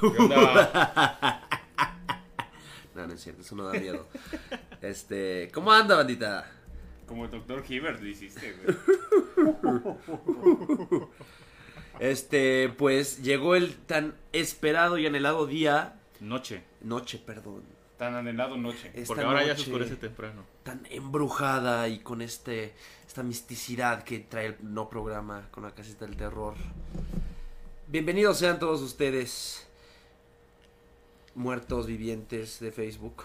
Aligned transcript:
¿Qué 0.00 0.06
onda? 0.06 1.40
No, 2.94 3.08
no 3.08 3.14
es 3.14 3.20
cierto, 3.22 3.42
eso 3.42 3.56
no 3.56 3.64
da 3.64 3.72
miedo. 3.72 4.06
Este, 4.80 5.50
¿cómo 5.52 5.72
anda, 5.72 5.96
bandita? 5.96 6.48
Como 7.08 7.24
el 7.24 7.30
doctor 7.32 7.64
Hibbert 7.68 8.00
lo 8.00 8.06
hiciste, 8.06 8.54
güey. 8.62 8.76
Este, 11.98 12.68
pues 12.68 13.20
llegó 13.22 13.56
el 13.56 13.74
tan 13.74 14.14
esperado 14.32 14.96
y 14.98 15.06
anhelado 15.06 15.46
día, 15.46 15.94
Noche. 16.20 16.62
noche, 16.82 17.18
perdón, 17.24 17.62
Tan 17.98 18.14
anhelado 18.14 18.56
noche. 18.56 18.90
Esta 18.94 19.06
Porque 19.08 19.24
ahora 19.24 19.40
ya 19.44 19.54
se 19.56 19.62
noche 19.62 19.70
oscurece 19.70 19.96
temprano. 19.96 20.44
tan 20.62 20.86
embrujada 20.90 21.88
y 21.88 21.98
con 21.98 22.22
este, 22.22 22.74
esta 23.06 23.24
misticidad 23.24 24.04
que 24.04 24.20
trae 24.20 24.46
el 24.46 24.56
no 24.62 24.88
programa 24.88 25.48
con 25.50 25.64
la 25.64 25.74
casita 25.74 26.06
del 26.06 26.16
terror. 26.16 26.54
Bienvenidos 27.88 28.38
sean 28.38 28.58
todos 28.60 28.80
ustedes, 28.82 29.66
muertos 31.34 31.86
vivientes 31.86 32.60
de 32.60 32.72
Facebook. 32.72 33.22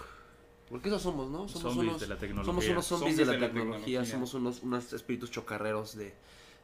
Porque 0.69 0.89
esos 0.89 1.01
somos, 1.01 1.29
¿no? 1.29 1.47
Somos 1.47 1.73
Zombies 1.73 1.89
unos, 1.89 2.01
de 2.01 2.07
la 2.07 2.17
tecnología. 2.17 2.45
somos 2.53 2.67
unos 2.67 2.85
zombies, 2.85 3.15
Zombies 3.15 3.17
de 3.17 3.25
la, 3.25 3.31
de 3.33 3.39
la 3.39 3.47
tecnología, 3.47 3.85
tecnología. 3.85 4.05
somos 4.11 4.33
unos, 4.35 4.61
unos 4.61 4.93
espíritus 4.93 5.31
chocarreros 5.31 5.95
de 5.97 6.13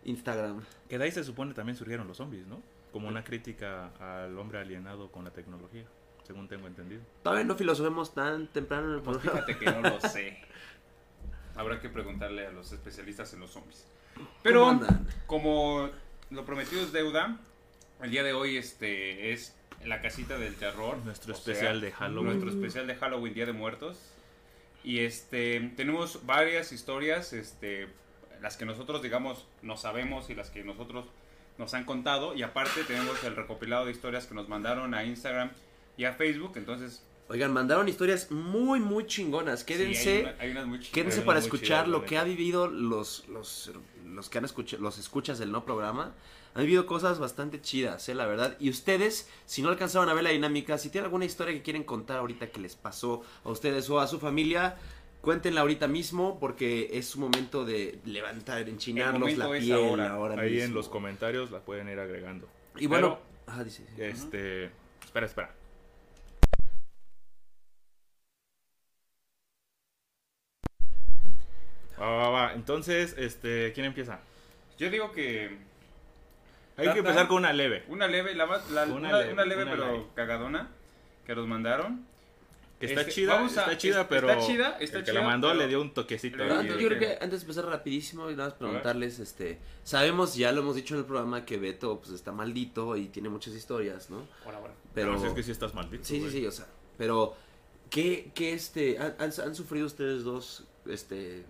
Instagram. 0.05 0.61
Que 0.87 0.97
de 0.99 1.05
ahí 1.05 1.11
se 1.11 1.23
supone 1.23 1.53
también 1.53 1.75
surgieron 1.75 2.07
los 2.07 2.17
zombies, 2.17 2.45
¿no? 2.45 2.61
Como 2.91 3.07
una 3.07 3.23
crítica 3.23 3.91
al 3.99 4.37
hombre 4.37 4.59
alienado 4.59 5.11
con 5.11 5.23
la 5.25 5.31
tecnología, 5.31 5.85
según 6.23 6.47
tengo 6.47 6.67
entendido. 6.67 7.01
Todavía 7.23 7.45
no 7.45 7.55
filosofemos 7.55 8.13
tan 8.13 8.47
temprano 8.47 8.89
en 8.89 8.93
el 8.95 9.01
Pues 9.01 9.17
programa. 9.17 9.45
fíjate 9.45 9.65
que 9.65 9.71
no 9.71 9.81
lo 9.81 9.99
sé. 10.01 10.37
Habrá 11.55 11.79
que 11.79 11.89
preguntarle 11.89 12.45
a 12.45 12.51
los 12.51 12.71
especialistas 12.71 13.33
en 13.33 13.39
los 13.39 13.51
zombies. 13.51 13.85
Pero, 14.43 14.79
como 15.25 15.89
lo 16.29 16.45
prometido 16.45 16.81
es 16.81 16.91
deuda, 16.93 17.39
el 18.01 18.11
día 18.11 18.23
de 18.23 18.33
hoy 18.33 18.57
este 18.57 19.31
es 19.33 19.55
la 19.85 20.01
casita 20.01 20.37
del 20.37 20.55
terror. 20.55 20.97
Nuestro 21.05 21.33
especial 21.33 21.79
sea, 21.79 21.85
de 21.85 21.91
Halloween. 21.91 22.25
Nuestro 22.39 22.49
especial 22.49 22.87
de 22.87 22.95
Halloween, 22.95 23.33
Día 23.33 23.45
de 23.45 23.53
Muertos. 23.53 23.97
Y 24.83 24.99
este 24.99 25.71
tenemos 25.75 26.25
varias 26.25 26.71
historias, 26.71 27.33
este, 27.33 27.87
las 28.41 28.55
que 28.57 28.65
nosotros 28.65 29.01
digamos 29.01 29.47
no 29.61 29.77
sabemos 29.77 30.29
y 30.29 30.35
las 30.35 30.49
que 30.51 30.63
nosotros 30.63 31.05
nos 31.57 31.73
han 31.73 31.85
contado. 31.85 32.35
Y 32.35 32.43
aparte 32.43 32.83
tenemos 32.83 33.23
el 33.23 33.35
recopilado 33.35 33.85
de 33.85 33.91
historias 33.91 34.25
que 34.27 34.35
nos 34.35 34.47
mandaron 34.49 34.93
a 34.93 35.03
Instagram 35.03 35.51
y 35.97 36.05
a 36.05 36.13
Facebook. 36.13 36.53
Entonces, 36.55 37.03
Oigan, 37.27 37.51
mandaron 37.51 37.87
historias 37.89 38.29
muy, 38.29 38.79
muy 38.79 39.07
chingonas. 39.07 39.61
sí, 39.61 39.65
Quédense. 39.65 40.09
hay, 40.17 40.21
una- 40.21 40.35
hay 40.39 40.51
unas 40.51 40.65
muy 40.67 40.79
chidas. 40.79 40.93
Quédense 40.93 41.21
para 41.21 41.39
escuchar 41.39 41.85
chidas, 41.85 41.87
lo 41.87 42.05
que 42.05 42.19
ha 42.19 42.23
vivido 42.23 42.67
los, 42.67 43.27
los, 43.29 43.71
los 44.05 44.29
que 44.29 44.37
han 44.37 44.45
escuchado, 44.45 44.83
los 44.83 44.99
escuchas 44.99 45.39
del 45.39 45.51
no 45.51 45.65
programa. 45.65 46.13
Han 46.55 46.61
vivido 46.61 46.85
cosas 46.85 47.19
bastante 47.19 47.59
chidas, 47.59 48.07
eh, 48.07 48.15
la 48.15 48.25
verdad. 48.25 48.55
Y 48.61 48.69
ustedes, 48.69 49.29
si 49.45 49.61
no 49.61 49.67
alcanzaron 49.67 50.07
a 50.07 50.13
ver 50.13 50.23
la 50.23 50.29
dinámica, 50.29 50.77
si 50.77 50.89
tienen 50.89 51.05
alguna 51.05 51.25
historia 51.25 51.53
que 51.53 51.61
quieren 51.61 51.83
contar 51.83 52.17
ahorita 52.19 52.49
que 52.49 52.61
les 52.61 52.77
pasó 52.77 53.23
a 53.43 53.49
ustedes 53.49 53.89
o 53.89 53.99
a 53.99 54.07
su 54.07 54.21
familia, 54.21 54.77
cuéntenla 55.19 55.59
ahorita 55.59 55.89
mismo 55.89 56.39
porque 56.39 56.91
es 56.93 57.07
su 57.09 57.19
momento 57.19 57.65
de 57.65 57.99
levantar, 58.05 58.69
enchinarnos 58.69 59.35
la 59.35 59.51
piel 59.51 59.73
ahora. 59.73 60.11
ahora 60.11 60.41
Ahí 60.41 60.61
en 60.61 60.73
los 60.73 60.87
comentarios 60.87 61.51
la 61.51 61.59
pueden 61.59 61.89
ir 61.89 61.99
agregando. 61.99 62.47
Y 62.77 62.87
bueno, 62.87 63.19
dice. 63.65 63.85
Este. 63.97 64.71
Espera, 65.03 65.25
espera. 65.25 65.53
Va, 71.99 72.09
va, 72.09 72.29
va. 72.29 72.53
Entonces, 72.53 73.13
este, 73.17 73.73
¿quién 73.73 73.87
empieza? 73.87 74.21
Yo 74.77 74.89
digo 74.89 75.11
que 75.11 75.74
Hay 76.77 76.91
que 76.93 76.99
empezar 76.99 77.27
con 77.27 77.37
una 77.37 77.53
leve. 77.53 77.83
una 77.87 78.07
leve, 78.07 78.35
la, 78.35 78.45
más- 78.45 78.69
la- 78.71 78.83
Una 78.83 78.95
una, 78.95 79.17
leve, 79.19 79.33
una 79.33 79.45
leve 79.45 79.63
una 79.63 79.71
pero 79.71 79.91
leve. 79.93 80.05
cagadona 80.15 80.69
que 81.25 81.35
nos 81.35 81.47
mandaron. 81.47 82.05
Que 82.79 82.87
está 82.87 83.01
Este, 83.01 83.13
chida, 83.13 83.35
vamos 83.35 83.57
a- 83.57 83.61
está 83.61 83.77
chida, 83.77 84.01
está 84.01 84.09
pero 84.09 84.45
chida, 84.45 84.77
está 84.81 84.97
el 84.97 85.05
que 85.05 85.11
chida, 85.11 85.21
la 85.21 85.27
mandó 85.27 85.47
pero- 85.47 85.59
le 85.61 85.67
dio 85.69 85.79
un 85.81 85.93
toquecito. 85.93 86.35
Pero 86.37 86.57
Pero 86.61 86.77
yo 86.77 86.87
creo 86.89 86.99
que- 86.99 87.13
antes 87.21 87.39
de 87.39 87.45
empezar 87.45 87.65
rapidísimo 87.67 88.29
y 88.29 88.35
nada 88.35 88.49
más 88.49 88.57
preguntarles, 88.57 89.19
este, 89.19 89.59
sabemos, 89.85 90.35
ya 90.35 90.51
lo 90.51 90.59
hemos 90.59 90.75
dicho 90.75 90.93
en 90.95 90.99
el 90.99 91.05
programa, 91.05 91.45
que 91.45 91.55
Beto 91.57 91.99
pues 92.01 92.11
está 92.11 92.33
maldito 92.33 92.97
y 92.97 93.05
tiene 93.07 93.29
muchas 93.29 93.53
historias, 93.53 94.09
¿no? 94.09 94.27
Ahora, 94.45 94.57
ahora. 94.57 94.73
Pero 94.93 95.13
No, 95.13 95.19
si 95.21 95.27
es 95.27 95.33
que 95.33 95.43
sí 95.43 95.51
estás 95.51 95.73
maldito. 95.73 96.03
sí, 96.03 96.19
sí, 96.19 96.29
sí, 96.29 96.45
o 96.45 96.51
sea, 96.51 96.65
pero 96.97 97.33
¿qué, 97.89 98.31
qué 98.35 98.51
este, 98.51 98.99
han, 98.99 99.15
han- 99.19 99.31
han 99.41 99.55
sufrido 99.55 99.85
ustedes 99.85 100.25
dos, 100.25 100.65
este, 100.85 101.45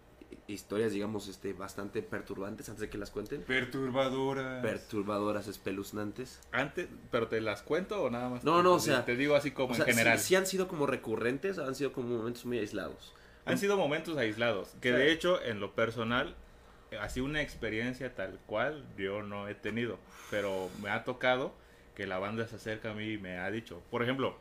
historias, 0.47 0.91
digamos, 0.91 1.27
este, 1.27 1.53
bastante 1.53 2.01
perturbantes 2.01 2.69
antes 2.69 2.81
de 2.81 2.89
que 2.89 2.97
las 2.97 3.09
cuenten? 3.11 3.41
Perturbadora. 3.43 4.61
Perturbadoras, 4.61 5.47
espeluznantes. 5.47 6.39
Antes, 6.51 6.87
pero 7.11 7.27
te 7.27 7.41
las 7.41 7.61
cuento 7.63 8.01
o 8.03 8.09
nada 8.09 8.29
más. 8.29 8.43
No, 8.43 8.57
te- 8.57 8.63
no, 8.63 8.73
o 8.73 8.79
sea, 8.79 9.05
Te 9.05 9.15
digo 9.15 9.35
así 9.35 9.51
como 9.51 9.73
O 9.73 9.75
sea, 9.75 9.85
en 9.85 9.91
general. 9.91 10.19
sí, 10.19 10.25
sí 10.29 10.35
han 10.35 10.45
sido 10.45 10.67
como 10.67 10.85
recurrentes, 10.85 11.57
han 11.59 11.75
sido 11.75 11.91
como 11.93 12.17
momentos 12.17 12.45
muy 12.45 12.59
aislados. 12.59 13.13
Han 13.45 13.57
sido 13.59 13.77
momentos 13.77 14.17
aislados. 14.17 14.73
Que 14.81 14.91
de 14.91 15.11
hecho, 15.11 15.41
en 15.43 15.59
lo 15.59 15.73
personal, 15.75 16.35
así 16.99 17.21
una 17.21 17.41
experiencia 17.41 18.15
tal 18.15 18.39
cual 18.47 18.83
yo 18.97 19.21
no 19.21 19.47
he 19.47 19.53
tenido. 19.55 19.99
Pero 20.31 20.69
me 20.81 20.89
ha 20.89 21.03
tocado 21.03 21.53
que 21.95 22.07
la 22.07 22.17
banda 22.17 22.47
se 22.47 22.55
acerca 22.55 22.91
a 22.91 22.93
mí 22.95 23.11
y 23.13 23.17
me 23.19 23.37
ha 23.37 23.51
dicho. 23.51 23.81
Por 23.91 24.01
ejemplo, 24.01 24.35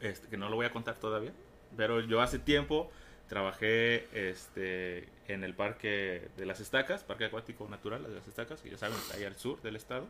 este, 0.00 0.28
que 0.28 0.36
no 0.36 0.48
lo 0.48 0.56
voy 0.56 0.66
a 0.66 0.72
contar 0.72 0.96
todavía. 0.98 1.32
Pero 1.76 2.00
yo 2.00 2.20
hace 2.20 2.38
tiempo 2.40 2.90
trabajé 3.28 4.06
este, 4.12 5.08
en 5.28 5.44
el 5.44 5.54
parque 5.54 6.28
de 6.36 6.46
las 6.46 6.60
estacas, 6.60 7.04
parque 7.04 7.24
acuático 7.24 7.68
natural 7.68 8.02
de 8.02 8.14
las 8.14 8.28
estacas, 8.28 8.60
que 8.60 8.70
ya 8.70 8.78
saben, 8.78 8.96
está 8.96 9.16
ahí 9.16 9.24
al 9.24 9.36
sur 9.36 9.60
del 9.62 9.76
estado. 9.76 10.06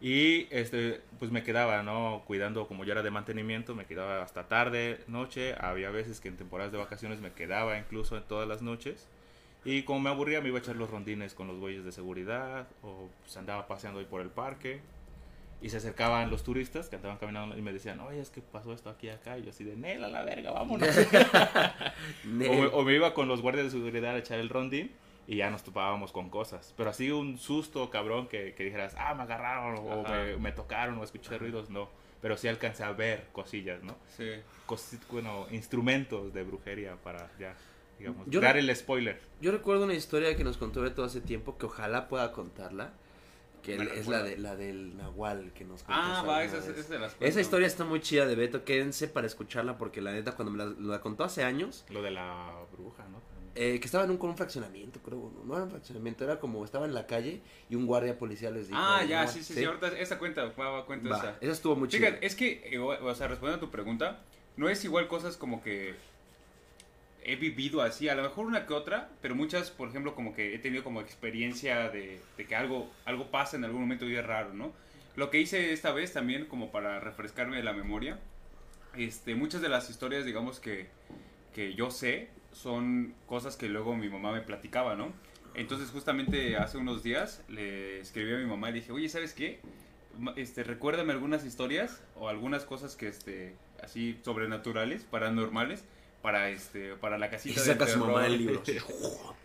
Y 0.00 0.46
este, 0.50 1.02
pues 1.18 1.30
me 1.30 1.42
quedaba, 1.42 1.82
¿no? 1.82 2.22
Cuidando, 2.26 2.66
como 2.66 2.84
yo 2.84 2.92
era 2.92 3.02
de 3.02 3.10
mantenimiento, 3.10 3.74
me 3.74 3.84
quedaba 3.84 4.22
hasta 4.22 4.48
tarde, 4.48 5.00
noche. 5.08 5.54
Había 5.60 5.90
veces 5.90 6.20
que 6.20 6.28
en 6.28 6.38
temporadas 6.38 6.72
de 6.72 6.78
vacaciones 6.78 7.20
me 7.20 7.32
quedaba 7.32 7.78
incluso 7.78 8.16
en 8.16 8.22
todas 8.22 8.48
las 8.48 8.62
noches. 8.62 9.06
Y 9.62 9.82
como 9.82 10.00
me 10.00 10.08
aburría, 10.08 10.40
me 10.40 10.48
iba 10.48 10.56
a 10.58 10.62
echar 10.62 10.76
los 10.76 10.90
rondines 10.90 11.34
con 11.34 11.48
los 11.48 11.58
güeyes 11.58 11.84
de 11.84 11.92
seguridad. 11.92 12.66
O 12.82 13.10
pues 13.20 13.36
andaba 13.36 13.66
paseando 13.66 14.00
ahí 14.00 14.06
por 14.06 14.22
el 14.22 14.30
parque. 14.30 14.80
Y 15.62 15.68
se 15.68 15.76
acercaban 15.76 16.30
los 16.30 16.42
turistas 16.42 16.88
que 16.88 16.96
andaban 16.96 17.18
caminando 17.18 17.56
y 17.56 17.60
me 17.62 17.72
decían, 17.72 18.00
oye, 18.00 18.20
es 18.20 18.30
que 18.30 18.40
pasó 18.40 18.72
esto 18.72 18.88
aquí 18.88 19.10
acá. 19.10 19.36
Y 19.38 19.42
yo 19.42 19.50
así 19.50 19.62
de, 19.64 19.76
Nel, 19.76 20.02
a 20.04 20.08
la 20.08 20.22
verga, 20.22 20.52
vámonos. 20.52 20.88
o, 22.24 22.28
me, 22.28 22.48
o 22.48 22.82
me 22.82 22.94
iba 22.94 23.12
con 23.14 23.28
los 23.28 23.42
guardias 23.42 23.66
de 23.66 23.70
seguridad 23.70 24.14
a 24.14 24.18
echar 24.18 24.38
el 24.38 24.48
rondín 24.48 24.90
y 25.26 25.36
ya 25.36 25.50
nos 25.50 25.62
topábamos 25.62 26.12
con 26.12 26.30
cosas. 26.30 26.74
Pero 26.76 26.90
así 26.90 27.10
un 27.10 27.38
susto, 27.38 27.90
cabrón, 27.90 28.26
que, 28.26 28.54
que 28.54 28.64
dijeras, 28.64 28.94
ah, 28.98 29.14
me 29.14 29.22
agarraron 29.24 29.76
o 29.78 30.02
me, 30.02 30.36
me 30.38 30.52
tocaron 30.52 30.98
o 30.98 31.04
escuché 31.04 31.38
ruidos, 31.38 31.70
no. 31.70 31.88
Pero 32.22 32.36
sí 32.36 32.48
alcancé 32.48 32.82
a 32.84 32.92
ver 32.92 33.28
cosillas, 33.32 33.82
¿no? 33.82 33.96
Sí. 34.16 34.28
Cosi- 34.66 34.98
bueno, 35.10 35.46
instrumentos 35.50 36.32
de 36.34 36.42
brujería 36.42 36.96
para 36.96 37.30
ya, 37.38 37.54
digamos, 37.98 38.26
Yo 38.28 38.40
dar 38.40 38.56
el 38.58 38.74
spoiler. 38.76 39.20
Yo 39.40 39.52
recuerdo 39.52 39.84
una 39.84 39.94
historia 39.94 40.36
que 40.36 40.44
nos 40.44 40.56
contó 40.58 40.82
Beto 40.82 41.02
hace 41.04 41.20
tiempo, 41.20 41.56
que 41.56 41.66
ojalá 41.66 42.08
pueda 42.08 42.32
contarla, 42.32 42.92
que 43.76 44.00
es 44.00 44.08
la, 44.08 44.22
de, 44.22 44.36
la 44.38 44.56
del 44.56 44.96
Nahual 44.96 45.52
que 45.52 45.64
nos 45.64 45.82
contó. 45.82 46.00
Ah, 46.00 46.22
va, 46.26 46.44
esa, 46.44 46.58
esa 46.58 46.72
de 46.72 46.98
las 46.98 47.16
Esa 47.20 47.40
historia 47.40 47.66
está 47.66 47.84
muy 47.84 48.00
chida 48.00 48.26
de 48.26 48.34
Beto, 48.34 48.64
quédense 48.64 49.08
para 49.08 49.26
escucharla 49.26 49.78
porque 49.78 50.00
la 50.00 50.12
neta 50.12 50.32
cuando 50.32 50.52
me 50.52 50.58
la, 50.58 50.74
la 50.78 51.00
contó 51.00 51.24
hace 51.24 51.44
años, 51.44 51.84
Lo 51.90 52.02
de 52.02 52.10
la 52.10 52.52
bruja, 52.72 53.06
¿no? 53.08 53.20
eh, 53.54 53.80
que 53.80 53.86
estaba 53.86 54.04
en 54.04 54.10
un, 54.10 54.16
con 54.16 54.30
un 54.30 54.36
fraccionamiento, 54.36 55.00
creo, 55.00 55.32
no, 55.34 55.44
no 55.44 55.54
era 55.54 55.64
un 55.64 55.70
fraccionamiento, 55.70 56.24
era 56.24 56.38
como 56.38 56.64
estaba 56.64 56.86
en 56.86 56.94
la 56.94 57.06
calle 57.06 57.42
y 57.68 57.74
un 57.74 57.86
guardia 57.86 58.16
policial 58.18 58.54
les 58.54 58.68
dijo. 58.68 58.78
Ah, 58.80 59.04
ya, 59.04 59.26
sí, 59.26 59.42
sí, 59.42 59.54
sí, 59.54 59.64
ahorita 59.64 59.88
esa 59.98 60.18
cuenta, 60.18 60.44
va, 60.44 60.70
va, 60.70 60.86
cuenta 60.86 61.08
Va, 61.10 61.18
esa. 61.18 61.36
esa 61.40 61.52
estuvo 61.52 61.76
muy 61.76 61.88
chida. 61.88 62.06
Fíjate, 62.06 62.26
es 62.26 62.34
que, 62.36 62.62
eh, 62.72 62.78
o 62.78 63.14
sea, 63.14 63.28
respondiendo 63.28 63.64
a 63.64 63.68
tu 63.68 63.70
pregunta, 63.72 64.22
no 64.56 64.68
es 64.68 64.84
igual 64.84 65.08
cosas 65.08 65.36
como 65.36 65.62
que 65.62 65.94
he 67.24 67.36
vivido 67.36 67.82
así, 67.82 68.08
a 68.08 68.14
lo 68.14 68.22
mejor 68.22 68.46
una 68.46 68.66
que 68.66 68.72
otra, 68.72 69.10
pero 69.20 69.34
muchas, 69.34 69.70
por 69.70 69.88
ejemplo, 69.88 70.14
como 70.14 70.34
que 70.34 70.54
he 70.54 70.58
tenido 70.58 70.82
como 70.84 71.00
experiencia 71.00 71.90
de, 71.90 72.20
de 72.36 72.46
que 72.46 72.56
algo, 72.56 72.90
algo 73.04 73.30
pasa 73.30 73.56
en 73.56 73.64
algún 73.64 73.82
momento 73.82 74.08
y 74.08 74.16
es 74.16 74.24
raro, 74.24 74.54
¿no? 74.54 74.72
Lo 75.16 75.30
que 75.30 75.40
hice 75.40 75.72
esta 75.72 75.92
vez 75.92 76.12
también, 76.12 76.46
como 76.46 76.70
para 76.70 77.00
refrescarme 77.00 77.62
la 77.62 77.72
memoria, 77.72 78.18
este, 78.96 79.34
muchas 79.34 79.60
de 79.60 79.68
las 79.68 79.90
historias, 79.90 80.24
digamos, 80.24 80.60
que, 80.60 80.88
que 81.54 81.74
yo 81.74 81.90
sé, 81.90 82.30
son 82.52 83.14
cosas 83.26 83.56
que 83.56 83.68
luego 83.68 83.96
mi 83.96 84.08
mamá 84.08 84.32
me 84.32 84.40
platicaba, 84.40 84.94
¿no? 84.94 85.12
Entonces, 85.54 85.90
justamente 85.90 86.56
hace 86.56 86.78
unos 86.78 87.02
días 87.02 87.42
le 87.48 88.00
escribí 88.00 88.32
a 88.32 88.38
mi 88.38 88.46
mamá 88.46 88.70
y 88.70 88.74
dije, 88.74 88.92
oye, 88.92 89.08
¿sabes 89.08 89.34
qué? 89.34 89.60
Este, 90.36 90.64
recuérdame 90.64 91.12
algunas 91.12 91.44
historias 91.44 92.02
o 92.16 92.28
algunas 92.28 92.64
cosas 92.64 92.96
que, 92.96 93.08
este, 93.08 93.54
así 93.82 94.18
sobrenaturales, 94.22 95.04
paranormales, 95.04 95.84
para, 96.22 96.50
este, 96.50 96.94
para 96.96 97.18
la 97.18 97.26
Y 97.26 97.30
casita 97.30 97.60
saca 97.60 97.84
del 97.84 97.94
su 97.94 98.00
mamá 98.00 98.20
terror". 98.22 98.26
el 98.26 98.38
libro. 98.38 98.62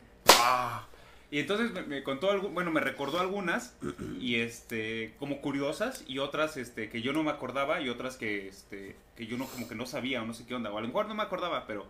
Y 1.32 1.40
entonces 1.40 1.72
me, 1.72 1.82
me 1.82 2.04
contó 2.04 2.30
algo, 2.30 2.50
bueno, 2.50 2.72
me 2.72 2.80
recordó 2.80 3.20
algunas 3.20 3.76
y 4.22 4.36
este 4.36 5.16
como 5.20 5.42
curiosas 5.42 6.04
y 6.08 6.20
otras 6.20 6.56
este 6.56 6.90
que 6.90 7.02
yo 7.02 7.14
no 7.14 7.24
me 7.24 7.32
acordaba 7.32 7.82
y 7.82 7.90
otras 7.90 8.16
que 8.16 8.48
este 8.48 8.96
que 9.18 9.26
yo 9.26 9.36
no 9.38 9.48
como 9.48 9.68
que 9.68 9.76
no 9.76 9.86
sabía 9.88 10.22
o 10.22 10.26
no 10.26 10.34
sé 10.34 10.46
qué 10.46 10.54
onda, 10.56 10.72
o 10.72 10.78
a 10.78 10.82
lo 10.82 10.88
mejor 10.88 11.08
no 11.08 11.16
me 11.16 11.24
acordaba, 11.24 11.66
pero 11.66 11.88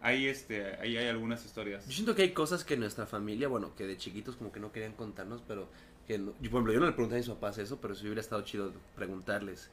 ahí 0.00 0.26
este 0.26 0.74
ahí 0.76 0.96
hay 0.96 1.06
algunas 1.06 1.44
historias. 1.44 1.86
Yo 1.86 1.92
siento 1.92 2.14
que 2.16 2.22
hay 2.22 2.30
cosas 2.32 2.64
que 2.64 2.76
nuestra 2.76 3.06
familia, 3.06 3.46
bueno, 3.46 3.76
que 3.76 3.86
de 3.86 3.96
chiquitos 3.98 4.36
como 4.36 4.50
que 4.52 4.58
no 4.58 4.72
querían 4.72 4.94
contarnos, 4.94 5.42
pero 5.46 5.68
que, 6.08 6.18
no- 6.18 6.32
yo, 6.40 6.50
por 6.50 6.58
ejemplo, 6.60 6.72
yo 6.72 6.80
no 6.80 6.86
le 6.86 6.92
pregunté 6.92 7.16
a 7.16 7.18
mis 7.18 7.28
papás 7.28 7.58
eso, 7.58 7.78
pero 7.80 7.94
sí 7.94 8.04
hubiera 8.06 8.22
estado 8.22 8.40
chido 8.42 8.72
preguntarles. 8.96 9.68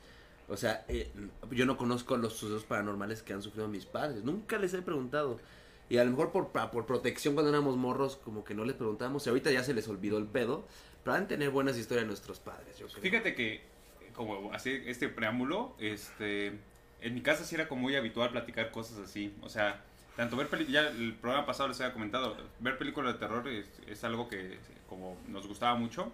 O 0.48 0.58
sea, 0.58 0.86
eh, 0.88 1.12
yo 1.52 1.66
no 1.66 1.78
conozco 1.78 2.18
los 2.18 2.34
sucesos 2.34 2.64
paranormales 2.64 3.24
que 3.24 3.34
han 3.34 3.42
sufrido 3.42 3.68
mis 3.68 3.86
padres. 3.86 4.24
Nunca 4.24 4.58
les 4.58 4.74
he 4.74 4.82
preguntado. 4.82 5.40
Y 5.90 5.98
a 5.98 6.04
lo 6.04 6.12
mejor 6.12 6.32
por, 6.32 6.50
por 6.50 6.86
protección 6.86 7.34
cuando 7.34 7.52
éramos 7.52 7.78
morros, 7.78 8.18
como 8.18 8.44
que 8.44 8.54
no 8.54 8.66
les 8.66 8.76
preguntamos. 8.76 9.26
Y 9.26 9.30
ahorita 9.30 9.52
ya 9.52 9.64
se 9.64 9.74
les 9.74 9.88
olvidó 9.88 10.18
el 10.18 10.26
pedo. 10.26 10.66
Pero 11.04 11.16
han 11.16 11.28
tener 11.28 11.52
buenas 11.52 11.78
historias 11.78 12.04
de 12.04 12.08
nuestros 12.08 12.40
padres, 12.40 12.80
yo 12.80 12.88
creo. 12.88 13.02
Fíjate 13.02 13.36
que, 13.36 13.62
como 14.16 14.52
así, 14.54 14.82
este 14.88 15.08
preámbulo, 15.08 15.76
este, 15.80 16.48
en 17.02 17.14
mi 17.14 17.22
casa 17.22 17.44
sí 17.44 17.54
era 17.54 17.68
como 17.68 17.84
muy 17.84 17.96
habitual 17.96 18.32
platicar 18.32 18.72
cosas 18.72 18.98
así. 18.98 19.32
O 19.44 19.50
sea, 19.50 19.84
tanto 20.16 20.36
ver 20.36 20.48
películas, 20.48 20.84
ya 20.86 20.90
el 20.90 21.14
programa 21.14 21.46
pasado 21.46 21.70
les 21.70 21.80
había 21.80 21.94
comentado, 21.94 22.36
ver 22.60 22.80
películas 22.80 23.14
de 23.14 23.20
terror 23.20 23.48
es, 23.48 23.68
es 23.88 24.04
algo 24.04 24.28
que 24.28 24.58
como 24.90 25.16
nos 25.28 25.48
gustaba 25.48 25.76
mucho. 25.76 26.12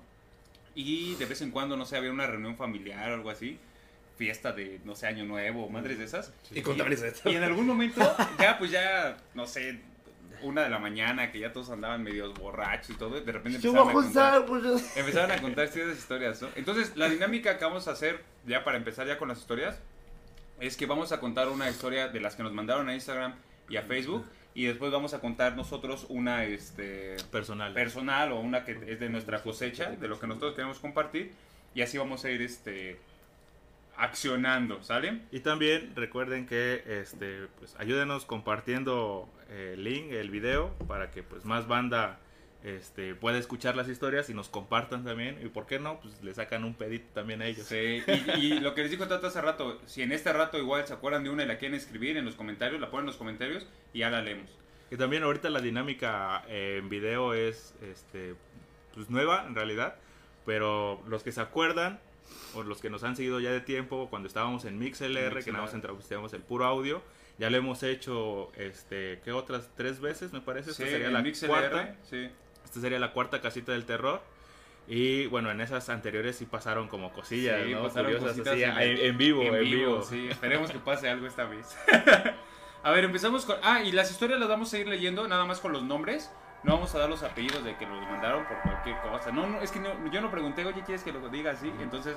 Y 0.76 1.16
de 1.16 1.26
vez 1.26 1.42
en 1.42 1.52
cuando, 1.52 1.78
no 1.78 1.86
sé, 1.86 1.96
había 1.96 2.12
una 2.12 2.28
reunión 2.28 2.58
familiar 2.58 3.12
o 3.12 3.14
algo 3.16 3.30
así. 3.30 3.60
Fiesta 4.18 4.52
de, 4.52 4.80
no 4.86 4.96
sé, 4.96 5.08
Año 5.08 5.26
Nuevo, 5.26 5.70
madres 5.70 5.98
de 5.98 6.06
esas. 6.06 6.34
Y 6.52 6.62
contarles 6.62 7.02
esto. 7.02 7.30
Y 7.30 7.36
en 7.36 7.44
algún 7.44 7.66
momento, 7.66 8.02
ya 8.40 8.58
pues 8.58 8.72
ya, 8.72 9.18
no 9.34 9.48
sé, 9.48 9.82
una 10.42 10.64
de 10.64 10.70
la 10.70 10.80
mañana, 10.80 11.32
que 11.32 11.40
ya 11.40 11.54
todos 11.54 11.70
andaban 11.70 12.04
medios 12.04 12.34
borrachos 12.34 12.92
y 12.92 12.94
todo, 12.96 13.18
y 13.18 13.22
de 13.22 13.32
repente 13.32 13.58
empezaron 13.58 13.90
a 13.90 13.94
contar, 13.94 14.46
pues, 14.46 14.98
empezaron 14.98 15.32
a 15.32 15.42
contar 15.42 15.68
ciertas 15.68 15.98
historias, 15.98 16.42
¿no? 16.42 16.50
Entonces, 16.56 16.96
la 16.96 17.10
dinámica 17.10 17.58
que 17.58 17.66
vamos 17.66 17.88
a 17.88 17.92
hacer, 17.92 18.22
ya 18.46 18.64
para 18.64 18.78
empezar 18.78 19.08
ya 19.08 19.18
con 19.18 19.28
las 19.28 19.40
historias, 19.40 19.80
es 20.60 20.78
que 20.78 20.86
vamos 20.86 21.12
a 21.12 21.20
contar 21.20 21.50
una 21.50 21.70
historia 21.70 22.08
de 22.08 22.20
las 22.20 22.36
que 22.36 22.44
nos 22.44 22.54
mandaron 22.54 22.90
a 22.90 22.94
Instagram 22.94 23.36
y 23.70 23.78
a 23.78 23.84
Facebook, 23.84 24.26
y 24.54 24.66
después 24.66 24.92
vamos 24.92 25.14
a 25.14 25.20
contar 25.20 25.56
nosotros 25.56 26.06
una, 26.10 26.44
este, 26.44 27.16
Personal. 27.32 27.74
personal 27.74 28.32
o 28.34 28.40
una 28.40 28.66
que 28.66 28.78
es 28.88 29.00
de 29.00 29.10
nuestra 29.10 29.42
cosecha, 29.42 29.92
de 29.92 30.08
lo 30.08 30.20
que 30.20 30.28
nosotros 30.28 30.54
queremos 30.54 30.80
compartir, 30.80 31.32
y 31.74 31.82
así 31.82 31.98
vamos 31.98 32.26
a 32.26 32.32
ir, 32.32 32.42
este, 32.42 33.00
accionando, 33.98 34.82
¿sale? 34.84 35.22
Y 35.32 35.42
también 35.42 35.94
recuerden 35.96 36.46
que 36.46 36.84
este 36.86 37.48
pues 37.60 37.76
ayúdenos 37.78 38.26
compartiendo 38.26 39.30
eh, 39.50 39.72
el 39.76 39.84
link, 39.84 40.12
el 40.12 40.30
video, 40.30 40.74
para 40.88 41.12
que 41.12 41.24
pues 41.24 41.46
más 41.46 41.68
banda 41.68 42.20
este 42.64 43.16
pueda 43.16 43.38
escuchar 43.38 43.76
las 43.76 43.90
historias 43.90 44.30
y 44.30 44.34
nos 44.34 44.50
compartan 44.50 45.04
también. 45.04 45.40
Y 45.44 45.50
por 45.50 45.66
qué 45.66 45.80
no, 45.80 46.00
pues 46.00 46.22
le 46.24 46.34
sacan 46.34 46.64
un 46.64 46.74
pedito 46.74 47.08
también 47.14 47.42
a 47.42 47.48
ellos. 47.48 47.68
Sí, 47.68 48.04
y, 48.08 48.32
y 48.40 48.60
lo 48.60 48.74
que 48.74 48.82
les 48.82 48.92
dijo 48.92 49.08
Tata 49.08 49.28
hace 49.28 49.42
rato, 49.42 49.80
si 49.86 50.02
en 50.02 50.12
este 50.12 50.32
rato 50.34 50.58
igual 50.58 50.86
se 50.88 50.94
acuerdan 50.94 51.24
de 51.24 51.30
una 51.30 51.44
y 51.44 51.48
la 51.48 51.58
quieren 51.58 51.78
escribir 51.78 52.18
en 52.18 52.26
los 52.26 52.36
comentarios, 52.36 52.80
la 52.82 52.90
ponen 52.90 53.04
en 53.04 53.08
los 53.08 53.18
comentarios 53.18 53.68
y 53.94 54.00
ya 54.00 54.10
la 54.10 54.22
leemos. 54.22 54.50
Y 54.92 54.98
también 54.98 55.24
ahorita 55.24 55.50
la 55.50 55.62
dinámica 55.62 56.44
eh, 56.50 56.78
en 56.80 56.90
video 56.90 57.34
es 57.34 57.74
este 57.82 58.36
pues 58.94 59.10
nueva 59.10 59.46
en 59.48 59.56
realidad, 59.56 59.96
pero 60.46 61.02
los 61.08 61.24
que 61.24 61.32
se 61.32 61.40
acuerdan 61.40 62.00
o 62.56 62.64
los 62.64 62.82
que 62.82 62.90
nos 62.90 63.04
han 63.04 63.16
seguido 63.16 63.40
ya 63.40 63.52
de 63.52 63.62
tiempo 63.62 64.08
cuando 64.10 64.28
estábamos 64.28 64.66
en 64.66 64.78
MixLR, 64.80 65.44
que 65.44 65.52
nada 65.52 65.64
más 65.64 65.74
MixLR. 65.74 65.76
entrevistamos 65.76 66.34
el 66.34 66.42
puro 66.42 66.66
audio, 66.66 67.02
ya 67.38 67.50
lo 67.50 67.58
hemos 67.58 67.82
hecho 67.84 68.52
este 68.56 69.20
¿qué 69.24 69.32
otras 69.32 69.70
tres 69.76 70.00
veces 70.02 70.34
me 70.34 70.42
parece? 70.42 70.72
Esta 70.72 70.84
Sí, 70.84 70.90
sería 70.90 71.08
en 71.08 71.14
la 71.14 71.22
MixLR, 71.22 71.48
cuarta. 71.48 71.96
sí. 72.10 72.30
Esta 72.66 72.80
sería 72.82 73.00
la 73.00 73.12
cuarta 73.14 73.42
casita 73.42 73.72
del 73.74 73.86
terror. 73.86 74.22
Y 74.88 75.28
bueno, 75.28 75.52
en 75.52 75.62
esas 75.62 75.90
anteriores 75.90 76.36
sí 76.38 76.46
pasaron 76.46 76.88
como 76.88 77.14
cosillas, 77.14 77.64
Sí, 77.66 77.72
¿no? 77.74 77.84
pasaron 77.84 78.14
Curiosas 78.14 78.48
así, 78.48 78.64
en- 78.64 78.78
en, 78.78 78.98
en 78.98 79.18
vivo, 79.18 79.44
en, 79.44 79.64
vivo. 79.64 80.02
Sí, 80.04 80.28
esperemos 80.30 80.72
que 80.72 80.80
pase 80.80 81.08
algo 81.10 81.28
esta 81.28 81.46
vez. 81.46 81.78
a 82.84 82.92
ver, 82.92 83.04
empezamos 83.04 83.46
con... 83.46 83.58
Ah, 83.62 83.84
y 83.84 83.92
las 83.92 84.10
historias 84.12 84.40
las 84.40 84.50
vamos 84.50 84.74
a 84.74 84.80
ir 84.80 84.88
leyendo 84.88 85.28
nada 85.28 85.46
más 85.46 85.60
con 85.60 85.72
los 85.72 85.84
nombres. 85.84 86.32
No 86.64 86.74
vamos 86.74 86.94
a 86.94 87.00
dar 87.00 87.10
los 87.10 87.24
apellidos 87.24 87.64
de 87.64 87.76
que 87.76 87.86
los 87.88 88.00
mandaron 88.08 88.46
por 88.46 88.58
cualquier 88.62 88.96
cosa. 89.02 89.32
No, 89.32 89.48
no, 89.48 89.62
es 89.62 89.72
que 89.72 89.80
no- 89.80 90.12
yo 90.12 90.22
no 90.22 90.30
pregunté, 90.30 90.64
oye, 90.66 90.84
¿quieres 90.84 91.04
que 91.04 91.12
lo 91.12 91.28
diga 91.30 91.52
así? 91.52 91.74
Entonces, 91.80 92.16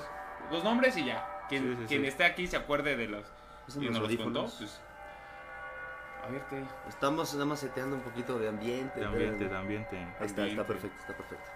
los 0.51 0.63
nombres 0.63 0.95
y 0.97 1.05
ya. 1.05 1.27
Quien, 1.49 1.63
Sí, 1.63 1.75
sí, 1.81 1.85
quien 1.87 2.01
sí. 2.01 2.07
esté 2.07 2.25
aquí 2.25 2.45
se 2.47 2.57
acuerde 2.57 2.95
de 2.95 3.07
los... 3.07 3.25
Los 3.67 3.77
nos 3.77 3.99
los 4.01 4.15
contó, 4.17 4.41
pues... 4.43 4.79
A 6.23 6.27
ver, 6.31 6.41
te... 6.49 6.63
Estamos 6.89 7.33
nada 7.33 7.45
más 7.45 7.59
seteando 7.59 7.95
un 7.95 8.01
poquito 8.03 8.37
de 8.37 8.49
ambiente. 8.49 8.99
De 8.99 9.05
ambiente, 9.05 9.37
pero- 9.39 9.49
de 9.51 9.57
ambiente. 9.57 9.97
Ahí 10.19 10.25
está, 10.27 10.45
está 10.45 10.63
perfecto, 10.65 10.97
está 10.99 11.13
perfecto. 11.17 11.49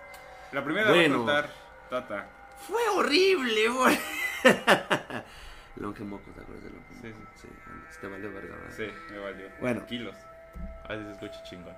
La 0.51 0.63
primera 0.63 0.85
la 0.87 0.91
va 0.91 0.97
a 0.97 1.01
Bueno. 1.01 1.17
contar 1.17 1.49
Tata. 1.89 2.27
Fue 2.67 2.81
horrible, 2.95 3.69
güey. 3.69 3.99
Longe 5.77 6.03
Moco, 6.03 6.29
¿te 6.35 6.41
acuerdas 6.41 6.63
de 6.63 6.69
Longe 6.71 6.93
Sí, 7.01 7.07
Moco? 7.07 7.31
Sí, 7.35 7.47
sí. 7.91 7.97
Te 8.01 8.07
valió 8.07 8.33
verga, 8.33 8.55
¿verdad? 8.55 8.73
Sí, 8.75 8.87
me 9.11 9.19
valió. 9.19 9.47
Bueno. 9.61 9.85
Kilos. 9.85 10.15
A 10.85 10.87
veces 10.89 11.05
se 11.07 11.11
escucha 11.25 11.43
chingón. 11.43 11.75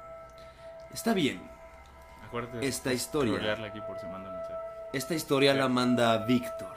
Está 0.94 1.14
bien. 1.14 1.42
Acuérdate. 2.26 2.66
Esta 2.68 2.94
historia. 2.94 3.54
aquí 3.54 3.82
por 3.82 4.00
si 4.00 4.06
manda 4.08 4.30
mensaje. 4.30 4.56
Esta 4.94 5.14
historia 5.14 5.54
la 5.54 5.68
manda 5.68 6.18
Víctor. 6.26 6.74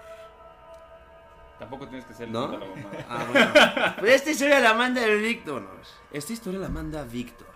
Tampoco 1.59 1.87
tienes 1.89 2.05
que 2.07 2.15
ser 2.15 2.29
¿No? 2.29 2.49
la 2.49 2.59
mamada. 2.59 3.07
Ah, 3.09 3.25
bueno. 3.31 3.95
Pero 3.97 4.09
esta 4.09 4.31
historia 4.31 4.61
la 4.61 4.75
manda 4.75 5.05
el 5.05 5.21
Víctor. 5.21 5.69
Esta 6.13 6.33
historia 6.33 6.61
la 6.61 6.69
manda 6.69 7.03
Víctor. 7.05 7.47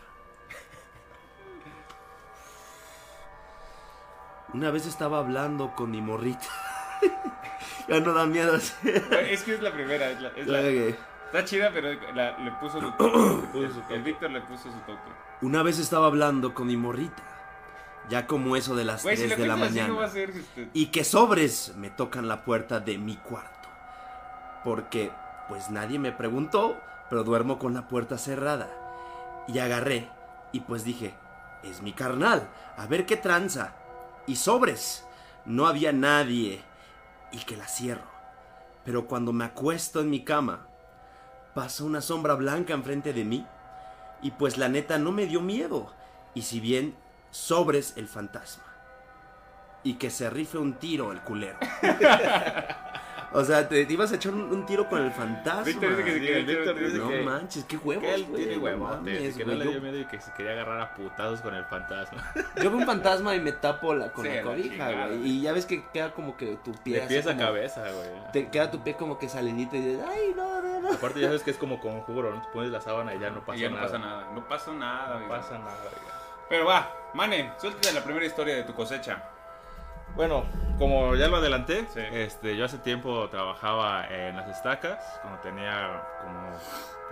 Una 4.55 4.71
vez 4.71 4.87
estaba 4.87 5.19
hablando 5.19 5.75
con 5.77 5.91
mi 5.91 6.01
morrita. 6.01 6.47
ya 7.89 8.01
no 8.01 8.15
da 8.15 8.27
miedo. 8.27 8.57
Es 8.57 9.43
que 9.43 9.55
es 9.55 9.63
la 9.63 9.73
primera. 9.73 10.11
Es 10.11 10.21
la, 10.21 10.29
es 10.31 10.47
la-. 10.47 10.97
Está 11.33 11.45
chida, 11.45 11.71
pero 11.73 11.89
la- 12.15 12.37
le 12.39 12.51
puso 12.53 12.81
su 12.81 12.91
toque. 12.93 13.47
puso 13.53 13.71
su 13.75 13.81
toque. 13.81 13.95
El 13.95 14.03
Víctor 14.03 14.31
le 14.31 14.41
puso 14.43 14.65
su 14.65 14.79
toque. 14.81 15.11
Una 15.43 15.63
vez 15.63 15.79
estaba 15.79 16.07
hablando 16.07 16.53
con 16.55 16.67
mi 16.67 16.77
morrita. 16.77 17.23
Ya 18.09 18.27
como 18.27 18.57
eso 18.57 18.75
de 18.75 18.85
las 18.85 19.03
Güey, 19.03 19.17
3 19.17 19.31
si 19.33 19.37
le 19.37 19.43
de 19.43 19.47
la 19.49 19.55
así, 19.55 19.63
mañana. 19.65 19.89
no 19.89 19.97
va 19.97 20.07
a 20.07 20.11
ser. 20.11 20.31
Este, 20.31 20.69
y 20.73 20.87
que 20.87 21.05
sobres 21.05 21.75
me 21.77 21.91
tocan 21.91 22.27
la 22.27 22.45
puerta 22.45 22.81
de 22.81 22.97
mi 22.99 23.17
cuarto. 23.17 23.69
Porque 24.65 25.11
pues 25.49 25.71
nadie 25.71 25.99
me 25.99 26.13
preguntó, 26.13 26.77
pero 27.11 27.25
duermo 27.25 27.59
con 27.59 27.75
la 27.75 27.87
puerta 27.89 28.19
cerrada. 28.19 28.69
Y 29.47 29.59
agarré 29.59 30.09
y 30.53 30.61
pues 30.61 30.85
dije, 30.85 31.15
es 31.63 31.83
mi 31.83 31.93
carnal, 31.93 32.49
a 32.77 32.87
ver 32.87 33.07
qué 33.07 33.17
tranza. 33.17 33.75
Y 34.27 34.37
sobres, 34.37 35.07
no 35.45 35.67
había 35.67 35.93
nadie 35.93 36.63
y 37.33 37.39
que 37.45 37.57
la 37.57 37.67
cierro. 37.67 38.09
Pero 38.85 39.07
cuando 39.07 39.33
me 39.33 39.45
acuesto 39.45 40.01
en 40.01 40.11
mi 40.11 40.25
cama, 40.25 40.67
pasa 41.55 41.85
una 41.85 42.01
sombra 42.01 42.35
blanca 42.35 42.75
enfrente 42.75 43.13
de 43.13 43.25
mí 43.25 43.47
y 44.23 44.33
pues 44.33 44.59
la 44.59 44.69
neta 44.69 44.99
no 44.99 45.13
me 45.13 45.27
dio 45.27 45.41
miedo. 45.41 45.93
Y 46.35 46.43
si 46.43 46.61
bien 46.61 46.95
sobres 47.31 47.95
el 47.97 48.09
fantasma 48.09 48.65
y 49.83 49.95
que 49.95 50.11
se 50.11 50.29
rife 50.31 50.59
un 50.59 50.75
tiro 50.75 51.13
el 51.13 51.21
culero. 51.21 51.59
o 53.33 53.45
sea, 53.45 53.69
te, 53.69 53.85
te 53.87 53.93
ibas 53.93 54.11
a 54.13 54.17
echar 54.17 54.33
un, 54.33 54.43
un 54.43 54.65
tiro 54.67 54.89
con 54.89 55.03
el 55.05 55.11
fantasma. 55.13 55.63
Víctor 55.63 55.97
dice 55.97 56.05
que 56.21 56.37
el 56.39 56.47
Víctor 56.47 56.79
dice 56.79 56.99
no 56.99 57.09
que- 57.09 57.23
manches, 57.23 57.65
qué 57.65 57.77
huevos. 57.77 58.03
Que 58.05 58.15
él 58.15 58.25
güey, 58.25 58.47
tiene 58.49 58.71
no 58.71 58.79
mames, 58.87 59.37
que 59.37 59.45
no 59.45 59.47
güey, 59.47 59.59
le 59.59 59.65
yo- 59.65 59.71
dio 59.73 59.81
miedo 59.81 59.99
y 59.99 60.05
que 60.07 60.21
se 60.21 60.33
quería 60.33 60.53
agarrar 60.53 60.81
a 60.81 60.95
putazos 60.95 61.41
con 61.41 61.55
el 61.55 61.65
fantasma. 61.67 62.33
Yo 62.63 62.71
veo 62.71 62.79
un 62.79 62.87
fantasma 62.87 63.35
y 63.35 63.41
me 63.41 63.53
tapo 63.53 63.95
la, 63.95 64.13
con 64.13 64.25
Sí, 64.25 64.31
la 64.31 64.37
la 64.37 64.43
cobija, 64.43 64.91
güey. 65.07 65.27
Y 65.27 65.43
ya 65.43 65.53
ves 65.53 65.67
que 65.67 65.85
queda 65.93 66.13
como 66.13 66.37
que 66.37 66.57
tu 66.65 66.73
pie. 66.73 67.01
De 67.01 67.07
pies 67.07 67.27
a 67.27 67.31
como- 67.33 67.45
cabeza, 67.45 67.81
güey. 67.83 68.09
Te 68.33 68.49
queda 68.49 68.71
tu 68.71 68.83
pie 68.83 68.95
como 68.95 69.19
que 69.19 69.29
salinito 69.29 69.77
y 69.77 69.81
dices, 69.81 70.05
ay, 70.09 70.33
no, 70.37 70.63
no, 70.63 70.81
no. 70.81 70.93
Aparte 70.93 71.21
ya 71.21 71.27
sabes 71.29 71.43
que 71.43 71.51
es 71.51 71.57
como 71.59 71.81
conjuro, 71.81 72.35
¿no? 72.35 72.43
Te 72.43 72.49
pones 72.53 72.71
la 72.71 72.81
sábana 72.81 73.15
y 73.15 73.19
ya 73.21 73.31
no 73.31 73.41
pasa 73.45 73.59
y 73.59 73.61
ya 73.63 73.69
no 73.71 73.77
nada. 73.77 73.87
pasa 73.87 73.99
nada. 73.99 74.27
No 74.35 74.49
pasa 74.49 74.73
nada. 74.73 75.09
No 75.09 75.15
amigo. 75.17 75.29
pasa 75.31 75.59
nada, 75.59 75.77
oiga. 75.85 76.15
Pero 76.49 76.65
va, 76.67 76.91
Mane, 77.15 77.53
suéltate 77.59 77.93
la 77.93 78.03
primera 78.03 78.25
historia 78.25 78.55
de 78.57 78.63
tu 78.65 78.75
cosecha. 78.75 79.23
Bueno, 80.17 80.45
como 80.79 81.15
ya 81.15 81.29
lo 81.29 81.37
adelanté, 81.37 81.87
Sí. 81.93 82.01
este, 82.13 82.57
yo 82.57 82.65
hace 82.65 82.79
tiempo 82.79 83.29
trabajaba 83.29 84.07
en 84.09 84.37
las 84.37 84.49
estacas, 84.49 84.99
cuando 85.23 85.41
tenía 85.41 86.03
como 86.23 86.51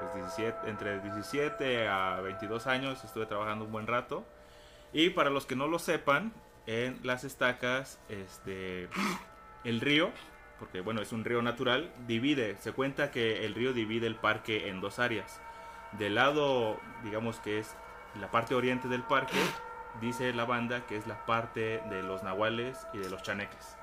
pues, 0.00 0.14
17, 0.14 0.68
entre 0.68 1.00
17 1.00 1.88
a 1.88 2.20
22 2.20 2.66
años, 2.66 3.02
estuve 3.04 3.26
trabajando 3.26 3.64
un 3.64 3.72
buen 3.72 3.86
rato. 3.86 4.24
Y 4.92 5.10
para 5.10 5.30
los 5.30 5.46
que 5.46 5.56
no 5.56 5.68
lo 5.68 5.78
sepan, 5.78 6.32
en 6.66 6.98
las 7.04 7.22
estacas, 7.22 8.00
este, 8.08 8.88
el 9.64 9.80
río, 9.80 10.10
porque 10.58 10.80
bueno, 10.80 11.00
es 11.00 11.12
un 11.12 11.24
río 11.24 11.42
natural, 11.42 11.92
divide, 12.08 12.56
se 12.56 12.72
cuenta 12.72 13.10
que 13.10 13.44
el 13.46 13.54
río 13.54 13.72
divide 13.72 14.06
el 14.08 14.16
parque 14.16 14.68
en 14.68 14.80
dos 14.80 14.98
áreas. 14.98 15.40
Del 15.92 16.16
lado, 16.16 16.80
digamos 17.04 17.38
que 17.38 17.60
es 17.60 17.76
la 18.20 18.30
parte 18.30 18.54
oriente 18.54 18.88
del 18.88 19.02
parque, 19.02 19.36
dice 20.00 20.32
la 20.32 20.44
banda 20.44 20.86
que 20.86 20.96
es 20.96 21.06
la 21.06 21.24
parte 21.26 21.82
de 21.88 22.02
los 22.02 22.22
nahuales 22.22 22.86
y 22.92 22.98
de 22.98 23.10
los 23.10 23.22
chaneques. 23.22 23.76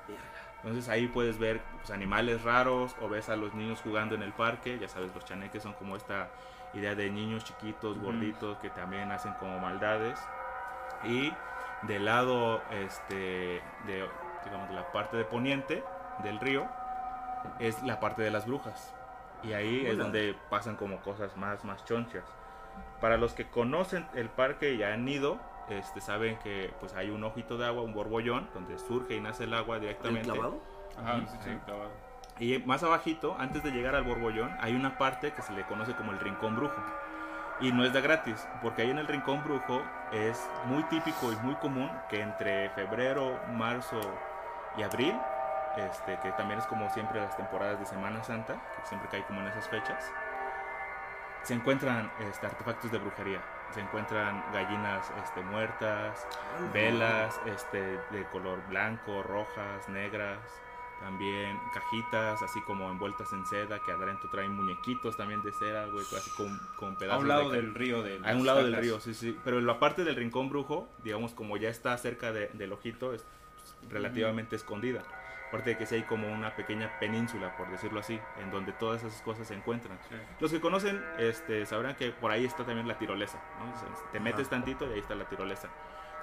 Entonces 0.64 0.88
ahí 0.88 1.08
puedes 1.08 1.38
ver 1.38 1.60
pues, 1.76 1.90
animales 1.90 2.42
raros 2.42 2.96
o 3.02 3.08
ves 3.08 3.28
a 3.28 3.36
los 3.36 3.54
niños 3.54 3.80
jugando 3.82 4.14
en 4.14 4.22
el 4.22 4.32
parque. 4.32 4.78
Ya 4.78 4.88
sabes, 4.88 5.14
los 5.14 5.24
chaneques 5.24 5.62
son 5.62 5.74
como 5.74 5.96
esta 5.96 6.30
idea 6.72 6.94
de 6.94 7.10
niños 7.10 7.44
chiquitos, 7.44 7.98
gorditos, 7.98 8.58
que 8.58 8.70
también 8.70 9.12
hacen 9.12 9.34
como 9.34 9.58
maldades. 9.58 10.18
Y 11.04 11.32
del 11.82 12.06
lado, 12.06 12.62
este, 12.70 13.62
de, 13.86 14.08
digamos, 14.44 14.68
de 14.70 14.74
la 14.74 14.90
parte 14.90 15.18
de 15.18 15.24
poniente 15.24 15.84
del 16.22 16.40
río, 16.40 16.66
es 17.58 17.82
la 17.82 18.00
parte 18.00 18.22
de 18.22 18.30
las 18.30 18.46
brujas. 18.46 18.94
Y 19.42 19.52
ahí 19.52 19.86
es 19.86 19.98
donde 19.98 20.34
pasan 20.48 20.76
como 20.76 21.00
cosas 21.02 21.36
más, 21.36 21.64
más 21.64 21.84
chonchas. 21.84 22.24
Para 23.00 23.18
los 23.18 23.34
que 23.34 23.46
conocen 23.46 24.06
el 24.14 24.30
parque 24.30 24.72
y 24.72 24.82
han 24.82 25.06
ido, 25.06 25.38
este, 25.68 26.00
saben 26.00 26.38
que 26.38 26.72
pues 26.80 26.94
hay 26.94 27.10
un 27.10 27.24
ojito 27.24 27.56
de 27.56 27.66
agua, 27.66 27.82
un 27.82 27.94
borbollón, 27.94 28.48
donde 28.54 28.78
surge 28.78 29.16
y 29.16 29.20
nace 29.20 29.44
el 29.44 29.54
agua 29.54 29.76
¿El 29.76 29.82
directamente. 29.82 30.30
clavado? 30.30 30.60
Ajá, 30.98 31.20
sí, 31.26 31.36
sí. 31.42 31.58
clavado. 31.64 31.90
Y 32.38 32.58
más 32.60 32.82
abajito, 32.82 33.36
antes 33.38 33.62
de 33.62 33.70
llegar 33.70 33.94
al 33.94 34.02
Borbollón, 34.02 34.56
hay 34.60 34.74
una 34.74 34.98
parte 34.98 35.32
que 35.32 35.42
se 35.42 35.52
le 35.52 35.64
conoce 35.66 35.94
como 35.94 36.10
el 36.10 36.18
Rincón 36.18 36.56
Brujo. 36.56 36.82
Y 37.60 37.70
no 37.70 37.84
es 37.84 37.92
de 37.92 38.00
gratis, 38.00 38.48
porque 38.60 38.82
ahí 38.82 38.90
en 38.90 38.98
el 38.98 39.06
Rincón 39.06 39.44
Brujo 39.44 39.80
es 40.10 40.50
muy 40.66 40.82
típico 40.84 41.32
y 41.32 41.36
muy 41.36 41.54
común 41.56 41.88
que 42.10 42.20
entre 42.20 42.70
febrero, 42.70 43.38
marzo 43.52 44.00
y 44.76 44.82
abril, 44.82 45.14
este, 45.76 46.18
que 46.18 46.32
también 46.32 46.58
es 46.58 46.66
como 46.66 46.90
siempre 46.90 47.20
las 47.20 47.36
temporadas 47.36 47.78
de 47.78 47.86
Semana 47.86 48.24
Santa, 48.24 48.54
que 48.54 48.88
siempre 48.88 49.08
cae 49.08 49.24
como 49.26 49.40
en 49.40 49.46
esas 49.46 49.68
fechas, 49.68 50.04
se 51.42 51.54
encuentran 51.54 52.10
este, 52.28 52.46
artefactos 52.46 52.90
de 52.90 52.98
brujería. 52.98 53.40
Se 53.72 53.80
encuentran 53.80 54.44
gallinas 54.52 55.10
este, 55.24 55.40
muertas, 55.42 56.26
velas 56.72 57.40
este, 57.46 57.80
de 58.10 58.24
color 58.30 58.60
blanco, 58.68 59.22
rojas, 59.22 59.88
negras, 59.88 60.38
también 61.00 61.58
cajitas 61.72 62.40
así 62.40 62.60
como 62.62 62.88
envueltas 62.88 63.32
en 63.32 63.44
seda 63.46 63.80
que 63.84 63.90
adentro 63.90 64.30
traen 64.30 64.52
muñequitos 64.52 65.16
también 65.16 65.42
de 65.42 65.52
cera, 65.52 65.86
güey, 65.86 66.04
así 66.16 66.30
con, 66.36 66.56
con 66.76 66.96
pedazos 66.96 67.18
A 67.18 67.22
un 67.22 67.28
lado 67.28 67.50
de 67.50 67.62
del 67.62 67.74
río 67.74 68.02
de 68.02 68.20
a 68.24 68.32
un 68.36 68.46
lado 68.46 68.62
del 68.62 68.76
río, 68.76 69.00
sí, 69.00 69.12
sí. 69.12 69.36
Pero 69.44 69.58
en 69.58 69.66
la 69.66 69.80
parte 69.80 70.04
del 70.04 70.14
rincón 70.14 70.48
brujo, 70.50 70.88
digamos, 71.02 71.32
como 71.34 71.56
ya 71.56 71.68
está 71.68 71.96
cerca 71.98 72.32
de- 72.32 72.48
del 72.54 72.72
ojito, 72.72 73.12
es 73.12 73.24
relativamente 73.90 74.54
escondida. 74.56 75.02
Aparte 75.48 75.70
de 75.70 75.78
que 75.78 75.86
sí 75.86 75.96
hay 75.96 76.02
como 76.02 76.32
una 76.32 76.56
pequeña 76.56 76.98
península, 76.98 77.56
por 77.56 77.70
decirlo 77.70 78.00
así, 78.00 78.18
en 78.42 78.50
donde 78.50 78.72
todas 78.72 79.04
esas 79.04 79.22
cosas 79.22 79.46
se 79.46 79.54
encuentran. 79.54 79.98
Los 80.40 80.50
que 80.50 80.60
conocen 80.60 81.02
este, 81.18 81.64
sabrán 81.66 81.94
que 81.94 82.10
por 82.10 82.30
ahí 82.30 82.44
está 82.44 82.64
también 82.64 82.88
la 82.88 82.98
tirolesa, 82.98 83.40
¿no? 83.58 83.72
O 83.72 83.78
sea, 83.78 84.10
te 84.10 84.18
metes 84.18 84.48
tantito 84.48 84.88
y 84.88 84.94
ahí 84.94 84.98
está 84.98 85.14
la 85.14 85.28
tirolesa. 85.28 85.68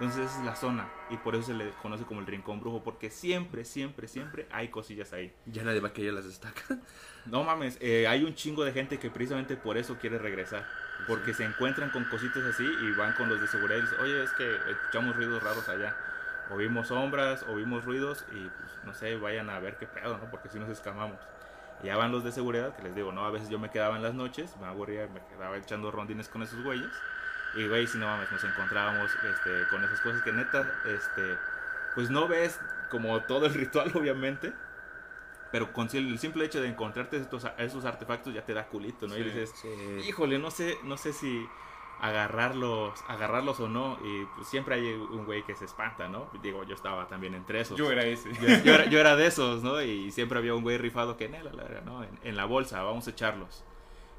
Entonces 0.02 0.32
esa 0.32 0.40
es 0.40 0.46
la 0.46 0.56
zona 0.56 0.90
y 1.12 1.18
por 1.18 1.36
eso 1.36 1.44
se 1.46 1.54
le 1.54 1.70
conoce 1.80 2.06
como 2.06 2.22
el 2.22 2.26
rincón 2.26 2.60
brujo, 2.60 2.84
porque 2.84 3.12
siempre, 3.12 3.64
siempre, 3.64 4.08
siempre 4.08 4.48
hay 4.52 4.70
cosillas 4.70 5.14
ahí. 5.14 5.32
Ya 5.46 5.64
nadie 5.64 5.80
va 5.80 5.90
a 5.90 5.94
querer 5.94 6.14
las 6.14 6.26
destaca. 6.26 6.62
No 7.28 7.44
mames, 7.44 7.78
eh, 7.82 8.08
hay 8.08 8.24
un 8.24 8.34
chingo 8.34 8.64
de 8.64 8.72
gente 8.72 8.98
que 8.98 9.12
precisamente 9.12 9.56
por 9.56 9.78
eso 9.78 10.00
quiere 10.00 10.18
regresar. 10.18 10.68
Porque 11.08 11.36
se 11.36 11.44
encuentran 11.44 11.92
con 11.92 12.04
cositas 12.06 12.44
así 12.44 12.64
y 12.64 12.92
van 12.98 13.14
con 13.14 13.30
los 13.30 13.40
de 13.40 13.48
seguridad 13.48 13.78
y 13.78 13.82
dicen, 13.82 14.00
oye, 14.00 14.24
es 14.24 14.32
que 14.32 14.56
escuchamos 14.72 15.16
ruidos 15.16 15.44
raros 15.44 15.70
allá. 15.70 15.96
O 16.52 16.58
vimos 16.58 16.88
sombras, 16.90 17.44
o 17.50 17.56
vimos 17.56 17.86
ruidos 17.86 18.26
y 18.34 18.50
pues 18.50 18.72
no 18.84 18.94
sé, 18.94 19.16
vayan 19.16 19.50
a 19.50 19.60
ver 19.60 19.78
qué 19.78 19.88
pedo, 19.88 20.18
¿no? 20.18 20.30
Porque 20.30 20.50
si 20.50 20.60
nos 20.60 20.70
escamamos. 20.70 21.18
Y 21.84 21.88
ya 21.88 21.98
van 21.98 22.12
los 22.12 22.24
de 22.24 22.32
seguridad, 22.32 22.76
que 22.76 22.84
les 22.84 22.94
digo, 22.96 23.12
no, 23.12 23.26
a 23.26 23.32
veces 23.32 23.50
yo 23.50 23.58
me 23.58 23.72
quedaba 23.72 23.96
en 23.96 24.04
las 24.04 24.14
noches, 24.14 24.56
me 24.58 24.68
aburría, 24.68 25.08
me 25.08 25.26
quedaba 25.28 25.58
echando 25.58 25.90
rondines 25.92 26.28
con 26.30 26.44
esos 26.44 26.62
güeyes. 26.64 26.92
Y 27.56 27.68
güey, 27.68 27.88
si 27.88 27.98
no 27.98 28.06
mames, 28.08 28.32
nos 28.32 28.44
encontrábamos 28.44 29.12
este, 29.12 29.68
con 29.70 29.84
esas 29.84 30.00
cosas 30.02 30.22
que 30.24 30.32
neta, 30.32 30.62
este, 30.86 31.38
pues 31.96 32.10
no 32.10 32.28
ves 32.28 32.60
como 32.90 33.20
todo 33.22 33.46
el 33.48 33.54
ritual, 33.56 33.92
obviamente. 33.96 34.54
Pero 35.52 35.74
con 35.74 35.90
el 35.94 36.18
simple 36.18 36.46
hecho 36.46 36.62
de 36.62 36.68
encontrarte 36.70 37.18
estos, 37.18 37.46
esos 37.58 37.84
artefactos 37.84 38.34
ya 38.34 38.46
te 38.46 38.54
da 38.54 38.68
culito, 38.68 39.08
¿no? 39.08 39.18
Y 39.18 39.24
dices, 39.24 39.52
Sí. 39.62 39.68
híjole, 40.08 40.40
no 40.40 40.50
sé, 40.50 40.78
no 40.84 40.96
sé 40.98 41.12
si 41.12 41.46
agarrarlos, 42.00 43.00
agarrarlos 43.08 43.60
o 43.60 43.68
no. 43.68 43.98
Y 44.04 44.26
pues 44.36 44.48
siempre 44.48 44.76
hay 44.76 44.94
un 44.94 45.26
güey 45.26 45.44
que 45.44 45.56
se 45.56 45.66
espanta, 45.66 46.08
¿no? 46.08 46.30
Digo, 46.42 46.64
yo 46.64 46.76
estaba 46.76 47.08
también 47.08 47.36
entre 47.36 47.62
esos. 47.62 47.78
Yo 47.78 47.92
era 47.92 48.04
ese. 48.04 48.34
Yo, 48.34 48.48
yo 48.64 48.74
era, 48.74 48.86
yo 48.90 49.00
era 49.00 49.16
de 49.16 49.28
esos, 49.28 49.64
¿no? 49.64 49.82
Y 49.82 50.12
siempre 50.12 50.38
había 50.40 50.54
un 50.56 50.64
güey 50.64 50.78
rifado 50.78 51.18
que 51.18 51.26
en 51.26 51.36
él, 51.36 51.50
¿no? 51.86 52.04
En, 52.04 52.18
en 52.24 52.36
la 52.36 52.46
bolsa, 52.46 52.82
vamos 52.84 53.08
a 53.08 53.12
echarlos. 53.12 53.64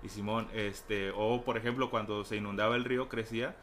Y 0.02 0.08
Simón, 0.08 0.48
este, 0.52 1.12
o 1.14 1.42
por 1.44 1.56
ejemplo, 1.56 1.90
cuando 1.90 2.24
se 2.24 2.36
inundaba 2.36 2.76
el 2.76 2.84
río, 2.84 3.08
crecía. 3.08 3.56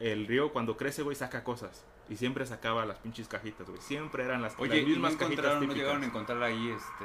El 0.00 0.26
río, 0.26 0.52
cuando 0.52 0.76
crece, 0.76 1.02
güey, 1.02 1.14
saca 1.14 1.44
cosas. 1.44 1.84
Y 2.08 2.16
siempre 2.16 2.44
sacaba 2.44 2.84
las 2.84 2.98
pinches 2.98 3.28
cajitas, 3.28 3.66
güey. 3.68 3.80
Siempre 3.80 4.24
eran 4.24 4.42
las, 4.42 4.54
Oye, 4.58 4.82
las 4.82 4.90
¿y 4.90 4.96
no 4.96 5.02
cajitas 5.02 5.22
encontraron, 5.22 5.66
no 5.66 5.74
llegaron 5.74 6.02
a 6.02 6.06
encontrar 6.06 6.42
ahí 6.42 6.70
este 6.70 7.04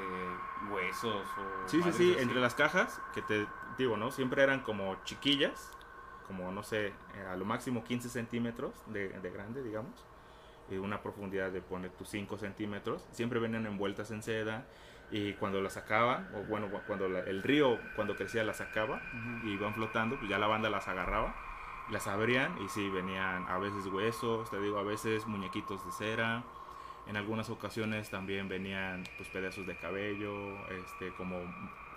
huesos 0.73 1.25
o 1.37 1.69
Sí, 1.69 1.81
sí, 1.81 1.91
sí, 1.93 2.13
así? 2.13 2.15
entre 2.21 2.39
las 2.41 2.55
cajas, 2.55 3.01
que 3.13 3.21
te 3.21 3.47
digo, 3.77 3.95
¿no? 3.95 4.11
Siempre 4.11 4.43
eran 4.43 4.59
como 4.61 4.97
chiquillas, 5.05 5.71
como 6.29 6.51
no 6.51 6.61
sé, 6.61 6.87
eh, 6.87 6.93
a 7.27 7.35
lo 7.35 7.43
máximo 7.43 7.83
15 7.83 8.07
centímetros 8.07 8.71
de, 8.85 9.09
de 9.09 9.31
grande, 9.31 9.63
digamos, 9.63 10.05
y 10.69 10.75
una 10.77 11.01
profundidad 11.01 11.49
de, 11.51 11.59
pone 11.61 11.89
tus 11.89 12.07
5 12.09 12.37
centímetros. 12.37 13.03
Siempre 13.11 13.39
venían 13.39 13.65
envueltas 13.65 14.11
en 14.11 14.21
seda, 14.21 14.63
y 15.11 15.33
cuando 15.33 15.59
las 15.59 15.73
sacaban, 15.73 16.29
o 16.35 16.43
bueno, 16.43 16.67
cuando 16.85 17.09
la- 17.09 17.21
el 17.21 17.41
río, 17.41 17.79
cuando 17.95 18.15
crecía, 18.15 18.43
las 18.43 18.57
sacaba, 18.57 18.97
Ujú. 19.41 19.47
y 19.47 19.53
iban 19.53 19.73
flotando, 19.73 20.17
pues 20.17 20.29
ya 20.29 20.37
la 20.37 20.45
banda 20.45 20.69
las 20.69 20.87
agarraba, 20.87 21.33
las 21.89 22.05
abrían, 22.07 22.55
y 22.61 22.69
sí, 22.69 22.87
venían 22.91 23.47
a 23.49 23.57
veces 23.57 23.87
huesos, 23.87 24.51
te 24.51 24.59
digo, 24.61 24.77
a 24.77 24.83
veces 24.83 25.25
muñequitos 25.25 25.83
de 25.83 25.91
cera. 25.93 26.43
En 27.07 27.17
algunas 27.17 27.49
ocasiones 27.49 28.11
también 28.11 28.47
venían 28.47 29.03
pues 29.17 29.27
pedazos 29.29 29.65
de 29.65 29.75
cabello, 29.77 30.31
este, 30.69 31.11
como 31.13 31.39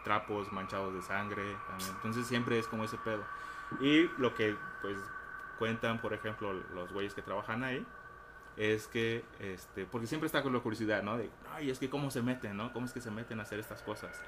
trapos 0.04 0.50
manchados 0.52 0.94
de 0.94 1.02
sangre. 1.02 1.42
también. 1.68 1.90
Entonces 1.96 2.26
siempre 2.26 2.58
es 2.58 2.66
como 2.66 2.84
ese 2.84 2.96
pedo. 2.96 3.22
Y 3.80 4.10
lo 4.18 4.34
que 4.34 4.56
pues 4.80 4.96
cuentan, 5.58 6.00
por 6.00 6.12
ejemplo, 6.14 6.52
los 6.74 6.92
güeyes 6.92 7.14
que 7.14 7.22
trabajan 7.22 7.64
ahí, 7.64 7.86
es 8.56 8.86
que, 8.88 9.24
este, 9.40 9.86
porque 9.86 10.06
siempre 10.06 10.26
está 10.26 10.42
con 10.42 10.52
la 10.52 10.60
curiosidad, 10.60 11.02
¿no? 11.02 11.16
De, 11.16 11.30
ay, 11.54 11.70
es 11.70 11.78
que 11.78 11.88
cómo 11.88 12.10
se 12.10 12.22
meten, 12.22 12.56
¿no? 12.56 12.72
¿Cómo 12.72 12.86
es 12.86 12.92
que 12.92 13.00
se 13.00 13.10
meten 13.10 13.38
a 13.40 13.42
hacer 13.44 13.58
estas 13.58 13.82
cosas? 13.82 14.20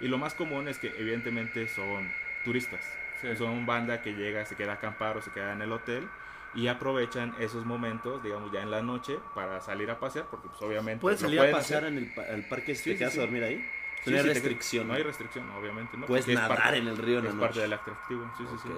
Y 0.00 0.08
lo 0.08 0.18
más 0.18 0.34
común 0.34 0.66
es 0.68 0.78
que 0.78 0.88
evidentemente 0.98 1.68
son 1.68 2.10
turistas. 2.44 2.84
Sí. 3.20 3.36
Son 3.36 3.66
banda 3.66 4.02
que 4.02 4.14
llega, 4.14 4.44
se 4.46 4.56
queda 4.56 4.72
a 4.72 4.74
acampar 4.76 5.16
o 5.16 5.22
se 5.22 5.30
queda 5.30 5.52
en 5.52 5.62
el 5.62 5.70
hotel 5.70 6.08
y 6.54 6.66
aprovechan 6.66 7.34
esos 7.38 7.64
momentos, 7.64 8.22
digamos, 8.22 8.50
ya 8.52 8.62
en 8.62 8.70
la 8.70 8.82
noche 8.82 9.18
para 9.34 9.60
salir 9.60 9.90
a 9.90 10.00
pasear, 10.00 10.26
porque 10.30 10.48
pues 10.48 10.60
obviamente... 10.60 11.00
¿Puedes 11.00 11.20
salir 11.20 11.40
a 11.40 11.50
pasear 11.50 11.84
hacer. 11.84 11.96
en 11.98 12.12
el, 12.16 12.24
al 12.24 12.44
parque 12.48 12.74
si 12.74 12.82
Sí, 12.82 12.90
te 12.90 12.92
sí, 12.94 12.98
quedas 12.98 13.12
sí. 13.12 13.18
a 13.20 13.22
dormir 13.22 13.44
ahí? 13.44 13.64
Sí, 14.04 14.10
No 14.10 14.16
hay 14.16 14.22
sí, 14.22 14.28
restricción. 14.30 14.88
No 14.88 14.94
hay 14.94 15.02
restricción, 15.02 15.48
obviamente. 15.50 15.96
¿no? 15.96 16.06
Puedes 16.06 16.24
Porque 16.24 16.34
nadar 16.34 16.58
parte- 16.58 16.78
en 16.78 16.88
el 16.88 16.96
río 16.98 17.18
en 17.20 17.26
Es 17.26 17.34
parte 17.34 17.60
del 17.60 17.72
atractivo, 17.72 18.30
sí, 18.36 18.44
sí, 18.50 18.56
sí. 18.62 18.68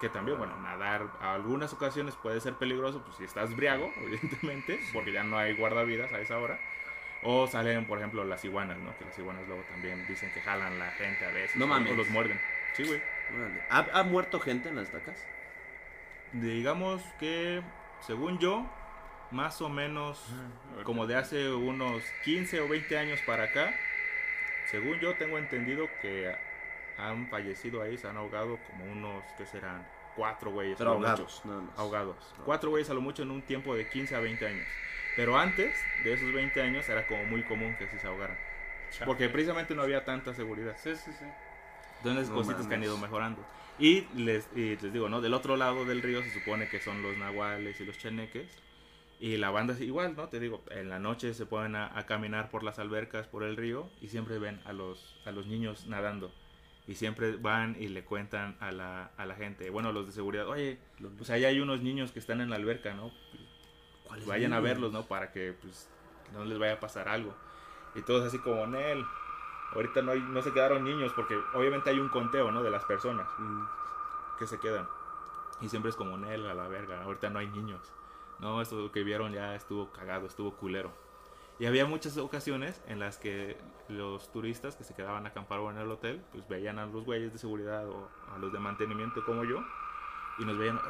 Que 0.00 0.08
también, 0.10 0.36
bueno, 0.36 0.56
nadar 0.60 1.08
a 1.20 1.34
algunas 1.34 1.72
ocasiones 1.72 2.14
puede 2.16 2.40
ser 2.40 2.54
peligroso, 2.54 3.02
pues 3.02 3.16
si 3.16 3.24
estás 3.24 3.54
briago, 3.56 3.90
evidentemente, 4.02 4.78
porque 4.92 5.12
ya 5.12 5.24
no 5.24 5.38
hay 5.38 5.54
guardavidas 5.54 6.12
a 6.12 6.20
esa 6.20 6.38
hora. 6.38 6.58
O 7.22 7.46
salen, 7.46 7.86
por 7.86 7.98
ejemplo, 7.98 8.22
las 8.24 8.44
iguanas, 8.44 8.76
¿no? 8.78 8.94
Que 8.98 9.06
las 9.06 9.18
iguanas 9.18 9.46
luego 9.48 9.62
también 9.70 10.06
dicen 10.06 10.30
que 10.34 10.42
jalan 10.42 10.78
la 10.78 10.90
gente 10.90 11.24
a 11.24 11.30
veces. 11.30 11.56
No 11.56 11.66
mames. 11.66 11.92
O 11.92 11.96
los 11.96 12.10
muerden. 12.10 12.38
Sí, 12.74 12.84
güey. 12.84 13.00
¿Ha, 13.70 13.86
ha 13.94 14.02
muerto 14.02 14.38
gente 14.40 14.68
en 14.68 14.76
las 14.76 14.88
estacas? 14.88 15.26
Digamos 16.32 17.02
que, 17.18 17.62
según 18.00 18.38
yo, 18.38 18.66
más 19.30 19.62
o 19.62 19.68
menos 19.68 20.22
como 20.82 21.06
de 21.06 21.16
hace 21.16 21.50
unos 21.52 22.02
15 22.24 22.60
o 22.60 22.68
20 22.68 22.98
años 22.98 23.20
para 23.24 23.44
acá, 23.44 23.74
según 24.66 24.98
yo 25.00 25.14
tengo 25.14 25.38
entendido 25.38 25.88
que 26.00 26.34
han 26.98 27.28
fallecido 27.28 27.82
ahí, 27.82 27.96
se 27.98 28.06
han 28.08 28.16
ahogado 28.16 28.58
como 28.68 28.84
unos, 28.84 29.24
¿qué 29.36 29.46
serán? 29.46 29.86
Cuatro 30.16 30.50
güeyes. 30.52 30.76
Pero 30.78 30.92
a 30.92 30.94
lo 30.94 31.00
mucho. 31.00 31.10
ahogados. 31.10 31.42
Ahogados. 31.76 32.34
Cuatro 32.44 32.70
güeyes 32.70 32.88
a 32.90 32.94
lo 32.94 33.00
mucho 33.00 33.22
en 33.22 33.30
un 33.30 33.42
tiempo 33.42 33.74
de 33.74 33.88
15 33.88 34.14
a 34.14 34.20
20 34.20 34.46
años. 34.46 34.66
Pero 35.16 35.36
antes 35.36 35.76
de 36.02 36.12
esos 36.12 36.32
20 36.32 36.60
años 36.62 36.88
era 36.88 37.06
como 37.06 37.24
muy 37.24 37.42
común 37.42 37.76
que 37.78 37.88
sí 37.88 37.98
se 37.98 38.06
ahogaran. 38.06 38.36
Porque 39.04 39.28
precisamente 39.28 39.74
no 39.74 39.82
había 39.82 40.04
tanta 40.04 40.34
seguridad. 40.34 40.76
Sí, 40.78 40.94
sí, 40.94 41.10
sí. 41.18 41.24
Entonces, 41.98 42.28
No 42.28 42.36
cositas 42.36 42.66
que 42.66 42.74
han 42.74 42.82
ido 42.82 42.96
mejorando. 42.98 43.44
Y 43.78 44.02
les, 44.14 44.48
y 44.54 44.76
les 44.76 44.92
digo, 44.92 45.08
¿no? 45.08 45.20
Del 45.20 45.34
otro 45.34 45.56
lado 45.56 45.84
del 45.84 46.02
río 46.02 46.22
se 46.22 46.30
supone 46.30 46.68
que 46.68 46.80
son 46.80 47.02
los 47.02 47.16
nahuales 47.16 47.80
y 47.80 47.84
los 47.84 47.98
cheneques. 47.98 48.46
Y 49.20 49.36
la 49.36 49.50
banda 49.50 49.72
es 49.74 49.80
igual, 49.80 50.14
¿no? 50.16 50.28
Te 50.28 50.40
digo, 50.40 50.62
en 50.70 50.88
la 50.90 50.98
noche 50.98 51.32
se 51.34 51.46
ponen 51.46 51.76
a, 51.76 51.96
a 51.98 52.04
caminar 52.04 52.50
por 52.50 52.62
las 52.62 52.78
albercas, 52.78 53.26
por 53.28 53.42
el 53.42 53.56
río, 53.56 53.88
y 54.00 54.08
siempre 54.08 54.38
ven 54.38 54.60
a 54.64 54.72
los, 54.72 55.16
a 55.24 55.30
los 55.30 55.46
niños 55.46 55.86
nadando. 55.86 56.30
Y 56.86 56.96
siempre 56.96 57.36
van 57.36 57.76
y 57.80 57.88
le 57.88 58.04
cuentan 58.04 58.56
a 58.60 58.70
la, 58.70 59.10
a 59.16 59.24
la 59.24 59.34
gente, 59.36 59.70
bueno, 59.70 59.88
a 59.88 59.92
los 59.92 60.06
de 60.06 60.12
seguridad, 60.12 60.46
oye, 60.48 60.78
pues 61.16 61.30
allá 61.30 61.48
hay 61.48 61.60
unos 61.60 61.80
niños 61.80 62.12
que 62.12 62.18
están 62.18 62.40
en 62.42 62.50
la 62.50 62.56
alberca, 62.56 62.92
¿no? 62.92 63.10
¿Cuáles 64.06 64.26
Vayan 64.26 64.52
a 64.52 64.56
niños? 64.56 64.64
verlos, 64.70 64.92
¿no? 64.92 65.02
Para 65.06 65.32
que 65.32 65.54
pues 65.62 65.88
no 66.34 66.44
les 66.44 66.58
vaya 66.58 66.74
a 66.74 66.80
pasar 66.80 67.08
algo. 67.08 67.34
Y 67.94 68.02
todos 68.02 68.26
así 68.26 68.38
como, 68.38 68.66
Nel, 68.66 69.02
ahorita 69.74 70.02
no, 70.02 70.12
hay, 70.12 70.20
no 70.20 70.42
se 70.42 70.52
quedaron 70.52 70.84
niños 70.84 71.12
porque 71.14 71.38
obviamente 71.54 71.88
hay 71.88 71.98
un 72.00 72.10
conteo, 72.10 72.50
¿no? 72.50 72.62
De 72.62 72.70
las 72.70 72.84
personas 72.84 73.26
Mm. 73.38 73.62
que 74.38 74.46
se 74.46 74.58
quedan. 74.60 74.86
Y 75.62 75.68
siempre 75.70 75.88
es 75.90 75.96
como, 75.96 76.18
Nel, 76.18 76.44
a 76.46 76.52
la 76.54 76.68
verga, 76.68 77.02
ahorita 77.02 77.30
no 77.30 77.38
hay 77.38 77.46
niños. 77.46 77.80
No, 78.44 78.60
esto 78.60 78.92
que 78.92 79.02
vieron 79.04 79.32
ya 79.32 79.54
estuvo 79.54 79.90
cagado, 79.90 80.26
estuvo 80.26 80.52
culero. 80.52 80.92
Y 81.58 81.64
había 81.64 81.86
muchas 81.86 82.18
ocasiones 82.18 82.78
en 82.86 82.98
las 82.98 83.16
que 83.16 83.56
los 83.88 84.30
turistas 84.32 84.76
que 84.76 84.84
se 84.84 84.92
quedaban 84.92 85.24
a 85.24 85.30
acampar 85.30 85.60
en 85.60 85.78
el 85.78 85.90
hotel, 85.90 86.20
pues 86.30 86.46
veían 86.46 86.78
a 86.78 86.84
los 86.84 87.06
güeyes 87.06 87.32
de 87.32 87.38
seguridad 87.38 87.88
o 87.88 88.06
a 88.30 88.36
los 88.36 88.52
de 88.52 88.58
mantenimiento 88.58 89.24
como 89.24 89.44
yo. 89.44 89.64
Y 90.36 90.44
nos 90.44 90.58
veían, 90.58 90.80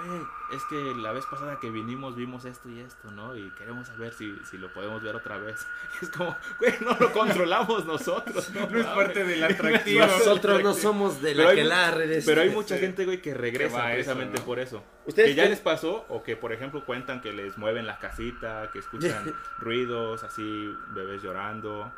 es 0.53 0.65
que 0.71 0.95
la 0.95 1.13
vez 1.13 1.27
pasada 1.27 1.59
que 1.61 1.69
vinimos 1.69 2.17
vimos 2.17 2.47
esto 2.47 2.71
y 2.71 2.81
esto, 2.81 3.11
¿no? 3.11 3.37
Y 3.37 3.51
queremos 3.59 3.87
saber 3.89 4.15
si, 4.15 4.35
si 4.51 4.57
lo 4.57 4.73
podemos 4.73 5.03
ver 5.03 5.15
otra 5.17 5.37
vez. 5.37 5.67
Y 6.01 6.05
es 6.07 6.11
como, 6.11 6.35
güey, 6.59 6.73
no 6.81 6.97
lo 6.99 7.13
controlamos 7.13 7.85
nosotros. 7.85 8.51
No, 8.55 8.67
No 8.71 8.79
es 8.79 8.87
parte 8.95 9.23
del 9.23 9.45
atractivo. 9.45 10.07
Nosotros 10.07 10.63
no 10.63 10.73
somos 10.73 11.21
de 11.21 11.33
Pero 11.33 11.43
la 11.45 11.51
hay 11.51 11.57
que 11.57 11.65
la 11.65 11.91
redes. 11.91 12.25
Pero 12.25 12.41
hay 12.41 12.49
mucha 12.55 12.79
gente, 12.79 13.05
güey, 13.05 13.21
que 13.21 13.35
regresa 13.35 13.89
eso, 13.89 13.95
precisamente 13.95 14.39
¿no? 14.39 14.45
por 14.47 14.59
eso. 14.61 14.83
¿Ustedes 15.05 15.29
que 15.31 15.35
ya 15.35 15.43
creen- 15.43 15.51
les 15.51 15.61
pasó, 15.61 16.07
o 16.09 16.23
que, 16.23 16.37
por 16.37 16.53
ejemplo, 16.55 16.83
cuentan 16.87 17.21
que 17.21 17.33
les 17.35 17.59
mueven 17.59 17.87
la 17.87 17.99
casita, 17.99 18.71
que 18.73 18.79
escuchan 18.79 19.35
ruidos, 19.59 20.25
así, 20.25 20.75
bebés 20.95 21.23
llorando. 21.23 21.93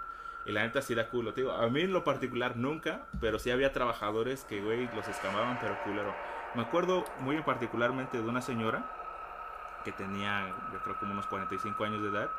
Y 0.47 0.53
la 0.53 0.63
neta 0.63 0.83
sí 0.83 0.97
da 0.97 1.09
culo. 1.09 1.33
Te 1.33 1.43
digo, 1.43 1.53
a 1.53 1.69
mí 1.69 1.83
en 1.83 1.93
lo 1.93 2.03
particular 2.03 2.57
nunca, 2.57 3.07
pero 3.21 3.39
sí 3.39 3.51
había 3.53 3.73
trabajadores 3.73 4.43
que, 4.45 4.61
güey, 4.61 4.89
los 4.97 5.07
escamaban, 5.07 5.59
pero 5.61 5.77
culero. 5.85 6.13
Me 6.57 6.63
acuerdo 6.63 7.05
muy 7.21 7.41
particularmente 7.43 8.17
de 8.21 8.29
una 8.29 8.41
señora 8.41 8.91
que 9.85 9.93
tenía, 9.93 10.49
yo 10.73 10.79
creo, 10.81 10.99
como 10.99 11.13
unos 11.13 11.27
45 11.27 11.85
años 11.85 12.03
de 12.03 12.09
edad 12.09 12.31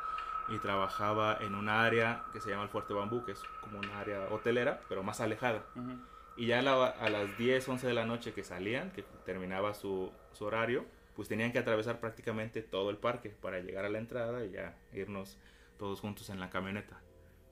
y 0.48 0.58
trabajaba 0.58 1.36
en 1.40 1.54
un 1.54 1.68
área 1.68 2.24
que 2.32 2.40
se 2.40 2.50
llama 2.50 2.64
el 2.64 2.68
Fuerte 2.68 2.94
Bambú, 2.94 3.24
que 3.24 3.32
es 3.32 3.42
como 3.60 3.78
un 3.78 3.88
área 3.90 4.26
hotelera, 4.30 4.80
pero 4.88 5.02
más 5.02 5.20
alejada. 5.20 5.62
Ujú. 5.76 5.92
Y 6.36 6.46
ya 6.46 6.60
a, 6.60 6.62
la- 6.62 6.86
a 6.88 7.08
las 7.10 7.36
10, 7.38 7.68
11 7.68 7.86
de 7.86 7.94
la 7.94 8.04
noche 8.06 8.32
que 8.32 8.44
salían, 8.44 8.90
que 8.92 9.02
terminaba 9.24 9.74
su, 9.74 10.12
su 10.32 10.44
horario, 10.44 10.84
pues 11.14 11.28
tenían 11.28 11.52
que 11.52 11.58
atravesar 11.58 12.00
prácticamente 12.00 12.62
todo 12.62 12.90
el 12.90 12.96
parque 12.96 13.30
para 13.30 13.60
llegar 13.60 13.84
a 13.84 13.88
la 13.88 13.98
entrada 13.98 14.44
y 14.44 14.50
ya 14.52 14.76
irnos 14.92 15.36
todos 15.78 16.00
juntos 16.00 16.30
en 16.30 16.38
la 16.40 16.48
camioneta 16.50 17.00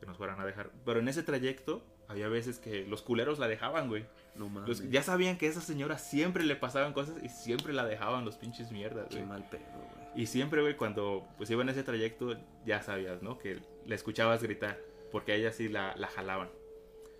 que 0.00 0.06
nos 0.06 0.16
fueran 0.16 0.40
a 0.40 0.44
dejar. 0.44 0.70
Pero 0.84 1.00
en 1.00 1.08
ese 1.08 1.22
trayecto 1.22 1.82
había 2.08 2.28
veces 2.28 2.58
que 2.58 2.84
los 2.86 3.02
culeros 3.02 3.38
la 3.38 3.48
dejaban, 3.48 3.88
güey. 3.88 4.04
No 4.36 4.48
mames. 4.48 4.68
Los- 4.68 4.90
ya 4.90 5.02
sabían 5.02 5.38
que 5.38 5.46
a 5.46 5.50
esa 5.50 5.60
señora 5.60 5.98
siempre 5.98 6.44
le 6.44 6.56
pasaban 6.56 6.92
cosas 6.92 7.16
y 7.22 7.28
siempre 7.28 7.72
la 7.72 7.84
dejaban 7.84 8.24
los 8.24 8.36
pinches 8.36 8.70
mierdas, 8.70 9.08
Qué 9.08 9.16
güey. 9.16 9.26
mal 9.28 9.48
pedo, 9.48 9.62
güey. 9.74 10.06
Y 10.22 10.26
siempre, 10.26 10.62
güey, 10.62 10.76
cuando 10.76 11.26
pues 11.36 11.50
iba 11.50 11.62
en 11.62 11.68
ese 11.68 11.82
trayecto, 11.82 12.36
ya 12.64 12.82
sabías, 12.82 13.22
¿no? 13.22 13.38
Que 13.38 13.60
le 13.84 13.94
escuchabas 13.94 14.42
gritar, 14.42 14.78
porque 15.12 15.32
a 15.32 15.34
ella 15.34 15.52
sí 15.52 15.68
la, 15.68 15.94
la 15.96 16.08
jalaban. 16.08 16.48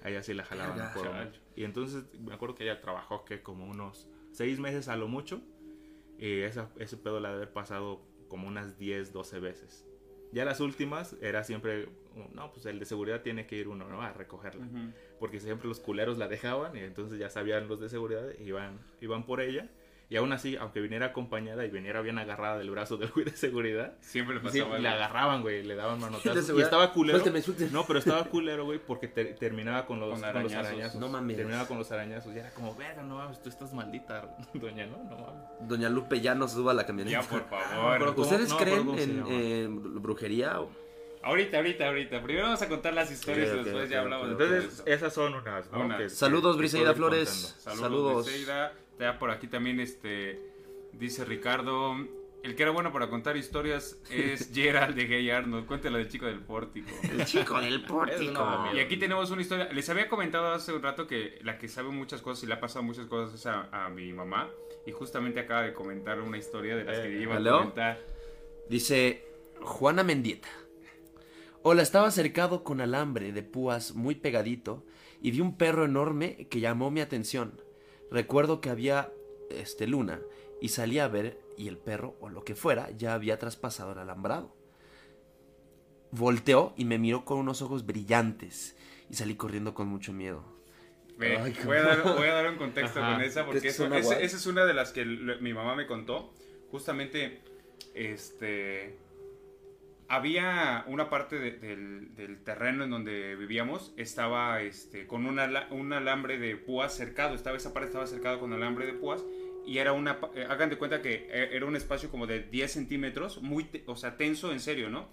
A 0.03 0.09
ella 0.11 0.23
sí 0.23 0.33
la 0.35 0.45
jalaban 0.45 0.93
por 0.95 1.13
mucho. 1.13 1.41
Y 1.57 1.65
entonces 1.65 2.05
me 2.21 2.33
acuerdo 2.35 2.55
que 2.55 2.65
ella 2.65 2.81
trabajó 2.81 3.25
que 3.25 3.43
como 3.43 3.67
unos 3.67 4.07
seis 4.33 4.59
meses 4.61 4.89
a 4.89 4.97
lo 4.97 5.09
mucho. 5.09 5.41
Y 6.19 6.41
esa, 6.41 6.71
ese 6.79 6.97
pedo 6.97 7.21
la 7.21 7.31
de 7.31 7.35
haber 7.37 7.53
pasado 7.53 8.01
como 8.29 8.47
unas 8.49 8.79
10, 8.79 9.13
12 9.13 9.41
veces. 9.41 9.85
Ya 10.37 10.45
las 10.45 10.61
últimas 10.61 11.17
era 11.23 11.45
siempre, 11.45 11.89
no, 12.35 12.53
pues 12.53 12.67
el 12.67 12.79
de 12.79 12.85
seguridad 12.85 13.23
tiene 13.23 13.47
que 13.47 13.57
ir 13.57 13.69
uno, 13.69 13.89
¿no? 13.89 14.03
A 14.03 14.13
recogerla. 14.13 14.69
Porque 15.19 15.41
siempre 15.41 15.67
los 15.67 15.81
culeros 15.81 16.19
la 16.19 16.29
dejaban 16.29 16.77
y 16.77 16.81
entonces 16.81 17.19
ya 17.19 17.31
sabían 17.31 17.69
los 17.69 17.81
de 17.81 17.89
seguridad, 17.89 18.29
iban, 18.39 18.79
iban 19.01 19.25
por 19.25 19.41
ella. 19.41 19.71
Y 20.09 20.15
aún 20.17 20.33
así, 20.33 20.55
aunque 20.55 20.81
viniera 20.81 21.07
acompañada 21.07 21.65
y 21.67 21.71
viniera 21.71 22.01
bien 22.01 22.17
agarrada 22.19 22.59
del 22.59 22.71
brazo 22.71 22.97
del 22.97 23.11
güey 23.11 23.25
de 23.25 23.33
seguridad, 23.37 23.95
Siempre 24.01 24.37
le 24.37 24.41
sí, 24.53 24.61
pasaba 24.61 24.79
le 24.79 24.89
algo. 24.89 25.03
agarraban, 25.03 25.43
güey, 25.43 25.65
le 25.65 25.75
daban 25.75 25.99
manotazos. 25.99 26.57
Y 26.57 26.63
estaba 26.63 26.93
culero. 26.93 27.19
Suélteme, 27.19 27.43
suélteme. 27.43 27.71
No, 27.73 27.85
pero 27.85 27.99
estaba 27.99 28.23
culero, 28.27 28.65
güey, 28.67 28.79
porque 28.79 29.09
te- 29.09 29.25
terminaba 29.35 29.85
con 29.85 29.99
los, 29.99 30.11
Con 30.11 30.21
con 30.21 30.43
los 30.45 30.53
arañazos. 30.53 30.67
arañazos. 30.71 31.01
No 31.01 31.09
mames. 31.09 31.37
Terminaba 31.37 31.67
con 31.67 31.79
los 31.79 31.91
arañazos. 31.91 32.33
Y 32.35 32.39
era 32.39 32.51
como, 32.51 32.77
verga, 32.77 33.03
no 33.03 33.17
mames, 33.17 33.43
tú 33.43 33.49
estás 33.49 33.73
maldita, 33.75 34.37
doña, 34.55 34.87
¿no? 34.87 34.99
No 35.03 35.17
mames. 35.19 35.43
Doña 35.69 35.89
Lupe 35.89 36.21
ya 36.21 36.37
no 36.37 36.47
suba 36.47 36.71
a 36.71 36.75
la 36.75 36.87
camioneta. 36.87 37.21
Ya, 37.23 37.29
por 37.29 37.43
pero 37.43 37.61
favor. 37.63 38.15
¿cómo? 38.15 38.23
¿Ustedes 38.23 38.49
No, 38.51 38.57
creen 38.59 38.71
pero 38.77 38.85
¿cómo 38.87 38.99
se 38.99 39.03
en 39.03 39.25
eh, 39.29 39.67
brujería? 40.01 40.61
o- 40.61 40.71
Ahorita, 41.25 41.57
ahorita, 41.57 41.89
ahorita. 41.89 42.23
Primero 42.23 42.45
vamos 42.47 42.63
a 42.63 42.69
contar 42.69 42.95
las 42.95 43.11
historias 43.11 43.49
Ok, 43.51 43.55
y 43.57 43.65
después 43.65 43.85
ok, 43.87 43.91
ya 43.91 44.01
hablamos 44.03 44.27
ok. 44.31 44.39
de 44.39 44.45
todo 44.47 44.55
Entonces, 44.57 44.83
esas 44.87 45.13
son 45.13 45.35
unas, 45.35 45.69
¿no? 45.73 45.81
Unas. 45.81 46.13
Saludos, 46.13 46.57
Briseida 46.57 46.95
Flores. 46.95 47.57
contando. 47.65 47.81
Saludos, 47.81 47.81
Saludos. 47.81 48.27
Briseida. 48.27 48.73
Ya 48.99 49.19
por 49.19 49.31
aquí 49.31 49.47
también 49.47 49.81
este 49.81 50.41
dice 50.93 51.25
Ricardo, 51.25 51.95
el 52.43 52.55
que 52.55 52.63
era 52.63 52.73
bueno 52.73 52.93
para 52.93 53.09
contar 53.11 53.37
historias 53.37 54.01
es 54.11 54.51
Gerald 54.55 54.95
de 54.97 55.07
Gay 55.07 55.31
Arnold. 55.31 55.67
Cuéntala 55.67 55.99
del 55.99 56.09
chico 56.09 56.27
del 56.27 56.41
pórtico. 56.41 56.89
El 57.03 57.25
chico 57.25 57.61
del 57.61 57.85
pórtico. 57.87 58.69
Y 58.75 58.79
aquí 58.81 58.97
tenemos 58.97 59.31
una 59.31 59.43
historia. 59.43 59.69
Les 59.73 59.89
había 59.91 60.09
comentado 60.09 60.53
hace 60.53 60.73
un 60.73 60.83
rato 60.83 61.07
que 61.07 61.39
la 61.43 61.59
que 61.59 61.69
sabe 61.69 61.91
muchas 61.91 62.23
cosas 62.23 62.45
y 62.45 62.47
le 62.47 62.55
ha 62.55 62.61
pasado 62.61 62.83
muchas 62.85 63.07
cosas 63.07 63.35
es 63.35 63.47
a, 63.47 63.69
a 63.85 63.91
mi 63.91 64.13
mamá. 64.13 64.49
Y 64.87 64.93
justamente 64.93 65.41
acaba 65.41 65.63
de 65.63 65.73
comentar 65.75 66.21
una 66.21 66.39
historia 66.39 66.77
de 66.77 66.85
las 66.85 66.99
que 67.01 67.17
Eh, 67.19 67.23
iba 67.23 67.37
a 67.37 67.43
comentar. 67.43 67.99
Dice 68.71 69.25
Juana 69.61 70.05
Mendieta. 70.05 70.49
Hola, 71.63 71.83
estaba 71.83 72.11
cercado 72.13 72.63
con 72.63 72.81
alambre 72.81 73.33
de 73.33 73.43
púas 73.43 73.95
muy 73.95 74.15
pegadito 74.15 74.85
y 75.21 75.33
vi 75.33 75.41
un 75.41 75.57
perro 75.57 75.85
enorme 75.85 76.47
que 76.49 76.61
llamó 76.61 76.93
mi 76.93 77.01
atención. 77.01 77.61
Recuerdo 78.11 78.61
que 78.61 78.71
había 78.71 79.13
este 79.51 79.87
luna 79.87 80.21
y 80.61 80.69
salí 80.69 80.99
a 80.99 81.09
ver 81.09 81.41
y 81.57 81.69
el 81.69 81.79
perro 81.79 82.17
o 82.21 82.29
lo 82.29 82.45
que 82.45 82.55
fuera 82.55 82.91
ya 82.91 83.15
había 83.15 83.39
traspasado 83.39 83.93
el 83.93 83.99
alambrado. 83.99 84.55
Volteó 86.11 86.73
y 86.77 86.85
me 86.85 86.99
miró 86.99 87.25
con 87.25 87.39
unos 87.39 87.63
ojos 87.63 87.85
brillantes 87.85 88.77
y 89.11 89.15
salí 89.15 89.35
corriendo 89.35 89.75
con 89.75 89.89
mucho 89.89 90.13
miedo. 90.13 90.45
Ve, 91.19 91.39
Ay, 91.39 91.57
voy, 91.65 91.77
a 91.79 91.83
dar, 91.83 92.03
voy 92.03 92.29
a 92.29 92.35
dar 92.35 92.51
un 92.51 92.59
contexto 92.59 93.01
Ajá. 93.01 93.15
con 93.15 93.23
esa 93.23 93.47
porque 93.47 93.69
esa 93.69 94.25
es 94.25 94.47
una 94.47 94.67
de 94.67 94.75
las 94.75 94.93
que 94.93 95.05
mi 95.05 95.53
mamá 95.55 95.75
me 95.75 95.87
contó. 95.87 96.33
Justamente, 96.71 97.41
este, 97.95 98.99
había 100.09 100.85
una 100.87 101.11
parte 101.11 101.39
de- 101.39 101.53
del, 101.53 102.15
del 102.15 102.43
terreno 102.45 102.85
en 102.85 102.91
donde 102.91 103.35
vivíamos, 103.37 103.93
estaba 103.97 104.63
este, 104.63 105.07
con 105.07 105.27
un, 105.27 105.41
un 105.71 105.93
alambre 105.93 106.39
de 106.39 106.57
púas 106.57 106.95
cercado, 106.95 107.35
estaba, 107.35 107.57
esa 107.57 107.73
parte 107.73 107.89
estaba 107.89 108.07
cercado 108.07 108.39
con 108.39 108.53
alambre 108.53 108.87
de 108.87 108.93
púas 108.93 109.25
y 109.67 109.79
era 109.79 109.93
una, 109.93 110.19
eh, 110.35 110.47
hagan 110.49 110.71
de 110.71 110.79
cuenta 110.79 111.03
que 111.03 111.27
eh, 111.29 111.49
era 111.53 111.67
un 111.67 111.75
espacio 111.75 112.11
como 112.11 112.27
de 112.29 112.41
10 112.45 112.71
centímetros, 112.73 113.43
muy, 113.43 113.69
o 113.87 113.97
sea, 113.97 114.17
tenso 114.17 114.53
en 114.53 114.61
serio, 114.61 114.91
¿no? 114.91 115.09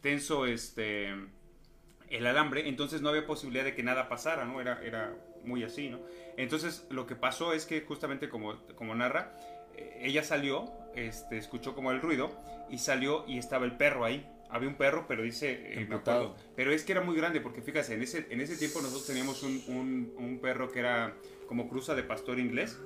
Tenso, 0.00 0.46
este, 0.46 1.14
el 2.10 2.26
alambre, 2.26 2.68
entonces 2.68 3.00
no 3.00 3.08
había 3.10 3.26
posibilidad 3.26 3.64
de 3.64 3.74
que 3.74 3.82
nada 3.84 4.08
pasara, 4.08 4.44
¿no? 4.44 4.60
Era, 4.60 4.82
era 4.84 5.14
muy 5.44 5.62
así, 5.62 5.88
¿no? 5.88 6.00
Entonces 6.36 6.86
lo 6.90 7.06
que 7.06 7.14
pasó 7.14 7.52
es 7.52 7.64
que 7.64 7.80
justamente 7.82 8.28
como, 8.28 8.56
como 8.74 8.94
narra, 8.96 9.36
eh, 9.76 10.00
ella 10.02 10.24
salió, 10.24 10.72
este, 10.94 11.38
escuchó 11.38 11.74
como 11.74 11.90
el 11.92 12.00
ruido 12.00 12.30
y 12.70 12.78
salió 12.78 13.24
y 13.26 13.38
estaba 13.38 13.64
el 13.64 13.76
perro 13.76 14.04
ahí. 14.04 14.26
Había 14.50 14.68
un 14.68 14.74
perro, 14.74 15.06
pero 15.08 15.22
dice, 15.22 15.50
eh, 15.72 15.76
me 15.76 15.82
Emputado. 15.82 16.24
acuerdo, 16.26 16.44
pero 16.54 16.72
es 16.72 16.84
que 16.84 16.92
era 16.92 17.00
muy 17.00 17.16
grande 17.16 17.40
porque 17.40 17.62
fíjate, 17.62 17.94
en 17.94 18.02
ese, 18.02 18.26
en 18.28 18.40
ese 18.40 18.56
tiempo 18.56 18.80
nosotros 18.82 19.06
teníamos 19.06 19.42
un, 19.42 19.62
un, 19.68 20.12
un 20.18 20.38
perro 20.40 20.70
que 20.70 20.80
era 20.80 21.14
como 21.46 21.68
cruza 21.68 21.94
de 21.94 22.02
pastor 22.02 22.38
inglés 22.38 22.78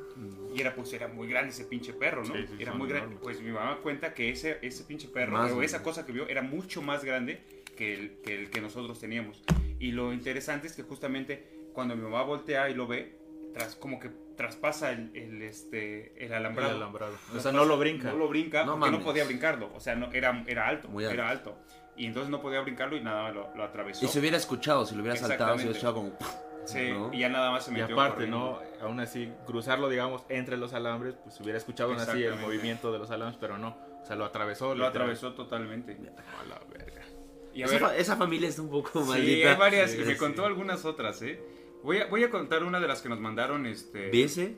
y 0.54 0.60
era 0.60 0.74
pues 0.74 0.92
era 0.92 1.08
muy 1.08 1.28
grande 1.28 1.50
ese 1.50 1.64
pinche 1.64 1.92
perro, 1.92 2.24
¿no? 2.24 2.34
Sí, 2.34 2.46
sí, 2.46 2.54
era 2.60 2.72
muy 2.72 2.88
grande. 2.88 3.16
Pues 3.20 3.40
mi 3.40 3.50
mamá 3.50 3.78
cuenta 3.82 4.14
que 4.14 4.30
ese, 4.30 4.58
ese 4.62 4.84
pinche 4.84 5.08
perro, 5.08 5.40
o 5.56 5.62
esa 5.62 5.82
cosa 5.82 6.06
que 6.06 6.12
vio 6.12 6.28
era 6.28 6.42
mucho 6.42 6.82
más 6.82 7.04
grande 7.04 7.40
que 7.76 7.94
el, 7.94 8.16
que 8.22 8.34
el 8.34 8.50
que 8.50 8.60
nosotros 8.60 9.00
teníamos. 9.00 9.42
Y 9.80 9.90
lo 9.90 10.12
interesante 10.12 10.68
es 10.68 10.72
que 10.74 10.82
justamente 10.82 11.68
cuando 11.72 11.96
mi 11.96 12.02
mamá 12.02 12.22
voltea 12.22 12.70
y 12.70 12.74
lo 12.74 12.86
ve, 12.86 13.18
tras, 13.52 13.74
como 13.74 13.98
que 13.98 14.10
traspasa 14.36 14.92
el, 14.92 15.10
el, 15.16 15.42
este, 15.42 16.12
el 16.18 16.26
El 16.26 16.34
alambrado. 16.34 16.76
alambrado. 16.76 17.14
O 17.34 17.40
sea, 17.40 17.52
no 17.52 17.64
lo 17.64 17.78
brinca. 17.78 18.10
No 18.12 18.16
lo 18.18 18.28
brinca 18.28 18.64
No 18.64 18.72
porque 18.72 18.86
no 18.86 18.92
mames. 18.92 19.04
podía 19.04 19.24
brincarlo. 19.24 19.70
O 19.74 19.80
sea, 19.80 19.94
no, 19.94 20.12
era, 20.12 20.44
era 20.46 20.68
alto, 20.68 20.88
Muy 20.88 21.04
alto. 21.04 21.14
Era 21.14 21.28
alto. 21.30 21.58
Y 21.96 22.06
entonces 22.06 22.30
no 22.30 22.42
podía 22.42 22.60
brincarlo 22.60 22.96
y 22.96 23.00
nada, 23.00 23.30
lo, 23.32 23.54
lo 23.56 23.64
atravesó. 23.64 24.04
Y 24.04 24.08
se 24.08 24.18
hubiera 24.20 24.36
escuchado, 24.36 24.84
si 24.84 24.94
lo 24.94 25.00
hubiera 25.02 25.16
saltado, 25.16 25.56
se 25.56 25.64
hubiera 25.64 25.78
echado 25.78 25.94
como... 25.94 26.12
Sí, 26.66 26.90
¿no? 26.90 27.12
y 27.14 27.20
ya 27.20 27.28
nada 27.28 27.52
más 27.52 27.64
se 27.64 27.70
Y 27.70 27.74
metió. 27.74 27.94
aparte, 27.94 28.14
corriendo. 28.14 28.60
¿no? 28.80 28.84
Aún 28.86 28.98
así, 29.00 29.32
cruzarlo, 29.46 29.88
digamos, 29.88 30.22
entre 30.28 30.56
los 30.56 30.72
alambres, 30.74 31.14
pues 31.22 31.40
hubiera 31.40 31.56
escuchado 31.58 31.90
aún 31.92 32.00
así 32.00 32.22
el 32.24 32.34
movimiento 32.36 32.90
de 32.92 32.98
los 32.98 33.10
alambres, 33.12 33.38
pero 33.40 33.56
no. 33.56 33.76
O 34.02 34.04
sea, 34.04 34.16
lo 34.16 34.24
atravesó. 34.24 34.66
Lo 34.66 34.72
literal. 34.74 34.90
atravesó 34.90 35.32
totalmente. 35.32 35.92
A 36.40 36.44
la 36.44 36.60
verga. 36.70 37.02
Y 37.54 37.62
a 37.62 37.66
Esa, 37.66 37.72
ver, 37.74 37.82
fa- 37.82 37.96
esa 37.96 38.16
familia 38.16 38.48
está 38.48 38.62
un 38.62 38.70
poco 38.70 39.00
sí, 39.04 39.08
maldita. 39.08 39.52
hay 39.52 39.56
varias. 39.56 39.90
Sí, 39.92 39.98
y 40.02 40.04
me 40.04 40.12
sí. 40.14 40.18
contó 40.18 40.44
algunas 40.44 40.84
otras, 40.84 41.22
¿eh? 41.22 41.40
Voy 41.86 41.98
a, 42.00 42.06
voy 42.06 42.22
a 42.24 42.30
contar 42.30 42.62
una 42.64 42.80
de 42.80 42.88
las 42.88 43.00
que 43.00 43.08
nos 43.08 43.20
mandaron, 43.20 43.64
este... 43.66 44.10
¿Vese? 44.10 44.56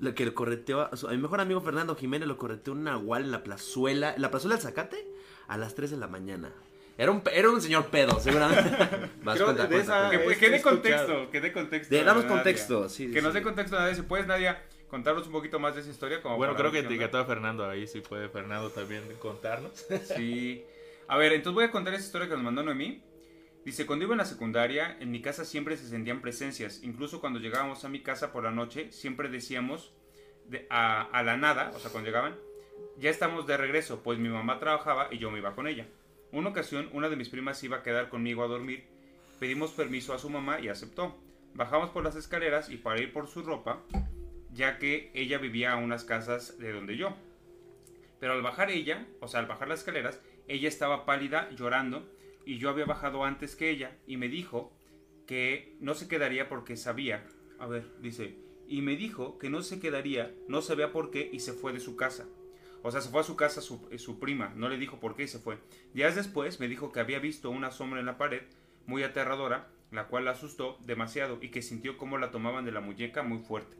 Lo 0.00 0.14
que 0.14 0.24
lo 0.24 0.34
correteó 0.34 0.80
a, 0.80 0.96
su- 0.96 1.06
a 1.08 1.10
mi 1.12 1.18
mejor 1.18 1.40
amigo 1.40 1.60
Fernando 1.60 1.94
Jiménez 1.94 2.26
lo 2.26 2.36
correteó 2.38 2.72
un 2.72 2.84
nahual 2.84 3.24
en 3.24 3.30
la 3.30 3.42
plazuela, 3.42 4.14
en 4.14 4.22
la 4.22 4.30
plazuela 4.30 4.56
del 4.56 4.62
Zacate 4.64 5.06
a 5.46 5.56
las 5.58 5.74
3 5.74 5.90
de 5.90 5.96
la 5.98 6.08
mañana. 6.08 6.52
Era 6.96 7.12
un, 7.12 7.22
era 7.32 7.50
un 7.50 7.60
señor 7.60 7.86
pedo, 7.86 8.18
seguramente. 8.18 8.70
Más 9.22 9.34
Creo 9.36 9.46
cuenta, 9.48 9.62
de 9.66 9.68
cuenta, 9.68 9.78
esa- 9.78 10.08
cuenta. 10.08 10.24
Que, 10.24 10.32
es 10.32 10.38
que 10.38 10.56
escuchado. 10.56 10.74
contexto, 10.80 11.30
que 11.30 11.40
dé 11.40 11.52
contexto. 11.52 11.94
De- 11.94 12.02
damos 12.04 12.24
Nadia. 12.24 12.36
contexto, 12.36 12.88
sí, 12.88 13.10
Que 13.12 13.18
sí, 13.20 13.24
nos 13.24 13.34
dé 13.34 13.42
contexto, 13.42 13.78
Nadia. 13.78 13.94
Si 13.94 14.02
puedes, 14.02 14.26
Nadia, 14.26 14.62
contarnos 14.88 15.26
un 15.26 15.32
poquito 15.32 15.58
más 15.58 15.74
de 15.74 15.82
esa 15.82 15.90
historia. 15.90 16.22
Como 16.22 16.36
Bueno, 16.38 16.56
creo 16.56 16.72
que 16.72 16.78
etiquetó 16.80 17.18
a 17.18 17.24
Fernando 17.26 17.68
ahí, 17.68 17.86
si 17.86 18.00
puede 18.00 18.28
Fernando 18.30 18.70
también 18.70 19.02
contarnos. 19.18 19.86
Sí. 20.16 20.64
A 21.08 21.18
ver, 21.18 21.32
entonces 21.32 21.54
voy 21.54 21.64
a 21.64 21.70
contar 21.70 21.92
esa 21.92 22.04
historia 22.06 22.26
que 22.28 22.34
nos 22.34 22.42
mandó 22.42 22.62
Noemí. 22.62 23.02
Dice, 23.64 23.84
cuando 23.86 24.04
iba 24.06 24.14
en 24.14 24.18
la 24.18 24.24
secundaria, 24.24 24.96
en 25.00 25.10
mi 25.10 25.20
casa 25.20 25.44
siempre 25.44 25.76
se 25.76 25.86
sentían 25.88 26.22
presencias. 26.22 26.82
Incluso 26.82 27.20
cuando 27.20 27.38
llegábamos 27.40 27.84
a 27.84 27.88
mi 27.88 28.00
casa 28.00 28.32
por 28.32 28.44
la 28.44 28.50
noche, 28.50 28.90
siempre 28.90 29.28
decíamos 29.28 29.92
de- 30.48 30.66
a, 30.70 31.02
a 31.02 31.22
la 31.22 31.36
nada, 31.36 31.70
o 31.74 31.78
sea, 31.78 31.90
cuando 31.90 32.08
llegaban, 32.08 32.36
ya 32.98 33.10
estamos 33.10 33.46
de 33.46 33.56
regreso, 33.56 34.02
pues 34.02 34.18
mi 34.18 34.28
mamá 34.28 34.58
trabajaba 34.58 35.08
y 35.10 35.18
yo 35.18 35.30
me 35.30 35.38
iba 35.38 35.54
con 35.54 35.66
ella. 35.66 35.86
Una 36.32 36.50
ocasión, 36.50 36.88
una 36.92 37.08
de 37.08 37.16
mis 37.16 37.28
primas 37.28 37.62
iba 37.62 37.78
a 37.78 37.82
quedar 37.82 38.08
conmigo 38.08 38.42
a 38.44 38.48
dormir. 38.48 38.84
Pedimos 39.38 39.72
permiso 39.72 40.14
a 40.14 40.18
su 40.18 40.30
mamá 40.30 40.60
y 40.60 40.68
aceptó. 40.68 41.18
Bajamos 41.54 41.90
por 41.90 42.04
las 42.04 42.16
escaleras 42.16 42.70
y 42.70 42.76
para 42.76 43.00
ir 43.00 43.12
por 43.12 43.26
su 43.26 43.42
ropa, 43.42 43.82
ya 44.52 44.78
que 44.78 45.10
ella 45.14 45.38
vivía 45.38 45.72
a 45.72 45.76
unas 45.76 46.04
casas 46.04 46.58
de 46.58 46.72
donde 46.72 46.96
yo. 46.96 47.14
Pero 48.20 48.34
al 48.34 48.42
bajar 48.42 48.70
ella, 48.70 49.06
o 49.20 49.28
sea, 49.28 49.40
al 49.40 49.46
bajar 49.46 49.68
las 49.68 49.80
escaleras, 49.80 50.20
ella 50.46 50.68
estaba 50.68 51.04
pálida, 51.06 51.50
llorando, 51.50 52.08
y 52.44 52.58
yo 52.58 52.70
había 52.70 52.84
bajado 52.84 53.24
antes 53.24 53.56
que 53.56 53.70
ella, 53.70 53.96
y 54.06 54.16
me 54.16 54.28
dijo 54.28 54.72
que 55.26 55.76
no 55.80 55.94
se 55.94 56.08
quedaría 56.08 56.48
porque 56.48 56.76
sabía, 56.76 57.26
a 57.58 57.66
ver, 57.66 57.84
dice, 58.00 58.36
y 58.66 58.82
me 58.82 58.96
dijo 58.96 59.38
que 59.38 59.50
no 59.50 59.62
se 59.62 59.80
quedaría, 59.80 60.34
no 60.48 60.62
sabía 60.62 60.92
por 60.92 61.10
qué, 61.10 61.28
y 61.32 61.40
se 61.40 61.52
fue 61.52 61.72
de 61.72 61.80
su 61.80 61.96
casa. 61.96 62.26
O 62.82 62.90
sea, 62.90 63.00
se 63.00 63.10
fue 63.10 63.20
a 63.20 63.24
su 63.24 63.36
casa 63.36 63.60
su, 63.60 63.88
su 63.98 64.18
prima, 64.18 64.52
no 64.56 64.68
le 64.68 64.78
dijo 64.78 65.00
por 65.00 65.14
qué 65.14 65.24
y 65.24 65.28
se 65.28 65.38
fue. 65.38 65.58
Días 65.92 66.14
después 66.14 66.60
me 66.60 66.68
dijo 66.68 66.92
que 66.92 67.00
había 67.00 67.18
visto 67.18 67.50
una 67.50 67.70
sombra 67.70 68.00
en 68.00 68.06
la 68.06 68.16
pared, 68.16 68.42
muy 68.86 69.02
aterradora, 69.02 69.68
la 69.90 70.06
cual 70.06 70.24
la 70.24 70.32
asustó 70.32 70.78
demasiado 70.86 71.38
y 71.42 71.50
que 71.50 71.62
sintió 71.62 71.98
como 71.98 72.16
la 72.16 72.30
tomaban 72.30 72.64
de 72.64 72.72
la 72.72 72.80
muñeca 72.80 73.22
muy 73.22 73.38
fuerte. 73.38 73.76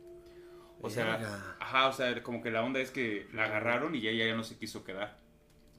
O 0.82 0.90
sea, 0.90 1.56
ajá, 1.60 1.88
o 1.88 1.92
sea, 1.92 2.22
como 2.22 2.42
que 2.42 2.50
la 2.50 2.62
onda 2.62 2.80
es 2.80 2.90
que 2.90 3.28
la 3.32 3.44
agarraron 3.44 3.94
y 3.94 4.06
ella 4.06 4.26
ya 4.26 4.34
no 4.34 4.44
se 4.44 4.56
quiso 4.56 4.82
quedar. 4.82 5.19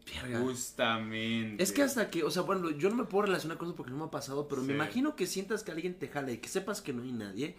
Verga. 0.06 0.40
Justamente. 0.40 1.62
Es 1.64 1.72
que 1.72 1.84
hasta 1.84 2.10
que, 2.10 2.24
o 2.24 2.32
sea, 2.32 2.42
bueno, 2.44 2.70
yo 2.72 2.90
no 2.90 2.96
me 2.96 3.04
puedo 3.06 3.24
relacionar 3.28 3.58
con 3.58 3.68
eso 3.68 3.76
porque 3.76 3.92
no 3.92 3.98
me 3.98 4.06
ha 4.06 4.12
pasado, 4.12 4.48
pero 4.48 4.62
me 4.62 4.74
imagino 4.74 5.16
que 5.16 5.28
sientas 5.28 5.64
que 5.64 5.72
alguien 5.72 5.94
te 5.98 6.08
jala 6.08 6.32
y 6.32 6.38
que 6.40 6.50
sepas 6.50 6.82
que 6.82 6.94
no 6.94 7.04
hay 7.04 7.12
nadie. 7.12 7.56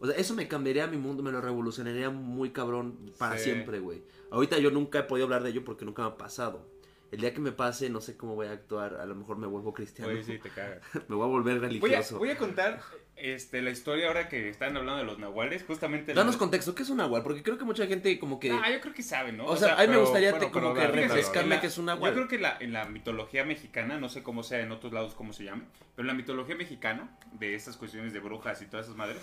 O 0.00 0.06
sea, 0.06 0.16
eso 0.16 0.34
me 0.34 0.48
cambiaría 0.48 0.86
mi 0.88 0.96
mundo, 0.96 1.22
me 1.22 1.30
lo 1.30 1.40
revolucionaría 1.40 2.10
muy 2.10 2.50
cabrón 2.50 3.12
para 3.18 3.38
Sí. 3.38 3.44
siempre, 3.44 3.78
güey. 3.78 4.02
Ahorita 4.30 4.58
yo 4.58 4.70
nunca 4.70 5.00
he 5.00 5.02
podido 5.04 5.26
hablar 5.26 5.42
de 5.44 5.50
ello 5.50 5.64
porque 5.64 5.84
nunca 5.84 6.02
me 6.02 6.08
ha 6.08 6.16
pasado. 6.16 6.66
El 7.12 7.20
día 7.20 7.34
que 7.34 7.40
me 7.40 7.52
pase, 7.52 7.90
no 7.90 8.00
sé 8.00 8.16
cómo 8.16 8.34
voy 8.34 8.46
a 8.46 8.52
actuar. 8.52 8.94
A 8.94 9.04
lo 9.06 9.14
mejor 9.14 9.36
me 9.36 9.46
vuelvo 9.46 9.74
cristiano. 9.74 10.10
Oye, 10.10 10.24
sí, 10.24 10.38
te 10.38 10.48
cagas. 10.48 10.80
me 11.08 11.14
voy 11.14 11.24
a 11.24 11.28
volver 11.28 11.58
Voy 11.58 11.66
a, 11.66 11.68
religioso. 11.68 12.18
voy 12.18 12.30
a 12.30 12.38
contar 12.38 12.80
este, 13.16 13.62
la 13.62 13.70
historia 13.70 14.08
ahora 14.08 14.28
que 14.28 14.48
están 14.48 14.76
hablando 14.76 14.98
de 14.98 15.04
los 15.04 15.18
nahuales. 15.18 15.64
Justamente. 15.64 16.12
Danos 16.14 16.34
la- 16.34 16.38
contexto, 16.38 16.74
¿qué 16.74 16.82
es 16.82 16.90
un 16.90 16.96
nahual? 16.96 17.22
Porque 17.22 17.42
creo 17.42 17.58
que 17.58 17.64
mucha 17.64 17.86
gente 17.86 18.18
como 18.18 18.40
que... 18.40 18.50
Ah, 18.50 18.70
yo 18.72 18.80
creo 18.80 18.94
que 18.94 19.02
saben, 19.02 19.36
¿no? 19.36 19.46
o, 19.46 19.56
sea, 19.56 19.74
a 19.78 19.82
mí 19.82 19.88
me 19.88 19.98
gustaría 19.98 20.30
bueno, 20.30 20.46
te- 20.46 20.52
como 20.52 20.74
que 20.74 20.86
refrescarme 20.86 21.60
que 21.60 21.66
es 21.68 21.78
un 21.78 21.86
Yo 21.86 21.94
nahual. 21.94 22.12
creo 22.14 22.28
que 22.28 22.38
la, 22.38 22.56
en 22.60 22.72
la 22.72 22.84
mitología 22.86 23.44
mexicana, 23.44 23.98
no 23.98 24.08
sé 24.08 24.22
cómo 24.22 24.42
sea 24.42 24.60
en 24.60 24.72
otros 24.72 24.92
lados, 24.92 25.14
cómo 25.14 25.32
se 25.32 25.44
llama, 25.44 25.64
pero 25.94 26.02
en 26.04 26.06
la 26.08 26.14
mitología 26.14 26.56
mexicana, 26.56 27.16
de 27.38 27.54
estas 27.54 27.76
cuestiones 27.76 28.12
de 28.12 28.20
brujas 28.20 28.60
y 28.62 28.66
todas 28.66 28.86
esas 28.86 28.96
madres, 28.96 29.18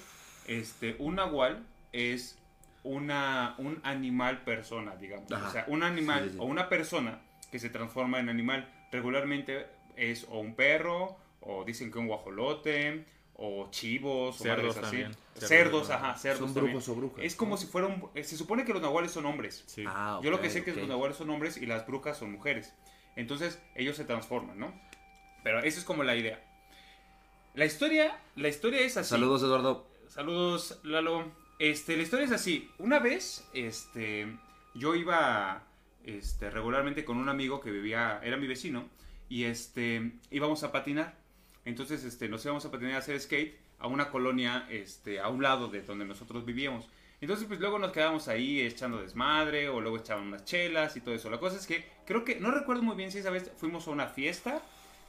este, 0.48 0.96
un 1.00 1.16
nahual 1.16 1.66
es 1.92 2.38
una, 2.84 3.56
un 3.58 3.80
animal 3.84 4.44
persona, 4.44 4.96
digamos. 4.96 5.32
Ajá. 5.32 5.48
O 5.48 5.52
sea, 5.52 5.66
un 5.68 5.84
animal 5.84 6.24
Sí, 6.24 6.30
sí, 6.30 6.36
sí. 6.36 6.40
o 6.40 6.46
una 6.46 6.70
persona 6.70 7.20
que 7.52 7.60
se 7.60 7.70
transforma 7.70 8.20
en 8.20 8.30
animal 8.30 8.72
regularmente 8.92 9.66
es 9.98 10.26
o 10.30 10.40
un 10.40 10.56
perro, 10.56 11.18
o 11.42 11.66
dicen 11.66 11.92
que 11.92 12.00
un 12.00 12.08
guajolote, 12.08 13.06
o 13.42 13.70
chivos, 13.72 14.40
o 14.40 14.44
Cerdos 14.44 14.76
así. 14.78 14.82
también. 14.82 15.12
Cerdos, 15.34 15.48
Cerdos, 15.50 15.90
ajá, 15.90 16.16
cerdos 16.18 16.40
Son 16.40 16.54
también. 16.54 16.74
brujos 16.76 16.90
o 16.90 16.96
brujas. 16.96 17.24
Es 17.24 17.36
como 17.36 17.52
¿no? 17.52 17.58
si 17.58 17.68
fuera 17.68 17.88
un... 17.88 18.10
Se 18.24 18.36
supone 18.36 18.66
que 18.66 18.74
los 18.74 18.82
nahuales 18.82 19.12
son 19.12 19.26
hombres. 19.26 19.64
Sí. 19.66 19.84
Ah, 19.88 20.20
Yo 20.22 20.30
lo 20.32 20.42
que 20.42 20.50
sé 20.50 20.64
que 20.64 20.72
ok. 20.72 20.78
los 20.80 20.88
nahuales 20.90 21.16
son 21.18 21.30
hombres 21.30 21.56
y 21.58 21.66
las 21.66 21.88
brujas 21.88 22.18
son 22.18 22.32
mujeres. 22.34 22.74
Entonces 23.16 23.62
ellos 23.76 23.96
se 23.96 24.04
transforman, 24.04 24.60
¿no? 24.60 24.74
Pero 25.44 25.60
esa 25.60 25.80
es 25.80 25.86
como 25.86 26.04
la 26.04 26.16
idea. 26.16 26.44
La 27.54 27.66
historia, 27.66 28.18
la 28.36 28.50
historia 28.50 28.82
es 28.82 28.98
así. 28.98 29.10
Saludos, 29.10 29.42
Eduardo. 29.42 29.88
Saludos, 30.08 30.80
Lalo. 30.84 31.32
Este, 31.60 31.96
la 31.98 32.04
historia 32.04 32.26
es 32.26 32.32
así. 32.32 32.70
Una 32.78 33.00
vez, 33.00 33.48
este, 33.54 34.38
yo 34.76 34.96
iba, 34.96 35.64
este, 36.04 36.50
regularmente 36.50 37.06
con 37.06 37.18
un 37.18 37.30
amigo 37.30 37.60
que 37.60 37.72
vivía, 37.72 38.20
era 38.24 38.38
mi 38.38 38.48
vecino, 38.48 38.90
y 39.30 39.44
este, 39.46 40.14
íbamos 40.32 40.64
a 40.64 40.72
patinar. 40.72 41.19
Entonces, 41.70 42.04
este, 42.04 42.28
nos 42.28 42.44
íbamos 42.44 42.66
a 42.66 42.72
patinar 42.72 42.96
a 42.96 42.98
hacer 42.98 43.20
skate 43.20 43.56
a 43.80 43.88
una 43.88 44.10
colonia, 44.10 44.68
este, 44.70 45.20
a 45.22 45.30
un 45.30 45.42
lado 45.42 45.70
de 45.70 45.82
donde 45.84 46.04
nosotros 46.06 46.44
vivíamos. 46.46 46.90
Entonces, 47.22 47.48
pues 47.48 47.60
luego 47.60 47.80
nos 47.80 47.92
quedábamos 47.92 48.28
ahí 48.28 48.62
echando 48.62 49.02
desmadre, 49.02 49.70
o 49.70 49.80
luego 49.82 49.98
echaban 49.98 50.24
unas 50.28 50.44
chelas 50.46 50.96
y 50.98 51.02
todo 51.02 51.16
eso. 51.16 51.30
La 51.30 51.38
cosa 51.40 51.56
es 51.58 51.66
que 51.68 51.86
creo 52.06 52.24
que, 52.26 52.40
no 52.40 52.52
recuerdo 52.52 52.82
muy 52.84 52.96
bien 52.96 53.12
si 53.12 53.20
esa 53.20 53.30
vez 53.30 53.52
fuimos 53.58 53.88
a 53.88 53.92
una 53.92 54.08
fiesta, 54.08 54.62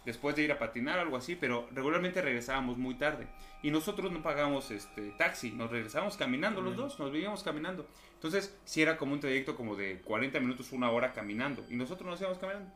después 0.05 0.35
de 0.35 0.43
ir 0.43 0.51
a 0.53 0.59
patinar, 0.59 0.99
algo 0.99 1.17
así, 1.17 1.37
pero 1.37 1.69
regularmente 1.73 2.21
regresábamos 2.23 2.79
muy 2.79 2.95
tarde. 2.95 3.27
Y 3.63 3.71
nosotros 3.71 4.11
no 4.11 4.23
pagábamos 4.23 4.71
este 4.71 5.11
taxi, 5.19 5.53
nos 5.53 5.71
regresábamos 5.71 6.17
caminando 6.17 6.61
los 6.63 6.75
dos, 6.77 6.99
nos 6.99 7.13
veíamos 7.13 7.43
caminando. 7.43 7.87
Entonces, 8.15 8.57
sí 8.65 8.83
era 8.83 8.97
como 8.97 9.13
un 9.13 9.21
trayecto 9.21 9.55
como 9.57 9.77
de 9.77 10.01
40 10.01 10.41
minutos, 10.41 10.73
una 10.73 10.91
hora 10.91 11.13
caminando. 11.13 11.65
Y 11.71 11.75
nosotros 11.77 12.09
nos 12.09 12.21
íbamos 12.21 12.39
caminando. 12.39 12.73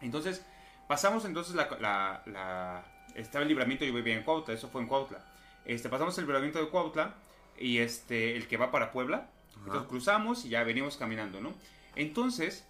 Entonces, 0.00 0.44
pasamos 0.88 1.24
entonces 1.24 1.54
la... 1.54 1.68
la- 1.80 2.22
la- 2.26 2.84
estaba 3.14 3.42
el 3.42 3.48
libramiento, 3.48 3.84
yo 3.84 3.92
vivía 3.92 4.16
en 4.16 4.22
Cuautla, 4.22 4.54
eso 4.54 4.68
fue 4.68 4.82
en 4.82 4.88
Cuautla. 4.88 5.24
Este, 5.64 5.88
pasamos 5.88 6.16
el 6.18 6.24
libramiento 6.24 6.58
de 6.58 6.68
Cuautla 6.68 7.14
y 7.58 7.78
este, 7.78 8.36
el 8.36 8.46
que 8.48 8.56
va 8.56 8.70
para 8.70 8.92
Puebla. 8.92 9.28
Entonces 9.56 9.88
cruzamos 9.88 10.44
y 10.44 10.50
ya 10.50 10.62
venimos 10.62 10.96
caminando, 10.96 11.40
¿no? 11.40 11.52
Entonces, 11.96 12.64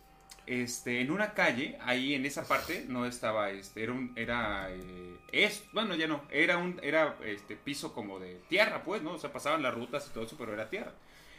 este, 0.47 1.03
en 1.03 1.11
una 1.11 1.35
calle, 1.35 1.77
ahí 1.83 2.15
en 2.15 2.25
esa 2.25 2.49
parte, 2.49 2.87
no 2.89 3.05
estaba, 3.05 3.51
este, 3.51 3.83
era 3.83 3.93
un, 3.93 4.13
era, 4.17 4.69
eh, 4.71 5.19
es, 5.31 5.65
bueno, 5.75 5.95
ya 5.95 6.07
no, 6.07 6.23
era 6.31 6.57
un, 6.57 6.81
era, 6.83 7.17
este, 7.25 7.55
piso 7.55 7.93
como 7.93 8.19
de 8.19 8.41
tierra, 8.49 8.83
pues, 8.83 9.03
¿no? 9.03 9.13
O 9.13 9.19
sea, 9.19 9.31
pasaban 9.31 9.63
las 9.63 9.75
rutas 9.75 10.07
y 10.09 10.15
todo 10.15 10.25
eso, 10.25 10.37
pero 10.39 10.55
era 10.55 10.71
tierra. 10.71 10.95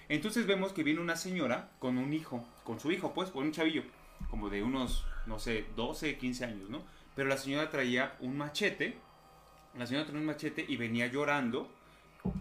Entonces 0.09 0.45
vemos 0.45 0.73
que 0.73 0.83
viene 0.83 1.01
una 1.01 1.15
señora 1.15 1.71
con 1.79 1.97
un 1.97 2.13
hijo, 2.13 2.45
con 2.63 2.79
su 2.79 2.91
hijo, 2.91 3.13
pues, 3.13 3.31
con 3.31 3.43
un 3.43 3.51
chavillo, 3.51 3.83
como 4.29 4.49
de 4.49 4.61
unos, 4.61 5.05
no 5.25 5.39
sé, 5.39 5.65
12, 5.75 6.17
15 6.17 6.45
años, 6.45 6.69
¿no? 6.69 6.83
Pero 7.19 7.27
la 7.27 7.35
señora 7.35 7.69
traía 7.69 8.15
un 8.21 8.37
machete, 8.37 8.97
la 9.77 9.85
señora 9.85 10.05
traía 10.05 10.21
un 10.21 10.25
machete 10.25 10.65
y 10.65 10.77
venía 10.77 11.07
llorando, 11.07 11.69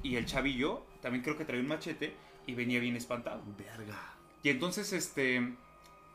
y 0.04 0.14
el 0.14 0.24
chavillo 0.24 0.84
también 1.02 1.24
creo 1.24 1.36
que 1.36 1.44
traía 1.44 1.60
un 1.60 1.66
machete 1.66 2.14
y 2.46 2.54
venía 2.54 2.78
bien 2.78 2.94
espantado. 2.94 3.42
Verga. 3.58 4.14
Y 4.44 4.50
entonces, 4.50 4.92
este, 4.92 5.56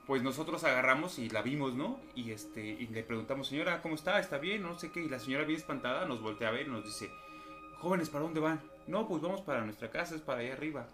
pues 0.08 0.24
nosotros 0.24 0.64
agarramos 0.64 1.20
y 1.20 1.28
la 1.28 1.42
vimos, 1.42 1.74
¿no? 1.74 2.00
Y 2.16 2.32
este, 2.32 2.66
y 2.66 2.88
le 2.88 3.04
preguntamos, 3.04 3.50
señora, 3.50 3.82
¿cómo 3.82 3.96
está? 3.96 4.18
¿Está 4.18 4.38
bien? 4.38 4.64
No 4.64 4.80
sé 4.80 4.94
qué. 4.94 5.02
Y 5.02 5.10
la 5.10 5.20
señora 5.20 5.44
bien 5.44 5.60
espantada 5.60 6.06
nos 6.06 6.22
voltea 6.22 6.48
a 6.48 6.52
ver 6.52 6.66
y 6.66 6.70
nos 6.70 6.86
dice, 6.86 7.12
jóvenes, 7.80 8.10
¿para 8.10 8.24
dónde 8.24 8.40
van? 8.40 8.62
No, 8.88 9.10
pues 9.10 9.22
vamos 9.22 9.42
para 9.42 9.66
nuestra 9.66 9.92
casa, 9.92 10.16
es 10.16 10.22
para 10.22 10.40
allá 10.40 10.54
arriba. 10.54 10.88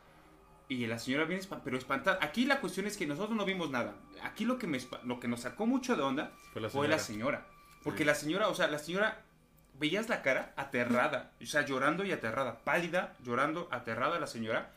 Y 0.69 0.87
la 0.87 0.97
señora 0.97 1.25
bien 1.25 1.39
espantada, 1.39 1.65
pero 1.65 1.77
espantada. 1.77 2.17
Aquí 2.23 2.45
la 2.45 2.61
cuestión 2.61 2.87
es 2.87 2.97
que 2.97 3.05
nosotros 3.05 3.37
no 3.37 3.45
vimos 3.45 3.69
nada. 3.69 3.93
Aquí 4.23 4.43
lo 4.43 4.57
que, 4.57 4.65
me, 4.65 4.79
lo 5.03 5.19
que 5.19 5.27
nos 5.27 5.41
sacó 5.41 5.67
mucho 5.67 5.95
de 5.95 6.01
onda 6.01 6.31
Fue 6.51 6.63
la 6.63 6.69
fue 6.71 6.87
la 6.87 6.97
señora. 6.97 7.45
Porque 7.89 8.05
la 8.05 8.15
señora, 8.15 8.47
o 8.49 8.55
sea, 8.55 8.67
la 8.67 8.79
señora, 8.79 9.21
veías 9.79 10.09
la 10.09 10.21
cara 10.21 10.53
aterrada, 10.57 11.31
o 11.41 11.45
sea, 11.45 11.65
llorando 11.65 12.03
y 12.05 12.11
aterrada, 12.11 12.59
pálida, 12.63 13.13
llorando, 13.23 13.67
aterrada 13.71 14.19
la 14.19 14.27
señora, 14.27 14.71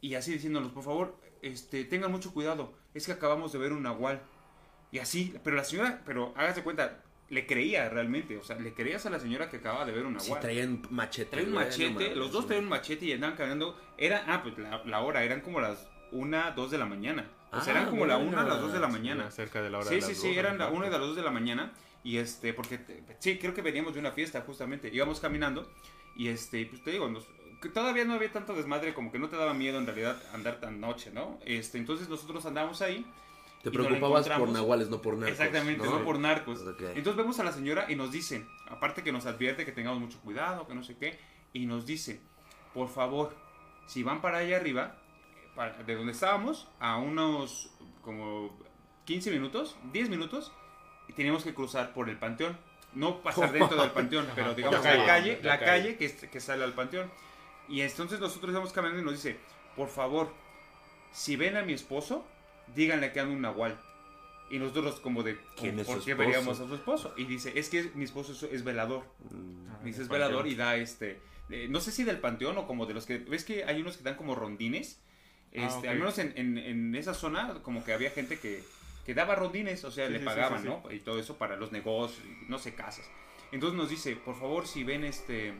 y 0.00 0.14
así 0.14 0.32
diciéndonos, 0.32 0.72
por 0.72 0.84
favor, 0.84 1.16
este, 1.42 1.84
tengan 1.84 2.10
mucho 2.10 2.32
cuidado, 2.32 2.72
es 2.94 3.06
que 3.06 3.12
acabamos 3.12 3.52
de 3.52 3.58
ver 3.58 3.72
un 3.72 3.82
nahual. 3.82 4.20
Y 4.90 4.98
así, 4.98 5.34
pero 5.42 5.56
la 5.56 5.64
señora, 5.64 6.02
pero 6.04 6.34
hágase 6.36 6.62
cuenta, 6.62 6.98
le 7.30 7.46
creía 7.46 7.88
realmente, 7.88 8.36
o 8.36 8.42
sea, 8.42 8.56
le 8.58 8.74
creías 8.74 9.06
a 9.06 9.10
la 9.10 9.18
señora 9.18 9.48
que 9.48 9.56
acababa 9.58 9.86
de 9.86 9.92
ver 9.92 10.04
un 10.04 10.18
Sí, 10.20 10.26
nahual. 10.28 10.40
traían 10.42 10.82
machete. 10.90 11.30
Trae 11.30 11.44
un 11.44 11.52
machete, 11.54 11.88
no 11.88 12.00
mames, 12.00 12.16
los 12.16 12.30
dos 12.32 12.42
sí. 12.42 12.46
traían 12.48 12.64
un 12.64 12.70
machete 12.70 13.06
y 13.06 13.12
andaban 13.12 13.36
caminando. 13.36 13.80
Era, 13.96 14.24
ah, 14.28 14.42
pues 14.42 14.58
la, 14.58 14.82
la 14.84 15.00
hora, 15.00 15.22
eran 15.24 15.40
como 15.40 15.60
las 15.60 15.88
una, 16.10 16.50
dos 16.50 16.70
de 16.70 16.76
la 16.78 16.84
mañana. 16.84 17.26
O 17.52 17.60
sea, 17.62 17.74
Ah, 17.74 17.78
eran 17.78 17.90
como 17.90 18.04
la 18.06 18.16
verga. 18.18 18.30
una, 18.32 18.44
las 18.44 18.60
dos 18.60 18.72
de 18.74 18.80
la 18.80 18.88
mañana. 18.88 19.30
Cerca 19.30 19.62
de 19.62 19.70
la 19.70 19.78
hora 19.78 19.88
Sí, 19.88 19.94
de 19.96 20.00
sí, 20.02 20.08
las 20.08 20.16
sí, 20.18 20.26
brujas, 20.28 20.44
eran 20.44 20.58
la 20.58 20.68
¿no? 20.68 20.76
una 20.76 20.84
de 20.86 20.90
las 20.92 21.00
dos 21.00 21.16
de 21.16 21.22
la 21.22 21.30
mañana. 21.30 21.72
Y 22.04 22.16
este, 22.18 22.52
porque, 22.52 22.80
sí, 23.20 23.38
creo 23.38 23.54
que 23.54 23.62
veníamos 23.62 23.94
de 23.94 24.00
una 24.00 24.12
fiesta 24.12 24.40
justamente. 24.42 24.90
Íbamos 24.92 25.20
caminando 25.20 25.70
y 26.16 26.28
este, 26.28 26.66
pues 26.66 26.82
te 26.82 26.90
digo, 26.90 27.08
nos- 27.08 27.26
todavía 27.72 28.04
no 28.04 28.14
había 28.14 28.32
tanto 28.32 28.54
desmadre, 28.54 28.92
como 28.92 29.12
que 29.12 29.18
no 29.20 29.28
te 29.28 29.36
daba 29.36 29.54
miedo 29.54 29.78
en 29.78 29.86
realidad 29.86 30.20
andar 30.34 30.58
tan 30.60 30.80
noche, 30.80 31.10
¿no? 31.12 31.38
Este, 31.44 31.78
entonces 31.78 32.08
nosotros 32.08 32.44
andábamos 32.44 32.82
ahí. 32.82 33.06
Te 33.62 33.70
preocupabas 33.70 34.26
por 34.40 34.48
nahuales, 34.54 34.90
no 34.90 35.00
por 35.00 35.14
narcos. 35.14 35.30
Exactamente, 35.38 35.84
no, 35.84 36.04
por 36.04 36.18
narcos. 36.18 36.60
Ok. 36.62 36.80
Entonces 36.96 37.14
vemos 37.16 37.38
a 37.38 37.44
la 37.44 37.52
señora 37.52 37.86
y 37.88 37.94
nos 37.94 38.10
dice, 38.10 38.44
aparte 38.68 39.04
que 39.04 39.12
nos 39.12 39.24
advierte 39.26 39.64
que 39.64 39.70
tengamos 39.70 40.00
mucho 40.00 40.18
cuidado, 40.20 40.66
que 40.66 40.74
no 40.74 40.82
sé 40.82 40.96
qué, 40.96 41.16
y 41.52 41.66
nos 41.66 41.86
dice, 41.86 42.20
por 42.74 42.88
favor, 42.88 43.32
si 43.86 44.02
van 44.02 44.20
para 44.20 44.38
allá 44.38 44.56
arriba, 44.56 44.98
para- 45.54 45.80
de 45.84 45.94
donde 45.94 46.10
estábamos, 46.10 46.66
a 46.80 46.96
unos 46.96 47.70
como 48.00 48.58
15 49.04 49.30
minutos, 49.30 49.76
10 49.92 50.08
minutos, 50.08 50.50
teníamos 51.16 51.44
que 51.44 51.54
cruzar 51.54 51.92
por 51.94 52.08
el 52.10 52.16
panteón. 52.18 52.56
No 52.94 53.22
pasar 53.22 53.52
dentro 53.52 53.80
del 53.80 53.90
panteón, 53.92 54.26
pero 54.34 54.54
digamos 54.54 54.84
la 54.84 54.94
la 54.96 55.06
calle, 55.06 55.38
la 55.42 55.50
la 55.52 55.58
calle. 55.58 55.66
calle 55.82 55.96
que, 55.96 56.04
es- 56.06 56.30
que 56.30 56.40
sale 56.40 56.62
al 56.64 56.74
panteón. 56.74 57.10
Y 57.68 57.80
entonces 57.80 58.20
nosotros 58.20 58.50
íbamos 58.50 58.72
caminando 58.72 59.00
y 59.00 59.04
nos 59.04 59.14
dice, 59.14 59.38
por 59.76 59.88
favor, 59.88 60.32
si 61.12 61.36
ven 61.36 61.56
a 61.56 61.62
mi 61.62 61.72
esposo, 61.72 62.26
díganle 62.74 63.12
que 63.12 63.20
anda 63.20 63.32
un 63.34 63.40
nahual. 63.40 63.80
Y 64.50 64.58
nosotros 64.58 65.00
como 65.00 65.22
de, 65.22 65.38
¿Quién 65.56 65.78
es 65.78 65.86
¿por 65.86 65.98
su 66.00 66.04
qué 66.04 66.10
esposo? 66.12 66.28
veríamos 66.28 66.60
a 66.60 66.66
su 66.68 66.74
esposo? 66.74 67.14
Y 67.16 67.24
dice, 67.24 67.58
es 67.58 67.70
que 67.70 67.90
mi 67.94 68.04
esposo 68.04 68.32
es, 68.32 68.42
es 68.52 68.64
velador. 68.64 69.04
Mm, 69.30 69.84
Dice, 69.84 70.02
es 70.02 70.08
Panteón. 70.08 70.10
velador 70.28 70.46
y 70.46 70.54
da 70.54 70.76
este, 70.76 71.20
eh, 71.48 71.68
no 71.70 71.80
sé 71.80 71.90
si 71.90 72.04
del 72.04 72.18
panteón 72.20 72.58
o 72.58 72.66
como 72.66 72.84
de 72.84 72.92
los 72.94 73.06
que, 73.06 73.16
ves 73.18 73.44
que 73.44 73.64
hay 73.64 73.80
unos 73.80 73.96
que 73.96 74.04
dan 74.04 74.16
como 74.16 74.34
rondines. 74.34 75.00
Ah, 75.56 75.66
Este, 75.66 75.78
ok. 75.78 75.84
Al 75.86 75.98
menos 75.98 76.18
en, 76.18 76.32
en- 76.36 76.58
en 76.58 76.94
esa 76.94 77.14
zona 77.14 77.54
como 77.62 77.82
que 77.84 77.94
había 77.94 78.10
gente 78.10 78.38
que, 78.38 78.62
que 79.04 79.14
daba 79.14 79.34
rondines, 79.34 79.84
o 79.84 79.90
sea, 79.90 80.06
Sí, 80.06 80.12
le 80.12 80.20
pagaban, 80.20 80.62
sí, 80.62 80.68
sí. 80.68 80.74
¿no? 80.84 80.90
Y 80.92 81.00
todo 81.00 81.18
eso 81.18 81.36
para 81.36 81.56
los 81.56 81.72
negocios, 81.72 82.24
no 82.48 82.58
sé, 82.58 82.74
casas. 82.74 83.08
Entonces 83.50 83.76
nos 83.76 83.90
dice, 83.90 84.16
por 84.16 84.34
favor, 84.38 84.66
si 84.66 84.84
ven 84.84 85.04
este 85.04 85.52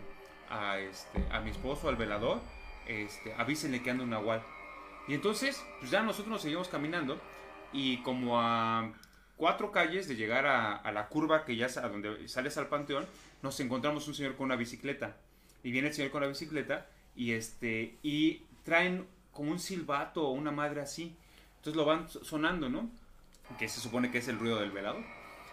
a, 0.49 0.79
este, 0.79 1.19
a 1.31 1.41
mi 1.41 1.51
esposo, 1.51 1.89
al 1.89 1.97
velador, 1.97 2.41
este, 2.87 3.35
avísenle 3.35 3.83
que 3.83 3.91
anda 3.91 4.05
un 4.05 4.11
nahual. 4.11 4.43
Y 5.09 5.15
entonces, 5.15 5.63
pues 5.81 5.91
ya 5.91 6.03
nosotros 6.03 6.29
nos 6.31 6.43
seguimos 6.43 6.69
caminando 6.69 7.21
y 7.73 7.99
como 8.03 8.41
a 8.41 8.93
cuatro 9.37 9.73
calles 9.73 10.07
de 10.09 10.15
llegar 10.15 10.47
a, 10.47 10.77
a 10.77 10.93
la 10.93 11.09
curva 11.09 11.45
que 11.45 11.57
ya 11.57 11.67
a 11.67 11.89
donde 11.89 12.29
sales 12.29 12.57
al 12.59 12.69
panteón, 12.69 13.07
nos 13.43 13.59
encontramos 13.61 14.07
un 14.07 14.15
señor 14.15 14.37
con 14.37 14.45
una 14.47 14.57
bicicleta. 14.57 15.17
Y 15.65 15.73
viene 15.73 15.89
el 15.89 15.95
señor 15.95 16.11
con 16.13 16.21
la 16.23 16.29
bicicleta 16.29 16.87
y 17.17 17.33
este 17.33 17.97
y 18.03 18.43
traen 18.65 19.07
como 19.33 19.51
un 19.51 19.59
silbato 19.59 20.27
o 20.27 20.31
una 20.33 20.51
madre 20.53 20.81
así. 20.83 21.17
Entonces 21.57 21.77
lo 21.77 21.85
van 21.85 22.09
so- 22.09 22.23
sonando, 22.25 22.69
¿no? 22.69 22.89
Que 23.59 23.69
se 23.69 23.81
supone 23.81 24.11
que 24.11 24.19
es 24.19 24.29
el 24.29 24.39
ruido 24.39 24.59
del 24.61 24.71
velador. 24.71 25.03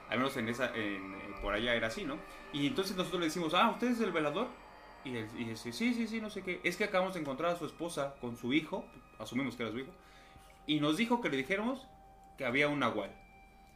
Al 0.10 0.18
menos 0.18 0.36
en 0.38 0.50
esa, 0.50 0.74
en, 0.76 1.14
eh, 1.14 1.36
por 1.42 1.54
allá 1.54 1.76
era 1.76 1.88
así, 1.88 2.04
¿no? 2.04 2.18
Y 2.52 2.66
entonces 2.68 2.96
nosotros 2.98 3.20
le 3.20 3.28
decimos, 3.28 3.54
ah, 3.54 3.70
¿usted 3.72 3.90
es 3.92 4.00
el 4.02 4.12
velador? 4.12 4.48
Y 5.06 5.16
él 5.16 5.28
y 5.38 5.44
dice, 5.46 5.72
sí, 5.72 5.94
sí, 5.94 6.08
sí, 6.08 6.20
no 6.20 6.30
sé 6.30 6.42
qué. 6.42 6.60
Es 6.64 6.76
que 6.78 6.84
acabamos 6.86 7.14
de 7.14 7.20
encontrar 7.22 7.52
a 7.54 7.58
su 7.58 7.66
esposa 7.66 8.16
con 8.20 8.36
su 8.36 8.54
hijo, 8.54 8.86
asumimos 9.20 9.56
que 9.56 9.64
era 9.64 9.72
su 9.72 9.80
hijo, 9.80 9.92
y 10.66 10.80
nos 10.80 10.98
dijo 10.98 11.22
que 11.22 11.30
le 11.30 11.38
dijéramos 11.38 11.86
que 12.38 12.46
había 12.46 12.68
un 12.68 12.80
nahual. 12.80 13.12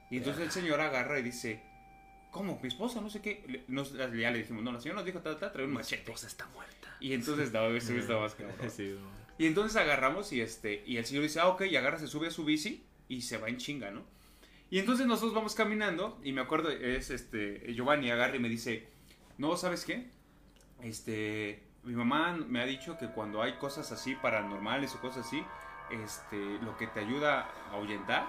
Y 0.09 0.17
entonces 0.17 0.43
el 0.43 0.51
señor 0.51 0.81
agarra 0.81 1.19
y 1.19 1.23
dice, 1.23 1.61
¿cómo? 2.31 2.59
¿Mi 2.61 2.67
esposa? 2.67 2.99
No 2.99 3.09
sé 3.09 3.21
qué. 3.21 3.43
Le- 3.47 3.63
nos- 3.67 3.93
ya 3.93 4.07
le 4.07 4.37
dijimos, 4.39 4.63
no, 4.63 4.71
la 4.71 4.79
señora 4.79 4.97
nos 4.97 5.05
dijo, 5.05 5.19
tal, 5.19 5.37
tal, 5.37 5.51
trae 5.51 5.65
un 5.65 5.73
machete. 5.73 6.11
está 6.11 6.45
muerta. 6.47 6.95
Y 6.99 7.13
entonces, 7.13 7.51
no, 7.53 7.67
eso 7.67 7.93
está 7.93 8.17
más 8.17 8.33
cabrón. 8.35 8.69
Sí, 8.69 8.95
no. 8.99 9.07
Y 9.37 9.47
entonces 9.47 9.75
agarramos 9.75 10.31
y 10.33 10.41
este 10.41 10.83
y 10.85 10.97
el 10.97 11.05
señor 11.05 11.23
dice, 11.23 11.39
ah, 11.39 11.47
ok, 11.47 11.61
y 11.69 11.75
agarra, 11.75 11.97
se 11.99 12.07
sube 12.07 12.27
a 12.27 12.31
su 12.31 12.43
bici 12.45 12.83
y 13.07 13.21
se 13.21 13.37
va 13.37 13.49
en 13.49 13.57
chinga, 13.57 13.91
¿no? 13.91 14.03
Y 14.69 14.79
entonces 14.79 15.05
nosotros 15.05 15.33
vamos 15.33 15.53
caminando 15.53 16.19
y 16.23 16.31
me 16.31 16.41
acuerdo, 16.41 16.69
es 16.69 17.11
este, 17.11 17.73
Giovanni 17.73 18.09
agarra 18.09 18.35
y 18.35 18.39
me 18.39 18.49
dice, 18.49 18.87
no, 19.37 19.55
¿sabes 19.55 19.85
qué? 19.85 20.09
Este, 20.81 21.61
mi 21.83 21.93
mamá 21.93 22.33
me 22.33 22.61
ha 22.61 22.65
dicho 22.65 22.97
que 22.97 23.07
cuando 23.07 23.41
hay 23.41 23.53
cosas 23.53 23.91
así 23.91 24.15
paranormales 24.15 24.95
o 24.95 25.01
cosas 25.01 25.27
así, 25.27 25.43
este, 25.91 26.37
lo 26.61 26.75
que 26.77 26.87
te 26.87 27.01
ayuda 27.01 27.49
a 27.69 27.75
ahuyentar 27.75 28.25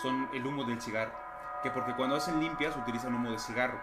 son 0.00 0.28
el 0.32 0.46
humo 0.46 0.64
del 0.64 0.80
cigarro. 0.80 1.12
Que 1.62 1.70
porque 1.70 1.94
cuando 1.94 2.16
hacen 2.16 2.38
limpias 2.40 2.76
utilizan 2.76 3.14
humo 3.14 3.32
de 3.32 3.38
cigarro. 3.38 3.80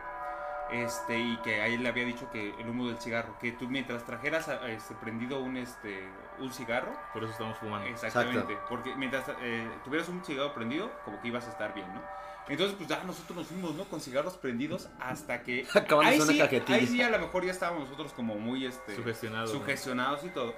Este, 0.71 1.19
y 1.19 1.37
que 1.37 1.61
a 1.61 1.67
él 1.67 1.83
le 1.83 1.89
había 1.89 2.05
dicho 2.05 2.29
que 2.31 2.49
el 2.59 2.67
humo 2.67 2.87
del 2.87 2.97
cigarro, 2.99 3.37
que 3.39 3.51
tú 3.51 3.67
mientras 3.67 4.03
trajeras 4.03 4.47
a- 4.49 4.67
este, 4.69 4.95
prendido 4.95 5.39
un, 5.39 5.57
este, 5.57 6.09
un 6.39 6.51
cigarro, 6.51 6.91
Por 7.13 7.23
eso 7.23 7.31
estamos 7.33 7.57
fumando. 7.59 7.87
Exactamente, 7.87 8.57
porque 8.67 8.95
mientras 8.95 9.25
eh, 9.41 9.69
tuvieras 9.83 10.09
un 10.09 10.23
cigarro 10.25 10.53
prendido, 10.53 10.91
como 11.05 11.21
que 11.21 11.27
ibas 11.27 11.45
a 11.47 11.51
estar 11.51 11.73
bien, 11.75 11.93
¿no? 11.93 12.01
Entonces, 12.47 12.75
pues 12.77 12.87
ya 12.89 13.03
nosotros 13.03 13.37
nos 13.37 13.47
fuimos, 13.47 13.73
¿no? 13.75 13.85
Con 13.85 14.01
cigarros 14.01 14.37
prendidos 14.37 14.89
hasta 14.99 15.41
que... 15.41 15.65
Acabando 15.73 16.09
ahí, 16.11 16.19
una 16.19 16.31
sí, 16.33 16.37
cajetilla. 16.37 16.77
ahí 16.77 16.87
sí, 16.87 17.01
a 17.01 17.09
lo 17.09 17.19
mejor 17.19 17.43
ya 17.45 17.51
estábamos 17.51 17.83
nosotros 17.83 18.13
como 18.13 18.35
muy, 18.35 18.65
este... 18.65 18.95
Sugestionado. 18.95 19.45
¿no? 19.47 19.51
sugestionados 19.51 20.23
y 20.23 20.29
todo. 20.29 20.53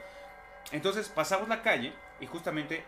Entonces, 0.71 1.07
pasamos 1.09 1.47
la 1.47 1.61
calle 1.61 1.93
y 2.19 2.25
justamente 2.27 2.83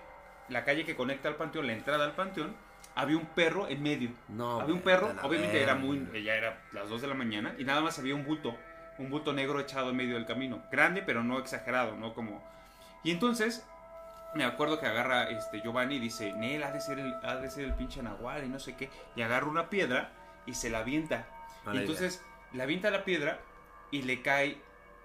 la 0.50 0.66
calle 0.66 0.86
que 0.86 0.96
conecta 0.96 1.30
al 1.30 1.36
panteón, 1.36 1.68
la 1.68 1.74
entrada 1.74 2.04
al 2.06 2.14
panteón, 2.14 2.56
había 2.96 3.18
un 3.18 3.26
perro 3.28 3.68
en 3.68 3.82
medio. 3.82 4.10
No, 4.28 4.60
había 4.62 4.74
un 4.74 4.82
perro, 4.82 5.14
la 5.14 5.22
obviamente 5.24 5.62
era 5.62 5.74
verga. 5.76 5.88
muy... 5.88 6.24
Ya 6.24 6.36
era 6.36 6.62
las 6.74 6.90
2 6.90 7.02
de 7.02 7.08
la 7.08 7.14
mañana 7.16 7.54
y 7.58 7.64
nada 7.64 7.82
más 7.82 7.98
había 8.00 8.16
un 8.16 8.26
bulto, 8.26 8.56
un 8.98 9.10
bulto 9.10 9.32
negro 9.34 9.60
echado 9.60 9.90
en 9.92 9.96
medio 9.96 10.16
del 10.16 10.26
camino. 10.26 10.62
Grande, 10.72 11.02
pero 11.02 11.24
no 11.24 11.40
exagerado, 11.40 11.96
¿no? 11.96 12.14
Como... 12.14 12.44
Y 13.04 13.12
entonces, 13.12 13.66
me 14.36 14.44
acuerdo 14.44 14.80
que 14.80 14.86
agarra 14.88 15.30
este 15.30 15.62
Giovanni 15.62 15.96
y 15.96 16.00
dice, 16.00 16.34
Nel, 16.34 16.64
ha 16.64 16.72
de 16.72 16.82
ser 16.82 17.00
el, 17.00 17.14
ha 17.24 17.36
de 17.38 17.50
ser 17.50 17.66
el 17.66 17.74
pinche 17.74 18.04
nahual 18.04 18.44
y 18.44 18.50
no 18.50 18.60
sé 18.60 18.76
qué. 18.76 18.90
Y 19.16 19.22
agarra 19.22 19.46
una 19.48 19.70
piedra 19.70 20.12
y 20.46 20.54
se 20.56 20.70
la 20.70 20.80
avienta. 20.80 21.26
Mala 21.66 21.78
y 21.78 21.82
entonces, 21.82 22.22
le 22.54 22.64
avienta 22.64 22.92
la 22.92 23.06
piedra 23.06 23.40
y 23.92 24.02
le 24.02 24.22
cae 24.22 24.58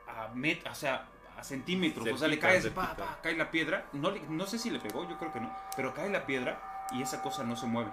a 0.09 0.29
met, 0.35 0.67
o 0.67 0.75
sea, 0.75 1.07
a 1.39 1.45
centímetros. 1.45 2.07
o 2.11 2.17
sea, 2.19 2.29
le 2.29 2.35
Cerquita, 2.37 2.49
cae, 2.49 2.59
así, 2.59 2.71
pa, 2.71 2.97
pa, 2.97 3.19
cae 3.23 3.37
la 3.37 3.51
piedra. 3.51 3.85
No, 3.93 4.11
le- 4.11 4.21
no 4.29 4.47
sé 4.47 4.59
si 4.59 4.71
le 4.71 4.81
pegó, 4.81 5.09
yo 5.09 5.17
creo 5.19 5.33
que 5.33 5.41
no. 5.41 5.55
Pero 5.77 5.95
cae 5.95 6.11
la 6.11 6.27
piedra 6.27 6.74
y 6.93 7.03
esa 7.03 7.23
cosa 7.23 7.45
no 7.45 7.57
se 7.57 7.67
mueve. 7.67 7.91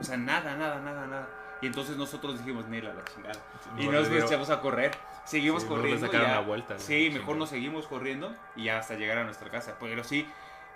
O 0.00 0.04
sea, 0.04 0.16
nada, 0.16 0.54
nada, 0.56 0.78
nada, 0.80 1.06
nada. 1.06 1.28
Y 1.62 1.66
entonces 1.66 1.96
nosotros 1.96 2.38
dijimos, 2.38 2.66
Nel, 2.66 2.86
a 2.86 2.92
la 2.94 3.04
chingada. 3.04 3.34
Y 3.78 3.86
nos 3.88 4.08
echamos 4.08 4.50
a 4.50 4.60
correr. 4.60 4.90
Seguimos 5.24 5.62
Sí, 5.62 5.68
corriendo. 5.68 6.06
sacaron 6.06 6.26
ya- 6.28 6.34
la 6.34 6.40
vuelta, 6.40 6.74
¿no? 6.74 6.80
Sí, 6.80 7.06
Sí, 7.08 7.10
mejor 7.14 7.34
no. 7.36 7.40
nos 7.40 7.48
seguimos 7.50 7.86
corriendo 7.86 8.34
y 8.54 8.64
ya 8.64 8.78
hasta 8.78 8.94
llegar 8.94 9.18
a 9.18 9.24
nuestra 9.24 9.50
casa. 9.50 9.74
Pero 9.80 10.04
sí, 10.04 10.28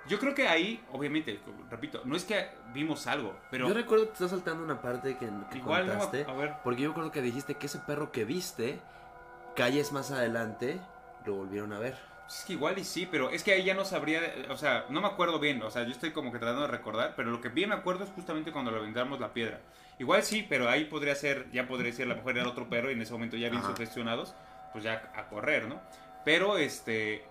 yo 0.09 0.19
creo 0.19 0.35
que 0.35 0.49
ahí, 0.49 0.83
obviamente, 0.91 1.39
repito, 1.71 2.01
no 2.07 2.17
es 2.17 2.25
que 2.25 2.51
vimos 2.73 3.07
algo, 3.07 3.37
pero 3.51 3.69
Yo 3.69 3.75
recuerdo 3.75 4.05
que 4.05 4.09
te 4.09 4.15
estás 4.15 4.31
saltando 4.31 4.65
una 4.65 4.81
parte 4.81 5.19
que, 5.19 5.29
que 5.51 5.59
igual, 5.59 5.87
no, 5.87 5.93
contaste. 5.99 6.25
a 6.29 6.33
ver. 6.35 6.55
Porque 6.65 6.83
yo 6.83 6.89
recuerdo 6.89 7.13
que 7.13 7.21
dijiste 7.21 7.55
que 7.57 7.67
ese 7.67 7.79
perro 7.81 8.11
que 8.11 8.25
viste, 8.25 8.81
calles 9.55 9.93
más 9.93 10.11
adelante, 10.11 10.81
lo 11.27 11.35
volvieron 11.35 11.73
a 11.75 11.79
ver. 11.79 11.99
Es 12.31 12.45
que 12.45 12.53
igual 12.53 12.79
y 12.79 12.85
sí, 12.85 13.09
pero 13.11 13.31
es 13.31 13.43
que 13.43 13.53
ahí 13.53 13.65
ya 13.65 13.75
no 13.75 13.85
sabría, 13.85 14.21
o 14.51 14.57
sea, 14.57 14.85
no 14.89 15.01
me 15.01 15.09
acuerdo 15.09 15.41
bien, 15.41 15.61
o 15.63 15.71
sea, 15.71 15.83
yo 15.83 15.91
estoy 15.91 16.13
como 16.13 16.31
que 16.31 16.39
tratando 16.39 16.63
de 16.63 16.69
recordar, 16.69 17.15
pero 17.17 17.29
lo 17.31 17.41
que 17.41 17.49
bien 17.49 17.71
me 17.71 17.75
acuerdo 17.75 18.05
es 18.05 18.11
justamente 18.11 18.53
cuando 18.53 18.71
le 18.71 18.77
aventamos 18.79 19.19
la 19.19 19.33
piedra. 19.33 19.59
Igual 19.99 20.23
sí, 20.23 20.47
pero 20.49 20.69
ahí 20.69 20.85
podría 20.85 21.17
ser, 21.17 21.51
ya 21.51 21.67
podría 21.67 21.93
ser, 21.93 22.07
a 22.07 22.11
lo 22.11 22.17
mejor 22.17 22.39
era 22.39 22.49
otro 22.49 22.69
perro 22.69 22.89
y 22.91 22.95
en 22.95 23.03
ese 23.03 23.13
momento 23.13 23.37
ya 23.37 23.49
bien 23.51 23.61
Ajá. 23.63 23.73
sugestionados, 23.73 24.35
pues 24.73 24.85
ya 24.85 25.11
a 25.17 25.25
correr, 25.29 25.67
¿no? 25.67 25.81
Pero 26.25 26.57
este, 26.57 27.25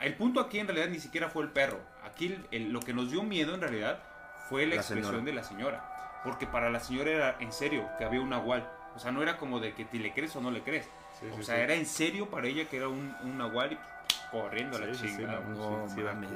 el 0.00 0.14
punto 0.16 0.40
aquí 0.40 0.58
en 0.58 0.66
realidad 0.66 0.88
ni 0.88 0.98
siquiera 0.98 1.28
fue 1.30 1.44
el 1.44 1.50
perro. 1.50 1.78
Aquí 2.04 2.26
el- 2.26 2.46
el- 2.50 2.72
lo 2.72 2.80
que 2.80 2.92
nos 2.92 3.10
dio 3.12 3.22
miedo 3.22 3.54
en 3.54 3.60
realidad 3.60 4.02
fue 4.48 4.66
la, 4.66 4.74
La 4.74 4.80
expresión 4.80 5.04
señora. 5.12 5.24
de 5.26 5.32
la 5.32 5.44
señora. 5.44 6.20
Porque 6.24 6.48
para 6.48 6.70
la 6.70 6.80
señora 6.80 7.10
era 7.12 7.36
en 7.38 7.52
serio 7.52 7.88
que 7.98 8.04
había 8.04 8.20
un 8.20 8.30
nahual. 8.30 8.68
O 8.96 8.98
sea, 8.98 9.12
no 9.12 9.22
era 9.22 9.36
como 9.36 9.60
de 9.60 9.74
que 9.74 9.84
te 9.84 9.98
le 9.98 10.12
crees 10.12 10.34
o 10.34 10.40
no 10.40 10.50
le 10.50 10.62
crees. 10.62 10.86
Sí, 11.20 11.26
o 11.32 11.36
sí, 11.36 11.44
sea, 11.44 11.54
sí. 11.56 11.60
era 11.62 11.74
en 11.74 11.86
serio 11.86 12.28
para 12.28 12.48
ella 12.48 12.64
que 12.68 12.76
era 12.78 12.88
un, 12.88 13.14
un 13.22 13.38
nahual 13.38 13.72
y 13.74 13.78
corriendo 14.30 14.76
a 14.76 14.80
la 14.80 14.86
Sí, 14.86 14.94
sí, 14.94 15.08
sí, 15.08 15.16
chingada. 15.18 15.40
no. 15.40 15.88
Sí, 15.88 15.94
sí 15.96 16.00
mames. 16.02 16.30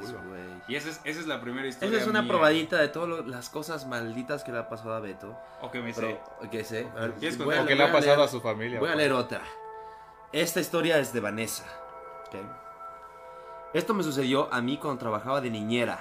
Y 0.67 0.75
esa 0.75 0.89
es, 0.89 1.01
esa 1.03 1.19
es 1.19 1.27
la 1.27 1.39
primera 1.41 1.67
historia. 1.67 1.95
Esa 1.95 2.03
es 2.03 2.09
una 2.09 2.21
mía. 2.21 2.29
probadita 2.31 2.77
de 2.77 2.87
todas 2.89 3.25
las 3.25 3.49
cosas 3.49 3.85
malditas 3.87 4.43
que 4.43 4.51
le 4.51 4.59
ha 4.59 4.67
pasado 4.69 4.93
a 4.93 4.99
Beto. 4.99 5.37
O 5.61 5.71
que 5.71 5.81
me 5.81 5.93
sé. 5.93 6.19
Pero, 6.39 6.51
que 6.51 6.63
sé. 6.63 6.87
A 6.95 7.01
ver, 7.01 7.13
¿Quieres 7.13 7.37
voy? 7.37 7.55
O 7.57 7.65
que 7.65 7.75
le 7.75 7.83
ha 7.83 7.91
pasado 7.91 8.15
leer- 8.17 8.25
a 8.25 8.27
su 8.27 8.41
familia. 8.41 8.79
Voy 8.79 8.89
a 8.89 8.93
pues. 8.93 8.97
leer 8.97 9.13
otra. 9.13 9.41
Esta 10.31 10.59
historia 10.59 10.97
es 10.99 11.13
de 11.13 11.19
Vanessa. 11.21 11.65
¿ok? 12.27 12.35
Esto 13.73 13.93
me 13.93 14.03
sucedió 14.03 14.53
a 14.53 14.61
mí 14.61 14.77
cuando 14.77 14.99
trabajaba 14.99 15.41
de 15.41 15.49
niñera 15.49 15.99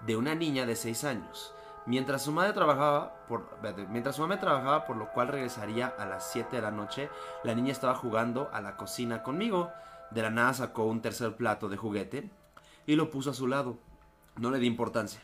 de 0.00 0.16
una 0.16 0.34
niña 0.34 0.64
de 0.66 0.76
6 0.76 1.04
años. 1.04 1.54
Mientras 1.86 2.22
su 2.22 2.32
madre 2.32 2.52
trabajaba 2.52 3.12
por 3.26 3.46
mientras 3.88 4.16
su 4.16 4.22
mamá 4.22 4.38
trabajaba, 4.38 4.84
por 4.84 4.96
lo 4.96 5.08
cual 5.12 5.28
regresaría 5.28 5.92
a 5.98 6.04
las 6.06 6.30
7 6.30 6.56
de 6.56 6.62
la 6.62 6.70
noche, 6.70 7.08
la 7.42 7.54
niña 7.54 7.72
estaba 7.72 7.94
jugando 7.94 8.50
a 8.52 8.60
la 8.60 8.76
cocina 8.76 9.22
conmigo. 9.22 9.70
De 10.10 10.22
la 10.22 10.30
nada 10.30 10.54
sacó 10.54 10.84
un 10.84 11.02
tercer 11.02 11.36
plato 11.36 11.68
de 11.68 11.76
juguete 11.76 12.30
y 12.86 12.96
lo 12.96 13.10
puso 13.10 13.30
a 13.30 13.34
su 13.34 13.46
lado. 13.46 13.78
No 14.36 14.50
le 14.50 14.58
di 14.58 14.66
importancia. 14.66 15.20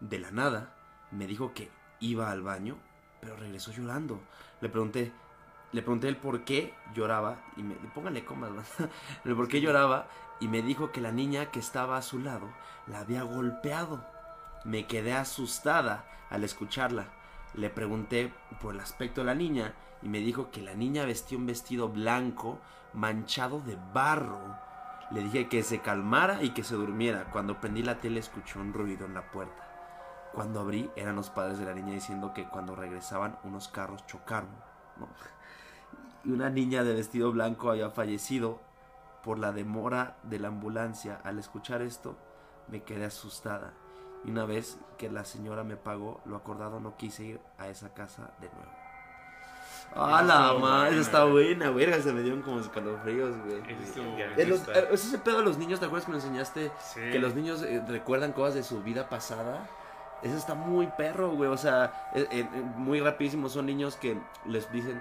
De 0.00 0.18
la 0.18 0.30
nada 0.30 0.74
me 1.10 1.26
dijo 1.26 1.52
que 1.54 1.70
iba 2.00 2.30
al 2.30 2.42
baño, 2.42 2.76
pero 3.20 3.36
regresó 3.36 3.72
llorando. 3.72 4.20
Le 4.60 4.68
pregunté, 4.68 5.12
le 5.72 5.82
pregunté 5.82 6.08
el 6.08 6.16
por 6.16 6.44
qué 6.44 6.74
lloraba 6.94 7.42
y 7.56 7.62
me 7.62 7.74
pónganle 7.94 8.24
comas, 8.24 8.50
el 9.24 9.34
por 9.34 9.48
qué 9.48 9.60
lloraba 9.60 10.08
y 10.40 10.48
me 10.48 10.62
dijo 10.62 10.92
que 10.92 11.00
la 11.00 11.12
niña 11.12 11.50
que 11.50 11.60
estaba 11.60 11.96
a 11.96 12.02
su 12.02 12.18
lado 12.18 12.48
la 12.86 13.00
había 13.00 13.22
golpeado. 13.22 14.04
Me 14.64 14.86
quedé 14.86 15.14
asustada 15.14 16.04
al 16.30 16.44
escucharla. 16.44 17.08
Le 17.54 17.70
pregunté 17.70 18.32
por 18.60 18.74
el 18.74 18.80
aspecto 18.80 19.20
de 19.20 19.26
la 19.26 19.34
niña 19.34 19.74
y 20.02 20.08
me 20.08 20.18
dijo 20.18 20.50
que 20.50 20.62
la 20.62 20.74
niña 20.74 21.04
vestía 21.04 21.38
un 21.38 21.46
vestido 21.46 21.88
blanco 21.88 22.58
manchado 22.92 23.60
de 23.60 23.78
barro. 23.92 24.40
Le 25.10 25.22
dije 25.22 25.48
que 25.48 25.62
se 25.62 25.80
calmara 25.80 26.42
y 26.42 26.50
que 26.50 26.64
se 26.64 26.74
durmiera. 26.74 27.30
Cuando 27.30 27.60
prendí 27.60 27.82
la 27.82 28.00
tele 28.00 28.20
escuché 28.20 28.58
un 28.58 28.72
ruido 28.72 29.06
en 29.06 29.14
la 29.14 29.30
puerta. 29.30 29.68
Cuando 30.32 30.60
abrí 30.60 30.90
eran 30.96 31.16
los 31.16 31.30
padres 31.30 31.58
de 31.58 31.66
la 31.66 31.74
niña 31.74 31.92
diciendo 31.92 32.32
que 32.32 32.48
cuando 32.48 32.74
regresaban 32.74 33.38
unos 33.44 33.68
carros 33.68 34.06
chocaron. 34.06 34.50
Y 36.24 36.30
una 36.30 36.48
niña 36.48 36.84
de 36.84 36.94
vestido 36.94 37.32
blanco 37.32 37.70
había 37.70 37.90
fallecido 37.90 38.60
por 39.22 39.38
la 39.38 39.52
demora 39.52 40.16
de 40.22 40.38
la 40.38 40.48
ambulancia. 40.48 41.20
Al 41.24 41.38
escuchar 41.38 41.82
esto 41.82 42.16
me 42.68 42.82
quedé 42.82 43.04
asustada. 43.04 43.74
Y 44.24 44.30
una 44.30 44.46
vez 44.46 44.78
que 44.98 45.10
la 45.10 45.24
señora 45.24 45.64
me 45.64 45.76
pagó 45.76 46.20
lo 46.24 46.36
acordado 46.36 46.80
no 46.80 46.96
quise 46.96 47.24
ir 47.24 47.40
a 47.58 47.68
esa 47.68 47.92
casa 47.92 48.30
de 48.40 48.48
nuevo. 48.48 48.81
¡Ah, 49.94 50.22
la 50.22 50.46
estuvo 50.46 50.58
madre! 50.60 50.90
Esa 50.90 51.00
está 51.00 51.24
buena, 51.24 51.70
verga. 51.70 52.00
Se 52.00 52.12
me 52.12 52.22
dieron 52.22 52.42
como 52.42 52.60
escalofríos, 52.60 53.36
güey. 53.44 53.62
Ya, 54.16 54.32
bueno. 54.34 54.54
Eh, 54.74 54.88
ese 54.92 55.18
pedo 55.18 55.38
de 55.38 55.44
los 55.44 55.58
niños, 55.58 55.80
¿te 55.80 55.86
acuerdas 55.86 56.06
que 56.06 56.12
me 56.12 56.18
enseñaste 56.18 56.70
Sí. 56.80 57.00
que 57.12 57.18
los 57.18 57.34
niños 57.34 57.62
eh, 57.62 57.82
recuerdan 57.86 58.32
cosas 58.32 58.54
de 58.54 58.62
su 58.62 58.82
vida 58.82 59.08
pasada? 59.08 59.68
Eso 60.22 60.36
está 60.36 60.54
muy 60.54 60.86
perro, 60.86 61.30
güey. 61.30 61.50
O 61.50 61.56
sea, 61.56 62.10
eh, 62.14 62.44
muy 62.76 63.00
rapidísimo. 63.00 63.48
Son 63.48 63.66
niños 63.66 63.96
que 63.96 64.16
les 64.46 64.70
dicen, 64.72 65.00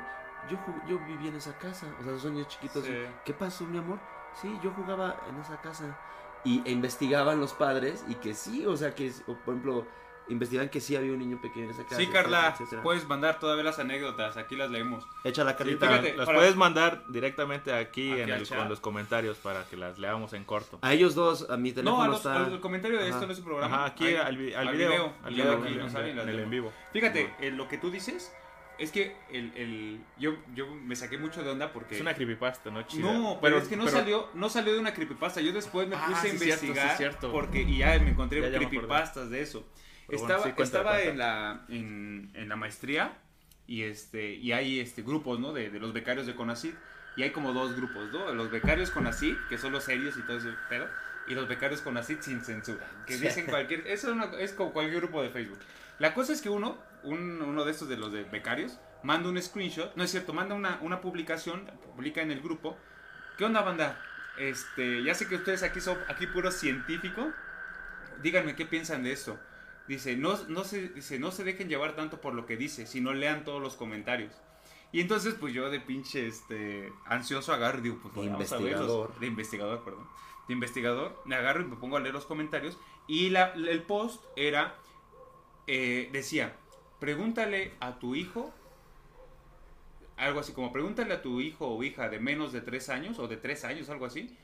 yo, 0.50 0.58
yo 0.88 1.00
viví 1.06 1.28
en 1.28 1.36
esa 1.36 1.54
casa. 1.58 1.86
O 2.00 2.04
sea, 2.04 2.18
son 2.20 2.34
niños 2.34 2.48
chiquitos. 2.48 2.84
Sí. 2.84 2.94
¿Qué 3.24 3.34
pasó, 3.34 3.66
mi 3.66 3.78
amor? 3.78 4.00
Sí, 4.42 4.58
yo 4.64 4.72
jugaba 4.72 5.16
en 5.30 5.40
esa 5.40 5.60
casa. 5.62 5.96
Y 6.44 6.64
e 6.66 6.72
investigaban 6.72 7.40
los 7.40 7.54
padres 7.54 8.04
y 8.08 8.16
que 8.16 8.34
sí, 8.34 8.66
o 8.66 8.76
sea, 8.76 8.96
que, 8.96 9.12
por 9.28 9.54
ejemplo, 9.54 9.86
investigan 10.34 10.70
que 10.70 10.80
sí 10.82 10.96
había 10.96 11.12
un 11.12 11.20
niño 11.20 11.40
pequeño 11.42 11.66
en 11.66 11.72
esa 11.72 11.84
casa. 11.84 11.98
Sí, 11.98 12.08
Carla, 12.08 12.50
etcétera. 12.54 12.84
puedes 12.84 13.08
mandar 13.08 13.40
todavía 13.40 13.64
las 13.64 13.80
anécdotas, 13.80 14.38
aquí 14.38 14.56
las 14.56 14.70
leemos. 14.72 15.06
Echa 15.24 15.44
la 15.44 15.58
Sí, 15.58 15.64
fíjate. 15.64 16.16
las 16.16 16.26
para- 16.26 16.38
puedes 16.38 16.56
mandar 16.56 17.04
directamente 17.10 17.74
aquí, 17.74 18.12
Aquí 18.12 18.22
en 18.22 18.30
el, 18.30 18.48
los 18.70 18.80
comentarios 18.80 19.38
para 19.38 19.64
que 19.66 19.78
las 19.78 20.00
leamos 20.00 20.34
en 20.34 20.44
corto. 20.44 20.80
a 20.82 20.94
ellos 20.94 21.16
dos, 21.16 21.50
a 21.50 21.58
mi 21.58 21.72
teléfono 21.72 21.98
No, 21.98 22.04
a 22.04 22.08
los, 22.08 22.18
está... 22.18 22.46
al 22.46 22.60
comentario 22.60 22.98
de 23.00 23.06
esto 23.06 23.18
Ajá. 23.18 23.26
no 23.28 23.32
es 23.34 23.40
un 23.40 23.46
programa. 23.46 23.76
Ajá, 23.76 23.86
aquí 23.86 24.06
Ahí, 24.08 24.16
al, 24.16 24.26
al 24.26 24.28
al 24.68 24.76
video, 24.76 24.90
video, 24.90 25.14
al 25.24 25.34
video 25.34 25.54
aquí 25.64 25.68
en- 25.74 25.78
nos 25.80 25.92
salen 25.92 26.20
en, 26.20 26.30
el 26.30 26.40
en 26.40 26.50
vivo. 26.50 26.72
Fíjate, 26.94 27.34
eh, 27.40 27.52
lo 27.52 27.68
que 27.68 27.78
tú 27.78 27.92
dices 27.92 28.34
es 28.80 28.92
que 28.92 29.16
el, 29.30 29.52
el- 29.56 30.04
yo, 30.18 30.34
yo 30.56 30.66
me 30.74 30.96
saqué 30.96 31.18
mucho 31.20 31.44
de 31.44 31.52
onda 31.52 31.72
porque... 31.72 31.94
Es 31.96 32.02
una 32.02 32.16
creepypasta, 32.16 32.72
¿no? 32.72 32.82
Chida. 32.84 33.14
No, 33.14 33.38
pero, 33.40 33.58
es 33.60 33.68
que 33.68 33.78
no 33.78 33.88
salió, 33.88 34.30
no 34.34 34.50
salió 34.50 34.74
de 34.74 34.80
una 34.80 34.92
creepypasta. 34.94 35.40
Yo 35.42 35.52
después 35.54 35.88
me 35.88 35.96
Ah, 35.96 36.06
puse 36.08 36.30
a 36.30 36.32
sí, 36.32 36.38
cierto, 36.40 36.62
sí, 36.62 36.68
investigar 36.68 36.98
cierto. 36.98 37.32
porque 37.32 37.62
y 37.62 37.78
ya 37.78 38.00
me 38.00 38.10
encontré 38.10 38.42
Ya, 38.42 38.50
ya 38.50 38.60
me 38.60 38.68
creepypastas 38.70 39.30
de 39.30 39.42
eso. 39.42 39.64
Pero 40.08 40.20
bueno, 40.20 40.36
estaba 40.36 40.44
sí, 40.46 40.52
cuenta, 40.54 40.64
estaba 40.64 40.92
cuenta. 40.92 41.10
en 41.12 41.18
la 41.18 41.66
en, 41.70 42.32
en 42.34 42.50
la 42.50 42.56
maestría 42.56 43.18
y 43.68 43.84
este 43.84 44.34
y 44.34 44.52
hay 44.52 44.80
este 44.80 45.02
grupos, 45.04 45.40
¿no? 45.40 45.54
De, 45.54 45.70
de 45.70 45.80
los 45.80 45.94
becarios 45.94 46.26
de 46.28 46.36
CONACYT 46.36 46.76
y 47.16 47.24
hay 47.24 47.32
como 47.32 47.54
dos 47.54 47.76
grupos, 47.76 48.12
¿no? 48.12 48.34
Los 48.34 48.52
becarios 48.52 48.92
CONACYT, 48.92 49.48
que 49.48 49.58
son 49.58 49.72
los 49.72 49.84
serios 49.84 50.18
y 50.18 50.22
todo 50.24 50.38
ese 50.38 50.54
pedo, 50.70 50.88
y 51.28 51.34
los 51.36 51.48
becarios 51.48 51.82
CONACYT 51.82 52.22
sin 52.22 52.42
censura, 52.42 52.86
que 53.06 53.18
dicen 53.18 53.48
cualquier 53.48 53.86
eso 53.88 54.08
es, 54.10 54.14
una- 54.14 54.32
es 54.40 54.54
como 54.54 54.72
cualquier 54.74 55.02
grupo 55.02 55.22
de 55.22 55.30
Facebook. 55.30 55.60
La 56.00 56.14
cosa 56.14 56.34
es 56.34 56.42
que 56.42 56.50
uno, 56.50 56.78
un- 57.04 57.42
uno 57.42 57.64
de 57.66 57.72
estos 57.72 57.88
de 57.90 57.98
los 57.98 58.12
de 58.12 58.24
becarios, 58.24 58.80
manda 59.04 59.30
un 59.30 59.42
screenshot, 59.42 59.96
no 59.96 60.04
es 60.04 60.12
cierto, 60.12 60.34
manda 60.34 60.56
una, 60.56 60.78
una 60.82 61.02
publicación, 61.02 61.66
publica 61.96 62.22
en 62.22 62.32
el 62.32 62.42
grupo. 62.42 62.78
¿Qué 63.38 63.46
onda, 63.46 63.62
banda? 63.62 64.00
Este, 64.38 65.04
ya 65.04 65.14
sé 65.14 65.28
que 65.28 65.36
ustedes 65.36 65.64
aquí 65.64 65.82
son 65.82 65.98
aquí 66.08 66.28
puro 66.28 66.52
científico. 66.52 67.34
Díganme 68.22 68.56
qué 68.56 68.66
piensan 68.66 69.04
de 69.04 69.12
esto. 69.12 69.40
Dice, 69.88 70.16
no, 70.16 70.38
no 70.48 70.64
se, 70.64 70.90
dice, 70.90 71.20
no 71.20 71.32
se 71.32 71.44
dejen 71.44 71.68
llevar 71.68 71.96
tanto 71.96 72.22
por 72.22 72.34
lo 72.34 72.46
que 72.46 72.56
dice, 72.58 72.86
sino 72.88 73.14
lean 73.14 73.44
todos 73.44 73.62
los 73.62 73.76
comentarios. 73.76 74.34
Y 74.92 75.00
entonces, 75.02 75.36
pues 75.36 75.54
yo 75.54 75.70
de 75.70 75.80
pinche 75.80 76.28
este, 76.28 76.92
ansioso 77.06 77.54
agarro 77.54 77.80
y 77.80 77.82
digo, 77.84 78.00
pues 78.02 78.14
De 78.26 78.32
vamos 78.32 78.52
a 78.52 78.58
verlos. 78.58 78.72
investigador. 78.72 79.20
De 79.20 79.28
investigador, 79.28 79.84
perdón. 79.84 80.08
De 80.48 80.54
investigador, 80.54 81.22
me 81.26 81.36
agarro 81.36 81.62
y 81.62 81.66
me 81.66 81.76
pongo 81.78 81.98
a 81.98 82.00
leer 82.00 82.14
los 82.14 82.26
comentarios. 82.26 82.78
Y 83.08 83.30
la, 83.30 83.54
el 83.54 83.84
post 83.84 84.24
era, 84.36 84.76
eh, 85.68 86.10
decía, 86.12 86.56
pregúntale 87.00 87.74
a 87.80 88.00
tu 88.00 88.16
hijo, 88.16 88.54
algo 90.18 90.40
así 90.42 90.54
como, 90.54 90.72
pregúntale 90.72 91.14
a 91.14 91.22
tu 91.22 91.42
hijo 91.42 91.68
o 91.68 91.84
hija 91.84 92.10
de 92.10 92.20
menos 92.20 92.52
de 92.52 92.62
tres 92.62 92.90
años, 92.90 93.18
o 93.20 93.28
de 93.28 93.38
tres 93.38 93.64
años, 93.64 93.90
algo 93.90 94.06
así, 94.06 94.38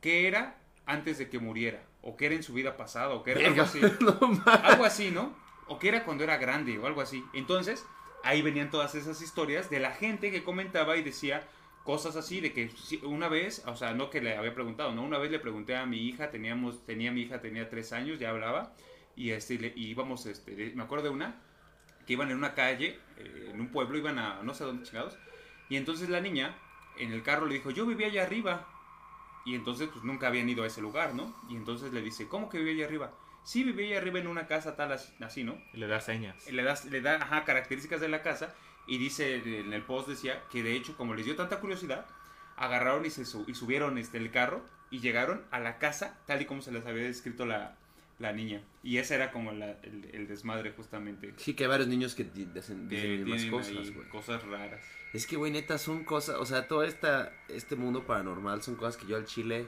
qué 0.00 0.28
era 0.28 0.60
antes 0.86 1.18
de 1.18 1.28
que 1.28 1.38
muriera, 1.38 1.82
o 2.08 2.16
qué 2.16 2.26
era 2.26 2.34
en 2.34 2.42
su 2.42 2.52
vida 2.54 2.76
pasada, 2.76 3.10
o 3.10 3.22
qué 3.22 3.32
era 3.32 3.46
algo 3.48 3.62
así. 3.62 3.80
no. 4.00 4.42
Algo 4.46 4.84
así, 4.84 5.10
¿no? 5.10 5.32
O 5.66 5.78
que 5.78 5.88
era 5.88 6.04
cuando 6.04 6.24
era 6.24 6.36
grande 6.38 6.78
o 6.78 6.86
algo 6.86 7.00
así. 7.00 7.22
Entonces, 7.34 7.84
ahí 8.24 8.42
venían 8.42 8.70
todas 8.70 8.94
esas 8.94 9.20
historias 9.22 9.68
de 9.70 9.80
la 9.80 9.92
gente 9.92 10.30
que 10.30 10.42
comentaba 10.42 10.96
y 10.96 11.02
decía 11.02 11.46
cosas 11.84 12.16
así 12.16 12.40
de 12.40 12.52
que 12.52 12.70
una 13.02 13.28
vez, 13.28 13.62
o 13.66 13.76
sea, 13.76 13.94
no 13.94 14.10
que 14.10 14.20
le 14.20 14.36
había 14.36 14.54
preguntado, 14.54 14.92
no, 14.94 15.02
una 15.02 15.18
vez 15.18 15.30
le 15.30 15.38
pregunté 15.38 15.76
a 15.76 15.86
mi 15.86 16.06
hija, 16.06 16.30
teníamos, 16.30 16.84
tenía 16.84 17.12
mi 17.12 17.22
hija, 17.22 17.40
tenía 17.40 17.68
tres 17.70 17.92
años, 17.92 18.18
ya 18.18 18.30
hablaba, 18.30 18.72
y 19.16 19.30
este, 19.30 19.58
le- 19.58 19.72
y 19.74 19.88
íbamos, 19.88 20.26
este, 20.26 20.72
me 20.74 20.82
acuerdo 20.82 21.04
de 21.04 21.10
una, 21.10 21.36
que 22.06 22.12
iban 22.14 22.30
en 22.30 22.36
una 22.36 22.54
calle, 22.54 22.98
eh, 23.16 23.50
en 23.54 23.60
un 23.60 23.68
pueblo, 23.68 23.96
iban 23.96 24.18
a 24.18 24.42
no 24.42 24.52
sé 24.52 24.64
dónde 24.64 24.84
chingados, 24.84 25.16
y 25.70 25.76
entonces 25.76 26.08
la 26.10 26.20
niña, 26.20 26.54
en 26.98 27.12
el 27.12 27.22
carro 27.22 27.46
le 27.46 27.54
dijo, 27.54 27.70
yo 27.70 27.86
vivía 27.86 28.08
allá 28.08 28.22
arriba, 28.24 28.66
y 29.44 29.54
entonces 29.54 29.88
pues 29.92 30.04
nunca 30.04 30.26
habían 30.28 30.48
ido 30.48 30.64
a 30.64 30.66
ese 30.66 30.80
lugar, 30.80 31.14
¿no? 31.14 31.34
Y 31.48 31.56
entonces 31.56 31.92
le 31.92 32.02
dice, 32.02 32.28
¿cómo 32.28 32.48
que 32.48 32.58
vivía 32.58 32.74
allá 32.74 32.86
arriba? 32.86 33.12
Sí, 33.44 33.64
vivía 33.64 33.86
allá 33.88 33.98
arriba 33.98 34.18
en 34.18 34.26
una 34.26 34.46
casa 34.46 34.76
tal 34.76 34.92
así, 34.92 35.44
¿no? 35.44 35.58
Y 35.72 35.78
le 35.78 35.86
da 35.86 36.00
señas. 36.00 36.50
le, 36.50 36.62
das, 36.62 36.84
le 36.84 37.00
da 37.00 37.16
ajá, 37.16 37.44
características 37.44 38.00
de 38.00 38.08
la 38.08 38.22
casa 38.22 38.54
y 38.86 38.98
dice 38.98 39.36
en 39.60 39.72
el 39.72 39.82
post 39.82 40.08
decía 40.08 40.42
que 40.50 40.62
de 40.62 40.74
hecho 40.74 40.96
como 40.96 41.14
les 41.14 41.24
dio 41.24 41.36
tanta 41.36 41.60
curiosidad 41.60 42.06
agarraron 42.56 43.04
y 43.06 43.10
se 43.10 43.24
su- 43.24 43.44
y 43.46 43.54
subieron 43.54 43.98
este 43.98 44.18
el 44.18 44.30
carro 44.30 44.64
y 44.90 45.00
llegaron 45.00 45.44
a 45.50 45.60
la 45.60 45.78
casa 45.78 46.18
tal 46.26 46.42
y 46.42 46.46
como 46.46 46.62
se 46.62 46.72
les 46.72 46.84
había 46.86 47.04
descrito 47.04 47.44
la, 47.46 47.76
la 48.18 48.32
niña 48.32 48.62
y 48.82 48.96
ese 48.98 49.14
era 49.14 49.30
como 49.30 49.52
la- 49.52 49.78
el, 49.82 50.08
el 50.12 50.26
desmadre 50.26 50.72
justamente 50.72 51.34
Sí, 51.36 51.54
que 51.54 51.64
hay 51.64 51.68
varios 51.70 51.88
niños 51.88 52.14
que 52.14 52.24
di- 52.24 52.46
dicen, 52.46 52.88
tienen 52.88 53.50
cosas, 53.50 53.90
cosas 54.10 54.42
raras 54.44 54.82
Es 55.12 55.26
que, 55.26 55.36
güey, 55.36 55.50
neta, 55.50 55.78
son 55.78 56.04
cosas, 56.04 56.36
o 56.36 56.44
sea, 56.44 56.68
todo 56.68 56.82
esta, 56.82 57.32
este 57.48 57.76
mundo 57.76 58.04
paranormal 58.04 58.62
son 58.62 58.74
cosas 58.76 58.96
que 58.96 59.06
yo 59.06 59.16
al 59.16 59.24
chile 59.24 59.66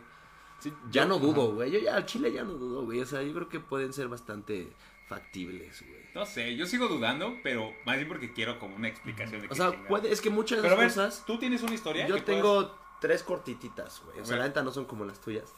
ya 0.90 1.06
no 1.06 1.18
dudo, 1.18 1.54
güey. 1.54 1.70
Yo 1.70 1.78
ya 1.78 1.96
al 1.96 2.04
chile 2.06 2.32
ya 2.32 2.44
no 2.44 2.52
dudo, 2.52 2.84
güey. 2.84 3.00
O 3.00 3.06
sea, 3.06 3.22
yo 3.22 3.32
creo 3.32 3.48
que 3.48 3.60
pueden 3.60 3.92
ser 3.92 4.08
bastante 4.08 4.68
factibles, 5.08 5.82
güey. 5.84 6.04
no 6.14 6.24
sé 6.24 6.54
yo 6.54 6.66
sigo 6.66 6.86
dudando 6.86 7.36
pero 7.42 7.74
más 7.84 7.96
bien 7.96 8.06
porque 8.06 8.32
quiero 8.32 8.60
como 8.60 8.76
una 8.76 8.86
explicación 8.86 9.40
de 9.40 9.46
O 9.48 9.50
qué 9.50 9.56
sea, 9.56 9.88
puede, 9.88 10.12
es 10.12 10.20
que 10.20 10.30
muchas 10.30 10.62
de 10.62 10.68
las 10.70 10.78
cosas... 10.78 11.24
tú 11.26 11.36
tienes 11.36 11.64
una 11.64 11.74
historia 11.74 12.06
Yo 12.06 12.14
puedas- 12.14 12.24
tengo 12.26 12.78
tres 13.00 13.24
cortititas, 13.24 14.02
güey. 14.04 14.20
O 14.20 14.24
sea, 14.24 14.36
la 14.36 14.46
neta 14.46 14.62
no 14.62 14.70
son 14.70 14.84
como 14.84 15.04
las 15.04 15.20
tuyas. 15.20 15.52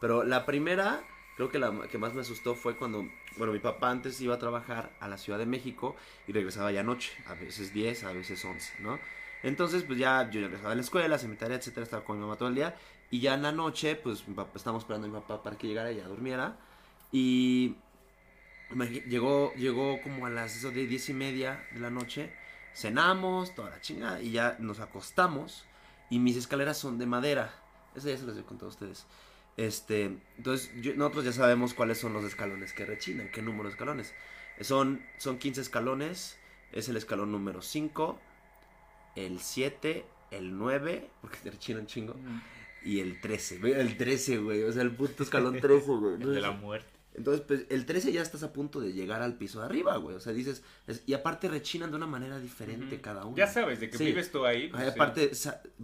Pero 0.00 0.24
la 0.24 0.44
primera, 0.44 1.02
creo 1.36 1.48
que 1.48 1.58
la 1.58 1.88
que 1.88 1.96
más 1.96 2.12
me 2.12 2.20
asustó 2.20 2.54
fue 2.54 2.76
cuando, 2.76 3.08
bueno, 3.38 3.52
mi 3.54 3.60
papá 3.60 3.90
antes 3.90 4.20
iba 4.20 4.34
a 4.34 4.38
trabajar 4.38 4.94
a 5.00 5.08
la 5.08 5.16
Ciudad 5.16 5.38
de 5.38 5.46
México 5.46 5.96
y 6.26 6.32
regresaba 6.32 6.70
ya 6.70 6.80
anoche, 6.80 7.12
a 7.26 7.34
veces 7.34 7.72
10, 7.72 8.04
a 8.04 8.12
veces 8.12 8.44
11, 8.44 8.82
¿no? 8.82 8.98
Entonces, 9.42 9.82
pues 9.84 9.98
ya 9.98 10.28
yo 10.30 10.40
regresaba 10.40 10.70
de 10.70 10.76
la 10.76 10.82
escuela, 10.82 11.18
se 11.18 11.28
mi 11.28 11.36
etcétera, 11.36 11.84
estaba 11.84 12.04
con 12.04 12.16
mi 12.16 12.22
mamá 12.22 12.36
todo 12.36 12.48
el 12.48 12.54
día. 12.54 12.74
Y 13.10 13.20
ya 13.20 13.34
en 13.34 13.42
la 13.42 13.52
noche, 13.52 13.96
pues 13.96 14.24
estábamos 14.54 14.82
esperando 14.82 15.06
a 15.06 15.10
mi 15.10 15.16
papá 15.20 15.42
para 15.42 15.56
que 15.56 15.66
llegara 15.66 15.92
y 15.92 15.96
ya 15.96 16.04
durmiera. 16.06 16.56
Y 17.12 17.76
llegó, 19.08 19.52
llegó 19.54 20.00
como 20.02 20.26
a 20.26 20.30
las 20.30 20.56
eso 20.56 20.70
de 20.70 20.86
diez 20.86 21.08
y 21.08 21.14
media 21.14 21.64
de 21.72 21.80
la 21.80 21.90
noche. 21.90 22.32
Cenamos, 22.74 23.54
toda 23.54 23.70
la 23.70 23.80
chingada, 23.80 24.20
y 24.20 24.30
ya 24.32 24.56
nos 24.60 24.80
acostamos. 24.80 25.64
Y 26.10 26.18
mis 26.18 26.36
escaleras 26.36 26.76
son 26.78 26.98
de 26.98 27.06
madera. 27.06 27.54
Eso 27.94 28.08
ya 28.08 28.16
se 28.16 28.24
los 28.24 28.36
he 28.38 28.42
contado 28.42 28.66
a 28.66 28.70
ustedes. 28.70 29.06
Este, 29.56 30.18
entonces, 30.36 30.70
yo- 30.80 30.94
nosotros 30.94 31.24
ya 31.24 31.32
sabemos 31.32 31.74
cuáles 31.74 31.98
son 31.98 32.12
los 32.12 32.24
escalones 32.24 32.72
que 32.72 32.86
rechinan, 32.86 33.30
qué 33.30 33.42
número 33.42 33.64
de 33.64 33.70
escalones. 33.70 34.14
Son, 34.60 35.02
son 35.18 35.38
15 35.38 35.60
escalones. 35.60 36.38
Es 36.72 36.88
el 36.88 36.96
escalón 36.96 37.32
número 37.32 37.62
5, 37.62 38.20
el 39.26 39.40
7, 39.40 40.04
el 40.30 40.56
9, 40.56 41.10
porque 41.20 41.38
te 41.42 41.50
rechinan 41.50 41.86
chingo, 41.86 42.14
y 42.84 43.00
el 43.00 43.20
13. 43.20 43.58
güey, 43.58 43.72
El 43.72 43.96
13, 43.96 44.38
güey. 44.38 44.62
O 44.64 44.72
sea, 44.72 44.82
el 44.82 44.92
puto 44.94 45.22
escalón 45.22 45.60
13, 45.60 45.86
güey. 45.86 46.14
El 46.22 46.34
de 46.34 46.40
la 46.40 46.52
muerte. 46.52 46.88
Entonces, 47.14 47.44
pues, 47.44 47.66
el 47.70 47.84
13 47.84 48.12
ya 48.12 48.22
estás 48.22 48.44
a 48.44 48.52
punto 48.52 48.78
de 48.80 48.92
llegar 48.92 49.22
al 49.22 49.34
piso 49.36 49.58
de 49.58 49.66
arriba, 49.66 49.96
güey. 49.96 50.14
O 50.14 50.20
sea, 50.20 50.32
dices, 50.32 50.62
es- 50.86 51.02
y 51.04 51.14
aparte 51.14 51.48
rechinan 51.48 51.90
de 51.90 51.96
una 51.96 52.06
manera 52.06 52.38
diferente 52.38 53.00
cada 53.00 53.24
uno. 53.24 53.36
ya 53.36 53.48
sabes 53.48 53.80
de 53.80 53.90
que 53.90 53.98
Sí. 53.98 54.04
vives 54.04 54.30
tú 54.30 54.46
ahí 54.46 54.68
pues, 54.68 54.86
aparte, 54.86 55.32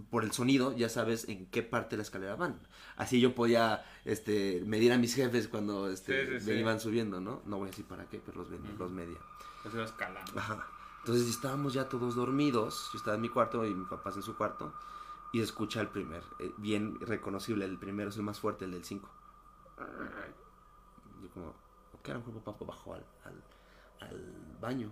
por 0.09 0.23
el 0.23 0.31
sonido, 0.31 0.73
ya 0.77 0.87
sabes 0.87 1.27
en 1.27 1.47
qué 1.47 1.61
parte 1.61 1.91
de 1.91 1.97
la 1.97 2.03
escalera 2.03 2.37
van. 2.37 2.57
Así 2.95 3.19
yo 3.19 3.35
podía 3.35 3.83
este, 4.05 4.61
medir 4.65 4.93
a 4.93 4.97
mis 4.97 5.13
jefes 5.13 5.49
cuando 5.49 5.91
este, 5.91 6.39
Sí, 6.39 6.47
me 6.47 6.59
iban 6.59 6.79
subiendo, 6.79 7.19
¿no? 7.19 7.41
No 7.45 7.57
voy 7.57 7.67
a 7.67 7.71
decir 7.71 7.83
para 7.85 8.05
qué, 8.05 8.21
pero 8.25 8.37
los, 8.43 8.47
Ujú. 8.47 8.77
los 8.79 8.91
media. 8.91 9.17
Pues 9.63 9.75
ibas 9.75 9.91
calando. 9.91 10.31
Ajá. 10.39 10.65
Entonces 11.05 11.29
estábamos 11.29 11.73
ya 11.73 11.87
todos 11.87 12.15
dormidos. 12.15 12.89
Yo 12.91 12.97
estaba 12.97 13.13
en 13.15 13.21
mi 13.21 13.29
cuarto 13.29 13.63
y 13.63 13.75
mi 13.75 13.85
papá 13.85 14.11
en 14.15 14.23
su 14.23 14.35
cuarto. 14.35 14.73
Y 15.31 15.39
escucha 15.39 15.79
el 15.79 15.89
primer, 15.89 16.23
eh, 16.39 16.51
bien 16.57 16.99
reconocible. 16.99 17.63
El 17.65 17.77
primero 17.77 18.09
es 18.09 18.17
el 18.17 18.23
más 18.23 18.39
fuerte, 18.39 18.65
el 18.65 18.71
del 18.71 18.83
5. 18.83 19.07
Yo 21.21 21.29
como, 21.29 21.53
ok, 21.93 22.09
a 22.09 22.13
lo 22.13 22.19
mejor 22.21 22.41
papá 22.41 22.65
bajó 22.65 22.95
al, 22.95 23.05
al, 23.23 23.43
al 24.09 24.57
baño. 24.59 24.91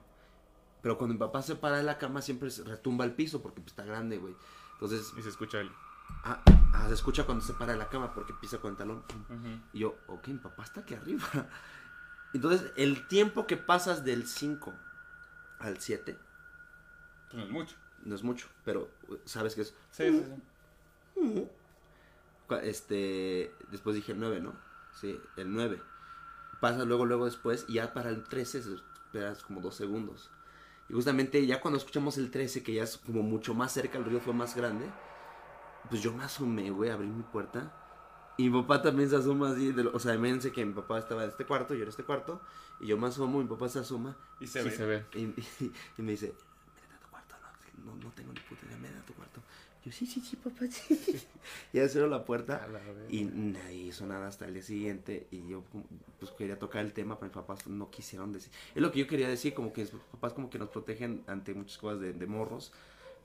Pero 0.83 0.99
cuando 0.99 1.15
mi 1.15 1.19
papá 1.19 1.41
se 1.41 1.55
para 1.55 1.77
de 1.77 1.83
la 1.83 1.97
cama 1.97 2.21
siempre 2.21 2.51
se 2.51 2.63
retumba 2.63 3.05
el 3.05 3.15
piso 3.15 3.41
porque 3.41 3.61
pues, 3.61 3.71
está 3.71 3.83
grande, 3.83 4.19
güey. 4.19 4.35
Entonces, 4.73 5.15
Y 5.17 5.23
se 5.23 5.29
escucha 5.29 5.61
el... 5.61 5.71
ah, 6.25 6.43
ah, 6.75 6.85
se 6.89 6.93
escucha 6.93 7.25
cuando 7.25 7.43
se 7.43 7.53
para 7.53 7.73
de 7.73 7.79
la 7.79 7.89
cama 7.89 8.13
porque 8.13 8.35
pisa 8.35 8.59
con 8.59 8.69
el 8.69 8.77
talón. 8.77 9.01
Y 9.73 9.79
yo, 9.79 9.95
ok, 10.05 10.27
mi 10.27 10.37
papá 10.37 10.61
está 10.61 10.81
aquí 10.81 10.93
arriba. 10.93 11.25
Entonces, 12.35 12.71
el 12.75 13.07
tiempo 13.07 13.47
que 13.47 13.57
pasas 13.57 14.03
del 14.03 14.27
5 14.27 14.71
al 15.63 15.79
7 15.79 16.17
Pues 17.29 17.33
no 17.35 17.43
es 17.43 17.49
mucho. 17.49 17.75
no 18.03 18.15
es 18.15 18.23
mucho, 18.23 18.47
pero 18.63 18.89
uh, 19.09 19.15
sabes 19.25 19.55
que 19.55 19.61
es. 19.61 19.73
Sí, 19.91 20.09
sí, 20.09 20.23
sí. 21.15 21.47
Este. 22.61 23.51
Después 23.71 23.95
dije 23.95 24.11
el 24.11 24.19
9, 24.19 24.39
¿no? 24.41 24.53
Sí, 24.99 25.19
el 25.37 25.51
9. 25.51 25.81
Pasa 26.59 26.85
luego, 26.85 27.05
luego 27.05 27.25
después, 27.25 27.65
y 27.67 27.73
ya 27.73 27.93
para 27.93 28.09
el 28.09 28.23
13 28.23 28.61
se 28.63 28.73
esperas 28.75 29.43
como 29.43 29.59
dos 29.61 29.75
segundos. 29.75 30.29
Y 30.89 30.93
justamente 30.93 31.45
ya 31.45 31.59
cuando 31.61 31.77
escuchamos 31.77 32.17
el 32.17 32.29
13, 32.29 32.63
que 32.63 32.73
ya 32.73 32.83
es 32.83 32.97
como 32.97 33.23
mucho 33.23 33.53
más 33.53 33.71
cerca, 33.73 33.97
el 33.97 34.05
río 34.05 34.19
fue 34.19 34.33
más 34.33 34.55
grande, 34.55 34.85
pues 35.89 36.01
yo 36.01 36.13
me 36.13 36.23
asomé, 36.23 36.69
güey, 36.71 36.89
abrí 36.89 37.07
mi 37.07 37.23
puerta. 37.23 37.71
Y 38.37 38.49
mi 38.49 38.61
papá 38.61 38.81
también 38.81 39.09
se 39.09 39.15
asoma 39.15 39.51
así, 39.51 39.71
de 39.71 39.83
lo- 39.83 39.93
o 39.93 39.99
sea, 39.99 40.15
imagínense 40.15 40.51
que 40.51 40.65
mi 40.65 40.73
papá 40.73 40.99
estaba 40.99 41.23
en 41.23 41.29
este 41.29 41.45
cuarto, 41.45 41.73
yo 41.75 41.83
en 41.83 41.89
este 41.89 42.03
cuarto, 42.03 42.41
y 42.79 42.87
yo 42.87 42.97
me 42.97 43.07
asomo, 43.07 43.39
mi 43.39 43.47
papá 43.47 43.69
se 43.69 43.79
asoma, 43.79 44.17
Y 44.39 44.47
se 44.47 44.61
Sí 44.63 44.69
ve. 44.69 44.75
se 44.75 44.85
ve. 44.85 45.05
y, 45.13 45.19
y- 45.19 45.73
y 45.97 46.01
me 46.01 46.11
dice, 46.13 46.33
métete 46.75 46.95
a 46.95 46.99
tu 46.99 47.09
cuarto, 47.09 47.35
no, 47.85 47.95
no, 47.95 48.03
no 48.03 48.11
tengo 48.11 48.33
ni 48.33 48.39
puta 48.41 48.65
idea, 48.65 48.77
métete 48.77 48.99
a 48.99 49.05
tu 49.05 49.13
cuarto. 49.13 49.41
Yo, 49.85 49.91
sí, 49.91 50.05
sí, 50.05 50.21
sí, 50.21 50.37
papá, 50.37 50.65
sí. 50.71 50.97
y 51.73 51.77
ya 51.77 51.87
cierro 51.89 52.07
la 52.07 52.23
puerta 52.23 52.65
la 52.69 52.79
y 53.09 53.25
nadie 53.25 53.83
hizo 53.87 54.05
nada 54.07 54.27
hasta 54.29 54.45
el 54.45 54.53
día 54.53 54.63
siguiente 54.63 55.27
y 55.29 55.45
yo 55.47 55.63
pues 56.19 56.31
quería 56.31 56.57
tocar 56.57 56.85
el 56.85 56.93
tema, 56.93 57.19
pero 57.19 57.27
mis 57.27 57.35
papás 57.35 57.67
no 57.67 57.91
quisieron 57.91 58.31
decir. 58.31 58.49
Es 58.73 58.81
lo 58.81 58.91
que 58.91 58.99
yo 58.99 59.07
quería 59.07 59.27
decir, 59.27 59.53
como 59.53 59.73
que 59.73 59.81
mis 59.81 59.91
papás 59.91 60.33
como 60.33 60.49
que 60.49 60.57
nos 60.57 60.69
protegen 60.69 61.23
ante 61.27 61.53
muchas 61.53 61.77
cosas 61.77 61.99
de, 61.99 62.13
de 62.13 62.27
morros, 62.27 62.71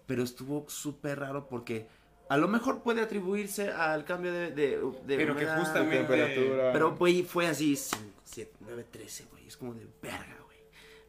pero 0.06 0.22
estuvo 0.24 0.64
súper 0.68 1.20
raro 1.20 1.46
porque 1.48 1.86
a 2.28 2.36
lo 2.36 2.48
mejor 2.48 2.82
puede 2.82 3.00
atribuirse 3.02 3.70
al 3.70 4.04
cambio 4.04 4.32
de... 4.32 4.50
de, 4.50 4.78
de 5.06 5.16
Pero 5.16 5.34
que 5.34 5.44
humedad, 5.44 5.60
justamente- 5.60 5.96
Temperatura. 5.98 6.72
pero, 6.72 6.96
güey, 6.96 7.22
fue 7.22 7.46
así 7.46 7.74
5, 7.76 8.02
7, 8.24 8.52
9, 8.60 8.86
13, 8.90 9.24
güey. 9.30 9.46
Es 9.46 9.56
como 9.56 9.74
de 9.74 9.86
verga, 10.02 10.36
güey. 10.44 10.58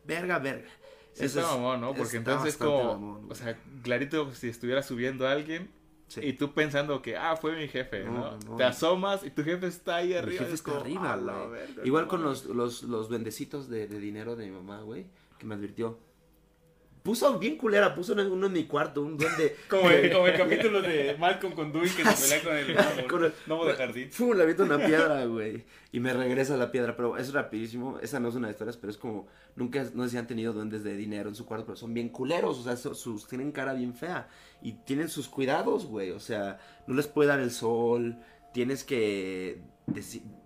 Verga, 0.05 0.39
verga. 0.39 0.69
Sí, 1.13 1.25
Eso 1.25 1.39
está 1.39 1.51
es- 1.51 1.57
mamón, 1.57 1.81
¿no? 1.81 1.87
Porque 1.93 2.17
está 2.17 2.31
entonces 2.31 2.55
como, 2.57 2.83
mamón, 2.93 3.31
o 3.31 3.35
sea, 3.35 3.57
clarito 3.83 4.33
si 4.33 4.47
estuviera 4.49 4.81
subiendo 4.81 5.27
a 5.27 5.31
alguien 5.31 5.69
Sí. 6.07 6.21
y 6.23 6.33
tú 6.33 6.53
pensando 6.55 7.03
que, 7.03 7.15
ah, 7.17 7.35
fue 7.35 7.55
mi 7.55 7.67
jefe, 7.67 8.03
No, 8.03 8.11
¿no? 8.11 8.37
no. 8.47 8.55
Te 8.55 8.63
asomas 8.63 9.23
y 9.23 9.29
tu 9.29 9.43
jefe 9.43 9.67
está 9.67 9.97
ahí 9.97 10.07
Mi 10.07 10.13
arriba. 10.15 10.39
jefe 10.39 10.53
es 10.53 10.59
está 10.61 10.71
como, 10.71 10.81
arriba, 10.83 11.13
"A 11.13 11.17
la 11.17 11.43
güey. 11.45 11.61
Igual 11.83 12.05
no 12.05 12.09
con 12.09 12.23
mames". 12.23 12.45
los, 12.45 12.55
los, 12.55 12.83
los 12.83 13.09
bendecitos 13.09 13.69
de, 13.69 13.85
de 13.87 13.99
dinero 13.99 14.35
de 14.35 14.45
mi 14.47 14.51
mamá, 14.51 14.81
güey, 14.81 15.05
que 15.37 15.45
me 15.45 15.53
advirtió. 15.53 15.99
Puso 17.03 17.39
bien 17.39 17.57
culera, 17.57 17.93
puso 17.95 18.13
uno 18.13 18.23
uno 18.31 18.47
en 18.47 18.53
mi 18.53 18.65
cuarto, 18.65 19.01
un 19.01 19.17
duende. 19.17 19.55
Como 19.69 19.89
el, 19.89 20.11
como 20.11 20.27
el 20.27 20.37
capítulo 20.37 20.81
de 20.81 21.15
Malcolm 21.19 21.53
con 21.53 21.71
Dewey 21.71 21.89
que 21.89 22.03
se 22.05 22.39
pelea 22.39 22.43
con 22.43 22.55
el 22.57 22.73
gnomo, 22.75 23.07
Con 23.07 23.23
el- 23.25 23.33
gnomo 23.47 23.65
de 23.65 23.73
jardín. 23.73 24.11
Fum, 24.11 24.35
le 24.35 24.43
aviento 24.43 24.63
una 24.63 24.77
piedra, 24.77 25.25
güey. 25.25 25.65
Y 25.91 25.99
me 25.99 26.13
regresa 26.13 26.55
la 26.57 26.71
piedra, 26.71 26.95
pero 26.95 27.17
es 27.17 27.33
rapidísimo. 27.33 27.97
Esa 28.01 28.19
no 28.19 28.29
es 28.29 28.35
una 28.35 28.47
de 28.47 28.51
historias, 28.53 28.77
pero 28.77 28.91
es 28.91 28.97
como. 28.97 29.27
Nunca, 29.55 29.83
no 29.93 30.03
sé 30.03 30.11
si 30.11 30.17
han 30.17 30.27
tenido 30.27 30.53
duendes 30.53 30.83
de 30.83 30.95
dinero 30.95 31.29
en 31.29 31.35
su 31.35 31.45
cuarto, 31.45 31.65
pero 31.65 31.75
son 31.77 31.93
bien 31.93 32.09
culeros. 32.09 32.59
O 32.59 32.63
sea, 32.63 32.75
so- 32.77 32.93
sus, 32.93 33.27
tienen 33.27 33.51
cara 33.51 33.73
bien 33.73 33.93
fea. 33.95 34.27
Y 34.61 34.73
tienen 34.85 35.09
sus 35.09 35.27
cuidados, 35.27 35.85
güey. 35.85 36.11
O 36.11 36.19
sea, 36.19 36.59
no 36.87 36.95
les 36.95 37.07
puede 37.07 37.29
dar 37.29 37.39
el 37.39 37.51
sol. 37.51 38.17
Tienes 38.53 38.83
que 38.83 39.61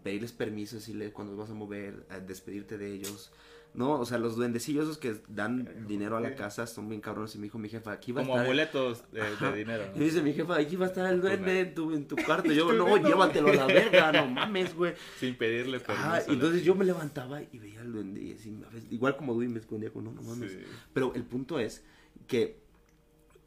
pedirles 0.04 0.32
permiso, 0.32 0.76
decirle 0.78 1.12
cuando 1.12 1.36
vas 1.36 1.49
a 1.49 1.54
mover, 1.54 2.06
a 2.10 2.20
despedirte 2.20 2.78
de 2.78 2.93
ellos. 2.93 3.32
No, 3.76 4.00
o 4.00 4.06
sea, 4.06 4.20
los 4.20 4.36
duendecillos 4.36 4.84
esos 4.84 4.98
que 5.00 5.16
dan 5.30 5.88
dinero 5.88 6.16
a 6.16 6.22
la 6.22 6.36
casa 6.36 6.68
son 6.68 6.90
bien 6.90 7.02
cabrones. 7.02 7.34
Y 7.34 7.40
me 7.40 7.46
dijo 7.46 7.58
mi 7.58 7.70
jefa, 7.70 7.92
aquí 7.92 8.12
va 8.12 8.22
a 8.22 8.24
Como 8.24 8.36
estar. 8.36 8.46
amuletos 8.46 9.12
de, 9.12 9.22
de 9.22 9.28
Ajá. 9.28 9.52
dinero. 9.52 9.84
Y 9.96 10.00
dice 10.00 10.22
mi 10.22 10.34
jefa, 10.34 10.58
aquí 10.58 10.76
va 10.76 10.86
a 10.86 10.90
estar 10.90 11.12
el 11.12 11.22
duende 11.22 11.60
en 11.62 11.74
tu, 11.74 11.92
en 11.92 12.08
tu 12.08 12.16
cuarto. 12.26 12.52
Y 12.52 12.56
yo, 12.56 12.72
no, 12.72 12.98
llévatelo 12.98 13.48
a 13.50 13.54
la 13.56 13.66
verga, 13.66 14.12
no 14.12 14.28
mames, 14.32 14.76
güey. 14.76 14.94
Sin 15.20 15.36
pedirle 15.36 15.80
permiso. 15.80 16.08
Ah, 16.08 16.22
entonces 16.28 16.64
yo 16.64 16.76
me 16.76 16.86
levantaba 16.86 17.42
y 17.42 17.58
veía 17.58 17.82
al 17.82 17.92
duende 17.92 18.22
y 18.22 18.34
así, 18.34 18.56
a 18.64 18.70
veces- 18.70 18.92
igual 18.92 19.18
como 19.18 19.34
Dewey 19.34 19.48
me 19.48 19.60
escondía 19.60 19.92
con, 19.92 20.04
no, 20.04 20.12
no 20.12 20.22
mames. 20.22 20.52
Sí. 20.52 20.60
Pero 20.94 21.14
el 21.16 21.24
punto 21.24 21.58
es 21.58 21.84
que 22.28 22.62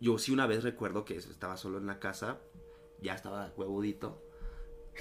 yo 0.00 0.18
sí 0.18 0.32
una 0.32 0.46
vez 0.48 0.64
recuerdo 0.64 1.04
que 1.04 1.16
estaba 1.16 1.56
solo 1.56 1.78
en 1.78 1.86
la 1.86 2.00
casa, 2.00 2.38
ya 3.00 3.14
estaba 3.14 3.52
huevudito. 3.56 4.22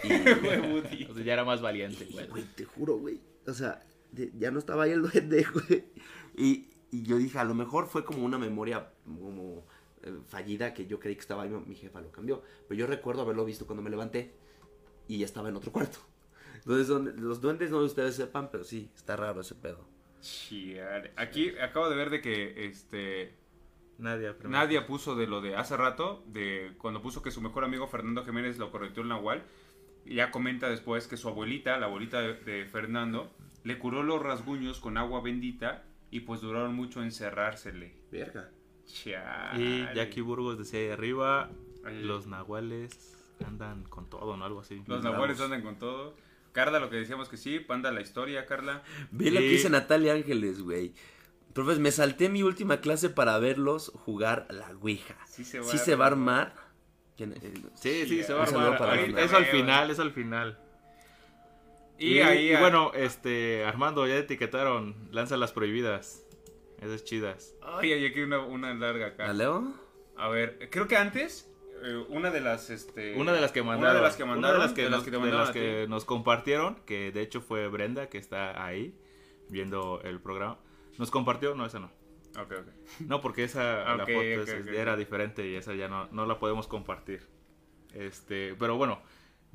Y, 0.03 0.07
Huevudito. 0.47 1.11
O 1.13 1.15
sea, 1.15 1.23
ya 1.23 1.33
era 1.33 1.45
más 1.45 1.61
valiente, 1.61 2.05
güey. 2.11 2.27
güey, 2.27 2.43
te 2.55 2.65
juro, 2.65 2.97
güey. 2.97 3.19
O 3.47 3.53
sea, 3.53 3.81
de- 4.11 4.31
ya 4.37 4.51
no 4.51 4.59
estaba 4.59 4.83
ahí 4.83 4.91
el 4.91 5.01
duende, 5.01 5.43
güey. 5.53 5.85
Y, 6.35 6.69
y 6.91 7.03
yo 7.03 7.17
dije, 7.17 7.37
a 7.39 7.43
lo 7.43 7.53
mejor 7.53 7.87
fue 7.87 8.03
como 8.05 8.25
una 8.25 8.37
memoria 8.37 8.91
como 9.05 9.65
eh, 10.03 10.13
fallida 10.27 10.73
que 10.73 10.85
yo 10.87 10.99
creí 10.99 11.15
que 11.15 11.21
estaba 11.21 11.43
ahí, 11.43 11.49
mi- 11.49 11.75
jefa 11.75 12.01
lo 12.01 12.11
cambió. 12.11 12.41
Pero 12.67 12.79
yo 12.79 12.87
recuerdo 12.87 13.21
haberlo 13.21 13.45
visto 13.45 13.65
cuando 13.65 13.81
me 13.83 13.89
levanté 13.89 14.33
y 15.07 15.19
ya 15.19 15.25
estaba 15.25 15.49
en 15.49 15.55
otro 15.55 15.71
cuarto. 15.71 15.99
Entonces, 16.55 16.89
los 17.19 17.41
duendes 17.41 17.69
no 17.69 17.77
ustedes 17.79 18.15
sepan, 18.15 18.49
pero 18.51 18.63
sí, 18.63 18.89
está 18.95 19.15
raro 19.15 19.41
ese 19.41 19.53
pedo. 19.55 19.85
Chiale. 20.21 21.11
Aquí 21.15 21.55
acabo 21.59 21.89
de 21.89 21.95
ver 21.95 22.09
de 22.09 22.21
que 22.21 22.65
este 22.65 23.35
Nadia, 23.99 24.35
primero. 24.37 24.59
Nadia 24.59 24.87
puso 24.87 25.15
de 25.15 25.27
lo 25.27 25.41
de 25.41 25.55
hace 25.55 25.77
rato, 25.77 26.23
de 26.25 26.73
cuando 26.79 27.01
puso 27.03 27.21
que 27.21 27.29
su 27.29 27.39
mejor 27.41 27.63
amigo 27.63 27.87
Fernando 27.87 28.25
Jiménez 28.25 28.57
lo 28.57 28.71
corrigió 28.71 29.03
el 29.03 29.09
Nahual. 29.09 29.43
Y 30.05 30.15
ya 30.15 30.31
comenta 30.31 30.69
después 30.69 31.07
que 31.07 31.17
su 31.17 31.27
abuelita, 31.29 31.77
la 31.77 31.85
abuelita 31.85 32.21
de, 32.21 32.33
de 32.35 32.65
Fernando, 32.65 33.31
le 33.65 33.77
curó 33.77 34.01
los 34.03 34.21
rasguños 34.21 34.79
con 34.79 34.97
agua 34.97 35.19
bendita 35.21 35.83
y 36.11 36.21
pues 36.21 36.39
duraron 36.39 36.73
mucho 36.73 37.03
en 37.03 37.11
cerrársele. 37.11 37.93
Verga. 38.11 38.49
Chale. 38.85 39.61
Y 39.63 39.87
Jackie 39.95 40.21
Burgos 40.21 40.57
decía 40.57 40.79
ahí 40.79 40.89
arriba, 40.89 41.49
Ay, 41.83 42.01
los 42.03 42.27
nahuales 42.27 43.17
andan 43.45 43.83
con 43.83 44.09
todo, 44.09 44.37
¿no? 44.37 44.45
Algo 44.45 44.61
así. 44.61 44.77
Los 44.87 45.01
Vamos. 45.01 45.03
nahuales 45.03 45.41
andan 45.41 45.61
con 45.63 45.77
todo. 45.77 46.15
Carla, 46.51 46.79
lo 46.79 46.89
que 46.89 46.95
decíamos 46.95 47.27
que 47.27 47.35
sí, 47.35 47.59
panda 47.59 47.91
la 47.91 47.99
historia, 48.01 48.45
Carla. 48.45 48.81
Ve 49.11 49.29
lo 49.31 49.39
que 49.41 49.49
dice 49.49 49.69
Natalia 49.69 50.13
Ángeles, 50.13 50.61
güey. 50.61 50.93
Profes, 51.53 51.79
me 51.79 51.91
salté 51.91 52.29
mi 52.29 52.43
última 52.43 52.77
clase 52.81 53.09
para 53.09 53.37
verlos 53.39 53.91
jugar 53.95 54.45
a 54.49 54.53
la 54.53 54.69
Ouija. 54.79 55.15
Sí 55.25 55.43
se 55.43 55.59
va, 55.59 55.65
¿Sí 55.65 55.77
se 55.77 55.95
va 55.95 56.05
a 56.05 56.07
armar? 56.09 56.53
¿Quién- 57.17 57.33
Sí, 57.75 58.05
sí, 58.07 58.23
se 58.23 58.33
va 58.33 58.43
a 58.43 58.43
armar. 58.45 58.99
Eso 59.19 59.37
al 59.37 59.45
final, 59.45 59.89
eso 59.89 60.01
al 60.01 60.11
final. 60.11 60.59
Y, 61.97 62.19
ahí, 62.19 62.51
y 62.51 62.55
bueno, 62.57 62.91
este, 62.93 63.63
Armando, 63.65 64.05
ya 64.07 64.15
etiquetaron, 64.17 64.95
lanza 65.11 65.37
las 65.37 65.51
prohibidas. 65.53 66.25
Esas 66.81 67.03
chidas. 67.05 67.55
Ay, 67.61 67.93
hay 67.93 68.05
aquí 68.05 68.21
una, 68.21 68.39
una 68.39 68.73
larga 68.73 69.07
acá. 69.07 69.27
¿La 69.27 69.33
leo? 69.33 69.73
A 70.17 70.27
ver, 70.27 70.69
creo 70.71 70.87
que 70.87 70.97
antes, 70.97 71.49
eh, 71.83 72.05
una 72.09 72.31
de 72.31 72.41
las, 72.41 72.69
este... 72.69 73.15
Una 73.15 73.31
de 73.33 73.39
las 73.41 73.51
que 73.53 73.63
mandaron. 73.63 73.91
Una 73.91 73.93
de 73.99 74.01
las 74.01 74.15
que 74.17 74.25
mandaron, 74.25 74.55
Una 74.57 74.63
de 74.63 74.67
las 74.67 74.73
que, 74.75 74.81
de 74.83 74.89
las 74.89 74.97
nos, 74.97 75.05
que 75.05 75.11
te 75.11 75.15
de 75.17 75.21
mandaron 75.21 75.45
las 75.45 75.53
que 75.53 75.85
nos 75.87 76.05
compartieron, 76.05 76.75
que 76.85 77.11
de 77.11 77.21
hecho 77.21 77.41
fue 77.41 77.67
Brenda, 77.69 78.09
que 78.09 78.17
está 78.17 78.65
ahí 78.65 78.93
viendo 79.49 80.01
el 80.03 80.19
programa. 80.19 80.59
Nos 80.97 81.11
compartió, 81.11 81.55
no, 81.55 81.65
esa 81.65 81.79
no. 81.79 81.91
Ok, 82.37 82.51
ok. 82.59 82.99
No, 83.07 83.21
porque 83.21 83.45
esa 83.45 83.95
la 83.95 84.05
foto 84.05 84.21
es- 84.21 84.49
era 84.67 84.97
diferente 84.97 85.47
y 85.47 85.55
esa 85.55 85.73
ya 85.73 85.87
no, 85.87 86.07
no 86.11 86.25
la 86.25 86.39
podemos 86.39 86.67
compartir. 86.67 87.25
Este, 87.93 88.53
pero 88.59 88.75
bueno, 88.75 89.01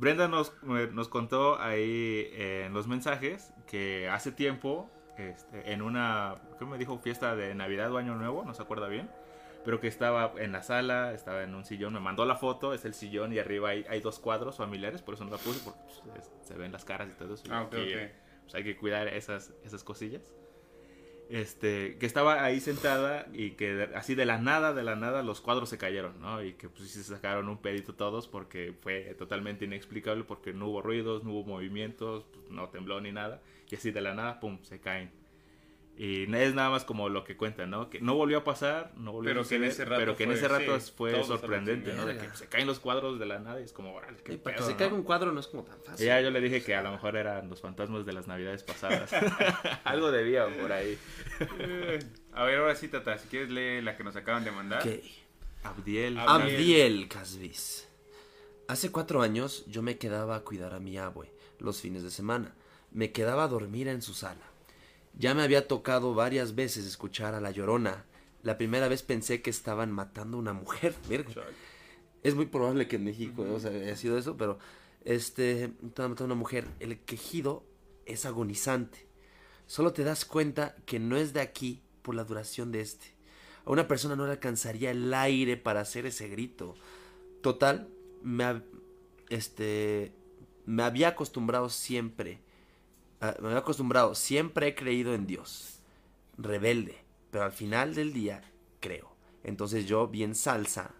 Brenda 0.01 0.29
nos, 0.29 0.53
eh, 0.77 0.89
nos 0.93 1.09
contó 1.09 1.61
ahí 1.61 2.29
eh, 2.33 2.65
en 2.67 2.73
los 2.73 2.89
mensajes 2.89 3.53
que 3.67 4.09
hace 4.09 4.33
tiempo, 4.33 4.91
este, 5.19 5.73
en 5.73 5.83
una, 5.83 6.37
¿qué 6.59 6.65
me 6.65 6.79
dijo? 6.79 6.99
Fiesta 6.99 7.37
de 7.37 7.55
Navidad 7.55 7.93
o 7.93 7.99
Año 7.99 8.15
Nuevo, 8.17 8.45
no 8.45 8.55
se 8.55 8.63
acuerda 8.63 8.89
bien, 8.89 9.11
pero 9.63 9.79
que 9.79 9.89
estaba 9.89 10.33
en 10.39 10.53
la 10.53 10.63
sala, 10.63 11.13
estaba 11.13 11.43
en 11.43 11.55
un 11.55 11.67
sillón, 11.67 11.93
me 11.93 12.01
mandó 12.01 12.25
la 12.25 12.37
foto, 12.37 12.73
es 12.73 12.87
el 12.87 12.95
sillón 12.95 13.33
y 13.35 13.39
arriba 13.39 13.69
hay, 13.69 13.85
hay 13.91 14.01
dos 14.01 14.19
cuadros 14.19 14.57
familiares, 14.57 15.03
por 15.03 15.15
eso 15.15 15.25
no 15.27 15.31
la 15.33 15.37
puse, 15.37 15.61
porque 15.63 15.81
pues, 15.85 16.19
es- 16.19 16.33
se 16.49 16.55
ven 16.55 16.73
las 16.73 16.85
caras 16.87 17.11
y 17.11 17.19
todo 17.19 17.35
eso. 17.35 17.45
y 17.47 17.51
Ah, 17.53 17.63
ok, 17.65 17.75
aquí, 17.75 17.95
ok. 17.95 18.01
pues, 18.45 18.55
hay 18.55 18.65
que 18.65 18.77
cuidar 18.79 19.07
esas, 19.09 19.53
esas 19.65 19.85
cosillas. 19.85 20.23
Este, 21.31 21.97
que 21.99 22.07
estaba 22.07 22.43
ahí 22.43 22.59
sentada 22.59 23.29
y 23.33 23.53
que 23.53 23.89
así 23.95 24.17
de 24.17 24.27
la 24.27 24.39
nada, 24.39 24.75
de 24.75 24.83
la 24.83 24.97
nada, 24.97 25.23
los 25.23 25.41
cuadros 25.41 25.69
se 25.69 25.79
cayeron, 25.79 26.21
¿no? 26.21 26.43
Y 26.43 26.55
que 26.55 26.69
pues 26.69 26.91
sí 26.91 27.05
se 27.05 27.15
sacaron 27.15 27.49
un 27.49 27.59
pedito 27.59 27.95
todos 27.95 28.27
porque 28.27 28.75
fue 28.81 29.15
totalmente 29.17 29.65
inexplicable 29.65 30.25
porque 30.25 30.53
no 30.53 30.67
hubo 30.67 30.83
ruidos, 30.83 31.23
no 31.23 31.31
hubo 31.31 31.45
movimientos, 31.45 32.25
pues, 32.33 32.51
no 32.51 32.69
tembló 32.71 33.01
ni 33.01 33.13
nada. 33.13 33.43
Y 33.71 33.77
así 33.77 33.93
de 33.93 34.01
la 34.01 34.13
nada, 34.13 34.41
pum, 34.41 34.59
se 34.63 34.81
caen. 34.81 35.13
Y 36.03 36.25
no 36.29 36.39
es 36.39 36.55
nada 36.55 36.71
más 36.71 36.85
como 36.85 37.11
lo 37.11 37.25
que 37.25 37.37
cuentan, 37.37 37.69
¿no? 37.69 37.91
Que 37.91 38.01
no 38.01 38.15
volvió 38.15 38.39
a 38.39 38.45
pasar, 38.45 38.91
no 38.97 39.13
volvió 39.13 39.29
Pero 39.29 39.43
a 39.43 39.45
que 39.47 39.57
en 39.57 39.61
suceder, 39.61 39.71
ese 39.71 39.85
rato 39.85 40.01
pero 40.01 40.17
que 40.17 40.23
en 40.25 40.31
fue- 40.31 40.39
ese 40.39 40.49
rato 40.49 40.81
sí, 40.81 40.93
fue 40.97 41.25
sorprendente, 41.25 41.93
¿no? 41.93 42.07
De 42.07 42.17
que 42.17 42.35
se 42.35 42.47
caen 42.49 42.67
los 42.67 42.81
cuadros 42.81 43.19
de 43.19 43.27
la 43.27 43.39
nada 43.39 43.61
y 43.61 43.65
es 43.65 43.75
como, 43.75 43.93
órale, 43.93 44.17
qué 44.25 44.39
para 44.39 44.57
que 44.57 44.63
se 44.63 44.71
¿no? 44.73 44.77
caiga 44.79 44.95
un 44.95 45.03
cuadro 45.03 45.31
no 45.33 45.41
es 45.41 45.47
como 45.47 45.63
tan 45.65 45.79
fácil. 45.83 46.03
Y 46.03 46.07
ya 46.07 46.19
yo 46.23 46.31
le 46.31 46.41
dije 46.41 46.63
que 46.63 46.75
a 46.75 46.81
lo 46.81 46.91
mejor 46.91 47.17
eran 47.17 47.51
los 47.51 47.61
fantasmas 47.61 48.07
de 48.07 48.15
las 48.15 48.27
navidades 48.27 48.63
pasadas. 48.63 49.11
Algo 49.85 50.11
debía 50.11 50.47
por 50.59 50.73
ahí. 50.73 50.97
A 52.33 52.45
ver, 52.45 52.59
ahora 52.59 52.75
sí, 52.77 52.89
Tata, 52.89 53.19
si 53.19 53.29
quieres 53.29 53.51
lee 53.51 53.83
la 53.83 53.95
que 53.99 54.03
nos 54.05 54.17
acaban 54.17 54.43
de 54.43 54.53
mandar. 54.53 54.81
Ok. 54.81 55.05
Abdiel. 55.65 56.19
Abdiel. 56.19 56.55
Abdiel 56.55 57.09
Casvis. 57.09 57.89
Hace 58.69 58.91
cuatro 58.91 59.21
años 59.21 59.65
yo 59.67 59.83
me 59.83 59.99
quedaba 59.99 60.37
a 60.37 60.41
cuidar 60.41 60.73
a 60.73 60.81
mi 60.81 60.97
abue 60.97 61.31
los 61.59 61.81
fines 61.83 62.03
de 62.03 62.11
semana. 62.11 62.55
Me 62.91 63.13
quedaba 63.13 63.45
a 63.45 63.49
dormir 63.49 63.89
en 63.89 64.01
su 64.01 64.15
sala. 64.15 64.50
Ya 65.15 65.35
me 65.35 65.43
había 65.43 65.69
tocado 65.69 66.15
varias 66.15 66.55
veces 66.55 66.87
escuchar 66.87 67.35
a 67.35 67.41
la 67.41 67.51
llorona. 67.51 68.05
La 68.43 68.57
primera 68.57 68.89
vez 68.89 69.03
pensé 69.03 69.43
que 69.43 69.51
estaban 69.51 69.93
matando 69.93 70.37
a 70.37 70.41
una 70.41 70.53
mujer. 70.53 70.95
Verga. 71.09 71.31
Es 72.23 72.35
muy 72.35 72.47
probable 72.47 72.89
que 72.89 72.97
en 72.97 73.05
México 73.05 73.47
o 73.51 73.61
sea, 73.61 73.71
haya 73.71 73.97
sido 73.97 74.19
eso, 74.19 74.37
pero 74.37 74.59
este 75.05 75.73
estaban 75.85 76.13
matando 76.13 76.25
a 76.25 76.27
una 76.27 76.35
mujer. 76.35 76.67
El 76.81 76.99
quejido 77.01 77.65
es 78.07 78.27
agonizante. 78.27 79.07
Solo 79.67 79.93
te 79.93 80.05
das 80.05 80.25
cuenta 80.25 80.75
que 80.85 80.99
no 80.99 81.17
es 81.17 81.33
de 81.33 81.41
aquí 81.41 81.83
por 82.03 82.15
la 82.15 82.25
duración 82.25 82.73
de 82.73 82.81
este. 82.81 83.15
A 83.65 83.71
una 83.71 83.87
persona 83.87 84.17
no 84.17 84.27
le 84.27 84.33
alcanzaría 84.33 84.91
el 84.91 85.13
aire 85.15 85.57
para 85.57 85.81
hacer 85.81 86.07
ese 86.07 86.29
grito. 86.29 86.75
Total, 87.43 87.89
me, 88.23 88.63
este, 89.29 90.13
me 90.67 90.83
había 90.83 91.09
acostumbrado 91.09 91.69
siempre. 91.69 92.41
A- 93.21 93.37
me 93.41 93.49
había 93.49 93.59
acostumbrado, 93.59 94.15
siempre 94.15 94.69
he 94.69 94.75
creído 94.75 95.15
en 95.15 95.27
Dios. 95.27 95.81
Rebelde, 96.39 97.05
pero 97.31 97.45
al 97.45 97.53
final 97.53 97.95
del 97.95 98.13
día 98.13 98.43
creo. 98.81 99.15
Entonces 99.45 99.87
yo, 99.87 100.09
bien 100.09 100.35
salsa, 100.35 100.95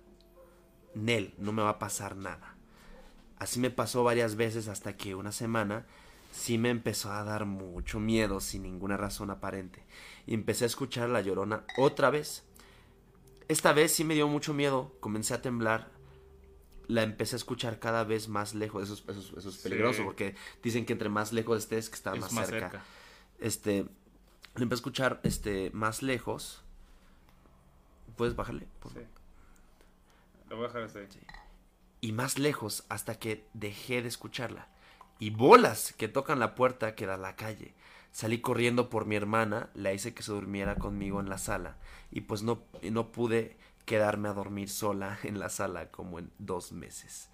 Nel, 0.95 1.35
no 1.39 1.53
me 1.53 1.63
va 1.63 1.71
a 1.71 1.79
pasar 1.79 2.17
nada. 2.17 2.57
Así 3.39 3.59
me 3.61 3.71
pasó 3.71 4.05
varias 4.05 4.37
veces 4.37 4.69
hasta 4.69 4.97
que 4.97 5.15
una 5.15 5.33
semana 5.33 5.87
sí 6.33 6.59
me 6.59 6.71
empezó 6.71 7.13
a 7.13 7.25
dar 7.25 7.47
mucho 7.47 8.01
miedo 8.01 8.41
sin 8.41 8.63
ninguna 8.65 8.97
razón 8.97 9.31
aparente. 9.31 9.85
Y 10.27 10.35
empecé 10.35 10.65
a 10.65 10.67
escuchar 10.67 11.09
la 11.09 11.21
llorona 11.23 11.65
otra 11.79 12.11
vez. 12.11 12.45
Esta 13.49 13.73
vez 13.73 13.93
sí 13.93 14.05
me 14.05 14.15
dio 14.15 14.29
mucho 14.29 14.53
miedo, 14.53 14.95
comencé 15.01 15.35
a 15.35 15.43
temblar. 15.43 15.91
La 16.91 17.03
empecé 17.03 17.37
a 17.37 17.39
escuchar 17.39 17.79
cada 17.79 18.05
vez 18.05 18.29
más 18.29 18.55
lejos. 18.55 18.83
Eso 18.83 18.95
es, 18.95 19.01
eso 19.09 19.21
es- 19.33 19.39
eso 19.39 19.49
es 19.49 19.55
Sí. 19.57 19.63
peligroso 19.63 20.05
porque 20.05 20.35
dicen 20.63 20.85
que 20.87 20.93
entre 20.95 21.09
más 21.09 21.33
lejos 21.33 21.59
estés, 21.59 21.89
que 21.89 21.95
está 21.97 22.15
Es 22.15 22.21
más, 22.21 22.33
más 22.33 22.49
cerca. 22.49 22.71
cerca. 22.71 22.85
Este, 23.39 23.85
la 24.57 24.63
empecé 24.63 24.75
a 24.79 24.83
escuchar 24.83 25.21
este, 25.23 25.71
más 25.73 26.03
lejos. 26.03 26.63
¿Puedes 28.17 28.35
bajarle? 28.37 28.67
por 28.81 28.93
Sí. 28.93 28.99
Lo 30.49 30.57
voy 30.57 30.65
a 30.67 30.69
dejar 30.69 30.83
así. 30.83 31.19
y 32.03 32.13
más 32.13 32.39
lejos 32.39 32.85
hasta 32.89 33.19
que 33.19 33.45
dejé 33.55 34.03
de 34.03 34.09
escucharla. 34.09 34.69
Y 35.19 35.31
bolas 35.31 35.93
que 35.99 36.09
tocan 36.09 36.39
la 36.41 36.55
puerta 36.55 36.95
que 36.95 37.05
da 37.07 37.15
a 37.15 37.19
la 37.19 37.37
calle. 37.37 37.75
Salí 38.11 38.41
corriendo 38.41 38.89
por 38.91 39.05
mi 39.07 39.15
hermana, 39.17 39.69
la 39.75 39.93
hice 39.93 40.15
que 40.15 40.23
se 40.23 40.33
durmiera 40.33 40.77
conmigo 40.77 41.21
en 41.21 41.29
la 41.29 41.39
sala 41.39 41.77
y 42.11 42.23
pues 42.23 42.43
no, 42.43 42.63
no 42.91 43.13
pude 43.13 43.57
quedarme 43.85 44.29
a 44.29 44.33
dormir 44.33 44.69
sola 44.69 45.19
en 45.25 45.39
la 45.39 45.49
sala 45.49 45.91
como 45.91 46.19
en 46.19 46.31
dos 46.39 46.73
meses. 46.73 47.31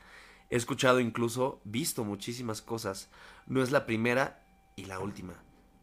He 0.51 0.57
escuchado 0.57 1.01
incluso, 1.01 1.61
visto 1.64 2.05
muchísimas 2.05 2.62
cosas. 2.62 3.11
No 3.47 3.62
es 3.62 3.72
la 3.72 3.84
primera 3.84 4.47
y 4.76 4.84
la 4.84 5.01
última, 5.01 5.34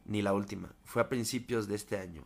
ni 0.06 0.22
la 0.22 0.34
última. 0.34 0.74
Fue 0.86 1.02
a 1.02 1.10
principios 1.10 1.68
de 1.68 1.76
este 1.76 1.98
año 1.98 2.26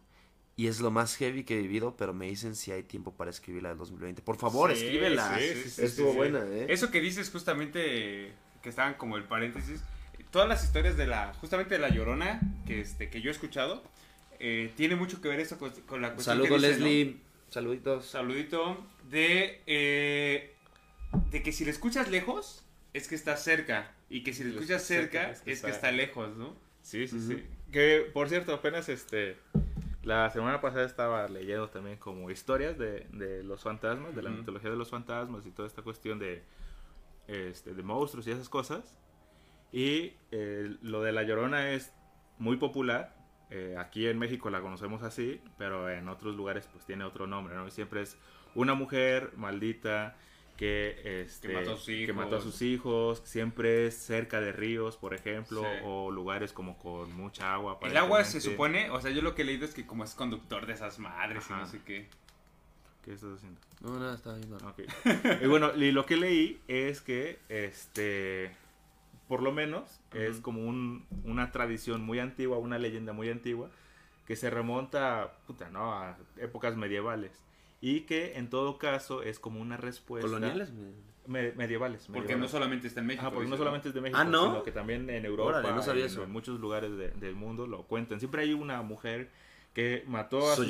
y 0.56 0.68
es 0.68 0.80
lo 0.80 0.90
más 0.90 1.16
heavy 1.16 1.44
que 1.44 1.58
he 1.58 1.62
vivido, 1.62 1.96
pero 1.96 2.14
me 2.14 2.28
dicen 2.28 2.56
si 2.56 2.72
hay 2.72 2.84
tiempo 2.84 3.14
para 3.14 3.30
escribir 3.30 3.62
la 3.64 3.70
del 3.70 3.78
2020. 3.78 4.24
Por 4.24 4.38
favor, 4.38 4.76
Sí, 4.76 4.86
escríbela. 4.86 5.38
sí, 5.38 5.54
sí, 5.64 5.70
sí, 5.70 5.82
Estuvo 5.84 6.14
buena, 6.14 6.40
¿eh? 6.40 6.66
Eso 6.70 6.90
que 6.90 7.00
dices 7.00 7.30
justamente, 7.30 8.34
que 8.64 8.70
estaban 8.70 8.96
como 8.96 9.18
el 9.18 9.24
paréntesis, 9.24 9.84
todas 10.32 10.50
las 10.50 10.64
historias 10.64 10.98
de 10.98 11.06
la, 11.06 11.34
justamente 11.36 11.76
de 11.76 11.80
la 11.80 11.90
Llorona, 11.90 12.40
que, 12.66 12.82
este, 12.82 13.10
que 13.10 13.22
yo 13.22 13.30
he 13.30 13.34
escuchado, 13.34 13.84
eh, 14.40 14.72
tiene 14.76 14.96
mucho 14.96 15.22
que 15.22 15.30
ver 15.30 15.40
eso 15.40 15.60
con, 15.60 15.70
con 15.88 16.02
la 16.02 16.14
cuestión 16.14 16.38
Saludos, 16.38 16.62
que 16.62 16.68
dices, 16.68 17.14
¿no? 17.16 17.27
Saluditos. 17.50 18.06
Saludito 18.06 18.86
de, 19.10 19.62
eh, 19.68 20.54
de 21.32 21.44
que 21.44 21.52
si 21.52 21.66
le 21.66 21.72
escuchas 21.72 22.10
lejos, 22.10 22.66
es 22.94 23.08
que 23.08 23.16
está 23.16 23.38
cerca, 23.38 23.92
y 24.10 24.24
que 24.24 24.34
si 24.34 24.44
le 24.44 24.50
Lo 24.52 24.56
escuchas 24.60 24.84
cerca 24.84 25.12
cerca, 25.20 25.32
es 25.32 25.42
que 25.42 25.52
es 25.52 25.62
que 25.62 25.72
está- 25.72 25.92
lejos, 25.92 26.36
¿no? 26.36 26.56
Sí, 26.82 27.08
sí, 27.08 27.20
sí. 27.20 27.44
Que, 27.72 28.10
por 28.14 28.30
cierto, 28.30 28.54
apenas 28.54 28.88
este... 28.90 29.38
La 30.04 30.30
semana 30.30 30.62
pasada 30.62 30.86
estaba 30.86 31.28
leyendo 31.28 31.70
también 31.70 31.98
como 31.98 32.32
historias 32.32 32.78
de, 32.78 33.08
de 33.12 33.44
los 33.44 33.62
fantasmas, 33.62 34.16
de 34.16 34.22
la 34.22 34.30
mitología 34.30 34.70
de 34.70 34.78
los 34.78 34.90
fantasmas 34.90 35.46
y 35.46 35.52
toda 35.52 35.68
esta 35.68 35.82
cuestión 35.82 36.18
de, 36.18 36.44
este, 37.28 37.74
de 37.74 37.84
monstruos 37.84 38.26
y 38.26 38.32
esas 38.32 38.48
cosas. 38.48 38.98
Y 39.74 40.14
eh, 40.32 40.78
lo 40.82 41.02
de 41.02 41.12
La 41.12 41.24
Llorona 41.24 41.72
es 41.72 41.92
muy 42.38 42.56
popular. 42.56 43.17
Eh, 43.50 43.76
aquí 43.80 44.08
en 44.08 44.20
México 44.20 44.50
la 44.50 44.62
conocemos 44.62 45.04
así, 45.04 45.40
pero 45.58 45.90
en 45.90 46.10
otros 46.10 46.36
lugares 46.36 46.68
pues 46.72 46.86
tiene 46.86 47.04
otro 47.06 47.28
nombre, 47.28 47.56
¿no? 47.56 47.68
Y 47.68 47.72
siempre 47.72 48.02
es 48.02 48.18
una 48.56 48.74
mujer 48.74 49.32
maldita 49.38 50.16
que, 50.58 51.22
este, 51.22 51.50
Que 51.50 51.54
mató 51.54 51.74
a 51.74 51.78
sus 51.78 51.86
que 51.86 52.14
mató 52.14 52.36
a 52.36 52.40
hijos. 52.40 52.44
sus 52.44 52.62
hijos, 52.64 53.22
siempre 53.26 53.86
es 53.88 53.96
cerca 53.96 54.42
de 54.42 54.52
ríos, 54.52 54.98
por 54.98 55.14
ejemplo, 55.14 55.62
Sí. 55.62 55.68
o 55.86 56.10
lugares 56.12 56.52
como 56.52 56.78
con 56.80 57.14
mucha 57.16 57.54
agua. 57.54 57.78
El 57.84 57.96
agua 57.96 58.24
se 58.26 58.42
supone, 58.42 58.90
o 58.90 59.00
sea, 59.00 59.12
yo 59.12 59.22
lo 59.22 59.36
que 59.36 59.44
he 59.44 59.46
leído 59.46 59.66
es 59.66 59.74
que 59.76 59.86
como 59.86 60.04
es 60.04 60.16
conductor 60.16 60.66
de 60.66 60.74
esas 60.74 60.98
madres 61.00 61.46
y 61.50 61.54
no 61.54 61.66
sé 61.68 61.80
qué. 61.86 62.08
¿Qué 63.06 63.14
estás 63.14 63.36
haciendo? 63.38 63.62
No, 63.82 64.00
nada, 64.00 64.16
estaba 64.16 64.36
viendo. 64.36 64.58
Ok. 64.58 64.80
y 65.44 65.48
bueno, 65.48 65.74
y 65.76 65.92
lo 65.92 66.06
que 66.06 66.18
leí 66.18 66.60
es 66.68 67.00
que, 67.02 67.40
este, 67.48 68.52
por 69.28 69.42
lo 69.44 69.52
menos, 69.52 70.00
es 70.14 70.36
Ujú. 70.36 70.42
como 70.44 70.62
un- 70.68 71.06
una 71.24 71.52
tradición 71.52 72.04
muy 72.04 72.20
antigua, 72.20 72.58
una 72.58 72.78
leyenda 72.80 73.14
muy 73.14 73.30
antigua, 73.30 73.70
que 74.26 74.36
se 74.36 74.50
remonta, 74.50 75.34
puta, 75.48 75.70
¿no? 75.70 75.94
A 75.94 76.18
épocas 76.38 76.76
medievales. 76.76 77.32
Y 77.80 78.02
que 78.02 78.38
en 78.38 78.50
todo 78.50 78.78
caso 78.78 79.22
es 79.24 79.40
como 79.40 79.60
una 79.62 79.78
respuesta. 79.78 80.28
¿Coloniales? 80.28 80.72
Me- 81.28 81.52
medievales. 81.52 82.04
Porque 82.08 82.20
medievales. 82.22 82.40
no 82.40 82.48
solamente 82.48 82.88
está 82.88 83.02
en 83.02 83.06
México. 83.08 83.26
Ajá, 83.28 83.34
porque 83.34 83.50
no 83.50 83.58
solamente 83.58 83.90
es 83.90 83.94
de 83.94 84.02
México, 84.02 84.18
Ah, 84.20 84.24
¿no? 84.24 84.46
sino 84.48 84.64
que 84.64 84.72
también 84.72 85.10
en 85.10 85.26
Europa, 85.26 85.60
Órale, 85.60 85.74
no 85.76 85.82
sabía 85.84 86.04
en, 86.06 86.08
eso. 86.12 86.24
en 86.24 86.32
muchos 86.32 86.60
lugares 86.60 86.98
de- 86.98 87.12
del 87.12 87.36
mundo 87.36 87.68
lo 87.68 87.84
cuentan. 87.84 88.20
Siempre 88.20 88.44
hay 88.44 88.54
una 88.54 88.82
mujer 88.82 89.30
que 89.74 90.04
mató 90.08 90.50
a 90.52 90.56
sus 90.56 90.68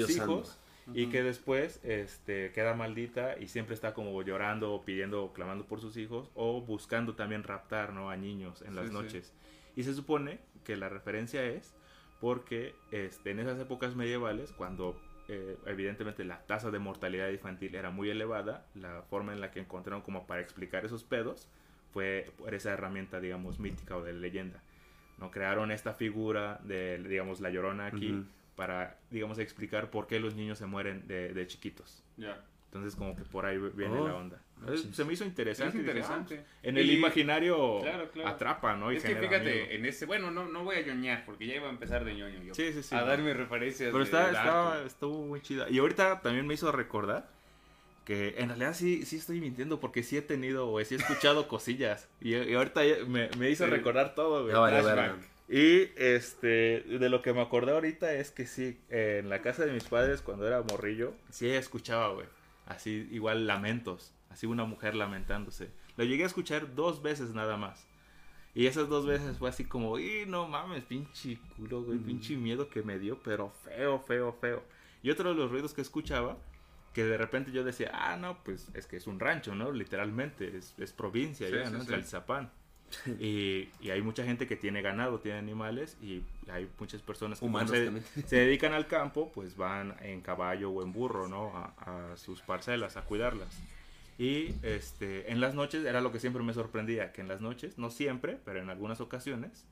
Y 0.94 1.08
que 1.08 1.22
después 1.24 1.80
este, 1.84 2.52
queda 2.54 2.74
maldita 2.74 3.38
y 3.40 3.48
siempre 3.48 3.74
está 3.76 3.94
como 3.94 4.22
llorando 4.22 4.74
o 4.74 4.86
pidiendo 4.86 5.24
o 5.24 5.34
clamando 5.34 5.66
por 5.66 5.82
sus 5.82 5.98
hijos 5.98 6.32
o 6.34 6.62
buscando 6.62 7.16
también 7.16 7.44
raptar 7.44 7.92
¿no? 7.94 8.10
a 8.10 8.16
niños 8.18 8.62
en 8.62 8.76
las 8.76 8.86
Sí, 8.86 8.92
sí. 8.92 8.94
noches. 8.98 9.34
Y 9.76 9.84
se 9.84 9.94
supone 9.94 10.40
que 10.64 10.76
la 10.78 10.90
referencia 10.90 11.44
es 11.46 11.74
porque 12.22 12.74
este, 12.92 13.32
en 13.32 13.40
esas 13.40 13.60
épocas 13.60 13.96
medievales, 13.96 14.52
cuando 14.54 15.00
eh, 15.28 15.58
evidentemente 15.66 16.24
la 16.24 16.40
tasa 16.46 16.72
de 16.72 16.80
mortalidad 16.80 17.30
infantil 17.30 17.76
era 17.76 17.90
muy 17.92 18.10
elevada, 18.10 18.66
la 18.74 19.02
forma 19.04 19.34
en 19.34 19.42
la 19.42 19.52
que 19.52 19.60
encontraron 19.60 20.02
como 20.02 20.26
para 20.26 20.42
explicar 20.42 20.86
esos 20.86 21.04
pedos 21.04 21.48
fue 21.92 22.32
por 22.38 22.54
esa 22.56 22.72
herramienta, 22.72 23.20
digamos, 23.20 23.60
mítica 23.60 23.98
o 23.98 24.04
de 24.04 24.14
leyenda. 24.14 24.64
¿no? 25.20 25.32
Crearon 25.32 25.72
esta 25.72 25.94
figura 25.94 26.60
de, 26.64 26.98
digamos, 27.00 27.42
la 27.42 27.50
llorona 27.50 27.88
aquí. 27.88 28.24
Para, 28.58 28.98
digamos, 29.12 29.40
explicar 29.40 29.90
por 29.90 30.08
qué 30.08 30.20
los 30.20 30.36
niños 30.36 30.58
se 30.58 30.66
mueren 30.66 31.08
de, 31.08 31.34
de 31.34 31.48
chiquitos. 31.48 32.04
Ya. 32.18 32.44
Entonces, 32.66 32.96
como 32.98 33.16
que 33.16 33.24
por 33.24 33.46
ahí 33.46 33.58
viene 33.58 33.98
Oh, 33.98 34.08
la 34.10 34.16
onda. 34.16 34.42
manches. 34.58 34.94
Se 34.94 35.06
me 35.06 35.14
hizo 35.14 35.24
interesante. 35.24 35.78
Es 35.78 35.86
dije, 35.86 35.98
interesante. 35.98 36.44
"Ah, 36.46 36.58
en 36.64 36.78
el 36.78 36.90
Y- 36.92 36.96
imaginario 36.98 37.80
Claro, 37.82 38.12
claro. 38.12 38.28
atrapa, 38.30 38.76
¿no? 38.76 38.92
Y 38.92 38.98
es 38.98 39.04
que 39.04 39.16
fíjate, 39.16 39.40
miedo. 39.54 39.66
en 39.72 39.86
este, 39.86 40.06
bueno, 40.06 40.32
no, 40.32 40.48
no 40.50 40.66
voy 40.66 40.76
a 40.76 40.82
ñoñar 40.86 41.24
porque 41.26 41.48
ya 41.48 41.56
iba 41.56 41.68
a 41.68 41.70
empezar 41.70 42.04
de 42.04 42.16
ñoño 42.16 42.44
yo. 42.44 42.54
Sí, 42.54 42.74
sí, 42.74 42.84
sí. 42.84 42.94
a 42.94 43.00
¿no? 43.02 43.06
darme 43.08 43.34
referencias. 43.34 43.88
Pero 43.90 44.00
de 44.00 44.04
está, 44.04 44.28
estaba, 44.28 44.82
estuvo 44.84 45.26
muy 45.26 45.40
chida. 45.40 45.70
Y 45.70 45.78
ahorita 45.80 46.20
también 46.22 46.46
me 46.46 46.56
hizo 46.56 46.72
recordar 46.74 47.30
que 48.04 48.36
en 48.38 48.50
realidad 48.50 48.74
sí, 48.74 49.06
sí 49.06 49.18
estoy 49.18 49.40
mintiendo 49.40 49.80
porque 49.80 50.02
sí 50.04 50.18
he 50.18 50.22
tenido 50.22 50.70
o 50.70 50.84
sí 50.84 50.96
he 50.96 50.98
escuchado 50.98 51.48
cosillas. 51.48 52.10
Y, 52.20 52.36
y 52.36 52.54
ahorita 52.54 52.82
me, 53.08 53.30
me 53.38 53.50
hizo 53.50 53.64
Sí. 53.66 53.70
recordar 53.72 54.14
todo, 54.16 54.44
güey. 54.44 54.54
Flashback. 54.54 54.84
verga. 54.96 55.18
Y 55.50 55.92
este, 55.96 56.82
de 56.82 57.10
lo 57.10 57.22
que 57.22 57.34
me 57.34 57.42
acordé 57.42 57.72
ahorita 57.72 58.14
es 58.14 58.32
que 58.32 58.46
sí, 58.46 58.80
en 58.90 59.30
la 59.30 59.42
casa 59.42 59.66
de 59.66 59.72
mis 59.72 59.86
padres 59.86 60.22
cuando 60.22 60.46
era 60.46 60.62
morrillo, 60.62 61.14
sí 61.30 61.50
escuchaba, 61.50 62.10
güey. 62.14 62.28
Así, 62.66 63.08
igual 63.12 63.48
lamentos. 63.48 64.14
Así 64.30 64.46
una 64.46 64.66
mujer 64.66 64.94
lamentándose. 64.94 65.70
Lo 65.96 66.04
llegué 66.04 66.24
a 66.24 66.28
escuchar 66.28 66.76
dos 66.76 67.02
veces 67.02 67.34
nada 67.34 67.56
más. 67.56 67.88
Y 68.54 68.66
esas 68.66 68.90
dos 68.90 69.06
veces 69.06 69.38
fue 69.38 69.50
así 69.50 69.66
como, 69.66 70.00
y 70.00 70.26
no 70.26 70.48
mames, 70.48 70.84
pinche 70.84 71.40
culo, 71.56 71.84
güey, 71.84 72.00
pinche 72.00 72.36
miedo 72.36 72.70
que 72.70 72.82
me 72.82 72.98
dio, 72.98 73.20
pero 73.24 73.52
feo, 73.64 74.00
feo, 74.00 74.34
feo. 74.34 74.64
Y 75.04 75.12
otro 75.12 75.30
de 75.30 75.36
los 75.36 75.52
ruidos 75.52 75.74
que 75.74 75.82
escuchaba, 75.82 76.38
que 76.94 77.04
de 77.04 77.18
repente 77.18 77.52
yo 77.52 77.64
decía, 77.64 77.92
ah, 77.94 78.18
no, 78.18 78.44
pues 78.44 78.70
es 78.74 78.88
que 78.88 78.98
es 78.98 79.06
un 79.06 79.20
rancho, 79.20 79.54
¿no? 79.54 79.72
Literalmente, 79.72 80.58
es, 80.58 80.74
es 80.80 80.92
provincia 80.92 81.48
Sí, 81.48 81.54
ya, 81.54 81.68
sí, 81.68 81.74
¿no? 81.74 81.82
sí. 81.82 81.88
Tlaltizapán. 81.88 82.52
Y, 83.20 83.70
y 83.82 83.90
hay 83.90 84.02
mucha 84.02 84.24
gente 84.24 84.48
que 84.48 84.56
tiene 84.56 84.82
ganado, 84.82 85.20
tiene 85.20 85.38
animales 85.38 85.98
y 86.02 86.24
hay 86.50 86.70
muchas 86.80 87.02
personas 87.02 87.40
que 87.40 87.46
Humanos 87.46 87.72
se, 87.72 88.02
se 88.28 88.36
dedican 88.38 88.74
al 88.74 88.88
campo, 88.88 89.32
pues 89.34 89.58
van 89.58 89.96
en 90.02 90.22
caballo 90.22 90.72
o 90.72 90.84
en 90.84 90.94
burro, 90.94 91.28
¿no? 91.28 91.52
A, 91.56 92.12
a 92.12 92.18
sus 92.18 92.42
parcelas, 92.42 92.98
a 92.98 93.02
cuidarlas. 93.02 93.62
Y 94.18 94.56
este, 94.64 95.32
en 95.32 95.40
las 95.42 95.54
noches 95.54 95.86
era 95.86 96.02
lo 96.02 96.12
que 96.12 96.20
siempre 96.20 96.42
me 96.44 96.54
sorprendía, 96.54 97.12
que 97.12 97.22
en 97.22 97.28
las 97.28 97.40
noches, 97.40 97.78
no 97.78 97.92
siempre, 97.92 98.40
pero 98.44 98.60
en 98.60 98.70
algunas 98.70 99.00
ocasiones, 99.00 99.68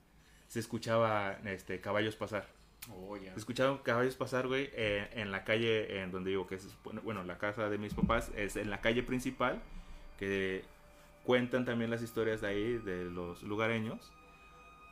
se 0.48 0.60
escuchaba 0.60 1.40
este, 1.46 1.82
caballos 1.82 2.16
pasar. 2.16 2.48
Oh, 2.92 3.18
ya. 3.18 3.34
Se 3.34 3.40
escuchaban 3.40 3.80
caballos 3.80 4.16
pasar, 4.16 4.48
güey, 4.48 4.70
eh, 4.74 5.10
en 5.14 5.32
la 5.32 5.44
calle 5.44 6.02
en 6.02 6.12
donde 6.12 6.30
digo 6.30 6.46
que 6.46 6.56
es, 6.56 6.68
bueno, 7.04 7.24
la 7.24 7.40
casa 7.40 7.70
de 7.70 7.80
mis 7.80 7.96
papás 7.96 8.32
es 8.36 8.56
en 8.56 8.70
la 8.70 8.82
calle 8.82 9.02
principal, 9.02 9.64
que 10.20 10.64
cuentan 11.26 11.66
también 11.66 11.90
las 11.90 12.02
historias 12.02 12.42
de 12.42 12.48
ahí, 12.48 12.78
de 12.78 13.06
los 13.06 13.44
lugareños, 13.44 14.12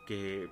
que 0.05 0.49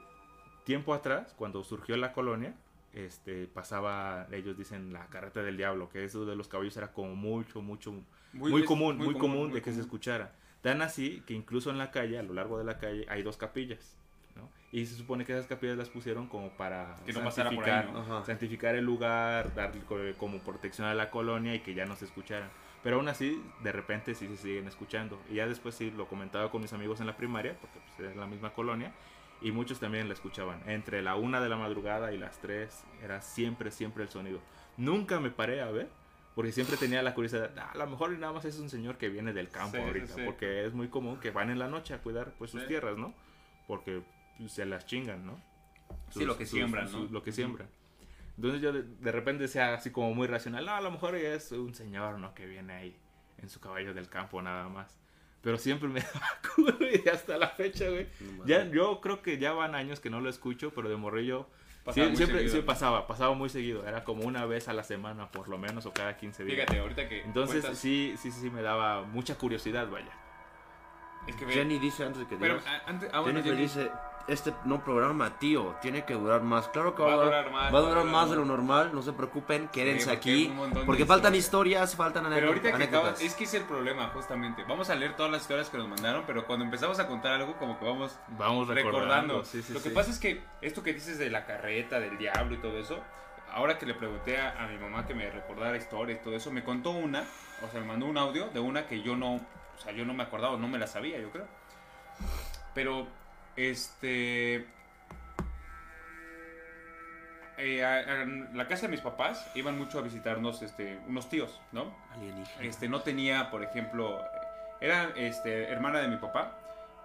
tiempo 0.64 0.94
atrás, 0.94 1.34
cuando 1.38 1.64
surgió 1.64 1.98
la 1.98 2.14
colonia, 2.14 2.56
este, 2.94 3.48
pasaba, 3.48 4.28
ellos 4.32 4.58
dicen, 4.58 4.94
la 4.94 5.08
carreta 5.08 5.42
del 5.42 5.58
diablo, 5.58 5.90
que 5.90 6.04
eso 6.06 6.26
de 6.26 6.36
los 6.36 6.48
caballos 6.48 6.76
era 6.78 6.92
como 6.92 7.16
mucho, 7.16 7.62
mucho, 7.62 7.94
muy, 8.34 8.52
común, 8.66 8.98
muy, 8.98 9.14
común, 9.20 9.38
muy 9.48 9.54
de 9.56 9.62
que 9.62 9.72
se 9.72 9.82
escuchara. 9.82 10.36
Tan 10.62 10.82
así 10.82 11.24
que 11.26 11.34
incluso 11.34 11.70
en 11.72 11.78
la 11.78 11.90
calle, 11.92 12.20
a 12.20 12.24
lo 12.24 12.34
largo 12.34 12.58
de 12.58 12.64
la 12.66 12.78
calle, 12.78 13.06
hay 13.10 13.24
dos 13.24 13.38
capillas, 13.38 13.98
¿no? 14.36 14.48
Y 14.72 14.86
se 14.86 14.96
supone 14.96 15.26
que 15.26 15.34
esas 15.34 15.48
capillas 15.48 15.78
las 15.78 15.90
pusieron 15.90 16.28
como 16.28 16.50
para 16.52 16.96
Que 17.06 17.12
no 17.14 17.24
pasara 17.24 17.50
por 17.50 17.64
ahí, 17.66 17.72
santificar- 17.72 18.26
santificar 18.26 18.76
el 18.76 18.86
lugar, 18.86 19.54
darle 19.56 19.82
co- 19.86 19.98
como 20.18 20.40
protección 20.40 20.88
a 20.88 20.94
la 20.94 21.10
colonia 21.10 21.56
y 21.56 21.60
que 21.62 21.74
ya 21.74 21.86
no 21.86 21.96
se 21.96 22.06
escucharan. 22.06 22.50
Pero 22.84 22.96
aún 22.98 23.08
así, 23.10 23.42
de 23.64 23.72
repente 23.72 24.16
sí 24.16 24.28
se 24.28 24.38
siguen 24.38 24.68
escuchando. 24.68 25.22
Y 25.30 25.36
ya 25.36 25.48
después 25.48 25.76
sí 25.76 25.92
lo 25.92 26.08
comentaba 26.08 26.50
con 26.50 26.62
mis 26.62 26.74
amigos 26.74 27.00
en 27.00 27.08
la 27.08 27.16
primaria, 27.16 27.56
porque 27.62 27.80
pues, 27.80 28.00
era 28.10 28.20
la 28.20 28.26
misma 28.28 28.54
colonia, 28.54 28.92
y 29.42 29.52
muchos 29.52 29.80
también 29.80 30.08
la 30.08 30.14
escuchaban. 30.16 30.62
Entre 30.68 31.02
la 31.02 31.16
una 31.16 31.40
de 31.42 31.50
la 31.50 31.58
madrugada 31.58 32.12
y 32.14 32.18
las 32.18 32.40
tres 32.40 32.84
era 33.04 33.22
siempre, 33.22 33.72
siempre 33.72 34.04
el 34.04 34.10
sonido. 34.10 34.40
Nunca 34.78 35.20
me 35.20 35.30
paré 35.30 35.62
a 35.62 35.70
ver, 35.70 35.90
porque 36.36 36.52
siempre 36.52 36.78
tenía 36.78 37.04
la 37.04 37.14
curiosidad, 37.14 37.52
"Ah, 37.58 37.72
a 37.74 37.78
lo 37.78 37.88
mejor 37.88 38.12
nada 38.18 38.34
más 38.34 38.46
es 38.46 38.58
un 38.60 38.70
señor 38.70 38.98
que 38.98 39.10
viene 39.10 39.34
del 39.34 39.50
campo 39.50 39.78
Sí, 39.78 39.84
ahorita, 39.84 40.14
sí. 40.16 40.22
porque 40.26 40.66
es 40.66 40.74
muy 40.74 40.88
común 40.88 41.20
que 41.20 41.30
van 41.32 41.50
en 41.52 41.60
la 41.60 41.68
noche 41.68 41.94
a 41.94 42.00
cuidar 42.02 42.34
pues 42.38 42.50
sus 42.52 42.62
Sí. 42.62 42.68
tierras, 42.68 42.98
¿no? 42.98 43.14
Porque 43.68 44.02
se 44.48 44.66
las 44.66 44.86
chingan, 44.88 45.26
¿no? 45.26 45.40
Sí, 46.10 46.26
lo 46.26 46.38
que 46.38 46.46
siembran, 46.46 46.92
¿no? 46.92 47.06
Lo 47.12 47.22
que 47.22 47.32
siembran. 47.32 47.68
Entonces 48.38 48.62
yo 48.62 48.72
de, 48.74 48.84
de 48.84 49.12
repente 49.12 49.44
decía 49.44 49.74
así 49.74 49.92
como 49.92 50.14
muy 50.14 50.28
racional, 50.28 50.66
no, 50.66 50.72
a 50.74 50.82
lo 50.82 50.92
mejor 50.92 51.16
es 51.16 51.52
un 51.52 51.74
señor, 51.76 52.18
¿no? 52.20 52.34
Que 52.34 52.46
viene 52.46 52.74
ahí 52.74 52.96
en 53.38 53.50
su 53.50 53.60
caballo 53.60 53.94
del 53.94 54.10
campo 54.10 54.42
nada 54.42 54.68
más. 54.70 54.98
Pero 55.42 55.58
siempre 55.58 55.90
me 55.90 56.00
daba 56.14 56.28
culo 56.56 56.78
y 56.90 57.08
hasta 57.10 57.38
la 57.38 57.50
fecha, 57.50 57.90
güey. 57.90 58.08
No 58.38 58.46
Ya, 58.46 58.66
yo 58.70 59.02
creo 59.02 59.22
que 59.22 59.38
ya 59.38 59.54
van 59.54 59.76
años 59.76 60.00
que 60.00 60.10
no 60.10 60.22
lo 60.22 60.30
escucho, 60.30 60.72
pero 60.74 60.90
de 60.90 60.96
morrillo 60.98 61.48
Pasaba 61.84 62.06
sí, 62.06 62.10
muy 62.12 62.18
siempre 62.18 62.38
seguido, 62.38 62.54
sí 62.54 62.60
¿no? 62.60 62.66
pasaba, 62.68 63.08
pasaba 63.08 63.34
muy 63.34 63.50
seguido. 63.50 63.88
Era 63.88 64.04
como 64.04 64.24
una 64.24 64.46
vez 64.46 64.68
a 64.68 64.74
la 64.74 64.84
semana 64.84 65.32
por 65.32 65.48
lo 65.50 65.58
menos 65.58 65.88
o 65.88 65.92
cada 65.92 66.16
15 66.16 66.44
días. 66.44 66.56
Fíjate, 66.60 66.80
ahorita 66.80 67.10
que. 67.10 67.22
Entonces 67.24 67.62
cuentas- 67.62 67.80
sí, 67.80 68.14
sí, 68.20 68.32
sí 68.32 68.52
me 68.52 68.62
daba 68.62 69.02
mucha 69.02 69.36
curiosidad, 69.36 69.90
vaya. 69.90 70.12
Es 71.28 71.36
que 71.36 71.46
Jenny 71.48 71.80
dice 71.80 72.04
antes 72.06 72.20
de 72.22 72.28
que 72.28 72.36
Pero 72.36 72.60
digas. 72.60 72.82
antes. 72.86 73.10
Ah, 73.12 73.22
bueno, 73.22 73.42
Jenny, 73.42 73.62
dice, 73.62 73.90
este 74.28 74.54
no 74.66 74.84
programa, 74.84 75.38
tío, 75.40 75.76
tiene 75.82 76.06
que 76.06 76.14
durar 76.14 76.42
más. 76.42 76.68
Claro 76.70 76.96
que 76.96 77.02
va, 77.04 77.16
Va 77.16 77.22
a 77.22 77.26
durar 77.26 77.52
más, 77.52 77.74
Va 77.74 77.78
a 77.78 77.82
durar 77.82 78.06
más 78.06 78.30
de 78.30 78.36
lo 78.36 78.46
normal, 78.46 78.92
no 78.94 79.02
se 79.02 79.14
preocupen, 79.14 79.68
quédense 79.70 80.06
porque 80.06 80.18
aquí. 80.18 80.54
Porque 80.86 81.06
faltan 81.06 81.36
historias. 81.36 81.92
historias, 81.92 81.96
faltan 81.96 82.24
Pero 82.24 82.36
anécdotas. 82.36 82.50
ahorita 82.50 82.70
que 82.70 82.76
anécdotas. 82.76 83.02
acabas, 83.14 83.22
es 83.22 83.36
que 83.36 83.44
ese 83.44 83.58
es 83.58 83.64
el 83.64 83.68
problema, 83.70 84.08
justamente. 84.14 84.64
Vamos 84.68 84.90
a 84.90 84.96
leer 84.96 85.16
todas 85.16 85.32
las 85.32 85.42
historias 85.42 85.70
que 85.70 85.78
nos 85.78 85.88
mandaron, 85.88 86.24
pero 86.28 86.46
cuando 86.46 86.66
empezamos 86.66 87.00
a 87.00 87.08
contar 87.08 87.34
algo, 87.34 87.58
como 87.58 87.78
que 87.80 87.86
vamos 87.86 88.18
Vamos 88.38 88.68
recordando. 88.68 89.00
recordando. 89.00 89.46
Sí, 89.46 89.62
sí, 89.62 89.74
Lo 89.74 89.82
que 89.82 89.90
pasa 89.90 90.12
es 90.12 90.20
que 90.20 90.42
esto 90.62 90.84
que 90.84 90.94
dices 90.94 91.18
de 91.18 91.30
la 91.30 91.46
carreta, 91.46 92.00
del 92.00 92.18
diablo 92.18 92.56
y 92.56 92.58
todo 92.58 92.78
eso, 92.78 93.00
ahora 93.54 93.78
que 93.78 93.86
le 93.86 93.94
pregunté 93.94 94.40
a, 94.40 94.64
a 94.64 94.68
mi 94.68 94.78
mamá 94.78 95.06
que 95.06 95.14
me 95.14 95.30
recordara 95.30 95.76
historias 95.78 96.20
y 96.20 96.24
todo 96.24 96.36
eso, 96.36 96.52
me 96.52 96.64
contó 96.64 96.92
una, 96.92 97.24
o 97.68 97.70
sea, 97.72 97.80
me 97.82 97.88
mandó 97.88 98.06
un 98.06 98.18
audio 98.18 98.48
de 98.50 98.60
una 98.60 98.88
que 98.88 99.02
yo 99.02 99.16
no, 99.16 99.36
o 99.36 99.84
sea, 99.84 99.92
yo 99.92 100.06
no 100.06 100.14
me 100.14 100.24
acordaba, 100.24 100.58
no 100.58 100.68
me 100.68 100.78
la 100.80 100.88
sabía, 100.88 101.20
yo 101.20 101.30
creo. 101.32 101.46
Pero, 102.74 103.08
este... 103.56 104.66
eh, 107.58 107.84
a, 107.84 108.22
a 108.22 108.26
la 108.56 108.68
casa 108.68 108.84
de 108.84 108.90
mis 108.90 109.02
papás 109.02 109.50
iban 109.56 109.78
mucho 109.78 110.00
a 110.00 110.02
visitarnos 110.02 110.62
este, 110.62 111.00
unos 111.08 111.30
tíos, 111.30 111.62
¿no? 111.72 111.96
Alienígena. 112.14 112.66
Este, 112.66 112.90
no 112.90 113.02
tenía, 113.02 113.52
por 113.52 113.64
ejemplo, 113.64 114.20
era 114.80 115.12
este, 115.16 115.72
hermana 115.72 116.00
de 116.00 116.08
mi 116.08 116.18
papá 116.18 116.58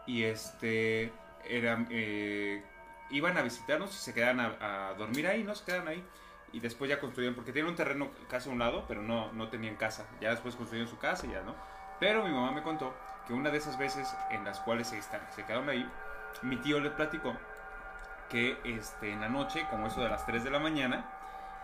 y 0.07 0.25
este, 0.25 1.13
era, 1.49 1.85
eh, 1.91 2.63
iban 3.11 3.37
a 3.37 3.43
visitarnos 3.43 3.95
y 3.95 3.99
se 3.99 4.15
quedaban 4.15 4.41
a, 4.41 4.89
a 4.91 4.95
dormir 4.95 5.27
ahí, 5.27 5.45
¿no? 5.45 5.55
Se 5.55 5.65
quedaban 5.65 5.89
ahí. 5.89 6.05
Y 6.53 6.61
después 6.61 6.89
ya 6.89 7.01
construyeron, 7.01 7.35
porque 7.35 7.53
tienen 7.53 7.69
un 7.71 7.77
terreno 7.77 8.09
casi 8.31 8.49
a 8.49 8.53
un 8.53 8.59
lado, 8.61 8.85
pero 8.89 9.03
no, 9.03 9.31
no 9.33 9.49
tenían 9.49 9.77
casa. 9.77 10.07
Ya 10.21 10.31
después 10.31 10.55
construyeron 10.55 10.89
su 10.89 10.97
casa 10.97 11.27
y 11.27 11.33
ya, 11.33 11.43
¿no? 11.43 11.55
Pero 12.01 12.25
mi 12.25 12.31
mamá 12.31 12.53
me 12.53 12.63
contó 12.63 12.95
que 13.27 13.35
una 13.35 13.51
de 13.51 13.59
esas 13.59 13.77
veces 13.77 14.09
en 14.31 14.45
las 14.45 14.61
cuales 14.61 14.87
se, 14.87 15.03
se 15.03 15.45
quedaron 15.45 15.69
ahí, 15.69 15.87
mi 16.43 16.57
tío 16.57 16.81
le 16.81 16.91
platicó 16.91 17.37
que 18.29 18.59
este, 18.65 19.13
en 19.13 19.21
la 19.21 19.29
noche, 19.29 19.67
como 19.71 19.87
eso 19.87 20.01
de 20.03 20.09
las 20.09 20.27
3 20.27 20.43
de 20.45 20.51
la 20.51 20.59
mañana, 20.59 21.05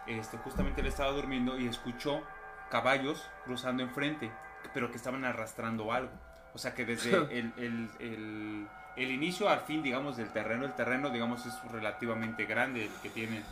este, 0.07 0.39
justamente 0.39 0.81
él 0.81 0.87
estaba 0.87 1.11
durmiendo 1.11 1.59
y 1.59 1.67
escuchó 1.67 2.23
caballos 2.71 3.29
cruzando 3.45 3.83
enfrente, 3.83 4.31
pero 4.73 4.91
que 4.91 4.97
estaban 4.97 5.25
arrastrando 5.25 5.93
algo. 5.93 6.13
O 6.55 6.59
sea 6.59 6.75
que 6.75 6.85
desde 6.85 7.11
el, 7.39 7.53
el- 7.57 7.91
el- 7.99 8.69
el 8.95 9.11
inicio 9.11 9.49
al 9.49 9.61
fin, 9.61 9.83
digamos, 9.83 10.19
del 10.19 10.29
terreno, 10.31 10.67
el 10.67 10.75
terreno, 10.75 11.09
digamos, 11.09 11.47
es 11.47 11.63
relativamente 11.73 12.45
grande 12.45 12.85
el 12.85 12.93
que 13.03 13.09
tienen 13.09 13.43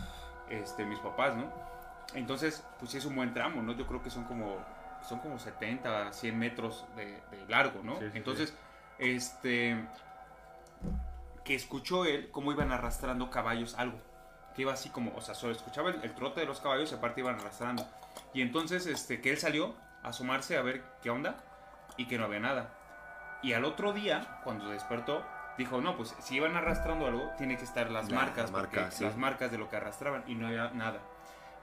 este, 0.51 0.85
mis 0.85 0.99
papás, 0.99 1.35
¿no? 1.35 1.51
Entonces, 2.14 2.62
pues 2.79 2.91
sí 2.91 2.99
es 2.99 3.05
un 3.07 3.16
buen 3.16 3.33
tramo, 3.33 3.62
¿no? 3.62 3.73
Yo 3.73 3.87
creo 3.87 4.03
que 4.03 4.11
son 4.11 4.25
como, 4.25 4.59
son 5.09 5.21
como 5.21 5.39
70, 5.39 6.12
100 6.12 6.39
metros 6.39 6.85
de, 6.95 7.07
de 7.31 7.47
largo, 7.49 7.81
¿no? 7.83 7.99
Sí, 7.99 8.05
sí, 8.11 8.18
Entonces, 8.18 8.55
este, 8.99 9.83
que 11.45 11.55
escuchó 11.55 12.05
él 12.05 12.30
cómo 12.30 12.53
iban 12.53 12.72
arrastrando 12.72 13.30
caballos 13.30 13.74
algo. 13.74 13.99
Que 14.55 14.62
iba 14.62 14.72
así 14.72 14.91
como, 14.91 15.14
o 15.16 15.20
sea, 15.20 15.34
solo 15.34 15.53
escuchaba 15.53 15.91
el, 15.91 16.03
el 16.03 16.14
trote 16.14 16.41
de 16.41 16.47
los 16.47 16.61
caballos 16.61 16.91
y 16.93 16.95
aparte 16.95 17.20
iban 17.20 17.36
arrastrando. 17.36 17.86
Y 18.34 18.43
entonces, 18.43 18.86
este, 18.86 19.20
que 19.20 19.30
él 19.30 19.38
salió 19.38 19.74
a 20.03 20.09
asomarse 20.09 20.57
a 20.57 20.62
ver 20.62 20.82
qué 21.03 21.11
onda 21.11 21.36
y 21.97 22.07
que 22.07 22.18
no 22.18 22.24
había 22.24 22.41
nada. 22.41 22.74
Y 23.43 23.53
al 23.53 23.64
otro 23.64 23.93
día, 23.93 24.41
cuando 24.45 24.68
despertó, 24.68 25.24
dijo, 25.57 25.80
no, 25.80 25.97
pues 25.97 26.14
si 26.20 26.36
iban 26.36 26.57
arrastrando 26.57 27.07
algo, 27.07 27.30
tiene 27.38 27.57
que 27.57 27.64
estar 27.64 27.91
las 27.91 28.11
La 28.11 28.16
marcas, 28.16 28.51
porque 28.51 28.91
sí. 28.91 29.05
las 29.05 29.16
marcas 29.16 29.51
de 29.51 29.59
lo 29.59 29.68
que 29.68 29.76
arrastraban 29.76 30.24
y 30.26 30.34
no 30.34 30.47
había 30.49 30.70
nada. 30.70 31.01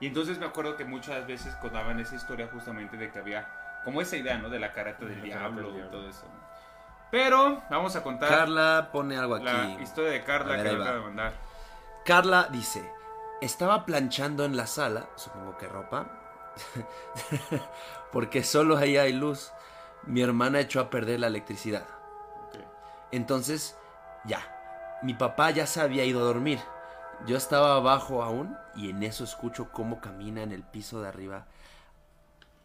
Y 0.00 0.06
entonces 0.06 0.38
me 0.38 0.46
acuerdo 0.46 0.76
que 0.76 0.84
muchas 0.84 1.26
veces 1.26 1.54
contaban 1.56 1.98
esa 2.00 2.14
historia 2.14 2.48
justamente 2.52 2.96
de 2.96 3.10
que 3.10 3.18
había 3.18 3.80
como 3.84 4.00
esa 4.00 4.16
idea, 4.16 4.38
¿no? 4.38 4.48
De 4.48 4.58
la 4.58 4.72
careta 4.72 5.04
del 5.04 5.16
La 5.28 5.34
careta 5.36 5.50
del 5.50 5.64
diablo 5.64 5.86
y 5.86 5.90
todo 5.90 6.08
eso. 6.08 6.26
¿no? 6.26 6.48
Pero 7.10 7.62
vamos 7.70 7.96
a 7.96 8.02
contar 8.02 8.28
Carla 8.28 8.90
pone 8.92 9.16
algo 9.16 9.36
aquí. 9.36 9.44
la 9.44 9.80
historia 9.80 10.10
de 10.10 10.24
Carla 10.24 10.56
ver, 10.56 10.62
que 10.62 10.82
acaba 10.82 10.92
de 10.92 11.00
mandar. 11.00 11.32
Carla 12.04 12.48
dice, 12.50 12.90
estaba 13.40 13.86
planchando 13.86 14.44
en 14.44 14.56
la 14.56 14.66
sala, 14.66 15.08
supongo 15.16 15.56
que 15.56 15.68
ropa, 15.68 16.06
porque 18.12 18.42
solo 18.44 18.76
ahí 18.76 18.96
hay 18.96 19.12
luz. 19.12 19.52
Mi 20.04 20.22
hermana 20.22 20.60
echó 20.60 20.80
a 20.80 20.90
perder 20.90 21.20
la 21.20 21.26
electricidad. 21.26 21.84
Entonces, 23.10 23.76
ya, 24.24 24.40
mi 25.02 25.14
papá 25.14 25.50
ya 25.50 25.66
se 25.66 25.80
había 25.80 26.04
ido 26.04 26.20
a 26.20 26.24
dormir. 26.24 26.60
Yo 27.26 27.36
estaba 27.36 27.76
abajo 27.76 28.22
aún 28.22 28.56
y 28.74 28.90
en 28.90 29.02
eso 29.02 29.24
escucho 29.24 29.70
cómo 29.72 30.00
camina 30.00 30.42
en 30.42 30.52
el 30.52 30.62
piso 30.62 31.00
de 31.00 31.08
arriba 31.08 31.46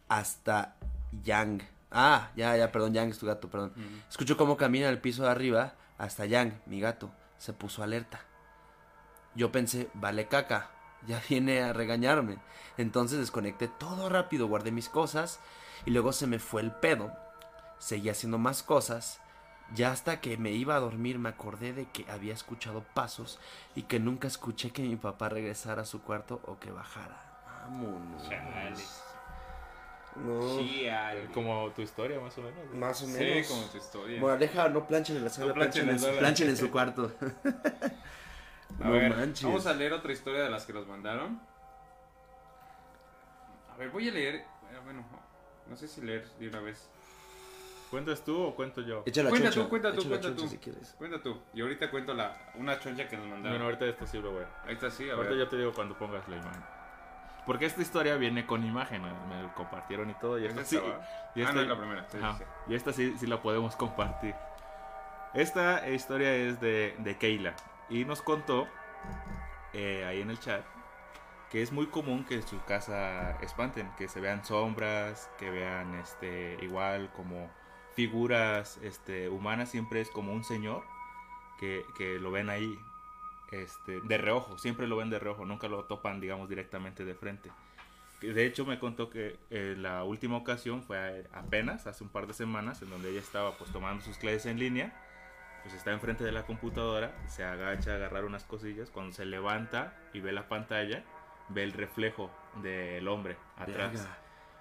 hasta 0.08 0.76
Yang. 1.22 1.73
Ah, 1.94 2.30
ya, 2.34 2.56
ya, 2.56 2.72
perdón, 2.72 2.92
Yang 2.92 3.10
es 3.10 3.18
tu 3.18 3.26
gato, 3.26 3.48
perdón. 3.48 3.72
Escucho 4.10 4.36
cómo 4.36 4.56
camina 4.56 4.88
el 4.88 5.00
piso 5.00 5.22
de 5.22 5.30
arriba 5.30 5.74
hasta 5.96 6.26
Yang, 6.26 6.60
mi 6.66 6.80
gato. 6.80 7.12
Se 7.38 7.52
puso 7.52 7.82
alerta. 7.84 8.20
Yo 9.36 9.52
pensé, 9.52 9.88
vale 9.94 10.26
caca, 10.26 10.70
ya 11.06 11.22
viene 11.28 11.62
a 11.62 11.72
regañarme. 11.72 12.38
Entonces 12.76 13.18
desconecté 13.18 13.68
todo 13.68 14.08
rápido, 14.08 14.48
guardé 14.48 14.72
mis 14.72 14.88
cosas 14.88 15.40
y 15.86 15.90
luego 15.90 16.12
se 16.12 16.26
me 16.26 16.40
fue 16.40 16.62
el 16.62 16.72
pedo. 16.72 17.12
Seguí 17.78 18.08
haciendo 18.08 18.38
más 18.38 18.62
cosas. 18.62 19.20
Ya 19.72 19.92
hasta 19.92 20.20
que 20.20 20.36
me 20.36 20.50
iba 20.50 20.76
a 20.76 20.80
dormir 20.80 21.18
me 21.18 21.30
acordé 21.30 21.72
de 21.72 21.86
que 21.86 22.10
había 22.10 22.34
escuchado 22.34 22.84
pasos 22.92 23.38
y 23.74 23.82
que 23.82 23.98
nunca 23.98 24.28
escuché 24.28 24.70
que 24.70 24.82
mi 24.82 24.96
papá 24.96 25.28
regresara 25.28 25.82
a 25.82 25.86
su 25.86 26.02
cuarto 26.02 26.40
o 26.44 26.58
que 26.58 26.70
bajara. 26.70 27.40
Vámonos. 27.46 28.28
Chale. 28.28 29.13
No, 30.16 30.58
Chale. 30.58 31.26
Como 31.34 31.70
tu 31.72 31.82
historia, 31.82 32.20
más 32.20 32.36
o 32.38 32.42
menos. 32.42 32.72
más 32.74 33.02
o 33.02 33.06
Sí, 33.06 33.12
menos. 33.12 33.46
como 33.48 33.62
tu 33.64 33.76
historia. 33.78 34.20
Moraleja, 34.20 34.68
no 34.68 34.86
planchen 34.86 35.16
en 35.16 35.24
la 35.24 35.30
sala, 35.30 35.48
No 35.48 35.54
planchen 35.54 35.86
planchen, 35.86 36.10
en, 36.10 36.18
planchen 36.18 36.48
en 36.50 36.56
su 36.56 36.70
cuarto. 36.72 37.12
A 38.80 38.84
no 38.84 38.92
ver, 38.92 39.14
manches. 39.16 39.44
vamos 39.44 39.66
a 39.66 39.72
leer 39.74 39.92
otra 39.92 40.12
historia 40.12 40.42
de 40.44 40.50
las 40.50 40.64
que 40.66 40.72
nos 40.72 40.86
mandaron. 40.86 41.40
A 43.72 43.76
ver, 43.76 43.90
voy 43.90 44.08
a 44.08 44.12
leer. 44.12 44.36
eh, 44.36 44.46
Bueno, 44.84 45.04
no 45.68 45.76
sé 45.76 45.88
si 45.88 46.00
leer 46.00 46.28
de 46.38 46.48
una 46.48 46.60
vez. 46.60 46.88
¿Cuentas 47.90 48.24
tú 48.24 48.40
o 48.40 48.54
cuento 48.56 48.80
yo? 48.80 49.02
Échala 49.06 49.30
Cuenta 49.30 49.48
choncha, 49.50 49.62
tú, 49.62 49.68
cuenta 49.68 49.92
tú, 49.92 50.00
échala 50.00 50.18
cuenta 50.20 50.36
tú. 50.42 50.48
si 50.48 50.58
quieres. 50.58 50.94
Cuenta 50.98 51.22
tú. 51.22 51.38
Y 51.52 51.60
ahorita 51.60 51.90
cuento 51.90 52.12
la, 52.14 52.52
una 52.54 52.78
choncha 52.80 53.08
que 53.08 53.16
nos 53.16 53.26
mandaron. 53.26 53.50
Bueno, 53.52 53.64
ahorita 53.66 53.86
esto 53.86 54.06
sí 54.06 54.18
a... 54.18 54.66
Ahí 54.68 54.74
está, 54.74 54.90
sí, 54.90 55.08
a 55.08 55.14
Ahorita 55.14 55.30
ver. 55.30 55.38
yo 55.44 55.48
te 55.48 55.56
digo 55.58 55.72
cuando 55.72 55.96
pongas 55.96 56.28
la 56.28 56.36
imagen. 56.36 56.62
Porque 57.46 57.66
esta 57.66 57.82
historia 57.82 58.16
viene 58.16 58.46
con 58.46 58.64
imagen, 58.64 59.02
me, 59.28 59.42
lo 59.42 59.54
compartieron 59.54 60.08
y 60.10 60.14
todo. 60.14 60.38
Y 60.38 60.46
esta 60.46 60.62
¿Esta 60.62 60.70
sí, 60.80 60.82
y 61.34 61.42
Ah, 61.42 61.44
esta- 61.44 61.52
no, 61.54 61.60
es 61.60 61.68
la 61.68 61.76
primera. 61.78 62.06
sí, 62.10 62.18
sí. 62.38 62.44
Y 62.68 62.74
esta 62.74 62.92
sí, 62.92 63.14
sí 63.18 63.26
la 63.26 63.42
podemos 63.42 63.76
compartir. 63.76 64.34
Esta 65.34 65.88
historia 65.88 66.34
es 66.34 66.60
de, 66.60 66.94
de 66.98 67.16
Keila. 67.18 67.54
Y 67.90 68.04
nos 68.04 68.22
contó 68.22 68.66
eh, 69.72 70.04
ahí 70.06 70.20
en 70.22 70.30
el 70.30 70.38
chat 70.38 70.64
que 71.50 71.62
es 71.62 71.70
muy 71.70 71.86
común 71.86 72.24
que 72.24 72.34
en 72.36 72.42
su 72.42 72.60
casa 72.64 73.32
espanten, 73.40 73.88
que 73.96 74.08
se 74.08 74.20
vean 74.20 74.44
sombras, 74.44 75.30
que 75.38 75.50
vean 75.50 75.94
este 75.96 76.56
igual 76.62 77.12
como 77.14 77.48
figuras 77.94 78.78
este, 78.82 79.28
humanas, 79.28 79.70
siempre 79.70 80.00
es 80.00 80.10
como 80.10 80.32
un 80.32 80.42
señor 80.42 80.82
que, 81.60 81.84
que 81.96 82.18
lo 82.18 82.32
ven 82.32 82.50
ahí 82.50 82.76
este, 83.62 84.00
de 84.02 84.18
reojo, 84.18 84.58
siempre 84.58 84.86
lo 84.86 84.96
ven 84.96 85.10
de 85.10 85.18
reojo, 85.18 85.44
nunca 85.44 85.68
lo 85.68 85.84
topan 85.84 86.20
digamos 86.20 86.48
directamente 86.48 87.04
de 87.04 87.14
frente. 87.14 87.50
De 88.20 88.46
hecho 88.46 88.64
me 88.64 88.78
contó 88.78 89.10
que 89.10 89.36
eh, 89.50 89.74
la 89.76 90.04
última 90.04 90.36
ocasión 90.36 90.82
fue 90.82 91.26
apenas, 91.32 91.86
hace 91.86 92.02
un 92.04 92.10
par 92.10 92.26
de 92.26 92.32
semanas, 92.32 92.80
en 92.80 92.88
donde 92.90 93.10
ella 93.10 93.20
estaba 93.20 93.52
pues 93.58 93.70
tomando 93.70 94.02
sus 94.02 94.16
clases 94.16 94.46
en 94.46 94.58
línea, 94.58 94.92
pues 95.62 95.74
está 95.74 95.92
enfrente 95.92 96.24
de 96.24 96.32
la 96.32 96.44
computadora, 96.46 97.14
se 97.28 97.44
agacha 97.44 97.92
a 97.92 97.96
agarrar 97.96 98.24
unas 98.24 98.44
cosillas, 98.44 98.90
cuando 98.90 99.12
se 99.12 99.24
levanta 99.26 99.94
y 100.14 100.20
ve 100.20 100.32
la 100.32 100.48
pantalla, 100.48 101.04
ve 101.50 101.64
el 101.64 101.72
reflejo 101.72 102.30
del 102.62 103.06
hombre 103.08 103.36
atrás. 103.56 103.92
Verga. 103.92 104.18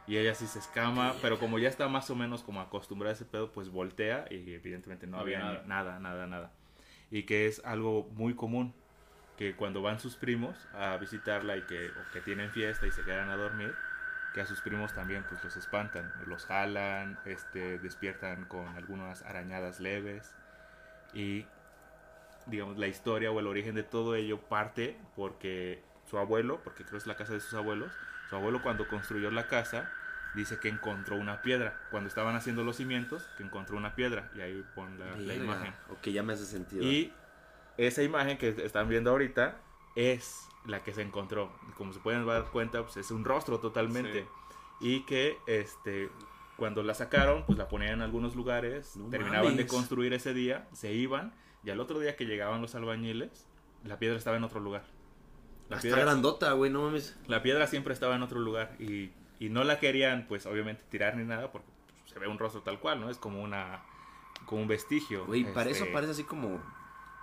Y 0.08 0.18
ella 0.18 0.36
sí 0.36 0.48
se 0.48 0.60
escama, 0.60 1.14
pero 1.22 1.40
como 1.40 1.58
ya 1.60 1.70
está 1.70 1.88
más 1.88 2.10
o 2.10 2.16
menos 2.16 2.44
como 2.44 2.60
acostumbrada 2.60 3.12
a 3.12 3.16
ese 3.16 3.24
pedo, 3.24 3.50
pues 3.54 3.70
voltea 3.70 4.26
y 4.30 4.54
evidentemente 4.54 5.08
no, 5.08 5.16
No 5.18 5.24
había 5.24 5.62
ni- 5.62 5.68
nada, 5.70 6.00
nada, 6.00 6.28
nada. 6.28 6.52
Y 7.10 7.24
que 7.24 7.48
es 7.48 7.64
algo 7.64 8.10
muy 8.12 8.36
común, 8.36 8.74
que 9.38 9.56
cuando 9.56 9.82
van 9.82 10.00
sus 10.00 10.16
primos 10.16 10.56
a 10.74 10.98
visitarla 10.98 11.58
y 11.58 11.62
que, 11.64 11.90
o 11.90 12.12
que 12.12 12.22
tienen 12.22 12.52
fiesta 12.52 12.86
y 12.88 12.92
se 12.92 13.04
quedan 13.04 13.30
a 13.30 13.36
dormir, 13.36 13.74
que 14.34 14.42
a 14.42 14.46
sus 14.46 14.62
primos 14.62 14.94
también 14.94 15.24
pues 15.30 15.44
los 15.44 15.56
espantan, 15.56 16.12
los 16.26 16.46
jalan, 16.46 17.20
este, 17.26 17.80
despiertan 17.80 18.46
con 18.46 18.68
algunas 18.76 19.24
arañadas 19.24 19.80
leves 19.80 20.34
y 21.14 21.46
digamos 22.46 22.78
la 22.78 22.88
historia 22.88 23.32
o 23.32 23.40
el 23.40 23.48
origen 23.48 23.76
de 23.76 23.84
todo 23.84 24.16
ello 24.16 24.40
parte 24.40 25.00
porque 25.16 25.84
su 26.10 26.18
abuelo, 26.18 26.62
porque 26.64 26.84
creo 26.84 26.92
que 26.92 26.98
es 26.98 27.08
la 27.08 27.16
casa 27.16 27.34
de 27.34 27.40
sus 27.40 27.54
abuelos, 27.54 27.92
su 28.30 28.36
abuelo 28.36 28.62
cuando 28.62 28.88
construyó 28.88 29.32
la 29.32 29.48
casa 29.48 29.90
dice 30.34 30.58
que 30.60 30.68
encontró 30.68 31.16
una 31.16 31.42
piedra, 31.42 31.80
cuando 31.92 32.08
estaban 32.08 32.36
haciendo 32.36 32.64
los 32.64 32.78
cimientos, 32.78 33.30
que 33.38 33.44
encontró 33.44 33.78
una 33.78 33.96
piedra 33.96 34.30
y 34.36 34.42
ahí 34.42 34.66
pon 34.76 34.98
la, 35.00 35.16
la 35.16 35.36
imagen. 35.36 35.74
Ok, 35.90 36.08
ya 36.08 36.24
me 36.24 36.34
hace 36.34 36.46
sentido. 36.46 36.84
Y 36.84 37.14
esa 37.78 38.04
imagen 38.04 38.38
que 38.38 38.50
están 38.50 38.90
viendo 38.90 39.12
ahorita 39.12 39.62
es 39.96 40.48
la 40.66 40.84
que 40.84 40.94
se 40.94 41.02
encontró. 41.02 41.52
Como 41.78 41.94
se 41.94 42.00
pueden 42.00 42.26
dar 42.26 42.46
cuenta, 42.52 42.84
pues 42.84 42.98
es 42.98 43.12
un 43.12 43.26
rostro 43.26 43.60
totalmente. 43.60 44.26
Y 44.80 45.02
que 45.02 45.38
este 45.48 46.10
cuando 46.58 46.84
la 46.84 46.94
sacaron, 46.94 47.46
pues 47.46 47.58
la 47.58 47.68
ponían 47.68 47.94
en 47.94 48.02
algunos 48.02 48.36
lugares, 48.36 48.96
No 48.96 49.10
terminaban 49.10 49.58
de 49.58 49.66
construir 49.66 50.14
ese 50.14 50.34
día, 50.34 50.68
se 50.72 50.94
iban, 50.94 51.34
y 51.64 51.72
al 51.72 51.80
otro 51.80 52.00
día 52.00 52.16
que 52.16 52.26
llegaban 52.26 52.62
los 52.62 52.76
albañiles, 52.76 53.48
la 53.84 53.98
piedra 53.98 54.18
estaba 54.18 54.38
en 54.38 54.44
otro 54.44 54.60
lugar. 54.60 54.84
La 55.70 55.78
Está 55.78 55.88
piedra, 55.88 56.02
grandota, 56.04 56.52
güey, 56.54 56.70
no 56.70 56.84
mames. 56.84 57.18
la 57.28 57.42
piedra 57.42 57.68
siempre 57.68 57.94
estaba 57.94 58.16
en 58.16 58.22
otro 58.22 58.40
lugar 58.40 58.76
y, 58.80 59.12
y 59.40 59.50
no 59.50 59.64
la 59.64 59.80
querían, 59.80 60.28
pues 60.28 60.46
obviamente 60.46 60.84
tirar 60.90 61.18
ni 61.18 61.24
nada, 61.24 61.52
porque 61.52 61.68
pues, 61.88 62.12
se 62.12 62.20
ve 62.20 62.28
un 62.28 62.38
rostro 62.38 62.62
tal 62.62 62.80
cual, 62.80 63.00
¿no? 63.02 63.10
Es 63.10 63.18
como 63.18 63.42
una 63.42 63.84
como 64.46 64.62
un 64.62 64.68
vestigio. 64.68 65.26
Güey, 65.26 65.52
para 65.54 65.70
eso 65.70 65.84
este, 65.84 65.94
parece 65.94 66.12
así 66.12 66.24
como 66.24 66.62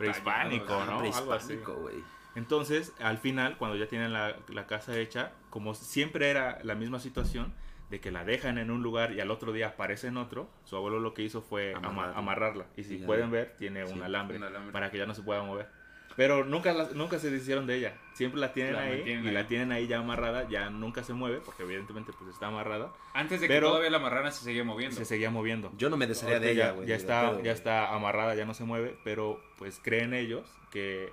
prehispánico, 0.05 0.85
¿no? 0.85 1.01
Ah, 1.01 1.17
Algo 1.19 1.33
así. 1.33 1.47
prehispánico, 1.49 1.75
güey. 1.83 1.97
Entonces, 2.37 2.95
al 3.01 3.19
final, 3.19 3.57
cuando 3.57 3.77
ya 3.77 3.87
tienen 3.87 4.13
la, 4.13 4.37
la 4.49 4.67
casa 4.67 4.97
hecha, 4.97 5.33
como 5.51 5.75
siempre 5.75 6.31
era 6.31 6.59
la 6.63 6.75
misma 6.75 6.99
situación, 7.01 7.53
de 7.91 7.99
que 8.01 8.13
la 8.13 8.25
dejan 8.25 8.59
en 8.59 8.71
un 8.71 8.85
lugar 8.85 9.13
y 9.13 9.21
al 9.21 9.33
otro 9.33 9.53
día 9.53 9.69
aparece 9.69 10.07
en 10.07 10.17
otro, 10.17 10.49
su 10.65 10.77
abuelo 10.77 11.01
lo 11.01 11.13
que 11.13 11.23
hizo 11.23 11.43
fue 11.43 11.75
ama- 11.75 11.89
Amarrarla. 11.89 12.19
amarrarla. 12.19 12.67
Y 12.77 12.85
si 12.85 12.99
pueden 12.99 13.33
ver, 13.33 13.57
tiene 13.59 13.85
Sí, 13.85 13.93
un, 13.95 14.03
alambre 14.05 14.37
un 14.37 14.45
alambre. 14.45 14.71
para 14.73 14.93
que 14.93 14.99
ya 14.99 15.07
no 15.07 15.15
se 15.15 15.23
pueda 15.23 15.43
mover. 15.43 15.69
Pero 16.17 16.45
nunca, 16.45 16.73
la- 16.73 16.89
nunca 16.95 17.19
se 17.19 17.31
deshicieron 17.31 17.67
de 17.67 17.77
ella. 17.77 17.99
Siempre 18.15 18.41
la 18.41 18.53
tienen 18.53 18.75
La 18.75 18.83
ahí 18.83 19.03
y 19.07 19.11
ahí. 19.13 19.23
la 19.31 19.47
tienen 19.47 19.73
ahí 19.73 19.87
ya 19.87 19.99
amarrada, 19.99 20.47
ya 20.49 20.69
nunca 20.69 21.03
se 21.05 21.13
mueve, 21.15 21.41
porque 21.45 21.63
evidentemente 21.63 22.13
pues 22.19 22.31
está 22.31 22.49
amarrada. 22.49 22.93
Antes 23.15 23.41
de 23.41 23.47
que 23.49 23.55
Pero- 23.55 23.69
todavía 23.69 23.91
la 23.91 23.99
marrana 24.01 24.31
se 24.31 24.45
seguía 24.45 24.65
moviendo. 24.65 24.97
Se 24.97 25.05
seguía 25.05 25.31
moviendo. 25.31 25.73
Yo 25.77 25.89
no 25.89 25.97
me 25.97 26.07
desharía 26.07 26.39
de 26.41 26.51
ella, 26.51 26.67
ya, 26.67 26.73
güey. 26.73 26.93
está, 26.93 27.31
pedo, 27.31 27.43
ya 27.43 27.53
está 27.53 27.95
amarrada, 27.95 28.35
ya 28.35 28.45
no 28.45 28.55
se 28.55 28.65
mueve, 28.65 28.99
pero 29.05 29.41
pues 29.57 29.81
creen 29.83 30.13
ellos 30.13 30.47
que 30.71 31.11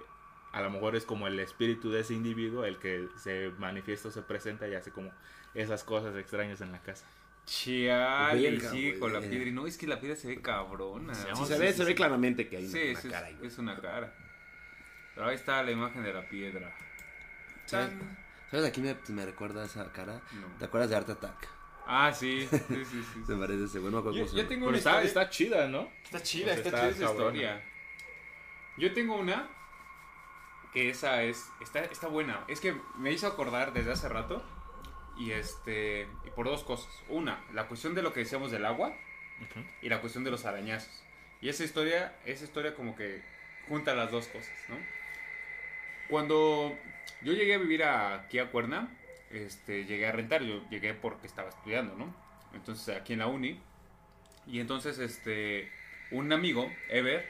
a 0.52 0.62
lo 0.62 0.72
mejor 0.72 0.96
es 0.96 1.06
como 1.06 1.28
el 1.28 1.40
espíritu 1.40 1.92
de 1.92 2.02
ese 2.02 2.14
individuo 2.16 2.66
el 2.66 2.78
que 2.80 3.08
se 3.18 3.52
manifiesta 3.60 4.08
o 4.10 4.12
se 4.12 4.24
presenta 4.24 4.68
y 4.68 4.74
hace 4.74 4.92
como 4.92 5.12
esas 5.54 5.84
cosas 5.84 6.16
extrañas 6.18 6.60
en 6.62 6.72
la 6.72 6.82
casa. 6.82 7.06
Chial, 7.46 8.40
y 8.40 8.44
Verga, 8.44 8.70
sigue 8.72 9.00
con 9.00 9.14
la 9.14 9.20
piedra. 9.22 9.48
Y 9.48 9.52
no, 9.52 9.68
es 9.68 9.78
que 9.78 9.88
la 9.88 10.00
piedra 10.00 10.16
se 10.18 10.28
ve 10.28 10.42
cabrona. 10.42 11.14
Sí, 11.16 11.28
Sí, 11.34 11.46
se 11.46 11.54
sí, 11.56 11.60
ve, 11.62 11.72
sí, 11.72 11.78
se 11.78 11.84
ve 11.86 11.90
sí. 11.92 11.96
claramente 11.96 12.48
que 12.50 12.58
hay 12.58 12.68
Sí, 12.68 12.78
una, 12.92 13.00
sí, 13.00 13.08
una 13.08 13.16
es- 13.16 13.22
cara. 13.22 13.28
ahí, 13.28 13.36
güey. 13.36 13.48
es 13.48 13.58
una 13.58 13.80
cara. 13.80 14.14
Pero 15.18 15.30
ahí 15.30 15.36
está 15.36 15.64
la 15.64 15.72
imagen 15.72 16.04
de 16.04 16.14
la 16.14 16.22
piedra. 16.30 16.72
¿Sabes? 17.66 17.90
¿Sabes 18.52 18.68
a 18.68 18.72
quién 18.72 18.86
me, 18.86 18.96
me 19.16 19.26
recuerda 19.26 19.66
esa 19.66 19.92
cara? 19.92 20.22
No. 20.32 20.48
¿Te 20.60 20.66
acuerdas 20.66 20.92
de 20.92 20.96
Art 20.96 21.10
Attack? 21.10 21.48
Ah, 21.88 22.14
sí, 22.14 22.48
sí, 22.52 22.60
sí, 22.86 22.86
sí. 23.14 23.24
Se 23.26 23.36
parece 23.40 23.64
ese, 23.64 23.80
güey. 23.80 23.92
No 23.92 23.98
me 24.04 24.10
acuerdo 24.10 24.26
Yo, 24.32 24.38
yo 24.38 24.48
tengo 24.48 24.68
una 24.68 24.78
está, 24.78 24.92
historia- 25.04 25.08
está 25.08 25.30
chida, 25.32 25.68
¿no? 25.68 25.90
Está 26.04 26.22
chida, 26.22 26.54
está, 26.54 26.68
está 26.70 26.80
chida 26.82 26.90
esa 26.92 27.12
historia. 27.12 27.64
Yo 28.78 28.94
tengo 28.94 29.16
una 29.16 29.50
que 30.72 30.90
esa 30.92 31.24
es 31.24 31.50
está, 31.62 31.80
está 31.86 32.08
buena. 32.08 32.44
Es 32.48 32.60
que 32.60 32.80
me 32.98 33.12
hizo 33.12 33.26
acordar 33.26 33.74
desde 33.74 33.92
hace 33.92 34.08
rato 34.08 34.46
y 35.18 35.32
este 35.32 36.08
y 36.26 36.30
por 36.30 36.46
dos 36.46 36.64
cosas. 36.64 36.94
Una, 37.10 37.44
la 37.54 37.68
cuestión 37.68 37.96
de 37.96 38.04
lo 38.04 38.14
que 38.14 38.20
decíamos 38.20 38.52
del 38.52 38.66
agua 38.66 38.94
y 39.82 39.90
la 39.90 40.00
cuestión 40.00 40.24
de 40.24 40.30
los 40.32 40.46
arañazos. 40.46 41.04
Y 41.42 41.50
esa 41.50 41.64
historia, 41.64 42.16
esa 42.26 42.44
historia 42.44 42.76
como 42.76 42.96
que 42.96 43.24
junta 43.68 43.96
las 43.96 44.12
dos 44.12 44.28
cosas, 44.28 44.54
¿no? 44.70 44.76
Cuando 46.10 46.78
yo 47.22 47.34
llegué 47.34 47.56
a 47.56 47.58
vivir 47.58 47.84
aquí 47.84 48.40
a 48.40 48.50
Cuerna, 48.50 48.90
este, 49.32 49.86
llegué 49.86 50.08
a 50.08 50.12
rentar, 50.12 50.42
yo 50.44 50.68
llegué 50.70 50.94
porque 50.94 51.28
estaba 51.28 51.50
estudiando, 51.50 51.96
¿no? 51.96 52.14
Entonces 52.54 52.96
aquí 52.96 53.14
en 53.14 53.20
la 53.20 53.28
uni. 53.28 53.60
Y 54.46 54.60
entonces, 54.60 54.98
este, 55.00 55.70
un 56.12 56.32
amigo, 56.32 56.72
Ever, 56.90 57.28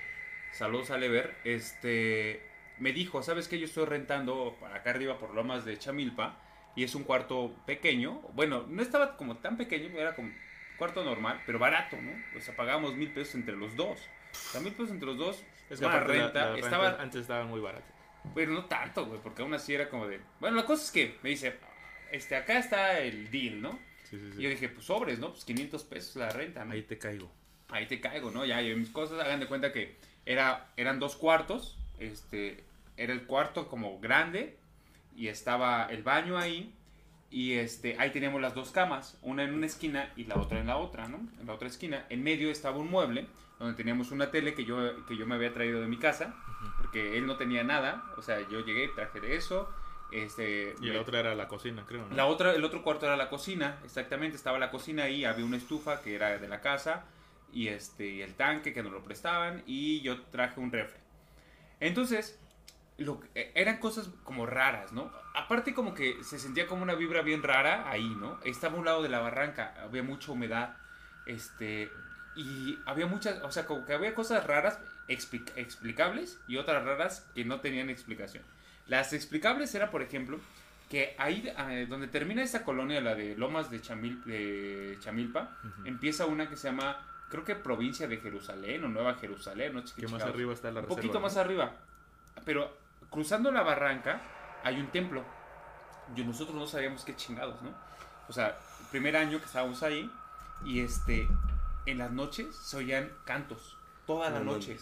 saludos 0.51 0.91
al 0.91 1.03
Ever, 1.03 1.35
este, 1.43 2.41
me 2.77 2.93
dijo, 2.93 3.23
¿sabes 3.23 3.47
qué? 3.47 3.57
Yo 3.57 3.65
estoy 3.65 3.85
rentando 3.85 4.55
para 4.59 4.75
acá 4.75 4.91
arriba 4.91 5.17
por 5.17 5.33
Lomas 5.33 5.65
de 5.65 5.77
Chamilpa 5.79 6.37
y 6.75 6.83
es 6.83 6.93
un 6.93 7.03
cuarto 7.03 7.55
pequeño. 7.65 8.21
Bueno, 8.33 8.65
no 8.67 8.81
estaba 8.83 9.17
como 9.17 9.37
tan 9.37 9.57
pequeño, 9.57 9.89
era 9.97 10.15
como 10.15 10.31
cuarto 10.77 11.03
normal, 11.03 11.41
pero 11.47 11.57
barato, 11.57 11.97
¿no? 11.99 12.11
O 12.37 12.39
sea, 12.41 12.55
pagamos 12.55 12.95
mil 12.95 13.09
pesos 13.11 13.33
entre 13.33 13.55
los 13.55 13.75
dos. 13.75 13.99
O 14.31 14.35
sea, 14.51 14.61
mil 14.61 14.73
pesos 14.73 14.91
entre 14.91 15.07
los 15.07 15.17
dos. 15.17 15.43
Es 15.71 15.81
la- 15.81 15.99
renta, 16.01 16.39
la 16.45 16.51
renta 16.51 16.59
estaba, 16.67 17.01
antes 17.01 17.21
estaban 17.21 17.47
muy 17.47 17.59
baratas. 17.59 17.96
Pero 18.33 18.51
no 18.51 18.65
tanto, 18.65 19.05
güey, 19.05 19.19
porque 19.21 19.41
aún 19.41 19.53
así 19.53 19.73
era 19.73 19.89
como 19.89 20.07
de... 20.07 20.19
Bueno, 20.39 20.57
la 20.57 20.65
cosa 20.65 20.83
es 20.83 20.91
que 20.91 21.17
me 21.23 21.29
dice, 21.29 21.57
este, 22.11 22.35
acá 22.35 22.57
está 22.59 22.99
el 22.99 23.29
deal, 23.31 23.61
¿no? 23.61 23.79
Sí, 24.03 24.17
sí, 24.17 24.31
sí. 24.31 24.39
Y 24.39 24.43
yo 24.43 24.49
dije, 24.49 24.69
pues 24.69 24.85
sobres, 24.85 25.19
¿no? 25.19 25.31
Pues 25.31 25.45
500 25.45 25.83
pesos 25.83 26.15
la 26.15 26.29
renta, 26.29 26.63
¿no? 26.65 26.73
Ahí 26.73 26.83
te 26.83 26.97
caigo. 26.97 27.31
Ahí 27.69 27.85
te 27.85 27.99
caigo, 27.99 28.31
¿no? 28.31 28.45
Ya, 28.45 28.61
yo 28.61 28.75
mis 28.77 28.89
cosas, 28.89 29.19
hagan 29.19 29.39
de 29.39 29.47
cuenta 29.47 29.71
que 29.71 29.97
era, 30.25 30.69
eran 30.77 30.99
dos 30.99 31.15
cuartos, 31.15 31.77
este, 31.99 32.63
era 32.95 33.13
el 33.13 33.25
cuarto 33.25 33.67
como 33.67 33.99
grande 33.99 34.57
y 35.15 35.27
estaba 35.27 35.87
el 35.89 36.03
baño 36.03 36.37
ahí 36.37 36.73
y 37.29 37.53
este, 37.53 37.97
ahí 37.99 38.11
teníamos 38.11 38.41
las 38.41 38.55
dos 38.55 38.71
camas, 38.71 39.17
una 39.21 39.43
en 39.43 39.53
una 39.53 39.65
esquina 39.65 40.11
y 40.15 40.25
la 40.25 40.35
otra 40.35 40.59
en 40.59 40.67
la 40.67 40.77
otra, 40.77 41.07
¿no? 41.07 41.17
En 41.39 41.47
la 41.47 41.53
otra 41.53 41.67
esquina, 41.67 42.05
en 42.09 42.23
medio 42.23 42.49
estaba 42.49 42.77
un 42.77 42.89
mueble 42.89 43.27
donde 43.59 43.75
teníamos 43.75 44.11
una 44.11 44.31
tele 44.31 44.53
que 44.53 44.63
yo, 44.65 45.05
que 45.05 45.17
yo 45.17 45.25
me 45.25 45.35
había 45.35 45.53
traído 45.53 45.81
de 45.81 45.87
mi 45.87 45.97
casa, 45.97 46.35
porque 46.87 47.17
él 47.17 47.25
no 47.25 47.35
tenía 47.35 47.63
nada, 47.65 48.05
o 48.15 48.21
sea, 48.21 48.39
yo 48.47 48.61
llegué 48.61 48.85
y 48.85 48.95
traje 48.95 49.19
de 49.19 49.35
eso, 49.35 49.69
este... 50.11 50.73
Y 50.81 50.87
la 50.87 51.01
otra 51.01 51.19
era 51.19 51.35
la 51.35 51.49
cocina, 51.49 51.83
creo, 51.85 52.07
¿no? 52.07 52.15
la 52.15 52.25
otra, 52.27 52.53
el 52.55 52.63
otro 52.63 52.81
cuarto 52.81 53.05
era 53.05 53.17
la 53.17 53.27
cocina, 53.29 53.77
exactamente, 53.83 54.37
estaba 54.37 54.57
la 54.57 54.71
cocina 54.71 55.03
ahí, 55.03 55.25
había 55.25 55.43
una 55.43 55.57
estufa 55.57 56.01
que 56.01 56.15
era 56.15 56.37
de 56.37 56.47
la 56.47 56.61
casa 56.61 57.03
y 57.51 57.67
este 57.67 58.07
y 58.07 58.21
el 58.21 58.35
tanque 58.35 58.73
que 58.73 58.83
nos 58.83 58.93
lo 58.93 59.03
prestaban 59.03 59.63
y 59.65 59.99
yo 60.01 60.21
traje 60.31 60.61
un 60.61 60.71
refri. 60.71 60.99
Entonces, 61.81 62.39
lo, 62.97 63.19
que- 63.19 63.27
eh, 63.35 63.51
eran 63.55 63.79
cosas 63.79 64.09
como 64.23 64.45
raras, 64.45 64.93
¿no? 64.93 65.11
Aparte 65.35 65.73
como 65.73 65.93
que 65.93 66.23
se 66.23 66.39
sentía 66.39 66.67
como 66.67 66.83
una 66.83 66.95
vibra 66.95 67.21
bien 67.21 67.43
rara 67.43 67.89
ahí, 67.89 68.15
¿no? 68.17 68.39
Estaba 68.45 68.75
a 68.75 68.79
un 68.79 68.85
lado 68.85 69.03
de 69.03 69.09
la 69.09 69.19
barranca, 69.19 69.75
había 69.83 70.03
mucha 70.03 70.31
humedad, 70.31 70.77
este, 71.25 71.91
y 72.37 72.77
había 72.85 73.07
muchas, 73.07 73.41
o 73.43 73.51
sea, 73.51 73.65
como 73.65 73.85
que 73.85 73.93
había 73.93 74.15
cosas 74.15 74.47
raras 74.47 74.79
expli- 75.07 75.51
explicables 75.55 76.39
y 76.47 76.57
otras 76.57 76.83
raras 76.83 77.25
que 77.35 77.45
no 77.45 77.59
tenían 77.61 77.89
explicación. 77.89 78.43
Las 78.87 79.13
explicables 79.13 79.73
era, 79.75 79.91
por 79.91 80.01
ejemplo, 80.01 80.39
que 80.89 81.15
ahí 81.17 81.43
eh, 81.69 81.85
donde 81.89 82.07
termina 82.07 82.41
esta 82.43 82.63
colonia, 82.63 83.01
la 83.01 83.15
de 83.15 83.35
Lomas 83.35 83.69
de, 83.69 83.81
Chamil, 83.81 84.23
de 84.23 84.97
Chamilpa, 85.01 85.57
empieza 85.83 86.25
una 86.25 86.47
que 86.49 86.55
se 86.55 86.69
llama, 86.69 87.05
creo 87.29 87.43
que 87.43 87.55
provincia 87.55 88.07
de 88.07 88.17
Jerusalén 88.17 88.83
o 88.85 88.87
Nueva 88.87 89.15
Jerusalén, 89.15 89.73
no 89.73 89.85
sé 89.85 89.93
qué 89.95 90.01
Que 90.03 90.07
más 90.07 90.21
arriba 90.23 90.53
está 90.53 90.71
la 90.71 90.79
Un 90.81 90.87
poquito 90.87 91.15
¿no? 91.15 91.19
más 91.21 91.35
arriba. 91.35 91.73
Pero 92.45 92.77
cruzando 93.09 93.51
la 93.51 93.63
barranca 93.63 94.21
hay 94.63 94.79
un 94.79 94.87
templo. 94.87 95.25
Y 96.15 96.23
nosotros 96.23 96.55
no 96.55 96.65
sabíamos 96.67 97.03
qué 97.03 97.15
chingados, 97.17 97.61
¿no? 97.61 97.71
O 98.29 98.33
sea, 98.33 98.57
el 98.79 98.87
primer 98.91 99.17
año 99.17 99.39
que 99.39 99.45
estábamos 99.45 99.83
ahí 99.83 100.09
y 100.63 100.79
este, 100.79 101.27
en 101.85 101.97
las 101.97 102.11
noches 102.11 102.55
se 102.55 102.77
oían 102.77 103.11
cantos, 103.25 103.75
toda 104.05 104.29
la 104.29 104.39
No 104.39 104.53
noche. 104.53 104.77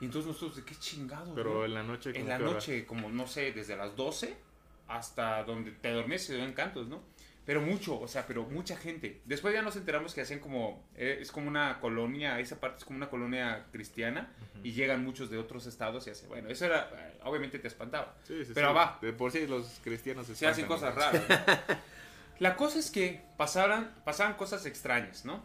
Y 0.00 0.04
entonces 0.04 0.28
nosotros, 0.28 0.56
¿de 0.56 0.64
qué 0.64 0.74
chingados? 0.76 1.30
Pero 1.34 1.54
no? 1.54 1.64
en 1.64 1.74
la 1.74 1.82
noche. 1.82 2.10
en 2.10 2.16
¿cómo 2.16 2.28
la 2.28 2.38
noche, 2.38 2.86
como 2.86 3.08
no 3.10 3.26
sé, 3.26 3.52
desde 3.52 3.76
las 3.76 3.96
12 3.96 4.36
hasta 4.88 5.44
donde 5.44 5.72
te 5.72 5.90
dormías 5.92 6.22
se 6.22 6.34
oían 6.34 6.52
cantos, 6.52 6.88
¿no? 6.88 7.02
Pero 7.44 7.62
mucho, 7.62 7.98
o 7.98 8.06
sea, 8.06 8.26
pero 8.26 8.44
mucha 8.44 8.76
gente. 8.76 9.22
Después 9.24 9.54
ya 9.54 9.62
nos 9.62 9.74
enteramos 9.76 10.12
que 10.14 10.20
hacían 10.20 10.38
como, 10.38 10.86
eh, 10.94 11.18
es 11.20 11.32
como 11.32 11.48
una 11.48 11.80
colonia, 11.80 12.38
esa 12.40 12.60
parte 12.60 12.78
es 12.78 12.84
como 12.84 12.98
una 12.98 13.08
colonia 13.08 13.66
cristiana 13.72 14.30
y 14.62 14.72
llegan 14.72 15.02
muchos 15.02 15.30
de 15.30 15.38
otros 15.38 15.64
estados 15.64 16.06
y 16.06 16.10
hace, 16.10 16.26
bueno, 16.26 16.50
eso 16.50 16.66
era, 16.66 16.90
eh, 16.94 17.18
obviamente 17.24 17.58
te 17.58 17.68
espantaba. 17.68 18.16
Sí, 18.24 18.44
sí, 18.44 18.52
Pero 18.54 18.68
sí. 18.68 18.74
va. 18.74 18.98
De 19.00 19.14
por 19.14 19.32
sí 19.32 19.46
los 19.46 19.80
cristianos 19.82 20.26
se 20.26 20.34
Se 20.34 20.46
hacen 20.46 20.64
espantan, 20.64 20.94
cosas 20.94 21.14
¿no? 21.14 21.20
raras. 21.20 21.66
¿no? 21.70 21.76
La 22.38 22.54
cosa 22.54 22.78
es 22.78 22.90
que 22.90 23.24
pasaran, 23.38 23.94
pasaban 24.04 24.34
cosas 24.34 24.66
extrañas, 24.66 25.24
¿no? 25.24 25.42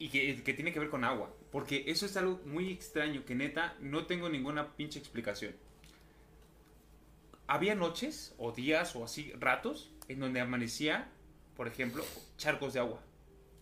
Y 0.00 0.08
que, 0.08 0.42
que 0.42 0.54
tiene 0.54 0.72
que 0.72 0.80
ver 0.80 0.88
con 0.90 1.04
agua. 1.04 1.32
Porque 1.52 1.84
eso 1.86 2.06
es 2.06 2.16
algo 2.16 2.40
muy 2.46 2.72
extraño 2.72 3.24
que 3.24 3.34
neta 3.36 3.76
no 3.80 4.06
tengo 4.06 4.28
ninguna 4.28 4.74
pinche 4.74 4.98
explicación. 4.98 5.54
Había 7.46 7.74
noches 7.74 8.34
o 8.38 8.52
días 8.52 8.94
o 8.96 9.04
así 9.04 9.32
ratos 9.38 9.92
en 10.08 10.20
donde 10.20 10.40
amanecía, 10.40 11.08
por 11.56 11.66
ejemplo, 11.68 12.04
charcos 12.36 12.72
de 12.74 12.80
agua. 12.80 13.02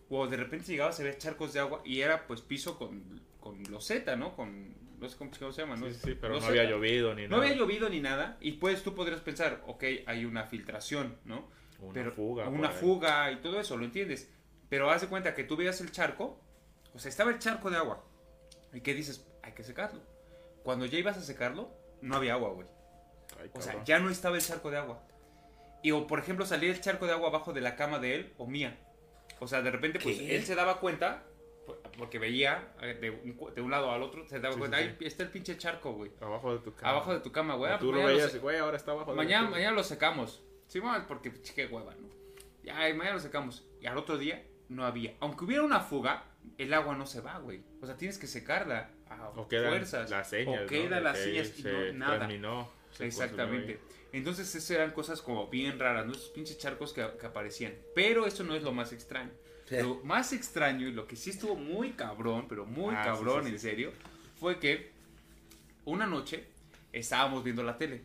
O 0.09 0.27
de 0.27 0.37
repente 0.37 0.67
llegabas 0.71 0.99
a 0.99 1.03
ver 1.03 1.17
charcos 1.17 1.53
de 1.53 1.59
agua 1.59 1.81
y 1.83 2.01
era 2.01 2.25
pues 2.27 2.41
piso 2.41 2.77
con, 2.77 3.21
con 3.39 3.61
loseta, 3.63 4.15
¿no? 4.15 4.35
Con, 4.35 4.73
no 4.99 5.09
sé 5.09 5.17
cómo 5.17 5.31
se 5.33 5.61
llama, 5.61 5.75
¿no? 5.75 5.87
Sí, 5.87 5.93
sí, 5.93 6.15
pero 6.19 6.29
no 6.29 6.39
Loseta. 6.39 6.49
había 6.51 6.69
llovido 6.69 7.13
ni 7.15 7.23
No 7.23 7.29
nada. 7.37 7.43
había 7.43 7.55
llovido 7.57 7.89
ni 7.89 7.99
nada 7.99 8.37
y 8.41 8.53
pues 8.53 8.83
tú 8.83 8.93
podrías 8.95 9.21
pensar, 9.21 9.63
ok, 9.67 9.83
hay 10.05 10.25
una 10.25 10.45
filtración, 10.45 11.17
¿no? 11.25 11.47
Una 11.79 11.93
Pero- 11.93 12.11
fuga. 12.11 12.47
Una 12.49 12.69
fuga 12.69 13.31
y 13.31 13.37
todo 13.37 13.59
eso, 13.59 13.75
¿lo 13.77 13.85
entiendes? 13.85 14.29
Pero 14.69 14.89
haz 14.91 15.01
de 15.01 15.07
cuenta 15.07 15.33
que 15.33 15.43
tú 15.43 15.57
veías 15.57 15.81
el 15.81 15.91
charco, 15.91 16.39
o 16.93 16.99
sea, 16.99 17.09
estaba 17.09 17.31
el 17.31 17.39
charco 17.39 17.69
de 17.69 17.77
agua. 17.77 18.03
¿Y 18.73 18.81
qué 18.81 18.93
dices? 18.93 19.27
Hay 19.41 19.53
que 19.53 19.63
secarlo. 19.63 20.01
Cuando 20.63 20.85
ya 20.85 20.99
ibas 20.99 21.17
a 21.17 21.21
secarlo, 21.21 21.71
no 22.01 22.15
había 22.15 22.33
agua, 22.33 22.49
güey. 22.49 22.67
Ay, 23.39 23.49
O 23.53 23.61
sea, 23.61 23.83
ya 23.83 23.99
no 23.99 24.09
estaba 24.09 24.35
el 24.35 24.43
charco 24.43 24.69
de 24.69 24.77
agua. 24.77 25.01
Y 25.81 25.91
o, 25.91 26.07
por 26.07 26.19
ejemplo, 26.19 26.45
salía 26.45 26.69
el 26.69 26.81
charco 26.81 27.05
de 27.05 27.13
agua 27.13 27.29
abajo 27.29 27.53
de 27.53 27.61
la 27.61 27.75
cama 27.75 27.99
de 27.99 28.15
él 28.15 28.33
o 28.37 28.45
mía. 28.45 28.77
O 29.39 29.47
sea, 29.47 29.61
de 29.61 29.71
repente, 29.71 29.99
pues 29.99 30.17
¿Qué? 30.17 30.35
él 30.35 30.45
se 30.45 30.55
daba 30.55 30.79
cuenta, 30.79 31.23
porque 31.97 32.19
veía 32.19 32.73
eh, 32.81 32.95
de 32.95 33.09
un, 33.09 33.53
de 33.55 33.61
lado 33.69 33.91
al 33.91 34.03
otro, 34.03 34.27
se 34.27 34.39
daba 34.39 34.53
Sí, 34.53 34.59
cuenta, 34.59 34.77
sí, 34.77 34.83
ahí 34.83 34.97
está 34.99 35.23
el 35.23 35.29
pinche 35.29 35.57
charco, 35.57 35.93
güey. 35.93 36.11
Abajo 36.19 36.53
de 36.53 36.59
tu 36.59 36.75
cama. 36.75 36.91
Abajo 36.91 37.13
de 37.13 37.19
tu 37.21 37.31
cama, 37.31 37.55
güey. 37.55 37.71
Ah, 37.71 37.79
Tú 37.79 37.85
pues 37.87 37.97
lo 37.97 38.03
mañana 38.03 38.25
veías, 38.25 38.41
güey, 38.41 38.57
ahora 38.57 38.77
está 38.77 38.91
abajo 38.91 39.11
de 39.11 39.17
Mañana, 39.17 39.45
la 39.45 39.49
mañana 39.51 39.71
lo 39.71 39.83
secamos. 39.83 40.43
Sí, 40.67 40.81
porque 41.07 41.31
pues, 41.31 41.51
qué 41.51 41.65
hueva, 41.65 41.95
¿no? 41.95 42.09
Ya, 42.63 42.73
mañana 42.73 43.13
lo 43.13 43.19
secamos. 43.19 43.65
Y 43.81 43.87
al 43.87 43.97
otro 43.97 44.17
día 44.17 44.45
no 44.69 44.85
había. 44.85 45.13
Aunque 45.19 45.45
hubiera 45.45 45.63
una 45.63 45.79
fuga, 45.81 46.23
el 46.57 46.73
agua 46.73 46.95
no 46.95 47.05
se 47.05 47.21
va, 47.21 47.37
güey. 47.39 47.61
O 47.81 47.85
sea, 47.85 47.97
tienes 47.97 48.17
que 48.17 48.27
secarla 48.27 48.89
a 49.09 49.29
O 49.29 49.47
quedan 49.47 49.69
fuerzas. 49.71 50.09
las 50.09 50.29
señas. 50.29 50.63
O 50.63 50.67
quedan 50.67 50.89
¿no? 50.91 50.99
las 51.01 51.17
que 51.17 51.23
señas 51.23 51.53
y 51.57 51.61
se 51.61 51.71
no, 51.93 51.93
nada. 51.99 52.19
terminó, 52.19 52.69
se 52.91 53.05
Exactamente. 53.07 53.79
Entonces, 54.11 54.53
esas 54.55 54.71
eran 54.71 54.91
cosas 54.91 55.21
como 55.21 55.47
bien 55.47 55.77
raras, 55.79 56.05
¿no? 56.05 56.13
Esos 56.13 56.29
pinches 56.29 56.57
charcos 56.57 56.93
que, 56.93 57.05
que 57.19 57.25
aparecían. 57.27 57.73
Pero 57.93 58.25
eso 58.25 58.43
no 58.43 58.55
es 58.55 58.63
lo 58.63 58.71
más 58.71 58.91
extraño. 58.93 59.31
Sí. 59.67 59.77
Lo 59.81 59.95
más 60.03 60.33
extraño 60.33 60.87
y 60.87 60.91
lo 60.91 61.05
que 61.05 61.15
sí 61.15 61.29
estuvo 61.29 61.55
muy 61.55 61.91
cabrón, 61.91 62.47
pero 62.49 62.65
muy 62.65 62.95
Ah, 62.95 63.03
sí, 63.03 63.09
cabrón, 63.09 63.41
sí, 63.43 63.49
sí. 63.49 63.53
en 63.55 63.59
serio, 63.59 63.91
fue 64.39 64.57
que 64.57 64.91
una 65.85 66.07
noche 66.07 66.45
estábamos 66.91 67.43
viendo 67.43 67.61
la 67.63 67.77
tele. 67.77 68.01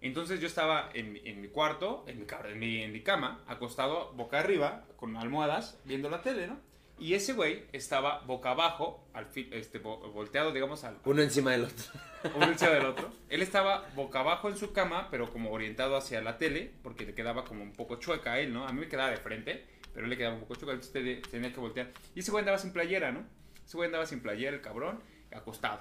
Entonces 0.00 0.40
yo 0.40 0.46
estaba 0.46 0.90
en, 0.94 1.12
mi- 1.12 1.22
en 1.24 1.40
mi 1.40 1.48
cuarto, 1.48 2.04
en 2.06 2.18
mi, 2.20 2.26
en, 2.52 2.58
mi, 2.58 2.82
en 2.82 2.92
mi 2.92 3.00
cama, 3.02 3.42
acostado 3.46 4.12
boca 4.12 4.38
arriba, 4.38 4.84
con 4.96 5.16
almohadas, 5.16 5.78
viendo 5.84 6.08
la 6.08 6.22
tele, 6.22 6.46
¿no? 6.46 6.56
Y 7.00 7.14
ese 7.14 7.32
güey 7.32 7.64
estaba 7.72 8.20
boca 8.26 8.50
abajo, 8.50 9.06
al 9.12 9.26
fin, 9.26 9.48
este, 9.52 9.80
vo- 9.82 10.12
volteado, 10.12 10.52
digamos, 10.52 10.82
al, 10.82 10.98
Uno 11.04 11.22
encima 11.22 11.52
del 11.52 11.64
otro. 11.64 11.84
uno 12.36 12.46
encima 12.46 12.70
del 12.72 12.86
otro. 12.86 13.10
Él 13.28 13.40
estaba 13.42 13.88
boca 13.94 14.20
abajo 14.20 14.48
en 14.48 14.56
su 14.56 14.72
cama, 14.72 15.08
pero 15.10 15.32
como 15.32 15.52
orientado 15.52 15.96
hacia 15.96 16.20
la 16.22 16.38
tele, 16.38 16.72
porque 16.82 17.06
le 17.06 17.14
quedaba 17.14 17.44
como 17.44 17.62
un 17.62 17.72
poco 17.72 17.96
chueca 17.96 18.32
a 18.32 18.40
él, 18.40 18.52
¿no? 18.52 18.66
A 18.66 18.72
mí 18.72 18.80
me 18.80 18.88
quedaba 18.88 19.10
de 19.10 19.16
frente, 19.18 19.64
pero 19.94 20.06
él 20.06 20.10
le 20.10 20.16
quedaba 20.16 20.34
un 20.34 20.40
poco 20.40 20.56
chueca, 20.56 20.72
entonces 20.72 20.92
te- 20.92 21.30
tenía 21.30 21.52
que 21.52 21.60
voltear. 21.60 21.92
Y 22.16 22.20
ese 22.20 22.30
güey 22.32 22.42
andaba 22.42 22.58
sin 22.58 22.72
playera, 22.72 23.12
¿no? 23.12 23.24
Ese 23.64 23.76
güey 23.76 23.86
andaba 23.86 24.04
sin 24.06 24.20
playera, 24.20 24.56
el 24.56 24.62
cabrón, 24.62 25.00
acostado. 25.32 25.80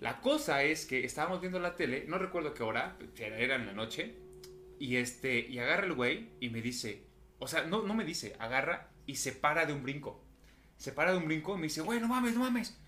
La 0.00 0.20
cosa 0.20 0.62
es 0.62 0.84
que 0.84 1.04
estábamos 1.04 1.40
viendo 1.40 1.58
la 1.58 1.74
tele, 1.74 2.04
no 2.06 2.18
recuerdo 2.18 2.52
qué 2.52 2.62
hora, 2.62 2.98
era 3.16 3.56
en 3.56 3.66
la 3.66 3.72
noche, 3.72 4.14
y 4.78 4.96
este, 4.96 5.38
y 5.38 5.58
agarra 5.58 5.86
el 5.86 5.94
güey 5.94 6.30
y 6.40 6.50
me 6.50 6.60
dice, 6.60 7.04
o 7.38 7.48
sea, 7.48 7.62
no, 7.64 7.82
no 7.82 7.94
me 7.94 8.04
dice, 8.04 8.36
agarra 8.38 8.90
y 9.06 9.16
se 9.16 9.32
para 9.32 9.64
de 9.64 9.72
un 9.72 9.82
brinco. 9.82 10.22
Se 10.76 10.92
para 10.92 11.12
de 11.12 11.18
un 11.18 11.26
brinco 11.26 11.54
y 11.54 11.56
me 11.56 11.62
dice, 11.64 11.80
güey, 11.80 12.00
no 12.00 12.08
mames, 12.08 12.34
no 12.34 12.40
mames. 12.40 12.78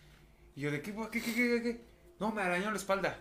Y 0.55 0.63
yo 0.63 0.71
de, 0.71 0.83
¿qué, 0.83 0.95
qué, 1.11 1.23
qué, 1.23 1.35
qué, 1.35 1.63
qué? 1.63 1.81
No, 2.21 2.33
me 2.33 2.43
arañó 2.43 2.71
la 2.71 2.77
espalda. 2.77 3.19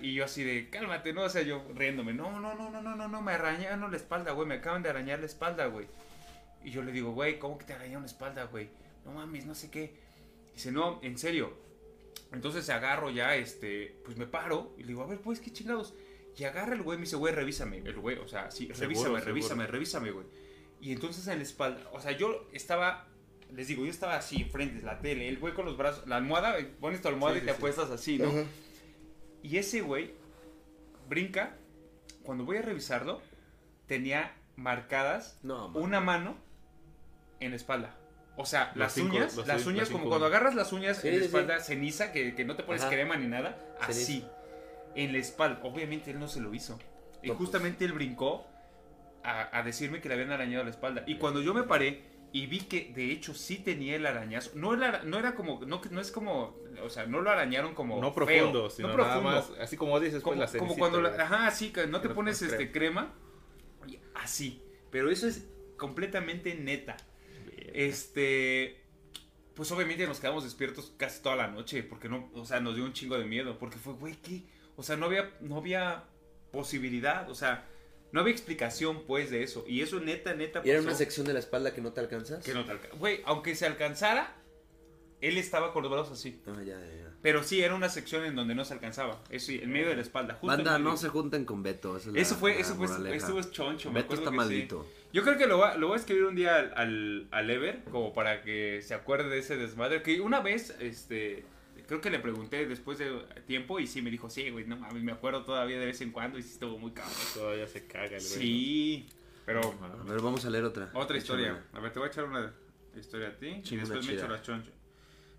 Y 0.00 0.14
yo 0.14 0.24
así 0.24 0.42
de, 0.42 0.68
cálmate, 0.68 1.12
¿no? 1.12 1.22
O 1.22 1.28
sea, 1.28 1.42
yo 1.42 1.64
riéndome, 1.74 2.12
no, 2.12 2.40
no, 2.40 2.54
no, 2.54 2.70
no, 2.70 2.82
no, 2.82 2.96
no, 2.96 3.08
no, 3.08 3.22
me 3.22 3.32
arañaron 3.32 3.90
la 3.90 3.96
espalda, 3.96 4.32
güey, 4.32 4.48
me 4.48 4.56
acaban 4.56 4.82
de 4.82 4.90
arañar 4.90 5.20
la 5.20 5.26
espalda, 5.26 5.66
güey. 5.66 5.86
Y 6.64 6.70
yo 6.70 6.82
le 6.82 6.92
digo, 6.92 7.12
güey, 7.12 7.38
¿cómo 7.38 7.56
que 7.58 7.64
te 7.64 7.74
arañaron 7.74 8.02
la 8.02 8.08
espalda, 8.08 8.44
güey? 8.44 8.68
No 9.04 9.12
mames, 9.12 9.46
no 9.46 9.54
sé 9.54 9.70
qué. 9.70 9.94
Dice, 10.52 10.72
no, 10.72 11.00
en 11.02 11.16
serio. 11.16 11.65
Entonces 12.32 12.68
agarro 12.70 13.10
ya, 13.10 13.36
este, 13.36 14.00
pues 14.04 14.16
me 14.16 14.26
paro 14.26 14.74
y 14.76 14.82
le 14.82 14.88
digo, 14.88 15.02
a 15.02 15.06
ver, 15.06 15.20
pues, 15.20 15.40
qué 15.40 15.52
chingados. 15.52 15.94
Y 16.36 16.44
agarra 16.44 16.74
el 16.74 16.82
güey 16.82 16.96
y 16.96 16.98
me 17.00 17.04
dice, 17.04 17.16
güey, 17.16 17.32
revísame. 17.34 17.78
El 17.78 17.96
güey, 17.98 18.18
o 18.18 18.28
sea, 18.28 18.50
sí, 18.50 18.66
Seguro, 18.66 18.80
revísame, 18.80 19.04
seguro. 19.04 19.24
revísame, 19.24 19.66
revísame, 19.66 20.10
güey. 20.10 20.26
Y 20.80 20.92
entonces 20.92 21.26
en 21.28 21.38
la 21.38 21.42
espalda, 21.44 21.88
o 21.92 22.00
sea, 22.00 22.12
yo 22.12 22.46
estaba, 22.52 23.08
les 23.50 23.68
digo, 23.68 23.84
yo 23.84 23.90
estaba 23.90 24.16
así, 24.16 24.44
frente 24.44 24.82
a 24.82 24.92
la 24.94 25.00
tele, 25.00 25.28
el 25.28 25.38
güey 25.38 25.54
con 25.54 25.64
los 25.64 25.76
brazos, 25.78 26.06
la 26.06 26.16
almohada, 26.16 26.56
pones 26.80 27.00
tu 27.00 27.08
almohada 27.08 27.36
Sí, 27.36 27.38
y 27.38 27.40
sí, 27.40 27.46
te 27.46 27.52
sí. 27.52 27.56
apuestas 27.56 27.90
así, 27.90 28.18
¿no? 28.18 28.28
Ajá. 28.28 28.44
Y 29.42 29.56
ese 29.56 29.80
güey 29.80 30.12
brinca, 31.08 31.56
cuando 32.22 32.44
voy 32.44 32.58
a 32.58 32.62
revisarlo, 32.62 33.22
tenía 33.86 34.34
marcadas 34.56 35.38
No, 35.42 35.68
man. 35.68 35.82
una 35.82 36.00
mano 36.00 36.36
en 37.40 37.50
la 37.50 37.56
espalda. 37.56 37.96
O 38.38 38.44
sea, 38.44 38.70
las 38.74 38.92
cinco- 38.92 39.16
uñas, 39.16 39.34
las 39.46 39.58
cinco- 39.58 39.70
uñas, 39.70 39.80
los 39.80 39.88
como 39.90 39.98
cinco 40.04 40.08
cuando 40.10 40.26
agarras 40.26 40.54
las 40.54 40.72
uñas 40.72 40.98
Sí, 40.98 41.08
en 41.08 41.14
la 41.14 41.20
sí, 41.20 41.26
espalda, 41.26 41.60
ceniza, 41.60 42.12
que, 42.12 42.34
que 42.34 42.44
no 42.44 42.54
te 42.54 42.62
pones 42.64 42.82
Ajá. 42.82 42.90
crema 42.90 43.16
ni 43.16 43.26
nada, 43.26 43.56
Ceniza. 43.80 43.88
así, 44.02 44.26
en 44.94 45.12
la 45.12 45.18
espalda. 45.18 45.60
Obviamente 45.62 46.10
él 46.10 46.18
no 46.20 46.28
se 46.28 46.40
lo 46.40 46.52
hizo. 46.52 46.78
Y 47.22 47.28
No, 47.28 47.34
pues. 47.34 47.38
justamente 47.38 47.84
él 47.86 47.92
brincó 47.92 48.46
a, 49.24 49.58
a 49.58 49.62
decirme 49.62 50.00
que 50.00 50.08
le 50.08 50.14
habían 50.14 50.32
arañado 50.32 50.64
la 50.64 50.70
espalda. 50.70 51.02
Y 51.06 51.16
cuando 51.16 51.40
yo 51.40 51.54
me 51.54 51.62
paré 51.62 52.02
y 52.32 52.46
vi 52.46 52.60
que 52.60 52.92
de 52.94 53.10
hecho 53.10 53.32
sí 53.32 53.56
tenía 53.56 53.96
el 53.96 54.04
arañazo, 54.04 54.50
no, 54.54 54.74
el 54.74 54.82
ara- 54.82 55.02
no 55.02 55.18
era 55.18 55.34
como, 55.34 55.64
no, 55.64 55.80
no 55.90 56.00
es 56.00 56.12
como, 56.12 56.56
o 56.82 56.90
sea, 56.90 57.06
no 57.06 57.22
lo 57.22 57.30
arañaron 57.30 57.74
como 57.74 57.98
No 58.02 58.12
feo, 58.12 58.26
profundo, 58.26 58.68
sino 58.68 58.88
no 58.88 58.96
nada 58.98 59.14
profundo. 59.14 59.36
más, 59.36 59.50
así 59.60 59.78
como 59.78 59.98
dices, 59.98 60.22
Como, 60.22 60.36
pues 60.36 60.52
la 60.52 60.58
como 60.58 60.76
cuando, 60.76 61.00
la- 61.00 61.10
ajá, 61.22 61.50
sí, 61.52 61.70
que 61.72 61.86
no 61.86 62.02
te 62.02 62.10
pones 62.10 62.42
este 62.42 62.70
crema, 62.70 63.14
y 63.88 63.98
así. 64.14 64.62
Pero 64.90 65.10
eso 65.10 65.26
es 65.26 65.46
completamente 65.78 66.54
neta. 66.54 66.96
Este, 67.76 68.82
pues 69.54 69.70
obviamente 69.70 70.06
nos 70.06 70.18
quedamos 70.18 70.44
despiertos 70.44 70.92
casi 70.96 71.22
toda 71.22 71.36
la 71.36 71.48
noche, 71.48 71.82
porque 71.82 72.08
no, 72.08 72.30
o 72.34 72.44
sea, 72.46 72.58
nos 72.60 72.74
dio 72.74 72.84
un 72.84 72.92
chingo 72.94 73.18
de 73.18 73.26
miedo, 73.26 73.58
porque 73.58 73.76
fue, 73.76 73.92
güey, 73.92 74.16
¿qué? 74.16 74.44
O 74.76 74.82
sea, 74.82 74.96
no 74.96 75.06
había, 75.06 75.36
no 75.40 75.58
había 75.58 76.04
posibilidad, 76.52 77.28
o 77.30 77.34
sea, 77.34 77.68
no 78.12 78.20
había 78.20 78.32
explicación, 78.32 79.04
pues, 79.06 79.30
de 79.30 79.42
eso. 79.42 79.64
Y 79.68 79.82
eso 79.82 80.00
neta, 80.00 80.32
neta, 80.34 80.62
¿Y 80.64 80.70
era 80.70 80.78
pasó 80.78 80.88
una 80.88 80.96
sección 80.96 81.26
de 81.26 81.34
la 81.34 81.38
espalda 81.40 81.74
que 81.74 81.82
no 81.82 81.92
te 81.92 82.00
alcanzas? 82.00 82.42
que 82.42 82.54
no 82.54 82.64
te 82.64 82.72
alca- 82.72 82.88
Güey, 82.98 83.20
aunque 83.26 83.54
se 83.54 83.66
alcanzara, 83.66 84.34
él 85.20 85.36
estaba 85.36 85.72
con 85.74 85.82
los 85.82 85.92
brazos 85.92 86.18
así. 86.18 86.40
Ah, 86.46 86.62
ya, 86.64 86.78
ya. 86.80 87.05
Pero 87.22 87.42
sí, 87.42 87.60
era 87.60 87.74
una 87.74 87.88
sección 87.88 88.24
en 88.24 88.36
donde 88.36 88.54
no 88.54 88.64
se 88.64 88.74
alcanzaba. 88.74 89.20
Eso, 89.30 89.46
sí, 89.46 89.58
en 89.60 89.72
medio 89.72 89.88
de 89.88 89.96
la 89.96 90.02
espalda. 90.02 90.34
Justo 90.34 90.46
Banda, 90.46 90.78
no 90.78 90.96
se 90.96 91.08
junten 91.08 91.44
con 91.44 91.62
Beto. 91.62 91.96
esa 91.96 92.08
es 92.10 92.14
la- 92.14 92.20
Eso 92.20 92.34
fue, 92.36 92.54
la 92.54 92.60
eso 92.60 92.74
fue, 92.76 92.86
moraleja. 92.86 93.16
estuvo 93.16 93.42
choncho. 93.42 93.90
Beto 93.92 94.14
está 94.14 94.26
que 94.26 94.30
sí. 94.30 94.36
maldito. 94.36 94.86
Yo 95.12 95.22
creo 95.24 95.36
que 95.38 95.46
lo, 95.46 95.58
va- 95.58 95.76
lo 95.76 95.88
voy 95.88 95.94
a 95.96 95.98
escribir 95.98 96.24
un 96.24 96.36
día 96.36 96.56
al, 96.56 96.72
al, 96.76 97.28
al 97.32 97.50
Ever, 97.50 97.82
como 97.90 98.12
para 98.12 98.42
que 98.42 98.80
se 98.82 98.94
acuerde 98.94 99.28
de 99.28 99.38
ese 99.38 99.56
desmadre. 99.56 100.02
Que 100.02 100.20
una 100.20 100.40
vez, 100.40 100.76
este, 100.78 101.44
creo 101.88 102.00
que 102.00 102.10
le 102.10 102.18
pregunté 102.20 102.64
después 102.66 102.98
de 102.98 103.10
tiempo 103.46 103.80
y 103.80 103.86
sí 103.88 104.02
me 104.02 104.10
dijo, 104.10 104.30
sí, 104.30 104.50
güey, 104.50 104.64
no 104.66 104.76
mames, 104.76 105.02
me 105.02 105.12
acuerdo 105.12 105.42
todavía 105.42 105.80
de 105.80 105.86
vez 105.86 106.00
en 106.02 106.12
cuando 106.12 106.38
y 106.38 106.42
sí 106.42 106.52
estuvo 106.52 106.78
muy 106.78 106.92
cabrón. 106.92 107.14
Todavía 107.34 107.66
se 107.66 107.86
caga 107.86 108.04
el 108.04 108.10
güey. 108.10 108.20
Sí, 108.20 109.06
pero. 109.44 109.60
A 109.82 110.04
ver, 110.04 110.20
vamos 110.20 110.44
a 110.44 110.50
leer 110.50 110.64
otra. 110.64 110.90
otra 110.94 111.16
historia. 111.16 111.64
A 111.72 111.80
ver, 111.80 111.92
te 111.92 111.98
voy 111.98 112.08
a 112.08 112.12
echar 112.12 112.24
una 112.24 112.52
historia 112.96 113.28
a 113.28 113.32
ti 113.36 113.62
y 113.68 113.76
después 113.76 114.06
me 114.06 114.12
echo 114.14 114.28
la 114.28 114.40
choncha. 114.42 114.70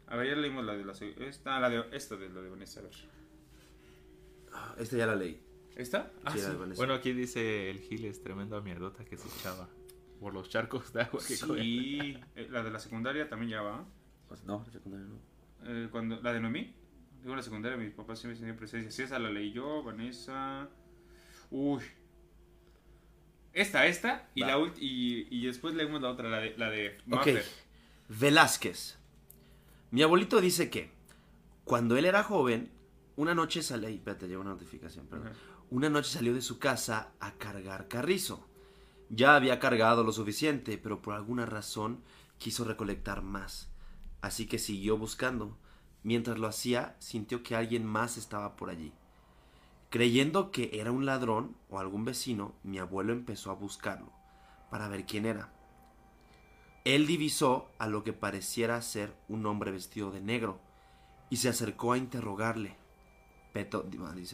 A 0.08 0.16
ver, 0.16 0.28
ya 0.30 0.36
leímos 0.36 0.64
la 0.66 0.76
de 0.76 0.86
la... 0.86 0.94
Esta, 0.94 1.60
la 1.60 1.70
de, 1.70 1.86
esta 1.92 2.16
de 2.16 2.30
la 2.30 2.42
de 2.42 2.50
Vanessa, 2.50 2.80
a 2.80 2.84
ver. 2.84 2.92
Ah, 4.54 4.76
Esta 4.80 4.98
ya 4.98 5.06
la 5.06 5.16
leí. 5.16 5.42
¿Esta? 5.76 6.12
Ah, 6.24 6.32
Sí, 6.32 6.40
sí. 6.40 6.44
la 6.46 6.50
de 6.52 6.58
Vanessa. 6.58 6.80
Bueno, 6.80 6.94
aquí 6.94 7.12
dice 7.14 7.70
el 7.70 7.80
Gil 7.80 8.06
es 8.06 8.22
tremendo 8.24 8.62
mierdota 8.62 9.04
que 9.06 9.18
se 9.18 9.28
echaba 9.28 9.68
por 10.20 10.34
los 10.34 10.50
charcos 10.50 10.92
de 10.94 11.02
agua 11.04 11.20
que. 11.20 11.36
Sí, 11.36 12.18
eh, 12.36 12.48
la 12.50 12.64
de 12.64 12.72
la 12.72 12.80
secundaria 12.80 13.28
también 13.30 13.52
ya 13.52 13.62
va. 13.62 13.86
Pues 14.28 14.44
No, 14.46 14.66
secundaria 14.72 15.06
no. 15.08 15.20
Eh, 15.66 15.90
cuando, 15.92 16.20
la 16.22 16.34
de 16.34 16.40
Noemí. 16.40 16.74
Digo, 17.22 17.36
la 17.36 17.42
secundaria, 17.44 17.78
mis 17.78 17.92
papás 17.94 18.20
siempre 18.20 18.40
tenían 18.40 18.56
presencia. 18.58 18.90
Sí, 18.92 19.04
esa 19.04 19.20
la 19.20 19.30
leí 19.30 19.52
yo, 19.52 19.84
Vanessa. 19.84 20.70
Uy. 21.52 21.82
Esta, 23.54 23.86
esta. 23.88 24.30
Y, 24.36 24.42
Va. 24.42 24.48
la 24.48 24.58
ulti- 24.60 24.78
y, 24.82 25.28
y 25.32 25.46
después 25.48 25.74
leemos 25.76 26.02
la 26.02 26.10
otra, 26.12 26.30
la 26.30 26.40
de, 26.40 26.58
la 26.58 26.70
de 26.70 26.98
Ok. 27.12 27.28
Velázquez. 28.10 28.98
Mi 29.92 30.02
abuelito 30.02 30.42
dice 30.42 30.70
que 30.70 30.92
cuando 31.64 31.98
él 31.98 32.06
era 32.06 32.24
joven, 32.24 32.72
una 33.16 33.34
noche 33.34 33.62
salió. 33.62 33.88
Espérate, 33.90 34.28
llegó 34.28 34.42
una 34.42 34.52
notificación, 34.52 35.08
perdón. 35.08 35.32
Una 35.70 35.90
noche 35.90 36.12
salió 36.12 36.34
de 36.34 36.42
su 36.42 36.60
casa 36.60 37.12
a 37.20 37.34
cargar 37.34 37.88
carrizo. 37.88 38.48
Ya 39.10 39.36
había 39.36 39.60
cargado 39.60 40.04
lo 40.04 40.12
suficiente, 40.12 40.78
pero 40.78 41.02
por 41.02 41.14
alguna 41.14 41.46
razón 41.46 42.02
quiso 42.38 42.64
recolectar 42.64 43.22
más. 43.22 43.70
Así 44.22 44.46
que 44.46 44.60
siguió 44.60 44.98
buscando. 44.98 45.58
Mientras 46.04 46.38
lo 46.38 46.48
hacía, 46.48 46.96
sintió 47.00 47.44
que 47.44 47.56
alguien 47.56 47.86
más 47.86 48.18
estaba 48.18 48.56
por 48.56 48.70
allí. 48.70 48.94
Creyendo 49.90 50.52
que 50.52 50.70
era 50.74 50.92
un 50.92 51.06
ladrón 51.06 51.56
o 51.70 51.80
algún 51.80 52.06
vecino, 52.06 52.56
mi 52.64 52.78
abuelo 52.78 53.14
empezó 53.14 53.52
a 53.52 53.56
buscarlo 53.56 54.12
para 54.70 54.90
ver 54.90 55.06
quién 55.06 55.26
era. 55.26 55.52
Él 56.88 57.06
divisó 57.06 57.70
a 57.80 57.88
lo 57.90 58.06
que 58.06 58.14
pareciera 58.14 58.82
ser 58.82 59.14
un 59.28 59.46
hombre 59.46 59.72
vestido 59.72 60.10
de 60.10 60.22
negro 60.22 60.62
y 61.30 61.36
se 61.36 61.50
acercó 61.50 61.92
a 61.92 61.98
interrogarle. 61.98 62.78
Peto, 63.52 63.86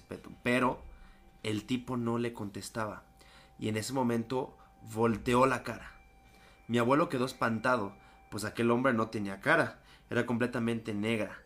Peto, 0.08 0.30
pero 0.44 0.80
el 1.42 1.66
tipo 1.66 1.98
no 1.98 2.20
le 2.20 2.32
contestaba 2.32 3.06
y 3.58 3.70
en 3.70 3.78
ese 3.78 3.92
momento 3.92 4.56
volteó 4.94 5.48
la 5.48 5.64
cara. 5.64 6.00
Mi 6.68 6.78
abuelo 6.78 7.10
quedó 7.10 7.26
espantado, 7.26 7.96
pues 8.30 8.46
aquel 8.46 8.70
hombre 8.70 8.94
no 8.94 9.08
tenía 9.08 9.40
cara, 9.40 9.82
era 10.12 10.28
completamente 10.28 10.94
negra 10.94 11.42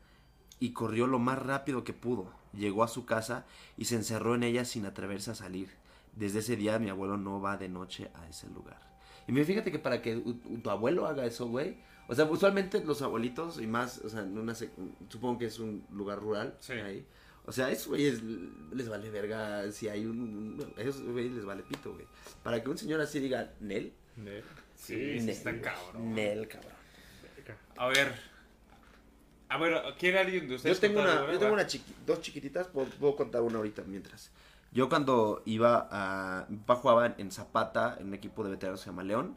y 0.59 0.73
corrió 0.73 1.07
lo 1.07 1.19
más 1.19 1.39
rápido 1.39 1.85
que 1.85 1.93
pudo. 1.93 2.33
Llegó 2.51 2.83
a 2.83 2.89
su 2.89 3.05
casa 3.05 3.45
y 3.77 3.85
se 3.85 3.95
encerró 3.95 4.35
en 4.35 4.43
ella 4.43 4.65
sin 4.65 4.85
atreverse 4.85 5.31
a 5.31 5.35
salir. 5.35 5.73
Desde 6.17 6.39
ese 6.39 6.57
día 6.57 6.79
mi 6.79 6.89
abuelo 6.89 7.15
no 7.15 7.39
va 7.39 7.55
de 7.55 7.69
noche 7.69 8.11
a 8.13 8.27
ese 8.27 8.49
lugar. 8.49 8.86
Y 9.27 9.31
mira, 9.31 9.45
fíjate 9.45 9.71
que 9.71 9.79
para 9.79 10.01
que 10.01 10.21
tu 10.63 10.69
abuelo 10.69 11.05
haga 11.05 11.25
eso, 11.25 11.47
güey. 11.47 11.75
O 12.07 12.15
sea, 12.15 12.25
usualmente 12.25 12.81
los 12.83 13.01
abuelitos 13.01 13.59
y 13.61 13.67
más, 13.67 13.99
o 13.99 14.09
sea, 14.09 14.21
en 14.21 14.37
una 14.37 14.55
supongo 15.09 15.37
que 15.37 15.45
es 15.47 15.59
un 15.59 15.85
lugar 15.91 16.19
rural. 16.19 16.55
Sí. 16.61 16.73
Ahí. 16.73 17.05
O 17.45 17.51
sea, 17.51 17.67
a 17.67 17.71
esos 17.71 17.87
güeyes 17.87 18.21
les 18.73 18.89
vale 18.89 19.09
verga 19.09 19.71
si 19.71 19.87
hay 19.87 20.05
un... 20.05 20.73
Esos 20.77 21.01
güeyes 21.03 21.31
les 21.33 21.45
vale 21.45 21.63
pito, 21.63 21.93
güey. 21.93 22.05
Para 22.43 22.61
que 22.61 22.69
un 22.69 22.77
señor 22.77 22.99
así 23.01 23.19
diga, 23.19 23.53
Nel. 23.59 23.93
Ne- 24.15 24.41
Sí, 24.75 24.93
sí 25.19 25.25
Nel, 25.25 25.29
está 25.29 25.59
cabrón. 25.61 26.13
Nel, 26.13 26.47
cabrón. 26.47 26.71
A 27.77 27.87
ver. 27.87 28.13
A 29.49 29.57
ver, 29.57 29.81
¿quiere 29.97 30.19
alguien 30.19 30.43
de 30.43 30.49
Yo 30.49 30.55
ustedes 30.57 30.79
tengo 30.81 30.99
contar 30.99 31.23
una, 31.23 31.33
yo 31.33 31.39
tengo 31.39 31.53
una 31.53 31.65
chiqui- 31.67 31.95
dos 32.05 32.21
chiquititas, 32.21 32.67
puedo, 32.67 32.87
puedo 32.99 33.15
contar 33.15 33.41
una 33.41 33.57
ahorita 33.57 33.83
mientras. 33.87 34.29
Yo 34.71 34.89
cuando 34.89 35.41
iba 35.45 35.87
a... 35.91 36.45
Mi 36.49 36.57
papá 36.57 36.75
jugaba 36.75 37.15
en 37.17 37.31
Zapata, 37.31 37.97
en 37.99 38.07
un 38.07 38.13
equipo 38.13 38.43
de 38.43 38.51
veteranos 38.51 38.81
que 38.81 38.85
se 38.85 38.89
llama 38.91 39.03
León. 39.03 39.35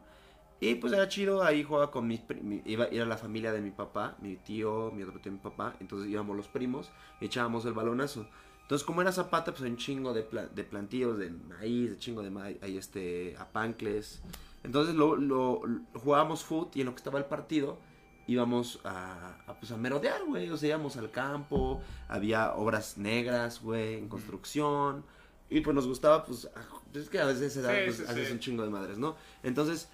Y 0.60 0.74
pues 0.74 0.92
era 0.92 1.08
chido, 1.08 1.42
ahí 1.42 1.62
jugaba 1.64 1.90
con 1.90 2.06
mis... 2.06 2.20
pri- 2.20 2.42
mi- 2.42 2.62
iba, 2.66 2.86
era 2.86 3.06
la 3.06 3.16
familia 3.16 3.52
de 3.52 3.60
mi 3.62 3.70
papá, 3.70 4.16
mi 4.20 4.36
tío, 4.36 4.90
mi 4.94 5.02
otro 5.02 5.18
tío, 5.20 5.32
mi 5.32 5.38
papá. 5.38 5.74
Entonces 5.80 6.08
íbamos 6.10 6.36
los 6.36 6.48
primos 6.48 6.90
y 7.20 7.26
echábamos 7.26 7.64
el 7.64 7.72
balonazo. 7.72 8.26
Entonces 8.62 8.84
como 8.86 9.00
era 9.00 9.10
Zapata, 9.12 9.52
pues 9.52 9.62
un 9.62 9.76
chingo 9.76 10.12
de, 10.12 10.22
pla- 10.22 10.46
de 10.46 10.64
plantíos, 10.64 11.16
de 11.18 11.30
maíz, 11.30 11.90
de 11.90 11.98
chingo 11.98 12.22
de 12.22 12.30
maíz, 12.30 12.58
hay 12.62 12.76
este, 12.76 13.34
apancles. 13.38 14.20
Entonces 14.62 14.94
lo- 14.94 15.16
jugábamos 15.94 16.44
foot 16.44 16.76
y 16.76 16.80
en 16.80 16.86
lo 16.86 16.92
que 16.92 16.98
estaba 16.98 17.18
el 17.18 17.24
partido, 17.24 17.78
íbamos 18.26 18.80
a, 18.84 19.38
a, 19.46 19.54
pues, 19.58 19.72
a 19.72 19.76
merodear, 19.78 20.24
güey. 20.26 20.50
O 20.50 20.56
sea, 20.58 20.68
íbamos 20.68 20.96
al 20.98 21.10
campo, 21.10 21.80
había 22.06 22.52
obras 22.54 22.98
negras, 22.98 23.62
güey, 23.62 23.94
en 23.94 24.08
construcción. 24.08 25.04
Y 25.50 25.60
pues 25.60 25.74
nos 25.74 25.86
gustaba, 25.86 26.24
pues, 26.24 26.46
a- 26.54 26.98
es 26.98 27.08
que 27.10 27.18
a 27.18 27.26
veces 27.26 27.52
se 27.52 27.60
da, 27.62 27.74
Sí, 27.74 27.80
pues, 27.86 27.96
sí, 27.98 28.04
haces 28.08 28.26
sí. 28.28 28.32
un 28.32 28.38
chingo 28.40 28.62
de 28.62 28.70
madres, 28.70 28.98
¿no? 28.98 29.16
Entonces, 29.42 29.88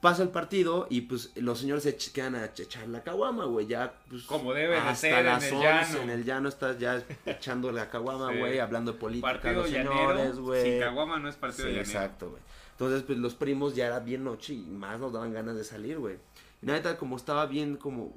pasa 0.00 0.24
el 0.24 0.30
partido 0.30 0.88
y 0.90 1.02
pues 1.02 1.30
los 1.36 1.60
señores 1.60 1.84
se 1.84 1.96
quedan 1.96 2.34
a 2.34 2.52
ch- 2.52 2.64
echar 2.64 2.88
la 2.88 3.02
caguama, 3.04 3.44
güey. 3.44 3.66
Ya, 3.68 3.94
pues. 4.10 4.24
Como 4.24 4.52
debe 4.52 4.72
de 4.74 4.78
hasta 4.78 4.94
ser 4.96 5.18
en 5.20 5.26
las 5.26 5.44
el 5.44 5.54
11 5.54 5.64
llano. 5.64 6.02
En 6.02 6.10
el 6.10 6.24
llano 6.24 6.48
estás 6.48 6.78
ya 6.80 7.04
echando 7.26 7.70
la 7.70 7.88
caguama, 7.88 8.34
güey, 8.34 8.58
hablando 8.58 8.92
de 8.92 8.98
política, 8.98 9.32
Partido 9.34 9.62
los 9.62 9.70
señores, 9.70 10.16
llanero, 10.16 10.34
sin 10.34 10.42
güey. 10.44 10.80
caguama 10.80 11.18
no 11.20 11.28
es 11.28 11.36
partido 11.36 11.68
Sí, 11.68 11.74
llanero. 11.74 11.88
exacto, 11.88 12.30
güey. 12.30 12.42
Entonces, 12.72 13.02
pues 13.04 13.18
los 13.18 13.34
primos 13.34 13.76
ya 13.76 13.86
era 13.86 14.00
bien 14.00 14.24
noche 14.24 14.54
y 14.54 14.62
más 14.62 14.98
nos 14.98 15.12
daban 15.12 15.32
ganas 15.32 15.54
de 15.54 15.62
salir, 15.62 15.98
güey. 16.00 16.16
Y 16.60 16.66
neta, 16.66 16.96
como 16.98 17.16
estaba 17.16 17.46
bien, 17.46 17.76
como, 17.76 18.12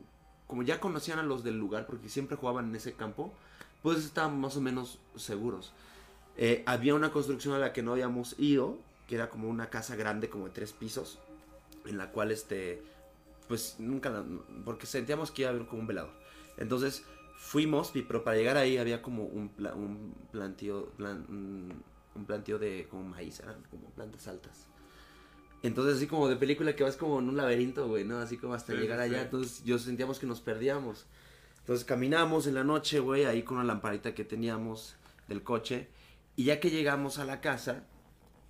como 0.47 0.63
ya 0.63 0.79
conocían 0.79 1.19
a 1.19 1.23
los 1.23 1.43
del 1.43 1.59
lugar, 1.59 1.85
porque 1.85 2.09
siempre 2.09 2.35
jugaban 2.35 2.69
en 2.69 2.75
ese 2.75 2.93
campo, 2.93 3.31
pues 3.83 3.99
estaban 3.99 4.39
más 4.41 4.57
o 4.57 4.61
menos 4.61 4.97
seguros. 5.15 5.71
Eh, 6.37 6.63
había 6.65 6.95
una 6.95 7.11
construcción 7.11 7.53
a 7.53 7.59
la 7.59 7.71
que 7.73 7.81
no 7.81 7.93
habíamos 7.93 8.35
ido, 8.39 8.77
que 9.07 9.15
era 9.15 9.29
como 9.29 9.47
una 9.49 9.69
casa 9.69 9.95
grande, 9.95 10.29
como 10.29 10.45
de 10.45 10.51
tres 10.51 10.73
pisos, 10.73 11.19
en 11.85 11.97
la 11.97 12.11
cual, 12.11 12.31
este, 12.31 12.81
pues 13.47 13.75
nunca, 13.79 14.09
la- 14.09 14.25
porque 14.65 14.85
sentíamos 14.85 15.31
que 15.31 15.43
iba 15.43 15.51
a 15.51 15.53
haber 15.53 15.67
como 15.67 15.81
un 15.81 15.87
velador. 15.87 16.11
Entonces, 16.57 17.03
fuimos, 17.37 17.91
pero 18.07 18.23
para 18.23 18.37
llegar 18.37 18.57
ahí 18.57 18.77
había 18.77 19.01
como 19.01 19.23
un, 19.25 19.49
pla- 19.49 19.75
un 19.75 20.13
plantío, 20.31 20.87
plan- 20.97 21.25
un, 21.29 21.83
un 22.15 22.25
plantío 22.25 22.57
de 22.59 22.87
como 22.89 23.03
maíz, 23.03 23.39
eran 23.39 23.61
como 23.69 23.89
plantas 23.91 24.27
altas. 24.27 24.67
Entonces, 25.63 25.97
así 25.97 26.07
como 26.07 26.27
de 26.27 26.35
película 26.35 26.75
que 26.75 26.83
vas 26.83 26.95
como 26.97 27.19
en 27.19 27.29
un 27.29 27.37
laberinto, 27.37 27.87
güey, 27.87 28.03
¿no? 28.03 28.19
Así 28.19 28.37
como 28.37 28.53
hasta 28.53 28.73
Sí, 28.73 28.79
llegar 28.79 28.99
allá. 28.99 29.19
sí. 29.19 29.23
Entonces, 29.25 29.63
yo 29.63 29.79
sentíamos 29.79 30.19
que 30.19 30.27
nos 30.27 30.39
perdíamos. 30.41 31.05
Entonces, 31.59 31.85
caminamos 31.85 32.45
en 32.45 32.53
la 32.53 32.63
noche, 32.63 32.99
güey, 32.99 33.25
ahí 33.25 33.41
con 33.43 33.57
una 33.57 33.65
lamparita 33.65 34.13
que 34.13 34.23
teníamos 34.23 34.95
del 35.27 35.41
coche. 35.43 35.87
Y 36.35 36.45
ya 36.45 36.59
que 36.59 36.69
llegamos 36.69 37.19
a 37.19 37.25
la 37.25 37.41
casa, 37.41 37.83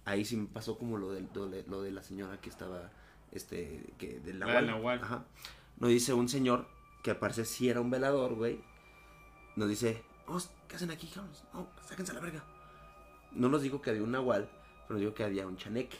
ahí 0.05 0.25
sí 0.25 0.37
me 0.37 0.47
pasó 0.47 0.77
como 0.77 0.97
lo 0.97 1.11
de, 1.11 1.27
lo 1.67 1.81
de, 1.81 1.91
la 1.91 2.01
señora 2.01 2.39
que 2.41 2.49
estaba, 2.49 2.91
este, 3.31 3.93
que 3.97 4.19
del 4.19 4.39
La 4.39 4.47
Nahual. 4.47 4.67
Nahual. 4.67 5.03
Ajá. 5.03 5.25
Nos 5.77 5.89
dice 5.89 6.13
un 6.13 6.29
señor, 6.29 6.67
que 7.03 7.11
aparece 7.11 7.45
si 7.45 7.69
era 7.69 7.81
un 7.81 7.91
velador, 7.91 8.33
güey. 8.33 8.63
Nos 9.55 9.69
dice, 9.69 10.03
oh, 10.27 10.41
¿qué 10.67 10.75
hacen 10.75 10.89
aquí, 10.89 11.07
cabros? 11.07 11.43
No, 11.53 11.67
sáquense 11.87 12.11
a 12.11 12.15
la 12.15 12.21
verga. 12.21 12.43
No 13.31 13.47
nos 13.49 13.61
dijo 13.61 13.81
que 13.81 13.91
había 13.91 14.01
un 14.01 14.11
nahual, 14.11 14.49
pero 14.87 14.93
nos 14.93 15.01
dijo 15.01 15.13
que 15.13 15.23
había 15.23 15.45
un 15.45 15.55
chaneque. 15.57 15.97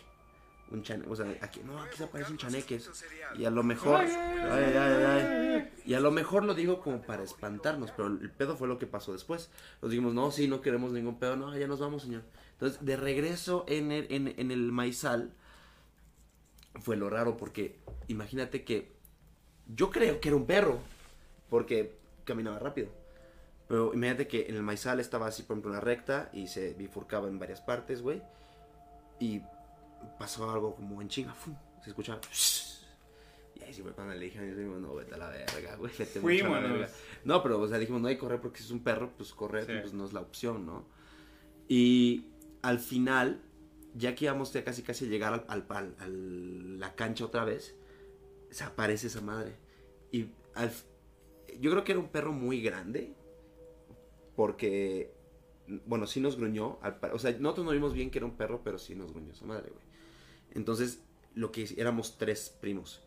Un 0.71 0.81
chaneque, 0.81 1.09
o 1.09 1.15
sea, 1.15 1.37
aquí, 1.41 1.61
no, 1.63 1.79
aquí 1.79 1.95
se 1.97 2.05
aparecen 2.05 2.37
chaneques. 2.37 2.89
Y 3.37 3.45
a 3.45 3.51
lo 3.51 3.61
mejor, 3.61 3.97
ay, 4.01 4.09
ay, 4.51 5.03
ay, 5.03 5.73
y 5.85 5.93
a 5.93 5.99
lo 5.99 6.09
mejor 6.11 6.43
lo 6.43 6.55
digo 6.55 6.81
como 6.81 7.01
para 7.03 7.23
espantarnos, 7.23 7.91
pero 7.91 8.07
el 8.07 8.31
pedo 8.31 8.57
fue 8.57 8.67
lo 8.67 8.79
que 8.79 8.87
pasó 8.87 9.13
después. 9.13 9.51
Nos 9.81 9.91
dijimos, 9.91 10.13
no, 10.15 10.31
sí, 10.31 10.47
no 10.47 10.61
queremos 10.61 10.91
ningún 10.91 11.19
pedo, 11.19 11.35
no, 11.35 11.55
ya 11.55 11.67
nos 11.67 11.79
vamos, 11.79 12.01
señor. 12.01 12.23
Entonces, 12.53 12.83
de 12.83 12.95
regreso 12.97 13.63
en 13.67 13.91
el, 13.91 14.07
en, 14.09 14.33
en 14.39 14.51
el 14.51 14.71
maizal, 14.71 15.33
fue 16.81 16.97
lo 16.97 17.09
raro, 17.09 17.37
porque 17.37 17.79
imagínate 18.07 18.63
que 18.63 18.95
yo 19.67 19.91
creo 19.91 20.19
que 20.19 20.29
era 20.29 20.35
un 20.35 20.45
perro, 20.45 20.79
porque 21.49 21.95
caminaba 22.23 22.59
rápido. 22.59 22.89
Pero 23.67 23.93
imagínate 23.93 24.27
que 24.27 24.47
en 24.47 24.55
el 24.55 24.61
maizal 24.61 24.99
estaba 24.99 25.27
así, 25.27 25.43
por 25.43 25.55
ejemplo, 25.55 25.71
una 25.71 25.79
recta 25.79 26.29
y 26.33 26.47
se 26.47 26.73
bifurcaba 26.73 27.27
en 27.27 27.39
varias 27.39 27.61
partes, 27.61 28.01
güey. 28.01 28.21
Y 29.19 29.41
pasó 30.19 30.49
algo 30.51 30.75
como 30.75 31.01
en 31.01 31.09
chinga, 31.09 31.33
¡fum! 31.33 31.55
se 31.83 31.89
escuchaba. 31.89 32.19
Y 33.55 33.63
ahí 33.63 33.73
sí 33.73 33.81
fue 33.81 33.93
cuando 33.93 34.13
le 34.15 34.25
dije 34.25 34.39
a 34.39 34.41
mi 34.41 34.53
primo, 34.53 34.75
no, 34.77 34.95
vete 34.95 35.15
a 35.15 35.17
la 35.17 35.29
verga, 35.29 35.75
güey, 35.77 35.91
vete 35.97 36.19
mucho 36.19 36.45
a 36.53 36.59
la 36.61 36.67
verga. 36.71 36.89
No, 37.23 37.41
pero, 37.41 37.59
o 37.61 37.67
sea, 37.67 37.77
dijimos, 37.77 38.01
no 38.01 38.07
hay 38.07 38.15
que 38.15 38.19
correr 38.21 38.41
porque 38.41 38.57
si 38.59 38.65
es 38.65 38.71
un 38.71 38.83
perro, 38.83 39.11
pues 39.17 39.33
correr 39.33 39.65
Sí. 39.65 39.73
pues 39.81 39.93
no 39.93 40.05
es 40.05 40.13
la 40.13 40.21
opción, 40.21 40.65
¿no? 40.65 40.85
Y 41.67 42.27
al 42.61 42.79
final, 42.79 43.41
ya 43.93 44.13
que 44.15 44.25
íbamos 44.25 44.51
ya 44.53 44.63
casi 44.63 44.83
casi 44.83 45.05
a 45.05 45.07
llegar 45.07 45.33
al, 45.33 45.45
al- 45.47 45.65
al- 45.69 45.95
a 45.99 46.07
la 46.07 46.95
cancha 46.95 47.25
otra 47.25 47.45
vez, 47.45 47.75
se 48.51 48.63
aparece 48.63 49.07
esa 49.07 49.21
madre. 49.21 49.55
Y 50.11 50.27
al 50.53 50.71
yo 51.59 51.71
creo 51.71 51.83
que 51.85 51.93
era 51.93 52.01
un 52.01 52.09
perro 52.09 52.33
muy 52.33 52.61
grande, 52.61 53.13
porque, 54.35 55.13
bueno, 55.85 56.05
sí 56.07 56.19
nos 56.19 56.35
gruñó. 56.37 56.77
al 56.81 56.99
o 57.13 57.19
sea, 57.19 57.31
nosotros 57.39 57.65
no 57.65 57.71
vimos 57.71 57.93
bien 57.93 58.11
que 58.11 58.19
era 58.19 58.25
un 58.25 58.35
perro, 58.35 58.61
pero 58.63 58.77
sí 58.77 58.95
nos 58.95 59.11
gruñó 59.13 59.31
esa 59.31 59.45
madre, 59.45 59.69
güey. 59.71 59.84
Entonces, 60.55 60.99
lo 61.35 61.51
que 61.51 61.67
éramos 61.77 62.17
tres 62.17 62.49
primos. 62.49 63.01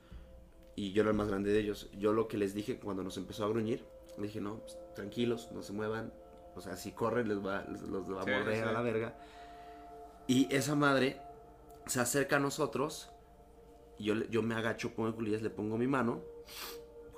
Y 0.76 0.92
yo 0.92 1.03
era 1.03 1.11
el 1.11 1.16
más 1.16 1.28
grande 1.28 1.51
de 1.51 1.59
ellos. 1.59 1.90
Yo 1.99 2.12
lo 2.12 2.28
que 2.28 2.38
les 2.38 2.55
dije 2.55 2.78
cuando 2.78 3.03
nos 3.03 3.16
empezó 3.16 3.44
a 3.44 3.49
gruñir, 3.49 3.84
le 4.16 4.24
dije, 4.28 4.40
no, 4.40 4.59
pues, 4.61 4.76
tranquilos, 4.94 5.51
no 5.53 5.62
se 5.62 5.72
muevan. 5.72 6.12
O 6.55 6.61
sea, 6.61 6.76
si 6.76 6.92
corren 6.92 7.28
les 7.28 7.44
va, 7.44 7.64
les- 7.70 7.82
los 7.82 8.09
va 8.12 8.22
a 8.22 8.24
sí. 8.24 8.30
a 8.30 8.72
la 8.72 8.82
verga. 8.82 9.18
Y 10.26 10.55
esa 10.55 10.74
madre 10.74 11.20
se 11.86 12.01
acerca 12.01 12.36
a 12.36 12.40
nosotros. 12.40 13.11
Y 13.99 14.05
yo, 14.05 14.14
yo 14.30 14.42
me 14.42 14.55
agacho, 14.55 14.92
pongo 14.94 15.14
culillas, 15.14 15.42
le 15.42 15.51
pongo 15.51 15.76
mi 15.78 15.86
mano. 15.88 16.22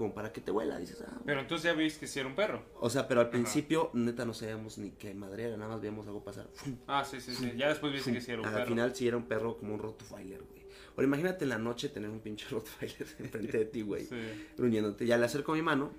Como 0.01 0.15
para 0.15 0.33
que 0.33 0.41
te 0.41 0.51
huela, 0.51 0.79
dices, 0.79 1.05
ah, 1.07 1.21
Pero 1.27 1.41
entonces 1.41 1.65
ya 1.65 1.75
viste 1.75 2.01
que 2.01 2.07
sí 2.07 2.19
era 2.19 2.27
un 2.27 2.35
perro. 2.35 2.63
o 2.81 2.89
sea, 2.89 3.07
pero 3.07 3.21
al 3.21 3.29
principio, 3.29 3.91
neta, 3.93 4.25
no 4.25 4.33
sabíamos 4.33 4.79
ni 4.79 4.93
qué 4.93 5.13
madre 5.13 5.43
era, 5.43 5.59
nada 5.59 5.73
más 5.73 5.81
veíamos 5.83 6.07
algo 6.07 6.25
pasar. 6.25 6.49
Ah, 6.87 7.05
sí, 7.05 7.21
sí, 7.21 7.35
sí. 7.35 7.53
Ya 7.55 7.69
después 7.69 7.93
viste 7.93 8.11
que 8.11 8.23
sí 8.23 8.31
era 8.31 8.41
un 8.41 8.47
Al 8.47 8.55
perro. 8.55 8.67
final 8.69 8.95
sí 8.97 9.07
era 9.07 9.19
un 9.19 9.25
perro 9.29 9.59
como 9.59 9.75
un 9.75 9.79
Rottweiler, 9.79 10.43
güey. 10.43 10.65
Ahora 10.93 11.05
imagínate 11.05 11.45
en 11.45 11.51
la 11.51 11.59
noche 11.59 11.91
tener 11.91 12.09
un 12.09 12.21
pinche 12.21 12.47
Rottweiler 12.51 13.07
enfrente 13.19 13.59
de 13.59 13.65
ti, 13.67 13.83
güey. 13.83 14.07
Sí. 14.07 14.17
Gruñéndote. 14.57 15.05
Ya 15.05 15.19
le 15.19 15.27
acerco 15.27 15.53
mi 15.53 15.61
mano 15.61 15.91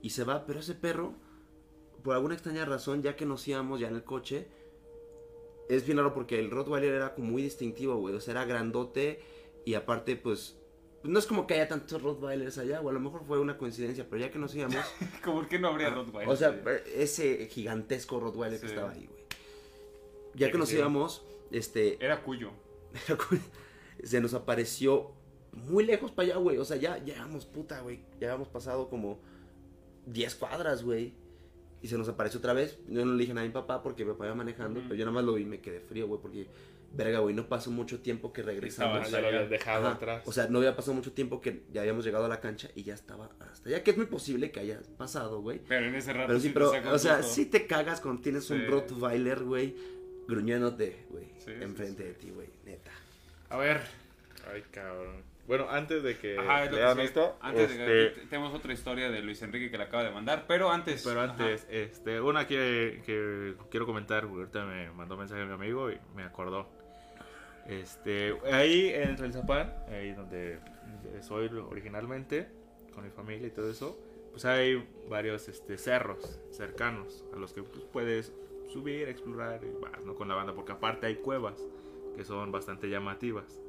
y 0.00 0.10
se 0.10 0.22
va, 0.22 0.46
pero 0.46 0.60
ese 0.60 0.76
perro, 0.76 1.14
por 2.04 2.14
alguna 2.14 2.34
extraña 2.34 2.64
razón, 2.64 3.02
ya 3.02 3.16
que 3.16 3.26
nos 3.26 3.48
íbamos 3.48 3.80
ya 3.80 3.88
en 3.88 3.96
el 3.96 4.04
coche, 4.04 4.46
es 5.68 5.84
bien 5.84 5.98
raro 5.98 6.14
porque 6.14 6.38
el 6.38 6.52
Rottweiler 6.52 6.94
era 6.94 7.14
como 7.16 7.32
muy 7.32 7.42
distintivo, 7.42 7.96
güey. 7.96 8.14
O 8.14 8.20
sea, 8.20 8.30
era 8.30 8.44
grandote 8.44 9.18
y 9.64 9.74
aparte, 9.74 10.14
pues, 10.14 10.56
no 11.02 11.18
es 11.18 11.26
como 11.26 11.46
que 11.46 11.54
haya 11.54 11.68
tantos 11.68 12.02
Rottweilers 12.02 12.58
allá, 12.58 12.80
o 12.80 12.88
a 12.88 12.92
lo 12.92 13.00
mejor 13.00 13.24
fue 13.24 13.38
una 13.40 13.56
coincidencia, 13.56 14.06
pero 14.08 14.20
ya 14.22 14.30
que 14.30 14.38
nos 14.38 14.54
íbamos, 14.54 14.76
¿Por 15.24 15.48
qué 15.48 15.58
no 15.58 15.68
habría 15.68 15.90
Rottweiler? 15.90 16.28
Ah, 16.28 16.32
o 16.32 16.36
sea, 16.36 16.60
ese 16.94 17.46
gigantesco 17.46 18.20
Rottweiler 18.20 18.60
que 18.60 18.66
Sí. 18.66 18.72
estaba 18.74 18.90
ahí, 18.92 19.06
güey. 19.06 19.20
Ya 20.34 20.50
que 20.50 20.58
nos 20.58 20.72
íbamos, 20.72 21.24
este, 21.50 21.96
Era 22.04 22.22
cuyo. 22.22 22.50
se 24.02 24.20
nos 24.20 24.34
apareció 24.34 25.12
muy 25.52 25.84
lejos 25.84 26.12
para 26.12 26.26
allá, 26.28 26.36
güey. 26.36 26.58
O 26.58 26.64
sea, 26.64 26.76
ya, 26.76 26.98
íbamos, 27.04 27.46
puta, 27.46 27.80
güey. 27.80 28.00
Ya 28.20 28.28
habíamos 28.28 28.48
pasado 28.48 28.88
como 28.88 29.18
10 30.06 30.34
cuadras, 30.36 30.82
güey. 30.84 31.14
Y 31.82 31.88
se 31.88 31.96
nos 31.98 32.08
apareció 32.08 32.38
otra 32.38 32.52
vez. 32.52 32.78
Yo 32.88 33.04
no 33.04 33.12
le 33.12 33.18
dije 33.20 33.32
nada 33.34 33.44
a 33.44 33.48
mi 33.48 33.52
papá 33.54 33.82
porque 33.82 34.04
mi 34.04 34.12
papá 34.12 34.26
iba 34.26 34.34
manejando, 34.34 34.80
pero 34.82 34.94
yo 34.94 35.04
nada 35.06 35.14
más 35.14 35.24
lo 35.24 35.32
vi 35.34 35.42
y 35.42 35.46
me 35.46 35.60
quedé 35.60 35.80
frío, 35.80 36.06
güey, 36.06 36.20
porque, 36.20 36.46
verga, 36.92 37.20
güey, 37.20 37.34
no 37.34 37.46
pasó 37.46 37.70
mucho 37.70 38.00
tiempo 38.00 38.32
que 38.32 38.42
regresamos. 38.42 38.98
Estaba 39.04 39.10
ya 39.10 39.20
lo 39.22 39.28
habías 39.36 39.50
dejado 39.50 39.86
Ajá. 39.86 39.96
atrás. 39.96 40.22
O 40.26 40.32
sea, 40.32 40.48
no 40.48 40.58
había 40.58 40.74
pasado 40.76 40.94
mucho 40.94 41.12
tiempo 41.12 41.40
que 41.40 41.62
ya 41.72 41.80
habíamos 41.82 42.04
llegado 42.04 42.24
a 42.24 42.28
la 42.28 42.40
cancha 42.40 42.68
y 42.74 42.82
ya 42.82 42.94
estaba 42.94 43.30
hasta 43.50 43.68
allá, 43.68 43.82
que 43.82 43.90
es 43.92 43.96
muy 43.96 44.06
posible 44.06 44.50
que 44.50 44.60
haya 44.60 44.80
pasado, 44.98 45.40
güey. 45.40 45.60
Pero 45.68 45.86
en 45.86 45.94
ese 45.94 46.12
rato 46.12 46.26
Pero 46.28 46.40
sí, 46.40 46.48
te 46.48 46.54
pero, 46.54 46.70
o 46.70 46.92
un 46.92 46.98
sea, 46.98 47.22
sí 47.22 47.46
te 47.46 47.66
cagas 47.66 48.00
cuando 48.00 48.22
tienes 48.22 48.48
un 48.50 48.58
Sí. 48.60 48.66
Rottweiler, 48.66 49.40
güey, 49.44 49.76
gruñéndote, 50.28 51.06
güey, 51.10 51.26
Sí, 51.38 51.46
sí, 51.46 51.62
enfrente 51.62 52.02
sí. 52.02 52.08
de 52.08 52.14
ti, 52.14 52.30
güey, 52.30 52.48
neta. 52.64 52.90
A 53.48 53.56
ver. 53.56 53.80
Ay, 54.52 54.62
cabrón. 54.70 55.22
Bueno, 55.46 55.68
antes 55.68 56.02
de 56.04 56.16
que 56.16 56.38
Ajá, 56.38 56.68
que 56.68 56.76
lean 56.76 56.96
sí. 56.96 57.02
esto, 57.02 57.36
Antes 57.40 57.70
este, 57.72 57.82
de 57.82 58.12
que 58.14 58.20
tenemos 58.26 58.54
otra 58.54 58.72
historia 58.72 59.10
de 59.10 59.20
Luis 59.20 59.42
Enrique 59.42 59.68
que 59.70 59.78
le 59.78 59.84
acaba 59.84 60.04
de 60.04 60.10
mandar, 60.12 60.44
pero 60.46 60.70
antes. 60.70 61.02
Pero 61.02 61.22
ajá. 61.22 61.32
antes, 61.32 61.66
este, 61.70 62.20
una 62.20 62.46
que, 62.46 63.02
que 63.04 63.54
quiero 63.68 63.84
comentar, 63.84 64.22
porque 64.28 64.40
ahorita 64.42 64.64
me 64.64 64.90
mandó 64.92 65.16
mensaje 65.16 65.44
mi 65.44 65.52
amigo 65.52 65.90
y 65.90 65.98
me 66.14 66.22
acordó. 66.22 66.68
Este, 67.66 68.36
ahí 68.52 68.90
en 68.94 69.16
Tlalzapán, 69.16 69.72
ahí 69.88 70.12
donde 70.12 70.58
soy 71.20 71.46
originalmente, 71.46 72.48
con 72.94 73.04
mi 73.04 73.10
familia 73.10 73.46
y 73.46 73.50
todo 73.50 73.70
eso, 73.70 73.98
pues 74.30 74.44
hay 74.44 74.86
varios 75.08 75.48
este, 75.48 75.78
cerros 75.78 76.40
cercanos 76.50 77.24
a 77.34 77.38
los 77.38 77.52
que 77.52 77.62
pues, 77.62 77.84
puedes 77.84 78.32
subir, 78.72 79.08
explorar 79.08 79.60
y 79.64 79.80
vas, 79.80 80.04
¿no? 80.04 80.14
con 80.14 80.28
la 80.28 80.34
banda, 80.34 80.54
porque 80.54 80.72
aparte 80.72 81.06
hay 81.06 81.16
cuevas 81.16 81.60
que 82.16 82.24
son 82.24 82.52
bastante 82.52 82.88
llamativas. 82.88 83.60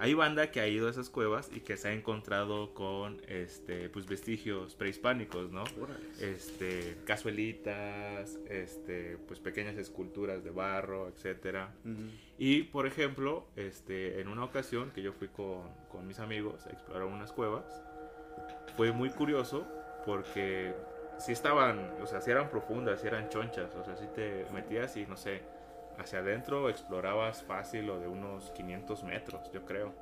Hay 0.00 0.14
banda 0.14 0.52
que 0.52 0.60
ha 0.60 0.68
ido 0.68 0.86
a 0.86 0.90
esas 0.90 1.10
cuevas 1.10 1.50
y 1.52 1.58
que 1.58 1.76
se 1.76 1.88
ha 1.88 1.92
encontrado 1.92 2.72
con 2.72 3.20
este, 3.26 3.88
pues, 3.88 4.06
vestigios 4.06 4.76
prehispánicos, 4.76 5.50
¿no? 5.50 5.64
este, 6.20 6.98
cazuelitas, 7.04 8.38
este, 8.48 9.16
pues 9.26 9.40
pequeñas 9.40 9.76
esculturas 9.76 10.44
de 10.44 10.50
barro, 10.50 11.08
etcétera. 11.08 11.74
Y 12.38 12.62
por 12.64 12.86
ejemplo, 12.86 13.46
este, 13.56 14.20
en 14.20 14.28
una 14.28 14.44
ocasión 14.44 14.92
que 14.92 15.02
yo 15.02 15.12
fui 15.12 15.28
con, 15.28 15.62
con 15.90 16.06
mis 16.06 16.20
amigos 16.20 16.66
a 16.66 16.70
explorar 16.70 17.08
unas 17.08 17.32
cuevas, 17.32 17.82
fue 18.76 18.92
muy 18.92 19.10
curioso 19.10 19.66
porque 20.06 20.72
si 21.18 21.32
estaban, 21.32 21.90
o 22.00 22.06
sea, 22.06 22.20
si 22.20 22.30
eran 22.30 22.48
profundas, 22.48 23.00
si 23.00 23.08
eran 23.08 23.28
chonchas, 23.28 23.74
o 23.74 23.84
sea, 23.84 23.96
si 23.96 24.06
te 24.06 24.46
metías 24.52 24.96
y 24.96 25.04
no 25.06 25.16
sé, 25.16 25.42
hacia 25.98 26.20
adentro 26.20 26.70
explorabas 26.70 27.42
fácil 27.42 27.90
o 27.90 27.98
de 27.98 28.06
unos 28.06 28.50
500 28.52 29.02
metros, 29.02 29.50
yo 29.52 29.64
creo. 29.64 29.92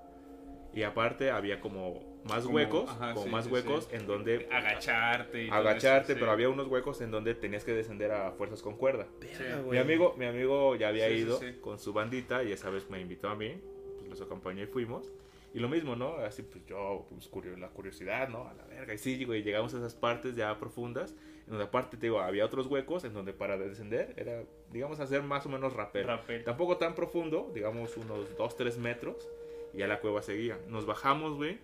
Y 0.74 0.82
aparte 0.82 1.30
había 1.30 1.60
como 1.60 2.15
más 2.26 2.44
Como- 2.44 2.56
huecos, 2.56 2.90
ajá, 2.90 3.14
como 3.14 3.26
sí, 3.26 3.30
más 3.32 3.44
sí, 3.46 3.50
huecos 3.50 3.84
sí. 3.90 3.96
en 3.96 4.06
donde 4.06 4.48
Agacharte. 4.50 5.44
y 5.44 5.48
agacharte, 5.50 6.12
eso, 6.12 6.20
pero 6.20 6.26
sí. 6.26 6.32
había 6.32 6.48
unos 6.48 6.66
huecos 6.68 7.00
en 7.00 7.10
donde 7.10 7.34
tenías 7.34 7.64
que 7.64 7.72
descender 7.72 8.12
a 8.12 8.32
fuerzas 8.32 8.62
con 8.62 8.76
cuerda. 8.76 9.06
Verga, 9.20 9.62
Mi 9.70 9.78
amigo, 9.78 10.14
mi 10.18 10.26
amigo 10.26 10.76
ya 10.76 10.88
había 10.88 11.08
ido 11.10 11.38
sí. 11.38 11.54
con 11.60 11.78
su 11.78 11.92
bandita 11.92 12.42
y 12.44 12.52
esa 12.52 12.70
vez 12.70 12.88
me 12.90 13.00
invitó 13.00 13.28
a 13.28 13.34
mí, 13.36 13.60
pues 13.98 14.08
los 14.10 14.20
acompañé 14.20 14.64
y 14.64 14.66
fuimos. 14.66 15.10
Y 15.54 15.58
lo 15.58 15.68
mismo, 15.70 15.96
¿no? 15.96 16.16
Así 16.18 16.42
pues 16.42 16.66
yo, 16.66 17.06
pues 17.08 17.28
curio- 17.30 17.56
la 17.56 17.68
curiosidad, 17.68 18.28
¿no? 18.28 18.46
A 18.46 18.52
la 18.54 18.64
verga. 18.66 18.92
Y 18.92 18.98
sí, 18.98 19.24
güey, 19.24 19.42
llegamos 19.42 19.72
a 19.72 19.78
esas 19.78 19.94
partes 19.94 20.36
ya 20.36 20.58
profundas, 20.58 21.12
en 21.44 21.50
donde 21.50 21.64
aparte, 21.64 21.96
te 21.96 22.06
digo, 22.06 22.20
había 22.20 22.44
otros 22.44 22.66
huecos 22.66 23.04
en 23.04 23.14
donde 23.14 23.32
para 23.32 23.56
descender 23.56 24.12
era, 24.18 24.42
digamos, 24.70 25.00
hacer 25.00 25.22
más 25.22 25.46
o 25.46 25.48
menos 25.48 25.72
rapel. 25.72 26.06
Rapel. 26.06 26.44
Tampoco 26.44 26.76
tan 26.76 26.94
profundo, 26.94 27.50
digamos 27.54 27.96
unos 27.96 28.36
2-3 28.36 28.76
metros, 28.76 29.30
y 29.72 29.78
ya 29.78 29.86
la 29.86 30.00
cueva 30.00 30.20
seguía. 30.20 30.58
Nos 30.68 30.84
bajamos, 30.84 31.36
güey, 31.36 31.58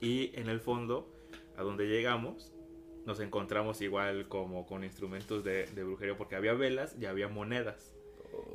y 0.00 0.30
en 0.38 0.48
el 0.48 0.60
fondo, 0.60 1.12
a 1.56 1.62
donde 1.62 1.86
llegamos, 1.86 2.52
nos 3.06 3.20
encontramos 3.20 3.80
igual 3.82 4.28
como 4.28 4.66
con 4.66 4.82
instrumentos 4.84 5.44
de, 5.44 5.66
de 5.66 5.84
brujería, 5.84 6.16
porque 6.16 6.36
había 6.36 6.54
velas 6.54 6.96
y 7.00 7.06
había 7.06 7.28
monedas. 7.28 7.94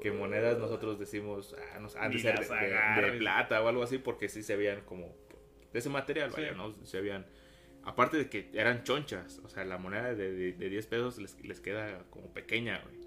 Que 0.02 0.12
monedas 0.12 0.58
nosotros 0.60 1.00
decimos, 1.00 1.56
ah, 1.74 1.80
nos 1.80 1.96
han 1.96 2.12
de 2.12 2.20
ser 2.20 2.40
de, 2.40 3.02
de- 3.02 3.12
de 3.12 3.18
plata 3.18 3.62
o 3.64 3.68
algo 3.68 3.84
así, 3.84 3.98
porque 3.98 4.28
sí 4.28 4.44
se 4.44 4.56
veían 4.58 4.82
como 4.82 5.16
de 5.72 5.80
ese 5.80 5.90
material, 5.90 6.32
Sí. 6.32 6.42
vaya, 6.42 6.52
¿no? 6.54 6.74
Se 6.86 7.00
veían, 7.00 7.26
aparte 7.84 8.18
de 8.18 8.30
que 8.30 8.50
eran 8.54 8.84
chonchas, 8.84 9.40
o 9.46 9.48
sea, 9.50 9.64
la 9.64 9.78
moneda 9.78 10.14
de, 10.16 10.34
de, 10.34 10.52
de 10.54 10.70
10 10.70 10.88
pesos 10.88 11.18
les, 11.20 11.40
les 11.46 11.62
queda 11.62 12.04
como 12.10 12.34
pequeña, 12.34 12.82
güey. 12.84 13.00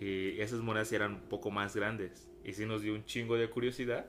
Y 0.00 0.40
esas 0.40 0.60
monedas 0.60 0.92
eran 0.92 1.14
un 1.14 1.28
poco 1.28 1.50
más 1.50 1.76
grandes. 1.76 2.26
Y 2.44 2.52
sí 2.54 2.64
nos 2.66 2.82
dio 2.82 2.94
un 2.94 3.04
chingo 3.04 3.36
de 3.36 3.48
curiosidad. 3.50 4.06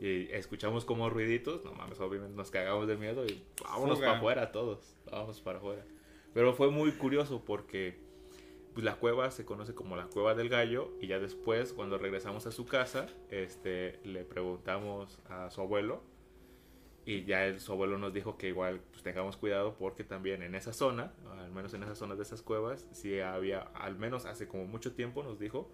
Y 0.00 0.28
escuchamos 0.32 0.84
como 0.84 1.10
ruiditos. 1.10 1.64
No 1.64 1.72
mames, 1.72 2.00
obviamente 2.00 2.36
nos 2.36 2.50
cagamos 2.50 2.86
de 2.86 2.96
miedo 2.96 3.26
y 3.26 3.42
vámonos 3.62 3.96
Fuga. 3.96 4.08
para 4.08 4.18
afuera 4.18 4.52
todos. 4.52 4.94
Vamos 5.10 5.40
para 5.40 5.58
afuera. 5.58 5.84
Pero 6.34 6.54
fue 6.54 6.70
muy 6.70 6.92
curioso 6.92 7.42
porque 7.44 7.98
pues, 8.74 8.84
la 8.84 8.96
cueva 8.96 9.30
se 9.30 9.44
conoce 9.44 9.74
como 9.74 9.96
la 9.96 10.06
cueva 10.06 10.34
del 10.34 10.48
gallo. 10.48 10.92
Y 11.00 11.08
ya 11.08 11.18
después, 11.18 11.72
cuando 11.72 11.98
regresamos 11.98 12.46
a 12.46 12.52
su 12.52 12.64
casa, 12.64 13.08
este, 13.30 13.98
le 14.04 14.24
preguntamos 14.24 15.18
a 15.28 15.50
su 15.50 15.60
abuelo. 15.60 16.02
Y 17.04 17.24
ya 17.24 17.46
el, 17.46 17.58
su 17.58 17.72
abuelo 17.72 17.96
nos 17.98 18.12
dijo 18.12 18.36
que 18.36 18.48
igual 18.48 18.80
pues, 18.90 19.02
tengamos 19.02 19.36
cuidado 19.38 19.74
porque 19.78 20.04
también 20.04 20.42
en 20.42 20.54
esa 20.54 20.74
zona, 20.74 21.12
al 21.40 21.50
menos 21.50 21.72
en 21.72 21.82
esa 21.82 21.94
zona 21.94 22.14
de 22.14 22.22
esas 22.22 22.42
cuevas, 22.42 22.86
sí 22.92 23.18
había, 23.18 23.60
al 23.60 23.96
menos 23.96 24.26
hace 24.26 24.46
como 24.46 24.66
mucho 24.66 24.92
tiempo 24.92 25.22
nos 25.22 25.38
dijo, 25.38 25.72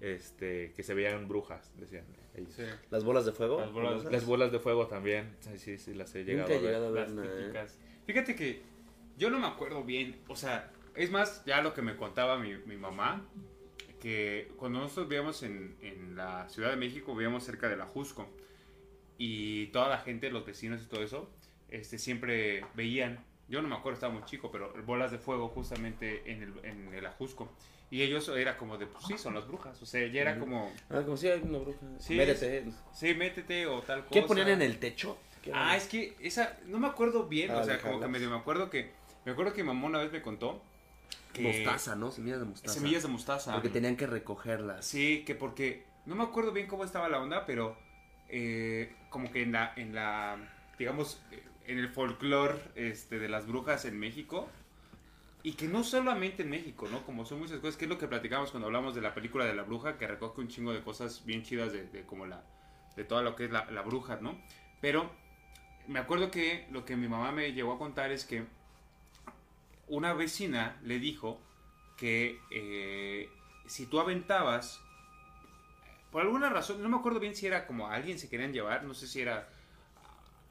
este, 0.00 0.72
que 0.72 0.82
se 0.82 0.94
veían 0.94 1.28
brujas, 1.28 1.72
decían 1.76 2.04
ellos. 2.34 2.52
Sí. 2.54 2.64
Las 2.90 3.04
bolas 3.04 3.24
de 3.24 3.32
fuego. 3.32 3.60
Las 3.60 3.72
bolas-. 3.72 4.04
Las 4.04 4.24
bolas 4.26 4.52
de 4.52 4.58
fuego 4.58 4.86
también, 4.86 5.34
sí, 5.40 5.58
sí, 5.58 5.78
sí, 5.78 5.94
las 5.94 6.14
he 6.14 6.24
llegado 6.24 6.48
Nunca 6.48 6.54
he 6.54 6.58
a 6.58 6.60
ver. 6.60 6.68
llegado 6.70 6.86
a 6.88 6.90
ver 6.90 7.02
Las 7.02 7.12
una, 7.12 7.24
¿eh? 7.24 7.38
típicas. 7.38 7.78
Fíjate 8.06 8.34
que 8.36 8.62
yo 9.16 9.30
no 9.30 9.38
me 9.38 9.46
acuerdo 9.46 9.82
bien, 9.84 10.20
o 10.28 10.36
sea, 10.36 10.70
es 10.94 11.10
más, 11.10 11.44
ya 11.44 11.62
lo 11.62 11.72
que 11.74 11.82
me 11.82 11.96
contaba 11.96 12.38
mi, 12.38 12.56
mi 12.66 12.76
mamá, 12.76 13.26
que 14.00 14.52
cuando 14.56 14.80
nosotros 14.80 15.08
vivíamos 15.08 15.42
en, 15.42 15.76
en 15.80 16.14
la 16.16 16.48
Ciudad 16.48 16.70
de 16.70 16.76
México, 16.76 17.14
vivíamos 17.14 17.44
cerca 17.44 17.68
de 17.68 17.76
la 17.76 17.86
Jusco, 17.86 18.28
y 19.18 19.68
toda 19.68 19.88
la 19.88 19.98
gente, 19.98 20.30
los 20.30 20.44
vecinos 20.44 20.82
y 20.82 20.86
todo 20.86 21.02
eso, 21.02 21.30
este, 21.70 21.98
siempre 21.98 22.64
veían, 22.74 23.24
yo 23.48 23.62
no 23.62 23.68
me 23.68 23.74
acuerdo, 23.74 23.94
estaba 23.94 24.12
muy 24.12 24.24
chico, 24.24 24.50
pero 24.52 24.72
bolas 24.84 25.10
de 25.10 25.18
fuego 25.18 25.48
justamente 25.48 26.30
en 26.30 26.42
el, 26.42 26.52
en 26.64 26.94
el 26.94 27.06
Ajusco. 27.06 27.50
Y 27.90 28.02
ellos 28.02 28.28
era 28.28 28.56
como 28.56 28.78
de, 28.78 28.86
pues 28.86 29.04
sí, 29.06 29.16
son 29.16 29.34
las 29.34 29.46
brujas, 29.46 29.80
o 29.80 29.86
sea, 29.86 30.06
ya 30.08 30.22
era 30.22 30.38
como, 30.38 30.72
Ah, 30.90 31.02
como 31.04 31.16
si 31.16 31.28
hay 31.28 31.40
una 31.40 31.58
bruja. 31.58 31.78
Sí, 32.00 32.16
Métete. 32.16 32.64
sí, 32.92 33.14
métete 33.14 33.66
o 33.66 33.80
tal 33.82 34.00
cosa. 34.00 34.10
¿Qué 34.12 34.22
ponían 34.22 34.48
en 34.48 34.62
el 34.62 34.78
techo? 34.78 35.18
Ah, 35.54 35.76
es 35.76 35.86
que 35.86 36.16
esa, 36.20 36.58
no 36.66 36.78
me 36.80 36.88
acuerdo 36.88 37.28
bien, 37.28 37.52
Ah, 37.52 37.58
o 37.58 37.64
sea, 37.64 37.74
de 37.76 37.80
como 37.80 38.00
que 38.00 38.08
medio 38.08 38.28
me 38.28 38.36
acuerdo 38.36 38.68
que, 38.70 38.90
me 39.24 39.32
acuerdo 39.32 39.52
que 39.52 39.62
mi 39.62 39.68
mamá 39.68 39.86
una 39.86 39.98
vez 40.00 40.10
me 40.10 40.20
contó 40.20 40.60
que... 41.32 41.42
Mostaza, 41.42 41.94
¿no? 41.94 42.10
Semillas 42.10 42.40
de 42.40 42.46
mostaza. 42.46 42.74
Semillas 42.74 43.02
de 43.04 43.08
mostaza. 43.08 43.52
Porque 43.52 43.68
tenían 43.68 43.96
que 43.96 44.08
recogerlas. 44.08 44.84
Sí, 44.84 45.22
que 45.24 45.36
porque, 45.36 45.84
no 46.06 46.16
me 46.16 46.24
acuerdo 46.24 46.50
bien 46.50 46.66
cómo 46.66 46.84
estaba 46.84 47.08
la 47.08 47.20
onda, 47.20 47.46
pero 47.46 47.76
eh, 48.28 48.92
como 49.10 49.30
que 49.30 49.42
en 49.42 49.52
la, 49.52 49.72
en 49.76 49.94
la, 49.94 50.36
digamos, 50.78 51.22
en 51.66 51.78
el 51.78 51.88
folclore 51.90 52.58
este, 52.74 53.20
de 53.20 53.28
las 53.28 53.46
brujas 53.46 53.84
en 53.84 53.98
México, 54.00 54.48
y 55.46 55.52
que 55.52 55.68
no 55.68 55.84
solamente 55.84 56.42
en 56.42 56.50
México, 56.50 56.88
¿no? 56.90 57.06
Como 57.06 57.24
son 57.24 57.38
muchas 57.38 57.60
cosas, 57.60 57.76
que 57.76 57.84
es 57.84 57.88
lo 57.88 57.98
que 57.98 58.08
platicamos 58.08 58.50
cuando 58.50 58.66
hablamos 58.66 58.96
de 58.96 59.00
la 59.00 59.14
película 59.14 59.44
de 59.44 59.54
la 59.54 59.62
bruja, 59.62 59.96
que 59.96 60.08
recoge 60.08 60.40
un 60.40 60.48
chingo 60.48 60.72
de 60.72 60.82
cosas 60.82 61.24
bien 61.24 61.44
chidas 61.44 61.72
de, 61.72 62.02
como 62.04 62.26
la, 62.26 62.42
de 62.96 63.04
todo 63.04 63.22
lo 63.22 63.36
que 63.36 63.44
es 63.44 63.52
la, 63.52 63.62
bruja, 63.82 64.16
¿no? 64.20 64.36
Pero 64.80 65.08
me 65.86 66.00
acuerdo 66.00 66.32
que 66.32 66.66
lo 66.72 66.84
que 66.84 66.96
mi 66.96 67.06
mamá 67.06 67.30
me 67.30 67.52
llegó 67.52 67.74
a 67.74 67.78
contar 67.78 68.10
es 68.10 68.24
que 68.24 68.44
una 69.86 70.14
vecina 70.14 70.80
le 70.82 70.98
dijo 70.98 71.38
que 71.96 72.40
eh, 72.50 73.30
si 73.66 73.86
tú 73.86 74.00
aventabas, 74.00 74.80
por 76.10 76.22
alguna 76.22 76.48
razón, 76.48 76.82
no 76.82 76.88
me 76.88 76.96
acuerdo 76.96 77.20
bien 77.20 77.36
si 77.36 77.46
era 77.46 77.68
como 77.68 77.86
alguien 77.86 78.18
se 78.18 78.28
querían 78.28 78.52
llevar, 78.52 78.82
no 78.82 78.94
sé 78.94 79.06
si 79.06 79.20
era, 79.20 79.48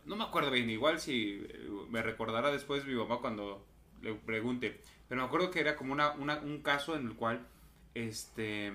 no 0.06 0.16
me 0.16 0.24
acuerdo 0.24 0.52
bien, 0.52 0.70
igual 0.70 1.02
si 1.02 1.46
me 1.90 2.02
recordará 2.02 2.50
después 2.50 2.86
mi 2.86 2.94
mamá 2.94 3.18
cuando 3.18 3.75
le 4.06 4.14
pregunte, 4.16 4.80
pero 5.10 5.22
me 5.22 5.28
acuerdo 5.28 5.52
que 5.52 5.60
era 5.60 5.76
como 5.76 5.92
una, 5.94 6.12
una- 6.12 6.38
un 6.38 6.62
caso 6.62 6.96
en 6.96 7.08
el 7.08 7.16
cual, 7.16 7.46
este, 7.94 8.72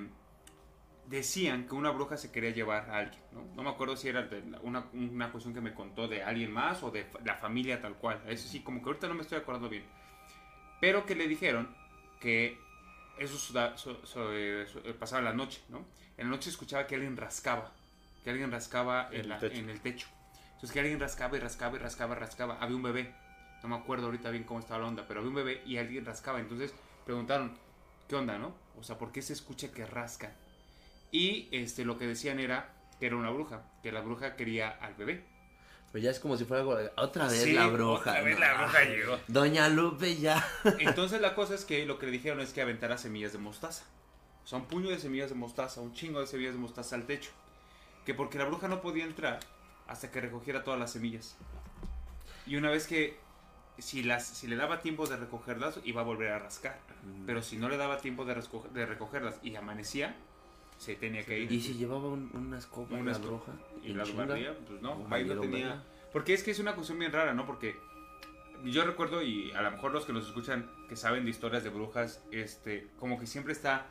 decían 1.07 1.67
que 1.67 1.75
una 1.75 1.91
bruja 1.91 2.17
se 2.17 2.31
quería 2.31 2.51
llevar 2.51 2.89
a 2.91 2.99
alguien, 2.99 3.21
¿no? 3.33 3.45
No 3.57 3.63
me 3.63 3.71
acuerdo 3.71 3.97
si 3.97 4.09
era 4.09 4.23
de 4.23 4.43
una, 4.63 4.85
una 4.93 5.33
cuestión 5.33 5.53
que 5.55 5.61
me 5.61 5.75
contó 5.75 6.07
de 6.07 6.23
alguien 6.23 6.53
más 6.53 6.83
o 6.83 6.91
de 6.91 7.07
la 7.25 7.35
familia 7.35 7.81
tal 7.81 7.95
cual, 7.95 8.23
eso 8.29 8.49
sí, 8.49 8.61
como 8.61 8.81
que 8.81 8.87
ahorita 8.91 9.09
no 9.09 9.15
me 9.15 9.23
estoy 9.23 9.39
acordando 9.39 9.69
bien, 9.69 9.85
pero 10.81 11.05
que 11.07 11.15
le 11.17 11.27
dijeron 11.27 11.75
que 12.21 12.59
eso 13.19 13.37
so- 13.39 14.07
so- 14.07 14.33
eh, 14.33 14.67
so- 14.67 14.81
eh, 14.85 14.95
pasaba 14.95 15.23
la 15.23 15.33
noche, 15.33 15.61
¿no? 15.69 15.85
En 16.17 16.27
la 16.27 16.31
noche 16.37 16.49
escuchaba 16.51 16.87
que 16.87 16.95
alguien 16.95 17.17
rascaba, 17.17 17.73
que 18.23 18.31
alguien 18.31 18.51
rascaba 18.51 19.09
en, 19.09 19.15
En 19.15 19.21
el 19.23 19.29
la- 19.31 19.39
techo. 19.39 19.57
en 19.59 19.71
el 19.71 19.81
techo. 19.81 20.07
Entonces 20.55 20.73
que 20.73 20.81
alguien 20.81 21.01
rascaba 21.01 21.37
y 21.37 21.41
rascaba 21.41 21.77
y 21.77 21.79
rascaba 21.81 22.15
y 22.15 22.19
rascaba. 22.19 22.59
Había 22.61 22.77
un 22.77 22.83
bebé, 22.83 23.15
no 23.63 23.69
me 23.69 23.77
acuerdo 23.77 24.07
ahorita 24.07 24.31
bien 24.31 24.45
cómo 24.45 24.61
estaba 24.61 24.81
la 24.81 24.89
onda, 24.89 25.05
pero 25.07 25.21
había 25.21 25.31
un 25.31 25.37
bebé 25.37 25.63
y 25.67 25.77
alguien 25.79 26.05
rascaba. 26.05 26.41
Entonces 26.41 26.73
preguntaron, 27.05 27.57
¿qué 28.09 28.17
onda, 28.17 28.39
no? 28.39 28.55
O 28.79 28.83
sea, 28.83 28.99
¿por 28.99 29.13
qué 29.13 29.23
se 29.23 29.33
escucha 29.33 29.71
que 29.73 29.87
rascan? 29.87 30.33
Y 31.13 31.49
este, 31.53 31.85
lo 31.85 31.99
que 31.99 32.07
decían 32.07 32.41
era 32.41 32.73
que 32.99 33.07
era 33.07 33.17
una 33.17 33.31
bruja, 33.31 33.63
que 33.83 33.93
la 33.93 34.01
bruja 34.01 34.37
quería 34.37 34.69
al 34.71 34.95
bebé. 34.95 35.25
Pero 35.93 36.05
ya 36.05 36.11
es 36.11 36.21
como 36.21 36.37
si 36.37 36.45
fuera 36.45 36.65
otra 36.97 37.27
vez 37.27 37.43
Sí, 37.43 37.53
la 37.53 37.67
bruja. 37.67 38.11
otra 38.11 38.21
vez 38.23 38.35
¿no? 38.35 38.41
la 38.41 38.55
bruja 38.55 38.85
llegó. 38.85 39.19
Doña 39.29 39.69
Lupe 39.69 40.17
ya. 40.17 40.47
Entonces 40.79 41.21
la 41.21 41.35
cosa 41.35 41.55
es 41.55 41.65
que 41.65 41.85
lo 41.85 41.99
que 41.99 42.07
le 42.07 42.13
dijeron 42.13 42.41
es 42.41 42.53
que 42.53 42.63
aventara 42.63 42.97
semillas 42.97 43.33
de 43.33 43.39
mostaza. 43.39 43.85
O 44.45 44.47
sea, 44.47 44.59
un 44.59 44.67
puño 44.67 44.89
de 44.91 44.99
semillas 44.99 45.31
de 45.31 45.35
mostaza, 45.35 45.81
un 45.81 45.93
chingo 45.93 46.21
de 46.21 46.27
semillas 46.27 46.53
de 46.55 46.61
mostaza 46.61 46.95
al 46.95 47.07
techo. 47.07 47.31
Que 48.07 48.15
porque 48.15 48.39
la 48.39 48.45
bruja 48.45 48.69
no 48.69 48.81
podía 48.81 49.05
entrar 49.05 49.41
hasta 49.89 50.11
que 50.13 50.21
recogiera 50.21 50.63
todas 50.63 50.79
las 50.79 50.93
semillas. 50.93 51.37
Y 52.47 52.55
una 52.57 52.71
vez 52.71 52.87
que, 52.87 53.19
si, 53.81 54.03
las, 54.03 54.27
si 54.27 54.47
le 54.47 54.57
daba 54.57 54.81
tiempo 54.81 55.07
de 55.07 55.17
recogerlas, 55.17 55.81
iba 55.85 56.01
a 56.01 56.05
volver 56.05 56.33
a 56.33 56.39
rascar. 56.39 56.79
Pero 57.27 57.43
si 57.43 57.57
no 57.57 57.69
le 57.69 57.77
daba 57.77 57.99
tiempo 57.99 58.25
de, 58.25 58.35
recogerlas 58.87 59.39
y 59.43 59.55
amanecía, 59.57 60.17
se 60.79 60.95
tenía 60.97 61.25
que 61.25 61.39
ir. 61.41 61.53
Y 61.53 61.61
si 61.61 61.75
llevaba 61.75 62.09
un- 62.09 62.31
una 62.35 62.59
escoba 62.59 62.97
Una 62.97 63.17
bruja. 63.19 63.53
y 63.83 63.91
en 63.93 63.99
la 63.99 64.05
barría, 64.05 64.57
pues 64.67 64.81
no, 64.83 64.97
no 65.07 65.15
ahí 65.15 65.25
no 65.25 65.41
tenía. 65.41 65.83
Porque 66.13 66.35
es 66.35 66.43
que 66.43 66.51
es 66.51 66.59
una 66.59 66.75
cuestión 66.75 66.99
bien 66.99 67.13
rara, 67.13 67.35
¿no? 67.35 67.47
Porque 67.47 67.77
yo 68.65 68.85
recuerdo, 68.85 69.23
y 69.23 69.51
a 69.53 69.63
lo 69.63 69.71
mejor 69.71 69.93
los 69.93 70.05
que 70.05 70.13
nos 70.13 70.27
escuchan 70.27 70.71
que 70.89 70.97
saben 70.97 71.25
de 71.25 71.31
historias 71.31 71.63
de 71.65 71.71
brujas, 71.71 72.23
este, 72.31 72.89
como 72.99 73.19
que 73.19 73.27
siempre 73.27 73.53
está. 73.53 73.87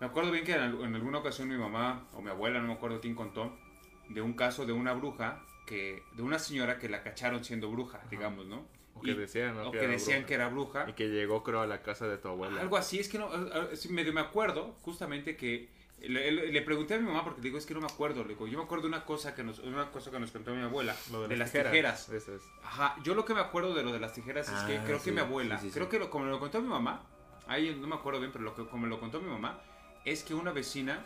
Me 0.00 0.06
acuerdo 0.06 0.30
bien 0.30 0.44
que 0.44 0.54
en, 0.54 0.62
en 0.62 0.94
alguna 0.94 1.18
ocasión 1.18 1.48
mi 1.48 1.56
mamá 1.56 2.04
o 2.14 2.22
mi 2.22 2.30
abuela, 2.30 2.60
no 2.60 2.68
me 2.68 2.72
acuerdo 2.74 3.00
quién 3.00 3.14
contó, 3.14 3.56
de 4.08 4.20
un 4.22 4.32
caso 4.34 4.66
de 4.66 4.72
una 4.72 4.92
bruja, 4.94 5.42
que 5.66 6.02
de 6.12 6.22
una 6.22 6.38
señora 6.38 6.78
que 6.78 6.88
la 6.88 7.02
cacharon 7.02 7.44
siendo 7.44 7.70
bruja, 7.70 8.00
digamos, 8.10 8.46
¿no? 8.46 8.66
O 8.94 9.00
que 9.00 9.12
Y- 9.12 9.14
decían, 9.14 9.56
¿no? 9.56 9.68
o 9.68 9.72
que 9.72 9.78
era 9.78 9.88
decían 9.88 10.18
bruja. 10.18 10.26
que 10.26 10.34
era 10.34 10.48
bruja. 10.48 10.84
Y 10.88 10.92
que 10.92 11.08
llegó, 11.08 11.42
creo, 11.42 11.60
a 11.60 11.66
la 11.66 11.82
casa 11.82 12.06
de 12.08 12.18
tu 12.18 12.28
abuela. 12.28 12.60
Algo 12.60 12.76
así, 12.76 12.98
es 12.98 13.08
que 13.08 13.18
no, 13.18 13.30
medio 13.90 14.12
me 14.12 14.20
acuerdo 14.20 14.76
justamente 14.82 15.36
que 15.36 15.68
le, 16.00 16.62
pregunté 16.62 16.94
a 16.94 16.98
mi 16.98 17.06
mamá 17.06 17.22
porque 17.24 17.40
digo, 17.40 17.58
es 17.58 17.64
que 17.64 17.74
no 17.74 17.80
me 17.80 17.86
acuerdo, 17.86 18.22
le 18.24 18.30
digo, 18.30 18.46
yo 18.48 18.58
me 18.58 18.64
acuerdo 18.64 18.82
de 18.82 18.88
una 18.88 19.04
cosa 19.04 19.34
que 19.34 19.44
nos, 19.44 19.60
una 19.60 19.90
cosa 19.90 20.10
que 20.10 20.18
nos 20.18 20.32
contó 20.32 20.52
mi 20.52 20.60
abuela, 20.62 20.96
Lo 21.12 21.28
de, 21.28 21.36
las 21.36 21.52
tijeras. 21.52 22.08
Eso 22.08 22.34
es. 22.34 22.42
Ajá, 22.64 22.96
yo 23.04 23.14
lo 23.14 23.24
que 23.24 23.34
me 23.34 23.40
acuerdo 23.40 23.72
de 23.72 23.82
lo 23.84 23.92
de 23.92 24.00
las 24.00 24.12
tijeras 24.12 24.48
es 24.48 24.60
que 24.64 24.78
Ah, 24.78 24.82
creo 24.84 24.98
sí, 24.98 25.06
que 25.06 25.12
mi 25.12 25.20
abuela, 25.20 25.58
sí, 25.58 25.66
sí, 25.66 25.70
sí. 25.70 25.74
creo 25.74 25.88
que 25.88 25.98
lo, 26.00 26.10
como 26.10 26.24
lo 26.26 26.40
contó 26.40 26.60
mi 26.60 26.68
mamá, 26.68 27.02
ahí 27.46 27.76
no 27.80 27.86
me 27.86 27.94
acuerdo 27.94 28.18
bien, 28.20 28.32
pero 28.32 28.42
lo 28.44 28.54
que 28.54 28.66
como 28.66 28.86
lo 28.88 28.98
contó 28.98 29.20
mi 29.20 29.30
mamá, 29.30 29.60
es 30.04 30.24
que 30.24 30.34
una 30.34 30.50
vecina 30.52 31.04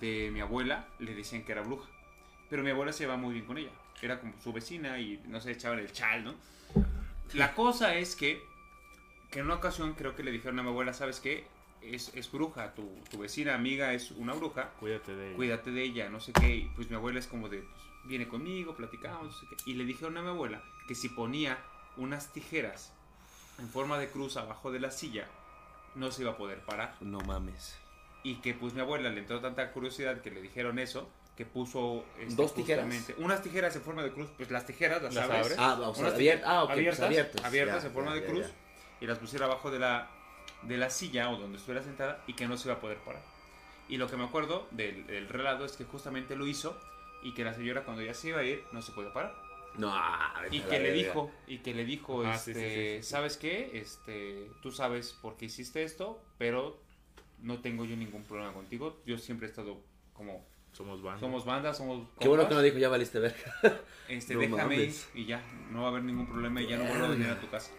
de 0.00 0.30
mi 0.32 0.40
abuela 0.40 0.88
le 0.98 1.14
decían 1.14 1.42
que 1.44 1.52
era 1.52 1.62
bruja, 1.62 1.88
pero 2.50 2.62
mi 2.62 2.70
abuela 2.70 2.92
se 2.92 3.04
llevaba 3.04 3.18
muy 3.20 3.32
bien 3.32 3.46
con 3.46 3.56
ella, 3.56 3.70
era 4.06 4.20
como 4.20 4.32
su 4.42 4.52
vecina 4.52 4.98
y 4.98 5.22
no 5.26 5.40
sé, 5.40 5.52
echaban 5.52 5.78
el 5.78 5.92
chal, 5.92 6.24
¿no? 6.24 6.34
La 7.32 7.54
cosa 7.54 7.94
es 7.96 8.16
que, 8.16 8.42
que 9.30 9.40
en 9.40 9.46
una 9.46 9.54
ocasión 9.54 9.94
creo 9.94 10.14
que 10.14 10.22
le 10.22 10.30
dijeron 10.30 10.58
a 10.58 10.62
mi 10.62 10.68
abuela, 10.68 10.92
¿sabes 10.92 11.20
qué? 11.20 11.46
es, 11.92 12.10
es 12.14 12.30
bruja, 12.30 12.74
tu, 12.74 12.88
tu 13.10 13.18
vecina 13.18 13.54
amiga 13.54 13.92
es 13.92 14.10
una 14.12 14.32
bruja, 14.32 14.70
Cuídate 14.80 15.14
de 15.14 15.28
ella. 15.28 15.36
cuídate 15.36 15.70
de 15.70 15.82
ella, 15.82 16.08
no 16.08 16.20
sé 16.20 16.32
qué. 16.32 16.56
Y 16.56 16.64
pues 16.74 16.88
mi 16.90 16.96
abuela 16.96 17.18
es 17.18 17.26
como 17.26 17.48
de, 17.48 17.58
pues, 17.58 17.82
viene 18.04 18.26
conmigo, 18.28 18.74
platicamos, 18.74 19.26
no 19.26 19.32
sé 19.32 19.46
qué. 19.50 19.70
Y 19.70 19.74
le 19.74 19.84
dijeron 19.84 20.16
a 20.16 20.22
mi 20.22 20.28
abuela 20.28 20.62
que 20.88 20.94
si 20.94 21.08
ponía 21.08 21.58
unas 21.96 22.32
tijeras 22.32 22.92
en 23.58 23.68
forma 23.68 23.98
de 23.98 24.08
cruz 24.08 24.36
abajo 24.36 24.72
de 24.72 24.80
la 24.80 24.90
silla, 24.90 25.26
no 25.94 26.10
se 26.10 26.22
iba 26.22 26.32
a 26.32 26.36
poder 26.36 26.60
parar. 26.60 26.96
No 27.00 27.20
mames. 27.20 27.76
Y 28.22 28.36
que 28.36 28.54
pues 28.54 28.72
mi 28.74 28.80
abuela 28.80 29.10
le 29.10 29.20
entró 29.20 29.40
tanta 29.40 29.70
curiosidad 29.72 30.22
que 30.22 30.30
le 30.30 30.40
dijeron 30.40 30.78
eso, 30.78 31.08
que 31.36 31.44
puso... 31.44 32.04
este, 32.20 32.34
¿Dos 32.36 32.54
tijeras? 32.54 32.86
Unas 33.18 33.42
tijeras 33.42 33.74
en 33.76 33.82
forma 33.82 34.02
de 34.02 34.12
cruz, 34.12 34.30
pues 34.36 34.50
las 34.50 34.66
tijeras 34.66 35.02
las, 35.02 35.14
¿Las 35.14 35.24
abres. 35.24 35.42
abres? 35.42 35.58
Ah, 35.58 35.74
o 35.80 35.94
sea, 35.94 36.04
Unas 36.06 36.18
abier- 36.18 36.42
ah, 36.44 36.62
ok, 36.62 36.68
pues 36.68 36.78
abiertas, 36.78 37.00
abiertas. 37.06 37.44
abiertas 37.44 37.82
Ya, 37.82 37.88
en 37.88 37.94
forma 37.94 38.10
ya, 38.10 38.14
de 38.16 38.20
ya, 38.20 38.26
cruz 38.28 38.46
ya. 38.46 38.52
y 39.00 39.06
las 39.06 39.18
pusiera 39.18 39.46
abajo 39.46 39.70
de 39.70 39.78
la, 39.80 40.10
de 40.62 40.76
la 40.76 40.90
silla 40.90 41.30
o 41.30 41.36
donde 41.36 41.58
estuviera 41.58 41.82
sentada 41.84 42.22
y 42.26 42.34
que 42.34 42.46
no 42.46 42.56
se 42.56 42.68
iba 42.68 42.76
a 42.76 42.80
poder 42.80 42.98
parar. 42.98 43.22
Y 43.88 43.96
lo 43.96 44.08
que 44.08 44.16
me 44.16 44.24
acuerdo 44.24 44.66
del, 44.70 45.06
del 45.06 45.28
relato 45.28 45.64
es 45.64 45.72
que 45.72 45.84
justamente 45.84 46.36
lo 46.36 46.46
hizo 46.46 46.78
y 47.22 47.34
que 47.34 47.42
la 47.44 47.52
señora 47.52 47.84
cuando 47.84 48.02
ya 48.02 48.14
se 48.14 48.28
iba 48.28 48.40
a 48.40 48.44
ir 48.44 48.62
no 48.72 48.80
se 48.80 48.92
podía 48.92 49.12
parar. 49.12 49.34
No, 49.76 49.90
ah, 49.92 50.40
Y 50.52 50.60
que 50.60 50.78
le 50.78 50.92
dijo, 50.92 51.32
y 51.48 51.58
que 51.58 51.74
le 51.74 51.84
dijo, 51.84 52.22
Ah, 52.24 52.34
este, 52.36 52.54
sí, 52.54 52.60
sí, 52.60 53.02
sí. 53.02 53.10
¿sabes 53.10 53.36
qué? 53.36 53.72
Este, 53.74 54.48
tú 54.62 54.70
sabes 54.70 55.12
por 55.20 55.36
qué 55.36 55.46
hiciste 55.46 55.82
esto, 55.82 56.22
pero 56.38 56.80
no 57.40 57.60
tengo 57.60 57.84
yo 57.84 57.96
ningún 57.96 58.22
problema 58.22 58.52
contigo. 58.52 59.00
Yo 59.04 59.18
siempre 59.18 59.48
he 59.48 59.50
estado 59.50 59.80
como, 60.12 60.46
Somos 60.74 61.02
banda. 61.02 61.20
somos 61.20 61.44
bandas, 61.44 61.76
somos 61.78 62.06
Qué 62.18 62.28
bueno 62.28 62.42
compas. 62.42 62.48
que 62.48 62.54
no 62.54 62.62
dijo, 62.62 62.78
ya 62.78 62.88
valiste 62.88 63.18
verga. 63.20 63.38
Este, 64.08 64.34
No 64.34 64.40
déjame 64.40 64.76
ir 64.76 64.94
y 65.14 65.24
ya, 65.24 65.40
no 65.70 65.80
va 65.82 65.86
a 65.86 65.90
haber 65.90 66.02
ningún 66.02 66.26
problema 66.26 66.60
y 66.60 66.66
ya 66.66 66.76
no 66.76 66.84
vuelvo 66.84 67.06
a 67.06 67.08
venir 67.08 67.28
a 67.28 67.40
tu 67.40 67.48
casa. 67.48 67.70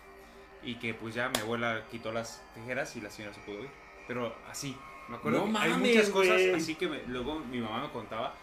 Y 0.64 0.76
que 0.76 0.94
pues 0.94 1.14
ya 1.14 1.30
mi 1.30 1.40
abuela 1.42 1.84
quitó 1.92 2.12
las 2.12 2.42
tijeras 2.56 2.96
y 2.96 3.02
la 3.02 3.10
señora 3.12 3.34
se 3.36 3.42
pudo 3.42 3.60
ir. 3.64 3.70
Pero 4.08 4.34
así, 4.50 4.76
me 5.10 5.18
acuerdo 5.18 5.46
No 5.46 5.52
que 5.54 5.58
hay 5.66 5.70
mames, 5.72 5.96
muchas 5.96 6.10
cosas 6.10 6.42
güey. 6.42 6.54
así 6.56 6.76
que 6.76 6.88
me- 6.88 7.04
luego 7.08 7.40
mi 7.40 7.60
mamá 7.60 7.84
me 7.84 7.90
contaba. 7.92 8.34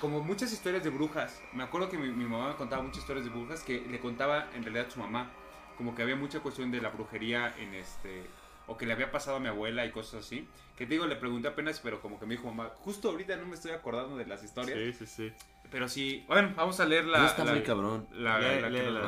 Como 0.00 0.20
muchas 0.22 0.52
historias 0.52 0.84
de 0.84 0.90
brujas. 0.90 1.42
Me 1.52 1.64
acuerdo 1.64 1.88
que 1.90 1.98
mi, 1.98 2.08
mi 2.10 2.24
mamá 2.24 2.48
me 2.50 2.54
contaba 2.54 2.82
muchas 2.82 3.00
historias 3.00 3.24
de 3.24 3.30
brujas 3.32 3.62
que 3.64 3.80
le 3.80 3.98
contaba 3.98 4.48
en 4.54 4.62
realidad 4.62 4.86
a 4.86 4.90
su 4.90 5.00
mamá. 5.00 5.30
Como 5.76 5.94
que 5.94 6.02
había 6.02 6.14
mucha 6.16 6.40
cuestión 6.40 6.70
de 6.70 6.80
la 6.80 6.88
brujería 6.90 7.54
en 7.58 7.74
este... 7.74 8.22
O 8.68 8.76
que 8.76 8.86
le 8.86 8.92
había 8.92 9.10
pasado 9.10 9.38
a 9.38 9.40
mi 9.40 9.48
abuela 9.48 9.84
y 9.86 9.90
cosas 9.90 10.24
así. 10.24 10.46
Que 10.76 10.84
te 10.86 10.92
digo, 10.92 11.06
le 11.06 11.16
pregunté 11.16 11.48
apenas, 11.48 11.80
pero 11.80 12.00
como 12.00 12.20
que 12.20 12.26
me 12.26 12.34
dijo 12.36 12.46
mamá, 12.46 12.70
justo 12.76 13.08
ahorita 13.10 13.34
no 13.36 13.46
me 13.46 13.54
estoy 13.54 13.72
acordando 13.72 14.16
de 14.16 14.26
las 14.26 14.44
historias. 14.44 14.78
Sí, 14.78 14.92
sí, 14.92 15.06
sí. 15.06 15.32
Pero 15.70 15.88
sí, 15.88 16.24
bueno, 16.28 16.52
vamos 16.56 16.78
a 16.80 16.84
leer 16.86 17.04
la. 17.06 17.18
No 17.18 17.26
está 17.26 17.44
la- 17.44 17.52
muy 17.52 17.62
cabrón. 17.62 18.06
la- 18.12 18.38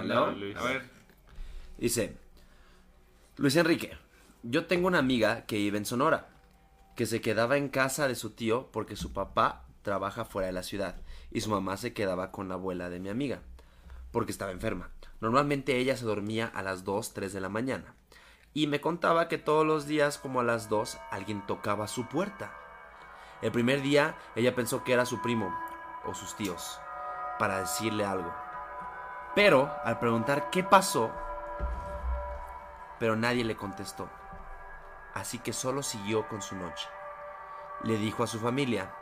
la. 0.03 0.31
Luis. 0.33 0.57
A 0.57 0.65
ver, 0.65 0.83
Dice, 1.79 2.17
Luis 3.37 3.57
Enrique, 3.57 3.97
yo 4.43 4.67
tengo 4.67 4.87
una 4.89 4.99
amiga 4.99 5.47
que 5.47 5.57
vive 5.57 5.79
en 5.79 5.87
Sonora, 5.87 6.29
que 6.97 7.07
se 7.07 7.21
quedaba 7.21 7.57
en 7.57 7.69
casa 7.69 8.09
de 8.09 8.15
su 8.15 8.31
tío 8.31 8.71
porque 8.73 8.97
su 8.97 9.13
papá 9.13 9.65
trabaja 9.83 10.25
fuera 10.27 10.47
de 10.47 10.53
la 10.53 10.63
ciudad 10.63 10.97
y 11.31 11.41
su 11.41 11.49
mamá 11.51 11.77
se 11.79 11.95
quedaba 11.95 12.33
con 12.33 12.49
la 12.49 12.55
abuela 12.55 12.91
de 12.91 13.01
mi 13.01 13.09
amiga, 13.09 13.41
porque 14.13 14.33
estaba 14.33 14.53
enferma. 14.53 14.91
Normalmente 15.21 15.79
ella 15.79 15.97
se 15.97 16.05
dormía 16.05 16.47
a 16.47 16.63
las 16.63 16.85
2, 16.85 17.15
3 17.15 17.33
de 17.33 17.41
la 17.41 17.49
mañana. 17.49 17.95
Y 18.53 18.67
me 18.67 18.81
contaba 18.81 19.29
que 19.29 19.39
todos 19.39 19.65
los 19.65 19.87
días 19.87 20.19
como 20.19 20.41
a 20.41 20.45
las 20.45 20.69
2 20.69 20.99
alguien 21.11 21.47
tocaba 21.47 21.87
su 21.87 22.07
puerta. 22.07 22.53
El 23.43 23.53
primer 23.53 23.81
día 23.81 24.17
ella 24.35 24.55
pensó 24.55 24.83
que 24.83 24.93
era 24.93 25.07
su 25.07 25.23
primo 25.23 25.57
o 26.05 26.15
sus 26.15 26.35
tíos 26.35 26.81
para 27.39 27.61
decirle 27.61 28.05
algo. 28.05 28.33
Pero 29.35 29.73
al 29.85 29.99
preguntar 29.99 30.51
qué 30.51 30.65
pasó, 30.65 31.13
pero 32.99 33.17
nadie 33.17 33.45
le 33.45 33.57
contestó. 33.57 34.11
Así 35.15 35.39
que 35.39 35.53
solo 35.53 35.83
siguió 35.83 36.29
con 36.29 36.43
su 36.43 36.57
noche. 36.57 36.89
Le 37.83 37.97
dijo 37.97 38.25
a 38.25 38.27
su 38.27 38.39
familia, 38.41 38.93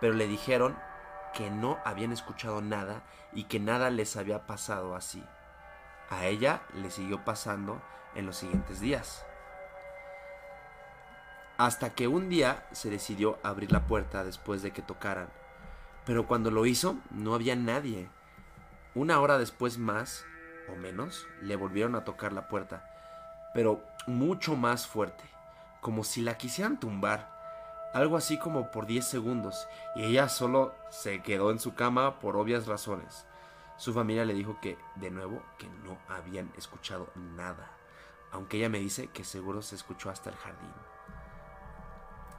pero 0.00 0.14
le 0.14 0.26
dijeron 0.26 0.78
que 1.34 1.50
no 1.50 1.78
habían 1.84 2.12
escuchado 2.12 2.62
nada 2.62 3.02
y 3.32 3.44
que 3.44 3.58
nada 3.58 3.90
les 3.90 4.16
había 4.16 4.46
pasado 4.46 4.94
así. 4.94 5.22
A 6.10 6.26
ella 6.26 6.62
le 6.74 6.90
siguió 6.90 7.24
pasando 7.24 7.82
en 8.14 8.26
los 8.26 8.36
siguientes 8.36 8.80
días. 8.80 9.24
Hasta 11.56 11.90
que 11.90 12.08
un 12.08 12.28
día 12.28 12.66
se 12.72 12.90
decidió 12.90 13.38
abrir 13.42 13.70
la 13.70 13.86
puerta 13.86 14.24
después 14.24 14.62
de 14.62 14.72
que 14.72 14.82
tocaran. 14.82 15.28
Pero 16.04 16.26
cuando 16.26 16.50
lo 16.50 16.66
hizo, 16.66 16.96
no 17.10 17.34
había 17.34 17.56
nadie. 17.56 18.08
Una 18.94 19.20
hora 19.20 19.38
después 19.38 19.78
más, 19.78 20.24
o 20.68 20.76
menos, 20.76 21.26
le 21.40 21.56
volvieron 21.56 21.94
a 21.94 22.04
tocar 22.04 22.32
la 22.32 22.48
puerta, 22.48 22.84
pero 23.54 23.84
mucho 24.06 24.56
más 24.56 24.86
fuerte, 24.86 25.24
como 25.80 26.04
si 26.04 26.22
la 26.22 26.36
quisieran 26.36 26.78
tumbar, 26.78 27.32
algo 27.94 28.16
así 28.16 28.38
como 28.38 28.70
por 28.70 28.86
10 28.86 29.06
segundos, 29.06 29.68
y 29.94 30.04
ella 30.04 30.28
solo 30.28 30.74
se 30.90 31.22
quedó 31.22 31.50
en 31.50 31.60
su 31.60 31.74
cama 31.74 32.18
por 32.18 32.36
obvias 32.36 32.66
razones. 32.66 33.26
Su 33.76 33.92
familia 33.92 34.24
le 34.24 34.34
dijo 34.34 34.58
que, 34.60 34.78
de 34.96 35.10
nuevo, 35.10 35.42
que 35.58 35.68
no 35.68 35.98
habían 36.08 36.52
escuchado 36.56 37.10
nada, 37.14 37.70
aunque 38.34 38.56
ella 38.56 38.68
me 38.68 38.80
dice 38.80 39.06
que 39.08 39.22
seguro 39.22 39.62
se 39.62 39.76
escuchó 39.76 40.10
hasta 40.10 40.28
el 40.28 40.36
jardín. 40.36 40.72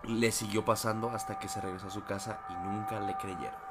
Le 0.04 0.32
siguió 0.32 0.66
pasando 0.66 1.10
hasta 1.10 1.40
que 1.40 1.48
se 1.48 1.62
regresó 1.62 1.88
a 1.88 1.90
su 1.92 2.04
casa 2.04 2.42
y 2.50 2.54
nunca 2.54 3.00
le 3.00 3.16
creyeron. 3.16 3.66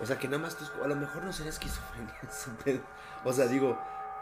O 0.00 0.06
sea, 0.06 0.18
que 0.18 0.28
nada 0.28 0.38
más 0.38 0.56
a 0.82 0.86
lo 0.86 0.94
mejor 0.94 1.24
no 1.24 1.32
sería 1.32 1.50
esquizofrenia. 1.50 2.14
O 3.24 3.32
sea, 3.34 3.46
digo, 3.48 3.78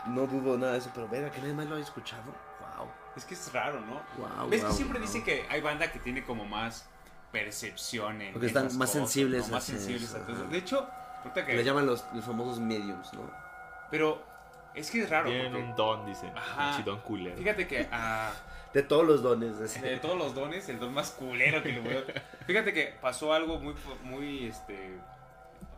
no 0.06 0.26
dudo 0.26 0.58
nada 0.58 0.72
de 0.72 0.78
eso, 0.78 0.90
pero 0.92 1.06
verga, 1.08 1.30
que 1.30 1.40
nadie 1.40 1.54
más 1.54 1.66
lo 1.66 1.76
haya 1.76 1.84
escuchado. 1.84 2.24
Wow. 2.76 2.88
es 3.14 3.24
que 3.24 3.34
es 3.34 3.52
raro, 3.52 3.80
¿no? 3.80 4.00
Wow, 4.16 4.48
¿Ves 4.48 4.62
que 4.62 4.66
wow, 4.66 4.76
siempre 4.76 4.98
wow. 4.98 5.06
dicen 5.06 5.22
que 5.22 5.46
hay 5.48 5.60
banda 5.60 5.92
que 5.92 6.00
tiene 6.00 6.24
como 6.24 6.46
más 6.46 6.88
percepción 7.30 8.20
en 8.22 8.32
Porque 8.32 8.48
están 8.48 8.64
más 8.64 8.72
cosas, 8.74 8.90
sensibles 8.92 9.46
¿no? 9.46 9.54
Más 9.54 9.64
sensibles 9.64 10.04
eso, 10.04 10.16
a 10.16 10.26
todo. 10.26 10.44
De 10.48 10.58
hecho, 10.58 10.88
ahorita 11.18 11.44
Que 11.44 11.52
le 11.52 11.58
que. 11.58 11.64
llaman 11.64 11.86
los, 11.86 12.04
los 12.12 12.24
famosos 12.24 12.58
mediums, 12.58 13.12
¿no? 13.12 13.30
Pero 13.90 14.22
es 14.78 14.90
que 14.90 15.02
es 15.02 15.10
raro. 15.10 15.28
Tienen 15.28 15.52
porque- 15.52 15.64
un 15.64 15.76
don, 15.76 16.06
dicen. 16.06 16.32
Ajá. 16.36 16.70
Un 16.70 16.76
chidón 16.76 17.00
culero. 17.00 17.36
Fíjate 17.36 17.66
que 17.66 17.88
ah, 17.92 18.32
De 18.74 18.82
todos 18.82 19.06
los 19.06 19.22
dones. 19.22 19.58
así. 19.60 19.80
de 19.80 19.96
todos 19.98 20.16
los 20.18 20.34
dones, 20.34 20.68
el 20.68 20.78
don 20.78 20.92
más 20.92 21.10
culero 21.12 21.62
que 21.62 21.72
le 21.72 21.80
voy 21.80 21.94
a... 21.96 22.44
Fíjate 22.46 22.72
que 22.74 22.94
pasó 23.00 23.32
algo 23.32 23.58
muy, 23.58 23.74
muy, 24.02 24.46
este, 24.46 24.98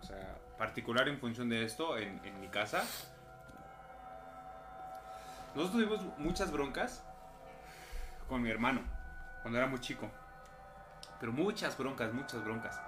o 0.01 0.05
sea, 0.05 0.37
particular 0.59 1.09
en 1.09 1.19
función 1.19 1.49
de 1.49 1.65
esto 1.65 1.97
en, 1.97 2.21
en 2.25 2.41
mi 2.41 2.49
casa. 2.49 2.83
Nosotros 5.55 5.73
tuvimos 5.73 6.19
muchas 6.19 6.51
broncas 6.53 7.03
con 8.29 8.43
mi 8.43 8.51
hermano 8.51 8.83
cuando 9.43 9.59
era 9.59 9.67
muy 9.69 9.81
chico. 9.81 10.11
Pero 11.21 11.33
muchas 11.33 11.77
broncas, 11.77 12.13
muchas 12.13 12.43
broncas. 12.45 12.81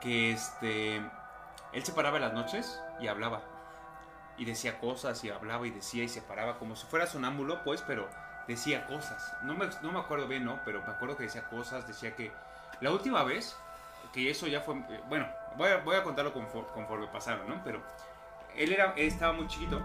Que 0.00 0.32
este, 0.32 0.96
él 0.96 1.84
se 1.84 1.92
paraba 1.92 2.16
en 2.16 2.22
las 2.24 2.32
noches 2.32 2.80
y 3.00 3.06
hablaba. 3.08 3.42
Y 4.42 4.44
decía 4.44 4.80
cosas 4.80 5.22
y 5.22 5.30
hablaba 5.30 5.64
y 5.68 5.70
decía 5.70 6.02
y 6.02 6.08
se 6.08 6.20
paraba 6.20 6.58
como 6.58 6.74
si 6.74 6.84
fuera 6.88 7.06
sonámbulo, 7.06 7.62
pues, 7.62 7.80
pero 7.82 8.08
decía 8.48 8.88
cosas. 8.88 9.36
No 9.44 9.54
me, 9.54 9.68
no 9.82 9.92
me 9.92 10.00
acuerdo 10.00 10.26
bien, 10.26 10.44
¿no? 10.44 10.58
Pero 10.64 10.82
me 10.84 10.92
acuerdo 10.92 11.16
que 11.16 11.22
decía 11.22 11.48
cosas, 11.48 11.86
decía 11.86 12.16
que 12.16 12.32
la 12.80 12.90
última 12.90 13.22
vez, 13.22 13.56
que 14.12 14.28
eso 14.28 14.48
ya 14.48 14.60
fue, 14.60 14.74
eh, 14.74 15.00
bueno, 15.08 15.28
voy 15.56 15.70
a, 15.70 15.76
voy 15.76 15.94
a 15.94 16.02
contarlo 16.02 16.32
conforme, 16.32 16.68
conforme 16.74 17.06
pasaron, 17.06 17.48
¿no? 17.48 17.62
Pero 17.62 17.82
él, 18.56 18.72
era, 18.72 18.94
él 18.96 19.06
estaba 19.06 19.32
muy 19.32 19.46
chiquito 19.46 19.80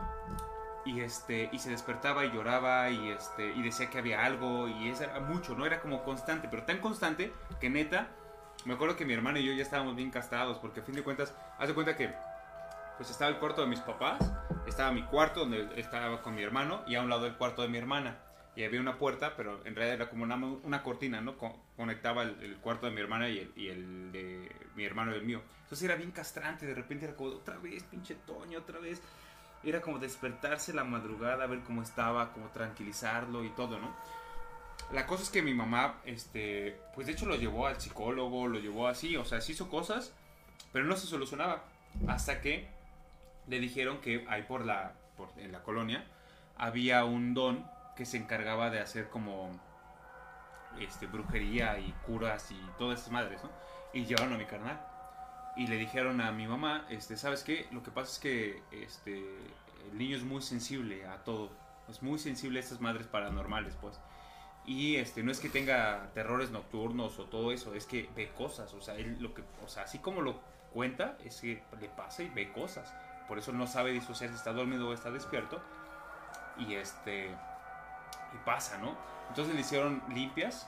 y, 0.86 1.02
este, 1.02 1.50
y 1.52 1.60
se 1.60 1.70
despertaba 1.70 2.26
y 2.26 2.32
lloraba 2.32 2.90
y, 2.90 3.12
este, 3.12 3.52
y 3.52 3.62
decía 3.62 3.92
que 3.92 4.00
había 4.00 4.26
algo 4.26 4.68
y 4.68 4.90
eso 4.90 5.04
era 5.04 5.20
mucho, 5.20 5.54
¿no? 5.54 5.68
Era 5.68 5.82
como 5.82 6.02
constante, 6.02 6.48
pero 6.50 6.64
tan 6.64 6.80
constante 6.80 7.32
que 7.62 7.70
neta, 7.70 8.08
me 8.66 8.74
acuerdo 8.74 8.96
que 8.96 9.06
mi 9.06 9.14
hermano 9.14 9.38
y 9.38 9.46
yo 9.46 9.54
ya 9.54 9.62
estábamos 9.62 9.96
bien 9.96 10.10
castrados 10.10 10.58
porque 10.58 10.80
a 10.80 10.84
fin 10.84 10.96
de 10.96 11.04
cuentas, 11.04 11.36
haz 11.60 11.68
de 11.68 11.76
cuenta 11.76 11.96
que 11.96 12.12
pues 12.98 13.10
estaba 13.10 13.30
el 13.32 13.38
cuarto 13.38 13.62
de 13.62 13.68
mis 13.68 13.80
papás, 13.80 14.32
estaba 14.68 14.92
mi 14.92 15.04
cuarto 15.04 15.42
donde 15.42 15.70
estaba 15.80 16.22
con 16.22 16.36
mi 16.36 16.42
hermano 16.44 16.84
y 16.88 16.96
a 16.96 17.02
un 17.02 17.10
lado 17.10 17.26
el 17.26 17.36
cuarto 17.36 17.62
de 17.62 17.68
mi 17.70 17.78
hermana. 17.78 18.18
Y 18.56 18.64
había 18.64 18.82
una 18.82 18.98
puerta, 18.98 19.36
pero 19.38 19.64
en 19.66 19.76
realidad 19.76 19.96
era 19.98 20.10
como 20.10 20.24
una, 20.24 20.36
una 20.36 20.82
cortina, 20.82 21.22
¿no? 21.22 21.38
Co- 21.38 21.56
conectaba 21.76 22.24
el, 22.24 22.42
el 22.42 22.58
cuarto 22.58 22.88
de 22.88 22.92
mi 22.92 23.02
hermana 23.02 23.30
y 23.30 23.38
el, 23.38 23.54
y 23.56 23.68
el 23.68 24.12
de 24.12 24.52
mi 24.76 24.84
hermano 24.84 25.12
y 25.12 25.16
el 25.20 25.24
mío. 25.26 25.44
Entonces 25.62 25.84
era 25.86 25.96
bien 25.96 26.10
castrante, 26.10 26.66
de 26.66 26.74
repente 26.74 27.06
era 27.06 27.16
como, 27.16 27.30
otra 27.30 27.58
vez, 27.58 27.84
pinche 27.84 28.16
Toño, 28.16 28.58
otra 28.58 28.80
vez. 28.80 29.00
Era 29.64 29.80
como 29.82 30.00
despertarse 30.00 30.74
la 30.74 30.84
madrugada, 30.84 31.46
ver 31.46 31.60
cómo 31.60 31.84
estaba, 31.84 32.34
como 32.34 32.48
tranquilizarlo 32.48 33.44
y 33.44 33.50
todo, 33.50 33.78
¿no? 33.78 33.96
La 34.92 35.06
cosa 35.06 35.22
es 35.22 35.30
que 35.30 35.44
mi 35.44 35.54
mamá, 35.54 36.02
este, 36.06 36.80
pues 36.96 37.06
de 37.06 37.14
hecho 37.14 37.28
lo 37.28 37.36
llevó 37.36 37.68
al 37.68 37.80
psicólogo, 37.80 38.48
lo 38.48 38.58
llevó 38.58 38.88
así, 38.88 39.18
o 39.18 39.26
sea, 39.26 39.40
se 39.42 39.52
hizo 39.52 39.70
cosas, 39.70 40.14
pero 40.72 40.86
no 40.86 40.96
se 40.96 41.06
solucionaba. 41.06 41.64
Hasta 42.08 42.42
que 42.42 42.68
le 43.48 43.60
dijeron 43.60 44.00
que 44.00 44.26
ahí 44.30 44.44
por 44.44 44.66
la, 44.66 44.94
en 45.38 45.52
la 45.52 45.64
colonia, 45.64 46.06
había 46.58 47.06
un 47.06 47.34
don 47.34 47.66
que 47.96 48.06
se 48.06 48.18
encargaba 48.18 48.70
de 48.70 48.80
hacer 48.80 49.10
como 49.10 49.50
este, 50.80 51.08
brujería 51.08 51.80
y 51.80 51.92
curas 52.06 52.52
y 52.52 52.60
todas 52.78 53.00
esas 53.00 53.12
madres, 53.12 53.44
¿no? 53.44 53.50
Y 53.94 54.06
llevaron 54.06 54.34
a 54.34 54.38
mi 54.38 54.46
carnal. 54.46 54.80
Y 55.56 55.68
le 55.68 55.78
dijeron 55.78 56.22
a 56.22 56.32
mi 56.32 56.48
mamá, 56.48 56.86
este, 56.90 57.18
¿sabes 57.18 57.44
qué? 57.44 57.68
Lo 57.72 57.82
que 57.82 57.90
pasa 57.90 58.12
es 58.12 58.20
que 58.20 58.62
este, 58.72 59.18
el 59.92 59.98
niño 59.98 60.16
es 60.16 60.24
muy 60.24 60.42
sensible 60.42 61.08
a 61.08 61.24
todo. 61.24 61.50
Es 61.90 62.04
muy 62.04 62.20
sensible 62.20 62.60
a 62.60 62.62
estas 62.62 62.80
madres 62.80 63.08
paranormales, 63.08 63.76
pues. 63.82 64.00
Y 64.66 64.98
este, 64.98 65.24
no 65.24 65.32
es 65.32 65.40
que 65.40 65.50
tenga 65.50 66.12
terrores 66.14 66.52
nocturnos 66.52 67.18
o 67.20 67.26
todo 67.26 67.52
eso, 67.54 67.74
es 67.74 67.86
que 67.86 68.10
ve 68.16 68.30
cosas. 68.38 68.74
O 68.74 68.82
sea, 68.82 68.96
lo 68.98 69.34
que, 69.34 69.42
o 69.66 69.68
sea, 69.68 69.84
así 69.84 70.00
como 70.00 70.22
lo 70.22 70.42
cuenta, 70.74 71.18
es 71.24 71.40
que 71.42 71.64
le 71.80 71.90
pasa 71.90 72.22
y 72.24 72.30
ve 72.30 72.52
cosas. 72.52 72.94
Por 73.28 73.38
eso 73.38 73.52
no 73.52 73.68
sabe 73.68 73.92
disociar 73.92 74.30
si 74.30 74.36
está 74.36 74.54
dormido 74.54 74.88
o 74.90 74.94
está 74.94 75.12
despierto. 75.12 75.62
Y 76.58 76.74
este, 76.76 77.28
y 77.28 78.38
pasa, 78.46 78.78
¿no? 78.80 78.96
Entonces 79.30 79.54
le 79.54 79.62
hicieron 79.62 80.02
limpias, 80.10 80.68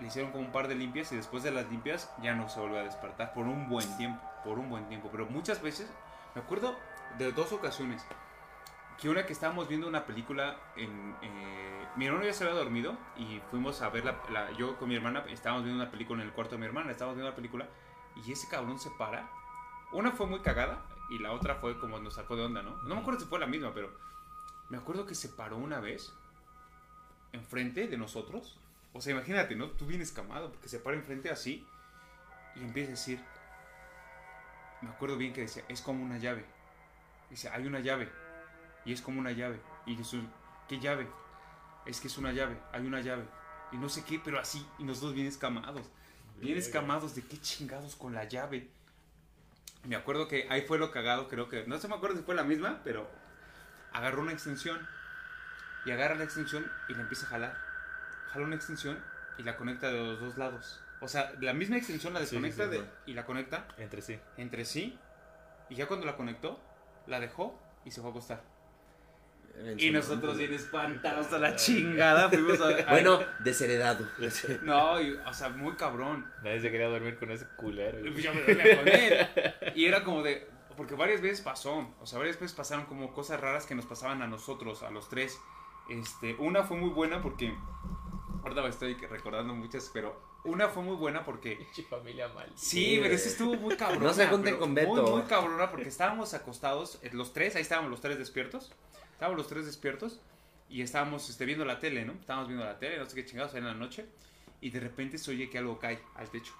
le 0.00 0.06
hicieron 0.06 0.30
como 0.30 0.44
un 0.44 0.52
par 0.52 0.68
de 0.68 0.74
limpias 0.74 1.10
y 1.12 1.16
después 1.16 1.42
de 1.42 1.50
las 1.50 1.68
limpias 1.70 2.12
ya 2.22 2.34
no 2.34 2.48
se 2.48 2.60
volvió 2.60 2.78
a 2.78 2.82
despertar 2.82 3.32
por 3.32 3.46
un 3.46 3.68
buen 3.68 3.96
tiempo, 3.96 4.20
por 4.44 4.58
un 4.58 4.68
buen 4.70 4.86
tiempo. 4.88 5.08
Pero 5.10 5.26
muchas 5.26 5.60
veces, 5.62 5.90
me 6.34 6.42
acuerdo 6.42 6.76
de 7.18 7.32
dos 7.32 7.52
ocasiones, 7.52 8.04
que 9.00 9.08
una 9.08 9.24
que 9.26 9.32
estábamos 9.32 9.68
viendo 9.68 9.88
una 9.88 10.04
película 10.04 10.56
en... 10.76 11.16
eh, 11.22 11.86
mi 11.96 12.06
hermano 12.06 12.24
ya 12.24 12.32
se 12.32 12.44
había 12.44 12.56
dormido 12.56 12.96
y 13.16 13.40
fuimos 13.50 13.80
a 13.82 13.88
ver 13.88 14.04
la, 14.04 14.16
la- 14.30 14.50
Yo 14.52 14.76
con 14.76 14.88
mi 14.88 14.94
hermana 14.96 15.24
estábamos 15.28 15.64
viendo 15.64 15.82
una 15.82 15.90
película 15.90 16.20
en 16.22 16.28
el 16.28 16.34
cuarto 16.34 16.54
de 16.56 16.58
mi 16.60 16.66
hermana, 16.66 16.90
estábamos 16.90 17.16
viendo 17.16 17.30
la 17.30 17.36
película 17.36 17.66
y 18.24 18.32
ese 18.32 18.48
cabrón 18.48 18.78
se 18.78 18.90
para. 18.90 19.28
Una 19.92 20.10
fue 20.12 20.26
muy 20.26 20.40
cagada 20.40 20.82
y 21.10 21.18
la 21.18 21.32
otra 21.32 21.56
fue 21.56 21.78
como 21.78 21.98
nos 21.98 22.14
sacó 22.14 22.36
de 22.36 22.42
onda, 22.42 22.62
¿no? 22.62 22.76
No 22.82 22.94
me 22.94 23.00
acuerdo 23.00 23.20
si 23.20 23.26
fue 23.26 23.38
la 23.38 23.46
misma, 23.46 23.72
pero 23.74 23.90
me 24.68 24.76
acuerdo 24.76 25.06
que 25.06 25.14
se 25.14 25.28
paró 25.28 25.56
una 25.56 25.80
vez 25.80 26.12
enfrente 27.32 27.88
de 27.88 27.96
nosotros. 27.96 28.58
O 28.92 29.00
sea, 29.00 29.12
imagínate, 29.12 29.54
¿no? 29.54 29.70
Tú 29.70 29.86
vienes 29.86 30.12
camado 30.12 30.50
porque 30.50 30.68
se 30.68 30.78
para 30.78 30.96
enfrente 30.96 31.30
así 31.30 31.66
y 32.56 32.60
empieza 32.60 32.88
a 32.88 32.92
decir... 32.92 33.24
Me 34.80 34.90
acuerdo 34.90 35.16
bien 35.16 35.32
que 35.32 35.40
decía, 35.40 35.64
es 35.68 35.80
como 35.80 36.04
una 36.04 36.18
llave. 36.18 36.44
Dice, 37.30 37.48
hay 37.48 37.66
una 37.66 37.80
llave. 37.80 38.08
Y 38.84 38.92
es 38.92 39.02
como 39.02 39.18
una 39.18 39.32
llave. 39.32 39.60
Y 39.86 39.96
dice, 39.96 40.20
¿qué 40.68 40.78
llave? 40.78 41.08
Es 41.84 42.00
que 42.00 42.06
es 42.06 42.16
una 42.16 42.32
llave, 42.32 42.60
hay 42.72 42.86
una 42.86 43.00
llave. 43.00 43.24
Y 43.72 43.76
no 43.76 43.88
sé 43.88 44.04
qué, 44.04 44.20
pero 44.22 44.38
así. 44.38 44.64
Y 44.78 44.84
nosotros 44.84 45.14
bien 45.14 45.26
escamados. 45.26 45.90
Bien 46.40 46.56
escamados 46.56 47.14
de 47.14 47.22
qué 47.22 47.40
chingados 47.40 47.96
con 47.96 48.14
la 48.14 48.24
llave. 48.24 48.70
Me 49.84 49.96
acuerdo 49.96 50.28
que 50.28 50.46
ahí 50.50 50.62
fue 50.62 50.78
lo 50.78 50.90
cagado, 50.90 51.28
creo 51.28 51.48
que. 51.48 51.64
No 51.66 51.78
se 51.78 51.88
me 51.88 51.94
acuerdo 51.94 52.16
si 52.16 52.22
fue 52.22 52.34
la 52.34 52.44
misma, 52.44 52.80
pero 52.84 53.08
agarró 53.92 54.22
una 54.22 54.32
extensión. 54.32 54.86
Y 55.86 55.90
agarra 55.90 56.16
la 56.16 56.24
extensión 56.24 56.70
y 56.88 56.94
la 56.94 57.02
empieza 57.02 57.26
a 57.26 57.30
jalar. 57.30 57.56
Jala 58.32 58.44
una 58.44 58.56
extensión 58.56 58.98
y 59.38 59.42
la 59.42 59.56
conecta 59.56 59.88
de 59.90 59.94
los 59.98 60.20
dos 60.20 60.36
lados. 60.36 60.82
O 61.00 61.08
sea, 61.08 61.32
la 61.40 61.52
misma 61.54 61.76
extensión 61.76 62.12
la 62.12 62.20
Sí, 62.20 62.26
sí, 62.26 62.34
desconecta 62.42 62.64
sí, 62.64 62.70
de- 62.70 63.10
y 63.10 63.14
la 63.14 63.24
conecta 63.24 63.68
Entre 63.78 64.02
sí. 64.02 64.18
entre 64.36 64.64
sí. 64.64 64.98
Y 65.70 65.76
ya 65.76 65.86
cuando 65.86 66.04
la 66.06 66.16
conectó, 66.16 66.60
la 67.06 67.20
dejó 67.20 67.58
y 67.84 67.90
se 67.92 68.00
fue 68.00 68.08
a 68.08 68.10
acostar. 68.10 68.42
Y 69.76 69.90
nosotros 69.90 70.36
bien 70.36 70.52
espantados 70.54 71.32
a 71.32 71.38
la 71.38 71.56
chingada 71.56 72.28
fuimos 72.28 72.60
a... 72.60 72.84
Bueno, 72.90 73.20
desheredado. 73.40 74.06
No, 74.62 75.00
y, 75.00 75.14
o 75.14 75.32
sea, 75.34 75.48
muy 75.48 75.74
cabrón. 75.74 76.30
Nadie 76.44 76.60
se 76.60 76.70
quería 76.70 76.86
dormir 76.88 77.16
con 77.18 77.30
ese 77.32 77.46
culero. 77.56 77.98
Pues 78.12 78.22
yo 78.22 78.32
me 78.34 78.42
dormía 78.42 78.76
con 78.76 78.88
él. 78.88 79.28
Y 79.78 79.86
era 79.86 80.02
como 80.02 80.24
de... 80.24 80.44
Porque 80.76 80.96
varias 80.96 81.20
veces 81.20 81.40
pasó. 81.40 81.88
O 82.00 82.06
sea, 82.06 82.18
varias 82.18 82.40
veces 82.40 82.52
pasaron 82.52 82.86
como 82.86 83.12
cosas 83.12 83.40
raras 83.40 83.64
que 83.64 83.76
nos 83.76 83.86
pasaban 83.86 84.22
a 84.22 84.26
nosotros, 84.26 84.82
a 84.82 84.90
los 84.90 85.08
tres. 85.08 85.40
Este, 85.88 86.34
una 86.34 86.64
fue 86.64 86.76
muy 86.76 86.90
buena 86.90 87.22
porque... 87.22 87.54
Ahorita 88.42 88.60
me 88.62 88.70
estoy 88.70 88.94
recordando 88.94 89.54
muchas, 89.54 89.88
pero 89.94 90.20
una 90.42 90.66
fue 90.68 90.82
muy 90.82 90.96
buena 90.96 91.24
porque... 91.24 91.64
Familia 91.88 92.26
mal. 92.26 92.50
Sí, 92.56 92.98
pero 93.00 93.14
ese 93.14 93.28
estuvo 93.28 93.54
muy 93.54 93.76
cabrón. 93.76 94.02
No 94.02 94.12
se 94.12 94.26
junten 94.26 94.56
con 94.56 94.74
Beto. 94.74 94.94
Muy, 94.94 95.10
muy 95.12 95.22
cabrona 95.22 95.70
porque 95.70 95.88
estábamos 95.88 96.34
acostados, 96.34 96.98
eh, 97.02 97.10
los 97.12 97.32
tres, 97.32 97.54
ahí 97.54 97.62
estábamos 97.62 97.88
los 97.88 98.00
tres 98.00 98.18
despiertos. 98.18 98.72
Estábamos 99.12 99.38
los 99.38 99.46
tres 99.46 99.64
despiertos 99.64 100.20
y 100.68 100.82
estábamos 100.82 101.30
este, 101.30 101.44
viendo 101.44 101.64
la 101.64 101.78
tele, 101.78 102.04
¿no? 102.04 102.14
Estábamos 102.14 102.48
viendo 102.48 102.64
la 102.64 102.80
tele, 102.80 102.98
no 102.98 103.06
sé 103.06 103.14
qué 103.14 103.24
chingados, 103.24 103.54
en 103.54 103.64
la 103.64 103.74
noche. 103.74 104.06
Y 104.60 104.70
de 104.70 104.80
repente 104.80 105.18
se 105.18 105.30
oye 105.30 105.48
que 105.48 105.58
algo 105.58 105.78
cae 105.78 106.00
al 106.16 106.28
techo. 106.30 106.52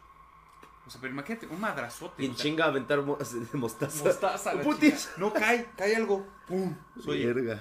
O 0.89 0.91
sea, 0.91 1.01
pero 1.03 1.13
imagínate, 1.13 1.47
un 1.47 1.61
madrazote. 1.61 2.23
Y 2.23 2.27
en 2.27 2.33
o 2.33 2.35
sea, 2.35 2.43
chinga 2.43 2.65
a 2.65 2.69
aventar 2.69 3.03
mo- 3.03 3.19
mostaza. 3.53 4.05
mostaza, 4.05 4.55
la 4.55 4.63
Putis. 4.63 5.13
No 5.19 5.33
cae, 5.33 5.71
cae 5.77 5.95
algo. 5.95 6.27
¡Pum! 6.49 6.75
Se 7.05 7.11
oye. 7.11 7.31
Verga. 7.33 7.61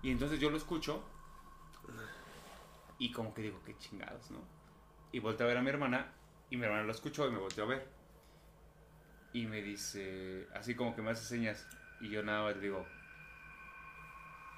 Y 0.00 0.12
entonces 0.12 0.38
yo 0.38 0.48
lo 0.48 0.56
escucho 0.56 1.02
y 2.98 3.10
como 3.12 3.34
que 3.34 3.42
digo, 3.42 3.60
qué 3.64 3.76
chingados, 3.78 4.30
¿no? 4.30 4.38
Y 5.12 5.18
volteo 5.20 5.46
a 5.46 5.48
ver 5.48 5.58
a 5.58 5.62
mi 5.62 5.70
hermana 5.70 6.12
y 6.50 6.56
mi 6.56 6.64
hermana 6.64 6.84
lo 6.84 6.92
escuchó 6.92 7.26
y 7.26 7.32
me 7.32 7.38
volteó 7.38 7.64
a 7.64 7.66
ver. 7.68 7.88
Y 9.32 9.46
me 9.46 9.60
dice, 9.62 10.46
así 10.54 10.74
como 10.74 10.94
que 10.94 11.02
me 11.02 11.10
hace 11.10 11.24
señas 11.24 11.66
y 12.00 12.10
yo 12.10 12.22
nada 12.22 12.44
más 12.44 12.56
le 12.56 12.62
digo, 12.62 12.86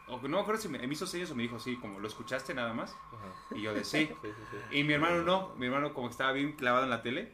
o 0.08 0.20
no 0.22 0.28
me 0.28 0.40
acuerdo 0.40 0.60
si 0.60 0.68
me, 0.68 0.78
me 0.78 0.92
hizo 0.92 1.06
señas 1.06 1.30
o 1.30 1.34
me 1.34 1.42
dijo 1.44 1.56
así, 1.56 1.76
como 1.76 2.00
lo 2.00 2.08
escuchaste 2.08 2.52
nada 2.52 2.72
más. 2.74 2.90
Ajá. 3.12 3.32
Y 3.56 3.62
yo 3.62 3.72
de 3.74 3.84
sí. 3.84 4.06
Sí, 4.22 4.28
sí, 4.28 4.42
sí. 4.70 4.78
Y 4.78 4.84
mi 4.84 4.92
hermano 4.94 5.22
no, 5.22 5.54
mi 5.56 5.66
hermano 5.66 5.94
como 5.94 6.08
que 6.08 6.12
estaba 6.12 6.32
bien 6.32 6.52
clavado 6.52 6.84
en 6.84 6.90
la 6.90 7.02
tele, 7.02 7.32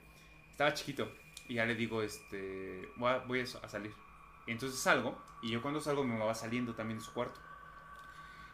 estaba 0.56 0.72
chiquito. 0.72 1.12
Y 1.48 1.54
ya 1.54 1.66
le 1.66 1.74
digo, 1.74 2.00
este, 2.02 2.88
voy 2.96 3.10
a, 3.10 3.18
voy 3.18 3.40
a 3.40 3.42
a 3.42 3.68
salir. 3.68 3.92
Y 4.46 4.52
entonces 4.52 4.80
salgo, 4.80 5.20
y 5.42 5.50
yo 5.50 5.60
cuando 5.60 5.80
salgo 5.80 6.02
mi 6.02 6.12
mamá 6.12 6.24
va 6.24 6.34
saliendo 6.34 6.74
también 6.74 6.98
de 6.98 7.04
su 7.04 7.12
cuarto. 7.12 7.38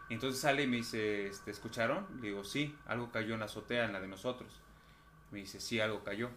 Y 0.09 0.15
entonces 0.15 0.41
sale 0.41 0.65
y 0.65 0.67
me 0.67 0.79
dice, 0.79 1.29
este, 1.29 1.53
¿escucharon? 1.53 2.07
Le 2.17 2.29
digo, 2.29 2.43
sí, 2.43 2.77
algo 2.87 3.13
cayó 3.13 3.35
en 3.35 3.41
la 3.41 3.47
azotea, 3.47 3.85
en 3.85 3.93
la 3.93 4.01
de 4.01 4.09
nosotros. 4.09 4.61
Me 5.31 5.39
dice, 5.39 5.61
sí, 5.61 5.79
algo 5.79 6.03
cayó. 6.03 6.31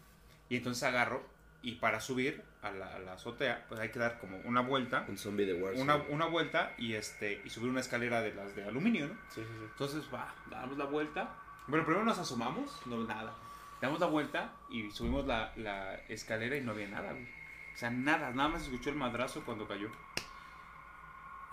Y 0.50 0.58
entonces 0.58 0.84
agarro, 0.84 1.24
y 1.64 1.74
para 1.74 2.00
subir 2.00 2.44
a 2.62 2.70
la, 2.70 2.96
a 2.96 3.00
la 3.00 3.14
azotea, 3.14 3.66
pues 3.68 3.80
hay 3.80 3.90
que 3.90 3.98
dar 3.98 4.20
como 4.20 4.38
una 4.46 4.62
vuelta, 4.62 5.04
Un 5.10 5.18
zombie 5.18 5.48
de 5.48 5.56
Warzone. 5.56 5.82
una, 5.82 5.96
una 6.10 6.28
vuelta, 6.28 6.76
y, 6.78 6.94
este, 6.94 7.42
y 7.44 7.50
subir 7.50 7.72
una 7.72 7.82
escalera 7.82 8.22
de 8.22 8.36
las 8.36 8.56
de 8.56 8.66
aluminio, 8.66 9.08
¿no? 9.08 9.16
Sí, 9.30 9.42
sí, 9.42 9.48
sí. 9.48 9.66
Entonces, 9.72 10.04
va, 10.14 10.34
damos 10.52 10.78
la 10.78 10.86
vuelta. 10.86 11.36
Bueno, 11.68 11.84
primero 11.84 12.06
nos 12.06 12.20
asomamos, 12.20 12.80
no 12.86 13.04
nada. 13.04 13.34
Damos 13.86 14.00
la 14.00 14.08
vuelta 14.08 14.54
y 14.70 14.90
subimos 14.92 15.26
la, 15.26 15.52
la 15.58 15.96
escalera 16.10 16.56
y 16.58 16.62
no 16.62 16.72
había 16.72 16.88
nada, 16.88 17.12
güey. 17.12 17.24
O 17.24 17.78
sea, 17.78 17.90
nada, 17.90 18.32
nada 18.32 18.50
más 18.50 18.64
escuchó 18.64 18.90
el 18.90 18.96
madrazo 18.96 19.44
cuando 19.46 19.68
cayó. 19.68 19.90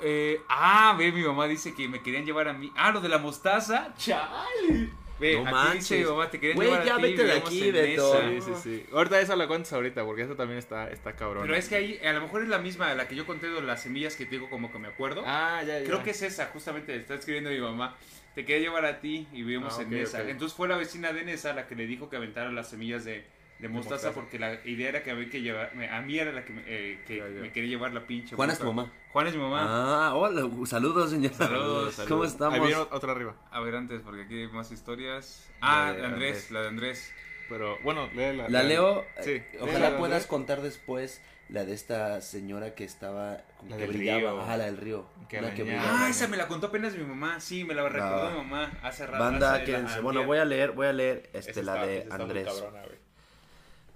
Eh, 0.01 0.41
ah, 0.49 0.95
ve, 0.99 1.13
mi 1.13 1.23
mamá 1.23 1.47
dice 1.47 1.75
que 1.75 1.89
me 1.89 2.03
querían 2.03 2.25
llevar 2.25 2.49
a 2.49 2.53
mí. 2.53 2.73
Ah, 2.77 2.91
lo 2.91 3.01
de 3.01 3.09
la 3.09 3.19
mostaza. 3.19 3.95
¡Chale! 3.97 4.91
Ve, 5.21 5.35
No 5.37 5.43
aquí 5.43 5.51
manches. 5.53 5.89
dice 5.91 5.99
mi 5.99 6.05
mamá, 6.11 6.31
te 6.31 6.41
querían 6.41 6.57
Güey, 6.57 6.69
llevar 6.71 6.85
ya 6.87 6.95
a 6.95 6.97
ti. 6.97 7.03
vete 7.03 7.25
de 7.25 7.33
aquí, 7.33 7.71
Beto. 7.71 8.19
esa. 8.19 8.29
Sí, 8.31 8.41
sí, 8.41 8.61
sí. 8.63 8.87
Ahorita 8.93 9.21
eso 9.21 9.37
la 9.37 9.47
cuentas 9.47 9.73
ahorita, 9.73 10.05
porque 10.05 10.23
eso 10.23 10.35
también 10.35 10.59
está, 10.59 10.91
está 10.91 11.15
cabrón. 11.15 11.43
Pero 11.43 11.55
es 11.55 11.69
que 11.69 11.77
ahí, 11.77 11.99
a 12.05 12.13
lo 12.13 12.23
mejor 12.23 12.43
es 12.43 12.49
la 12.49 12.59
misma, 12.59 12.93
la 12.95 13.07
que 13.07 13.15
yo 13.15 13.27
conté 13.27 13.49
de 13.49 13.61
las 13.63 13.83
semillas 13.83 14.17
que 14.17 14.25
te 14.25 14.33
digo 14.33 14.51
como 14.51 14.73
que 14.73 14.79
me 14.81 14.89
acuerdo. 14.89 15.23
Ah, 15.27 15.63
ya, 15.65 15.79
ya. 15.79 15.85
Creo 15.87 16.03
que 16.03 16.11
es 16.11 16.23
esa, 16.23 16.47
justamente 16.47 16.97
está 16.97 17.15
escribiendo 17.15 17.51
mi 17.51 17.61
mamá. 17.61 17.95
Te 18.35 18.45
quería 18.45 18.69
llevar 18.69 18.85
a 18.87 19.01
ti 19.01 19.29
y 19.33 19.43
vivimos 19.43 19.79
Ah, 19.79 19.83
en 19.83 19.89
ok, 19.89 19.93
Nesa. 19.95 20.29
Entonces 20.29 20.57
fue 20.57 20.69
la 20.69 20.77
vecina 20.77 21.13
de 21.13 21.25
Nesa 21.25 21.53
la 21.53 21.67
que 21.67 21.75
le 21.77 21.87
dijo 21.87 22.09
que 22.09 22.17
aventara 22.17 22.51
las 22.51 22.71
semillas 22.71 23.05
de, 23.05 23.27
de 23.59 23.69
mostaza, 23.69 23.95
mostaza. 24.09 24.15
porque 24.15 24.39
la 24.39 24.55
idea 24.65 24.89
era 24.89 25.03
que 25.03 25.11
había 25.11 25.29
que 25.29 25.43
llevar. 25.43 25.75
me- 25.75 25.89
A 25.91 26.01
mí 26.01 26.19
era 26.19 26.33
la 26.33 26.45
que, 26.45 26.53
me, 26.55 26.63
eh, 26.67 27.01
que 27.07 27.21
me 27.23 27.53
quería 27.53 27.71
llevar 27.71 27.93
la 27.93 28.07
pinche. 28.07 28.35
Juana 28.35 28.55
es 28.55 28.59
tu 28.59 28.65
mamá. 28.67 28.91
Juana 29.13 29.29
es 29.29 29.37
mi 29.37 29.43
mamá. 29.43 29.67
Ah, 30.09 30.15
hola. 30.15 30.49
Saludos, 30.67 31.11
señor. 31.11 31.33
Saludos, 31.35 32.01
¿Cómo 32.09 32.23
Ahí 32.23 32.29
estamos? 32.29 32.61
viene 32.61 32.77
otra 32.91 33.13
arriba. 33.13 33.37
A 33.51 33.61
ver, 33.61 33.75
antes, 33.77 34.01
porque 34.01 34.23
aquí 34.23 34.41
hay 34.41 34.49
más 34.49 34.73
historias. 34.73 35.51
Ah, 35.61 35.89
La 35.89 35.93
de 35.93 35.99
la 36.03 36.09
Andrés, 36.09 36.31
Andrés. 36.37 36.51
la 36.51 36.63
de 36.63 36.69
Andrés. 36.69 37.13
Pero 37.51 37.79
bueno, 37.85 38.09
léela. 38.15 38.49
La 38.49 38.63
leo. 38.63 39.05
Sí. 39.21 39.33
eh, 39.33 39.47
léela, 39.53 39.65
Ojalá 39.65 39.87
Andrés. 39.89 39.99
puedas 39.99 40.27
contar 40.27 40.63
después 40.63 41.21
la 41.53 41.65
de 41.65 41.75
esta 41.75 42.21
señora 42.21 42.75
que 42.75 42.85
estaba. 42.85 43.39
como 43.59 43.71
La 43.71 43.77
que 43.77 43.83
del 43.83 43.93
brillaba. 43.97 44.19
río. 44.21 44.41
Ajá, 44.41 44.57
la 44.57 44.65
del 44.65 44.77
río. 44.79 45.07
Que 45.29 45.39
Una 45.39 45.55
que 45.55 45.63
brillaba. 45.63 46.05
Ah, 46.07 46.09
esa 46.09 46.27
me 46.29 46.37
la 46.37 46.49
contó 46.49 46.69
apenas 46.69 46.97
mi 46.97 47.05
mamá. 47.05 47.41
Sí, 47.41 47.65
me 47.65 47.75
la 47.75 47.89
recordó 47.89 48.25
Va. 48.25 48.31
mi 48.31 48.37
mamá 48.39 48.73
hace 48.83 49.07
rato. 49.07 49.23
Banda, 49.23 49.63
quédense. 49.65 50.01
Bueno, 50.01 50.25
voy 50.25 50.39
a 50.39 50.45
leer, 50.45 50.73
voy 50.73 50.87
a 50.87 50.93
leer 50.93 51.29
Esa 51.33 51.51
este, 51.51 51.63
la 51.63 51.75
está- 51.75 51.87
de 51.87 52.09
Andrés. 52.23 52.47
cabrona. 52.47 52.83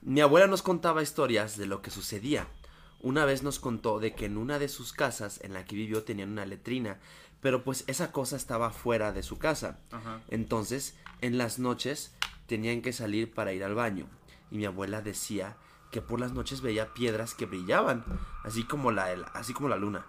Mi 0.03 0.21
abuela 0.21 0.47
nos 0.47 0.63
contaba 0.63 1.03
historias 1.03 1.57
de 1.57 1.67
lo 1.67 1.83
que 1.83 1.91
sucedía. 1.91 2.47
Una 3.01 3.25
vez 3.25 3.43
nos 3.43 3.59
contó 3.59 3.99
de 3.99 4.15
que 4.15 4.27
en 4.27 4.37
una 4.37 4.59
de 4.59 4.69
sus 4.69 4.93
casas 4.93 5.41
en 5.43 5.53
la 5.53 5.65
que 5.65 5.75
vivió 5.77 6.05
tenían 6.05 6.31
una 6.31 6.47
letrina, 6.47 6.99
pero 7.41 7.65
pues 7.65 7.85
esa 7.89 8.13
cosa 8.13 8.37
estaba 8.37 8.71
fuera 8.71 9.13
de 9.13 9.23
su 9.23 9.39
casa. 9.39 9.79
Ajá. 9.91 10.21
Entonces, 10.31 10.95
en 11.21 11.39
las 11.39 11.59
noches 11.59 12.13
tenían 12.47 12.83
que 12.83 12.93
salir 12.93 13.33
para 13.33 13.53
ir 13.53 13.65
al 13.65 13.75
baño. 13.75 14.07
Y 14.51 14.59
mi 14.59 14.65
abuela 14.67 15.03
decía 15.03 15.57
que 15.97 16.03
por 16.03 16.21
las 16.21 16.33
noches 16.35 16.61
veía 16.61 16.93
piedras 16.93 17.35
que 17.35 17.47
brillaban, 17.47 18.05
así 18.45 18.65
como 18.65 18.93
la, 18.93 19.07
así 19.33 19.55
como 19.55 19.71
la 19.71 19.77
luna, 19.79 20.05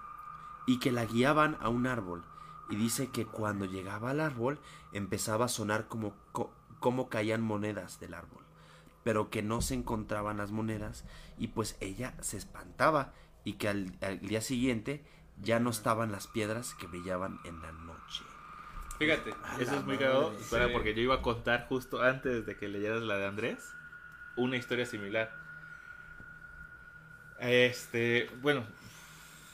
y 0.66 0.80
que 0.80 0.92
la 0.92 1.06
guiaban 1.06 1.56
a 1.62 1.70
un 1.70 1.88
árbol. 1.88 2.26
Y 2.70 2.76
dice 2.76 3.10
que 3.10 3.26
cuando 3.26 3.64
llegaba 3.64 4.10
al 4.10 4.20
árbol 4.20 4.60
empezaba 4.92 5.46
a 5.46 5.48
sonar 5.48 5.88
como, 5.88 6.14
co- 6.34 6.52
como 6.82 7.08
caían 7.08 7.42
monedas 7.42 8.02
del 8.02 8.16
árbol, 8.16 8.44
pero 9.06 9.30
que 9.30 9.42
no 9.42 9.62
se 9.62 9.76
encontraban 9.76 10.36
las 10.36 10.52
monedas 10.52 11.06
y 11.38 11.48
pues 11.48 11.78
ella 11.80 12.16
se 12.20 12.36
espantaba 12.36 13.14
y 13.46 13.54
que 13.54 13.70
al, 13.70 13.94
al 14.02 14.20
día 14.20 14.42
siguiente 14.42 15.06
ya 15.42 15.62
no 15.62 15.70
estaban 15.70 16.12
las 16.12 16.28
piedras 16.28 16.74
que 16.74 16.88
brillaban 16.88 17.40
en 17.46 17.62
la 17.62 17.72
noche. 17.72 18.26
Fíjate. 19.00 19.34
Eso 19.58 19.74
es 19.78 19.86
muy 19.86 19.98
cagado. 19.98 20.34
Espera, 20.38 20.66
Sí. 20.68 20.74
porque 20.74 20.94
yo 20.94 21.02
iba 21.02 21.16
a 21.16 21.22
contar 21.22 21.68
justo 21.70 22.02
antes 22.02 22.46
de 22.46 22.58
que 22.58 22.68
leyeras 22.68 23.04
la 23.04 23.16
de 23.16 23.26
Andrés 23.28 23.74
una 24.36 24.58
historia 24.58 24.86
similar. 24.86 25.47
Este, 27.40 28.30
bueno, 28.42 28.66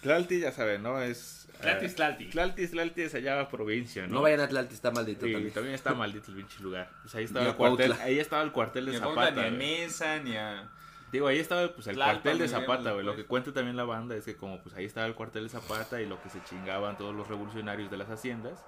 Tlalti, 0.01 0.39
ya 0.39 0.51
saben, 0.51 0.84
¿no? 0.84 1.01
Es... 1.01 1.47
eh, 1.53 1.57
Tlaltis, 1.61 1.95
Tlalti. 1.95 2.26
Tlaltis, 2.30 2.72
Tlalti 2.72 3.01
es 3.01 3.15
allá 3.15 3.47
provincia, 3.49 4.07
¿no? 4.07 4.15
No 4.15 4.22
vayan 4.22 4.39
a 4.41 4.43
Atlantis, 4.45 4.76
está 4.76 4.91
maldito 4.91 5.26
Sí, 5.26 5.31
también. 5.34 5.53
también 5.53 5.76
está 5.76 5.93
maldito 5.93 6.31
el 6.31 6.38
pinche 6.38 6.61
lugar. 6.61 6.89
Pues 7.01 7.15
ahí 7.15 7.22
Ni 7.23 7.26
estaba 7.27 7.45
a 7.45 7.49
el 7.49 7.55
cuartel, 7.55 7.88
Cuautla. 7.88 8.05
ahí 8.05 8.19
estaba 8.19 8.43
el 8.43 8.51
cuartel 8.51 8.85
Ni 8.85 8.91
de 8.91 8.97
a 8.97 9.01
Cuautla, 9.01 9.26
Zapata. 9.26 9.41
ni 9.41 9.47
a 9.47 9.49
güey. 9.57 9.81
Mesa, 9.81 10.19
ni 10.19 10.35
a... 10.38 10.69
Digo, 11.11 11.27
ahí 11.27 11.38
estaba 11.39 11.68
pues 11.73 11.85
el 11.88 11.95
Tlalpan, 11.95 12.15
cuartel 12.22 12.39
de 12.39 12.47
Zapata, 12.47 12.91
güey. 12.93 13.05
Lo 13.05 13.11
pues. 13.14 13.23
que 13.23 13.27
cuenta 13.27 13.53
también 13.53 13.77
la 13.77 13.84
banda 13.84 14.15
es 14.15 14.26
que 14.26 14.35
como 14.35 14.61
pues 14.64 14.76
ahí 14.76 14.85
estaba 14.85 15.05
el 15.05 15.14
cuartel 15.14 15.43
de 15.43 15.49
Zapata 15.49 16.01
y 16.01 16.07
lo 16.07 16.22
que 16.22 16.30
se 16.30 16.43
chingaban 16.43 16.97
todos 16.97 17.14
los 17.15 17.27
revolucionarios 17.27 17.91
de 17.91 17.97
las 17.97 18.10
haciendas, 18.10 18.64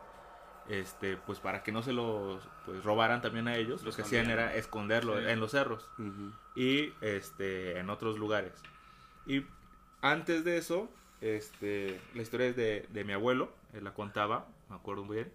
este, 0.69 1.17
pues 1.17 1.39
para 1.39 1.63
que 1.63 1.71
no 1.71 1.81
se 1.81 1.91
los 1.91 2.41
pues 2.65 2.83
robaran 2.83 3.21
también 3.21 3.47
a 3.47 3.55
ellos, 3.55 3.81
lo 3.83 3.91
que 3.91 4.03
hacían 4.03 4.29
era 4.29 4.55
esconderlo 4.55 5.17
Sí. 5.19 5.25
en 5.27 5.39
los 5.39 5.51
cerros 5.51 5.89
y 6.55 6.93
este 7.01 7.79
en 7.79 7.89
otros 7.89 8.17
lugares. 8.19 8.53
Y 9.25 9.43
antes 10.01 10.43
de 10.43 10.57
eso, 10.57 10.89
este, 11.21 11.99
la 12.13 12.21
historia 12.21 12.47
es 12.47 12.55
de, 12.55 12.85
de 12.89 13.03
mi 13.03 13.13
abuelo, 13.13 13.51
él 13.73 13.83
la 13.83 13.93
contaba, 13.93 14.47
me 14.69 14.75
acuerdo 14.75 15.03
muy 15.03 15.17
bien, 15.17 15.31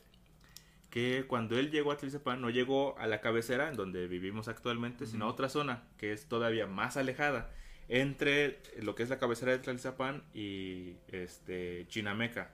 que 0.91 1.25
cuando 1.27 1.59
él 1.59 1.71
llegó 1.71 1.93
a 1.93 1.97
Tlalpan 1.97 2.41
no 2.41 2.51
llegó 2.51 2.99
a 2.99 3.07
la 3.07 3.21
cabecera 3.21 3.69
en 3.69 3.77
donde 3.77 4.09
vivimos 4.09 4.49
actualmente, 4.49 5.07
sino 5.07 5.27
a 5.27 5.29
otra 5.29 5.49
zona 5.49 5.85
que 5.99 6.12
es 6.12 6.27
todavía 6.27 6.67
más 6.67 6.97
alejada 6.97 7.51
entre 7.89 8.61
lo 8.81 8.95
que 8.95 9.05
es 9.05 9.09
la 9.09 9.19
cabecera 9.19 9.53
de 9.53 9.59
Tlalpan 9.59 10.25
y 10.35 10.97
este 11.09 11.87
Chinameca. 11.89 12.53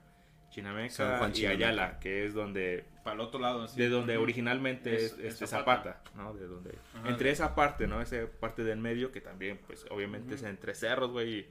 San 0.61 0.73
Chinameca 0.73 1.17
Juan 1.19 1.31
y 1.31 1.33
Chinameca. 1.33 1.67
Ayala, 1.67 1.99
que 1.99 2.25
es 2.25 2.33
donde 2.33 2.85
Para 3.03 3.15
el 3.15 3.21
otro 3.21 3.39
lado. 3.39 3.63
así. 3.63 3.79
de 3.79 3.89
donde 3.89 4.17
originalmente 4.17 4.95
es, 4.95 5.03
Es- 5.13 5.13
es 5.19 5.25
este 5.33 5.47
Zapata. 5.47 6.01
Zapata, 6.03 6.11
¿no? 6.21 6.33
De 6.33 6.47
donde 6.47 6.71
Ajá. 6.95 7.09
entre 7.09 7.29
esa 7.31 7.55
parte, 7.55 7.87
¿no? 7.87 8.01
Esa 8.01 8.27
parte 8.39 8.63
del 8.63 8.79
medio 8.79 9.11
que 9.11 9.21
también 9.21 9.59
pues 9.67 9.85
obviamente 9.89 10.35
es 10.35 10.43
entre 10.43 10.73
cerros, 10.75 11.11
güey, 11.11 11.45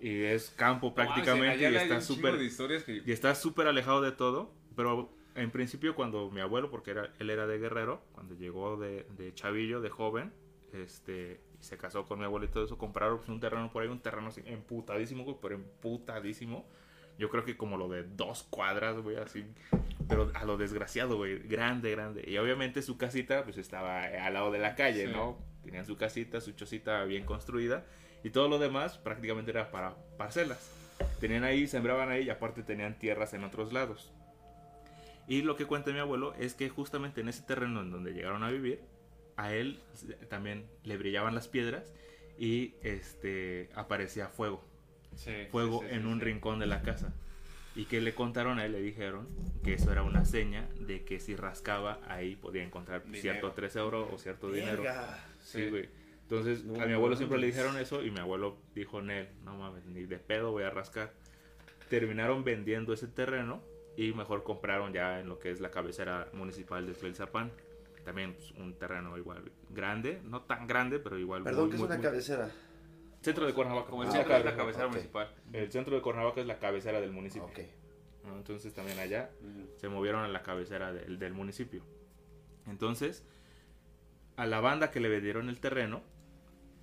y, 0.00 0.08
y 0.08 0.22
es 0.24 0.50
campo 0.50 0.94
prácticamente 0.94 1.46
en 1.46 1.52
Ayala 1.52 1.78
y 1.78 1.82
está 1.82 2.36
de 2.36 2.44
historias 2.44 2.84
que... 2.84 3.02
y 3.04 3.12
está 3.12 3.34
súper 3.34 3.66
alejado 3.66 4.00
de 4.00 4.12
todo, 4.12 4.52
pero 4.76 5.12
en 5.34 5.50
principio 5.50 5.94
cuando 5.94 6.30
mi 6.30 6.40
abuelo, 6.40 6.70
porque 6.70 6.90
era, 6.90 7.12
él 7.18 7.30
era 7.30 7.46
de 7.46 7.58
Guerrero, 7.58 8.02
cuando 8.12 8.34
llegó 8.34 8.76
de, 8.76 9.06
de 9.16 9.32
chavillo, 9.34 9.80
de 9.80 9.90
joven, 9.90 10.32
este, 10.72 11.40
y 11.60 11.62
se 11.64 11.76
casó 11.76 12.04
con 12.06 12.18
mi 12.18 12.24
abuelo 12.24 12.46
y 12.46 12.48
todo 12.48 12.64
eso, 12.64 12.78
compraron 12.78 13.18
pues, 13.18 13.28
un 13.28 13.40
terreno 13.40 13.70
por 13.70 13.82
ahí, 13.82 13.88
un 13.88 14.00
terreno 14.00 14.28
así, 14.28 14.42
emputadísimo, 14.46 15.24
güey, 15.24 15.36
pero 15.40 15.54
emputadísimo. 15.56 16.66
Yo 17.20 17.28
creo 17.28 17.44
que 17.44 17.54
como 17.54 17.76
lo 17.76 17.86
de 17.88 18.02
dos 18.02 18.44
cuadras, 18.44 18.96
güey, 18.96 19.16
así, 19.16 19.44
pero 20.08 20.32
a 20.32 20.46
lo 20.46 20.56
desgraciado, 20.56 21.18
güey, 21.18 21.38
grande, 21.40 21.90
grande. 21.90 22.24
Y 22.26 22.38
obviamente 22.38 22.80
su 22.80 22.96
casita, 22.96 23.44
pues 23.44 23.58
estaba 23.58 24.04
al 24.04 24.32
lado 24.32 24.50
de 24.50 24.58
la 24.58 24.74
calle, 24.74 25.06
Sí. 25.06 25.12
¿no? 25.12 25.38
Tenían 25.62 25.84
su 25.84 25.98
casita, 25.98 26.40
su 26.40 26.52
chocita 26.52 27.04
bien 27.04 27.26
construida, 27.26 27.84
y 28.24 28.30
todo 28.30 28.48
lo 28.48 28.58
demás 28.58 28.96
prácticamente 28.96 29.50
era 29.50 29.70
para 29.70 29.94
parcelas. 30.16 30.72
Tenían 31.20 31.44
ahí, 31.44 31.66
sembraban 31.66 32.08
ahí, 32.08 32.24
y 32.24 32.30
aparte 32.30 32.62
tenían 32.62 32.98
tierras 32.98 33.34
en 33.34 33.44
otros 33.44 33.70
lados. 33.70 34.10
Y 35.28 35.42
lo 35.42 35.56
que 35.56 35.66
cuenta 35.66 35.92
mi 35.92 35.98
abuelo 35.98 36.32
es 36.38 36.54
que 36.54 36.70
justamente 36.70 37.20
en 37.20 37.28
ese 37.28 37.42
terreno 37.42 37.82
en 37.82 37.90
donde 37.90 38.14
llegaron 38.14 38.42
a 38.44 38.50
vivir, 38.50 38.80
a 39.36 39.52
él 39.52 39.78
también 40.30 40.64
le 40.84 40.96
brillaban 40.96 41.34
las 41.34 41.48
piedras 41.48 41.92
y 42.38 42.74
este 42.82 43.68
aparecía 43.74 44.28
fuego, 44.28 44.64
Sí, 45.16 45.32
fuego 45.50 45.80
sí, 45.82 45.88
sí, 45.88 45.94
en 45.96 46.02
sí, 46.02 46.08
un 46.08 46.18
sí. 46.18 46.24
rincón 46.24 46.58
de 46.58 46.66
la 46.66 46.82
casa. 46.82 47.12
Y 47.76 47.84
que 47.84 48.00
le 48.00 48.14
contaron 48.14 48.58
a 48.58 48.64
él, 48.66 48.72
le 48.72 48.80
dijeron 48.80 49.28
que 49.62 49.74
eso 49.74 49.92
era 49.92 50.02
una 50.02 50.24
seña 50.24 50.68
de 50.80 51.04
que 51.04 51.20
si 51.20 51.36
rascaba 51.36 52.00
ahí 52.08 52.34
podía 52.36 52.64
encontrar 52.64 53.04
Dinero. 53.04 53.22
cierto 53.22 53.52
3 53.52 53.76
euros 53.76 54.08
o 54.12 54.18
cierto 54.18 54.50
dinero. 54.50 54.82
Sí, 55.40 55.62
Sí. 55.64 55.70
güey. 55.70 55.88
Entonces, 56.22 56.64
No 56.64 56.80
a 56.82 56.86
mi 56.86 56.92
abuelo 56.92 57.16
siempre 57.16 57.38
le 57.38 57.46
mames. 57.46 57.56
dijeron 57.56 57.80
eso 57.80 58.04
y 58.04 58.10
mi 58.10 58.18
abuelo 58.20 58.56
dijo, 58.74 59.00
Nel, 59.02 59.28
no 59.44 59.56
mames, 59.56 59.84
ni 59.86 60.04
de 60.04 60.18
pedo 60.18 60.50
voy 60.52 60.64
a 60.64 60.70
rascar. 60.70 61.12
Terminaron 61.88 62.44
vendiendo 62.44 62.92
ese 62.92 63.08
terreno 63.08 63.62
y 63.96 64.12
mejor 64.12 64.42
compraron 64.44 64.92
ya 64.92 65.20
en 65.20 65.28
lo 65.28 65.38
que 65.38 65.50
es 65.50 65.60
la 65.60 65.70
cabecera 65.70 66.28
municipal 66.32 66.86
de 66.86 66.92
Tlalpan. 66.94 67.50
También 68.04 68.34
pues, 68.34 68.52
un 68.52 68.74
terreno 68.74 69.18
igual 69.18 69.42
grande, 69.70 70.20
no 70.24 70.42
tan 70.42 70.66
grande, 70.66 70.98
pero 71.00 71.18
igual 71.18 71.42
Perdón, 71.42 71.62
muy, 71.64 71.70
¿qué 71.70 71.74
es 71.76 71.80
muy- 71.80 71.86
una 71.86 71.96
muy- 71.96 72.04
cabecera? 72.04 72.50
Centro 73.22 73.46
de 73.46 73.52
Cuernavaca. 73.54 73.90
Como 73.90 74.02
el 74.02 74.08
Ah, 74.08 74.12
centro 74.12 74.36
es 74.36 74.44
la 74.44 74.56
cabecera 74.56 74.86
ok. 74.86 74.92
municipal. 74.92 75.34
El 75.52 75.70
centro 75.72 75.94
de 75.96 76.02
Cuernavaca 76.02 76.40
es 76.40 76.46
la 76.46 76.58
cabecera 76.58 77.00
del 77.00 77.12
municipio. 77.12 77.46
Ok. 77.48 77.58
¿no? 78.24 78.36
Entonces 78.36 78.74
también 78.74 78.98
allá 78.98 79.30
se 79.76 79.88
movieron 79.88 80.22
a 80.24 80.28
la 80.28 80.42
cabecera 80.42 80.92
del, 80.92 81.18
del 81.18 81.32
municipio. 81.34 81.82
Entonces, 82.66 83.24
a 84.36 84.46
la 84.46 84.60
banda 84.60 84.90
que 84.90 85.00
le 85.00 85.08
vendieron 85.08 85.48
el 85.48 85.58
terreno, 85.60 86.02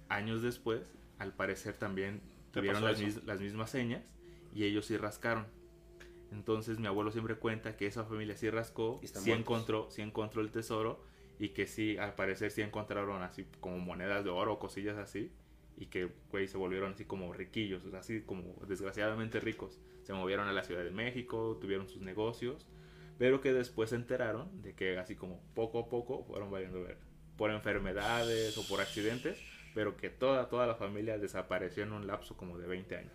años 0.09 0.41
después, 0.41 0.93
al 1.19 1.33
parecer 1.33 1.75
también 1.75 2.21
¿Te 2.51 2.59
tuvieron 2.59 2.83
las, 2.83 2.99
mis- 2.99 3.23
las 3.25 3.39
mismas 3.39 3.69
señas 3.69 4.03
y 4.53 4.63
ellos 4.63 4.85
sí 4.85 4.97
rascaron. 4.97 5.45
Entonces 6.31 6.77
mi 6.79 6.87
abuelo 6.87 7.11
siempre 7.11 7.35
cuenta 7.35 7.77
que 7.77 7.87
esa 7.87 8.03
familia 8.03 8.35
sí 8.35 8.49
rascó, 8.49 8.99
sí 9.03 9.13
muertos. 9.13 9.27
encontró, 9.39 9.89
sí 9.91 10.01
encontró 10.01 10.41
el 10.41 10.51
tesoro 10.51 11.01
y 11.39 11.49
que 11.49 11.67
sí, 11.67 11.97
al 11.97 12.15
parecer 12.15 12.51
sí 12.51 12.61
encontraron 12.61 13.21
así 13.23 13.45
como 13.61 13.77
monedas 13.77 14.23
de 14.23 14.29
oro 14.31 14.53
o 14.53 14.59
cosillas 14.59 14.97
así 14.97 15.31
y 15.77 15.85
que, 15.87 16.09
güey, 16.31 16.47
se 16.47 16.57
volvieron 16.57 16.93
así 16.93 17.05
como 17.05 17.31
riquillos, 17.33 17.85
o 17.85 17.89
sea, 17.91 17.99
así 17.99 18.21
como 18.21 18.55
desgraciadamente 18.67 19.39
ricos. 19.39 19.79
Se 20.03 20.13
movieron 20.13 20.47
a 20.47 20.53
la 20.53 20.63
Ciudad 20.63 20.83
de 20.83 20.91
México, 20.91 21.57
tuvieron 21.61 21.87
sus 21.87 22.01
negocios, 22.01 22.67
pero 23.19 23.41
que 23.41 23.53
después 23.53 23.91
se 23.91 23.95
enteraron 23.95 24.61
de 24.61 24.73
que 24.73 24.97
así 24.97 25.15
como 25.15 25.39
poco 25.53 25.79
a 25.79 25.89
poco 25.89 26.23
fueron 26.23 26.49
valiendo 26.51 26.81
ver 26.81 26.97
por 27.37 27.51
enfermedades 27.51 28.57
o 28.57 28.67
por 28.67 28.81
accidentes, 28.81 29.37
pero 29.75 29.95
que 29.97 30.09
toda, 30.09 30.49
toda 30.49 30.65
la 30.65 30.75
familia 30.75 31.17
desapareció 31.19 31.83
en 31.83 31.93
un 31.93 32.07
lapso 32.07 32.35
como 32.35 32.57
de 32.57 32.67
20 32.67 32.95
años. 32.97 33.13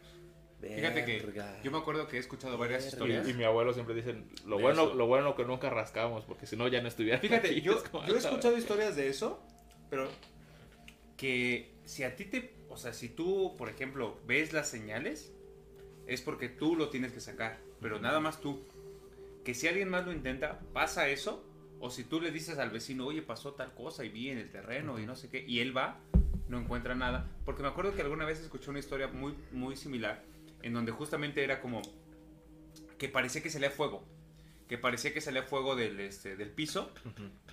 Fíjate 0.61 1.05
que 1.05 1.21
yo 1.65 1.73
me 1.73 1.79
acuerdo 1.79 2.07
que 2.07 2.19
he 2.19 2.21
escuchado 2.21 2.57
varias 2.57 2.85
Verga. 2.85 2.95
historias. 2.97 3.27
Y, 3.27 3.33
y 3.33 3.35
mi 3.35 3.43
abuelo 3.43 3.73
siempre 3.75 3.97
dice, 3.97 4.15
lo 4.47 4.59
De 4.59 4.63
bueno, 4.63 4.83
eso. 4.85 4.95
lo 4.95 5.07
bueno 5.09 5.35
que 5.35 5.45
nunca 5.45 5.71
rascamos, 5.71 6.25
porque 6.25 6.47
si 6.47 6.57
no 6.57 6.69
ya 6.69 6.81
no 6.81 6.87
estuviera 6.87 7.19
Fíjate, 7.19 7.49
aquí". 7.49 7.61
yo, 7.63 7.73
Es 7.73 7.91
yo 7.91 7.99
he 8.15 8.15
"Ah, 8.15 8.19
escuchado 8.19 8.57
historias 8.57 8.95
de 8.95 9.09
eso, 9.09 9.45
pero 9.91 10.09
que 11.17 11.72
si 11.85 12.05
a 12.05 12.17
ti 12.17 12.25
te, 12.25 12.55
o 12.69 12.77
sea, 12.77 12.93
si 12.93 13.09
tú, 13.09 13.55
por 13.57 13.69
ejemplo, 13.69 14.19
ves 14.27 14.53
las 14.53 14.69
señales, 14.69 15.33
es 16.07 16.21
porque 16.21 16.49
tú 16.49 16.77
lo 16.77 16.89
tienes 16.89 17.13
que 17.13 17.21
sacar, 17.21 17.59
pero 17.81 17.99
nada 18.01 18.21
más 18.21 18.41
tú. 18.41 18.61
Que 19.45 19.55
si 19.55 19.67
alguien 19.67 19.89
más 19.89 20.05
lo 20.05 20.13
intenta, 20.13 20.61
pasa 20.73 21.09
eso, 21.09 21.45
o 21.81 21.91
si 21.91 22.05
tú 22.05 22.21
le 22.21 22.31
dices 22.31 22.59
al 22.59 22.71
vecino, 22.71 23.07
oye, 23.07 23.23
pasó 23.23 23.55
tal 23.55 23.75
cosa 23.75 24.05
y 24.05 24.09
vi 24.09 24.31
en 24.31 24.39
el 24.39 24.51
terreno 24.51 24.99
y 25.01 25.07
no 25.07 25.17
sé 25.17 25.29
qué, 25.29 25.45
y 25.47 25.61
él 25.61 25.77
va, 25.77 25.99
no 26.49 26.61
encuentra 26.61 26.95
nada. 26.95 27.29
Porque 27.45 27.63
me 27.63 27.69
acuerdo 27.69 27.95
que 27.95 28.03
alguna 28.03 28.25
vez 28.25 28.41
escuché 28.41 28.71
una 28.71 28.79
historia 28.79 29.09
muy, 29.09 29.35
muy 29.51 29.77
similar, 29.77 30.23
en 30.63 30.75
donde 30.75 30.93
justamente 30.93 31.43
era 31.43 31.61
como 31.61 31.83
que 32.99 33.09
parecía 33.09 33.43
que 33.43 33.51
salía 33.51 33.71
fuego. 33.71 34.05
Que 34.73 34.79
parecía 34.79 35.13
que 35.13 35.21
salía 35.21 35.43
fuego 35.43 35.77
del, 35.77 36.01
este, 36.01 36.35
del 36.35 36.49
piso 36.49 36.91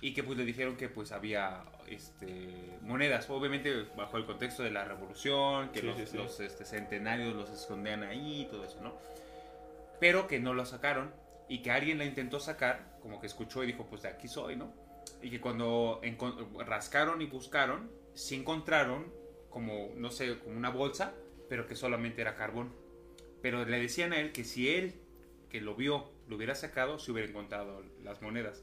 y 0.00 0.14
que 0.14 0.22
pues 0.22 0.38
le 0.38 0.46
dijeron 0.46 0.78
que 0.78 0.88
pues 0.88 1.12
había 1.12 1.64
este 1.86 2.78
monedas. 2.80 3.28
Obviamente 3.28 3.82
bajo 3.94 4.16
el 4.16 4.24
contexto 4.24 4.62
de 4.62 4.70
la 4.70 4.86
revolución 4.86 5.68
que 5.68 5.80
Sí, 5.80 5.86
los, 5.86 5.96
sí, 5.98 6.06
sí. 6.06 6.16
los, 6.16 6.40
este, 6.40 6.64
centenarios 6.64 7.36
los 7.36 7.50
escondían 7.50 8.04
ahí 8.04 8.40
y 8.40 8.44
todo 8.46 8.64
eso 8.64 8.80
no 8.80 8.94
pero 10.00 10.26
que 10.28 10.40
no 10.40 10.54
lo 10.54 10.64
sacaron 10.64 11.12
y 11.46 11.60
que 11.60 11.70
alguien 11.70 11.98
la 11.98 12.06
intentó 12.06 12.40
sacar 12.40 12.96
como 13.02 13.20
que 13.20 13.26
escuchó 13.26 13.64
y 13.64 13.66
dijo 13.66 13.86
pues 13.86 14.00
de 14.00 14.08
aquí 14.08 14.26
soy 14.26 14.56
no 14.56 14.72
y 15.20 15.28
que 15.28 15.42
cuando 15.42 16.00
rascaron 16.66 17.20
y 17.20 17.26
buscaron 17.26 17.90
sí 18.14 18.34
encontraron 18.34 19.12
como 19.50 19.90
no 19.94 20.10
sé 20.10 20.38
como 20.38 20.56
una 20.56 20.70
bolsa 20.70 21.12
pero 21.50 21.66
que 21.66 21.76
solamente 21.76 22.22
era 22.22 22.34
carbón. 22.34 22.74
Pero 23.42 23.66
le 23.66 23.78
decían 23.78 24.14
a 24.14 24.20
él 24.20 24.32
que 24.32 24.44
si 24.44 24.70
él 24.70 25.02
que 25.50 25.60
lo 25.60 25.74
vio 25.74 26.18
lo 26.30 26.36
hubiera 26.36 26.54
sacado 26.54 26.98
se 26.98 27.10
hubiera 27.12 27.28
encontrado 27.28 27.82
las 28.02 28.22
monedas 28.22 28.62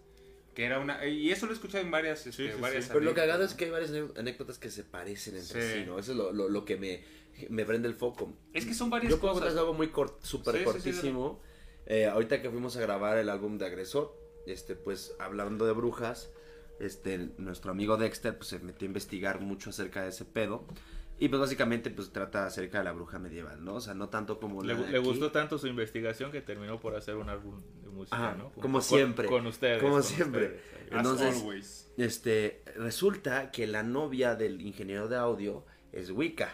que 0.55 0.65
era 0.65 0.79
una 0.79 1.05
y 1.05 1.29
eso 1.29 1.45
lo 1.45 1.51
he 1.51 1.55
escuchado 1.55 1.83
en 1.83 1.91
varias 1.91 2.25
este, 2.25 2.31
Sí, 2.31 2.47
sí, 2.49 2.55
sí. 2.55 2.61
varias 2.61 2.87
Pero 2.87 3.01
lo 3.01 3.13
cagado 3.13 3.43
es 3.43 3.53
que 3.53 3.65
hay 3.65 3.71
varias 3.71 3.91
anécdotas 4.15 4.57
que 4.57 4.71
se 4.71 4.83
parecen 4.83 5.35
entre 5.37 5.61
sí. 5.81 5.85
¿no? 5.85 5.99
Eso 5.99 6.13
es 6.13 6.17
lo, 6.17 6.31
lo- 6.33 6.49
lo 6.49 6.65
que 6.65 6.77
me, 6.77 7.03
me 7.49 7.63
prende 7.65 7.87
el 7.87 7.93
foco. 7.93 8.33
es 8.53 8.65
que 8.65 8.73
son 8.73 8.89
varias 8.89 9.11
Yo 9.11 9.19
puedo 9.19 9.33
cosas 9.33 9.49
contar 9.49 9.61
algo 9.63 9.73
muy 9.75 9.89
cort, 9.89 10.19
súper 10.23 10.63
cortísimo. 10.63 11.39
Eh, 11.85 12.05
ahorita 12.07 12.41
que 12.41 12.49
fuimos 12.49 12.75
a 12.75 12.81
grabar 12.81 13.17
el 13.19 13.29
álbum 13.29 13.57
de 13.59 13.65
Agresor, 13.67 14.17
este, 14.47 14.75
pues 14.75 15.13
hablando 15.19 15.65
de 15.67 15.73
brujas, 15.73 16.31
este, 16.79 17.29
nuestro 17.37 17.69
amigo 17.71 17.95
Dexter 17.97 18.35
pues, 18.37 18.49
se 18.49 18.59
metió 18.59 18.85
a 18.85 18.89
investigar 18.89 19.39
mucho 19.41 19.69
acerca 19.69 20.01
de 20.01 20.09
ese 20.09 20.25
pedo. 20.25 20.65
Y 21.19 21.29
pues 21.29 21.39
básicamente 21.39 21.89
pues 21.89 22.11
trata 22.11 22.45
acerca 22.45 22.77
de 22.77 22.83
la 22.83 22.91
bruja 22.91 23.17
medieval, 23.17 23.63
¿no? 23.65 23.75
O 23.75 23.81
sea, 23.81 23.95
no 23.95 24.09
tanto 24.09 24.39
como 24.39 24.61
Le, 24.63 24.73
la 24.75 24.79
de 24.81 24.91
le 24.91 24.97
aquí. 24.99 25.07
gustó 25.07 25.31
tanto 25.31 25.57
su 25.57 25.65
investigación 25.67 26.31
que 26.31 26.41
terminó 26.41 26.79
por 26.79 26.95
hacer 26.95 27.15
un 27.15 27.27
álbum 27.29 27.59
de 27.81 27.89
música, 27.89 28.15
Ajá, 28.15 28.35
¿no? 28.35 28.51
Como 28.51 28.73
con- 28.79 28.81
siempre, 28.83 29.27
Con 29.27 29.47
ustedes. 29.47 29.81
como 29.81 29.93
con 29.93 30.03
siempre. 30.03 30.45
ustedes. 30.45 30.61
As 30.91 30.97
Entonces, 30.97 31.41
always. 31.41 31.91
Este, 31.97 32.61
resulta 32.75 33.49
que 33.51 33.65
la 33.65 33.81
novia 33.81 34.35
del 34.35 34.61
ingeniero 34.61 35.07
de 35.07 35.15
audio 35.15 35.65
es 35.91 36.11
Wicca. 36.11 36.53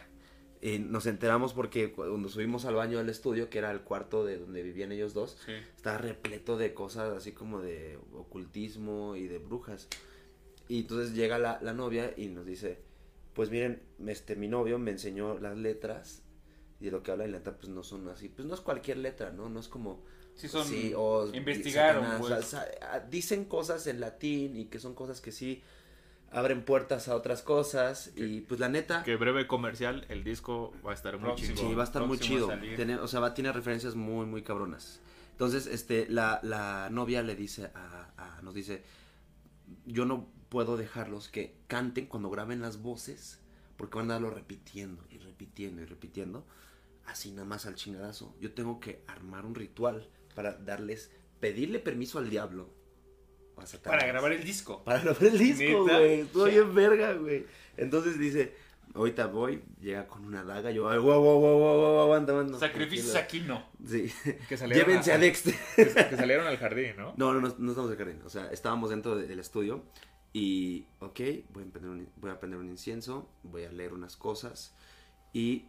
Y 0.62 0.80
nos 0.80 1.08
enteramos 1.08 1.52
porque 1.54 1.92
cuando 1.92 2.30
subimos 2.30 2.64
al 2.64 2.76
baño 2.76 2.98
del 2.98 3.10
estudio, 3.10 3.50
que 3.50 3.58
era 3.58 3.70
el 3.70 3.82
cuarto 3.82 4.24
de 4.24 4.38
donde 4.38 4.64
vivían 4.64 4.94
ellos 4.94 5.14
dos, 5.14 5.38
Sí. 5.46 5.52
estaba 5.76 5.98
repleto 5.98 6.56
de 6.56 6.74
cosas 6.74 7.14
así 7.18 7.34
como 7.34 7.60
de 7.62 8.00
ocultismo 8.14 9.18
y 9.18 9.28
de 9.28 9.40
brujas. 9.40 9.90
Y 10.70 10.80
entonces 10.82 11.14
llega 11.14 11.38
la, 11.38 11.60
la 11.62 11.74
novia 11.74 12.14
y 12.16 12.28
nos 12.28 12.46
dice, 12.46 12.80
pues 13.34 13.50
miren, 13.50 13.82
este, 14.08 14.36
mi 14.36 14.48
novio 14.48 14.78
me 14.80 14.92
enseñó 14.92 15.38
las 15.40 15.58
letras. 15.58 16.22
y 16.80 16.86
de 16.88 16.92
lo 16.92 17.02
que 17.02 17.12
habla 17.12 17.26
y 17.26 17.32
la 17.32 17.38
neta 17.38 17.56
pues 17.58 17.70
no 17.70 17.82
son 17.82 18.10
así, 18.10 18.28
pues 18.28 18.46
no 18.46 18.54
es 18.54 18.60
cualquier 18.60 18.98
letra, 18.98 19.32
¿no? 19.32 19.48
No 19.48 19.60
es 19.62 19.70
como 19.70 20.04
Sí, 20.36 20.50
son. 20.50 20.66
sí, 20.68 20.92
o 20.98 21.28
investigaron, 21.34 22.04
Satanás, 22.04 22.20
pues. 22.28 22.34
o 22.34 22.42
sea, 22.50 22.66
ah, 22.92 23.00
dicen 23.00 23.46
cosas 23.46 23.88
en 23.88 24.02
latín 24.02 24.58
y 24.58 24.66
que 24.66 24.80
son 24.80 24.94
cosas 24.94 25.22
que 25.22 25.32
sí 25.32 25.62
abren 26.32 26.66
puertas 26.66 27.08
a 27.08 27.16
otras 27.16 27.42
cosas 27.42 28.12
y 28.18 28.42
pues 28.42 28.60
la 28.60 28.68
neta 28.68 29.04
Que 29.04 29.16
breve 29.16 29.48
comercial, 29.48 30.06
el 30.10 30.24
disco 30.26 30.74
va 30.86 30.92
a 30.92 30.94
estar 30.96 31.14
muy 31.20 31.28
Próximo. 31.30 31.56
chingón. 31.56 31.70
sí 31.72 31.76
va 31.76 31.84
a 31.84 31.86
estar 31.86 32.04
muy 32.06 32.18
chido. 32.20 32.50
Tiene- 32.76 32.96
o 32.98 33.08
sea, 33.08 33.22
va 33.22 33.34
tiene 33.34 33.54
referencias 33.54 33.96
muy 33.96 34.26
muy 34.26 34.42
cabronas. 34.42 35.00
Entonces, 35.32 35.68
este 35.68 36.08
la, 36.10 36.42
la 36.44 36.90
novia 36.92 37.22
le 37.24 37.36
dice 37.36 37.72
a, 37.76 38.10
a- 38.18 38.42
nos 38.42 38.56
dice, 38.56 38.84
"Yo 39.86 40.04
no 40.06 40.33
puedo 40.54 40.78
dejarlos 40.78 41.30
que 41.30 41.56
canten 41.66 42.06
cuando 42.06 42.30
graben 42.30 42.62
las 42.62 42.80
voces 42.84 43.40
porque 43.76 43.98
van 43.98 44.12
a 44.12 44.18
andarlo 44.18 44.30
repitiendo 44.36 45.04
y 45.10 45.18
repitiendo 45.18 45.82
y 45.82 45.86
repitiendo 45.86 46.46
así 47.08 47.32
nada 47.32 47.46
más 47.46 47.66
al 47.66 47.74
chingadazo. 47.74 48.36
Yo 48.40 48.54
tengo 48.54 48.80
que 48.80 49.02
armar 49.08 49.48
un 49.48 49.56
ritual 49.56 50.08
para 50.36 50.54
darles 50.54 51.10
pedirle 51.40 51.80
permiso 51.80 52.20
al 52.20 52.30
diablo. 52.30 52.70
Para 53.84 54.06
grabar 54.06 54.32
el 54.32 54.44
disco. 54.44 54.84
Para 54.84 55.00
grabar 55.00 55.24
el 55.24 55.40
disco, 55.40 55.84
güey. 55.86 56.20
Estuvo 56.22 56.46
bien 56.46 56.76
verga, 56.76 57.14
güey. 57.14 57.48
Entonces 57.76 58.20
dice, 58.20 58.54
ahorita 58.94 59.26
voy, 59.26 59.64
llega 59.82 60.06
con 60.08 60.24
una 60.24 60.44
daga, 60.44 60.70
yo, 60.70 60.88
ay, 60.88 61.00
wow, 61.00 61.20
wow, 61.20 61.40
wow, 61.40 61.58
wow, 61.58 61.78
wow, 61.80 62.00
aguanta, 62.02 62.32
aguanta. 62.32 62.60
Sacrificios 62.60 63.16
aquí 63.16 63.42
no. 63.42 63.66
Sí. 63.84 64.12
Que 64.48 64.56
salieron 64.58 64.86
Llévense 64.88 65.12
a- 65.12 65.16
a 65.16 65.18
Dexter. 65.18 65.56
Que, 65.76 65.86
que 65.88 66.16
salieron 66.16 66.46
al 66.46 66.58
jardín, 66.58 66.94
¿no? 66.96 67.16
No, 67.18 67.34
no, 67.34 67.42
no, 67.42 67.56
no 67.58 67.72
estamos 67.72 67.92
en 67.92 67.98
jardín. 67.98 68.22
O 68.24 68.30
sea, 68.30 68.52
estábamos 68.52 68.92
dentro 68.92 69.16
de- 69.16 69.26
del 69.26 69.40
estudio 69.40 69.84
y, 70.34 70.88
ok, 71.00 71.20
voy 71.54 71.64
a, 71.64 71.68
prender 71.72 71.90
un, 71.92 72.10
voy 72.18 72.32
a 72.32 72.40
prender 72.40 72.60
un 72.60 72.68
incienso, 72.70 73.30
voy 73.44 73.66
a 73.66 73.72
leer 73.72 73.94
unas 73.94 74.18
cosas 74.18 74.74
y 75.32 75.68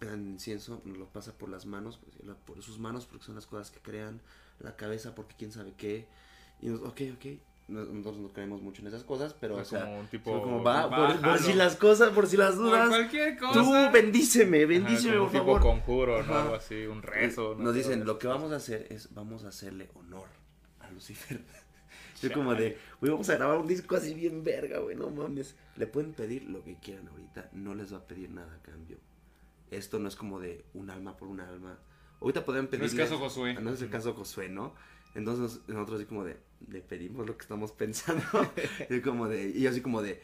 el 0.00 0.20
incienso 0.28 0.80
nos 0.84 0.96
lo 0.96 1.06
pasa 1.08 1.36
por 1.36 1.48
las 1.48 1.66
manos, 1.66 1.98
pues, 1.98 2.36
por 2.46 2.62
sus 2.62 2.78
manos 2.78 3.04
porque 3.06 3.24
son 3.26 3.34
las 3.34 3.46
cosas 3.46 3.70
que 3.70 3.80
crean, 3.80 4.20
la 4.60 4.76
cabeza 4.76 5.14
porque 5.14 5.34
quién 5.36 5.52
sabe 5.52 5.74
qué. 5.76 6.08
Y 6.60 6.68
nos, 6.68 6.80
ok, 6.80 7.00
ok. 7.14 7.26
Nos- 7.68 7.88
Nosotros 7.88 8.18
no 8.18 8.28
creemos 8.32 8.62
mucho 8.62 8.80
en 8.82 8.86
esas 8.88 9.02
cosas, 9.02 9.34
pero, 9.34 9.56
o 9.56 9.64
sea, 9.64 9.80
como 9.86 9.98
un 9.98 10.06
tipo- 10.06 10.40
como 10.40 10.62
va, 10.62 10.88
por, 10.88 11.20
por 11.20 11.38
si 11.40 11.52
las 11.52 11.74
cosas, 11.74 12.10
por 12.10 12.28
si 12.28 12.36
las 12.36 12.54
Por 12.54 12.64
dudas. 12.66 12.88
cualquier 12.88 13.36
cosa. 13.36 13.52
Tú 13.60 13.72
bendíceme, 13.92 14.58
Ajá, 14.58 14.66
bendíceme, 14.68 15.16
como 15.16 15.26
por 15.26 15.26
un 15.26 15.32
tipo 15.32 15.44
favor. 15.44 15.60
conjuro, 15.62 16.22
¿no? 16.22 16.32
Ajá. 16.32 16.42
Algo 16.44 16.54
así, 16.54 16.86
un 16.86 17.02
rezo. 17.02 17.56
no 17.58 17.64
Nos 17.64 17.74
dicen, 17.74 18.04
lo 18.06 18.20
que 18.20 18.28
vamos 18.28 18.52
a 18.52 18.56
hacer 18.56 18.86
es, 18.90 19.12
vamos 19.14 19.44
a 19.44 19.48
hacerle 19.48 19.90
honor 19.94 20.28
a 20.78 20.90
Lucifer. 20.92 21.44
Yo 22.20 22.32
como 22.32 22.54
de, 22.54 22.78
güey, 23.00 23.12
vamos 23.12 23.28
a 23.28 23.36
grabar 23.36 23.58
un 23.58 23.66
disco 23.66 23.96
así 23.96 24.14
bien 24.14 24.42
verga, 24.42 24.78
güey, 24.78 24.96
no 24.96 25.10
mames. 25.10 25.54
Le 25.76 25.86
pueden 25.86 26.12
pedir 26.12 26.44
lo 26.44 26.62
que 26.64 26.76
quieran 26.76 27.08
ahorita, 27.08 27.50
no 27.52 27.74
les 27.74 27.92
va 27.92 27.98
a 27.98 28.06
pedir 28.06 28.30
nada 28.30 28.54
a 28.54 28.62
cambio. 28.62 28.98
Esto 29.70 29.98
no 29.98 30.08
es 30.08 30.16
como 30.16 30.40
de 30.40 30.64
un 30.74 30.90
alma 30.90 31.16
por 31.16 31.28
un 31.28 31.40
alma. 31.40 31.78
Ahorita 32.20 32.44
podrían 32.44 32.66
No 32.66 32.70
pedir. 32.70 32.84
es 32.84 32.94
caso 32.94 33.18
Josué. 33.18 33.54
No 33.54 33.70
es 33.70 33.82
el 33.82 33.90
caso 33.90 34.14
Josué, 34.14 34.48
¿no? 34.48 34.74
Entonces 35.14 35.60
nosotros 35.66 35.98
así 36.00 36.06
como 36.06 36.24
de, 36.24 36.36
le 36.68 36.80
pedimos 36.82 37.26
lo 37.26 37.36
que 37.36 37.42
estamos 37.42 37.72
pensando. 37.72 38.22
y 38.90 39.00
como 39.00 39.28
de, 39.28 39.48
y 39.50 39.66
así 39.66 39.80
como 39.80 40.02
de, 40.02 40.22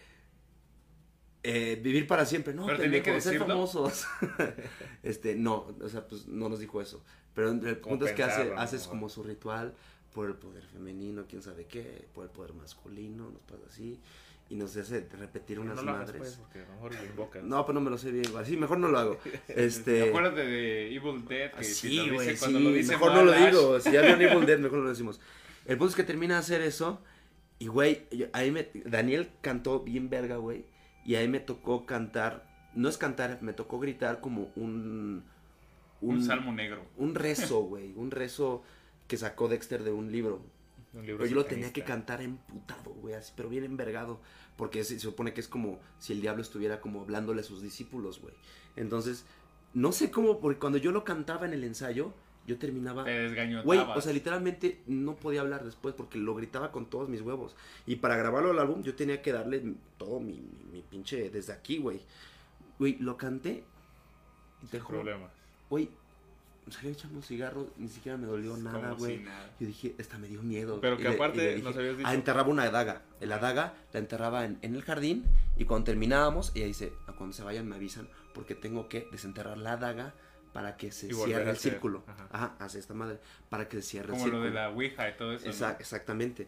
eh, 1.44 1.80
vivir 1.82 2.06
para 2.06 2.24
siempre, 2.24 2.54
no, 2.54 2.66
Pero 2.66 2.78
tenía 2.78 3.02
que 3.02 3.20
ser 3.20 3.38
famosos. 3.38 4.06
este, 5.02 5.34
no, 5.34 5.66
o 5.80 5.88
sea, 5.88 6.06
pues 6.06 6.28
no 6.28 6.48
nos 6.48 6.60
dijo 6.60 6.80
eso. 6.80 7.04
Pero 7.34 7.50
el 7.50 7.80
Como 7.80 7.96
punto 7.96 8.06
es 8.06 8.12
que 8.12 8.22
hace, 8.22 8.50
¿no? 8.50 8.60
haces 8.60 8.86
como 8.86 9.08
su 9.08 9.22
ritual 9.22 9.74
por 10.12 10.28
el 10.28 10.34
poder 10.34 10.64
femenino, 10.64 11.24
quién 11.28 11.42
sabe 11.42 11.66
qué, 11.66 12.06
por 12.14 12.24
el 12.24 12.30
poder 12.30 12.52
masculino, 12.54 13.30
nos 13.30 13.42
pasa 13.42 13.62
así. 13.66 13.98
Y 14.50 14.56
nos 14.56 14.76
hace 14.76 15.06
repetir 15.18 15.58
unas 15.58 15.76
no 15.76 15.82
lo 15.82 15.92
hagas, 15.92 16.08
madres. 16.08 16.18
pues, 16.20 16.36
porque 16.36 16.58
a 16.58 16.66
lo 16.66 16.72
mejor 16.74 16.94
lo 16.94 17.04
invocas. 17.06 17.42
No, 17.42 17.64
pues 17.64 17.74
no 17.74 17.80
me 17.80 17.90
lo 17.90 17.96
sé 17.96 18.10
bien, 18.10 18.26
igual. 18.28 18.44
Sí, 18.44 18.56
mejor 18.58 18.78
no 18.78 18.88
lo 18.88 18.98
hago. 18.98 19.18
Este. 19.48 20.10
Acuérdate 20.10 20.44
de 20.44 20.94
Evil 20.94 21.24
Dead. 21.26 21.52
Que 21.52 21.64
si 21.64 21.88
Sí, 21.88 21.96
lo 21.96 22.02
dice 22.02 22.14
güey, 22.14 22.30
sí. 22.30 22.36
cuando 22.38 22.60
lo 22.60 22.72
dice 22.72 22.92
Mejor 22.92 23.14
no 23.14 23.24
lo 23.24 23.32
digo. 23.32 23.80
Si 23.80 23.90
ya 23.92 24.02
vieron 24.02 24.20
Evil 24.20 24.44
Dead, 24.46 24.58
mejor 24.58 24.78
no 24.78 24.84
lo 24.84 24.90
decimos. 24.90 25.20
El 25.64 25.78
punto 25.78 25.90
es 25.90 25.96
que 25.96 26.02
termina 26.04 26.34
de 26.34 26.40
hacer 26.40 26.60
eso. 26.60 27.00
Y, 27.58 27.68
güey, 27.68 28.02
ahí 28.34 28.50
me. 28.50 28.68
Daniel 28.84 29.30
cantó 29.40 29.80
bien 29.80 30.10
verga, 30.10 30.36
güey. 30.36 30.66
Y 31.06 31.14
ahí 31.14 31.28
me 31.28 31.40
tocó 31.40 31.86
cantar. 31.86 32.46
No 32.74 32.90
es 32.90 32.98
cantar, 32.98 33.38
me 33.40 33.54
tocó 33.54 33.78
gritar 33.78 34.20
como 34.20 34.52
un. 34.56 35.24
Un 36.02 36.22
salmo 36.22 36.52
negro. 36.52 36.84
Un 36.98 37.14
rezo, 37.14 37.60
güey. 37.62 37.94
Un 37.96 38.10
rezo 38.10 38.64
que 39.08 39.16
sacó 39.16 39.48
Dexter 39.48 39.82
de 39.82 39.92
un 39.92 40.10
libro. 40.12 40.42
Un 40.94 41.06
libro 41.06 41.18
Pero 41.18 41.30
yo 41.30 41.36
lo 41.36 41.44
tenía 41.46 41.72
que 41.72 41.84
cantar 41.84 42.20
emputado, 42.20 42.90
güey, 42.92 43.14
así, 43.14 43.32
pero 43.36 43.48
bien 43.48 43.64
envergado. 43.64 44.20
Porque 44.56 44.84
se, 44.84 44.94
se 44.94 45.00
supone 45.00 45.32
que 45.32 45.40
es 45.40 45.48
como 45.48 45.78
si 45.98 46.12
el 46.12 46.20
diablo 46.20 46.42
estuviera 46.42 46.80
como 46.80 47.00
hablándole 47.02 47.40
a 47.40 47.44
sus 47.44 47.62
discípulos, 47.62 48.20
güey. 48.20 48.34
Entonces, 48.76 49.24
no 49.74 49.92
sé 49.92 50.10
cómo, 50.10 50.40
porque 50.40 50.58
cuando 50.58 50.78
yo 50.78 50.92
lo 50.92 51.04
cantaba 51.04 51.46
en 51.46 51.54
el 51.54 51.64
ensayo, 51.64 52.12
yo 52.46 52.58
terminaba. 52.58 53.04
Te 53.04 53.10
desgañotabas. 53.10 53.64
Güey, 53.64 53.78
o 53.78 54.00
sea, 54.00 54.12
literalmente 54.12 54.80
no 54.86 55.14
podía 55.16 55.40
hablar 55.40 55.64
después 55.64 55.94
porque 55.94 56.18
lo 56.18 56.34
gritaba 56.34 56.72
con 56.72 56.86
todos 56.86 57.08
mis 57.08 57.20
huevos. 57.22 57.56
Y 57.86 57.96
para 57.96 58.16
grabarlo 58.16 58.50
al 58.50 58.58
álbum, 58.58 58.82
yo 58.82 58.94
tenía 58.94 59.22
que 59.22 59.32
darle 59.32 59.62
todo 59.96 60.20
mi, 60.20 60.34
mi, 60.34 60.64
mi 60.72 60.82
pinche 60.82 61.30
desde 61.30 61.52
aquí, 61.52 61.78
güey. 61.78 62.00
Güey, 62.78 62.98
lo 62.98 63.16
canté. 63.16 63.64
Y 64.62 64.66
te 64.66 64.80
juro, 64.80 65.00
problemas. 65.00 65.32
güey, 65.70 65.88
salí 66.70 66.88
a 66.88 66.92
echarme 66.92 67.16
un 67.16 67.22
cigarro, 67.22 67.70
ni 67.76 67.88
siquiera 67.88 68.16
me 68.16 68.26
dolió 68.26 68.56
nada, 68.56 68.80
Como 68.80 68.96
güey. 68.96 69.18
si. 69.18 69.24
Yo 69.60 69.66
dije, 69.66 69.94
esta 69.98 70.16
me 70.18 70.28
dio 70.28 70.42
miedo. 70.42 70.80
Pero 70.80 70.96
que 70.96 71.02
y 71.04 71.06
aparte 71.06 71.58
nos 71.62 71.76
habías 71.76 71.96
dicho- 71.98 72.08
Ah, 72.08 72.14
enterraba 72.14 72.48
una 72.48 72.70
daga. 72.70 73.02
La 73.20 73.38
daga 73.38 73.74
la 73.92 73.98
enterraba 74.00 74.44
en, 74.44 74.58
en 74.62 74.74
el 74.74 74.82
jardín 74.82 75.24
y 75.56 75.64
cuando 75.64 75.84
terminábamos, 75.86 76.52
ella 76.54 76.66
dice, 76.66 76.92
"A 77.06 77.12
cuando 77.12 77.34
se 77.34 77.42
vayan 77.42 77.68
me 77.68 77.76
avisan 77.76 78.08
porque 78.34 78.54
tengo 78.54 78.88
que 78.88 79.08
desenterrar 79.10 79.58
la 79.58 79.76
daga 79.76 80.14
para 80.52 80.76
que 80.76 80.92
se 80.92 81.12
cierre 81.12 81.50
el 81.50 81.56
círculo. 81.56 82.04
ajá. 82.06 82.28
Ajá, 82.30 82.56
hace 82.58 82.78
esta 82.78 82.92
madre, 82.94 83.18
para 83.48 83.68
que 83.68 83.78
se 83.80 83.88
cierre 83.88 84.10
Como 84.10 84.24
el 84.26 84.30
lo 84.32 84.36
círculo. 84.38 84.44
de 84.44 84.50
la 84.54 84.68
Ouija 84.70 85.08
y 85.08 85.16
todo 85.16 85.32
eso. 85.32 85.46
¿no? 85.46 85.50
Exact- 85.52 85.80
exactamente. 85.80 86.46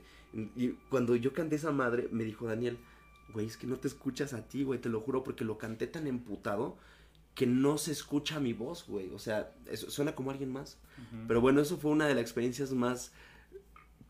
Y 0.56 0.70
cuando 0.90 1.16
yo 1.16 1.32
canté 1.32 1.56
esa 1.56 1.72
madre, 1.72 2.08
me 2.12 2.24
dijo 2.24 2.46
Daniel, 2.46 2.78
güey, 3.32 3.46
es 3.46 3.56
que 3.56 3.66
no 3.66 3.76
te 3.78 3.88
escuchas 3.88 4.34
a 4.34 4.46
ti, 4.46 4.62
güey, 4.62 4.78
te 4.78 4.88
lo 4.90 5.00
juro, 5.00 5.24
porque 5.24 5.44
lo 5.44 5.56
canté 5.58 5.86
tan 5.86 6.06
emputado 6.06 6.76
que 7.34 7.46
no 7.46 7.78
se 7.78 7.92
escucha 7.92 8.38
mi 8.40 8.52
voz, 8.52 8.86
güey. 8.86 9.10
O 9.12 9.18
sea, 9.18 9.50
eso 9.70 9.90
suena 9.90 10.14
como 10.14 10.30
alguien 10.30 10.52
más. 10.52 10.78
Pero 11.26 11.40
bueno, 11.40 11.60
eso 11.60 11.76
fue 11.76 11.90
una 11.90 12.06
de 12.06 12.14
las 12.14 12.22
experiencias 12.22 12.70
más 12.72 13.12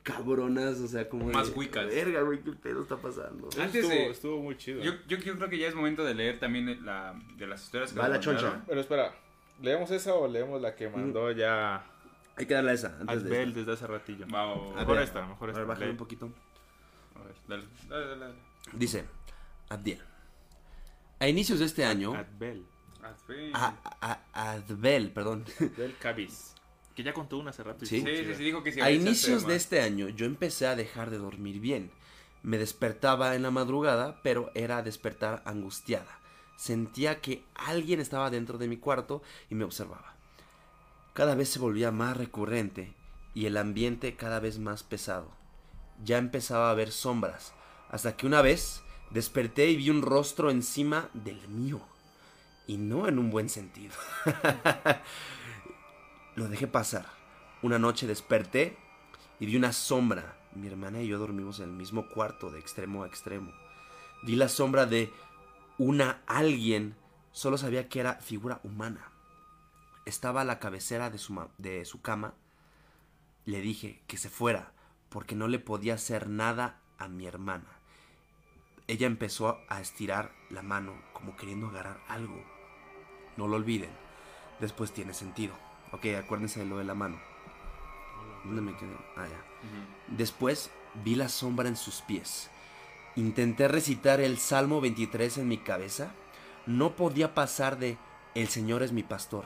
cabronas, 0.03 0.79
o 0.81 0.87
sea, 0.89 1.09
como 1.09 1.27
Más 1.27 1.51
de, 1.51 1.55
wicas. 1.59 1.87
Verga, 1.87 2.21
güey, 2.23 2.43
qué 2.43 2.53
pedo 2.53 2.83
está 2.83 2.97
pasando. 2.99 3.49
Antes 3.59 3.77
estuvo, 3.77 3.89
de- 3.91 4.11
estuvo 4.11 4.43
muy 4.43 4.57
chido. 4.59 4.83
Yo, 4.83 4.93
yo, 5.09 5.17
yo 5.17 5.37
creo 5.39 5.49
que 5.49 5.57
ya 5.59 5.67
es 5.69 5.75
momento 5.75 6.05
de 6.05 6.15
leer 6.15 6.39
también 6.39 6.85
la, 6.85 7.19
de 7.39 7.47
las 7.47 7.63
historias 7.65 7.93
que 7.93 7.99
Va 7.99 8.09
la 8.09 8.21
choncha. 8.21 8.43
mandaron. 8.43 8.65
Pero 8.67 8.81
espera, 8.83 9.15
¿leemos 9.63 9.91
esa 9.91 10.15
o 10.15 10.29
leemos 10.29 10.61
la 10.61 10.75
que 10.75 10.91
mandó 10.91 11.31
ya 11.33 11.87
Hay 12.37 12.45
que 12.45 12.53
darle 12.53 12.73
a 12.73 12.75
esa 12.75 12.97
antes 13.01 13.25
de 13.25 13.31
Adbel 13.31 13.49
esta. 13.49 13.61
desde 13.61 13.73
hace 13.73 13.87
ratillo? 13.87 14.27
Va, 14.29 14.45
va, 14.45 14.55
va. 14.55 14.73
A 14.73 14.77
Mejor 14.81 14.95
ver, 14.97 15.05
esta, 15.05 15.27
mejor 15.27 15.49
A 15.49 15.53
ver, 15.53 15.63
esta. 15.63 15.73
bájale 15.73 15.91
un 15.91 15.97
poquito. 15.97 16.31
A 17.19 17.23
ver, 17.25 17.35
dale, 17.49 17.65
dale, 17.89 18.07
dale, 18.07 18.21
dale. 18.21 18.35
Dice, 18.75 19.05
Abdiel. 19.71 20.01
A 21.19 21.29
inicios 21.29 21.61
de 21.61 21.65
este 21.65 21.85
año, 21.87 22.13
Adbel. 22.15 22.67
Sí. 23.27 23.51
a, 23.55 23.75
a- 24.01 24.53
Adbel, 24.53 25.11
perdón. 25.13 25.45
Adbel 25.61 25.97
Cabis. 25.99 26.55
Que 26.95 27.03
ya 27.03 27.13
contó 27.13 27.39
una 27.39 27.51
hace 27.51 27.63
rato. 27.63 27.85
y 27.85 27.89
Sí. 27.89 28.01
Sí, 28.01 28.35
sí, 28.37 28.45
dijo 28.45 28.63
que 28.63 28.73
sí. 28.73 28.81
A 28.81 28.91
inicios 28.91 29.47
de 29.47 29.57
este 29.57 29.81
año 29.81 30.09
yo 30.09 30.27
empecé 30.27 30.67
a 30.67 30.77
dejar 30.77 31.11
de 31.11 31.19
dormir 31.19 31.59
bien. 31.61 31.91
Me 32.43 32.59
despertaba 32.59 33.35
en 33.35 33.43
la 33.43 33.51
madrugada, 33.51 34.21
pero 34.23 34.51
era 34.55 34.83
despertar 34.83 35.43
angustiada. 35.45 36.21
Sentía 36.57 37.21
que 37.21 37.43
alguien 37.55 38.01
estaba 38.01 38.31
dentro 38.31 38.59
de 38.59 38.69
mi 38.69 38.77
cuarto 38.77 39.23
y 39.51 39.55
me 39.55 39.65
observaba. 39.65 40.15
Cada 41.15 41.35
vez 41.35 41.49
se 41.49 41.59
volvía 41.59 41.91
más 41.91 42.17
recurrente 42.17 42.95
y 43.35 43.47
el 43.47 43.57
ambiente 43.57 44.15
cada 44.15 44.39
vez 44.41 44.59
más 44.59 44.83
pesado. 44.83 45.33
Ya 46.05 46.19
empezaba 46.19 46.71
a 46.71 46.75
ver 46.75 46.93
sombras, 46.93 47.55
hasta 47.89 48.17
que 48.17 48.27
una 48.27 48.43
vez 48.43 48.83
desperté 49.11 49.71
y 49.71 49.77
vi 49.77 49.91
un 49.91 50.03
rostro 50.03 50.51
encima 50.51 51.09
del 51.15 51.49
mío. 51.49 51.81
Y 52.67 52.79
no 52.79 53.09
en 53.09 53.19
un 53.19 53.31
buen 53.31 53.49
sentido. 53.49 53.95
Lo 56.35 56.49
dejé 56.49 56.67
pasar. 56.67 57.07
Una 57.63 57.79
noche 57.79 58.07
desperté 58.07 58.77
y 59.39 59.47
vi 59.47 59.57
una 59.57 59.73
sombra. 59.73 60.37
Mi 60.55 60.69
hermana 60.69 61.03
y 61.03 61.09
yo 61.09 61.19
dormimos 61.19 61.59
en 61.59 61.71
el 61.71 61.75
mismo 61.75 62.09
cuarto, 62.09 62.51
de 62.51 62.61
extremo 62.61 63.03
a 63.03 63.07
extremo. 63.07 63.53
Vi 64.23 64.37
la 64.37 64.49
sombra 64.49 64.87
de 64.87 65.13
una 65.79 66.23
alguien. 66.27 66.97
Solo 67.33 67.59
sabía 67.59 67.89
que 67.89 68.01
era 68.01 68.15
figura 68.15 68.61
humana. 68.63 69.11
Estaba 70.07 70.43
a 70.43 70.45
la 70.45 70.59
cabecera 70.59 71.11
de 71.11 71.19
su, 71.19 71.49
de 71.59 71.85
su 71.85 72.01
cama. 72.01 72.35
Le 73.45 73.61
dije 73.61 74.03
que 74.07 74.17
se 74.17 74.31
fuera, 74.31 74.73
porque 75.09 75.35
no 75.35 75.49
le 75.49 75.59
podía 75.59 75.95
hacer 75.95 76.29
nada 76.29 76.81
a 76.99 77.09
mi 77.09 77.27
hermana. 77.27 77.67
Ella 78.87 79.07
empezó 79.07 79.59
a 79.69 79.81
estirar 79.81 80.33
la 80.51 80.63
mano, 80.63 80.95
como 81.13 81.37
queriendo 81.37 81.69
agarrar 81.69 82.01
algo. 82.09 82.54
No 83.37 83.49
lo 83.49 83.57
olviden. 83.57 83.91
Después 84.61 84.93
tiene 84.93 85.15
sentido. 85.15 85.55
Ok, 85.93 86.07
acuérdense 86.19 86.61
de 86.61 86.67
lo 86.67 86.79
de 86.79 86.85
la 86.85 86.95
mano. 86.95 87.19
¿Dónde 88.45 88.61
me 88.61 88.77
quedé? 88.77 88.95
Ah, 89.17 89.27
ya. 89.27 90.17
Después 90.17 90.71
vi 91.03 91.15
la 91.15 91.29
sombra 91.29 91.69
en 91.69 91.77
sus 91.77 92.03
pies. 92.03 92.51
Intenté 93.17 93.69
recitar 93.69 94.21
el 94.21 94.39
Salmo 94.39 94.81
23 94.81 95.39
en 95.39 95.49
mi 95.49 95.59
cabeza. 95.59 96.13
No 96.67 96.97
podía 96.97 97.35
pasar 97.35 97.79
de 97.79 97.97
El 98.35 98.49
Señor 98.49 98.83
es 98.83 98.93
mi 98.93 99.03
pastor. 99.03 99.45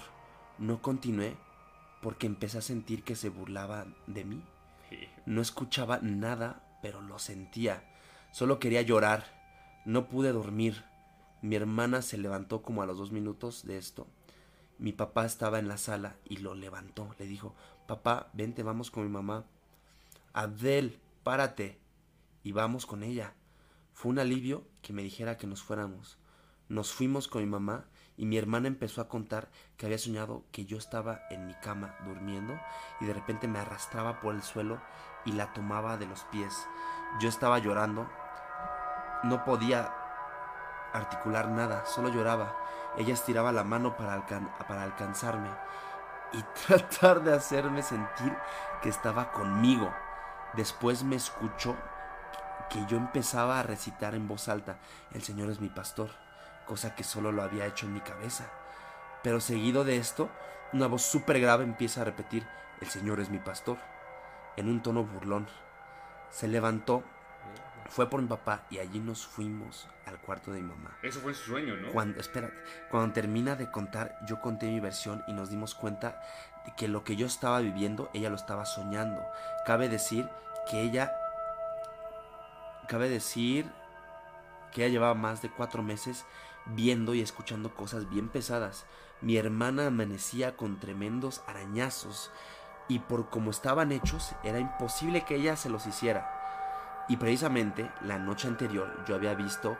No 0.58 0.80
continué 0.80 1.36
porque 2.00 2.26
empecé 2.26 2.58
a 2.58 2.62
sentir 2.62 3.02
que 3.04 3.16
se 3.16 3.28
burlaba 3.28 3.86
de 4.06 4.24
mí. 4.24 4.42
No 5.26 5.42
escuchaba 5.42 5.98
nada, 6.00 6.62
pero 6.80 7.00
lo 7.02 7.18
sentía. 7.18 7.82
Solo 8.30 8.58
quería 8.58 8.82
llorar. 8.82 9.26
No 9.84 10.06
pude 10.08 10.32
dormir. 10.32 10.84
Mi 11.40 11.54
hermana 11.56 12.02
se 12.02 12.18
levantó 12.18 12.62
como 12.62 12.82
a 12.82 12.86
los 12.86 12.98
dos 12.98 13.12
minutos 13.12 13.64
de 13.64 13.78
esto. 13.78 14.06
Mi 14.78 14.92
papá 14.92 15.24
estaba 15.24 15.58
en 15.58 15.68
la 15.68 15.76
sala 15.76 16.16
y 16.24 16.38
lo 16.38 16.54
levantó. 16.54 17.14
Le 17.18 17.26
dijo, 17.26 17.54
papá, 17.86 18.30
vente, 18.32 18.62
vamos 18.62 18.90
con 18.90 19.04
mi 19.04 19.08
mamá. 19.08 19.44
Abdel, 20.32 20.98
párate. 21.22 21.78
Y 22.42 22.52
vamos 22.52 22.86
con 22.86 23.02
ella. 23.02 23.34
Fue 23.92 24.10
un 24.10 24.18
alivio 24.18 24.64
que 24.82 24.92
me 24.92 25.02
dijera 25.02 25.36
que 25.36 25.46
nos 25.46 25.62
fuéramos. 25.62 26.18
Nos 26.68 26.92
fuimos 26.92 27.28
con 27.28 27.42
mi 27.42 27.48
mamá 27.48 27.86
y 28.16 28.26
mi 28.26 28.36
hermana 28.36 28.68
empezó 28.68 29.00
a 29.00 29.08
contar 29.08 29.48
que 29.76 29.86
había 29.86 29.98
soñado 29.98 30.44
que 30.52 30.66
yo 30.66 30.76
estaba 30.76 31.20
en 31.30 31.46
mi 31.46 31.54
cama 31.54 31.96
durmiendo 32.04 32.58
y 33.00 33.06
de 33.06 33.14
repente 33.14 33.48
me 33.48 33.58
arrastraba 33.58 34.20
por 34.20 34.34
el 34.34 34.42
suelo 34.42 34.80
y 35.24 35.32
la 35.32 35.52
tomaba 35.52 35.96
de 35.96 36.06
los 36.06 36.24
pies. 36.24 36.54
Yo 37.20 37.28
estaba 37.28 37.58
llorando. 37.58 38.08
No 39.24 39.44
podía 39.44 39.92
articular 40.92 41.48
nada, 41.48 41.84
solo 41.86 42.08
lloraba. 42.08 42.56
Ella 42.96 43.14
estiraba 43.14 43.52
la 43.52 43.64
mano 43.64 43.96
para, 43.96 44.26
para 44.26 44.82
alcanzarme 44.82 45.48
y 46.32 46.42
tratar 46.66 47.22
de 47.22 47.34
hacerme 47.34 47.82
sentir 47.82 48.36
que 48.82 48.88
estaba 48.88 49.32
conmigo. 49.32 49.92
Después 50.54 51.04
me 51.04 51.16
escuchó 51.16 51.76
que 52.70 52.84
yo 52.86 52.96
empezaba 52.96 53.58
a 53.58 53.62
recitar 53.62 54.14
en 54.14 54.28
voz 54.28 54.48
alta, 54.48 54.78
el 55.12 55.22
Señor 55.22 55.50
es 55.50 55.60
mi 55.60 55.68
pastor, 55.68 56.10
cosa 56.66 56.94
que 56.94 57.04
solo 57.04 57.32
lo 57.32 57.42
había 57.42 57.66
hecho 57.66 57.86
en 57.86 57.94
mi 57.94 58.00
cabeza. 58.00 58.44
Pero 59.22 59.40
seguido 59.40 59.84
de 59.84 59.96
esto, 59.96 60.28
una 60.72 60.86
voz 60.86 61.02
súper 61.02 61.40
grave 61.40 61.64
empieza 61.64 62.02
a 62.02 62.04
repetir, 62.04 62.46
el 62.80 62.88
Señor 62.88 63.20
es 63.20 63.30
mi 63.30 63.38
pastor, 63.38 63.78
en 64.56 64.68
un 64.68 64.82
tono 64.82 65.04
burlón. 65.04 65.48
Se 66.30 66.46
levantó, 66.46 67.02
fue 67.88 68.08
por 68.08 68.20
mi 68.20 68.28
papá 68.28 68.66
y 68.70 68.78
allí 68.78 68.98
nos 68.98 69.26
fuimos 69.26 69.88
al 70.06 70.18
cuarto 70.20 70.52
de 70.52 70.60
mi 70.60 70.68
mamá. 70.68 70.96
Eso 71.02 71.20
fue 71.20 71.34
su 71.34 71.50
sueño, 71.50 71.76
¿no? 71.76 71.90
Cuando, 71.90 72.20
espérate, 72.20 72.54
cuando 72.90 73.12
termina 73.12 73.56
de 73.56 73.70
contar, 73.70 74.18
yo 74.26 74.40
conté 74.40 74.66
mi 74.66 74.80
versión 74.80 75.22
y 75.26 75.32
nos 75.32 75.50
dimos 75.50 75.74
cuenta 75.74 76.20
de 76.66 76.74
que 76.76 76.88
lo 76.88 77.04
que 77.04 77.16
yo 77.16 77.26
estaba 77.26 77.60
viviendo, 77.60 78.10
ella 78.14 78.30
lo 78.30 78.36
estaba 78.36 78.66
soñando. 78.66 79.22
Cabe 79.64 79.88
decir 79.88 80.28
que 80.70 80.82
ella 80.82 81.12
Cabe 82.88 83.10
decir 83.10 83.70
que 84.72 84.82
ella 84.82 84.92
llevaba 84.92 85.12
más 85.12 85.42
de 85.42 85.50
cuatro 85.50 85.82
meses 85.82 86.24
viendo 86.64 87.12
y 87.12 87.20
escuchando 87.20 87.74
cosas 87.74 88.08
bien 88.08 88.30
pesadas. 88.30 88.86
Mi 89.20 89.36
hermana 89.36 89.88
amanecía 89.88 90.56
con 90.56 90.80
tremendos 90.80 91.42
arañazos 91.46 92.30
y 92.88 93.00
por 93.00 93.28
como 93.28 93.50
estaban 93.50 93.92
hechos 93.92 94.32
era 94.42 94.58
imposible 94.58 95.26
que 95.26 95.34
ella 95.34 95.54
se 95.56 95.68
los 95.68 95.86
hiciera. 95.86 96.37
Y 97.08 97.16
precisamente 97.16 97.90
la 98.02 98.18
noche 98.18 98.48
anterior 98.48 99.04
yo 99.06 99.14
había 99.14 99.34
visto 99.34 99.78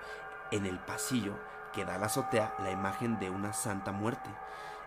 en 0.51 0.67
el 0.67 0.79
pasillo 0.79 1.35
que 1.73 1.85
da 1.85 1.99
la 1.99 2.07
azotea 2.07 2.55
la 2.61 2.71
imagen 2.71 3.19
de 3.19 3.31
una 3.31 3.53
santa 3.53 3.93
muerte. 3.93 4.31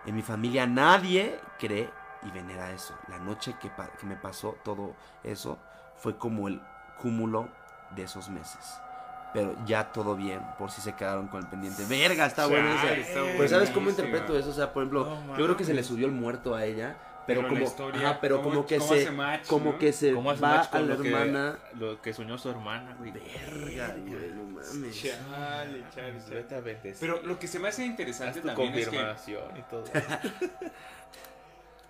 En 0.06 0.16
mi 0.16 0.22
familia 0.22 0.66
nadie 0.66 1.40
cree 1.58 1.90
y 2.22 2.30
venera 2.30 2.72
eso. 2.72 2.94
La 3.08 3.18
noche 3.18 3.54
que, 3.60 3.70
que 3.98 4.06
me 4.06 4.16
pasó 4.16 4.56
todo 4.64 4.94
eso 5.22 5.58
fue 5.96 6.16
como 6.16 6.48
el 6.48 6.60
cúmulo 6.98 7.48
de 7.94 8.04
esos 8.04 8.28
meses. 8.28 8.80
Pero 9.32 9.56
ya 9.64 9.92
todo 9.92 10.14
bien, 10.14 10.40
por 10.58 10.70
si 10.70 10.82
se 10.82 10.94
quedaron 10.94 11.28
con 11.28 11.40
el 11.40 11.48
pendiente. 11.48 11.84
Verga, 11.86 12.26
está 12.26 12.46
bueno 12.46 12.68
ese. 12.74 13.34
Pues 13.36 13.50
¿sabes 13.50 13.70
cómo 13.70 13.88
interpreto 13.88 14.36
eso? 14.36 14.50
O 14.50 14.52
sea, 14.52 14.72
por 14.72 14.82
ejemplo, 14.82 15.16
yo 15.38 15.44
creo 15.44 15.56
que 15.56 15.64
se 15.64 15.72
le 15.72 15.82
subió 15.82 16.06
el 16.06 16.12
muerto 16.12 16.54
a 16.54 16.64
ella. 16.64 16.96
Pero, 17.26 17.48
como, 17.48 17.76
pero 18.20 18.42
como 18.42 18.66
que 18.66 18.80
se, 18.80 19.08
como 19.46 19.78
que 19.78 19.92
se 19.92 20.12
va 20.12 20.60
a 20.60 20.80
la 20.80 20.94
hermana. 20.94 21.58
lo 21.74 22.00
que 22.02 22.12
soñó 22.12 22.36
su 22.38 22.50
hermana, 22.50 22.96
güey. 22.98 23.12
Verga, 23.12 23.94
güey, 23.98 24.30
no 24.34 24.44
mames. 24.44 25.02
Chale, 25.02 25.84
chale, 25.94 26.94
Pero 26.98 27.22
lo 27.22 27.38
que 27.38 27.46
se 27.46 27.58
me 27.58 27.68
hace 27.68 27.84
interesante 27.84 28.40
también 28.40 28.74
es 28.74 28.88
que... 28.88 28.96
y 28.96 29.62
todo. 29.70 29.84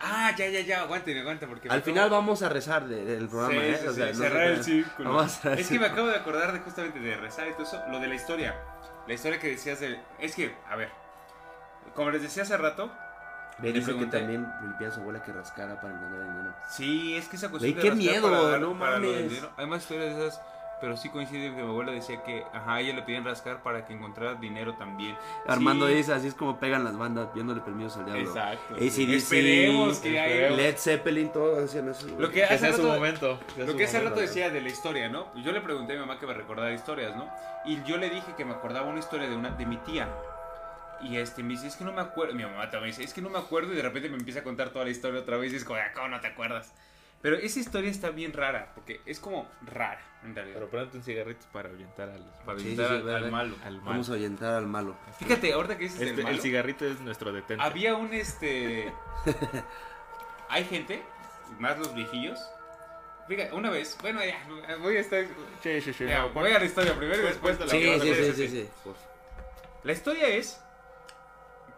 Ah, 0.05 0.35
ya, 0.37 0.49
ya, 0.49 0.61
ya, 0.63 0.81
aguante, 0.81 1.17
aguante, 1.17 1.47
porque... 1.47 1.69
Al 1.69 1.81
final 1.81 2.11
vamos 2.11 2.43
a 2.43 2.49
rezar 2.49 2.89
del 2.89 3.29
programa, 3.29 3.65
¿eh? 3.65 3.89
o 3.89 3.93
sea, 3.93 4.13
cerrar 4.13 4.49
el 4.49 4.65
círculo. 4.65 5.23
es 5.23 5.69
que 5.69 5.79
me 5.79 5.87
acabo 5.87 6.09
de 6.09 6.17
acordar 6.17 6.53
de 6.53 6.59
justamente 6.59 6.99
de 6.99 7.17
rezar 7.17 7.47
y 7.47 7.53
todo 7.53 7.63
eso, 7.63 7.81
lo 7.89 8.01
de 8.01 8.09
la 8.09 8.17
historia. 8.17 8.57
La 9.07 9.15
historia 9.15 9.39
que 9.39 9.47
decías 9.47 9.79
de... 9.79 10.01
Es 10.19 10.35
que, 10.35 10.57
a 10.69 10.75
ver, 10.75 10.89
como 11.95 12.11
les 12.11 12.23
decía 12.23 12.43
hace 12.43 12.57
rato... 12.57 12.91
Me 13.59 13.73
dice 13.73 13.97
que 13.97 14.07
también 14.07 14.51
limpiaba 14.63 14.93
a 14.93 14.95
su 14.95 15.01
abuela 15.01 15.23
que 15.23 15.33
rascara 15.33 15.81
para 15.81 15.95
encontrar 15.95 16.23
dinero. 16.23 16.55
Sí, 16.69 17.15
es 17.15 17.29
que 17.29 17.37
esa 17.37 17.49
cuestión 17.49 17.75
de 17.75 17.81
qué 17.81 17.93
miedo, 17.93 18.59
no 18.59 18.75
mames. 18.75 19.43
Hay 19.57 19.67
más 19.67 19.83
historias 19.83 20.17
de 20.17 20.27
esas 20.27 20.41
pero 20.83 20.97
sí 20.97 21.11
coincide 21.11 21.51
que 21.51 21.63
mi 21.63 21.69
abuela 21.69 21.93
decía 21.93 22.25
que, 22.25 22.45
ajá, 22.53 22.75
a 22.75 22.81
ella 22.81 22.93
le 22.95 23.03
pedían 23.03 23.25
rascar 23.25 23.63
para 23.63 23.87
que 23.87 23.95
encontrara 23.95 24.35
dinero 24.35 24.75
también. 24.75 25.17
Armando 25.47 25.87
dice, 25.87 26.13
así 26.13 26.27
es 26.27 26.35
como 26.35 26.59
pegan 26.59 26.83
las 26.83 26.99
bandas, 26.99 27.33
viéndole 27.33 27.61
permisos 27.61 27.99
al 27.99 28.07
diablo. 28.07 28.25
Exacto. 28.25 28.77
Esperemos 28.77 30.01
que 30.01 30.19
haya... 30.19 30.51
Led 30.51 30.77
Zeppelin, 30.77 31.31
todo 31.31 31.65
hacían 31.65 31.89
eso. 31.89 32.09
Lo 32.19 32.29
que 32.33 32.43
hace 32.43 32.69
rato, 32.69 32.83
su 32.83 32.89
momento. 32.89 33.39
Lo 33.57 33.77
que 33.77 33.85
hace 33.85 34.01
rato 34.01 34.19
decía 34.19 34.51
de 34.51 34.61
la 34.61 34.71
historia, 34.71 35.09
¿no? 35.09 35.33
Yo 35.37 35.53
le 35.53 35.61
pregunté 35.61 35.93
a 35.93 35.95
mi 35.95 36.01
mamá 36.01 36.19
que 36.19 36.27
me 36.27 36.35
recordara 36.35 36.73
historias, 36.73 37.15
¿no? 37.15 37.29
Y 37.65 37.81
yo 37.85 37.97
le 37.97 38.11
dije 38.11 38.35
que 38.37 38.45
me 38.45 38.51
acordaba 38.51 38.89
una 38.89 38.99
historia 38.99 39.29
de, 39.29 39.37
una, 39.37 39.51
de 39.51 39.65
mi 39.65 39.77
tía. 39.77 40.09
Y 41.03 41.17
este 41.17 41.43
me 41.43 41.51
dice, 41.51 41.67
es 41.67 41.77
que 41.77 41.85
no 41.85 41.93
me 41.93 42.01
acuerdo. 42.01 42.35
Mi 42.35 42.45
mamá 42.45 42.71
también 42.71 42.95
dice, 42.95 43.05
es 43.05 43.13
que 43.13 43.21
no 43.21 43.29
me 43.29 43.39
acuerdo. 43.39 43.73
Y 43.73 43.77
de 43.77 43.83
repente 43.83 44.09
me 44.09 44.17
empieza 44.17 44.41
a 44.41 44.43
contar 44.45 44.71
toda 44.71 44.85
la 44.85 44.91
historia 44.91 45.21
otra 45.21 45.37
vez. 45.37 45.53
Y 45.53 45.57
es 45.57 45.65
como, 45.65 45.79
ah, 45.79 45.93
¿cómo 45.95 46.09
no 46.09 46.21
te 46.21 46.29
acuerdas? 46.29 46.73
Pero 47.23 47.37
esa 47.37 47.61
historia 47.61 47.89
está 47.89 48.11
bien 48.11 48.33
rara, 48.33 48.73
porque 48.75 49.01
es 49.07 49.21
como 49.21 49.49
rara, 49.65 50.03
en 50.25 50.35
realidad. 50.35 50.57
Pero 50.59 50.71
ponte 50.71 50.97
un 50.97 51.05
cigarrito 51.05 51.47
para 51.53 51.69
ahuyentar 51.69 52.09
al, 52.09 52.25
para 52.45 53.17
al, 53.17 53.31
malo. 53.31 53.55
Vamos 53.85 54.09
a 54.11 54.15
ahuyentar 54.15 54.55
al 54.55 54.67
malo. 54.67 54.97
Fíjate, 55.21 55.53
ahorita 55.53 55.79
que 55.79 55.85
dices 55.85 56.01
este, 56.01 56.15
el, 56.15 56.23
malo, 56.25 56.35
el 56.35 56.43
cigarrito 56.43 56.85
es 56.85 57.01
nuestro 57.01 57.33
detente. 57.33 57.63
Había 57.63 57.95
un 57.95 58.13
este. 58.13 58.93
Hay 60.49 60.65
gente, 60.65 61.01
más 61.61 61.79
los 61.79 61.95
viejillos. 61.95 62.41
Fíjate, 63.29 63.55
una 63.55 63.71
vez, 63.71 63.97
bueno, 64.03 64.21
ya, 64.25 64.45
voy 64.81 64.97
a 64.97 65.01
estar. 65.01 65.25
Sí, 65.63 65.81
sí, 65.81 65.93
sí. 65.93 66.07
voy 66.35 66.51
a 66.51 66.59
la 66.59 66.65
historia 66.65 66.93
primero 66.97 67.23
y 67.23 67.27
después 67.27 67.57
de 67.57 67.67
la 67.67 67.71
sí, 67.71 68.01
sí, 68.01 68.15
sí, 68.15 68.33
sí, 68.35 68.49
sí. 68.49 68.69
La 69.85 69.93
historia 69.93 70.27
es 70.27 70.61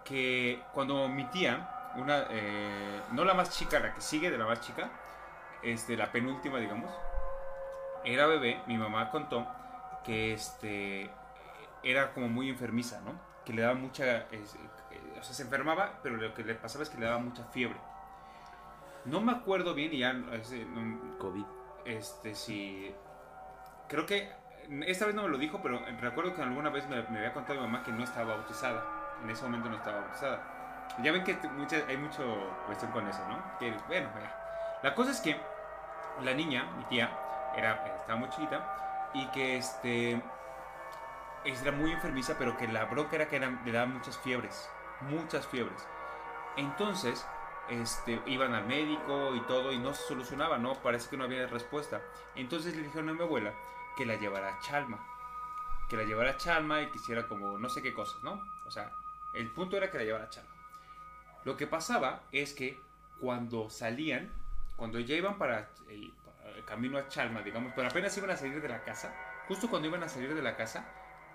que 0.05 0.63
cuando 0.73 1.09
mi 1.09 1.25
tía, 1.25 1.93
una, 1.97 2.27
eh, 2.31 3.01
no 3.13 3.25
la 3.25 3.35
más 3.35 3.51
chica, 3.51 3.81
la 3.81 3.95
que 3.95 4.01
sigue 4.01 4.31
de 4.31 4.39
la 4.39 4.47
más 4.47 4.61
chica, 4.61 4.91
este, 5.63 5.97
la 5.97 6.13
penúltima, 6.13 6.59
digamos, 6.59 6.91
era 8.05 8.27
bebé, 8.27 8.61
mi 8.67 8.77
mamá 8.77 9.11
contó 9.11 9.47
que 10.05 10.35
este, 10.35 11.11
era 11.83 12.13
como 12.13 12.29
muy 12.29 12.51
enfermiza, 12.51 13.01
¿no? 13.01 13.13
Que 13.45 13.53
le 13.53 13.63
daba 13.63 13.75
mucha, 13.75 14.27
eh, 14.31 14.45
o 15.19 15.23
sea, 15.23 15.35
se 15.35 15.43
enfermaba, 15.43 16.01
pero 16.03 16.17
lo 16.17 16.35
que 16.35 16.45
le 16.45 16.55
pasaba 16.55 16.85
es 16.85 16.91
que 16.91 16.99
le 16.99 17.07
daba 17.07 17.19
mucha 17.19 17.45
fiebre. 17.45 17.79
No 19.05 19.21
me 19.21 19.33
acuerdo 19.33 19.75
bien 19.75 19.93
y 19.93 19.99
ya... 19.99 20.15
COVID. 21.19 21.45
Este, 21.85 22.35
sí... 22.35 22.95
Creo 23.89 24.07
que 24.07 24.33
esta 24.87 25.07
vez 25.07 25.15
no 25.15 25.25
me 25.25 25.29
lo 25.29 25.39
dijo, 25.39 25.61
pero 25.63 25.81
recuerdo 26.01 26.35
que 26.35 26.43
alguna 26.43 26.71
vez 26.71 26.89
me, 26.89 26.97
había 26.97 27.33
contado 27.35 27.61
mi 27.61 27.67
mamá 27.67 27.83
que 27.83 27.93
no 27.93 28.03
estaba 28.03 28.37
bautizada. 28.37 28.83
En 29.25 29.31
ese 29.31 29.43
momento 29.45 29.69
no 29.69 29.77
estaba 29.77 30.01
bautizada. 30.01 30.87
Ya 31.03 31.11
ven 31.11 31.25
que 31.25 31.37
hay 31.89 31.97
mucho 31.97 32.23
cuestión 32.67 32.93
con 32.93 33.09
eso, 33.09 33.27
¿no? 33.29 33.59
Que, 33.59 33.75
bueno, 33.89 34.11
La 34.83 34.95
cosa 34.95 35.11
es 35.11 35.21
que 35.21 35.41
la 36.23 36.35
niña, 36.35 36.65
mi 36.77 36.85
tía, 36.85 37.11
era, 37.57 37.85
estaba 37.99 38.19
muy 38.19 38.29
chiquita 38.29 39.11
y 39.15 39.27
que 39.29 39.57
este 39.57 40.23
era 41.45 41.73
muy 41.73 41.93
enfermiza, 41.93 42.37
pero 42.39 42.57
que 42.57 42.69
la 42.69 42.85
bronca 42.85 43.17
era 43.17 43.29
que 43.29 43.39
le 43.39 43.73
daba 43.73 43.87
muchas 43.87 44.19
fiebres, 44.19 44.69
muchas 45.03 45.47
fiebres. 45.47 45.87
Entonces, 46.57 47.27
este, 47.69 48.21
iban 48.27 48.55
al 48.55 48.67
médico 48.67 49.35
y 49.35 49.41
todo 49.41 49.73
y 49.73 49.79
no 49.79 49.95
se 49.95 50.07
solucionaba, 50.07 50.59
¿no? 50.59 50.75
Parece 50.75 51.11
que 51.11 51.17
no 51.17 51.25
había 51.25 51.47
respuesta. 51.47 52.01
Entonces 52.35 52.77
le 52.77 52.83
dijeron 52.83 53.09
a 53.11 53.13
mi 53.13 53.23
abuela 53.23 53.53
que 53.97 54.07
la 54.07 54.17
llevara 54.17 54.55
a 54.55 54.61
Chalma. 54.61 54.99
Que 55.89 55.97
la 55.97 56.05
llevara 56.05 56.31
a 56.31 56.37
Chalma 56.37 56.83
y 56.83 56.91
quisiera 56.91 57.27
como 57.27 57.59
no 57.59 57.69
sé 57.69 57.83
qué 57.83 57.93
cosas, 57.93 58.23
¿no? 58.23 58.43
O 58.67 58.71
sea, 58.71 58.93
el 59.35 59.51
punto 59.51 59.77
era 59.77 59.91
que 59.91 59.99
la 59.99 60.05
llevara 60.05 60.25
a 60.25 60.31
Chalma. 60.31 60.51
Lo 61.45 61.57
que 61.57 61.67
pasaba 61.67 62.23
es 62.33 62.55
que 62.55 62.79
cuando 63.21 63.71
salían, 63.71 64.31
cuando 64.77 64.99
ya 65.01 65.15
iban 65.15 65.39
para 65.39 65.71
el, 65.91 66.13
camino 66.65 66.97
a 66.99 67.09
Chalma, 67.09 67.43
digamos, 67.43 67.73
pero 67.77 67.89
apenas 67.89 68.17
iban 68.17 68.31
a 68.31 68.37
salir 68.37 68.63
de 68.63 68.69
la 68.69 68.83
casa, 68.83 69.15
justo 69.49 69.69
cuando 69.69 69.89
iban 69.89 70.03
a 70.03 70.09
salir 70.09 70.35
de 70.35 70.41
la 70.41 70.57
casa, 70.57 70.89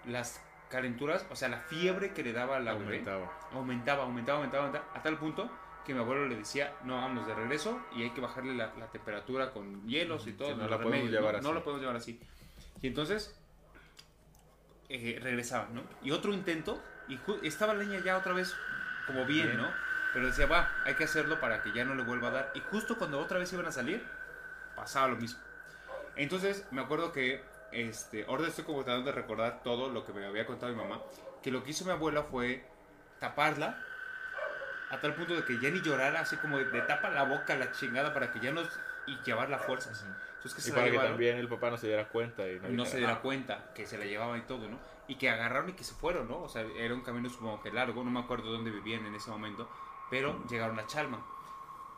las 0.05 0.41
calenturas, 0.69 1.25
o 1.29 1.35
sea, 1.35 1.49
la 1.49 1.59
fiebre 1.59 2.13
que 2.13 2.23
le 2.23 2.33
daba 2.33 2.57
a 2.57 2.59
la 2.59 2.71
aumentaba. 2.71 3.19
Bebé, 3.19 3.31
aumentaba, 3.53 4.03
aumentaba, 4.03 4.37
aumentaba, 4.37 4.65
aumentaba, 4.65 4.97
a 4.97 5.03
tal 5.03 5.17
punto 5.17 5.49
que 5.85 5.93
mi 5.93 5.99
abuelo 5.99 6.27
le 6.27 6.35
decía, 6.35 6.75
no, 6.83 6.95
vamos 6.95 7.25
de 7.25 7.33
regreso 7.33 7.79
y 7.95 8.03
hay 8.03 8.11
que 8.11 8.21
bajarle 8.21 8.55
la, 8.55 8.71
temperatura 8.91 9.51
con 9.51 9.87
hielos 9.87 10.27
y 10.27 10.33
todo. 10.33 10.55
no, 10.55 10.67
la 10.67 10.79
podemos 10.79 11.09
llevar 11.09 11.35
así. 11.35 11.43
no 11.43 11.53
lo 11.53 11.63
podemos 11.63 11.81
llevar 11.81 11.95
así. 11.95 12.19
Y 12.81 12.87
entonces 12.87 13.39
eh, 14.89 15.19
regresaban, 15.21 15.73
¿no? 15.73 15.83
Y 16.01 16.11
otro 16.11 16.33
intento, 16.33 16.81
y 17.09 17.19
estaba 17.47 17.73
la 17.73 17.83
niña 17.83 17.99
ya 17.99 18.17
otra 18.17 18.33
vez 18.33 18.55
como 19.07 19.25
bien, 19.25 19.57
¿no? 19.57 19.69
Pero 20.13 20.27
decía, 20.27 20.45
va, 20.45 20.71
hay 20.85 20.95
que 20.95 21.03
hacerlo 21.03 21.39
para 21.39 21.61
que 21.61 21.71
ya 21.71 21.83
no 21.85 21.95
le 21.95 22.03
vuelva 22.03 22.29
a 22.29 22.31
dar. 22.31 22.51
Y 22.55 22.61
justo 22.61 22.97
cuando 22.97 23.19
otra 23.19 23.37
vez 23.39 23.51
iban 23.53 23.65
a 23.65 23.71
salir, 23.71 24.03
pasaba 24.75 25.07
lo 25.07 25.15
mismo. 25.17 25.39
Entonces, 26.15 26.65
me 26.71 26.81
acuerdo 26.81 27.11
que, 27.11 27.43
este, 27.71 28.25
ahora 28.27 28.47
estoy 28.47 28.65
como 28.65 28.83
tratando 28.83 29.11
de 29.11 29.15
recordar 29.15 29.61
todo 29.63 29.89
lo 29.89 30.05
que 30.05 30.13
me 30.13 30.25
había 30.25 30.45
contado 30.45 30.71
mi 30.71 30.77
mamá, 30.81 30.99
que 31.43 31.51
lo 31.51 31.63
que 31.63 31.71
hizo 31.71 31.85
mi 31.85 31.91
abuela 31.91 32.23
fue 32.23 32.65
taparla 33.19 33.77
a 34.89 34.99
tal 34.99 35.13
punto 35.13 35.35
de 35.35 35.43
que 35.43 35.59
ya 35.59 35.69
ni 35.69 35.81
llorara, 35.81 36.21
así 36.21 36.35
como 36.37 36.57
de, 36.57 36.65
de 36.65 36.81
tapa 36.81 37.09
la 37.09 37.23
boca 37.23 37.55
la 37.55 37.71
chingada 37.71 38.13
para 38.13 38.31
que 38.31 38.39
ya 38.39 38.51
no 38.51 38.61
y 39.05 39.17
llevar 39.23 39.49
la 39.49 39.59
fuerza. 39.59 39.91
Entonces 39.91 40.53
que 40.53 40.61
Y 40.61 40.63
se 40.63 40.69
la 40.71 40.75
para 40.75 40.85
que 40.85 40.91
llevaron 40.91 41.11
también 41.13 41.37
el 41.37 41.47
papá 41.47 41.69
no 41.69 41.77
se 41.77 41.87
diera 41.87 42.07
cuenta 42.09 42.47
y 42.47 42.59
no, 42.59 42.69
no 42.69 42.85
se 42.85 42.97
diera 42.97 43.13
"Ah, 43.13 43.21
cuenta 43.21 43.71
que 43.75 43.85
se 43.85 43.97
la 43.97 44.05
llevaba 44.05 44.37
y 44.37 44.41
todo, 44.41 44.67
¿no? 44.67 44.79
Y 45.09 45.15
que 45.15 45.29
agarraron 45.29 45.69
y 45.69 45.73
que 45.73 45.83
se 45.83 45.93
fueron, 45.95 46.27
¿no? 46.29 46.41
O 46.43 46.47
sea, 46.49 46.61
era 46.61 46.93
un 46.93 47.01
camino 47.01 47.29
supongo 47.29 47.61
que 47.61 47.71
largo, 47.71 48.03
no 48.03 48.11
me 48.11 48.19
acuerdo 48.21 48.51
dónde 48.51 48.71
vivían 48.71 49.05
en 49.05 49.15
ese 49.15 49.29
momento, 49.29 49.67
pero 50.09 50.41
llegaron 50.47 50.79
a 50.79 50.85
Chalma. 50.87 51.25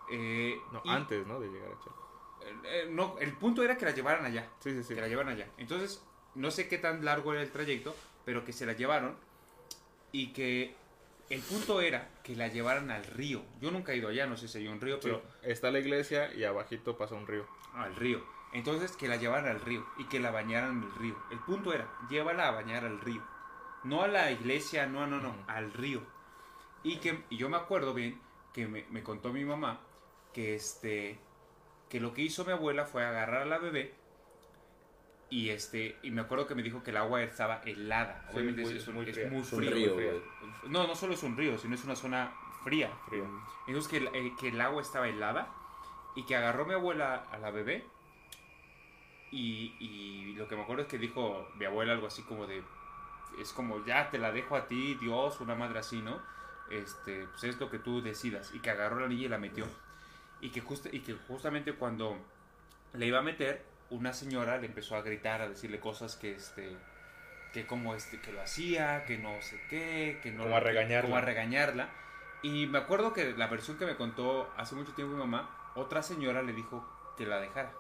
Eh, 0.09 0.59
No, 0.71 0.81
y- 0.83 0.89
antes, 0.89 1.27
¿no? 1.27 1.39
De 1.39 1.49
llegar 1.49 1.69
a 1.71 1.75
Chalma. 1.83 1.97
eh, 2.43 2.55
eh, 2.63 2.87
no, 2.89 3.17
el 3.19 3.33
punto 3.33 3.63
era 3.63 3.77
que 3.77 3.85
la 3.85 3.91
llevaran 3.91 4.25
allá, 4.25 4.49
Sí, 4.59 4.71
sí, 4.71 4.83
sí. 4.83 4.95
que 4.95 5.01
la 5.01 5.07
llevaran 5.07 5.33
allá. 5.33 5.47
Entonces, 5.57 6.03
no 6.35 6.49
sé 6.51 6.67
qué 6.67 6.77
tan 6.79 7.03
largo 7.05 7.33
era 7.33 7.41
el 7.43 7.51
trayecto, 7.51 7.95
pero 8.25 8.43
que 8.45 8.53
se 8.53 8.65
la 8.65 8.73
llevaron 8.73 9.15
y 10.13 10.33
que 10.33 10.73
el 11.29 11.41
punto 11.41 11.81
era 11.81 12.09
que 12.23 12.35
la 12.35 12.47
llevaran 12.47 12.91
al 12.91 13.03
río. 13.05 13.41
Yo 13.61 13.71
nunca 13.71 13.91
he 13.93 13.97
ido 13.97 14.09
allá, 14.09 14.25
no 14.25 14.37
sé 14.37 14.47
si 14.47 14.57
hay 14.59 14.67
un 14.67 14.81
río, 14.81 14.95
Sí, 14.95 15.01
pero 15.03 15.21
está 15.43 15.69
la 15.71 15.79
iglesia 15.79 16.33
y 16.33 16.43
abajito 16.45 16.97
pasa 16.97 17.15
un 17.15 17.27
río. 17.27 17.45
al 17.73 17.95
río. 17.95 18.21
Entonces 18.53 18.95
que 18.97 19.07
la 19.07 19.15
llevaran 19.15 19.47
al 19.49 19.61
río 19.61 19.85
y 19.97 20.05
que 20.05 20.19
la 20.19 20.31
bañaran 20.31 20.77
en 20.77 20.83
el 20.83 20.95
río. 20.95 21.15
El 21.29 21.39
punto 21.39 21.73
era, 21.73 21.87
llévala 22.09 22.47
a 22.47 22.51
bañar 22.51 22.83
al 22.85 22.99
río. 22.99 23.21
No 23.83 24.01
a 24.03 24.07
la 24.07 24.29
iglesia, 24.31 24.85
no, 24.87 25.07
no, 25.07 25.19
no, 25.19 25.33
al 25.47 25.71
río. 25.73 26.01
Y 26.83 26.97
que 26.97 27.23
y 27.29 27.37
yo 27.37 27.49
me 27.49 27.57
acuerdo 27.57 27.93
bien 27.93 28.19
que 28.53 28.67
me, 28.67 28.85
me 28.89 29.03
contó 29.03 29.31
mi 29.31 29.45
mamá 29.45 29.79
que 30.33 30.55
este 30.55 31.19
que 31.89 31.99
lo 31.99 32.13
que 32.13 32.21
hizo 32.21 32.43
mi 32.45 32.51
abuela 32.51 32.85
fue 32.85 33.05
agarrar 33.05 33.41
a 33.43 33.45
la 33.45 33.57
bebé 33.57 33.93
y 35.29 35.49
este 35.49 35.97
y 36.03 36.11
me 36.11 36.21
acuerdo 36.21 36.45
que 36.47 36.55
me 36.55 36.63
dijo 36.63 36.83
que 36.83 36.91
el 36.91 36.97
agua 36.97 37.21
estaba 37.23 37.61
helada. 37.63 38.25
Sí, 38.29 38.35
Obviamente 38.37 38.61
muy- 38.63 38.77
es, 38.77 38.87
un- 38.87 38.95
muy 38.95 39.05
es 39.09 39.15
fría. 39.15 39.29
muy 39.29 39.39
Es 39.41 39.53
un 39.53 39.59
frío. 39.59 39.71
río, 39.71 39.93
muy 39.95 40.03
fría. 40.03 40.21
No, 40.67 40.87
no 40.87 40.95
solo 40.95 41.13
es 41.13 41.23
un 41.23 41.37
río, 41.37 41.57
sino 41.57 41.75
es 41.75 41.83
una 41.85 41.95
zona 41.95 42.33
fría. 42.63 42.91
Frío. 43.07 43.25
Entonces 43.67 43.89
que, 43.89 43.97
eh, 44.17 44.33
que 44.39 44.49
el 44.49 44.59
agua 44.59 44.81
estaba 44.81 45.07
helada 45.07 45.47
y 46.15 46.25
que 46.25 46.35
agarró 46.35 46.65
mi 46.65 46.73
abuela 46.73 47.25
a 47.31 47.37
la 47.37 47.51
bebé 47.51 47.85
y, 49.31 49.75
y 49.79 50.33
lo 50.35 50.47
que 50.47 50.55
me 50.55 50.63
acuerdo 50.63 50.83
es 50.83 50.87
que 50.89 50.97
dijo 50.97 51.49
mi 51.55 51.65
abuela 51.65 51.93
algo 51.93 52.07
así 52.07 52.21
como 52.23 52.47
de, 52.47 52.63
es 53.39 53.53
como 53.53 53.83
ya 53.85 54.09
te 54.11 54.17
la 54.19 54.31
dejo 54.31 54.55
a 54.55 54.67
ti, 54.67 54.95
Dios, 54.95 55.39
una 55.41 55.55
madre 55.55 55.79
así, 55.79 56.01
¿no? 56.01 56.19
Este, 56.69 57.25
pues 57.27 57.43
es 57.45 57.59
lo 57.59 57.69
que 57.69 57.79
tú 57.79 58.01
decidas 58.01 58.51
y 58.53 58.59
que 58.59 58.69
agarró 58.69 58.99
la 58.99 59.07
niña 59.07 59.25
y 59.25 59.29
la 59.29 59.37
metió 59.37 59.65
y 60.41 60.49
que, 60.49 60.61
justa- 60.61 60.89
y 60.91 60.99
que 61.01 61.13
justamente 61.27 61.73
cuando 61.73 62.17
le 62.93 63.05
iba 63.05 63.19
a 63.19 63.23
meter, 63.23 63.63
una 63.89 64.13
señora 64.13 64.57
le 64.57 64.67
empezó 64.67 64.95
a 64.95 65.01
gritar, 65.01 65.41
a 65.41 65.49
decirle 65.49 65.79
cosas 65.79 66.15
que 66.15 66.31
este 66.35 66.75
que 67.53 67.67
como 67.67 67.93
este 67.95 68.21
que 68.21 68.31
lo 68.31 68.41
hacía, 68.41 69.03
que 69.05 69.17
no 69.17 69.41
sé 69.41 69.59
qué, 69.69 70.19
que 70.23 70.31
no 70.31 70.43
Como 70.43 70.55
a 70.55 70.61
regañarla. 70.61 71.01
como 71.01 71.17
a 71.17 71.21
regañarla. 71.21 71.89
Y 72.43 72.65
me 72.67 72.77
acuerdo 72.77 73.11
que 73.11 73.33
la 73.33 73.47
versión 73.47 73.77
que 73.77 73.85
me 73.85 73.97
contó 73.97 74.49
hace 74.55 74.73
mucho 74.75 74.93
tiempo 74.93 75.13
mi 75.13 75.19
mamá, 75.19 75.49
otra 75.75 76.01
señora 76.01 76.41
le 76.43 76.53
dijo 76.53 76.87
que 77.17 77.25
la 77.25 77.41
dejara. 77.41 77.73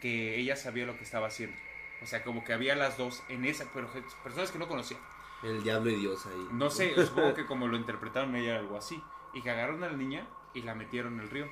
Que 0.00 0.38
ella 0.38 0.56
sabía 0.56 0.86
lo 0.86 0.96
que 0.96 1.04
estaba 1.04 1.28
haciendo. 1.28 1.56
O 2.02 2.06
sea, 2.06 2.22
como 2.22 2.44
que 2.44 2.52
había 2.52 2.76
las 2.76 2.98
dos 2.98 3.22
en 3.28 3.44
esa, 3.44 3.66
pero 3.72 3.88
personas 4.22 4.50
que 4.50 4.58
no 4.58 4.68
conocía. 4.68 4.98
El 5.42 5.62
diablo 5.62 5.90
y 5.90 5.96
Dios 5.96 6.26
ahí. 6.26 6.48
No 6.52 6.70
sé, 6.70 6.94
supongo 6.94 7.34
que 7.34 7.46
como 7.46 7.68
lo 7.68 7.76
interpretaron 7.76 8.34
ella 8.36 8.56
algo 8.56 8.76
así. 8.76 9.02
Y 9.32 9.42
que 9.42 9.50
agarraron 9.50 9.82
a 9.84 9.88
la 9.88 9.96
niña 9.96 10.26
y 10.54 10.62
la 10.62 10.74
metieron 10.74 11.14
en 11.14 11.20
el 11.20 11.30
río. 11.30 11.48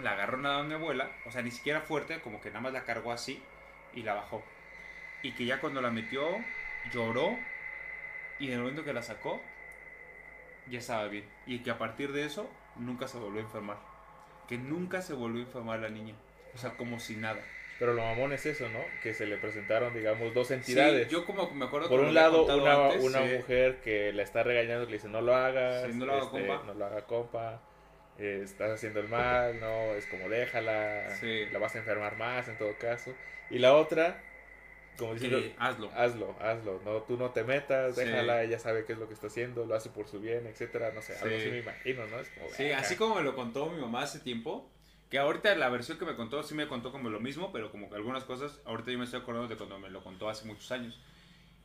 La 0.00 0.12
agarró 0.12 0.38
nada 0.38 0.60
a 0.60 0.62
mi 0.62 0.74
abuela, 0.74 1.10
o 1.26 1.30
sea, 1.30 1.42
ni 1.42 1.50
siquiera 1.50 1.80
fuerte, 1.80 2.20
como 2.20 2.40
que 2.40 2.48
nada 2.48 2.60
más 2.60 2.72
la 2.72 2.84
cargó 2.84 3.12
así 3.12 3.40
y 3.94 4.02
la 4.02 4.14
bajó. 4.14 4.42
Y 5.22 5.32
que 5.32 5.44
ya 5.44 5.60
cuando 5.60 5.80
la 5.80 5.90
metió, 5.90 6.26
lloró 6.92 7.36
y 8.38 8.46
en 8.46 8.54
el 8.54 8.58
momento 8.60 8.84
que 8.84 8.92
la 8.92 9.02
sacó, 9.02 9.40
ya 10.68 10.80
estaba 10.80 11.06
bien. 11.06 11.24
Y 11.46 11.60
que 11.60 11.70
a 11.70 11.78
partir 11.78 12.12
de 12.12 12.24
eso, 12.24 12.50
nunca 12.76 13.06
se 13.06 13.18
volvió 13.18 13.40
a 13.40 13.44
enfermar. 13.44 13.78
Que 14.48 14.58
nunca 14.58 15.02
se 15.02 15.14
volvió 15.14 15.42
a 15.42 15.46
enfermar 15.46 15.78
la 15.78 15.88
niña. 15.88 16.14
O 16.54 16.58
sea, 16.58 16.70
como 16.70 16.98
si 17.00 17.16
nada. 17.16 17.40
Pero 17.78 17.94
lo 17.94 18.02
mamón 18.04 18.32
es 18.32 18.46
eso, 18.46 18.68
¿no? 18.68 18.78
Que 19.02 19.12
se 19.12 19.26
le 19.26 19.38
presentaron, 19.38 19.92
digamos, 19.94 20.32
dos 20.34 20.48
Sí, 20.48 20.54
entidades. 20.54 21.08
yo 21.08 21.24
como 21.24 21.50
me 21.50 21.64
acuerdo 21.64 21.88
Por 21.88 22.00
un 22.00 22.14
lado, 22.14 22.44
una, 22.56 22.86
antes, 22.86 23.02
una 23.02 23.26
sí. 23.26 23.34
mujer 23.36 23.76
que 23.82 24.12
la 24.12 24.22
está 24.22 24.42
regañando, 24.44 24.84
que 24.84 24.92
le 24.92 24.96
dice, 24.98 25.08
no 25.08 25.20
lo 25.20 25.34
hagas, 25.34 25.90
Sí, 25.90 25.98
no 25.98 26.06
lo 26.06 26.12
haga, 26.12 26.22
este, 26.24 26.46
compa". 26.46 26.62
no 26.66 26.74
lo 26.74 26.86
haga, 26.86 27.00
compa, 27.06 27.62
eh, 28.18 28.40
estás 28.44 28.70
haciendo 28.72 29.00
el 29.00 29.08
mal, 29.08 29.58
no, 29.58 29.94
es 29.94 30.06
como 30.06 30.28
déjala, 30.28 31.16
Sí. 31.18 31.46
la 31.50 31.58
vas 31.58 31.74
a 31.74 31.78
enfermar 31.78 32.16
más 32.16 32.46
en 32.48 32.56
todo 32.56 32.76
caso. 32.78 33.14
Y 33.50 33.58
la 33.58 33.74
otra, 33.74 34.22
como 34.96 35.16
Sí, 35.16 35.24
diciendo, 35.28 35.54
hazlo. 35.58 35.90
hazlo, 35.96 36.36
hazlo, 36.40 36.80
no, 36.84 37.02
tú 37.02 37.16
no 37.16 37.30
te 37.30 37.42
metas, 37.42 37.96
Sí. 37.96 38.04
déjala, 38.04 38.44
ella 38.44 38.60
sabe 38.60 38.84
qué 38.84 38.92
es 38.92 38.98
lo 38.98 39.08
que 39.08 39.14
está 39.14 39.26
haciendo, 39.26 39.64
lo 39.66 39.74
hace 39.74 39.88
por 39.90 40.06
su 40.06 40.20
bien, 40.20 40.46
etcétera, 40.46 40.92
no 40.94 41.02
sé, 41.02 41.14
algo 41.14 41.30
Sí. 41.30 41.34
así 41.34 41.50
me 41.50 41.58
imagino, 41.58 42.06
¿no? 42.06 42.20
Es 42.20 42.28
como, 42.28 42.48
Sí, 42.50 42.70
así 42.70 42.94
como 42.94 43.16
me 43.16 43.22
lo 43.22 43.34
contó 43.34 43.66
mi 43.70 43.80
mamá 43.80 44.02
hace 44.02 44.20
tiempo, 44.20 44.70
que 45.12 45.18
ahorita 45.18 45.54
la 45.56 45.68
versión 45.68 45.98
que 45.98 46.06
me 46.06 46.16
contó 46.16 46.42
sí 46.42 46.54
me 46.54 46.66
contó 46.66 46.90
como 46.90 47.10
lo 47.10 47.20
mismo, 47.20 47.52
pero 47.52 47.70
como 47.70 47.90
que 47.90 47.96
algunas 47.96 48.24
cosas, 48.24 48.62
ahorita 48.64 48.92
yo 48.92 48.98
me 48.98 49.04
estoy 49.04 49.20
acordando 49.20 49.46
de 49.46 49.58
cuando 49.58 49.78
me 49.78 49.90
lo 49.90 50.02
contó 50.02 50.30
hace 50.30 50.46
muchos 50.46 50.72
años. 50.72 50.98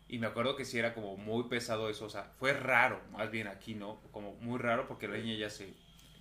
Y 0.09 0.19
me 0.19 0.27
acuerdo 0.27 0.57
que 0.57 0.65
sí 0.65 0.77
era 0.77 0.93
como 0.93 1.15
muy 1.15 1.45
pesado 1.45 1.87
eso, 1.87 2.07
o 2.07 2.09
sea, 2.09 2.33
fue 2.39 2.51
raro, 2.51 2.99
más 3.13 3.31
bien 3.31 3.47
aquí, 3.47 3.73
¿no? 3.73 4.01
Como 4.11 4.33
muy 4.33 4.59
raro 4.59 4.85
porque 4.85 5.07
la 5.07 5.15
niña 5.15 5.37
ya 5.37 5.49
se, 5.49 5.73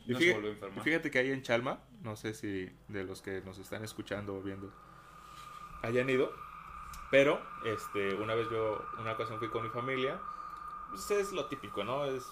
no 0.06 0.20
fíjate, 0.20 0.24
se 0.24 0.32
volvió 0.34 0.50
a 0.50 0.52
y 0.52 0.54
enfermar. 0.54 0.84
fíjate 0.84 1.10
que 1.10 1.18
ahí 1.18 1.32
en 1.32 1.42
Chalma, 1.42 1.80
no 2.00 2.14
sé 2.14 2.32
si 2.32 2.70
de 2.86 3.02
los 3.02 3.22
que 3.22 3.40
nos 3.40 3.58
están 3.58 3.82
escuchando 3.82 4.36
o 4.36 4.40
viendo 4.40 4.72
hayan 5.82 6.08
ido, 6.08 6.32
pero 7.10 7.44
este, 7.64 8.14
una 8.14 8.36
vez 8.36 8.46
yo, 8.52 8.86
una 9.00 9.14
ocasión 9.14 9.40
fui 9.40 9.48
con 9.48 9.64
mi 9.64 9.70
familia, 9.70 10.20
pues 10.90 11.10
es 11.10 11.32
lo 11.32 11.46
típico, 11.46 11.82
¿no? 11.82 12.04
Es 12.04 12.24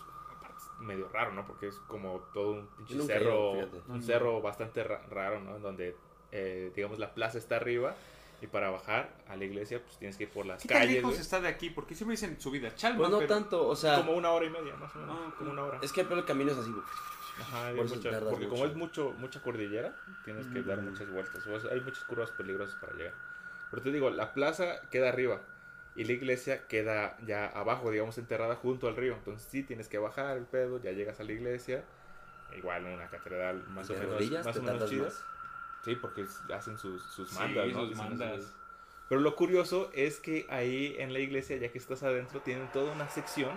medio 0.81 1.09
raro, 1.09 1.32
¿no? 1.32 1.47
Porque 1.47 1.69
es 1.69 1.77
como 1.89 2.20
todo 2.32 2.53
un 2.53 2.66
pinche 2.77 2.95
nunca 2.97 3.15
cerro, 3.15 3.53
un 3.89 4.03
cerro 4.03 4.41
bastante 4.43 4.82
ra- 4.85 5.03
raro, 5.11 5.41
¿no? 5.41 5.57
En 5.57 5.62
donde, 5.62 5.97
eh, 6.32 6.73
digamos, 6.74 6.99
la 6.99 7.15
plaza 7.15 7.39
está 7.39 7.57
arriba 7.57 7.95
y 8.43 8.47
para 8.47 8.70
bajar 8.70 9.11
a 9.28 9.36
la 9.36 9.45
iglesia, 9.45 9.82
pues 9.82 9.97
tienes 9.99 10.16
que 10.16 10.24
ir 10.24 10.31
por 10.31 10.45
las 10.45 10.62
¿Qué 10.62 10.69
calles. 10.69 10.97
lejos 10.97 11.11
güey. 11.12 11.20
está 11.20 11.41
de 11.41 11.49
aquí? 11.49 11.70
Porque 11.70 11.95
siempre 11.95 12.12
dicen 12.15 12.41
subida, 12.41 12.74
Chalma, 12.74 12.99
Pues 12.99 13.11
no 13.11 13.19
pero- 13.19 13.28
tanto, 13.35 13.66
o 13.69 13.77
sea, 13.77 13.97
Como 13.99 14.12
una 14.12 14.31
hora 14.31 14.45
y 14.47 14.51
media, 14.51 14.74
más 14.77 14.95
o 14.95 14.99
menos. 14.99 15.16
Ah, 15.19 15.35
como 15.39 15.51
una 15.53 15.62
hora. 15.65 15.78
es 15.82 15.93
que 15.93 16.05
pero 16.05 16.20
el 16.20 16.27
camino 16.27 16.53
es 16.53 16.59
así, 16.59 16.70
güey. 16.70 16.85
Ajá, 17.41 17.66
hay 17.69 17.77
Por 17.77 17.89
mucha- 17.89 18.20
porque 18.20 18.47
como 18.49 18.65
es 18.66 18.77
mucho, 18.77 19.12
mucha 19.19 19.43
cordillera, 19.43 19.97
tienes 20.24 20.47
que 20.49 20.62
dar 20.62 20.81
muchas 20.82 21.11
vueltas. 21.11 21.45
o 21.47 21.61
sea, 21.61 21.73
hay 21.73 21.81
muchas 21.81 22.05
curvas 22.05 22.31
peligrosas 22.32 22.77
para 22.81 22.93
llegar. 22.93 23.15
Pero 23.70 23.82
te 23.82 23.91
digo, 23.91 24.11
la 24.11 24.32
plaza 24.35 24.82
queda 24.91 25.09
arriba 25.09 25.41
y 25.97 26.05
la 26.05 26.12
iglesia 26.12 26.66
queda 26.66 27.16
ya 27.25 27.47
abajo, 27.47 27.91
digamos, 27.91 28.19
enterrada 28.19 28.57
junto 28.57 28.89
al 28.89 28.97
río. 28.97 29.15
Entonces 29.15 29.47
sí 29.49 29.62
tienes 29.62 29.89
que 29.89 29.99
bajar 29.99 30.37
el 30.37 30.45
pedo, 30.45 30.81
ya 30.83 30.93
llegas 30.93 31.21
a 31.21 31.25
la 31.25 31.33
iglesia. 31.33 31.85
Igual 32.57 32.85
una 32.85 33.09
catedral 33.09 33.62
más 33.69 33.89
o 33.91 33.95
menos, 33.95 34.31
más 34.31 34.55
te 34.55 34.61
o 34.61 34.62
menos 34.62 34.91
chida. 34.91 35.05
más. 35.05 35.25
Sí, 35.85 35.97
porque 35.97 36.25
hacen 36.53 36.79
sus, 36.79 37.03
sus 37.03 37.29
Sí, 37.29 37.35
mandas, 37.37 37.69
¿no? 37.69 37.87
sus 37.87 37.97
mandas. 37.97 38.43
sus- 38.43 38.53
Pero 39.09 39.21
lo 39.21 39.37
curioso 39.37 39.91
es 39.93 40.19
que 40.21 40.47
ahí 40.49 40.97
en 40.99 41.12
la 41.12 41.19
iglesia, 41.19 41.57
ya 41.57 41.71
que 41.71 41.79
estás 41.79 42.03
adentro, 42.03 42.41
tienen 42.41 42.71
toda 42.73 42.93
una 42.93 43.09
sección 43.09 43.51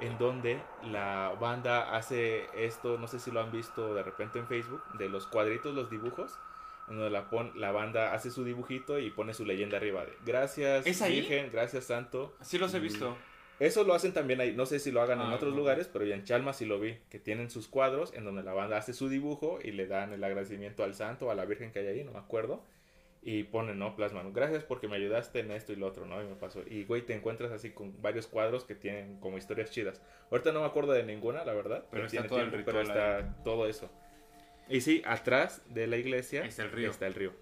en 0.00 0.16
donde 0.18 0.60
la 0.84 1.34
banda 1.40 1.96
hace 1.96 2.46
esto, 2.54 2.98
no 2.98 3.08
sé 3.08 3.18
si 3.18 3.30
lo 3.30 3.40
han 3.40 3.50
visto 3.50 3.94
de 3.94 4.02
repente 4.02 4.38
en 4.38 4.46
Facebook, 4.46 4.82
de 4.98 5.08
los 5.08 5.26
cuadritos, 5.26 5.74
los 5.74 5.90
dibujos, 5.90 6.38
donde 6.88 7.10
la, 7.10 7.28
pon- 7.30 7.52
la 7.60 7.72
banda 7.72 8.12
hace 8.14 8.30
su 8.30 8.44
dibujito 8.44 8.98
y 8.98 9.10
pone 9.10 9.34
su 9.34 9.44
leyenda 9.44 9.76
arriba 9.78 10.04
de 10.04 10.12
gracias 10.24 10.86
¿Es 10.86 11.02
ahí? 11.02 11.20
Virgen, 11.20 11.50
gracias 11.52 11.84
Santo. 11.84 12.34
Sí 12.40 12.58
los 12.58 12.72
he 12.74 12.80
visto. 12.80 13.16
Eso 13.58 13.84
lo 13.84 13.94
hacen 13.94 14.12
también 14.12 14.40
ahí, 14.40 14.52
no 14.54 14.66
sé 14.66 14.78
si 14.78 14.92
lo 14.92 15.00
hagan 15.00 15.18
en 15.20 15.28
Ah, 15.28 15.34
otros 15.34 15.52
no. 15.52 15.58
lugares, 15.58 15.88
pero 15.90 16.04
ya 16.04 16.14
en 16.14 16.24
Chalma 16.24 16.52
sí 16.52 16.66
lo 16.66 16.78
vi, 16.78 16.98
que 17.08 17.18
tienen 17.18 17.48
sus 17.50 17.68
cuadros 17.68 18.12
en 18.12 18.24
donde 18.24 18.42
la 18.42 18.52
banda 18.52 18.76
hace 18.76 18.92
su 18.92 19.08
dibujo 19.08 19.58
y 19.64 19.70
le 19.72 19.86
dan 19.86 20.12
el 20.12 20.22
agradecimiento 20.22 20.84
al 20.84 20.94
santo, 20.94 21.30
a 21.30 21.34
la 21.34 21.46
Virgen 21.46 21.72
que 21.72 21.78
hay 21.78 21.86
ahí, 21.86 22.04
no 22.04 22.12
me 22.12 22.18
acuerdo, 22.18 22.62
y 23.22 23.44
ponen, 23.44 23.78
¿no? 23.78 23.96
Plasman, 23.96 24.32
gracias 24.34 24.62
porque 24.62 24.88
me 24.88 24.96
ayudaste 24.96 25.40
en 25.40 25.50
esto 25.52 25.72
y 25.72 25.76
lo 25.76 25.86
otro, 25.86 26.04
¿no? 26.04 26.22
Y 26.22 26.26
me 26.26 26.34
pasó. 26.36 26.62
Y, 26.68 26.84
güey, 26.84 27.00
te 27.02 27.14
encuentras 27.14 27.50
así 27.50 27.70
con 27.70 28.00
varios 28.02 28.26
cuadros 28.26 28.64
que 28.64 28.74
tienen 28.74 29.18
como 29.20 29.38
historias 29.38 29.70
chidas. 29.70 30.02
Ahorita 30.30 30.52
no 30.52 30.60
me 30.60 30.66
acuerdo 30.66 30.92
de 30.92 31.02
ninguna, 31.02 31.42
la 31.44 31.54
verdad, 31.54 31.86
Pero 31.90 32.04
está 32.04 32.10
tiene 32.12 32.28
todo 32.28 32.40
el 32.40 32.50
tiempo, 32.50 32.66
pero 32.66 32.80
ritual 32.82 32.96
está 32.98 33.42
todo 33.42 33.66
eso. 33.66 33.90
Y 34.68 34.80
sí, 34.80 35.02
atrás 35.06 35.62
de 35.68 35.86
la 35.86 35.96
iglesia 35.96 36.44
Está 36.44 36.64
el 36.64 36.72
río. 36.72 36.90
Está 36.90 37.06
el 37.06 37.14
río. 37.14 37.32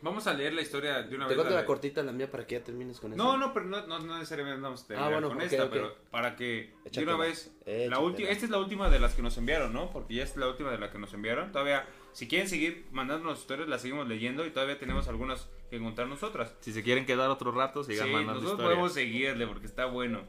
Vamos 0.00 0.28
a 0.28 0.32
leer 0.34 0.52
la 0.52 0.62
historia 0.62 1.02
de 1.02 1.16
una 1.16 1.26
Te 1.26 1.30
vez. 1.30 1.38
cuento 1.38 1.54
la 1.56 1.64
cortita 1.66 2.04
la 2.04 2.12
mía 2.12 2.30
para 2.30 2.46
que 2.46 2.54
ya 2.56 2.62
termines 2.62 3.00
con 3.00 3.12
eso. 3.12 3.20
No, 3.22 3.36
no, 3.36 3.52
pero 3.52 3.66
no, 3.66 3.84
no, 3.88 3.98
no 3.98 4.14
necesariamente 4.18 4.60
vamos 4.60 4.84
a 4.84 4.86
terminar 4.86 5.08
Ah, 5.08 5.12
bueno, 5.12 5.28
con 5.28 5.38
ok, 5.38 5.42
esta, 5.42 5.64
ok. 5.64 5.70
pero 5.72 5.96
para 6.12 6.36
que 6.36 6.72
de 6.92 7.02
una 7.02 7.16
vez 7.16 7.50
la 7.66 7.98
última, 7.98 8.28
esta 8.28 8.44
es 8.44 8.50
la 8.52 8.58
última 8.58 8.90
de 8.90 9.00
las 9.00 9.14
que 9.14 9.22
nos 9.22 9.36
enviaron, 9.38 9.72
¿no? 9.72 9.90
Porque 9.90 10.14
ya 10.14 10.22
es 10.22 10.36
la 10.36 10.46
última 10.46 10.70
de 10.70 10.78
las 10.78 10.90
que 10.90 10.98
nos 10.98 11.12
enviaron. 11.14 11.50
Todavía, 11.50 11.84
si 12.12 12.28
quieren 12.28 12.48
seguir 12.48 12.86
mandándonos 12.92 13.40
historias, 13.40 13.68
las 13.68 13.82
seguimos 13.82 14.06
leyendo 14.06 14.46
y 14.46 14.50
todavía 14.50 14.78
tenemos 14.78 15.08
algunas 15.08 15.48
que 15.68 15.80
contar 15.80 16.06
nosotras. 16.06 16.54
Si 16.60 16.72
se 16.72 16.84
quieren 16.84 17.04
quedar 17.04 17.28
otro 17.28 17.50
rato, 17.50 17.82
sigan 17.82 18.06
sí, 18.06 18.12
mandando 18.12 18.34
nosotros 18.34 18.52
historias. 18.52 18.74
podemos 18.76 18.92
seguirle 18.92 19.46
porque 19.48 19.66
está 19.66 19.86
bueno. 19.86 20.22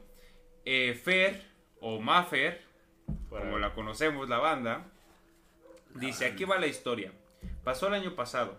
Eh, 0.64 0.94
Fer 1.00 1.44
o 1.80 2.00
Mafer 2.00 2.60
como 3.28 3.58
la 3.60 3.72
conocemos, 3.72 4.28
la 4.28 4.38
banda, 4.38 4.90
dice, 5.94 6.26
aquí 6.26 6.44
va 6.44 6.58
la 6.58 6.66
historia. 6.66 7.12
Pasó 7.64 7.88
el 7.88 7.94
año 7.94 8.14
pasado. 8.14 8.56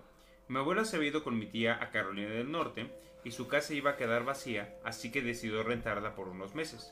Mi 0.47 0.57
abuela 0.57 0.85
se 0.85 0.97
había 0.97 1.09
ido 1.09 1.23
con 1.23 1.37
mi 1.37 1.45
tía 1.45 1.77
a 1.81 1.91
Carolina 1.91 2.29
del 2.29 2.51
Norte 2.51 2.87
y 3.23 3.31
su 3.31 3.47
casa 3.47 3.73
iba 3.73 3.91
a 3.91 3.97
quedar 3.97 4.25
vacía, 4.25 4.75
así 4.83 5.11
que 5.11 5.21
decidió 5.21 5.63
rentarla 5.63 6.15
por 6.15 6.27
unos 6.27 6.55
meses. 6.55 6.91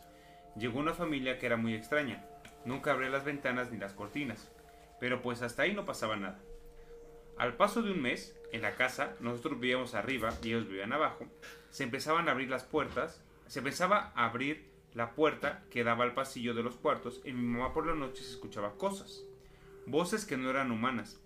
Llegó 0.55 0.79
una 0.79 0.93
familia 0.93 1.39
que 1.39 1.45
era 1.45 1.57
muy 1.57 1.73
extraña. 1.75 2.25
Nunca 2.65 2.91
abría 2.91 3.09
las 3.09 3.25
ventanas 3.25 3.71
ni 3.71 3.77
las 3.77 3.93
cortinas. 3.93 4.51
Pero 4.99 5.21
pues 5.21 5.41
hasta 5.41 5.63
ahí 5.63 5.73
no 5.73 5.85
pasaba 5.85 6.15
nada. 6.15 6.39
Al 7.37 7.55
paso 7.55 7.81
de 7.81 7.91
un 7.91 8.01
mes, 8.01 8.35
en 8.51 8.61
la 8.61 8.75
casa, 8.75 9.15
nosotros 9.21 9.59
vivíamos 9.59 9.93
arriba 9.93 10.33
y 10.43 10.49
ellos 10.49 10.67
vivían 10.67 10.91
abajo, 10.91 11.25
se 11.69 11.83
empezaban 11.83 12.27
a 12.27 12.31
abrir 12.31 12.49
las 12.49 12.63
puertas, 12.63 13.23
se 13.47 13.59
empezaba 13.59 14.11
a 14.15 14.25
abrir 14.25 14.69
la 14.93 15.11
puerta 15.11 15.63
que 15.69 15.83
daba 15.83 16.03
al 16.03 16.13
pasillo 16.13 16.53
de 16.53 16.63
los 16.63 16.75
cuartos 16.75 17.21
y 17.23 17.31
mi 17.31 17.43
mamá 17.43 17.73
por 17.73 17.87
la 17.87 17.95
noche 17.95 18.23
se 18.23 18.31
escuchaba 18.31 18.75
cosas, 18.75 19.23
voces 19.91 20.25
que 20.25 20.37
no 20.37 20.49
eran 20.49 20.71
humanas. 20.71 21.21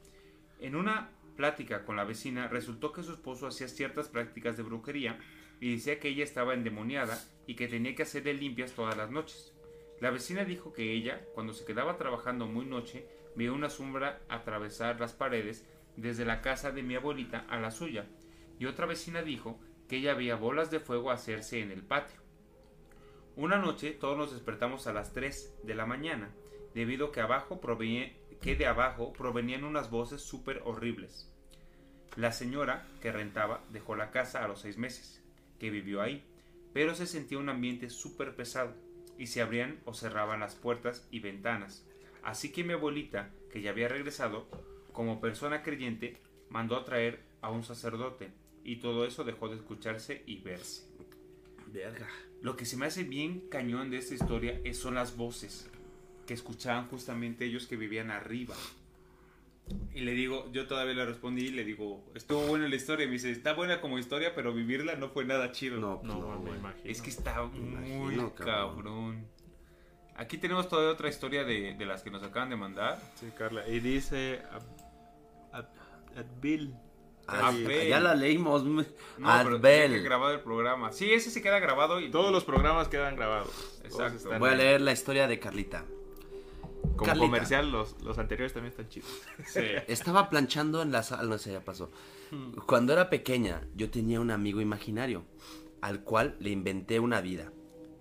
En 0.59 0.75
una 0.75 1.11
plática 1.35 1.83
con 1.85 1.95
la 1.95 2.03
vecina 2.03 2.47
resultó 2.47 2.91
que 2.91 3.03
su 3.03 3.13
esposo 3.13 3.47
hacía 3.47 3.67
ciertas 3.67 4.07
prácticas 4.07 4.55
de 4.57 4.63
brujería 4.63 5.19
y 5.59 5.71
decía 5.73 5.99
que 5.99 6.09
ella 6.09 6.23
estaba 6.23 6.53
endemoniada 6.53 7.19
y 7.47 7.55
que 7.55 7.67
tenía 7.67 7.95
que 7.95 8.03
hacerle 8.03 8.33
limpias 8.33 8.73
todas 8.73 8.95
las 8.97 9.11
noches. 9.11 9.53
La 9.99 10.11
vecina 10.11 10.45
dijo 10.45 10.73
que 10.73 10.93
ella, 10.93 11.21
cuando 11.33 11.53
se 11.53 11.65
quedaba 11.65 11.97
trabajando 11.97 12.45
muy 12.45 12.65
noche, 12.65 13.07
veía 13.35 13.53
una 13.53 13.69
sombra 13.69 14.21
atravesar 14.29 14.99
las 14.99 15.13
paredes 15.13 15.65
desde 15.95 16.25
la 16.25 16.41
casa 16.41 16.71
de 16.71 16.83
mi 16.83 16.95
abuelita 16.95 17.45
a 17.49 17.59
la 17.59 17.71
suya, 17.71 18.07
y 18.59 18.65
otra 18.65 18.85
vecina 18.85 19.21
dijo 19.21 19.59
que 19.87 19.97
ella 19.97 20.13
veía 20.13 20.35
bolas 20.35 20.71
de 20.71 20.79
fuego 20.79 21.11
hacerse 21.11 21.61
en 21.61 21.71
el 21.71 21.83
patio. 21.83 22.19
Una 23.35 23.57
noche 23.57 23.91
todos 23.91 24.17
nos 24.17 24.31
despertamos 24.31 24.87
a 24.87 24.93
las 24.93 25.13
3 25.13 25.55
de 25.63 25.75
la 25.75 25.85
mañana, 25.85 26.33
debido 26.73 27.11
que 27.11 27.21
abajo 27.21 27.61
provenía- 27.61 28.13
que 28.43 28.55
de 28.57 28.67
abajo 28.67 29.13
provenían 29.13 29.63
unas 29.63 29.89
voces 29.89 30.21
súper 30.21 30.61
horribles. 30.65 31.31
La 32.17 32.33
señora 32.33 32.85
que 33.01 33.09
rentaba 33.09 33.63
dejó 33.71 33.95
la 33.95 34.11
casa 34.11 34.43
a 34.43 34.49
los 34.49 34.59
seis 34.59 34.77
meses, 34.77 35.23
que 35.59 35.69
vivió 35.69 36.01
ahí, 36.01 36.25
pero 36.73 36.93
se 36.93 37.07
sentía 37.07 37.37
un 37.37 37.47
ambiente 37.47 37.89
súper 37.89 38.35
pesado, 38.35 38.75
y 39.17 39.27
se 39.27 39.41
abrían 39.41 39.79
o 39.85 39.93
cerraban 39.93 40.41
las 40.41 40.55
puertas 40.55 41.07
y 41.09 41.21
ventanas. 41.21 41.87
Así 42.21 42.51
que 42.51 42.65
mi 42.65 42.73
abuelita, 42.73 43.31
que 43.49 43.61
ya 43.61 43.69
había 43.69 43.87
regresado, 43.87 44.49
como 44.91 45.21
persona 45.21 45.63
creyente, 45.63 46.17
mandó 46.49 46.75
a 46.75 46.83
traer 46.83 47.21
a 47.41 47.49
un 47.49 47.63
sacerdote, 47.63 48.33
y 48.65 48.77
todo 48.77 49.05
eso 49.05 49.23
dejó 49.23 49.47
de 49.47 49.55
escucharse 49.55 50.21
y 50.25 50.41
verse. 50.41 50.83
Verga. 51.67 52.09
Lo 52.41 52.57
que 52.57 52.65
se 52.65 52.75
me 52.75 52.87
hace 52.87 53.05
bien 53.05 53.47
cañón 53.49 53.89
de 53.89 53.99
esta 53.99 54.15
historia 54.15 54.59
es, 54.65 54.77
son 54.77 54.95
las 54.95 55.15
voces 55.15 55.71
que 56.25 56.33
escuchaban 56.33 56.87
justamente 56.89 57.45
ellos 57.45 57.67
que 57.67 57.75
vivían 57.77 58.11
arriba. 58.11 58.55
Y 59.93 60.01
le 60.01 60.11
digo, 60.11 60.51
yo 60.51 60.67
todavía 60.67 60.93
le 60.93 61.05
respondí 61.05 61.43
y 61.45 61.51
le 61.51 61.63
digo, 61.63 62.03
estuvo 62.15 62.41
buena 62.47 62.67
la 62.67 62.75
historia. 62.75 63.05
Y 63.05 63.07
me 63.07 63.13
dice, 63.13 63.31
está 63.31 63.53
buena 63.53 63.79
como 63.79 63.97
historia, 63.97 64.35
pero 64.35 64.53
vivirla 64.53 64.95
no 64.95 65.09
fue 65.09 65.23
nada 65.25 65.51
chido. 65.51 65.79
No, 65.79 66.01
pues 66.01 66.13
No, 66.13 66.19
no, 66.19 66.39
me 66.41 66.57
imagino. 66.57 66.89
es 66.89 67.01
que 67.01 67.09
está 67.09 67.41
muy 67.43 67.59
imagino, 68.15 68.33
cabrón. 68.35 68.45
cabrón. 68.75 69.27
Aquí 70.15 70.37
tenemos 70.37 70.67
todavía 70.67 70.91
otra 70.91 71.09
historia 71.09 71.43
de, 71.43 71.73
de 71.75 71.85
las 71.85 72.03
que 72.03 72.11
nos 72.11 72.21
acaban 72.23 72.49
de 72.49 72.55
mandar. 72.57 72.99
Sí, 73.15 73.27
Carla. 73.37 73.67
Y 73.67 73.79
dice 73.79 74.41
Adbil. 76.15 76.75
Ah, 77.25 77.53
ya 77.87 78.01
la 78.01 78.15
leímos. 78.15 78.63
No, 78.65 78.83
pero 79.17 79.29
Adbel. 79.29 79.59
tiene 79.87 79.95
que 79.95 80.01
grabado 80.03 80.33
el 80.33 80.41
programa. 80.41 80.91
Sí, 80.91 81.11
ese 81.13 81.29
se 81.31 81.41
queda 81.41 81.59
grabado 81.59 82.01
y 82.01 82.11
Todos 82.11 82.31
los 82.33 82.43
programas 82.43 82.89
quedan 82.89 83.15
grabados. 83.15 83.79
Exacto. 83.85 84.37
Voy 84.39 84.49
a 84.49 84.55
leer 84.55 84.81
la 84.81 84.91
historia 84.91 85.27
de 85.27 85.39
Carlita. 85.39 85.85
Como 86.83 86.97
Carlita. 86.97 87.25
comercial, 87.25 87.71
los, 87.71 88.01
los 88.01 88.17
anteriores 88.19 88.53
también 88.53 88.71
están 88.71 88.89
chidos. 88.89 89.09
Sí. 89.45 89.61
Estaba 89.87 90.29
planchando 90.29 90.81
en 90.81 90.91
la 90.91 91.01
sala, 91.03 91.23
no 91.23 91.37
sé, 91.37 91.51
ya 91.53 91.61
pasó. 91.61 91.91
Cuando 92.67 92.93
era 92.93 93.09
pequeña, 93.09 93.61
yo 93.75 93.89
tenía 93.89 94.19
un 94.19 94.31
amigo 94.31 94.61
imaginario, 94.61 95.23
al 95.81 96.03
cual 96.03 96.35
le 96.39 96.49
inventé 96.49 96.99
una 96.99 97.21
vida. 97.21 97.51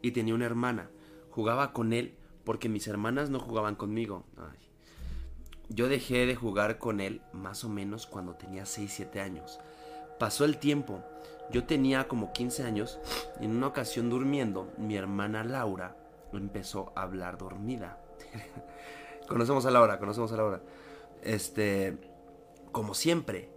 Y 0.02 0.12
tenía 0.12 0.34
una 0.34 0.46
hermana. 0.46 0.90
Jugaba 1.30 1.72
con 1.72 1.92
él 1.92 2.16
porque 2.44 2.68
mis 2.68 2.86
hermanas 2.86 3.30
no 3.30 3.40
jugaban 3.40 3.76
conmigo. 3.76 4.24
Ay. 4.36 4.58
Yo 5.68 5.88
dejé 5.88 6.26
de 6.26 6.34
jugar 6.34 6.78
con 6.78 7.00
él 7.00 7.22
más 7.32 7.64
o 7.64 7.68
menos 7.68 8.06
cuando 8.06 8.34
tenía 8.34 8.64
6-7 8.64 9.20
años. 9.20 9.58
Pasó 10.18 10.44
el 10.44 10.58
tiempo. 10.58 11.02
Yo 11.50 11.64
tenía 11.64 12.08
como 12.08 12.32
15 12.32 12.64
años 12.64 12.98
y 13.40 13.44
en 13.44 13.56
una 13.56 13.68
ocasión 13.68 14.10
durmiendo, 14.10 14.72
mi 14.76 14.96
hermana 14.96 15.44
Laura 15.44 15.96
empezó 16.32 16.92
a 16.96 17.02
hablar 17.02 17.38
dormida. 17.38 17.98
conocemos 19.28 19.66
a 19.66 19.70
Laura, 19.70 19.98
conocemos 19.98 20.32
a 20.32 20.36
Laura. 20.36 20.62
Este, 21.22 21.96
como 22.72 22.94
siempre, 22.94 23.50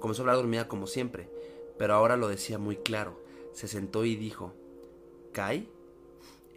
comenzó 0.00 0.22
a 0.22 0.24
hablar 0.24 0.36
dormida 0.36 0.68
como 0.68 0.86
siempre, 0.86 1.30
pero 1.78 1.94
ahora 1.94 2.16
lo 2.16 2.28
decía 2.28 2.58
muy 2.58 2.76
claro. 2.76 3.22
Se 3.52 3.68
sentó 3.68 4.04
y 4.04 4.16
dijo, 4.16 4.54
¿Kai? 5.32 5.68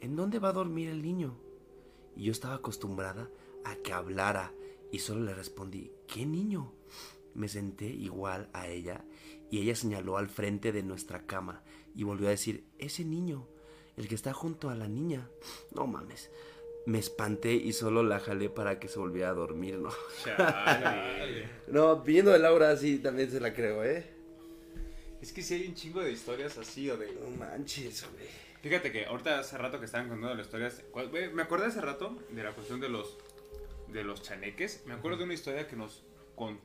¿En 0.02 0.15
dónde 0.15 0.39
va 0.39 0.49
a 0.49 0.53
dormir 0.53 0.89
el 0.89 1.02
niño? 1.02 1.38
Y 2.15 2.26
yo 2.26 2.31
estaba 2.31 2.56
acostumbrada 2.56 3.30
a 3.65 3.76
que 3.76 3.94
hablara 3.94 4.53
y 4.91 4.99
solo 4.99 5.26
le 5.26 5.34
respondí, 5.34 5.91
¿qué 6.07 6.26
niño? 6.26 6.73
Me 7.34 7.49
senté 7.49 7.85
igual 7.85 8.49
a 8.53 8.68
ella 8.68 9.06
y 9.52 9.60
ella 9.60 9.76
señaló 9.76 10.18
al 10.18 10.27
frente 10.27 10.72
de 10.72 10.84
nuestra 10.84 11.26
cama 11.26 11.64
y 11.95 12.03
volvió 12.03 12.27
a 12.27 12.31
decir, 12.31 12.65
ese 12.77 13.03
niño, 13.03 13.48
el 13.95 14.07
que 14.07 14.15
está 14.15 14.34
junto 14.34 14.69
a 14.69 14.76
la 14.76 14.88
niña. 14.88 15.30
No 15.76 15.88
mames. 15.88 16.30
Me 16.88 16.99
espanté 16.99 17.53
y 17.53 17.73
solo 17.73 18.01
la 18.01 18.19
jalé 18.19 18.49
para 18.49 18.80
que 18.80 18.88
se 18.88 18.97
volviera 18.97 19.30
a 19.30 19.34
dormir, 19.34 19.77
¿no? 19.77 19.89
Chale. 20.23 21.49
No, 21.68 22.01
viendo 22.01 22.31
de 22.31 22.39
Laura 22.39 22.76
sí 22.77 22.99
también 22.99 23.30
se 23.30 23.41
la 23.41 23.53
creo, 23.53 23.84
¿eh? 23.84 24.05
Es 25.22 25.34
que 25.34 25.41
sí 25.41 25.55
hay 25.55 25.68
un 25.68 25.76
chingo 25.76 25.99
de 25.99 26.14
historias 26.14 26.57
así 26.57 26.89
o 26.89 26.95
de... 26.95 27.11
No 27.11 27.30
manches, 27.38 28.05
güey. 28.14 28.27
Fíjate 28.61 28.91
que 28.93 29.05
ahorita 29.05 29.39
hace 29.39 29.57
rato 29.57 29.80
que 29.80 29.85
estaban 29.85 30.07
contando 30.07 30.34
las 30.35 30.45
historias, 30.45 30.81
me 31.34 31.41
acordé 31.41 31.65
hace 31.65 31.81
rato 31.81 32.18
de 32.30 32.43
la 32.43 32.53
cuestión 32.53 32.80
de 32.80 32.88
los 32.88 33.18
de 33.89 34.03
los 34.03 34.22
chaneques. 34.22 34.84
Me 34.85 34.93
acuerdo 34.93 35.18
de 35.18 35.23
una 35.26 35.34
historia 35.34 35.68
que 35.68 35.76
nos 35.76 36.03
con, 36.35 36.59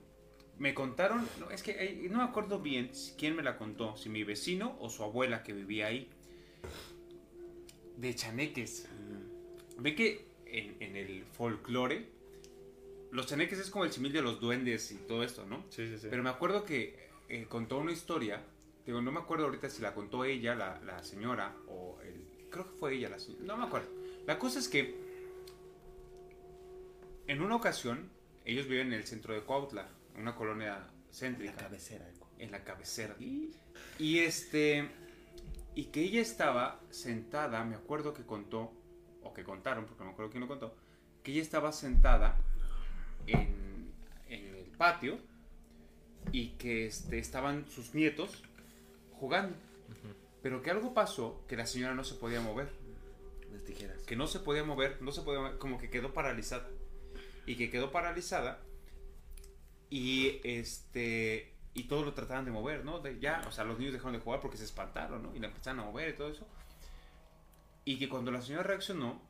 me 0.59 0.74
contaron, 0.74 1.27
no, 1.40 1.51
es 1.51 1.62
que 1.62 1.73
eh, 1.73 2.09
no 2.11 2.19
me 2.19 2.24
acuerdo 2.24 2.61
bien 2.61 2.93
quién 3.19 3.35
me 3.35 3.43
la 3.43 3.57
contó, 3.57 3.97
si 3.97 4.09
mi 4.09 4.23
vecino 4.23 4.77
o 4.81 4.90
su 4.90 5.03
abuela 5.03 5.43
que 5.43 5.53
vivía 5.53 5.86
ahí. 5.89 6.09
De 7.97 8.15
chaneques. 8.15 8.89
Ve 9.78 9.94
que 9.94 10.27
en, 10.47 10.77
en 10.81 10.97
el 10.97 11.24
folclore 11.24 12.07
los 13.12 13.27
chaneques 13.27 13.59
es 13.59 13.70
como 13.70 13.85
el 13.85 13.93
simil 13.93 14.12
de 14.12 14.23
los 14.23 14.40
duendes 14.40 14.90
y 14.90 14.97
todo 14.97 15.23
esto, 15.23 15.44
¿no? 15.44 15.65
Sí, 15.69 15.86
sí, 15.86 15.99
sí. 15.99 16.07
Pero 16.11 16.23
me 16.23 16.31
acuerdo 16.31 16.65
que 16.65 17.11
eh, 17.28 17.47
contó 17.49 17.78
una 17.78 17.93
historia. 17.93 18.43
Digo, 18.86 19.01
no 19.03 19.12
me 19.12 19.20
acuerdo 19.20 19.44
ahorita 19.44 19.69
si 19.69 19.82
la 19.82 19.94
contó 19.94 20.24
ella, 20.24 20.55
la, 20.55 20.81
la 20.81 21.03
señora, 21.03 21.55
o 21.69 22.01
el. 22.03 22.27
Creo 22.51 22.65
que 22.65 22.78
fue 22.78 22.94
ella 22.94 23.11
la 23.11 23.19
señora. 23.19 23.44
No 23.44 23.57
me 23.59 23.65
acuerdo. 23.66 23.89
La 24.27 24.39
cosa 24.39 24.59
es 24.59 24.69
que. 24.69 24.97
En 27.27 27.43
una 27.43 27.55
ocasión, 27.55 28.11
ellos 28.44 28.66
viven 28.66 28.89
en 28.89 28.94
el 28.94 29.05
centro 29.05 29.35
de 29.35 29.43
Cuautla, 29.43 29.89
una 30.16 30.35
colonia 30.35 30.89
céntrica. 31.12 31.55
cabecera. 31.57 32.09
En 32.39 32.51
la 32.51 32.65
cabecera. 32.65 33.15
Y 33.99 34.19
este. 34.19 34.89
Y 35.74 35.85
que 35.86 36.01
ella 36.01 36.20
estaba 36.20 36.81
sentada, 36.90 37.62
me 37.65 37.77
acuerdo 37.77 38.12
que 38.15 38.24
contó, 38.24 38.73
o 39.24 39.32
que 39.32 39.44
contaron, 39.44 39.86
porque 39.86 40.01
no 40.01 40.07
me 40.07 40.12
acuerdo 40.12 40.31
quién 40.31 40.43
lo 40.43 40.49
contó, 40.49 40.74
que 41.23 41.32
ella 41.32 41.43
estaba 41.43 41.73
sentada 41.73 42.36
en, 43.27 43.93
en 44.28 44.55
el 44.55 44.65
patio 44.77 45.19
y 46.32 46.51
que 46.51 46.86
este, 46.86 47.19
estaban 47.19 47.66
sus 47.69 47.94
nietos 47.94 48.43
jugando. 49.12 49.57
Pero 50.43 50.62
que 50.62 50.70
algo 50.70 50.93
pasó 50.94 51.44
que 51.47 51.57
la 51.57 51.66
señora 51.66 51.94
no 51.94 52.05
se 52.05 52.15
podía 52.15 52.40
mover. 52.40 52.70
Las 53.53 53.65
tijeras. 53.65 54.03
Que 54.03 54.16
no 54.16 54.27
se 54.27 54.40
podía 54.40 54.65
mover, 54.65 55.01
no 55.01 55.12
se 55.12 55.23
podía 55.23 55.40
mover, 55.40 55.59
como 55.59 55.78
que 55.78 55.90
quedó 55.90 56.12
paralizada. 56.12 56.69
Y 57.47 57.57
que 57.57 57.70
quedó 57.70 57.93
paralizada 57.93 58.61
y 59.93 60.40
este 60.43 61.55
y 61.74 61.85
todos 61.85 62.07
lo 62.07 62.15
trataban 62.15 62.47
de 62.47 62.51
mover, 62.51 62.82
¿no? 62.82 63.01
De, 63.01 63.19
ya, 63.20 63.43
o 63.47 63.53
sea, 63.53 63.65
los 63.65 63.78
niños 63.78 63.93
dejaron 63.93 64.15
de 64.15 64.20
jugar 64.20 64.40
porque 64.40 64.57
se 64.57 64.65
espantaron, 64.65 65.23
¿no? 65.23 65.35
Y 65.35 65.39
la 65.39 65.49
empezaron 65.49 65.81
a 65.81 65.85
mover 65.85 66.11
y 66.11 66.12
todo 66.15 66.28
eso. 66.31 66.47
Y 67.85 67.99
que 67.99 68.09
cuando 68.09 68.31
la 68.31 68.43
señora 68.43 68.65
reaccionó, 68.65 69.21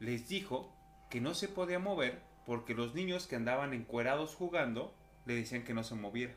les 0.00 0.28
dijo 0.28 0.74
que 1.10 1.20
no 1.20 1.34
se 1.34 1.48
podía 1.48 1.78
mover 1.78 2.20
porque 2.48 2.74
los 2.74 2.94
niños 2.94 3.26
que 3.26 3.36
andaban 3.36 3.74
encuerados 3.74 4.34
jugando 4.34 4.94
le 5.26 5.34
decían 5.34 5.64
que 5.64 5.74
no 5.74 5.84
se 5.84 5.94
moviera. 5.94 6.34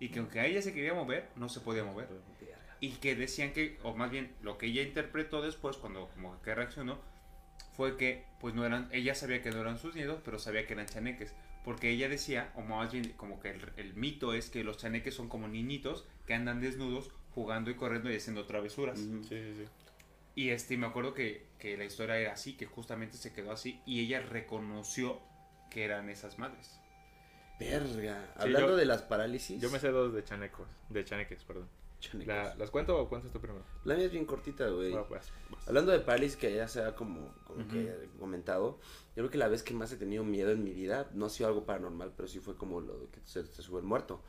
Y 0.00 0.08
que 0.08 0.18
aunque 0.18 0.40
a 0.40 0.46
ella 0.46 0.60
se 0.60 0.74
quería 0.74 0.92
mover, 0.92 1.28
no 1.36 1.48
se 1.48 1.60
podía 1.60 1.84
mover. 1.84 2.08
Y 2.80 2.90
que 2.94 3.14
decían 3.14 3.52
que, 3.52 3.78
o 3.82 3.94
más 3.94 4.10
bien, 4.10 4.34
lo 4.42 4.58
que 4.58 4.66
ella 4.66 4.82
interpretó 4.82 5.42
después, 5.42 5.76
cuando 5.76 6.08
como 6.08 6.42
que 6.42 6.54
reaccionó, 6.54 6.98
fue 7.76 7.96
que, 7.96 8.26
pues 8.40 8.54
no 8.54 8.66
eran, 8.66 8.88
ella 8.90 9.14
sabía 9.14 9.40
que 9.40 9.50
no 9.50 9.60
eran 9.60 9.78
sus 9.78 9.94
nietos, 9.94 10.20
pero 10.24 10.38
sabía 10.38 10.66
que 10.66 10.72
eran 10.72 10.86
chaneques. 10.86 11.32
Porque 11.64 11.90
ella 11.90 12.08
decía, 12.08 12.52
o 12.56 12.62
más 12.62 12.92
bien, 12.92 13.12
como 13.16 13.38
que 13.38 13.50
el, 13.50 13.72
el 13.76 13.94
mito 13.94 14.34
es 14.34 14.50
que 14.50 14.64
los 14.64 14.78
chaneques 14.78 15.14
son 15.14 15.28
como 15.28 15.46
niñitos 15.46 16.06
que 16.26 16.34
andan 16.34 16.60
desnudos, 16.60 17.10
jugando 17.34 17.70
y 17.70 17.74
corriendo 17.74 18.10
y 18.10 18.16
haciendo 18.16 18.46
travesuras. 18.46 18.98
Sí, 18.98 19.20
sí, 19.28 19.54
sí. 19.58 19.64
Y 20.36 20.50
este, 20.50 20.76
me 20.76 20.86
acuerdo 20.86 21.14
que, 21.14 21.48
que 21.58 21.76
la 21.76 21.84
historia 21.84 22.16
era 22.18 22.32
así, 22.34 22.56
que 22.56 22.66
justamente 22.66 23.16
se 23.16 23.32
quedó 23.32 23.50
así 23.50 23.80
y 23.86 24.00
ella 24.04 24.20
reconoció 24.20 25.18
que 25.70 25.82
eran 25.84 26.08
esas 26.10 26.38
madres. 26.38 26.78
Verga. 27.58 28.32
Hablando 28.36 28.68
yo- 28.70 28.76
de 28.76 28.84
las 28.84 29.02
parálisis. 29.02 29.60
Yo 29.60 29.70
me 29.70 29.80
sé 29.80 29.88
dos 29.88 30.12
de 30.12 30.22
chanecos, 30.22 30.68
de 30.90 31.04
chaneques, 31.04 31.42
perdón. 31.44 31.68
Chanecos. 32.00 32.26
La- 32.28 32.54
¿Las 32.56 32.70
cuento 32.70 32.98
o 32.98 33.08
cuentas 33.08 33.32
tú 33.32 33.40
primero? 33.40 33.64
La 33.84 33.94
mía 33.94 34.04
es 34.04 34.12
bien 34.12 34.26
cortita, 34.26 34.68
güey. 34.68 34.90
Bueno, 34.90 35.06
pues, 35.08 35.32
pues. 35.48 35.66
Hablando 35.66 35.90
de 35.92 36.00
parálisis, 36.00 36.36
que 36.36 36.54
ya 36.54 36.68
se 36.68 36.82
ha 36.82 36.94
como, 36.94 37.32
como 37.46 37.60
Ujú. 37.62 37.70
que 37.70 37.80
he 37.88 38.18
comentado, 38.20 38.78
yo 39.08 39.14
creo 39.22 39.30
que 39.30 39.38
la 39.38 39.48
vez 39.48 39.62
que 39.62 39.72
más 39.72 39.90
he 39.90 39.96
tenido 39.96 40.22
miedo 40.22 40.50
en 40.50 40.62
mi 40.62 40.72
vida, 40.74 41.08
no 41.14 41.24
ha 41.26 41.30
sido 41.30 41.48
algo 41.48 41.64
paranormal, 41.64 42.12
pero 42.14 42.28
sí 42.28 42.40
fue 42.40 42.56
como 42.56 42.82
lo 42.82 42.98
de 42.98 43.06
que 43.08 43.20
se, 43.24 43.46
se 43.46 43.62
sube 43.62 43.80
el 43.80 43.86
muerto. 43.86 44.22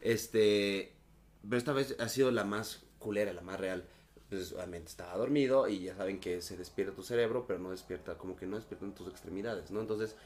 Este, 0.00 0.94
pero 1.42 1.56
esta 1.58 1.72
vez 1.72 1.96
ha 1.98 2.08
sido 2.08 2.30
la 2.30 2.44
más 2.44 2.84
culera, 3.00 3.32
la 3.32 3.42
más 3.42 3.58
real. 3.58 3.88
Pues 4.28 4.52
obviamente 4.52 4.88
estaba 4.90 5.16
dormido 5.16 5.68
y 5.68 5.80
ya 5.84 5.96
saben 5.96 6.20
que 6.20 6.42
se 6.42 6.56
despierta 6.56 6.94
tu 6.94 7.02
cerebro, 7.02 7.46
pero 7.46 7.58
no 7.58 7.70
despierta, 7.70 8.16
como 8.18 8.36
que 8.36 8.46
no 8.46 8.56
despiertan 8.56 8.94
tus 8.94 9.08
extremidades, 9.08 9.70
¿no? 9.70 9.80
Entonces, 9.80 10.16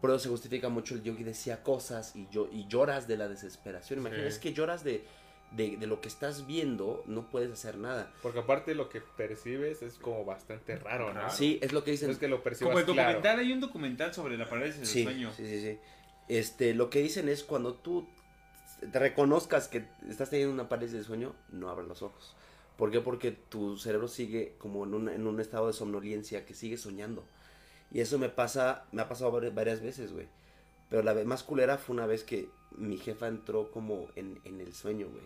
por 0.00 0.10
eso 0.10 0.18
se 0.18 0.28
justifica 0.28 0.68
mucho 0.68 0.94
el 0.94 1.02
yogi 1.02 1.22
decía 1.22 1.62
cosas 1.62 2.16
y, 2.16 2.28
yo, 2.30 2.48
y 2.50 2.66
lloras 2.66 3.06
de 3.06 3.16
la 3.16 3.28
desesperación. 3.28 4.00
Imagina, 4.00 4.22
Sí. 4.22 4.28
es 4.28 4.38
que 4.40 4.52
lloras 4.52 4.82
de, 4.82 5.04
de, 5.52 5.76
de 5.76 5.86
lo 5.86 6.00
que 6.00 6.08
estás 6.08 6.46
viendo, 6.46 7.04
no 7.06 7.30
puedes 7.30 7.52
hacer 7.52 7.78
nada. 7.78 8.12
Porque 8.20 8.40
aparte 8.40 8.74
lo 8.74 8.88
que 8.88 9.00
percibes 9.00 9.80
es 9.82 9.94
como 9.94 10.24
bastante 10.24 10.76
raro, 10.76 11.14
¿no? 11.14 11.30
Sí, 11.30 11.60
es 11.62 11.72
lo 11.72 11.84
que 11.84 11.92
dicen. 11.92 12.10
Es 12.10 12.18
que 12.18 12.26
lo 12.28 12.42
percibas 12.42 12.70
Como 12.72 12.80
el 12.80 12.84
claro. 12.84 13.08
documental, 13.20 13.38
hay 13.38 13.52
un 13.52 13.60
documental 13.60 14.12
sobre 14.12 14.36
la 14.36 14.48
parálisis 14.48 14.80
del 14.80 14.88
Sí, 14.88 15.04
sueño. 15.04 15.32
sí, 15.36 15.46
sí, 15.46 15.60
sí. 15.60 15.78
Este, 16.28 16.74
lo 16.74 16.90
que 16.90 17.00
dicen 17.00 17.28
es 17.28 17.44
cuando 17.44 17.74
tú 17.74 18.08
te 18.92 18.98
reconozcas 18.98 19.68
que 19.68 19.86
estás 20.10 20.30
teniendo 20.30 20.52
una 20.52 20.68
parálisis 20.68 20.98
de 20.98 21.04
sueño, 21.04 21.36
no 21.50 21.70
abras 21.70 21.86
los 21.86 22.02
ojos. 22.02 22.34
¿Por 22.76 22.90
qué? 22.90 23.00
Porque 23.00 23.32
tu 23.32 23.76
cerebro 23.78 24.06
sigue 24.08 24.54
como 24.58 24.84
en 24.84 24.94
un, 24.94 25.08
en 25.08 25.26
un 25.26 25.40
estado 25.40 25.66
de 25.68 25.72
somnolencia 25.72 26.44
que 26.44 26.54
sigue 26.54 26.76
soñando. 26.76 27.24
Y 27.90 28.00
eso 28.00 28.18
me 28.18 28.28
pasa, 28.28 28.84
me 28.92 29.00
ha 29.02 29.08
pasado 29.08 29.32
vari- 29.32 29.54
varias 29.54 29.80
veces, 29.80 30.12
güey. 30.12 30.26
Pero 30.90 31.02
la 31.02 31.12
vez 31.14 31.24
más 31.26 31.42
culera 31.42 31.78
fue 31.78 31.94
una 31.94 32.06
vez 32.06 32.22
que 32.24 32.48
mi 32.76 32.98
jefa 32.98 33.28
entró 33.28 33.70
como 33.70 34.08
en, 34.16 34.40
en 34.44 34.60
el 34.60 34.74
sueño, 34.74 35.08
güey. 35.08 35.24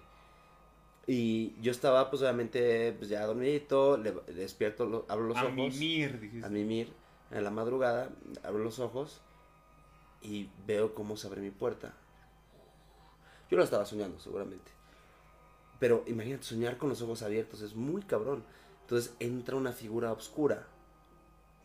Y 1.07 1.55
yo 1.61 1.73
estaba, 1.73 2.09
pues 2.11 2.23
obviamente, 2.23 2.93
pues 2.93 3.11
ya 3.11 3.27
dormidito, 3.27 3.97
le, 3.97 4.13
despierto, 4.33 4.87
lo- 4.87 5.07
abro 5.09 5.27
los 5.27 5.37
A 5.37 5.45
ojos 5.47 5.55
mimir, 5.57 6.21
dijiste. 6.21 6.47
a 6.47 6.51
mimir 6.51 6.93
en 7.33 7.43
la 7.43 7.51
madrugada, 7.51 8.11
abro 8.45 8.63
los 8.63 8.79
ojos 8.79 9.21
y 10.23 10.49
veo 10.67 10.95
cómo 10.95 11.17
se 11.17 11.27
abre 11.27 11.41
mi 11.41 11.51
puerta. 11.51 11.95
Yo 13.51 13.57
lo 13.57 13.65
estaba 13.65 13.85
soñando, 13.85 14.21
seguramente. 14.21 14.71
Pero 15.81 16.05
imagínate, 16.07 16.45
soñar 16.45 16.77
con 16.77 16.91
los 16.91 17.03
ojos 17.03 17.23
abiertos 17.23 17.63
es 17.63 17.75
muy 17.75 18.03
cabrón. 18.03 18.45
Entonces 18.83 19.15
entra 19.19 19.57
una 19.57 19.73
figura 19.73 20.13
oscura 20.13 20.69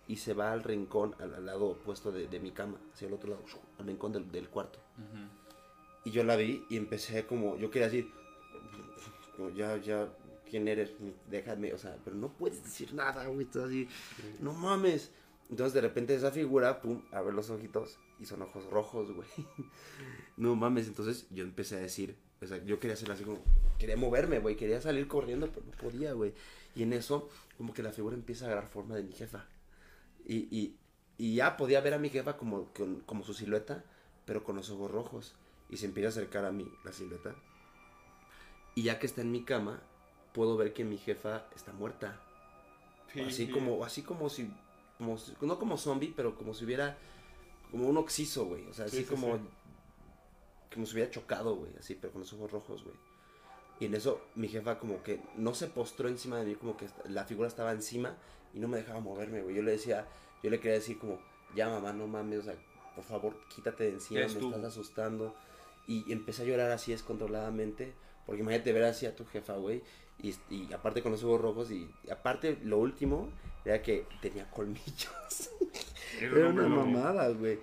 y 0.07 0.17
se 0.17 0.33
va 0.33 0.51
al 0.51 0.63
rincón, 0.63 1.15
al, 1.19 1.35
al 1.35 1.45
lado 1.45 1.65
opuesto 1.65 2.11
de, 2.11 2.27
de 2.27 2.39
mi 2.39 2.51
cama, 2.51 2.77
hacia 2.93 3.07
el 3.07 3.13
otro 3.13 3.31
lado, 3.31 3.43
al 3.79 3.85
rincón 3.85 4.11
del, 4.13 4.31
del 4.31 4.49
cuarto. 4.49 4.79
Ujú. 4.97 6.09
Y 6.09 6.11
yo 6.11 6.23
la 6.23 6.35
vi 6.35 6.63
y 6.69 6.77
empecé 6.77 7.25
como, 7.25 7.57
yo 7.57 7.69
quería 7.71 7.89
decir, 7.89 8.11
ya, 9.55 9.77
ya, 9.77 10.07
¿quién 10.49 10.67
eres? 10.67 10.91
Déjame, 11.29 11.73
o 11.73 11.77
sea, 11.77 11.97
pero 12.03 12.15
no 12.15 12.29
puedes 12.29 12.63
decir 12.63 12.93
nada, 12.93 13.25
güey, 13.25 13.45
todo 13.45 13.65
así, 13.65 13.89
no 14.39 14.53
mames. 14.53 15.11
Entonces 15.49 15.73
de 15.73 15.81
repente 15.81 16.15
esa 16.15 16.31
figura, 16.31 16.81
pum, 16.81 17.01
abre 17.11 17.33
los 17.33 17.49
ojitos 17.49 17.99
y 18.19 18.25
son 18.25 18.41
ojos 18.43 18.65
rojos, 18.69 19.11
güey. 19.11 19.27
No 20.37 20.55
mames, 20.55 20.87
entonces 20.87 21.27
yo 21.31 21.43
empecé 21.43 21.77
a 21.77 21.79
decir, 21.79 22.17
o 22.45 22.47
sea, 22.47 22.63
yo 22.63 22.79
quería 22.79 22.93
hacer 22.93 23.11
así 23.11 23.23
como, 23.23 23.39
quería 23.77 23.97
moverme, 23.97 24.39
güey, 24.39 24.55
quería 24.55 24.79
salir 24.81 25.07
corriendo, 25.07 25.49
pero 25.51 25.65
no 25.65 25.71
podía, 25.73 26.13
güey. 26.13 26.33
Y 26.75 26.83
en 26.83 26.93
eso, 26.93 27.29
como 27.57 27.73
que 27.73 27.83
la 27.83 27.91
figura 27.91 28.15
empieza 28.15 28.45
a 28.45 28.47
agarrar 28.49 28.69
forma 28.69 28.95
de 28.95 29.03
mi 29.03 29.13
jefa. 29.13 29.45
Y, 30.25 30.47
y, 30.55 30.75
y 31.17 31.35
ya 31.35 31.57
podía 31.57 31.81
ver 31.81 31.93
a 31.93 31.99
mi 31.99 32.09
jefa 32.09 32.37
como, 32.37 32.65
con- 32.73 33.01
como 33.01 33.23
su 33.23 33.33
silueta, 33.33 33.83
pero 34.25 34.43
con 34.43 34.55
los 34.55 34.69
ojos 34.69 34.91
rojos. 34.91 35.35
Y 35.69 35.77
se 35.77 35.85
empieza 35.85 36.07
a 36.07 36.11
acercar 36.11 36.45
a 36.45 36.51
mí 36.51 36.67
la 36.83 36.91
silueta. 36.91 37.35
Y 38.75 38.83
ya 38.83 38.99
que 38.99 39.05
está 39.07 39.21
en 39.21 39.31
mi 39.31 39.43
cama, 39.43 39.81
puedo 40.33 40.57
ver 40.57 40.73
que 40.73 40.83
mi 40.83 40.97
jefa 40.97 41.45
está 41.55 41.71
muerta. 41.73 42.19
así 43.27 43.47
como, 43.47 43.83
así 43.85 44.01
como 44.01 44.29
si, 44.29 44.49
como 44.97 45.17
no 45.41 45.57
como 45.59 45.77
zombie, 45.77 46.13
pero 46.15 46.35
como 46.35 46.53
si 46.53 46.65
hubiera, 46.65 46.97
como 47.71 47.87
un 47.87 47.97
oxiso, 47.97 48.45
güey. 48.45 48.67
O 48.67 48.73
sea, 48.73 48.85
así 48.85 48.97
Sí, 48.97 49.03
sí, 49.03 49.09
como, 49.09 49.39
como 50.73 50.85
si 50.85 50.93
hubiera 50.93 51.11
chocado, 51.11 51.55
güey, 51.55 51.71
así, 51.79 51.95
pero 51.95 52.13
con 52.13 52.21
los 52.21 52.33
ojos 52.33 52.51
rojos, 52.51 52.83
güey. 52.83 52.95
Y 53.79 53.85
en 53.85 53.95
eso 53.95 54.21
mi 54.35 54.47
jefa 54.47 54.79
como 54.79 55.03
que 55.03 55.19
no 55.35 55.53
se 55.53 55.67
postró 55.67 56.07
encima 56.07 56.37
de 56.39 56.45
mí, 56.45 56.55
como 56.55 56.77
que 56.77 56.87
la 57.09 57.25
figura 57.25 57.47
estaba 57.47 57.71
encima 57.71 58.15
y 58.53 58.59
no 58.59 58.67
me 58.67 58.77
dejaba 58.77 58.99
moverme, 59.01 59.41
güey. 59.41 59.55
Yo 59.55 59.61
le 59.61 59.71
decía, 59.71 60.07
yo 60.41 60.49
le 60.49 60.59
quería 60.59 60.75
decir 60.75 60.97
como, 60.97 61.19
ya 61.55 61.69
mamá, 61.69 61.91
no 61.91 62.07
mames, 62.07 62.39
o 62.39 62.43
sea, 62.43 62.55
por 62.95 63.03
favor, 63.03 63.35
quítate 63.53 63.85
de 63.85 63.89
encima, 63.91 64.21
me 64.21 64.25
estuvo. 64.27 64.55
estás 64.55 64.71
asustando. 64.71 65.35
Y 65.87 66.11
empecé 66.11 66.43
a 66.43 66.45
llorar 66.45 66.71
así 66.71 66.91
descontroladamente, 66.91 67.93
porque 68.25 68.41
imagínate 68.41 68.73
ver 68.73 68.85
así 68.85 69.05
a 69.05 69.15
tu 69.15 69.25
jefa, 69.25 69.53
güey, 69.53 69.83
y, 70.19 70.33
y 70.49 70.73
aparte 70.73 71.03
con 71.03 71.11
los 71.11 71.23
ojos 71.23 71.41
rojos, 71.41 71.71
y, 71.71 71.89
y 72.03 72.09
aparte 72.09 72.57
lo 72.63 72.79
último 72.79 73.29
era 73.65 73.81
que 73.81 74.07
tenía 74.21 74.49
colmillos. 74.49 75.49
Era 76.21 76.49
una 76.49 76.67
mamada, 76.67 77.29
güey. 77.29 77.59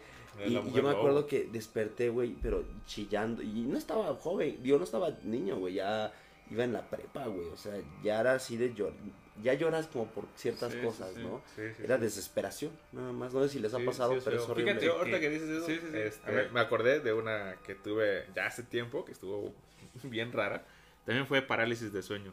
Y, 0.46 0.52
yo 0.52 0.62
me 0.62 0.80
lobo. 0.82 0.88
acuerdo 0.90 1.26
que 1.26 1.44
desperté, 1.44 2.08
güey, 2.08 2.34
pero 2.42 2.64
chillando. 2.86 3.42
Y 3.42 3.62
no 3.62 3.76
estaba 3.78 4.14
joven, 4.14 4.62
yo 4.62 4.78
no 4.78 4.84
estaba 4.84 5.10
niño, 5.24 5.56
güey, 5.58 5.74
ya 5.74 6.12
iba 6.50 6.64
en 6.64 6.72
la 6.72 6.88
prepa, 6.88 7.26
güey. 7.26 7.48
O 7.48 7.56
sea, 7.56 7.74
ya 8.02 8.20
era 8.20 8.34
así 8.34 8.56
de 8.56 8.72
llorar. 8.74 8.94
Ya 9.42 9.54
lloras 9.54 9.86
como 9.86 10.06
por 10.08 10.26
ciertas 10.36 10.72
Sí, 10.74 10.78
cosas, 10.80 11.12
sí. 11.14 11.20
¿no? 11.22 11.40
Sí, 11.56 11.62
sí, 11.76 11.82
Era 11.84 11.96
desesperación, 11.96 12.70
nada 12.92 13.12
más. 13.12 13.32
No 13.32 13.42
sé 13.42 13.48
si 13.48 13.58
les 13.60 13.72
ha 13.72 13.78
pasado, 13.78 14.14
pero 14.22 14.36
es 14.36 14.48
horrible. 14.48 14.74
Fíjate, 14.74 14.88
ahorita 14.90 15.20
que- 15.20 15.30
dices 15.30 15.48
eso, 15.48 15.66
sí, 15.66 15.78
sí, 15.80 15.86
sí. 15.90 15.96
este, 15.96 16.28
A 16.30 16.34
ver. 16.34 16.52
me 16.52 16.60
acordé 16.60 17.00
de 17.00 17.12
una 17.14 17.56
que 17.66 17.74
tuve 17.74 18.26
ya 18.36 18.46
hace 18.46 18.62
tiempo, 18.62 19.04
que 19.06 19.12
estuvo 19.12 19.52
bien 20.04 20.32
rara. 20.32 20.64
También 21.06 21.26
fue 21.26 21.40
parálisis 21.42 21.92
de 21.92 22.02
sueño. 22.02 22.32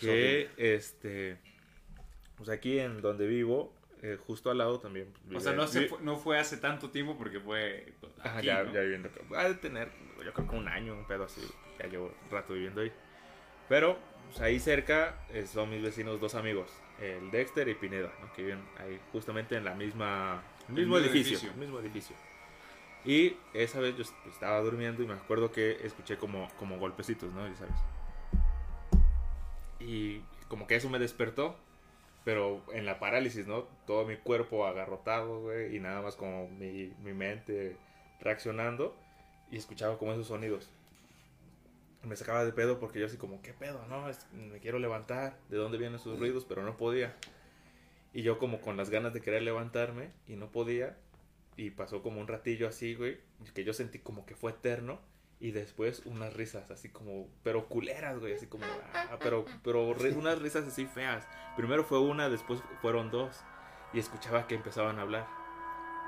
Que, 0.00 0.48
este, 0.56 1.38
pues 2.36 2.48
aquí 2.48 2.78
en 2.78 3.00
donde 3.00 3.26
vivo, 3.26 3.72
eh, 4.04 4.18
justo 4.26 4.50
al 4.50 4.58
lado 4.58 4.78
también. 4.80 5.12
O 5.34 5.40
sea, 5.40 5.52
vive- 5.52 5.56
no, 5.62 5.66
se 5.66 5.86
fue, 5.88 5.98
no 6.02 6.16
fue 6.16 6.38
hace 6.38 6.58
tanto 6.58 6.90
tiempo 6.90 7.16
porque 7.16 7.40
fue. 7.40 7.94
Ajá, 8.22 8.38
aquí, 8.38 8.46
ya, 8.46 8.62
¿no? 8.62 8.72
ya 8.72 8.80
viviendo 8.80 9.08
acá. 9.08 9.20
Ha 9.40 9.48
de 9.48 9.54
tener, 9.54 9.88
yo 10.24 10.32
creo 10.32 10.48
que 10.48 10.56
un 10.56 10.68
año, 10.68 10.94
un 10.94 11.06
pedo 11.06 11.24
así. 11.24 11.40
Ya 11.78 11.86
llevo 11.86 12.12
rato 12.30 12.52
viviendo 12.52 12.82
ahí. 12.82 12.92
Pero 13.68 13.98
pues, 14.28 14.40
ahí 14.40 14.60
cerca 14.60 15.18
eh, 15.30 15.46
son 15.46 15.70
mis 15.70 15.82
vecinos, 15.82 16.20
dos 16.20 16.34
amigos, 16.34 16.70
el 17.00 17.30
Dexter 17.30 17.66
y 17.68 17.74
Pineda, 17.74 18.12
¿no? 18.20 18.32
que 18.34 18.42
viven 18.42 18.62
ahí 18.78 19.00
justamente 19.10 19.56
en 19.56 19.64
la 19.64 19.74
misma, 19.74 20.42
el 20.68 20.74
mismo 20.74 20.98
edificio, 20.98 21.32
edificio. 21.38 21.50
el 21.52 21.56
mismo 21.56 21.78
edificio. 21.80 22.14
Y 23.06 23.36
esa 23.54 23.80
vez 23.80 23.96
yo 23.96 24.02
est- 24.02 24.26
estaba 24.30 24.60
durmiendo 24.60 25.02
y 25.02 25.06
me 25.06 25.14
acuerdo 25.14 25.50
que 25.50 25.78
escuché 25.84 26.16
como, 26.18 26.48
como 26.58 26.78
golpecitos, 26.78 27.32
¿no? 27.32 27.46
Ya 27.48 27.56
sabes. 27.56 27.74
Y 29.80 30.20
como 30.48 30.66
que 30.66 30.76
eso 30.76 30.88
me 30.88 30.98
despertó, 30.98 31.56
pero 32.24 32.62
en 32.72 32.86
la 32.86 32.98
parálisis, 32.98 33.46
¿no? 33.46 33.62
Todo 33.86 34.04
mi 34.06 34.16
cuerpo 34.16 34.66
agarrotado, 34.66 35.40
güey, 35.42 35.76
y 35.76 35.80
nada 35.80 36.00
más 36.02 36.16
como 36.16 36.48
mi, 36.48 36.92
mi 37.02 37.12
mente 37.12 37.76
reaccionando 38.20 38.96
y 39.50 39.56
escuchaba 39.58 39.98
como 39.98 40.12
esos 40.12 40.28
sonidos. 40.28 40.70
Me 42.02 42.16
sacaba 42.16 42.44
de 42.44 42.52
pedo 42.52 42.78
porque 42.80 43.00
yo 43.00 43.06
así 43.06 43.16
como, 43.16 43.40
¿qué 43.40 43.52
pedo? 43.54 43.86
No, 43.88 44.08
Es- 44.08 44.26
me 44.32 44.58
quiero 44.60 44.78
levantar, 44.78 45.38
¿de 45.48 45.56
dónde 45.56 45.78
vienen 45.78 45.96
esos 45.96 46.18
ruidos? 46.18 46.44
Pero 46.44 46.62
no 46.62 46.76
podía. 46.76 47.14
Y 48.12 48.22
yo 48.22 48.38
como 48.38 48.60
con 48.60 48.76
las 48.76 48.90
ganas 48.90 49.12
de 49.14 49.20
querer 49.20 49.42
levantarme 49.42 50.10
y 50.28 50.36
no 50.36 50.50
podía. 50.52 50.96
Y 51.56 51.70
pasó 51.70 52.02
como 52.02 52.20
un 52.20 52.26
ratillo 52.28 52.68
así, 52.68 52.94
güey, 52.94 53.18
que 53.54 53.64
yo 53.64 53.72
sentí 53.72 53.98
como 54.00 54.26
que 54.26 54.34
fue 54.34 54.50
eterno. 54.52 55.00
Y 55.44 55.50
después 55.50 56.00
unas 56.06 56.32
risas 56.32 56.70
así 56.70 56.88
como, 56.88 57.28
pero 57.42 57.66
culeras, 57.66 58.18
güey, 58.18 58.32
así 58.32 58.46
como, 58.46 58.64
ah, 58.94 59.18
pero, 59.20 59.44
pero 59.62 59.82
unas 59.82 60.38
risas 60.38 60.66
así 60.66 60.86
feas. 60.86 61.28
Primero 61.54 61.84
fue 61.84 62.00
una, 62.00 62.30
después 62.30 62.62
fueron 62.80 63.10
dos. 63.10 63.44
Y 63.92 63.98
escuchaba 63.98 64.46
que 64.46 64.54
empezaban 64.54 64.98
a 64.98 65.02
hablar. 65.02 65.26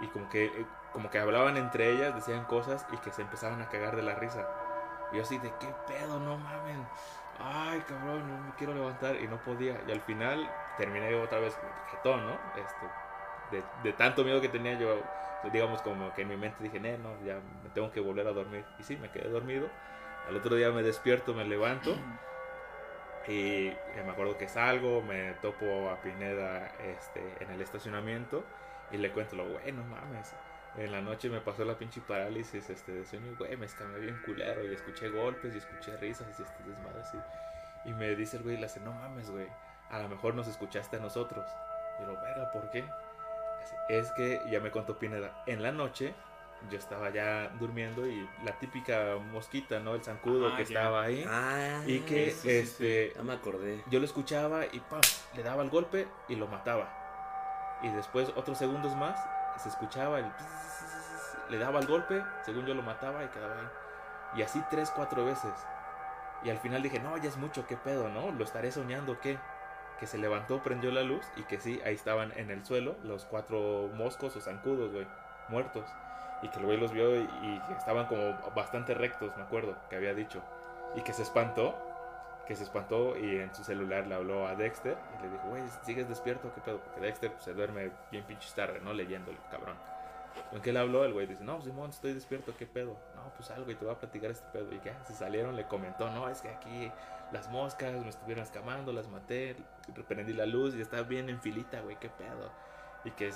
Y 0.01 0.07
como 0.07 0.31
que, 0.31 0.47
eh, 0.47 0.67
como 0.95 1.11
que 1.11 1.19
hablaban 1.19 1.59
entre 1.59 1.93
ellas, 1.93 2.15
decían 2.15 2.47
cosas 2.47 2.87
y 2.95 2.97
que 2.97 3.13
se 3.13 3.21
empezaban 3.21 3.61
a 3.61 3.69
cagar 3.69 3.95
de 3.95 4.05
la 4.05 4.15
risa. 4.15 4.49
Y 5.13 5.17
yo 5.17 5.23
así 5.23 5.37
de, 5.37 5.53
¿qué 5.61 5.69
pedo? 5.87 6.19
No 6.19 6.39
mamen. 6.39 6.89
Ay, 7.39 7.81
cabrón, 7.87 8.27
no 8.27 8.39
me 8.39 8.55
quiero 8.55 8.73
levantar. 8.73 9.17
Y 9.17 9.29
no 9.29 9.37
podía. 9.45 9.79
Y 9.87 9.93
al 9.93 10.01
final 10.01 10.51
terminé 10.79 11.15
otra 11.15 11.41
vez 11.41 11.55
jetón, 11.91 12.27
¿no? 12.27 12.33
Este, 12.57 12.87
de, 13.51 13.63
de 13.83 13.93
tanto 13.93 14.25
miedo 14.25 14.41
que 14.41 14.49
tenía 14.49 14.79
yo, 14.79 15.01
digamos 15.53 15.83
como 15.83 16.13
que 16.15 16.23
en 16.23 16.29
mi 16.29 16.37
mente 16.37 16.63
dije, 16.63 16.81
"Nee, 16.81 16.99
no, 16.99 17.11
ya 17.25 17.37
me 17.63 17.71
tengo 17.75 17.91
que 17.93 18.01
volver 18.01 18.27
a 18.27 18.33
dormir. 18.33 18.65
Y 18.79 18.83
sí, 18.83 18.97
me 18.97 19.11
quedé 19.11 19.29
dormido. 19.29 19.69
Al 20.29 20.37
otro 20.37 20.57
día 20.57 20.71
me 20.71 20.83
despierto, 20.83 21.35
me 21.35 21.45
levanto. 21.45 21.97
Y 23.29 23.73
me 24.05 24.11
acuerdo 24.11 24.39
que 24.39 24.47
salgo, 24.49 25.03
me 25.03 25.33
topo 25.43 25.91
a 25.91 26.01
Pineda 26.01 26.73
este, 26.79 27.21
en 27.41 27.51
el 27.51 27.61
estacionamiento 27.61 28.45
y 28.93 28.99
le 28.99 29.11
cuento 29.11 29.35
lo, 29.37 29.49
güey, 29.49 29.73
no 29.73 29.83
mames. 29.85 30.33
En 30.77 30.93
la 30.93 31.01
noche 31.01 31.29
me 31.29 31.41
pasó 31.41 31.65
la 31.65 31.75
pinche 31.77 32.01
parálisis 32.03 32.71
este, 32.71 32.93
de 32.93 33.05
sueño, 33.05 33.35
güey, 33.39 33.57
me 33.57 33.67
escamé 33.67 33.99
bien 33.99 34.21
culero 34.25 34.65
y 34.65 34.73
escuché 34.75 35.09
golpes 35.09 35.55
y 35.55 35.59
escuché 35.59 35.97
risas 35.97 36.29
y 36.39 36.43
este 36.43 36.63
desmadre 36.69 37.01
así. 37.01 37.19
Y 37.85 37.93
me 37.95 38.15
dice 38.15 38.37
el 38.37 38.43
güey, 38.45 38.59
le 38.59 38.67
hace, 38.67 38.79
no 38.81 38.93
mames, 38.93 39.31
güey. 39.31 39.47
a 39.91 39.99
lo 39.99 40.09
mejor 40.09 40.35
nos 40.35 40.47
escuchaste 40.47 40.97
a 40.97 41.01
nosotros. 41.01 41.47
Y 42.01 42.03
yo, 42.05 42.15
verga, 42.21 42.53
¿por 42.53 42.71
qué? 42.71 42.85
Es 43.89 44.11
que, 44.13 44.41
ya 44.51 44.61
me 44.61 44.71
contó 44.71 44.99
Pineda, 44.99 45.43
en 45.47 45.63
la 45.63 45.73
noche 45.73 46.15
yo 46.71 46.79
estaba 46.79 47.11
ya 47.11 47.49
durmiendo 47.61 48.07
y 48.07 48.29
la 48.43 48.53
típica 48.59 49.17
mosquita, 49.31 49.79
¿no? 49.79 49.95
El 49.95 50.03
zancudo 50.03 50.49
Ah, 50.49 50.57
que 50.57 50.65
ya. 50.65 50.81
estaba 50.81 51.03
ahí. 51.03 51.25
Ah, 51.29 51.83
y 51.87 52.01
que, 52.01 52.31
sí, 52.31 52.39
sí, 52.41 52.51
este, 52.51 53.13
Ya 53.15 53.23
me 53.23 53.35
acordé. 53.35 53.85
yo 53.89 53.99
lo 53.99 54.05
escuchaba 54.07 54.65
y 54.65 54.81
¡pam! 54.81 55.01
le 55.35 55.43
daba 55.43 55.63
el 55.63 55.71
golpe 55.71 56.09
y 56.29 56.37
lo 56.37 56.47
mataba. 56.49 56.89
Y 57.83 57.91
después, 57.91 58.33
otros 58.37 58.57
segundos 58.59 58.97
más, 58.97 59.19
se 59.63 59.69
escuchaba 59.69 60.19
el... 60.19 60.27
Le 61.51 61.59
daba 61.59 61.79
el 61.79 61.87
golpe, 61.87 62.25
según 62.45 62.67
yo 62.67 62.75
lo 62.75 62.83
mataba 62.83 63.23
y 63.23 63.29
quedaba 63.29 63.55
ahí. 63.61 63.69
Y 64.37 64.43
así 64.43 64.61
tres, 64.69 64.91
cuatro 64.91 65.25
veces. 65.25 65.53
Y 66.43 66.51
al 66.51 66.59
final 66.59 66.83
dije, 66.83 66.99
no, 66.99 67.17
ya 67.19 67.29
es 67.29 67.37
mucho, 67.37 67.67
qué 67.69 67.77
pedo, 67.77 68.09
¿no? 68.09 68.33
¿Lo 68.33 68.43
estaré 68.45 68.73
soñando 68.73 69.21
qué? 69.21 69.39
Que 69.99 70.07
se 70.07 70.19
levantó, 70.19 70.63
prendió 70.63 70.91
la 70.91 71.03
luz 71.03 71.25
y 71.37 71.43
que 71.45 71.59
sí, 71.59 71.81
ahí 71.85 71.95
estaban 71.95 72.33
en 72.37 72.51
el 72.51 72.65
suelo 72.65 72.97
los 73.03 73.25
cuatro 73.25 73.91
moscos 73.95 74.37
o 74.37 74.41
zancudos, 74.41 74.93
güey, 74.93 75.07
muertos. 75.49 75.87
Y 76.43 76.49
que 76.49 76.59
el 76.59 76.67
güey 76.67 76.79
los 76.79 76.93
vio 76.93 77.17
y, 77.17 77.23
y 77.23 77.63
que 77.67 77.73
estaban 77.75 78.07
como 78.07 78.37
bastante 78.55 78.93
rectos, 78.95 79.35
me 79.37 79.43
acuerdo, 79.43 79.77
que 79.89 79.97
había 79.97 80.15
dicho. 80.15 80.43
Y 80.95 81.01
que 81.01 81.13
se 81.13 81.23
espantó 81.23 81.75
que 82.47 82.55
se 82.55 82.63
espantó 82.63 83.17
y 83.19 83.41
en 83.41 83.55
su 83.55 83.65
celular 83.65 84.07
le 84.07 84.15
habló 84.15 84.47
a 84.47 84.55
Dexter 84.55 84.97
y 85.19 85.23
le 85.23 85.31
dijo, 85.31 85.49
güey, 85.49 85.63
¿sigues 85.83 86.09
despierto? 86.09 86.53
¿Qué 86.55 86.61
pedo? 86.61 86.79
Porque 86.79 87.01
Dexter 87.01 87.33
pues, 87.33 87.45
se 87.45 87.53
duerme 87.53 87.91
bien 88.11 88.25
pinches 88.25 88.55
tarde, 88.55 88.81
¿no? 88.81 88.93
Leyendo 88.93 89.31
el 89.31 89.39
cabrón. 89.51 89.77
¿Con 90.51 90.61
qué 90.61 90.73
le 90.73 90.79
habló? 90.79 91.05
El 91.05 91.13
güey 91.13 91.27
dice, 91.27 91.45
no, 91.45 91.61
Simón, 91.61 91.91
estoy 91.91 92.13
despierto, 92.15 92.55
¿qué 92.59 92.67
pedo? 92.67 92.97
No, 93.15 93.33
pues 93.37 93.51
algo 93.51 93.71
y 93.71 93.75
te 93.75 93.85
voy 93.85 93.95
a 93.95 93.99
platicar 93.99 94.31
este 94.31 94.47
pedo. 94.53 94.73
Y 94.73 94.79
que 94.79 94.91
ah, 94.91 95.05
se 95.07 95.15
salieron, 95.15 95.57
le 95.57 95.67
comentó, 95.67 96.11
no, 96.11 96.29
es 96.29 96.41
que 96.41 96.49
aquí 96.49 96.91
las 97.33 97.49
moscas 97.51 97.93
me 97.93 98.09
estuvieron 98.09 98.45
escamando, 98.45 98.93
las 98.93 99.09
maté, 99.09 99.57
prendí 100.09 100.33
la 100.33 100.47
luz 100.47 100.75
y 100.75 100.81
estaba 100.81 101.03
bien 101.03 101.29
en 101.29 101.41
filita, 101.41 101.81
güey, 101.81 101.97
¿qué 101.99 102.09
pedo? 102.09 102.51
Y 103.05 103.11
que 103.13 103.33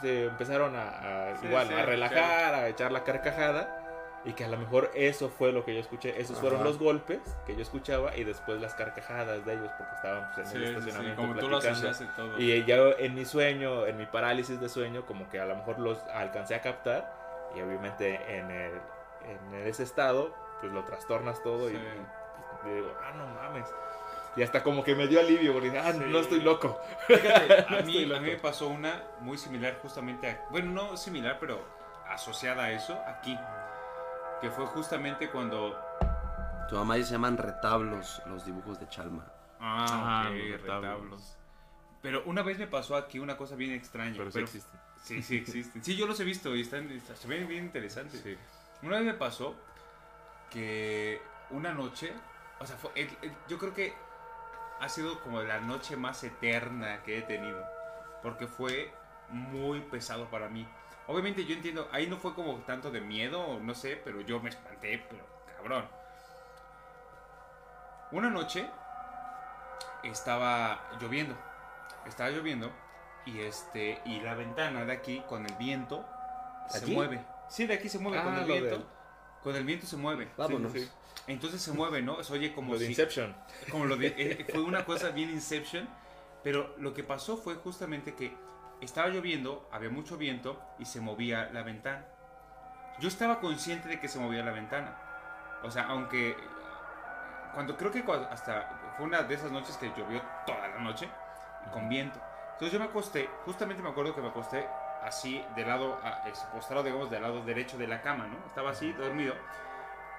se 0.00 0.26
empezaron 0.26 0.74
a, 0.76 1.30
a 1.32 1.36
Sí, 1.38 1.46
igual, 1.46 1.68
sí, 1.68 1.74
a 1.74 1.84
relajar, 1.84 2.54
a 2.54 2.68
echar 2.68 2.92
la 2.92 3.04
carcajada. 3.04 3.81
Y 4.24 4.34
que 4.34 4.44
a 4.44 4.48
lo 4.48 4.56
mejor 4.56 4.90
eso 4.94 5.28
fue 5.30 5.50
lo 5.50 5.64
que 5.64 5.74
yo 5.74 5.80
escuché. 5.80 6.20
Esos 6.20 6.38
fueron 6.38 6.60
Ajá. 6.60 6.68
los 6.68 6.78
golpes 6.78 7.18
que 7.44 7.56
yo 7.56 7.62
escuchaba 7.62 8.16
y 8.16 8.22
después 8.22 8.60
las 8.60 8.74
carcajadas 8.74 9.44
de 9.44 9.54
ellos 9.54 9.70
porque 9.76 9.94
estaban 9.96 10.30
pues, 10.34 10.46
en 10.46 10.52
Sí, 10.52 10.56
el 10.58 10.62
sí, 10.62 10.68
sí, 10.68 10.78
estacionamiento 10.78 11.22
como 11.22 11.34
tú 11.40 11.48
lo 11.48 11.56
asociaste 11.56 12.06
todo. 12.16 12.38
Y 12.38 12.64
ya 12.64 12.76
en 12.98 13.14
mi 13.16 13.24
sueño, 13.24 13.84
en 13.86 13.96
mi 13.96 14.06
parálisis 14.06 14.60
de 14.60 14.68
sueño, 14.68 15.04
como 15.06 15.28
que 15.28 15.40
a 15.40 15.44
lo 15.46 15.56
mejor 15.56 15.80
los 15.80 15.98
alcancé 16.14 16.54
a 16.54 16.60
captar. 16.60 17.12
Y 17.56 17.60
obviamente 17.62 18.14
en, 18.38 18.50
el, 18.50 18.72
en 19.26 19.54
ese 19.66 19.82
estado, 19.82 20.32
pues 20.60 20.72
lo 20.72 20.84
trastornas 20.84 21.42
todo 21.42 21.68
Sí. 21.68 21.74
y 21.74 21.78
pues, 22.62 22.74
digo, 22.76 22.94
ah, 23.02 23.12
no 23.16 23.26
mames. 23.26 23.66
Y 24.36 24.42
hasta 24.42 24.62
como 24.62 24.84
que 24.84 24.94
me 24.94 25.08
dio 25.08 25.18
alivio 25.18 25.52
porque 25.52 25.76
ah, 25.76 25.92
Sí. 25.92 25.98
no 26.06 26.20
estoy 26.20 26.40
loco. 26.42 26.80
Fíjate, 27.08 27.52
a 27.68 27.78
Estoy 27.80 27.82
mí, 27.84 28.04
a 28.04 28.06
loco. 28.06 28.20
mí 28.20 28.30
me 28.30 28.36
pasó 28.36 28.68
una 28.68 29.02
muy 29.18 29.36
similar 29.36 29.78
justamente 29.82 30.30
a, 30.30 30.46
bueno, 30.50 30.70
no 30.70 30.96
similar, 30.96 31.38
pero 31.40 31.60
asociada 32.08 32.64
a 32.64 32.70
eso 32.72 32.98
aquí, 33.06 33.36
que 34.42 34.50
fue 34.50 34.66
justamente 34.66 35.30
cuando... 35.30 35.78
Tu 36.68 36.74
mamá 36.76 36.96
dice 36.96 37.08
se 37.08 37.12
llaman 37.14 37.38
retablos 37.38 38.20
los 38.26 38.44
dibujos 38.44 38.78
de 38.80 38.88
Chalma. 38.88 39.24
Ah, 39.60 40.24
ok, 40.26 40.34
los 40.34 40.60
retablos. 40.60 40.82
retablos. 40.90 41.38
Pero 42.02 42.22
una 42.26 42.42
vez 42.42 42.58
me 42.58 42.66
pasó 42.66 42.96
aquí 42.96 43.18
una 43.20 43.36
cosa 43.36 43.54
bien 43.56 43.72
extraña. 43.72 44.14
Pero 44.18 44.30
sí 44.32 44.40
existe. 44.40 44.76
Sí, 45.02 45.22
sí 45.22 45.36
existen. 45.38 45.82
Sí, 45.84 45.96
yo 45.96 46.06
los 46.06 46.18
he 46.20 46.24
visto 46.24 46.54
y 46.56 46.62
están, 46.62 46.90
está- 46.90 47.14
se 47.16 47.28
ven 47.28 47.46
bien 47.48 47.64
interesantes. 47.64 48.20
Sí. 48.20 48.36
Una 48.82 48.96
vez 48.96 49.06
me 49.06 49.14
pasó 49.14 49.54
que 50.50 51.20
una 51.50 51.72
noche, 51.72 52.12
o 52.58 52.66
sea, 52.66 52.76
fue- 52.76 52.90
el- 52.96 53.16
el- 53.22 53.32
yo 53.48 53.58
creo 53.58 53.72
que 53.74 53.94
ha 54.80 54.88
sido 54.88 55.20
como 55.20 55.40
la 55.42 55.60
noche 55.60 55.96
más 55.96 56.22
eterna 56.24 57.02
que 57.04 57.18
he 57.18 57.22
tenido, 57.22 57.64
porque 58.22 58.46
fue 58.46 58.92
muy 59.28 59.80
pesado 59.82 60.28
para 60.30 60.48
mí. 60.48 60.66
Obviamente 61.08 61.44
yo 61.44 61.54
entiendo, 61.54 61.88
ahí 61.92 62.06
no 62.06 62.16
fue 62.16 62.34
como 62.34 62.54
tanto 62.60 62.90
de 62.90 63.00
miedo, 63.00 63.58
no 63.60 63.74
sé, 63.74 64.00
pero 64.04 64.20
yo 64.20 64.40
me 64.40 64.50
espanté, 64.50 65.04
pero 65.10 65.24
cabrón. 65.56 65.84
Una 68.12 68.30
noche 68.30 68.68
estaba 70.04 70.80
lloviendo, 71.00 71.34
estaba 72.06 72.30
lloviendo 72.30 72.70
y 73.24 73.40
este 73.40 74.00
y 74.04 74.20
la 74.20 74.34
ventana 74.34 74.84
de 74.84 74.92
aquí 74.92 75.22
con 75.28 75.46
el 75.46 75.54
viento 75.56 76.04
se 76.68 76.86
mueve. 76.86 77.24
Sí, 77.48 77.66
de 77.66 77.74
aquí 77.74 77.88
se 77.88 77.98
mueve 77.98 78.22
con 78.22 78.34
Ah, 78.34 78.40
el 78.42 78.48
lo 78.48 78.54
viento. 78.54 78.70
del- 78.78 78.86
Con 79.42 79.56
el 79.56 79.64
viento 79.64 79.86
se 79.86 79.96
mueve. 79.96 80.28
Vámonos. 80.36 80.72
Sí, 80.72 80.80
sí. 80.80 80.90
Entonces 81.26 81.60
se 81.60 81.72
mueve, 81.72 82.00
¿no? 82.00 82.22
Se 82.22 82.32
oye 82.32 82.54
como 82.54 82.74
Lo 82.74 82.78
de 82.78 82.84
si- 82.86 82.92
Inception. 82.92 83.34
como 83.70 83.86
lo 83.86 83.96
de, 83.96 84.14
eh, 84.16 84.46
fue 84.50 84.62
una 84.62 84.84
cosa 84.84 85.08
bien 85.10 85.30
Inception, 85.30 85.88
pero 86.44 86.74
lo 86.78 86.94
que 86.94 87.02
pasó 87.02 87.36
fue 87.36 87.54
justamente 87.56 88.14
que 88.14 88.36
estaba 88.84 89.08
lloviendo, 89.08 89.68
había 89.72 89.90
mucho 89.90 90.16
viento 90.16 90.60
y 90.78 90.84
se 90.84 91.00
movía 91.00 91.50
la 91.52 91.62
ventana. 91.62 92.04
Yo 92.98 93.08
estaba 93.08 93.40
consciente 93.40 93.88
de 93.88 94.00
que 94.00 94.08
se 94.08 94.18
movía 94.18 94.44
la 94.44 94.52
ventana. 94.52 94.96
O 95.62 95.70
sea, 95.70 95.84
aunque 95.84 96.36
cuando 97.54 97.76
creo 97.76 97.90
que 97.90 98.04
hasta 98.30 98.94
fue 98.96 99.06
una 99.06 99.22
de 99.22 99.34
esas 99.34 99.52
noches 99.52 99.76
que 99.76 99.92
llovió 99.96 100.20
toda 100.46 100.68
la 100.68 100.78
noche 100.78 101.08
con 101.72 101.88
viento. 101.88 102.20
Entonces 102.52 102.72
yo 102.72 102.78
me 102.78 102.86
acosté, 102.86 103.28
justamente 103.44 103.82
me 103.82 103.90
acuerdo 103.90 104.14
que 104.14 104.20
me 104.20 104.28
acosté 104.28 104.66
así 105.02 105.44
de 105.56 105.64
lado, 105.64 105.98
postrado 106.52 106.82
digamos 106.82 107.10
del 107.10 107.22
lado 107.22 107.42
derecho 107.44 107.76
de 107.78 107.86
la 107.86 108.00
cama, 108.00 108.26
¿no? 108.26 108.36
Estaba 108.46 108.70
así 108.70 108.92
dormido. 108.92 109.34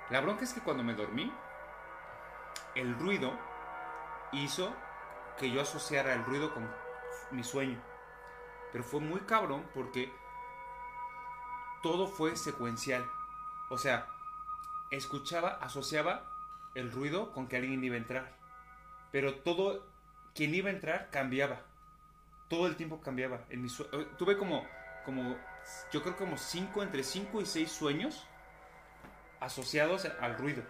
La 0.09 0.21
bronca 0.21 0.43
es 0.43 0.53
que 0.53 0.61
cuando 0.61 0.83
me 0.83 0.93
dormí, 0.93 1.31
el 2.75 2.97
ruido 2.97 3.31
hizo 4.31 4.73
que 5.37 5.51
yo 5.51 5.61
asociara 5.61 6.13
el 6.13 6.25
ruido 6.25 6.53
con 6.53 6.69
mi 7.31 7.43
sueño. 7.43 7.79
Pero 8.73 8.83
fue 8.83 8.99
muy 8.99 9.21
cabrón 9.21 9.65
porque 9.73 10.11
todo 11.81 12.07
fue 12.07 12.35
secuencial. 12.35 13.05
O 13.69 13.77
sea, 13.77 14.07
escuchaba, 14.91 15.49
asociaba 15.61 16.29
el 16.75 16.91
ruido 16.91 17.31
con 17.31 17.47
que 17.47 17.57
alguien 17.57 17.83
iba 17.83 17.95
a 17.95 17.99
entrar. 17.99 18.33
Pero 19.11 19.35
todo, 19.35 19.85
quien 20.33 20.53
iba 20.55 20.69
a 20.69 20.73
entrar 20.73 21.09
cambiaba. 21.11 21.61
Todo 22.49 22.67
el 22.67 22.75
tiempo 22.75 23.01
cambiaba. 23.01 23.41
En 23.49 23.61
mi 23.61 23.69
sue- 23.69 23.87
eh, 23.91 24.07
tuve 24.17 24.37
como, 24.37 24.65
como, 25.05 25.37
yo 25.91 26.01
creo 26.01 26.15
como 26.17 26.37
cinco, 26.37 26.83
entre 26.83 27.03
cinco 27.03 27.41
y 27.41 27.45
seis 27.45 27.71
sueños 27.71 28.27
asociados 29.39 30.05
al 30.05 30.37
ruido. 30.37 30.63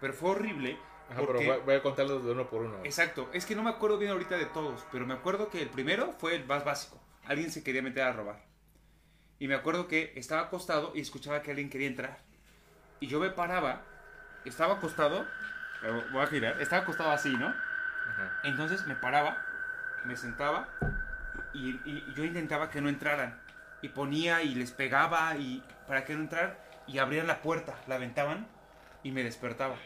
Pero 0.00 0.12
fue 0.12 0.30
horrible. 0.30 0.78
Ajá, 1.10 1.20
pero 1.26 1.60
voy 1.64 1.74
a 1.74 1.82
contarlos 1.82 2.24
de 2.24 2.32
uno 2.32 2.48
por 2.48 2.62
uno. 2.62 2.78
Exacto, 2.84 3.28
es 3.34 3.44
que 3.44 3.54
no 3.54 3.62
me 3.62 3.70
acuerdo 3.70 3.98
bien 3.98 4.10
ahorita 4.12 4.36
de 4.38 4.46
todos, 4.46 4.86
pero 4.90 5.06
me 5.06 5.12
acuerdo 5.14 5.50
que 5.50 5.60
el 5.60 5.68
primero 5.68 6.12
fue 6.12 6.34
el 6.34 6.46
más 6.46 6.64
básico. 6.64 6.98
Alguien 7.26 7.50
se 7.50 7.62
quería 7.62 7.82
meter 7.82 8.02
a 8.02 8.12
robar. 8.12 8.44
Y 9.38 9.48
me 9.48 9.54
acuerdo 9.54 9.88
que 9.88 10.12
estaba 10.16 10.42
acostado 10.42 10.92
y 10.94 11.00
escuchaba 11.00 11.42
que 11.42 11.50
alguien 11.50 11.70
quería 11.70 11.88
entrar. 11.88 12.18
Y 13.00 13.06
yo 13.06 13.20
me 13.20 13.30
paraba, 13.30 13.82
estaba 14.44 14.74
acostado, 14.74 15.26
voy 16.12 16.22
a 16.22 16.26
girar, 16.26 16.60
estaba 16.60 16.82
acostado 16.82 17.10
así, 17.10 17.30
¿no? 17.36 17.48
Ajá. 17.48 18.40
Entonces 18.44 18.86
me 18.86 18.94
paraba, 18.94 19.44
me 20.04 20.16
sentaba 20.16 20.68
y, 21.52 21.70
y 21.84 22.12
yo 22.14 22.24
intentaba 22.24 22.70
que 22.70 22.80
no 22.80 22.88
entraran. 22.88 23.40
Y 23.82 23.88
ponía 23.88 24.42
y 24.42 24.54
les 24.54 24.70
pegaba 24.70 25.36
y 25.36 25.62
para 25.86 26.04
que 26.04 26.14
no 26.14 26.20
entraran 26.20 26.56
y 26.86 26.98
abrían 26.98 27.26
la 27.26 27.40
puerta, 27.40 27.74
la 27.86 27.96
aventaban 27.96 28.46
y 29.02 29.10
me 29.10 29.22
despertaba. 29.22 29.76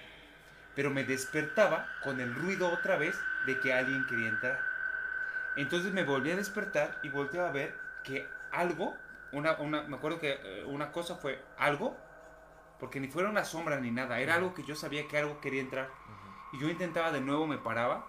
Pero 0.74 0.90
me 0.90 1.04
despertaba 1.04 1.88
con 2.02 2.20
el 2.20 2.34
ruido 2.34 2.72
otra 2.72 2.96
vez 2.96 3.18
de 3.46 3.58
que 3.60 3.72
alguien 3.72 4.06
quería 4.06 4.28
entrar. 4.28 4.67
Entonces 5.56 5.92
me 5.92 6.04
volví 6.04 6.30
a 6.30 6.36
despertar 6.36 6.98
y 7.02 7.08
volteaba 7.08 7.48
a 7.48 7.52
ver 7.52 7.74
que 8.04 8.26
algo, 8.52 8.94
una, 9.32 9.52
una, 9.58 9.82
me 9.82 9.96
acuerdo 9.96 10.18
que 10.20 10.38
eh, 10.42 10.64
una 10.66 10.92
cosa 10.92 11.16
fue 11.16 11.42
algo, 11.58 11.96
porque 12.78 13.00
ni 13.00 13.08
fuera 13.08 13.28
una 13.28 13.44
sombra 13.44 13.80
ni 13.80 13.90
nada, 13.90 14.20
era 14.20 14.36
algo 14.36 14.54
que 14.54 14.62
yo 14.62 14.74
sabía 14.76 15.06
que 15.08 15.18
algo 15.18 15.40
quería 15.40 15.60
entrar. 15.60 15.90
Y 16.52 16.58
yo 16.60 16.68
intentaba 16.68 17.10
de 17.12 17.20
nuevo, 17.20 17.46
me 17.46 17.58
paraba 17.58 18.06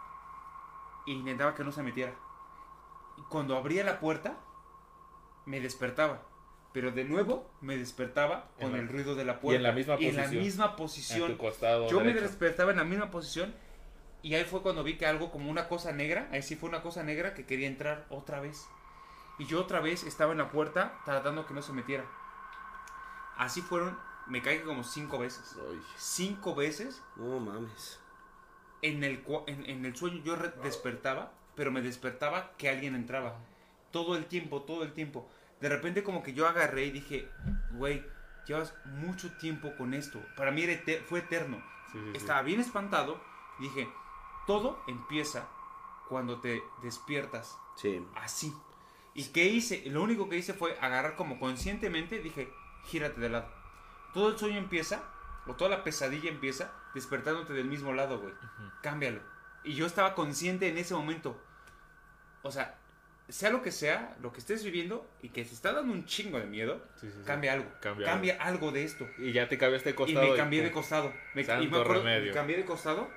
e 1.08 1.12
intentaba 1.12 1.56
que 1.56 1.64
no 1.64 1.72
se 1.72 1.84
metiera. 1.84 2.14
Y 3.18 3.22
cuando 3.24 3.58
abría 3.58 3.84
la 3.84 4.00
puerta, 4.00 4.38
me 5.46 5.60
despertaba. 5.60 6.22
Pero 6.72 6.92
de 6.92 7.04
nuevo 7.04 7.50
me 7.62 7.78
despertaba 7.78 8.50
con 8.62 8.76
el 8.76 8.88
ruido 8.88 9.16
de 9.16 9.26
la 9.26 9.34
y 9.34 9.36
puerta. 9.38 9.58
en 9.58 9.64
la 9.64 9.72
misma 9.72 9.96
Y 10.00 10.06
en 10.08 10.16
la 10.16 10.22
posición. 10.24 10.44
misma 10.44 10.66
En 10.66 10.76
posición. 10.76 11.32
tu 11.32 11.38
costado 11.38 11.90
Yo 11.90 12.00
me 12.02 12.14
despertaba 12.14 12.72
en 12.72 12.78
la 12.78 12.84
misma 12.84 13.10
posición 13.10 13.56
y 14.22 14.36
ahí 14.36 14.44
fue 14.46 14.62
cuando 14.62 14.84
vi 14.84 14.98
que 14.98 15.06
algo 15.06 15.32
como 15.32 15.50
una 15.50 15.68
cosa 15.68 15.92
negra, 15.92 16.28
ahí 16.32 16.42
sí 16.42 16.56
fue 16.56 16.70
una 16.70 16.82
cosa 16.82 17.04
negra 17.04 17.34
que 17.34 17.46
quería 17.46 17.68
entrar 17.68 18.06
otra 18.10 18.40
vez. 18.40 18.68
Y 19.38 19.46
yo 19.46 19.62
otra 19.62 19.80
vez 19.80 20.04
estaba 20.04 20.32
en 20.34 20.38
la 20.40 20.52
puerta 20.52 21.00
tratando 21.06 21.46
que 21.46 21.54
no 21.54 21.62
se 21.62 21.72
metiera. 21.74 22.04
Así 23.38 23.62
fueron, 23.62 23.98
me 24.28 24.42
caí 24.42 24.60
como 24.60 24.84
cinco 24.84 25.18
veces. 25.20 25.56
Ay, 25.70 25.80
Cinco 25.98 26.56
veces 26.56 27.02
no 27.16 27.40
mames. 27.40 28.00
en 28.82 29.04
el, 29.04 29.24
en, 29.48 29.66
en 29.70 29.86
el 29.86 29.96
sueño 29.96 30.22
yo 30.24 30.36
re- 30.36 30.54
despertaba, 30.64 31.32
pero 31.56 31.72
me 31.72 31.82
despertaba 31.82 32.52
que 32.58 32.70
alguien 32.70 32.96
entraba. 32.96 33.38
Todo 33.92 34.16
el 34.18 34.26
tiempo, 34.26 34.62
todo 34.64 34.84
el 34.84 34.94
tiempo. 34.94 35.30
De 35.62 35.70
repente 35.70 36.04
como 36.04 36.22
que 36.24 36.34
yo 36.34 36.48
agarré 36.48 36.86
y 36.86 36.92
dije, 36.92 37.30
güey, 37.72 38.06
llevas 38.46 38.74
mucho 38.86 39.32
tiempo 39.38 39.74
con 39.78 39.94
esto. 39.94 40.22
Para 40.36 40.52
mí 40.52 40.64
era 40.64 40.74
ete- 40.74 41.02
fue 41.06 41.20
eterno. 41.20 41.58
Sí, 41.92 41.98
sí, 42.00 42.12
sí. 42.12 42.18
Estaba 42.18 42.42
bien 42.42 42.60
espantado 42.60 43.22
dije, 43.60 43.90
todo 44.50 44.82
empieza 44.88 45.48
cuando 46.08 46.42
te 46.42 46.64
despiertas 46.82 47.56
Sí. 47.76 48.04
así. 48.16 48.52
¿Y 49.14 49.26
qué 49.26 49.46
hice? 49.46 49.84
Lo 49.92 50.02
único 50.02 50.28
que 50.28 50.38
hice 50.38 50.54
fue 50.56 50.76
agarrar 50.82 51.16
como 51.16 51.40
conscientemente, 51.40 52.18
dije, 52.20 52.52
gírate 52.86 53.22
de 53.22 53.30
lado. 53.30 53.48
Todo 54.12 54.30
el 54.30 54.38
sueño 54.40 54.58
empieza, 54.58 55.04
o 55.46 55.54
toda 55.56 55.70
la 55.70 55.84
pesadilla 55.84 56.30
empieza, 56.32 56.74
despertándote 56.96 57.54
del 57.54 57.66
mismo 57.68 57.94
lado, 57.94 58.20
güey. 58.20 58.34
Cámbialo. 58.82 59.22
Y 59.64 59.76
yo 59.76 59.86
estaba 59.86 60.16
consciente 60.16 60.68
en 60.68 60.80
ese 60.80 60.96
momento. 60.96 61.40
O 62.42 62.52
sea, 62.52 62.80
sea 63.28 63.52
lo 63.52 63.62
que 63.62 63.72
sea, 63.72 64.18
lo 64.22 64.32
que 64.34 64.40
estés 64.40 64.64
viviendo 64.64 65.08
y 65.22 65.30
que 65.30 65.46
se 65.46 65.54
está 65.54 65.74
dando 65.74 65.94
un 65.94 66.06
chingo 66.06 66.40
de 66.40 66.46
miedo, 66.48 66.82
Sí, 66.96 67.08
sí, 67.12 67.18
sí. 67.20 67.24
cambia 67.24 67.54
algo. 67.54 67.70
Cambia 67.82 68.08
Cambia, 68.08 68.38
algo 68.42 68.72
de 68.72 68.84
esto. 68.84 69.08
Y 69.20 69.32
ya 69.32 69.48
te 69.48 69.60
cambiaste 69.60 69.90
de 69.90 69.94
Y 69.94 69.96
costado. 69.96 70.28
me 70.32 70.36
cambié 70.36 70.64
de 70.64 70.72
costado. 70.72 71.14
Me, 71.36 71.42
y 71.42 71.46
Santo 71.46 71.62
me 71.70 71.78
acuerdo, 71.82 71.94
remedio. 72.04 72.28
me 72.30 72.34
cambié 72.34 72.58
de 72.58 72.66
costado. 72.66 73.08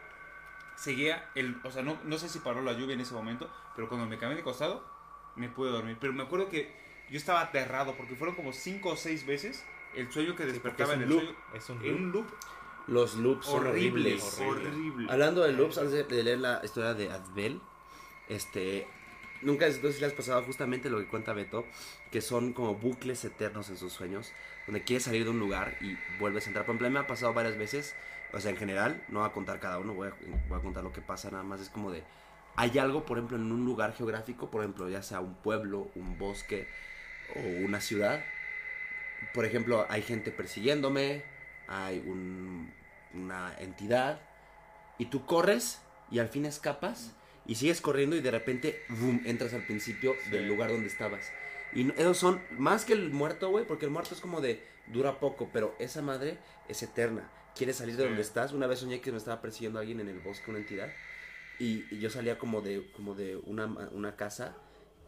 Seguía 0.76 1.30
el. 1.34 1.56
O 1.64 1.70
sea, 1.70 1.82
no, 1.82 1.98
no 2.04 2.18
sé 2.18 2.28
si 2.28 2.38
paró 2.40 2.62
la 2.62 2.72
lluvia 2.72 2.94
en 2.94 3.00
ese 3.00 3.14
momento. 3.14 3.50
Pero 3.76 3.88
cuando 3.88 4.06
me 4.06 4.18
cambié 4.18 4.36
de 4.36 4.42
costado, 4.42 4.84
me 5.36 5.48
pude 5.48 5.70
dormir. 5.70 5.96
Pero 6.00 6.12
me 6.12 6.22
acuerdo 6.22 6.48
que 6.48 6.72
yo 7.10 7.16
estaba 7.16 7.40
aterrado. 7.40 7.94
Porque 7.96 8.14
fueron 8.16 8.34
como 8.34 8.52
cinco 8.52 8.90
o 8.90 8.96
seis 8.96 9.26
veces 9.26 9.64
el 9.94 10.10
sueño 10.10 10.34
que 10.34 10.44
despertaba 10.46 10.92
es 10.94 10.96
en 10.96 11.02
el 11.04 11.08
loop, 11.10 11.20
sueño. 11.20 11.36
es 11.54 11.68
un 11.70 12.12
loop 12.12 12.26
Los 12.86 13.14
loops 13.16 13.46
son 13.46 13.66
horrible. 13.66 14.14
horribles. 14.14 14.38
horrible. 14.40 14.68
Horrible. 14.70 15.12
Hablando 15.12 15.42
de 15.42 15.52
loops, 15.52 15.78
antes 15.78 16.08
de 16.08 16.22
leer 16.22 16.38
la 16.38 16.60
historia 16.64 16.94
de 16.94 17.10
Adbel, 17.10 17.60
este, 18.28 18.86
nunca 19.42 19.70
si 19.70 19.80
le 19.82 20.06
has 20.06 20.12
pasado 20.12 20.42
justamente 20.42 20.88
lo 20.88 20.98
que 20.98 21.06
cuenta 21.06 21.32
Beto, 21.32 21.66
que 22.10 22.20
son 22.20 22.52
como 22.52 22.74
bucles 22.74 23.24
eternos 23.24 23.68
en 23.68 23.76
sus 23.76 23.92
sueños, 23.92 24.32
donde 24.66 24.82
quieres 24.82 25.04
salir 25.04 25.24
de 25.24 25.30
un 25.30 25.38
lugar 25.38 25.76
y 25.80 25.96
vuelves 26.18 26.46
a 26.46 26.50
entrar. 26.50 26.64
Por 26.64 26.72
ejemplo, 26.74 26.86
a 26.86 26.90
mí 26.90 26.94
me 26.94 27.00
ha 27.00 27.06
pasado 27.06 27.32
varias 27.34 27.58
veces, 27.58 27.94
o 28.32 28.40
sea, 28.40 28.50
en 28.50 28.56
general, 28.56 29.02
no 29.08 29.20
voy 29.20 29.28
a 29.28 29.32
contar 29.32 29.60
cada 29.60 29.78
uno, 29.78 29.94
voy 29.94 30.08
a, 30.08 30.14
voy 30.48 30.58
a 30.58 30.62
contar 30.62 30.82
lo 30.84 30.92
que 30.92 31.00
pasa 31.00 31.30
nada 31.30 31.42
más, 31.44 31.60
es 31.60 31.68
como 31.68 31.90
de, 31.90 32.02
hay 32.56 32.78
algo, 32.78 33.04
por 33.04 33.18
ejemplo, 33.18 33.36
en 33.36 33.50
un 33.52 33.64
lugar 33.64 33.94
geográfico, 33.94 34.50
por 34.50 34.62
ejemplo, 34.62 34.88
ya 34.88 35.02
sea 35.02 35.20
un 35.20 35.34
pueblo, 35.34 35.90
un 35.94 36.18
bosque 36.18 36.66
o 37.36 37.64
una 37.64 37.80
ciudad, 37.80 38.22
por 39.34 39.44
ejemplo, 39.44 39.86
hay 39.88 40.02
gente 40.02 40.30
persiguiéndome, 40.30 41.22
hay 41.68 41.98
un- 42.00 42.72
una 43.14 43.54
entidad, 43.58 44.20
y 44.98 45.06
tú 45.06 45.24
corres 45.26 45.80
y 46.10 46.18
al 46.18 46.28
fin 46.28 46.44
escapas 46.46 47.12
y 47.46 47.54
sigues 47.56 47.80
corriendo 47.80 48.16
y 48.16 48.20
de 48.20 48.30
repente 48.30 48.82
boom, 48.88 49.22
entras 49.24 49.52
al 49.54 49.62
principio 49.62 50.14
Sí. 50.24 50.30
del 50.30 50.46
lugar 50.48 50.70
donde 50.70 50.86
estabas. 50.88 51.30
Y 51.74 51.90
esos 51.92 52.18
son 52.18 52.40
más 52.58 52.84
que 52.84 52.92
el 52.92 53.10
muerto, 53.10 53.48
güey, 53.50 53.66
porque 53.66 53.86
el 53.86 53.90
muerto 53.90 54.14
es 54.14 54.20
como 54.20 54.40
de 54.40 54.62
dura 54.88 55.18
poco, 55.20 55.48
pero 55.52 55.74
esa 55.78 56.02
madre 56.02 56.36
es 56.68 56.82
eterna. 56.82 57.30
Quieres 57.56 57.76
salir 57.76 57.96
de 57.96 58.02
Sí. 58.02 58.08
donde 58.08 58.22
estás. 58.22 58.52
Una 58.52 58.66
vez 58.66 58.78
soñé 58.80 59.00
que 59.00 59.10
me 59.12 59.18
estaba 59.18 59.40
persiguiendo 59.40 59.78
alguien 59.78 60.00
en 60.00 60.08
el 60.08 60.20
bosque, 60.20 60.50
una 60.50 60.58
entidad, 60.60 60.88
y, 61.58 61.84
y 61.94 61.98
yo 62.00 62.10
salía 62.10 62.38
como 62.38 62.60
de 62.62 62.90
como 62.92 63.14
de 63.14 63.36
una, 63.36 63.66
una 63.66 64.16
casa 64.16 64.56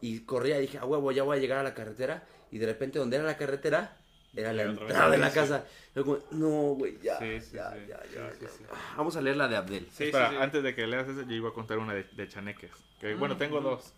y 0.01 0.21
corría 0.21 0.59
y 0.59 0.63
dije, 0.63 0.79
ah, 0.79 0.85
huevo, 0.85 1.11
ya 1.13 1.23
voy 1.23 1.39
a 1.39 1.41
llegar 1.41 1.59
a 1.59 1.63
la 1.63 1.75
carretera. 1.75 2.25
Y 2.51 2.59
de 2.59 2.67
repente, 2.67 2.99
donde 2.99 3.17
era 3.17 3.25
la 3.25 3.37
carretera, 3.37 3.97
era 4.37 4.53
la 4.53 4.63
entrada 4.65 5.11
de 5.11 5.19
la 5.19 5.29
Sí. 5.31 5.35
casa. 5.35 5.65
Yo 5.95 6.05
como, 6.05 6.19
no, 6.33 6.49
güey, 6.75 6.99
ya, 7.03 7.19
Sí, 7.19 7.41
sí, 7.41 7.57
ya, 7.57 7.73
sí. 7.73 7.79
ya, 7.89 8.01
ya, 8.15 8.33
ya. 8.41 8.49
sí. 8.49 8.65
Vamos 8.97 9.17
a 9.17 9.21
leer 9.23 9.37
la 9.37 9.49
de 9.49 9.57
Abdel. 9.57 9.89
Sí, 9.91 10.05
Espera, 10.05 10.29
sí, 10.31 10.37
sí. 10.37 10.43
antes 10.43 10.63
de 10.63 10.75
que 10.75 10.87
leas 10.87 11.09
eso, 11.09 11.23
yo 11.23 11.35
iba 11.35 11.49
a 11.49 11.53
contar 11.53 11.79
una 11.79 11.95
de, 11.95 12.05
de 12.05 12.29
chaneques. 12.29 12.71
Que, 13.01 13.15
Mm, 13.15 13.19
bueno, 13.19 13.37
tengo 13.37 13.61
mm. 13.61 13.65
dos. 13.65 13.93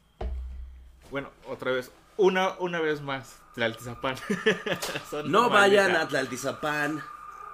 Bueno, 1.11 1.31
otra 1.49 1.73
vez. 1.73 1.91
Una, 2.19 2.57
una 2.61 2.81
vez 2.81 3.03
más, 3.03 3.39
Tlaltizapán. 3.55 4.17
No 5.27 5.51
vayan 5.51 5.97
a 5.97 6.09
Tlaltizapán. 6.09 7.03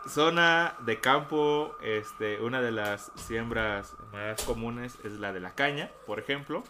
Zona 0.09 0.74
de 0.81 1.01
campo, 1.01 1.77
este, 1.83 2.41
una 2.41 2.61
de 2.61 2.73
las 2.73 3.12
siembras 3.15 3.95
más 4.12 4.43
comunes 4.45 4.99
es 5.05 5.12
la 5.15 5.33
de 5.33 5.41
la 5.41 5.55
caña, 5.55 5.91
por 6.07 6.19
ejemplo, 6.19 6.65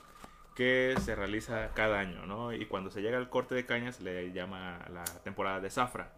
que 0.54 0.94
se 1.00 1.14
realiza 1.14 1.70
cada 1.74 1.98
año, 1.98 2.26
¿no? 2.26 2.52
Y 2.52 2.66
cuando 2.66 2.90
se 2.90 3.00
llega 3.00 3.16
al 3.16 3.30
corte 3.30 3.54
de 3.54 3.64
caña 3.64 3.90
se 3.92 4.02
le 4.02 4.32
llama 4.32 4.78
la 4.92 5.04
temporada 5.24 5.60
de 5.60 5.70
zafra. 5.70 6.12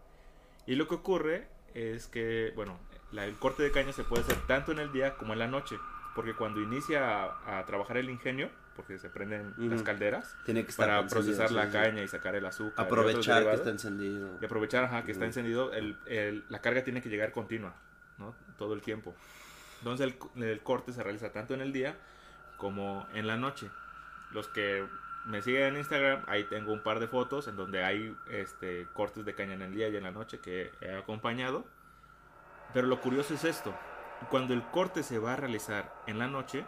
Y 0.66 0.74
lo 0.74 0.88
que 0.88 0.96
ocurre 0.96 1.46
es 1.74 2.08
que, 2.08 2.52
bueno, 2.56 2.78
el 3.12 3.36
corte 3.36 3.62
de 3.62 3.70
caña 3.70 3.92
se 3.92 4.02
puede 4.02 4.22
hacer 4.22 4.38
tanto 4.46 4.72
en 4.72 4.80
el 4.80 4.92
día 4.92 5.14
como 5.16 5.34
en 5.34 5.38
la 5.38 5.46
noche, 5.46 5.76
porque 6.16 6.34
cuando 6.34 6.60
inicia 6.60 7.24
a 7.46 7.64
trabajar 7.64 7.96
el 7.96 8.10
ingenio, 8.10 8.50
porque 8.74 8.98
se 8.98 9.08
prenden 9.08 9.54
las 9.56 9.82
calderas, 9.82 10.36
Tiene 10.44 10.64
que 10.64 10.70
estar 10.70 10.86
para 10.88 11.06
procesar 11.06 11.50
la 11.52 11.66
sí. 11.66 11.72
caña 11.72 12.02
y 12.02 12.08
sacar 12.08 12.34
el 12.34 12.44
azúcar. 12.46 12.84
Aprovechar 12.86 13.44
que 13.44 13.54
está 13.54 13.70
encendido. 13.70 14.38
Y 14.40 14.44
aprovechar 14.44 14.84
ajá, 14.84 15.04
que 15.04 15.12
está 15.12 15.24
encendido, 15.24 15.72
el, 15.72 15.96
el- 16.06 16.44
la 16.48 16.60
carga 16.60 16.82
tiene 16.84 17.00
que 17.02 17.08
llegar 17.08 17.32
continua, 17.32 17.74
¿no? 18.18 18.34
Todo 18.58 18.74
el 18.74 18.82
tiempo. 18.82 19.14
Entonces 19.78 20.14
el, 20.36 20.42
el 20.44 20.60
corte 20.60 20.92
se 20.92 21.02
realiza 21.02 21.30
tanto 21.32 21.54
en 21.54 21.60
el 21.60 21.72
día 21.72 21.96
como 22.56 23.06
en 23.14 23.26
la 23.26 23.36
noche. 23.36 23.70
Los 24.32 24.48
que 24.48 24.84
me 25.26 25.40
siguen 25.42 25.62
en 25.62 25.76
Instagram, 25.76 26.22
ahí 26.26 26.44
tengo 26.44 26.72
un 26.72 26.82
par 26.82 27.00
de 27.00 27.06
fotos 27.08 27.48
en 27.48 27.56
donde 27.56 27.84
hay 27.84 28.16
este, 28.30 28.86
cortes 28.94 29.24
de 29.24 29.34
caña 29.34 29.54
en 29.54 29.62
el 29.62 29.74
día 29.74 29.88
y 29.88 29.96
en 29.96 30.02
la 30.02 30.10
noche 30.10 30.38
que 30.40 30.70
he 30.80 30.94
acompañado. 30.96 31.64
Pero 32.72 32.86
lo 32.86 33.00
curioso 33.00 33.34
es 33.34 33.44
esto. 33.44 33.74
Cuando 34.30 34.54
el 34.54 34.62
corte 34.62 35.02
se 35.02 35.18
va 35.18 35.34
a 35.34 35.36
realizar 35.36 35.92
en 36.06 36.18
la 36.18 36.26
noche, 36.28 36.64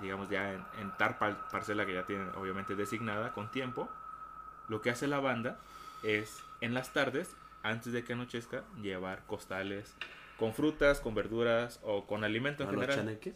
digamos 0.00 0.28
ya 0.30 0.52
en, 0.52 0.62
en 0.80 0.96
tal 0.96 1.18
par- 1.18 1.48
parcela 1.50 1.86
que 1.86 1.94
ya 1.94 2.04
tienen 2.06 2.28
obviamente 2.36 2.74
designada 2.76 3.32
con 3.32 3.50
tiempo, 3.50 3.88
lo 4.68 4.80
que 4.80 4.90
hace 4.90 5.06
la 5.06 5.20
banda 5.20 5.58
es 6.02 6.42
en 6.60 6.74
las 6.74 6.92
tardes, 6.92 7.36
antes 7.62 7.92
de 7.92 8.04
que 8.04 8.12
anochezca, 8.12 8.64
llevar 8.80 9.24
costales 9.26 9.96
con 10.38 10.54
frutas, 10.54 11.00
con 11.00 11.14
verduras 11.14 11.80
o 11.82 12.06
con 12.06 12.22
alimento 12.24 12.62
en 12.62 12.68
¿A 12.68 12.72
los 12.72 12.80
general. 12.82 13.04
chaneques? 13.04 13.34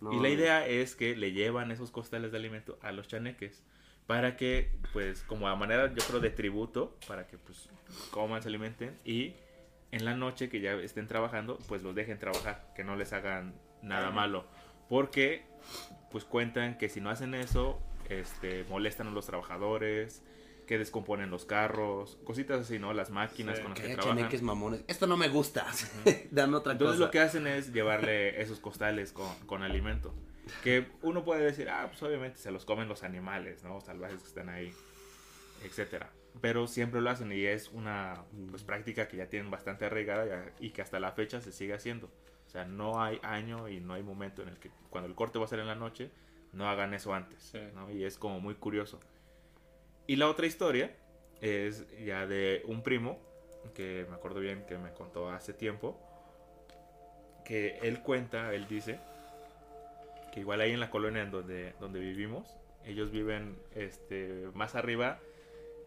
No. 0.00 0.12
Y 0.12 0.20
la 0.20 0.28
idea 0.28 0.66
es 0.66 0.94
que 0.94 1.16
le 1.16 1.32
llevan 1.32 1.70
esos 1.70 1.90
costales 1.90 2.30
de 2.30 2.38
alimento 2.38 2.78
a 2.82 2.92
los 2.92 3.08
chaneques 3.08 3.62
para 4.06 4.36
que, 4.36 4.70
pues, 4.92 5.22
como 5.22 5.48
a 5.48 5.56
manera, 5.56 5.92
yo 5.92 6.04
creo, 6.06 6.20
de 6.20 6.30
tributo, 6.30 6.96
para 7.08 7.26
que, 7.26 7.38
pues, 7.38 7.70
coman, 8.10 8.42
se 8.42 8.48
alimenten 8.48 8.98
y 9.04 9.34
en 9.92 10.04
la 10.04 10.14
noche 10.14 10.48
que 10.50 10.60
ya 10.60 10.72
estén 10.74 11.06
trabajando, 11.06 11.58
pues 11.68 11.82
los 11.82 11.94
dejen 11.94 12.18
trabajar, 12.18 12.70
que 12.76 12.84
no 12.84 12.96
les 12.96 13.12
hagan 13.12 13.54
nada 13.80 14.10
malo. 14.10 14.44
Porque, 14.88 15.46
pues, 16.14 16.24
cuentan 16.24 16.78
que 16.78 16.88
si 16.88 17.00
no 17.00 17.10
hacen 17.10 17.34
eso, 17.34 17.82
este, 18.08 18.62
molestan 18.70 19.08
a 19.08 19.10
los 19.10 19.26
trabajadores, 19.26 20.22
que 20.68 20.78
descomponen 20.78 21.28
los 21.28 21.44
carros, 21.44 22.18
cositas 22.22 22.60
así, 22.60 22.78
¿no? 22.78 22.92
Las 22.94 23.10
máquinas 23.10 23.56
Sí. 23.56 23.62
con 23.62 23.72
las 23.72 23.80
Que 23.80 23.88
que 23.88 23.94
trabajan. 23.94 24.18
chaneques 24.18 24.42
mamones. 24.42 24.84
Esto 24.86 25.08
no 25.08 25.16
me 25.16 25.28
gusta. 25.28 25.66
Dame 26.30 26.56
otra 26.56 26.72
Entonces 26.74 26.98
cosa. 26.98 27.04
lo 27.06 27.10
que 27.10 27.18
hacen 27.18 27.48
es 27.48 27.72
llevarle 27.72 28.40
esos 28.40 28.60
costales 28.60 29.12
con, 29.12 29.28
con 29.46 29.64
alimento. 29.64 30.14
Que 30.62 30.86
uno 31.02 31.24
puede 31.24 31.42
decir, 31.44 31.68
ah, 31.68 31.86
pues 31.88 32.00
obviamente 32.04 32.38
se 32.38 32.52
los 32.52 32.64
comen 32.64 32.86
los 32.88 33.02
animales, 33.02 33.64
¿no? 33.64 33.80
Salvajes 33.80 34.20
que 34.22 34.28
están 34.28 34.48
ahí, 34.50 34.72
etcétera. 35.64 36.10
Pero 36.40 36.66
siempre 36.68 37.00
lo 37.00 37.10
hacen 37.10 37.32
y 37.32 37.44
es 37.44 37.68
una 37.70 38.22
pues, 38.50 38.62
práctica 38.62 39.08
que 39.08 39.16
ya 39.16 39.26
tienen 39.28 39.50
bastante 39.50 39.84
arraigada 39.86 40.52
y 40.60 40.70
que 40.70 40.80
hasta 40.82 41.00
la 41.00 41.12
fecha 41.12 41.40
se 41.40 41.50
sigue 41.52 41.74
haciendo. 41.74 42.10
O 42.54 42.56
sea, 42.56 42.64
no 42.64 43.02
hay 43.02 43.18
año 43.24 43.68
y 43.68 43.80
no 43.80 43.94
hay 43.94 44.04
momento 44.04 44.42
en 44.42 44.48
el 44.48 44.58
que 44.58 44.70
cuando 44.88 45.08
el 45.08 45.16
corte 45.16 45.40
va 45.40 45.44
a 45.44 45.48
ser 45.48 45.58
en 45.58 45.66
la 45.66 45.74
noche, 45.74 46.10
no 46.52 46.68
hagan 46.68 46.94
eso 46.94 47.12
antes. 47.12 47.42
Sí. 47.42 47.58
¿no? 47.74 47.90
Y 47.90 48.04
es 48.04 48.16
como 48.16 48.38
muy 48.38 48.54
curioso. 48.54 49.00
Y 50.06 50.14
la 50.14 50.28
otra 50.28 50.46
historia 50.46 50.94
es 51.40 51.84
ya 52.04 52.28
de 52.28 52.62
un 52.66 52.82
primo 52.82 53.18
que 53.74 54.06
me 54.08 54.14
acuerdo 54.14 54.38
bien 54.38 54.64
que 54.66 54.78
me 54.78 54.92
contó 54.92 55.30
hace 55.30 55.52
tiempo 55.52 55.98
que 57.44 57.78
él 57.82 58.00
cuenta, 58.00 58.54
él 58.54 58.68
dice 58.68 59.00
que 60.32 60.40
igual 60.40 60.60
ahí 60.60 60.70
en 60.70 60.80
la 60.80 60.90
colonia 60.90 61.22
en 61.22 61.30
donde, 61.30 61.74
donde 61.80 61.98
vivimos, 61.98 62.56
ellos 62.84 63.10
viven 63.10 63.56
este, 63.74 64.48
más 64.54 64.74
arriba 64.74 65.18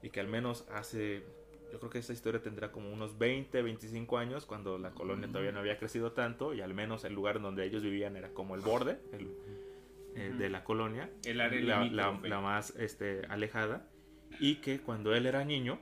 y 0.02 0.10
que 0.10 0.19
al 0.19 0.27
menos 0.27 0.65
hace, 0.72 1.23
yo 1.72 1.80
creo 1.80 1.89
que 1.89 1.99
esta 1.99 2.14
historia 2.14 2.41
tendrá 2.41 2.72
como 2.72 2.91
unos 2.91 3.18
20, 3.18 3.61
25 3.61 4.18
años 4.18 4.45
cuando 4.45 4.77
la 4.77 4.91
colonia 4.91 5.27
todavía 5.27 5.52
no 5.52 5.60
había 5.60 5.77
crecido 5.77 6.11
tanto 6.14 6.53
y 6.53 6.61
al 6.61 6.73
menos 6.73 7.03
el 7.03 7.14
lugar 7.14 7.41
donde 7.41 7.65
ellos 7.65 7.84
vivían 7.84 8.15
era 8.15 8.30
como 8.30 8.56
el 8.56 8.61
borde 8.61 8.99
el- 9.11 9.27
eh, 10.15 10.30
Ujú. 10.30 10.38
de 10.39 10.49
la 10.49 10.64
colonia. 10.64 11.10
El 11.26 11.41
área 11.41 11.61
la, 11.61 11.85
la- 11.85 12.19
la 12.23 12.39
más 12.41 12.72
este, 12.77 13.22
alejada. 13.30 13.88
Y 14.39 14.56
que 14.56 14.80
cuando 14.80 15.14
él 15.15 15.26
era 15.26 15.44
niño 15.45 15.80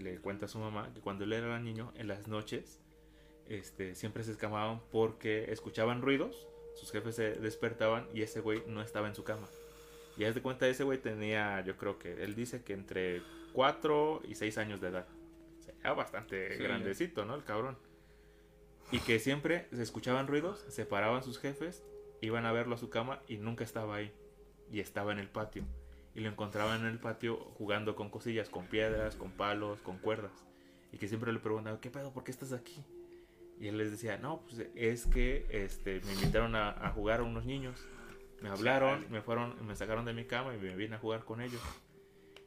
le 0.00 0.18
cuenta 0.18 0.44
a 0.46 0.48
su 0.48 0.58
mamá 0.58 0.92
que 0.94 1.00
cuando 1.00 1.24
él 1.24 1.32
era 1.32 1.58
niño 1.58 1.92
en 1.96 2.08
las 2.08 2.28
noches 2.28 2.80
este, 3.48 3.94
siempre 3.94 4.22
se 4.24 4.32
escamaban 4.32 4.80
porque 4.92 5.50
escuchaban 5.50 6.02
ruidos 6.02 6.46
sus 6.76 6.92
jefes 6.92 7.14
se 7.16 7.32
despertaban 7.32 8.06
y 8.14 8.20
ese 8.22 8.40
güey 8.40 8.62
no 8.66 8.82
estaba 8.82 9.08
en 9.08 9.14
su 9.14 9.24
cama. 9.24 9.48
Y 10.18 10.24
haz 10.24 10.34
de 10.34 10.42
cuenta 10.42 10.68
ese 10.68 10.84
güey 10.84 10.98
tenía 10.98 11.60
yo 11.64 11.76
creo 11.76 11.98
que 11.98 12.22
él 12.22 12.34
dice 12.34 12.62
que 12.62 12.72
entre 12.74 13.22
4 13.52 14.22
y 14.28 14.34
6 14.34 14.58
años 14.58 14.80
de 14.80 14.88
edad 14.88 15.06
o 15.58 15.62
sea, 15.62 15.92
bastante 15.92 16.56
Sí. 16.56 16.62
grandecito 16.62 17.24
no 17.24 17.34
el 17.34 17.44
cabrón 17.44 17.76
y 18.90 19.00
que 19.00 19.18
siempre 19.18 19.68
se 19.72 19.82
escuchaban 19.82 20.26
ruidos 20.26 20.64
se 20.68 20.86
paraban 20.86 21.22
sus 21.22 21.38
jefes 21.38 21.84
iban 22.20 22.46
a 22.46 22.52
verlo 22.52 22.74
a 22.74 22.78
su 22.78 22.90
cama 22.90 23.20
y 23.28 23.36
nunca 23.36 23.64
estaba 23.64 23.96
ahí 23.96 24.12
y 24.70 24.80
estaba 24.80 25.12
en 25.12 25.18
el 25.18 25.28
patio 25.28 25.64
y 26.14 26.20
lo 26.20 26.28
encontraban 26.30 26.80
en 26.80 26.86
el 26.86 26.98
patio 26.98 27.36
jugando 27.58 27.94
con 27.94 28.10
cosillas, 28.10 28.48
con 28.48 28.66
piedras, 28.66 29.14
con 29.14 29.30
palos, 29.32 29.80
con 29.82 29.98
cuerdas 29.98 30.32
y 30.90 30.96
que 30.98 31.06
siempre 31.06 31.32
le 31.32 31.38
preguntaban, 31.38 31.78
¿qué 31.80 31.90
pedo? 31.90 32.12
¿Por 32.12 32.24
qué 32.24 32.30
estás 32.30 32.52
aquí? 32.52 32.82
Y 33.60 33.68
él 33.68 33.76
les 33.76 33.90
decía, 33.90 34.16
no, 34.18 34.40
pues 34.42 34.66
es 34.74 35.06
que 35.06 35.46
este, 35.50 36.00
me 36.06 36.12
invitaron 36.14 36.56
a, 36.56 36.70
a 36.70 36.90
jugar 36.90 37.20
a 37.20 37.24
unos 37.24 37.44
niños 37.44 37.86
Me 38.40 38.48
hablaron, 38.48 39.04
me 39.10 39.20
fueron, 39.20 39.64
me 39.66 39.74
sacaron 39.76 40.04
de 40.06 40.12
mi 40.14 40.24
cama 40.24 40.54
y 40.54 40.58
me 40.58 40.74
vine 40.76 40.94
a 40.96 40.98
jugar 40.98 41.24
con 41.24 41.40
ellos. 41.40 41.60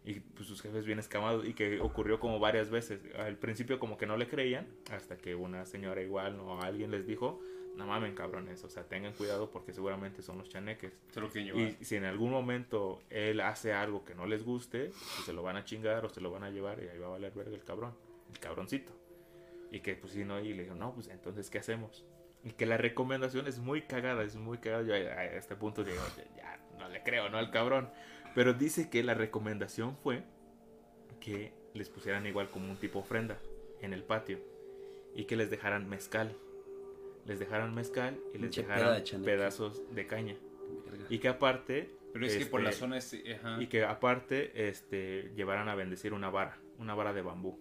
Y 0.04 0.20
pues 0.20 0.48
sus 0.48 0.62
jefes 0.62 0.86
bien 0.86 0.98
escamados 0.98 1.46
y 1.46 1.54
que 1.54 1.80
ocurrió 1.80 2.20
como 2.20 2.40
varias 2.40 2.70
veces. 2.72 3.02
Al 3.18 3.38
principio 3.38 3.80
como 3.80 3.98
que 3.98 4.08
no 4.08 4.18
le 4.18 4.28
creían, 4.28 4.68
hasta 4.92 5.18
que 5.18 5.36
una 5.36 5.66
señora 5.66 6.02
igual 6.02 6.40
o 6.40 6.60
alguien 6.62 6.90
les 6.90 7.06
dijo, 7.06 7.40
no 7.76 7.86
mamen 7.86 8.16
cabrones, 8.16 8.64
o 8.64 8.70
sea, 8.70 8.84
tengan 8.84 9.14
cuidado 9.14 9.50
porque 9.50 9.74
seguramente 9.74 10.22
son 10.22 10.38
los 10.38 10.50
chaneques. 10.50 11.00
Y 11.80 11.86
si 11.86 11.96
en 11.96 12.06
algún 12.06 12.32
momento 12.32 13.02
él 13.10 13.40
hace 13.42 13.74
algo 13.74 14.04
que 14.04 14.16
no 14.16 14.26
les 14.26 14.44
guste, 14.44 14.88
pues 14.88 15.26
se 15.26 15.34
lo 15.34 15.44
van 15.44 15.58
a 15.58 15.64
chingar 15.64 16.06
o 16.06 16.10
se 16.10 16.22
lo 16.22 16.32
van 16.32 16.44
a 16.44 16.50
llevar 16.50 16.82
y 16.84 16.88
ahí 16.88 16.98
va 16.98 17.08
a 17.08 17.12
valer 17.12 17.32
verga 17.34 17.56
el 17.56 17.64
cabrón, 17.64 17.96
el 18.32 18.40
cabroncito. 18.40 18.92
Y 19.72 19.80
que 19.80 19.96
pues 19.96 20.14
si 20.14 20.26
no, 20.26 20.40
y 20.40 20.54
le 20.54 20.64
dijo, 20.64 20.76
no, 20.76 20.94
pues 20.94 21.08
entonces, 21.08 21.50
¿qué 21.50 21.60
hacemos? 21.60 22.04
Y 22.44 22.52
que 22.52 22.66
la 22.66 22.78
recomendación 22.78 23.48
es 23.48 23.60
muy 23.60 23.84
cagada, 23.84 24.24
es 24.24 24.36
muy 24.36 24.58
cagada. 24.58 24.84
Yo 24.84 24.94
a 24.94 24.98
a 24.98 25.26
este 25.26 25.56
punto 25.56 25.84
digo, 25.84 26.02
ya, 26.18 26.36
ya, 26.36 26.60
no 26.78 26.90
le 26.90 27.04
creo, 27.04 27.30
¿no? 27.30 27.38
Al 27.38 27.52
cabrón. 27.52 27.90
Pero 28.36 28.54
dice 28.54 28.90
que 28.90 29.04
la 29.04 29.14
recomendación 29.14 29.98
fue 29.98 30.24
que 31.20 31.54
les 31.74 31.90
pusieran 31.90 32.26
igual 32.26 32.50
como 32.50 32.70
un 32.70 32.78
tipo 32.78 33.00
ofrenda 33.00 33.40
en 33.82 33.94
el 33.94 34.04
patio 34.04 34.40
y 35.16 35.26
que 35.26 35.36
les 35.36 35.50
dejaran 35.50 35.90
mezcal. 35.90 36.36
Les 37.26 37.40
dejaran 37.40 37.74
mezcal 37.76 38.20
y 38.34 38.40
les 38.40 38.56
dejaran 38.56 39.04
de 39.04 39.20
pedazos 39.20 39.84
de 39.94 40.08
caña. 40.08 40.36
Verga. 40.86 41.06
Y 41.10 41.20
que 41.20 41.28
aparte 41.28 41.96
Pero 42.14 42.26
es 42.26 42.38
que 42.38 42.46
por 42.46 42.62
la 42.62 42.70
este, 42.70 42.80
zona 42.80 42.98
es. 42.98 43.14
Ajá. 43.14 43.62
y 43.62 43.68
que 43.68 43.84
aparte 43.84 44.68
este 44.70 45.32
llevaran 45.36 45.70
a 45.70 45.76
bendecir 45.76 46.14
una 46.14 46.30
vara, 46.30 46.60
una 46.78 46.96
vara 46.96 47.14
de 47.14 47.22
bambú. 47.22 47.60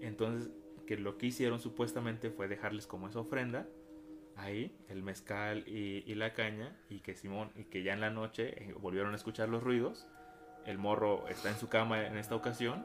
Entonces, 0.00 0.50
que 0.86 0.96
lo 0.96 1.18
que 1.18 1.26
hicieron 1.26 1.58
supuestamente 1.58 2.30
fue 2.30 2.48
dejarles 2.48 2.86
como 2.86 3.08
esa 3.08 3.20
ofrenda 3.20 3.68
ahí, 4.36 4.76
el 4.88 5.02
mezcal 5.02 5.64
y, 5.66 6.04
y 6.06 6.14
la 6.14 6.34
caña, 6.34 6.76
y 6.88 7.00
que 7.00 7.14
Simón, 7.14 7.50
y 7.56 7.64
que 7.64 7.82
ya 7.82 7.92
en 7.92 8.00
la 8.00 8.10
noche 8.10 8.62
eh, 8.62 8.74
volvieron 8.78 9.12
a 9.12 9.16
escuchar 9.16 9.48
los 9.48 9.62
ruidos. 9.62 10.06
El 10.64 10.78
morro 10.78 11.26
está 11.28 11.48
en 11.48 11.56
su 11.56 11.68
cama 11.68 12.06
en 12.06 12.16
esta 12.16 12.34
ocasión, 12.34 12.84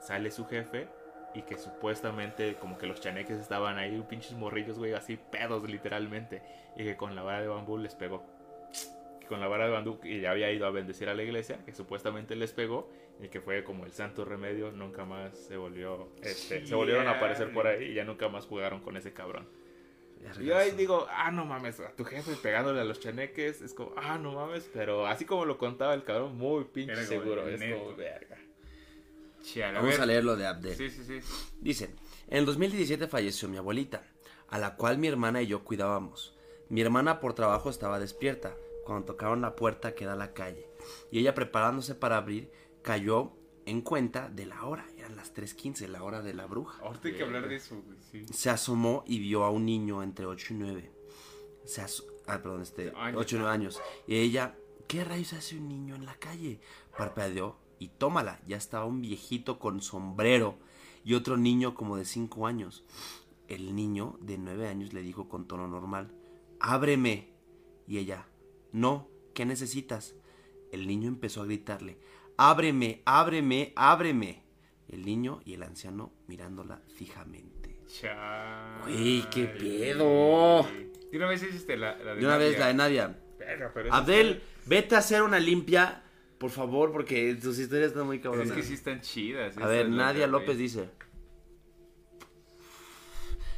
sale 0.00 0.30
su 0.30 0.46
jefe, 0.46 0.88
y 1.34 1.42
que 1.42 1.58
supuestamente 1.58 2.54
como 2.54 2.78
que 2.78 2.86
los 2.86 3.00
chaneques 3.00 3.38
estaban 3.38 3.78
ahí, 3.78 4.02
pinches 4.08 4.32
morrillos, 4.32 4.78
güey, 4.78 4.94
así 4.94 5.18
pedos 5.30 5.68
literalmente, 5.68 6.42
y 6.76 6.84
que 6.84 6.96
con 6.96 7.14
la 7.14 7.22
vara 7.22 7.42
de 7.42 7.48
bambú 7.48 7.78
les 7.78 7.94
pegó. 7.94 8.24
Que 9.20 9.26
con 9.26 9.40
la 9.40 9.48
vara 9.48 9.64
de 9.64 9.72
bambú, 9.72 9.98
y 10.04 10.20
ya 10.20 10.30
había 10.30 10.52
ido 10.52 10.66
a 10.66 10.70
bendecir 10.70 11.08
a 11.08 11.14
la 11.14 11.22
iglesia, 11.22 11.58
que 11.64 11.72
supuestamente 11.72 12.36
les 12.36 12.52
pegó, 12.52 12.90
y 13.20 13.28
que 13.28 13.40
fue 13.40 13.64
como 13.64 13.84
el 13.84 13.92
santo 13.92 14.24
remedio, 14.24 14.70
nunca 14.72 15.04
más 15.04 15.36
se 15.36 15.56
volvió, 15.56 16.10
este, 16.22 16.66
se 16.66 16.74
volvieron 16.74 17.08
a 17.08 17.12
aparecer 17.12 17.52
por 17.52 17.66
ahí 17.66 17.86
y 17.86 17.94
ya 17.94 18.04
nunca 18.04 18.28
más 18.28 18.46
jugaron 18.46 18.80
con 18.80 18.96
ese 18.96 19.12
cabrón. 19.12 19.48
Y 20.40 20.44
yo 20.44 20.56
ahí 20.56 20.72
digo, 20.72 21.06
ah, 21.10 21.30
no 21.30 21.44
mames, 21.44 21.80
a 21.80 21.90
tu 21.92 22.04
jefe 22.04 22.34
pegándole 22.36 22.80
a 22.80 22.84
los 22.84 23.00
chaneques, 23.00 23.62
es 23.62 23.74
como, 23.74 23.92
ah, 23.96 24.18
no 24.18 24.32
mames, 24.32 24.68
pero 24.72 25.06
así 25.06 25.24
como 25.24 25.44
lo 25.44 25.56
contaba 25.58 25.94
el 25.94 26.04
cabrón, 26.04 26.36
muy 26.36 26.64
pinche 26.64 26.92
Era 26.92 27.06
como 27.06 27.22
seguro, 27.22 27.48
es 27.48 27.60
neto. 27.60 27.78
como, 27.78 27.96
verga. 27.96 28.36
Vamos 29.74 29.90
ver. 29.90 30.00
a 30.00 30.06
leer 30.06 30.24
lo 30.24 30.36
de 30.36 30.46
Abdel. 30.46 30.74
Sí, 30.74 30.90
sí, 30.90 31.04
sí. 31.04 31.20
Dice, 31.60 31.90
en 32.28 32.38
el 32.38 32.46
2017 32.46 33.06
falleció 33.06 33.48
mi 33.48 33.56
abuelita, 33.56 34.02
a 34.48 34.58
la 34.58 34.74
cual 34.74 34.98
mi 34.98 35.06
hermana 35.06 35.40
y 35.42 35.46
yo 35.46 35.62
cuidábamos. 35.62 36.36
Mi 36.68 36.80
hermana 36.80 37.20
por 37.20 37.34
trabajo 37.34 37.70
estaba 37.70 38.00
despierta 38.00 38.56
cuando 38.84 39.06
tocaron 39.06 39.40
la 39.40 39.54
puerta 39.54 39.94
que 39.94 40.04
da 40.04 40.14
a 40.14 40.16
la 40.16 40.32
calle 40.32 40.68
y 41.10 41.20
ella 41.20 41.34
preparándose 41.34 41.94
para 41.94 42.16
abrir 42.16 42.50
cayó 42.82 43.32
en 43.66 43.82
cuenta 43.82 44.28
de 44.28 44.46
la 44.46 44.64
hora, 44.64 44.86
eran 45.06 45.16
las 45.16 45.34
3.15, 45.34 45.88
la 45.88 46.02
hora 46.02 46.20
de 46.22 46.34
la 46.34 46.46
bruja. 46.46 46.82
Ahorita 46.82 47.08
hay 47.08 47.14
que 47.14 47.22
hablar 47.22 47.48
de 47.48 47.56
eso, 47.56 47.80
güey. 47.80 47.98
Sí. 48.10 48.26
Se 48.32 48.50
asomó 48.50 49.04
y 49.06 49.18
vio 49.20 49.44
a 49.44 49.50
un 49.50 49.64
niño 49.64 50.02
entre 50.02 50.26
8 50.26 50.54
y 50.54 50.56
9. 50.56 50.92
Se 51.64 51.82
ah, 51.82 52.42
perdón, 52.42 52.62
este, 52.62 52.92
Años. 52.96 53.20
8 53.20 53.36
y 53.36 53.38
9 53.38 53.54
años. 53.54 53.82
Y 54.06 54.16
ella, 54.16 54.56
¿qué 54.88 55.04
rayos 55.04 55.32
hace 55.32 55.56
un 55.56 55.68
niño 55.68 55.94
en 55.94 56.06
la 56.06 56.14
calle? 56.16 56.60
Parpadeó 56.96 57.56
y 57.78 57.88
tómala, 57.88 58.40
ya 58.46 58.56
estaba 58.56 58.84
un 58.84 59.00
viejito 59.00 59.58
con 59.58 59.80
sombrero 59.80 60.58
y 61.04 61.14
otro 61.14 61.36
niño 61.36 61.74
como 61.74 61.96
de 61.96 62.04
5 62.04 62.46
años. 62.46 62.84
El 63.48 63.76
niño 63.76 64.18
de 64.20 64.38
9 64.38 64.68
años 64.68 64.92
le 64.92 65.02
dijo 65.02 65.28
con 65.28 65.46
tono 65.46 65.68
normal, 65.68 66.12
ábreme. 66.58 67.32
Y 67.86 67.98
ella, 67.98 68.26
no, 68.72 69.08
¿qué 69.34 69.44
necesitas? 69.44 70.16
El 70.72 70.88
niño 70.88 71.06
empezó 71.08 71.42
a 71.42 71.44
gritarle, 71.44 72.00
ábreme, 72.36 73.02
ábreme, 73.04 73.72
ábreme. 73.76 74.45
El 74.88 75.04
niño 75.04 75.40
y 75.44 75.54
el 75.54 75.62
anciano 75.62 76.12
mirándola 76.28 76.80
fijamente. 76.96 77.80
Chale. 77.86 78.82
Güey, 78.84 79.28
qué 79.30 79.46
pedo. 79.46 80.62
De 81.10 81.16
una 81.16 81.26
vez 81.26 81.42
hiciste 81.42 81.76
la, 81.76 81.96
la 81.98 82.14
De 82.14 82.24
una 82.24 82.36
vez 82.36 82.58
la 82.58 82.68
de 82.68 82.74
Nadia. 82.74 83.18
Pero 83.38 83.68
eso 83.68 83.92
Abdel, 83.94 84.28
está- 84.28 84.44
vete 84.66 84.94
a 84.94 84.98
hacer 84.98 85.22
una 85.22 85.38
limpia, 85.38 86.02
por 86.38 86.50
favor, 86.50 86.92
porque 86.92 87.34
tus 87.34 87.58
historias 87.58 87.88
están 87.88 88.06
muy 88.06 88.16
Es 88.18 88.22
cabronas. 88.22 88.52
que 88.52 88.62
sí 88.62 88.74
están 88.74 89.00
chidas. 89.00 89.56
A 89.58 89.66
ver, 89.66 89.88
Nadia. 89.88 90.26
López 90.26 90.56
dice. 90.58 90.88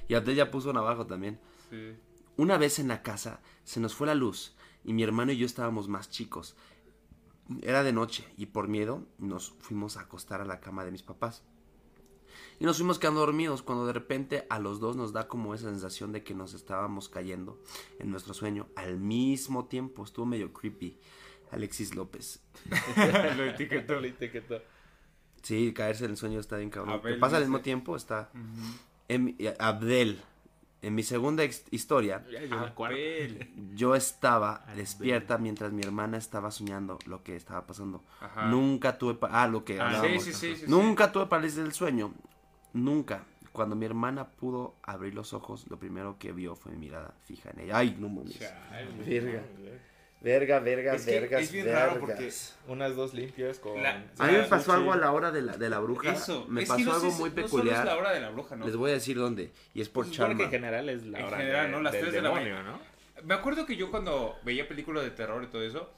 Y 0.08 0.14
Abdel 0.14 0.36
ya 0.36 0.50
puso 0.50 0.70
una 0.70 0.80
abajo 0.80 1.06
también. 1.06 1.38
Sí. 1.70 1.94
Una 2.36 2.56
vez 2.56 2.78
en 2.78 2.88
la 2.88 3.02
casa 3.02 3.40
se 3.64 3.80
nos 3.80 3.94
fue 3.94 4.06
la 4.06 4.14
luz 4.14 4.54
y 4.84 4.92
mi 4.92 5.02
hermano 5.02 5.32
y 5.32 5.36
yo 5.36 5.46
estábamos 5.46 5.88
más 5.88 6.08
chicos. 6.10 6.56
Era 7.62 7.82
de 7.82 7.92
noche 7.92 8.24
y 8.36 8.46
por 8.46 8.68
miedo 8.68 9.06
nos 9.18 9.54
fuimos 9.60 9.96
a 9.96 10.00
acostar 10.02 10.40
a 10.40 10.44
la 10.44 10.60
cama 10.60 10.84
de 10.84 10.90
mis 10.90 11.02
papás. 11.02 11.42
Y 12.60 12.64
nos 12.64 12.76
fuimos 12.76 12.98
quedando 12.98 13.20
dormidos 13.20 13.62
cuando 13.62 13.86
de 13.86 13.92
repente 13.92 14.46
a 14.50 14.58
los 14.58 14.80
dos 14.80 14.96
nos 14.96 15.12
da 15.12 15.28
como 15.28 15.54
esa 15.54 15.68
sensación 15.70 16.12
de 16.12 16.24
que 16.24 16.34
nos 16.34 16.54
estábamos 16.54 17.08
cayendo 17.08 17.62
en 17.98 18.10
nuestro 18.10 18.34
sueño 18.34 18.66
al 18.74 18.98
mismo 18.98 19.66
tiempo. 19.66 20.04
Estuvo 20.04 20.26
medio 20.26 20.52
creepy. 20.52 20.98
Alexis 21.52 21.94
López. 21.94 22.42
Lo 23.36 23.44
etiquetó. 23.44 24.00
Lo 24.00 24.06
etiquetó. 24.06 24.60
Sí, 25.42 25.72
caerse 25.72 26.04
en 26.04 26.10
el 26.12 26.16
sueño 26.16 26.40
está 26.40 26.56
bien 26.56 26.68
cabrón. 26.70 26.94
Abel 26.94 27.14
Que 27.14 27.20
pasa 27.20 27.36
al 27.36 27.44
mismo 27.44 27.60
tiempo 27.60 27.96
está... 27.96 28.30
Mi- 29.08 29.36
Abdel. 29.58 30.20
En 30.80 30.94
mi 30.94 31.02
segunda 31.02 31.42
historia, 31.70 32.24
Ya, 32.30 32.40
yo 33.74 33.94
estaba 33.96 34.64
despierta 34.76 35.36
mientras 35.38 35.72
mi 35.72 35.82
hermana 35.82 36.18
estaba 36.18 36.50
soñando 36.52 36.98
lo 37.06 37.22
que 37.24 37.34
estaba 37.34 37.66
pasando. 37.66 38.04
Ajá. 38.20 38.46
Nunca 38.46 38.96
tuve... 38.96 39.18
Ah, 39.30 39.48
lo 39.48 39.64
que 39.64 39.80
Ah, 39.80 39.86
hablábamos. 39.86 40.22
sí, 40.22 40.32
sí, 40.32 40.54
sí, 40.54 40.56
sí, 40.56 40.64
Nunca 40.68 41.10
tuve 41.10 41.26
parálisis 41.26 41.58
del 41.58 41.72
sueño. 41.72 42.12
Nunca. 42.72 43.24
Cuando 43.50 43.74
mi 43.74 43.86
hermana 43.86 44.28
pudo 44.28 44.76
abrir 44.84 45.14
los 45.14 45.32
ojos, 45.32 45.66
lo 45.68 45.78
primero 45.80 46.16
que 46.18 46.30
vio 46.30 46.54
fue 46.54 46.70
mi 46.72 46.78
mirada 46.78 47.14
fija 47.24 47.50
en 47.50 47.60
ella. 47.60 47.76
Ay, 47.76 47.96
no 47.98 48.08
mames. 48.08 48.38
Verga. 49.04 49.42
Verga, 50.20 50.58
verga, 50.58 50.94
Es 50.94 51.04
que 51.04 51.24
es 51.38 51.52
bien 51.52 51.66
raro 51.72 52.00
porque 52.00 52.28
Unas 52.66 52.96
dos 52.96 53.14
limpias 53.14 53.60
con... 53.60 53.80
La- 53.80 54.02
A 54.18 54.26
mí 54.26 54.32
me 54.32 54.42
pasó 54.44 54.72
algo 54.72 54.92
a 54.92 54.96
la 54.96 55.12
hora 55.12 55.30
de 55.30 55.42
la, 55.42 55.56
de 55.56 55.70
la 55.70 55.78
bruja. 55.78 56.12
Eso. 56.12 56.44
Me 56.48 56.62
es 56.62 56.68
pasó 56.68 56.78
que 56.78 56.84
no 56.84 56.92
algo 56.94 57.10
sé- 57.12 57.18
muy 57.18 57.30
no 57.30 57.34
solo 57.36 57.46
peculiar. 57.46 57.78
es 57.78 57.84
la 57.84 57.96
hora 57.96 58.12
de 58.12 58.20
la 58.20 58.30
bruja, 58.30 58.56
¿no? 58.56 58.66
Les 58.66 58.74
voy 58.76 58.90
a 58.90 58.94
decir 58.94 59.16
dónde. 59.16 59.52
Y 59.74 59.80
es 59.80 59.88
por 59.88 60.06
que 60.06 60.10
charma. 60.12 60.42
en 60.44 60.50
general 60.50 60.88
es 60.88 61.06
la 61.06 61.20
En 61.20 61.24
hora 61.26 61.36
general, 61.36 61.66
de- 61.66 61.72
¿no? 61.72 61.80
Las 61.82 61.92
del 61.92 62.00
tres 62.02 62.12
de 62.14 62.22
la 62.22 62.30
mañana. 62.32 62.62
¿no? 62.64 62.80
Me 63.22 63.34
acuerdo 63.34 63.64
que 63.64 63.76
yo 63.76 63.90
cuando 63.92 64.36
veía 64.44 64.66
películas 64.66 65.04
de 65.04 65.10
terror 65.12 65.42
y 65.44 65.46
todo 65.46 65.62
eso, 65.62 65.88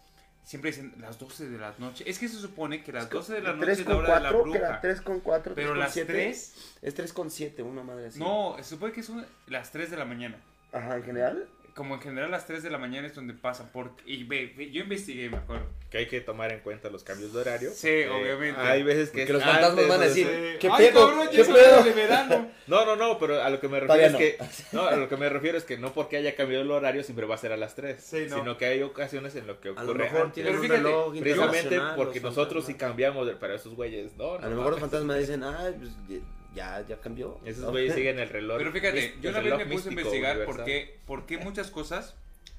siempre 0.42 0.70
dicen 0.70 0.94
las 0.98 1.18
12 1.18 1.48
de 1.48 1.56
la 1.58 1.74
noche. 1.78 2.04
Es 2.06 2.18
que 2.18 2.28
se 2.28 2.36
supone 2.38 2.82
que 2.82 2.92
las 2.92 3.08
12 3.08 3.32
de 3.34 3.40
la 3.40 3.54
noche 3.54 3.72
es 3.72 3.86
la 3.86 3.96
hora 3.96 4.14
de 4.16 4.20
la 4.20 4.32
bruja. 4.32 4.80
3 4.82 5.00
con 5.00 5.20
4, 5.20 5.54
Pero 5.54 5.74
las 5.74 5.94
3, 5.94 6.54
Es 6.82 6.94
3 6.94 7.12
con 7.14 7.30
7, 7.30 7.62
una 7.62 7.82
madre 7.82 8.08
así. 8.08 8.18
no, 8.18 8.56
se 8.58 8.64
supone 8.64 8.92
que 8.92 9.02
son 9.02 9.24
las 9.46 9.70
3 9.72 9.90
de 9.90 9.96
la 9.96 10.04
mañana. 10.04 10.36
Ajá, 10.72 10.96
en 10.96 11.02
general. 11.04 11.48
Como 11.80 11.94
en 11.94 12.02
general 12.02 12.30
las 12.30 12.46
3 12.46 12.62
de 12.62 12.68
la 12.68 12.76
mañana 12.76 13.06
es 13.06 13.14
donde 13.14 13.32
pasa. 13.32 13.70
Porque, 13.72 14.02
y 14.04 14.24
ve, 14.24 14.52
ve, 14.54 14.70
yo 14.70 14.82
investigué, 14.82 15.30
me 15.30 15.38
acuerdo. 15.38 15.64
Que 15.88 15.96
hay 15.96 16.06
que 16.06 16.20
tomar 16.20 16.52
en 16.52 16.60
cuenta 16.60 16.90
los 16.90 17.02
cambios 17.02 17.32
de 17.32 17.40
horario. 17.40 17.70
Sí, 17.74 17.88
Eh, 17.88 18.10
obviamente. 18.10 18.60
Hay 18.60 18.82
veces 18.82 19.08
que... 19.08 19.20
Porque 19.20 19.32
los 19.32 19.42
fantasmas 19.42 19.70
antes 19.70 19.88
van 19.88 20.00
a 20.02 20.04
decir. 20.04 20.58
¿qué 20.60 20.68
Ay, 20.70 20.88
pedo? 20.88 21.08
cabrón, 21.08 21.28
¿Qué 21.32 21.42
pedo? 21.42 21.82
de 21.82 21.92
verano. 21.92 22.50
No, 22.66 22.84
no, 22.84 22.96
no, 22.96 23.18
pero 23.18 23.42
a 23.42 23.48
lo 23.48 23.58
que 23.60 23.68
me 23.68 23.80
refiero 23.80 23.86
Todavía 23.86 24.06
es 24.08 24.12
no. 24.12 24.18
que... 24.18 24.38
No, 24.76 24.86
a 24.88 24.94
lo 24.96 25.08
que 25.08 25.16
me 25.16 25.28
refiero 25.30 25.56
es 25.56 25.64
que 25.64 25.78
no 25.78 25.94
porque 25.94 26.18
haya 26.18 26.36
cambiado 26.36 26.64
el 26.64 26.70
horario 26.70 27.02
siempre 27.02 27.24
va 27.24 27.36
a 27.36 27.38
ser 27.38 27.52
a 27.52 27.56
las 27.56 27.74
3. 27.76 27.96
Sí, 27.98 28.26
no. 28.28 28.36
Sino 28.36 28.58
que 28.58 28.66
hay 28.66 28.82
ocasiones 28.82 29.34
en 29.36 29.46
lo 29.46 29.58
que 29.58 29.70
A 29.70 29.72
lo 29.72 29.80
ocurre 29.84 30.04
mejor 30.04 30.20
antes. 30.26 30.44
Pero 30.44 30.56
un 30.56 30.62
fíjate, 30.62 30.82
reloj 30.82 31.18
Precisamente 31.18 31.80
porque 31.96 32.20
nosotros 32.20 32.66
sí 32.66 32.74
cambiamos, 32.74 33.26
pero 33.40 33.54
esos 33.54 33.74
güeyes 33.74 34.14
no. 34.18 34.34
A 34.34 34.40
no 34.40 34.50
lo 34.50 34.56
mejor 34.56 34.72
los 34.72 34.80
fantasmas 34.80 35.18
dicen, 35.18 35.42
ay, 35.42 35.74
pues 35.78 36.20
ya, 36.54 36.84
ya 36.86 37.00
cambió. 37.00 37.40
Esos 37.44 37.64
¿no? 37.64 37.70
güeyes 37.70 37.94
siguen 37.94 38.18
el 38.18 38.28
reloj. 38.30 38.58
Pero 38.58 38.72
fíjate, 38.72 39.16
yo 39.20 39.30
una 39.30 39.40
vez 39.40 39.56
me 39.56 39.66
puse 39.66 39.88
a 39.88 39.92
investigar 39.92 40.44
por 40.44 40.64
qué, 40.64 40.98
por 41.06 41.26
qué 41.26 41.38
muchas 41.38 41.70
cosas 41.70 42.14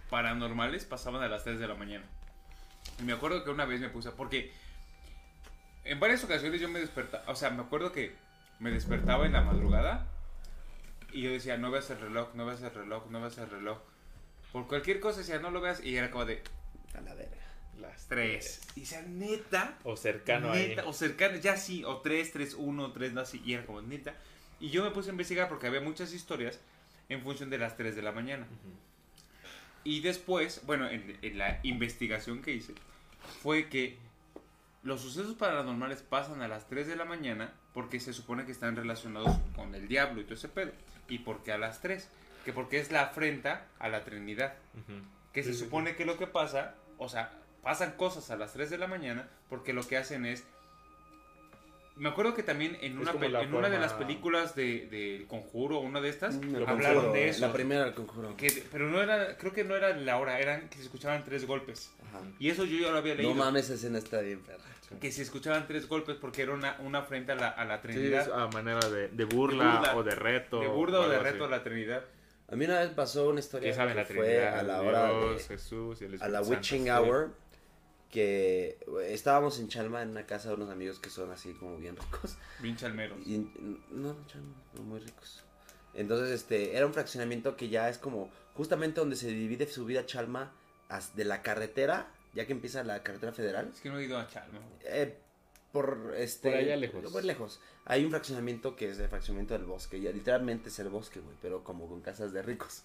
paranormales 0.09 0.85
pasaban 0.85 1.23
a 1.23 1.27
las 1.27 1.43
3 1.43 1.59
de 1.59 1.67
la 1.67 1.75
mañana. 1.75 2.05
Y 2.99 3.03
me 3.03 3.13
acuerdo 3.13 3.43
que 3.43 3.49
una 3.49 3.65
vez 3.65 3.79
me 3.79 3.89
puse, 3.89 4.11
porque 4.11 4.51
en 5.83 5.99
varias 5.99 6.23
ocasiones 6.23 6.61
yo 6.61 6.69
me 6.69 6.79
despertaba, 6.79 7.23
o 7.27 7.35
sea, 7.35 7.49
me 7.49 7.61
acuerdo 7.61 7.91
que 7.91 8.13
me 8.59 8.71
despertaba 8.71 9.25
en 9.25 9.33
la 9.33 9.41
madrugada 9.41 10.07
y 11.11 11.21
yo 11.23 11.31
decía, 11.31 11.57
no 11.57 11.71
veas 11.71 11.89
el 11.89 11.99
reloj, 11.99 12.33
no 12.35 12.45
veas 12.45 12.61
el 12.61 12.73
reloj, 12.73 13.09
no 13.09 13.21
veas 13.21 13.37
el 13.37 13.49
reloj. 13.49 13.79
Por 14.51 14.67
cualquier 14.67 14.99
cosa 14.99 15.19
decía, 15.19 15.39
no 15.39 15.51
lo 15.51 15.61
veas, 15.61 15.83
y 15.83 15.95
era 15.95 16.11
como 16.11 16.25
de 16.25 16.43
A 16.93 17.01
la 17.01 17.13
verga. 17.15 17.37
Las 17.81 18.07
3. 18.07 18.61
Y 18.75 18.79
decía, 18.81 19.01
neta, 19.07 19.77
O 19.83 19.97
cercano 19.97 20.53
neta, 20.53 20.81
ahí. 20.83 20.87
o 20.87 20.93
cercano, 20.93 21.37
ya 21.37 21.57
sí, 21.57 21.83
o 21.83 21.97
3, 22.01 22.31
3, 22.31 22.53
1, 22.55 22.91
3, 22.93 23.13
no, 23.13 23.21
así, 23.21 23.41
y 23.45 23.53
era 23.53 23.65
como 23.65 23.81
neta. 23.81 24.13
Y 24.59 24.69
yo 24.69 24.83
me 24.83 24.91
puse 24.91 25.09
a 25.09 25.11
investigar 25.11 25.49
porque 25.49 25.67
había 25.67 25.81
muchas 25.81 26.13
historias 26.13 26.59
en 27.09 27.21
función 27.21 27.49
de 27.49 27.57
las 27.57 27.75
3 27.77 27.95
de 27.95 28.01
la 28.01 28.11
mañana. 28.11 28.47
Y 29.83 30.01
después, 30.01 30.61
bueno, 30.65 30.87
en, 30.87 31.17
en 31.21 31.37
la 31.37 31.59
investigación 31.63 32.41
que 32.41 32.51
hice, 32.53 32.73
fue 33.41 33.67
que 33.69 33.97
los 34.83 35.01
sucesos 35.01 35.35
paranormales 35.35 36.01
pasan 36.03 36.41
a 36.41 36.47
las 36.47 36.67
3 36.67 36.87
de 36.87 36.95
la 36.95 37.05
mañana 37.05 37.53
porque 37.73 37.99
se 37.99 38.13
supone 38.13 38.45
que 38.45 38.51
están 38.51 38.75
relacionados 38.75 39.35
con 39.55 39.73
el 39.75 39.87
diablo 39.87 40.21
y 40.21 40.23
todo 40.23 40.35
ese 40.35 40.49
pedo. 40.49 40.71
¿Y 41.07 41.19
por 41.19 41.41
qué 41.43 41.51
a 41.51 41.57
las 41.57 41.81
3? 41.81 42.07
Que 42.45 42.53
porque 42.53 42.79
es 42.79 42.91
la 42.91 43.01
afrenta 43.03 43.67
a 43.79 43.89
la 43.89 44.03
Trinidad. 44.03 44.53
Que 45.33 45.43
se 45.43 45.53
Sí, 45.53 45.59
sí, 45.59 45.65
supone 45.65 45.95
que 45.95 46.05
lo 46.05 46.17
que 46.17 46.27
pasa, 46.27 46.75
o 46.97 47.09
sea, 47.09 47.31
pasan 47.63 47.91
cosas 47.93 48.29
a 48.31 48.35
las 48.37 48.53
3 48.53 48.69
de 48.69 48.77
la 48.77 48.87
mañana 48.87 49.29
porque 49.49 49.73
lo 49.73 49.83
que 49.87 49.97
hacen 49.97 50.25
es... 50.25 50.43
Me 51.97 52.09
acuerdo 52.09 52.33
que 52.33 52.41
también 52.41 52.77
en 52.81 52.97
una, 52.97 53.11
en 53.11 53.17
una 53.17 53.41
de 53.41 53.47
forma- 53.47 53.69
las 53.69 53.93
películas 53.93 54.55
de, 54.55 54.87
de 54.87 55.25
Conjuro, 55.27 55.79
una 55.79 55.99
de 56.01 56.09
estas, 56.09 56.35
Mm, 56.35 56.55
el 56.55 56.67
hablaron 56.67 56.95
conjuro, 56.95 57.13
de 57.13 57.29
eso. 57.29 57.45
La 57.45 57.53
primera 57.53 57.83
del 57.83 57.93
conjuro. 57.93 58.35
Que, 58.37 58.63
pero 58.71 58.89
no 58.89 59.01
era, 59.01 59.37
creo 59.37 59.51
que 59.53 59.63
no 59.65 59.75
era 59.75 59.95
la 59.95 60.17
hora, 60.17 60.39
eran 60.39 60.69
que 60.69 60.77
se 60.77 60.83
escuchaban 60.83 61.23
tres 61.25 61.45
golpes. 61.45 61.91
Ajá. 62.07 62.21
Y 62.39 62.49
eso 62.49 62.63
yo 62.65 62.77
ya 62.79 62.91
lo 62.91 62.97
había 62.97 63.13
leído. 63.15 63.33
No 63.35 63.43
mames, 63.43 63.65
esa 63.65 63.73
escena 63.75 63.99
está 63.99 64.21
bien, 64.21 64.39
perra. 64.39 64.63
Que 64.99 65.11
se 65.11 65.21
escuchaban 65.21 65.67
tres 65.67 65.87
golpes 65.87 66.15
porque 66.19 66.41
era 66.41 66.53
una, 66.53 66.75
una 66.79 66.99
afrenta 66.99 67.33
a 67.33 67.35
la, 67.35 67.47
a 67.49 67.65
la 67.65 67.77
Sí, 67.77 67.83
Trinidad. 67.83 68.21
es 68.23 68.27
a 68.33 68.47
manera 68.47 68.89
de, 68.89 69.07
de 69.09 69.25
burla, 69.25 69.75
burla. 69.77 69.95
o 69.97 70.03
de 70.03 70.15
reto. 70.15 70.59
de 70.59 70.67
burda 70.67 70.99
o 71.01 71.07
de 71.07 71.15
algo 71.15 71.21
así. 71.27 71.31
reto 71.33 71.45
a 71.45 71.49
la 71.49 71.63
Trinidad. 71.63 72.03
A 72.49 72.55
mí 72.55 72.65
una 72.65 72.79
vez 72.79 72.89
pasó 72.89 73.29
una 73.29 73.39
historia 73.41 73.67
¿Quién 73.67 73.75
sabe 73.75 73.91
que 73.91 73.95
la 73.99 74.05
fue 74.05 74.15
Trinidad? 74.15 74.59
a 74.59 74.63
la 74.63 74.81
hora 74.81 75.07
Dios, 75.07 75.37
de, 75.37 75.43
Jesús 75.55 76.01
y 76.01 76.05
el 76.05 76.21
a 76.21 76.27
la 76.27 76.39
Espíritu 76.39 76.49
witching 76.59 76.83
sí. 76.83 76.89
hour 76.89 77.31
que 78.11 78.77
estábamos 79.07 79.57
en 79.59 79.67
Chalma 79.69 80.01
en 80.01 80.09
una 80.09 80.25
casa 80.25 80.49
de 80.49 80.55
unos 80.55 80.69
amigos 80.69 80.99
que 80.99 81.09
son 81.09 81.31
así 81.31 81.53
como 81.53 81.77
bien 81.77 81.95
ricos 81.95 82.35
Bien 82.59 82.75
chalmeros. 82.75 83.17
y 83.25 83.37
no, 83.89 84.13
no, 84.13 84.27
Chalma, 84.27 84.53
no 84.75 84.83
muy 84.83 84.99
ricos. 84.99 85.43
Entonces, 85.93 86.29
este, 86.29 86.75
era 86.77 86.85
un 86.85 86.93
fraccionamiento 86.93 87.55
que 87.57 87.69
ya 87.69 87.89
es 87.89 87.97
como 87.97 88.29
justamente 88.53 88.99
donde 88.99 89.15
se 89.15 89.27
divide 89.27 89.65
su 89.67 89.85
vida 89.85 90.05
Chalma 90.05 90.53
as- 90.89 91.15
de 91.15 91.25
la 91.25 91.41
carretera, 91.41 92.11
ya 92.33 92.45
que 92.45 92.53
empieza 92.53 92.83
la 92.83 93.01
carretera 93.03 93.31
federal. 93.33 93.69
Es 93.73 93.81
que 93.81 93.89
no 93.89 93.97
he 93.99 94.05
ido 94.05 94.17
a 94.17 94.27
Chalma. 94.27 94.59
Eh, 94.85 95.17
por 95.71 96.13
este 96.17 96.49
Por 96.51 96.59
allá 96.59 96.75
lejos. 96.75 97.11
por 97.13 97.23
lejos 97.23 97.61
hay 97.85 98.03
un 98.03 98.11
fraccionamiento 98.11 98.75
que 98.75 98.89
es 98.89 98.99
el 98.99 99.07
fraccionamiento 99.07 99.53
del 99.53 99.63
bosque 99.63 100.01
ya 100.01 100.11
literalmente 100.11 100.67
es 100.67 100.77
el 100.79 100.89
bosque 100.89 101.21
güey 101.21 101.33
pero 101.41 101.63
como 101.63 101.87
con 101.87 102.01
casas 102.01 102.33
de 102.33 102.41
ricos 102.41 102.83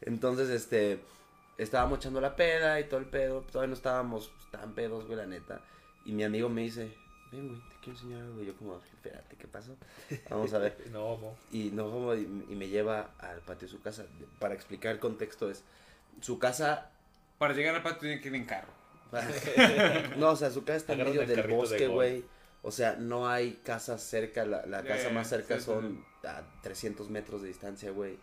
entonces 0.00 0.48
este 0.50 0.98
estábamos 1.58 1.98
echando 1.98 2.20
la 2.20 2.36
peda 2.36 2.78
y 2.80 2.84
todo 2.84 3.00
el 3.00 3.06
pedo 3.06 3.42
todavía 3.42 3.68
no 3.68 3.74
estábamos 3.74 4.32
tan 4.50 4.74
pedos 4.74 5.06
güey 5.06 5.16
la 5.16 5.26
neta 5.26 5.60
y 6.04 6.12
mi 6.12 6.24
amigo 6.24 6.48
me 6.48 6.62
dice 6.62 6.94
ven 7.32 7.48
güey 7.48 7.60
te 7.60 7.76
quiero 7.76 7.98
enseñar 7.98 8.22
algo 8.22 8.42
y 8.42 8.46
yo 8.46 8.56
como 8.56 8.76
espérate 8.76 9.36
qué 9.36 9.46
pasó 9.48 9.76
vamos 10.28 10.52
a 10.54 10.58
ver 10.58 10.76
No, 10.92 11.18
no. 11.18 11.36
y 11.50 11.70
nos 11.70 11.92
vamos 11.92 12.18
y, 12.18 12.54
me 12.54 12.68
lleva 12.68 13.10
al 13.18 13.40
patio 13.40 13.68
de 13.68 13.72
su 13.72 13.80
casa 13.80 14.06
para 14.38 14.54
explicar 14.54 14.92
el 14.92 14.98
contexto 14.98 15.50
es 15.50 15.64
su 16.20 16.38
casa 16.38 16.90
Para 17.38 17.54
llegar 17.54 17.74
al 17.74 17.82
patio 17.82 18.00
tienen 18.00 18.20
que 18.20 18.28
ir 18.28 18.34
en 18.34 18.44
carro. 18.44 18.72
no, 20.16 20.30
o 20.30 20.36
sea, 20.36 20.50
su 20.50 20.64
casa 20.64 20.76
está 20.78 20.92
en 20.94 21.04
medio 21.04 21.22
el 21.22 21.28
del 21.28 21.46
bosque, 21.48 21.86
güey. 21.86 22.24
O 22.62 22.70
sea, 22.70 22.96
no 22.96 23.28
hay 23.28 23.60
casas 23.64 24.02
cerca. 24.02 24.44
La, 24.44 24.82
casa 24.82 25.10
más 25.10 25.28
cerca 25.28 25.54
sí, 25.54 25.60
sí, 25.60 25.66
son 25.66 26.04
a 26.24 26.42
300 26.62 27.10
metros 27.10 27.42
de 27.42 27.48
distancia, 27.48 27.90
güey. 27.90 28.18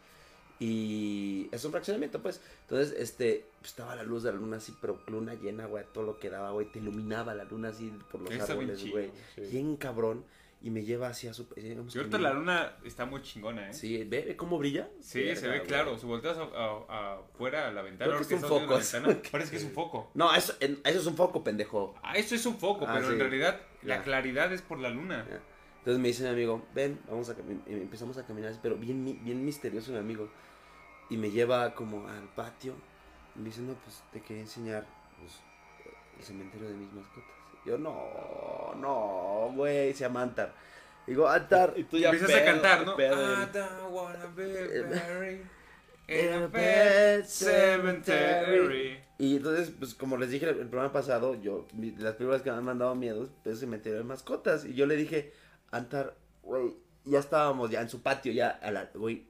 Y 0.64 1.50
es 1.52 1.64
un 1.66 1.72
fraccionamiento, 1.72 2.22
pues. 2.22 2.42
Entonces, 2.62 2.96
este, 2.98 3.46
pues, 3.60 3.72
estaba 3.72 3.96
la 3.96 4.04
luz 4.04 4.24
de 4.24 4.32
la 4.32 4.38
luna 4.38 4.58
así, 4.58 4.74
pero 4.80 5.02
luna 5.08 5.34
llena, 5.36 5.66
güey, 5.66 5.84
todo 5.94 6.04
lo 6.06 6.20
que 6.20 6.30
daba, 6.30 6.52
güey. 6.52 6.72
Te 6.72 6.80
iluminaba 6.80 7.34
la 7.36 7.44
luna 7.44 7.70
así 7.70 7.92
por 8.12 8.22
los 8.22 8.30
bien 8.30 8.42
árboles, 8.42 8.80
chido, 8.80 8.94
güey. 8.94 9.12
sí. 9.36 9.42
Bien 9.52 9.76
cabrón. 9.78 10.24
Y 10.62 10.70
me 10.70 10.86
lleva 10.86 11.10
hacia 11.10 11.34
su... 11.34 11.46
Y 11.58 11.76
ahorita 11.98 12.18
la 12.20 12.32
luna 12.32 12.78
está 12.86 13.06
muy 13.06 13.22
chingona, 13.22 13.70
¿eh? 13.70 13.74
Sí, 13.74 13.98
¿ve, 14.06 14.22
ve 14.22 14.38
cómo 14.38 14.58
brilla? 14.58 14.88
Sí, 15.02 15.20
Verga, 15.22 15.36
se 15.42 15.48
ve 15.50 15.58
güey. 15.58 15.68
claro. 15.68 15.98
Si 16.00 16.06
volteas 16.06 16.38
a- 16.38 16.44
a- 16.88 17.16
afuera 17.18 17.68
a 17.68 17.72
la 17.74 17.82
ventana, 17.82 18.06
que 18.08 18.12
ahora 18.14 18.22
es 18.22 18.28
que 18.30 18.36
un 18.36 18.42
la 18.44 18.48
foco, 18.48 18.78
ventana, 18.78 19.22
parece 19.32 19.52
que 19.52 19.58
es 19.58 19.64
un 19.66 19.72
foco. 19.72 20.10
No, 20.14 20.34
eso, 20.34 20.54
en- 20.62 20.80
eso 20.86 21.00
es 21.02 21.06
un 21.06 21.18
foco, 21.18 21.44
pendejo. 21.44 21.96
Ah, 22.02 22.14
eso 22.16 22.34
es 22.34 22.46
un 22.46 22.56
foco, 22.58 22.86
Ah, 22.88 22.94
pero 22.96 23.08
en 23.08 23.16
sí. 23.16 23.20
realidad 23.20 23.60
la 23.82 23.98
Ya. 23.98 24.04
claridad 24.04 24.54
es 24.54 24.62
por 24.62 24.80
la 24.80 24.90
luna. 24.90 25.26
Ya. 25.30 25.42
Entonces 25.80 26.02
me 26.02 26.08
dice 26.08 26.24
mi 26.24 26.30
amigo, 26.30 26.66
ven, 26.74 26.98
vamos 27.10 27.28
a 27.30 27.36
caminar. 27.36 27.62
Y 27.68 27.74
empezamos 27.74 28.18
a 28.18 28.26
caminar, 28.26 28.54
pero 28.62 28.78
bien, 28.78 29.20
bien 29.22 29.44
misterioso 29.44 29.92
mi 29.92 29.98
amigo. 29.98 30.30
Y 31.14 31.18
me 31.18 31.30
lleva 31.30 31.74
como 31.76 32.08
al 32.08 32.28
patio. 32.36 32.74
Y 33.36 33.40
me 33.40 33.46
dice, 33.46 33.62
no, 33.62 33.74
pues 33.76 34.02
te 34.12 34.22
quería 34.22 34.42
enseñar 34.44 34.86
pues, 35.20 35.34
el 36.18 36.24
cementerio 36.24 36.68
de 36.70 36.74
mis 36.76 36.92
mascotas. 36.92 37.30
Y 37.66 37.70
yo, 37.70 37.78
no, 37.78 38.74
no, 38.78 39.52
güey, 39.56 39.94
se 39.94 40.02
llama 40.02 40.24
Antar. 40.24 40.54
Digo, 41.06 41.28
Antar. 41.28 41.74
Y 41.76 41.84
tú 41.84 41.98
Empiezas 41.98 42.34
a 42.34 42.46
cantar, 42.46 42.86
¿no? 42.86 42.96
pedo, 42.96 43.16
I 43.16 43.44
el- 43.44 43.52
don't 43.52 43.92
wanna 43.92 44.26
be 44.36 44.44
buried 44.84 45.42
in 46.08 46.18
in 46.36 46.44
a 46.44 46.48
pet 46.50 47.26
cemetery. 47.26 49.00
Y 49.18 49.38
entonces, 49.38 49.72
pues 49.78 49.94
como 49.94 50.18
les 50.18 50.30
dije 50.32 50.50
el 50.50 50.60
el 50.60 50.68
programa 50.68 50.92
pasado, 50.92 51.36
yo, 51.36 51.68
mi- 51.74 51.92
las 51.92 52.16
primeras 52.16 52.42
que 52.42 52.52
me 52.52 52.58
han 52.58 52.64
mandado 52.66 52.96
miedos, 52.96 53.30
pues 53.44 53.60
cementerio 53.60 54.00
de 54.00 54.04
mascotas. 54.04 54.66
Y 54.66 54.74
yo 54.74 54.86
le 54.86 54.96
dije, 54.96 55.34
Antar, 55.72 56.16
güey, 56.42 56.76
ya 57.06 57.20
estábamos 57.20 57.70
ya 57.70 57.82
en 57.82 57.90
su 57.90 58.02
patio, 58.02 58.32
ya, 58.32 58.50
a 58.50 58.72
la, 58.72 58.90
güey, 58.94 59.26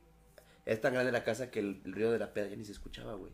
es 0.65 0.81
tan 0.81 0.93
grande 0.93 1.11
la 1.11 1.23
casa 1.23 1.51
que 1.51 1.59
el, 1.59 1.81
el 1.85 1.93
ruido 1.93 2.11
de 2.11 2.19
la 2.19 2.33
peda 2.33 2.47
ya 2.47 2.55
ni 2.55 2.65
se 2.65 2.71
escuchaba, 2.71 3.13
güey. 3.15 3.31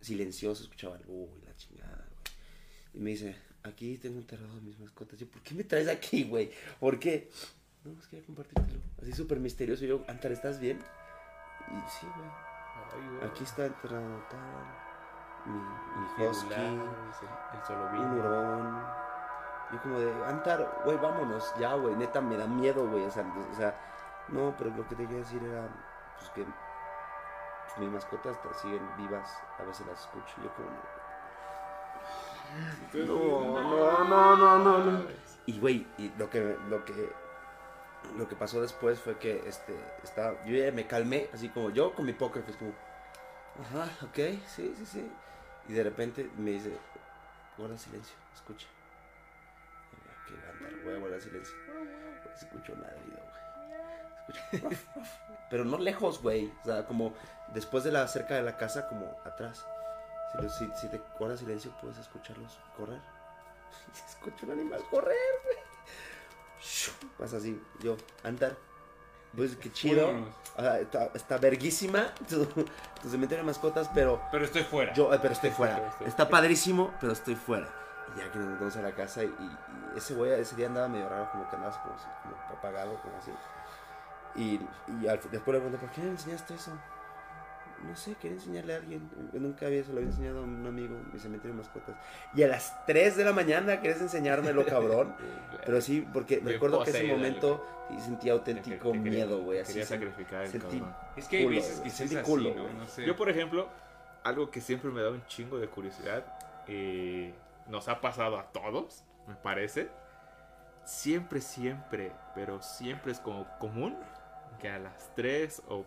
Silencioso, 0.00 0.62
escuchaba 0.62 0.96
algo, 0.96 1.12
uy, 1.12 1.42
la 1.46 1.54
chingada, 1.56 2.06
güey. 2.08 2.94
Y 2.94 2.98
me 2.98 3.10
dice, 3.10 3.36
aquí 3.62 3.98
tengo 3.98 4.18
enterrado 4.18 4.52
a 4.52 4.60
mis 4.60 4.78
mascotas. 4.78 5.18
Yo, 5.18 5.26
¿por 5.28 5.42
qué 5.42 5.54
me 5.54 5.64
traes 5.64 5.88
aquí, 5.88 6.24
güey? 6.24 6.50
¿Por 6.78 6.98
qué? 6.98 7.30
No, 7.84 7.92
es 7.92 8.04
que 8.04 8.10
quería 8.10 8.26
compartírtelo. 8.26 8.80
Así 9.00 9.12
súper 9.12 9.40
misterioso. 9.40 9.84
Yo, 9.84 10.04
Antar, 10.08 10.32
¿estás 10.32 10.60
bien? 10.60 10.78
Y 11.68 11.90
sí, 11.90 12.06
güey. 12.16 12.50
Aquí 13.22 13.44
está 13.44 13.66
enterrado 13.66 14.24
tal, 14.28 14.40
mi, 15.46 15.58
mi 15.58 16.26
husky, 16.26 16.54
El 16.54 17.66
solo 17.66 17.88
un 17.92 18.18
hurón. 18.18 18.82
Yo 19.72 19.82
como 19.82 20.00
de, 20.00 20.12
Antar, 20.24 20.82
güey, 20.84 20.96
vámonos, 20.96 21.52
ya, 21.58 21.74
güey, 21.74 21.94
neta, 21.94 22.20
me 22.20 22.36
da 22.36 22.48
miedo, 22.48 22.88
güey, 22.88 23.04
o 23.04 23.10
sea, 23.10 23.22
o 23.22 23.54
sea, 23.54 23.78
no, 24.28 24.54
pero 24.58 24.70
lo 24.70 24.88
que 24.88 24.96
te 24.96 25.04
quería 25.04 25.18
decir 25.18 25.40
era, 25.42 25.68
pues 26.20 26.30
que 26.30 26.44
pues, 26.44 27.78
mis 27.78 27.90
mascotas 27.90 28.36
siguen 28.60 28.82
vivas, 28.96 29.28
a 29.58 29.64
veces 29.64 29.86
las 29.86 30.00
escucho, 30.00 30.34
yo 30.42 30.54
como, 30.54 30.70
no, 32.94 34.04
no, 34.04 34.04
no, 34.04 34.36
no, 34.36 34.58
no, 34.58 34.78
no. 34.84 35.06
Y, 35.46 35.58
güey, 35.58 35.86
y 35.98 36.12
lo 36.18 36.28
que, 36.28 36.56
lo 36.68 36.84
que, 36.84 37.12
lo 38.16 38.28
que 38.28 38.36
pasó 38.36 38.60
después 38.60 39.00
fue 39.00 39.18
que, 39.18 39.42
este, 39.48 39.74
estaba, 40.02 40.44
yo 40.44 40.56
ya 40.56 40.70
me 40.72 40.86
calmé, 40.86 41.28
así 41.32 41.48
como 41.48 41.70
yo 41.70 41.94
con 41.94 42.06
mi 42.06 42.12
poker 42.12 42.42
face, 42.42 42.58
como, 42.58 42.72
ajá, 43.60 43.90
ok, 44.06 44.18
sí, 44.46 44.74
sí, 44.76 44.86
sí. 44.86 45.10
Y 45.68 45.72
de 45.72 45.84
repente 45.84 46.30
me 46.36 46.52
dice, 46.52 46.76
guarda 47.56 47.78
silencio, 47.78 48.16
escucha. 48.34 48.66
Que 50.26 50.34
andar, 50.34 50.84
voy 50.84 50.94
a 50.94 50.98
guardar 50.98 51.20
silencio. 51.20 51.54
No 51.66 52.34
escucho 52.34 52.74
nada, 52.76 52.94
güey. 53.06 53.39
Pero 55.50 55.64
no 55.64 55.78
lejos, 55.78 56.20
güey. 56.22 56.52
O 56.62 56.64
sea, 56.64 56.86
como 56.86 57.12
después 57.54 57.82
de 57.84 57.92
la 57.92 58.06
cerca 58.08 58.34
de 58.34 58.42
la 58.42 58.56
casa, 58.56 58.86
como 58.88 59.16
atrás. 59.24 59.64
Si, 60.32 60.42
lo- 60.42 60.48
si, 60.50 60.70
si 60.80 60.88
te 60.88 61.00
guardas 61.18 61.40
silencio, 61.40 61.72
puedes 61.80 61.98
escucharlos 61.98 62.58
correr. 62.76 63.00
Escucho 64.08 64.46
un 64.46 64.52
animal 64.52 64.82
correr, 64.90 65.16
güey. 65.44 65.56
Pasa 67.18 67.38
así, 67.38 67.60
yo, 67.80 67.96
andar. 68.22 68.56
Pues 69.34 69.56
qué 69.56 69.72
chido. 69.72 70.06
Vámonos. 70.08 70.34
O 70.56 70.60
sea, 70.62 70.80
está, 70.80 71.10
está 71.14 71.38
verguísima 71.38 72.12
tu, 72.28 72.44
tu 72.46 73.08
cementerio 73.08 73.44
de 73.44 73.46
mascotas, 73.46 73.88
pero 73.94 74.20
Pero 74.32 74.44
estoy 74.44 74.62
fuera. 74.64 74.92
yo, 74.92 75.12
eh, 75.14 75.18
pero 75.22 75.32
estoy 75.34 75.50
fuera. 75.50 75.88
estoy- 75.88 76.06
Está 76.08 76.28
padrísimo, 76.28 76.92
pero 77.00 77.12
estoy 77.12 77.36
fuera. 77.36 77.68
Y 78.14 78.18
ya 78.18 78.30
que 78.32 78.38
nos 78.38 78.48
metemos 78.48 78.76
a 78.76 78.82
la 78.82 78.92
casa 78.92 79.22
y, 79.22 79.26
y 79.28 79.96
ese 79.96 80.14
güey 80.14 80.32
ese 80.32 80.56
día 80.56 80.66
andaba 80.66 80.88
medio 80.88 81.08
raro, 81.08 81.30
como 81.30 81.48
que 81.48 81.56
andaba 81.56 81.80
como, 81.80 81.94
como 81.94 82.58
apagado, 82.58 83.00
como 83.02 83.16
así. 83.18 83.30
Y, 84.36 84.60
y 85.02 85.08
al- 85.08 85.20
después 85.30 85.54
le 85.54 85.60
pregunté, 85.60 85.78
¿por 85.78 85.90
qué 85.90 86.00
me 86.02 86.10
enseñaste 86.10 86.54
eso? 86.54 86.72
No 87.82 87.96
sé, 87.96 88.14
quería 88.16 88.36
enseñarle 88.36 88.74
a 88.74 88.76
alguien. 88.76 89.10
Yo 89.32 89.40
nunca 89.40 89.64
había, 89.66 89.82
se 89.82 89.90
lo 89.90 89.96
había 89.98 90.10
enseñado 90.10 90.40
a 90.40 90.42
un 90.42 90.66
amigo, 90.66 90.96
mi 91.12 91.18
cementerio 91.18 91.56
de 91.56 91.62
mascotas. 91.62 91.96
Y 92.34 92.42
a 92.42 92.48
las 92.48 92.84
3 92.84 93.16
de 93.16 93.24
la 93.24 93.32
mañana 93.32 93.80
quieres 93.80 94.00
enseñármelo, 94.02 94.66
cabrón. 94.66 95.14
Pero 95.64 95.80
sí, 95.80 96.06
porque 96.12 96.40
recuerdo 96.44 96.84
que 96.84 96.90
ese 96.90 97.04
momento 97.04 97.66
sí 97.88 97.98
sentí 98.00 98.28
auténtico 98.28 98.92
Que- 98.92 98.98
que 98.98 99.04
quería- 99.04 99.24
miedo, 99.24 99.40
güey. 99.42 99.60
Así 99.60 99.72
Quería 99.72 99.86
sacrificar 99.86 100.42
el 100.44 100.52
sentí- 100.52 100.78
cabrón. 100.78 100.94
Es 101.16 101.26
que 101.28 101.36
hay 101.38 101.44
culo, 101.44 101.56
veces 101.56 101.80
que 101.80 101.90
Sentí 101.90 102.14
es 102.16 102.20
así, 102.20 102.30
culo, 102.30 102.54
¿no? 102.78 102.86
sé. 102.86 103.06
Yo, 103.06 103.16
por 103.16 103.30
ejemplo, 103.30 103.68
algo 104.24 104.50
que 104.50 104.60
siempre 104.60 104.90
me 104.90 105.00
da 105.00 105.10
un 105.10 105.24
chingo 105.26 105.58
de 105.58 105.66
curiosidad 105.68 106.22
y 106.68 107.32
nos 107.66 107.88
ha 107.88 108.02
pasado 108.02 108.38
a 108.38 108.52
todos, 108.52 109.04
me 109.26 109.34
parece. 109.36 109.88
Siempre, 110.84 111.40
siempre, 111.40 112.12
pero 112.34 112.60
siempre 112.62 113.12
es 113.12 113.20
como 113.20 113.46
común 113.58 113.96
que 114.60 114.68
a 114.70 114.78
las 114.78 115.10
3 115.16 115.62
o 115.68 115.84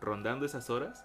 rondando 0.00 0.44
esas 0.44 0.68
horas, 0.70 1.04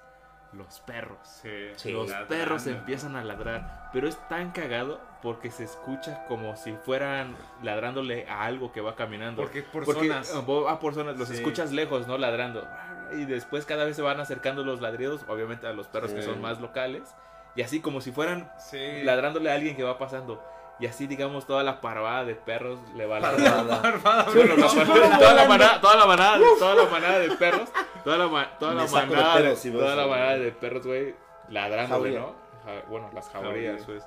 los 0.51 0.81
perros. 0.81 1.17
Sí, 1.23 1.49
Sí. 1.77 1.91
Los 1.91 2.09
ladrando. 2.09 2.27
perros 2.29 2.67
empiezan 2.67 3.15
a 3.15 3.23
ladrar, 3.23 3.89
pero 3.91 4.07
es 4.07 4.17
tan 4.27 4.51
cagado 4.51 5.01
porque 5.23 5.49
se 5.49 5.63
escucha 5.63 6.25
como 6.27 6.55
si 6.57 6.73
fueran 6.85 7.35
ladrándole 7.63 8.27
a 8.29 8.43
algo 8.43 8.71
que 8.71 8.81
va 8.81 8.95
caminando. 8.95 9.41
Porque 9.41 9.63
por 9.63 9.83
Porque 9.85 10.01
zonas. 10.01 10.31
ah, 10.35 10.41
vo- 10.45 10.69
a 10.69 10.79
por 10.79 10.93
zonas, 10.93 11.17
los 11.17 11.29
Sí. 11.29 11.35
escuchas 11.35 11.71
lejos, 11.71 12.05
¿no? 12.07 12.17
Ladrando. 12.19 12.67
Y 13.13 13.25
después 13.25 13.65
cada 13.65 13.83
vez 13.85 13.95
se 13.95 14.01
van 14.03 14.19
acercando 14.19 14.63
los 14.63 14.79
ladridos, 14.81 15.25
obviamente 15.27 15.65
a 15.65 15.73
los 15.73 15.87
perros 15.87 16.11
que 16.13 16.21
son 16.21 16.39
más 16.41 16.59
locales. 16.61 17.15
Y 17.55 17.61
así 17.63 17.81
como 17.81 18.01
si 18.01 18.11
fueran 18.11 18.51
Sí. 18.59 19.01
ladrándole 19.03 19.51
a 19.51 19.55
alguien 19.55 19.75
que 19.75 19.83
va 19.83 19.97
pasando. 19.97 20.43
Y 20.83 20.85
así, 20.85 21.07
digamos, 21.07 21.47
toda 21.47 21.63
la 21.63 21.79
parvada 21.79 22.25
de 22.25 22.35
perros 22.35 22.77
le 22.93 23.05
va 23.05 23.21
Parvada. 23.21 24.25
Sí, 24.33 24.39
la 24.43 25.17
toda, 25.17 25.33
la 25.33 25.45
manada, 25.47 25.79
toda 25.79 25.95
la 25.95 26.05
manada, 26.05 26.39
toda 26.59 26.75
la 26.75 26.89
manada 26.89 27.19
de 27.19 27.31
perros, 27.37 27.69
toda 28.03 28.17
la, 28.17 28.57
toda 28.59 28.73
la 28.73 28.83
de 28.85 28.91
manada, 28.91 29.41
de, 29.41 29.55
si 29.55 29.69
veo 29.69 29.79
toda 29.79 29.95
la 29.95 30.07
manada 30.07 30.37
de 30.37 30.51
perros, 30.51 30.85
güey, 30.85 31.15
ladrándole, 31.47 32.19
Jauría. 32.19 32.19
¿no? 32.19 32.89
Bueno, 32.89 33.09
las 33.13 33.29
jaurías, 33.29 33.77
Jauría. 33.77 33.85
pues, 33.85 34.03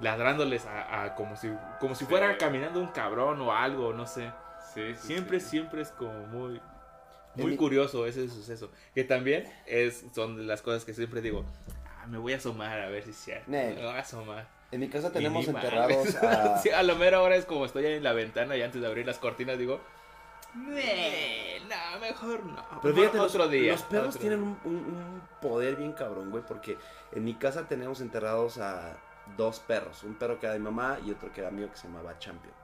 ladrándoles 0.00 0.66
a, 0.66 1.04
a 1.04 1.14
como 1.14 1.36
si, 1.36 1.48
como 1.78 1.94
si 1.94 2.06
fuera 2.06 2.32
Sí. 2.32 2.38
caminando 2.40 2.80
un 2.80 2.88
cabrón 2.88 3.40
o 3.42 3.52
algo, 3.54 3.92
no 3.92 4.08
sé. 4.08 4.32
Sí, 4.74 4.96
sí, 4.96 5.06
Siempre, 5.06 5.38
sí. 5.38 5.50
siempre 5.50 5.82
es 5.82 5.92
como 5.92 6.12
muy, 6.26 6.60
muy 7.36 7.56
curioso 7.56 8.04
ese 8.04 8.28
suceso. 8.28 8.72
Que 8.96 9.04
también 9.04 9.44
es, 9.64 10.04
son 10.12 10.44
las 10.48 10.60
cosas 10.60 10.84
que 10.84 10.92
siempre 10.92 11.20
digo, 11.20 11.44
ah, 12.02 12.06
me 12.08 12.18
voy 12.18 12.32
a 12.32 12.38
asomar 12.38 12.80
a 12.80 12.88
ver 12.88 13.04
si 13.04 13.10
es 13.10 13.16
cierto. 13.16 13.48
Me 13.48 13.74
voy 13.74 13.84
a 13.84 14.00
asomar. 14.00 14.55
En 14.72 14.80
mi 14.80 14.88
casa 14.88 15.12
tenemos 15.12 15.46
enterrados 15.46 16.16
a... 16.16 16.58
Sí, 16.62 16.70
a 16.70 16.82
lo 16.82 16.96
mero 16.96 17.18
ahora 17.18 17.36
es 17.36 17.44
como 17.46 17.64
estoy 17.64 17.86
en 17.86 18.02
la 18.02 18.12
ventana 18.12 18.56
y 18.56 18.62
antes 18.62 18.80
de 18.80 18.86
abrir 18.86 19.06
las 19.06 19.18
cortinas 19.18 19.58
digo, 19.58 19.80
"Nee, 20.54 21.60
no, 21.68 22.00
mejor 22.00 22.44
no. 22.44 22.64
Pero 22.82 22.94
fíjate, 22.94 23.16
los, 23.18 23.34
otro 23.34 23.48
día. 23.48 23.72
los 23.72 23.82
perros 23.82 24.08
otro 24.08 24.20
tienen 24.20 24.40
día". 24.40 24.56
un, 24.64 24.74
un- 24.76 24.84
un 24.84 25.22
poder 25.40 25.76
bien 25.76 25.92
cabrón, 25.92 26.30
güey, 26.30 26.42
porque 26.46 26.76
en 27.12 27.24
mi 27.24 27.34
casa 27.34 27.68
tenemos 27.68 28.00
enterrados 28.00 28.58
a 28.58 28.96
dos 29.36 29.60
perros, 29.60 30.02
un 30.04 30.14
perro 30.14 30.38
que 30.40 30.46
era 30.46 30.52
de 30.54 30.58
mi 30.58 30.64
mamá 30.66 30.98
y 31.04 31.10
otro 31.10 31.32
que 31.32 31.40
era 31.40 31.50
mío 31.50 31.70
que 31.70 31.76
se 31.76 31.88
llamaba 31.88 32.18
Champion. 32.18 32.54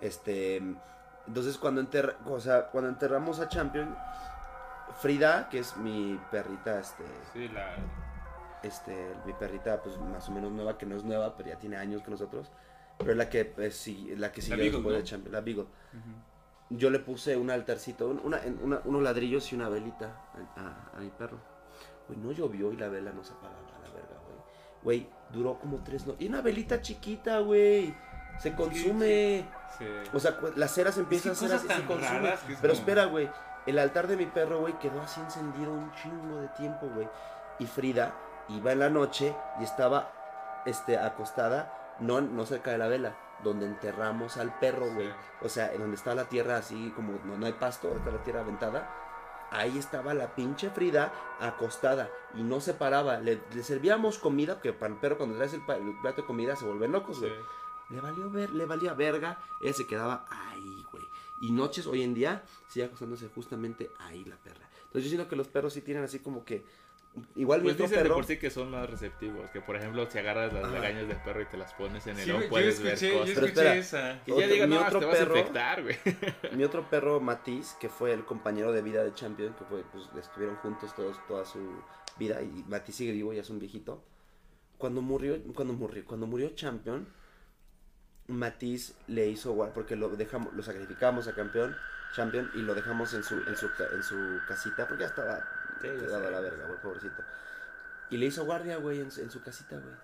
Este, 0.00 0.56
entonces 1.26 1.58
cuando 1.58 1.80
enterra, 1.80 2.14
o 2.26 2.40
sea, 2.40 2.66
cuando 2.68 2.88
enterramos 2.90 3.38
a 3.40 3.48
Champion, 3.48 3.96
Frida, 5.00 5.48
que 5.48 5.58
es 5.60 5.76
mi 5.76 6.18
perrita, 6.30 6.80
este, 6.80 7.04
Sí, 7.32 7.48
la... 7.48 7.74
este, 8.62 9.14
mi 9.26 9.32
perrita, 9.32 9.82
pues 9.82 9.98
más 9.98 10.28
o 10.28 10.32
menos 10.32 10.52
nueva, 10.52 10.76
que 10.78 10.86
no 10.86 10.96
es 10.96 11.04
nueva, 11.04 11.36
pero 11.36 11.48
ya 11.50 11.56
tiene 11.58 11.76
años 11.76 12.02
que 12.02 12.10
nosotros, 12.10 12.50
pero 12.98 13.12
es 13.12 13.16
la 13.16 13.28
que, 13.28 13.44
pues, 13.46 13.76
sí, 13.76 14.12
la 14.16 14.30
que 14.32 14.42
siguió 14.42 14.56
Beagle, 14.58 14.72
después 14.78 14.92
¿no? 14.94 14.98
de 14.98 15.04
Champion, 15.04 15.32
la 15.32 15.40
Beagle 15.40 15.66
yo 16.72 16.88
le 16.90 17.00
puse 17.00 17.36
un 17.36 17.50
altarcito, 17.50 18.06
un- 18.08 18.20
una, 18.22 18.80
unos 18.84 19.02
ladrillos 19.02 19.50
y 19.52 19.56
una 19.56 19.68
velita 19.68 20.06
a, 20.56 20.60
a- 20.60 20.96
a 20.96 21.00
mi 21.00 21.08
perro. 21.10 21.38
Güey, 22.06 22.18
no 22.20 22.30
llovió 22.32 22.72
y 22.72 22.76
la 22.76 22.88
vela 22.88 23.10
no 23.12 23.24
se 23.24 23.32
apagaba, 23.32 23.60
la 23.82 23.90
verga, 23.90 24.14
güey. 24.24 24.38
Güey, 24.84 25.08
duró 25.32 25.58
como 25.58 25.82
tres 25.82 26.06
no 26.06 26.14
Y 26.18 26.28
una 26.28 26.42
velita 26.42 26.80
chiquita, 26.80 27.40
güey. 27.40 27.92
Se 28.38 28.54
consume. 28.54 29.46
Sí. 29.78 29.84
O 30.14 30.20
sea, 30.20 30.36
cu- 30.38 30.52
la 30.56 30.68
cera 30.68 30.92
se 30.92 31.00
empieza 31.00 31.30
a 31.30 31.32
hacer 31.32 31.52
así, 31.52 31.66
se 31.66 31.84
consume. 31.86 32.28
es 32.34 32.40
Pero 32.46 32.58
como- 32.60 32.72
espera, 32.72 33.04
güey. 33.06 33.28
El 33.66 33.78
altar 33.78 34.06
de 34.06 34.16
mi 34.16 34.26
perro, 34.26 34.60
güey, 34.60 34.78
quedó 34.78 35.00
así 35.02 35.20
encendido 35.20 35.72
un 35.72 35.92
chingo 35.94 36.36
de 36.40 36.48
tiempo, 36.50 36.88
güey. 36.94 37.08
Y 37.58 37.66
Frida 37.66 38.14
iba 38.56 38.72
en 38.72 38.78
la 38.80 38.90
noche 38.90 39.34
y 39.60 39.64
estaba 39.64 40.12
este, 40.66 40.98
acostada, 40.98 41.96
no, 42.00 42.20
no 42.20 42.46
cerca 42.46 42.70
de 42.70 42.78
la 42.78 42.88
vela, 42.88 43.16
donde 43.42 43.66
enterramos 43.66 44.36
al 44.36 44.58
perro, 44.58 44.92
güey. 44.92 45.08
Sí. 45.08 45.14
O 45.42 45.48
sea, 45.48 45.72
en 45.72 45.80
donde 45.80 45.96
está 45.96 46.14
la 46.14 46.28
tierra 46.28 46.56
así 46.56 46.92
como 46.94 47.18
no, 47.24 47.36
no 47.36 47.46
hay 47.46 47.52
pasto, 47.52 47.94
está 47.96 48.10
la 48.10 48.22
tierra 48.22 48.40
aventada. 48.40 48.88
Ahí 49.52 49.78
estaba 49.78 50.14
la 50.14 50.34
pinche 50.36 50.70
Frida 50.70 51.12
acostada 51.40 52.08
y 52.34 52.42
no 52.42 52.60
se 52.60 52.72
paraba. 52.74 53.18
Le, 53.18 53.42
le 53.52 53.62
servíamos 53.64 54.18
comida, 54.18 54.60
que 54.60 54.72
para 54.72 54.94
el 54.94 55.00
perro 55.00 55.16
cuando 55.16 55.36
traes 55.36 55.54
el, 55.54 55.62
plato 55.62 56.22
de 56.22 56.26
comida 56.26 56.54
se 56.54 56.64
vuelven 56.66 56.92
locos, 56.92 57.16
Sí. 57.16 57.22
güey. 57.26 57.32
Le 57.90 58.00
valió 58.00 58.30
ver, 58.30 58.50
le 58.50 58.66
valía 58.66 58.94
verga. 58.94 59.38
Ella 59.60 59.72
se 59.72 59.86
quedaba 59.88 60.24
ahí, 60.30 60.86
güey. 60.92 61.02
Y 61.40 61.50
noches 61.50 61.86
hoy 61.88 62.02
en 62.04 62.14
día 62.14 62.44
sigue 62.68 62.84
acostándose 62.86 63.28
justamente 63.34 63.90
ahí 63.98 64.24
la 64.24 64.36
perra. 64.36 64.68
Entonces 64.84 65.04
yo 65.04 65.08
siento 65.16 65.28
que 65.28 65.34
los 65.34 65.48
perros 65.48 65.72
sí 65.72 65.80
tienen 65.82 66.04
así 66.04 66.20
como 66.20 66.44
que. 66.44 66.64
Igual 67.34 67.62
Pues 67.62 67.76
dicen 67.76 67.90
de 67.90 68.02
perro. 68.02 68.14
por 68.14 68.24
sí 68.24 68.38
que 68.38 68.50
son 68.50 68.70
más 68.70 68.88
receptivos. 68.88 69.50
Que 69.50 69.60
por 69.60 69.74
ejemplo, 69.76 70.08
si 70.08 70.18
agarras 70.18 70.52
las 70.52 70.70
lagañas 70.70 71.08
del 71.08 71.16
perro 71.18 71.42
y 71.42 71.46
te 71.46 71.56
las 71.56 71.74
pones 71.74 72.06
en 72.06 72.16
el 72.18 72.24
Sí, 72.24 72.30
ojo, 72.30 72.42
yo 72.42 72.48
puedes 72.48 72.78
escuché, 72.80 72.90
ver 72.90 73.12
yo 73.14 73.18
cosas. 73.20 73.34
Pero 73.34 73.46
escuché 73.46 73.78
esa. 73.78 74.22
Que 74.24 74.30
ya 74.30 74.36
Otro- 74.36 74.48
digan, 74.48 74.68
mi 74.70 74.74
no, 74.76 74.82
otro 74.86 75.00
te 75.00 75.06
vas 75.06 75.18
perro- 75.18 75.34
a 75.34 75.38
infectar, 75.38 75.82
güey. 75.82 75.96
Mi 76.56 76.64
otro 76.64 76.88
perro, 76.88 77.20
Matiz, 77.20 77.74
que 77.80 77.88
fue 77.88 78.12
el 78.12 78.24
compañero 78.24 78.70
de 78.72 78.82
vida 78.82 79.02
de 79.02 79.12
Champion, 79.12 79.54
que 79.54 79.64
fue, 79.64 79.82
pues 79.92 80.04
estuvieron 80.24 80.56
juntos 80.56 80.94
todos, 80.94 81.16
toda 81.26 81.44
su 81.44 81.58
vida, 82.16 82.40
y 82.42 82.64
Matiz 82.68 82.94
sigue 82.94 83.12
vivo, 83.12 83.32
ya 83.32 83.40
es 83.40 83.50
un 83.50 83.58
viejito. 83.58 84.04
Cuando 84.78 85.02
murió, 85.02 85.36
cuando 85.54 85.74
murió, 85.74 86.04
cuando 86.04 86.26
murió 86.28 86.50
Champion, 86.54 87.06
Matiz 88.28 88.94
le 89.08 89.26
hizo 89.28 89.52
guard, 89.52 89.72
porque 89.72 89.96
lo 89.96 90.08
dejamos, 90.10 90.52
lo 90.54 90.62
sacrificamos 90.62 91.26
a 91.26 91.34
campeón, 91.34 91.76
Champion, 92.14 92.50
y 92.54 92.58
lo 92.58 92.74
dejamos 92.74 93.12
en 93.14 93.24
su, 93.24 93.34
en 93.34 93.56
su, 93.56 93.66
en 93.94 94.02
su 94.02 94.38
casita, 94.46 94.86
porque 94.86 95.02
ya 95.02 95.08
estaba 95.08 95.44
Sí, 95.82 95.88
ya 96.00 96.06
dado 96.08 96.22
a 96.24 96.26
sé. 96.26 96.30
la 96.30 96.40
verga, 96.40 96.66
güey, 96.66 96.80
pobrecito. 96.80 97.22
Y 98.10 98.16
le 98.16 98.26
hizo 98.26 98.44
guardia, 98.44 98.76
güey, 98.76 99.00
en, 99.00 99.10
su- 99.10 99.20
en 99.22 99.30
su 99.30 99.42
casita, 99.42 99.76
güey. 99.76 99.94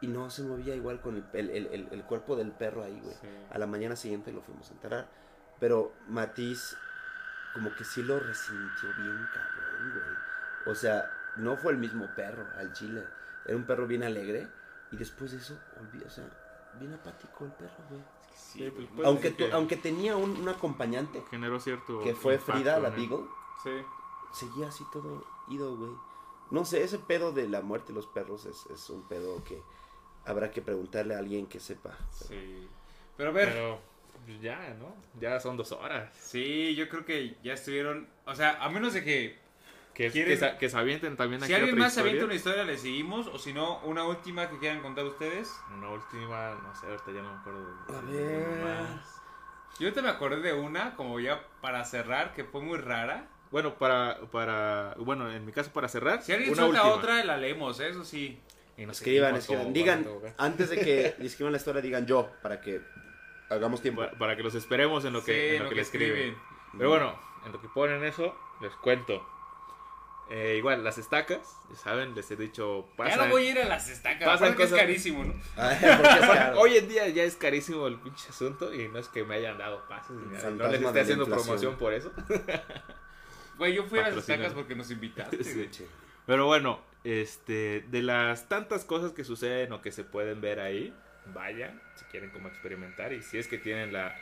Y 0.00 0.06
no 0.08 0.30
se 0.30 0.42
movía 0.42 0.74
igual 0.74 1.00
con 1.00 1.16
el, 1.16 1.24
el- 1.32 1.50
el- 1.50 1.66
el- 1.68 1.88
el 1.92 2.02
cuerpo 2.04 2.34
del 2.36 2.50
perro 2.52 2.82
ahí, 2.82 2.98
güey. 3.00 3.14
Sí. 3.20 3.28
A 3.50 3.58
la 3.58 3.66
mañana 3.66 3.94
siguiente 3.94 4.32
lo 4.32 4.42
fuimos 4.42 4.68
a 4.70 4.72
enterrar. 4.74 5.08
Pero 5.60 5.92
Matiz, 6.08 6.76
como 7.54 7.74
que 7.76 7.84
sí 7.84 8.02
lo 8.02 8.18
resintió 8.18 8.88
bien 8.98 9.26
cabrón, 9.32 9.92
güey. 9.92 10.72
O 10.72 10.74
sea, 10.74 11.04
no 11.36 11.56
fue 11.56 11.72
el 11.72 11.78
mismo 11.78 12.08
perro 12.16 12.46
al 12.56 12.72
chile. 12.72 13.04
Era 13.44 13.56
un 13.56 13.64
perro 13.64 13.86
bien 13.86 14.02
alegre. 14.02 14.48
Y 14.90 14.96
después 14.96 15.30
de 15.32 15.38
eso, 15.38 15.58
olvi- 15.80 16.04
o 16.04 16.10
sea, 16.10 16.24
bien 16.80 16.92
apático 16.94 17.44
el 17.44 17.52
perro, 17.52 17.84
güey. 17.88 18.02
Sí, 18.34 18.70
pues, 18.74 18.88
puede 18.88 19.06
Aunque, 19.08 19.30
tu- 19.30 19.36
que 19.36 19.52
aunque 19.52 19.76
tenía 19.76 20.16
un, 20.16 20.30
un 20.36 20.48
acompañante, 20.48 21.22
generó 21.30 21.60
cierto. 21.60 22.00
que 22.00 22.14
fue 22.14 22.34
impacto 22.34 22.52
Frida, 22.54 22.80
la. 22.80 22.90
Beagle, 22.90 23.26
Sí. 23.62 23.70
Seguía 24.32 24.68
así 24.68 24.84
todo 24.92 25.24
ido, 25.48 25.76
güey. 25.76 25.92
No 26.50 26.64
sé, 26.64 26.82
ese 26.84 26.98
pedo 26.98 27.32
de 27.32 27.48
la 27.48 27.60
muerte 27.62 27.88
de 27.88 27.94
los 27.94 28.06
perros 28.06 28.44
es, 28.46 28.66
es 28.66 28.90
un 28.90 29.02
pedo 29.08 29.42
que 29.44 29.62
habrá 30.26 30.50
que 30.50 30.60
preguntarle 30.62 31.14
a 31.14 31.18
alguien 31.18 31.46
que 31.46 31.60
sepa. 31.60 31.96
Sí. 32.10 32.68
Pero 33.16 33.30
a 33.30 33.32
ver, 33.32 33.48
Pero 33.50 33.78
pues, 34.26 34.40
ya, 34.40 34.74
¿no? 34.78 34.94
Ya 35.20 35.40
son 35.40 35.56
dos 35.56 35.72
horas. 35.72 36.14
sí, 36.20 36.74
yo 36.74 36.88
creo 36.88 37.04
que 37.04 37.36
ya 37.42 37.54
estuvieron. 37.54 38.08
O 38.26 38.34
sea, 38.34 38.62
a 38.62 38.68
menos 38.68 38.92
de 38.94 39.02
que 39.04 39.40
Que, 39.94 40.10
¿Quieren- 40.10 40.26
que, 40.28 40.36
se, 40.38 40.56
que 40.58 40.68
se 40.70 40.76
avienten 40.78 41.16
también 41.18 41.40
si 41.42 41.46
aquí 41.46 41.54
alguien 41.54 41.74
otra 41.74 41.84
más 41.84 41.92
se 41.94 42.00
avienta 42.00 42.24
una 42.24 42.34
historia, 42.34 42.64
le 42.64 42.78
seguimos. 42.78 43.26
O 43.26 43.38
si 43.38 43.52
no, 43.52 43.80
una 43.80 44.04
última 44.06 44.48
que 44.48 44.58
quieran 44.58 44.80
contar 44.80 45.04
ustedes. 45.04 45.52
Una 45.76 45.90
última, 45.90 46.54
no 46.62 46.74
sé, 46.74 46.86
ahorita 46.86 47.12
ya 47.12 47.22
no 47.22 47.32
me 47.34 47.38
acuerdo. 47.40 47.60
de- 47.66 47.96
A 47.96 48.00
ver. 48.00 48.86
Yo 49.78 49.86
ahorita 49.88 50.02
me 50.02 50.08
acordé 50.10 50.40
de 50.40 50.52
una, 50.54 50.94
como 50.96 51.18
ya 51.20 51.46
para 51.60 51.84
cerrar, 51.84 52.32
que 52.34 52.44
fue 52.44 52.60
muy 52.62 52.78
rara. 52.78 53.28
Bueno, 53.52 53.74
para, 53.74 54.18
para, 54.32 54.94
bueno, 54.98 55.30
en 55.30 55.44
mi 55.46 55.52
caso 55.52 55.70
para 55.72 55.86
cerrar, 55.86 56.22
Si 56.22 56.32
alguien 56.32 56.52
una 56.52 56.62
suelta 56.62 56.82
última. 56.84 56.96
otra, 56.96 57.24
la 57.24 57.36
leemos, 57.36 57.78
¿eh? 57.80 57.90
eso 57.90 58.04
sí. 58.04 58.40
Y 58.76 58.86
nos 58.86 58.96
Escriban, 58.98 59.36
escriban. 59.36 59.72
Digan, 59.72 60.06
antes 60.38 60.70
de 60.70 60.80
que 60.80 61.14
escriban 61.24 61.52
la 61.52 61.58
historia, 61.58 61.82
digan 61.82 62.06
yo, 62.06 62.30
para 62.42 62.60
que 62.62 62.80
hagamos 63.50 63.82
tiempo. 63.82 64.00
para, 64.00 64.12
para 64.18 64.36
que 64.36 64.42
los 64.42 64.54
esperemos 64.54 65.04
en 65.04 65.12
lo 65.12 65.22
que, 65.22 65.50
Sí, 65.50 65.56
en 65.56 65.62
lo 65.64 65.68
que 65.68 65.74
le 65.76 65.82
escriben. 65.82 66.30
Mm. 66.72 66.78
Pero 66.78 66.88
bueno, 66.90 67.20
en 67.44 67.52
lo 67.52 67.60
que 67.60 67.68
ponen 67.68 68.02
eso, 68.04 68.34
les 68.62 68.72
cuento. 68.76 69.28
Eh, 70.30 70.54
igual, 70.56 70.82
las 70.82 70.96
estacas, 70.96 71.58
ya 71.68 71.76
saben, 71.76 72.14
les 72.14 72.30
he 72.30 72.36
dicho, 72.36 72.86
Ya 72.92 72.96
pasan, 72.96 73.18
no 73.28 73.34
voy 73.34 73.48
a 73.48 73.50
ir 73.50 73.58
a 73.58 73.66
las 73.66 73.90
estacas, 73.90 74.26
pasan 74.26 74.54
que 74.56 74.62
es 74.62 74.70
cosas- 74.70 74.80
carísimo, 74.86 75.24
¿no? 75.24 75.34
Ay, 75.58 75.76
porque 75.78 76.08
es 76.20 76.26
caro. 76.26 76.58
Hoy 76.60 76.76
en 76.78 76.88
día 76.88 77.06
ya 77.08 77.24
es 77.24 77.36
carísimo 77.36 77.86
el 77.86 78.00
pinche 78.00 78.30
asunto 78.30 78.72
y 78.72 78.88
no 78.88 78.98
es 78.98 79.08
que 79.08 79.24
me 79.24 79.34
hayan 79.34 79.58
dado 79.58 79.86
pases. 79.88 80.12
No 80.16 80.68
les 80.68 80.80
esté 80.80 81.00
haciendo 81.00 81.26
promoción 81.26 81.76
por 81.76 81.92
eso. 81.92 82.10
Güey, 83.58 83.74
yo 83.74 83.84
fui 83.84 83.98
a 83.98 84.08
las 84.08 84.16
estacas 84.16 84.52
porque 84.54 84.74
nos 84.74 84.90
invitaste. 84.90 85.42
Sí. 85.44 85.86
Pero 86.26 86.46
bueno, 86.46 86.80
este, 87.04 87.84
de 87.88 88.02
las 88.02 88.48
tantas 88.48 88.84
cosas 88.84 89.12
que 89.12 89.24
suceden 89.24 89.72
o 89.72 89.82
que 89.82 89.90
se 89.90 90.04
pueden 90.04 90.40
ver 90.40 90.60
ahí, 90.60 90.94
vayan 91.34 91.80
si 91.96 92.04
quieren 92.06 92.30
como 92.30 92.48
experimentar 92.48 93.12
y 93.12 93.22
si 93.22 93.38
es 93.38 93.48
que 93.48 93.58
tienen 93.58 93.92
la, 93.92 94.16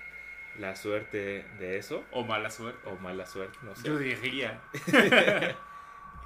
la 0.58 0.76
suerte 0.76 1.44
de 1.58 1.76
eso 1.76 2.04
O 2.10 2.24
mala 2.24 2.50
suerte. 2.50 2.88
o 2.88 2.96
mala 2.96 3.26
suerte, 3.26 3.58
no 3.62 3.76
sé. 3.76 3.88
Yo 3.88 3.98
diría. 3.98 4.60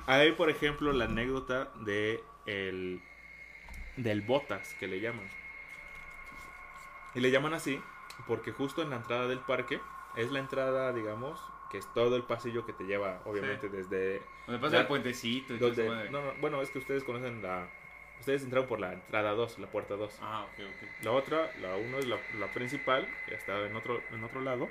Hay, 0.06 0.32
por 0.32 0.50
ejemplo, 0.50 0.92
la 0.92 1.06
anécdota 1.06 1.70
de 1.80 2.22
el 2.46 3.00
del 3.96 4.22
botas 4.22 4.74
que 4.74 4.86
le 4.86 5.00
llaman. 5.00 5.28
Y 7.14 7.20
le 7.20 7.30
llaman 7.30 7.54
así 7.54 7.80
porque 8.26 8.52
justo 8.52 8.82
en 8.82 8.90
la 8.90 8.96
entrada 8.96 9.26
del 9.26 9.40
parque 9.40 9.80
es 10.16 10.30
la 10.30 10.38
entrada, 10.38 10.92
digamos, 10.92 11.40
que 11.74 11.78
es 11.78 11.92
todo 11.92 12.14
el 12.14 12.22
pasillo 12.22 12.64
que 12.64 12.72
te 12.72 12.84
lleva, 12.84 13.20
obviamente, 13.24 13.68
desde 13.68 14.22
Me 14.46 14.60
pasa 14.60 14.76
Ya. 14.76 14.80
el 14.82 14.86
puentecito 14.86 15.56
y 15.56 15.58
todo 15.58 15.70
donde- 15.70 15.88
madre. 15.88 16.10
no, 16.10 16.22
no, 16.24 16.32
bueno, 16.40 16.62
es 16.62 16.70
que 16.70 16.78
ustedes 16.78 17.02
conocen 17.02 17.42
la 17.42 17.68
ustedes 18.20 18.44
entraron 18.44 18.68
por 18.68 18.78
la 18.78 18.92
entrada 18.92 19.32
2, 19.32 19.58
la 19.58 19.66
puerta 19.66 19.96
2. 19.96 20.16
Ah, 20.22 20.46
ok, 20.52 20.60
ok. 20.64 21.04
La 21.04 21.10
otra, 21.10 21.50
la 21.60 21.74
1 21.76 21.98
es 21.98 22.06
la, 22.06 22.16
la 22.38 22.46
principal, 22.52 23.08
que 23.26 23.34
está 23.34 23.66
en 23.66 23.74
otro 23.74 24.00
en 24.12 24.22
otro 24.22 24.40
lado. 24.40 24.68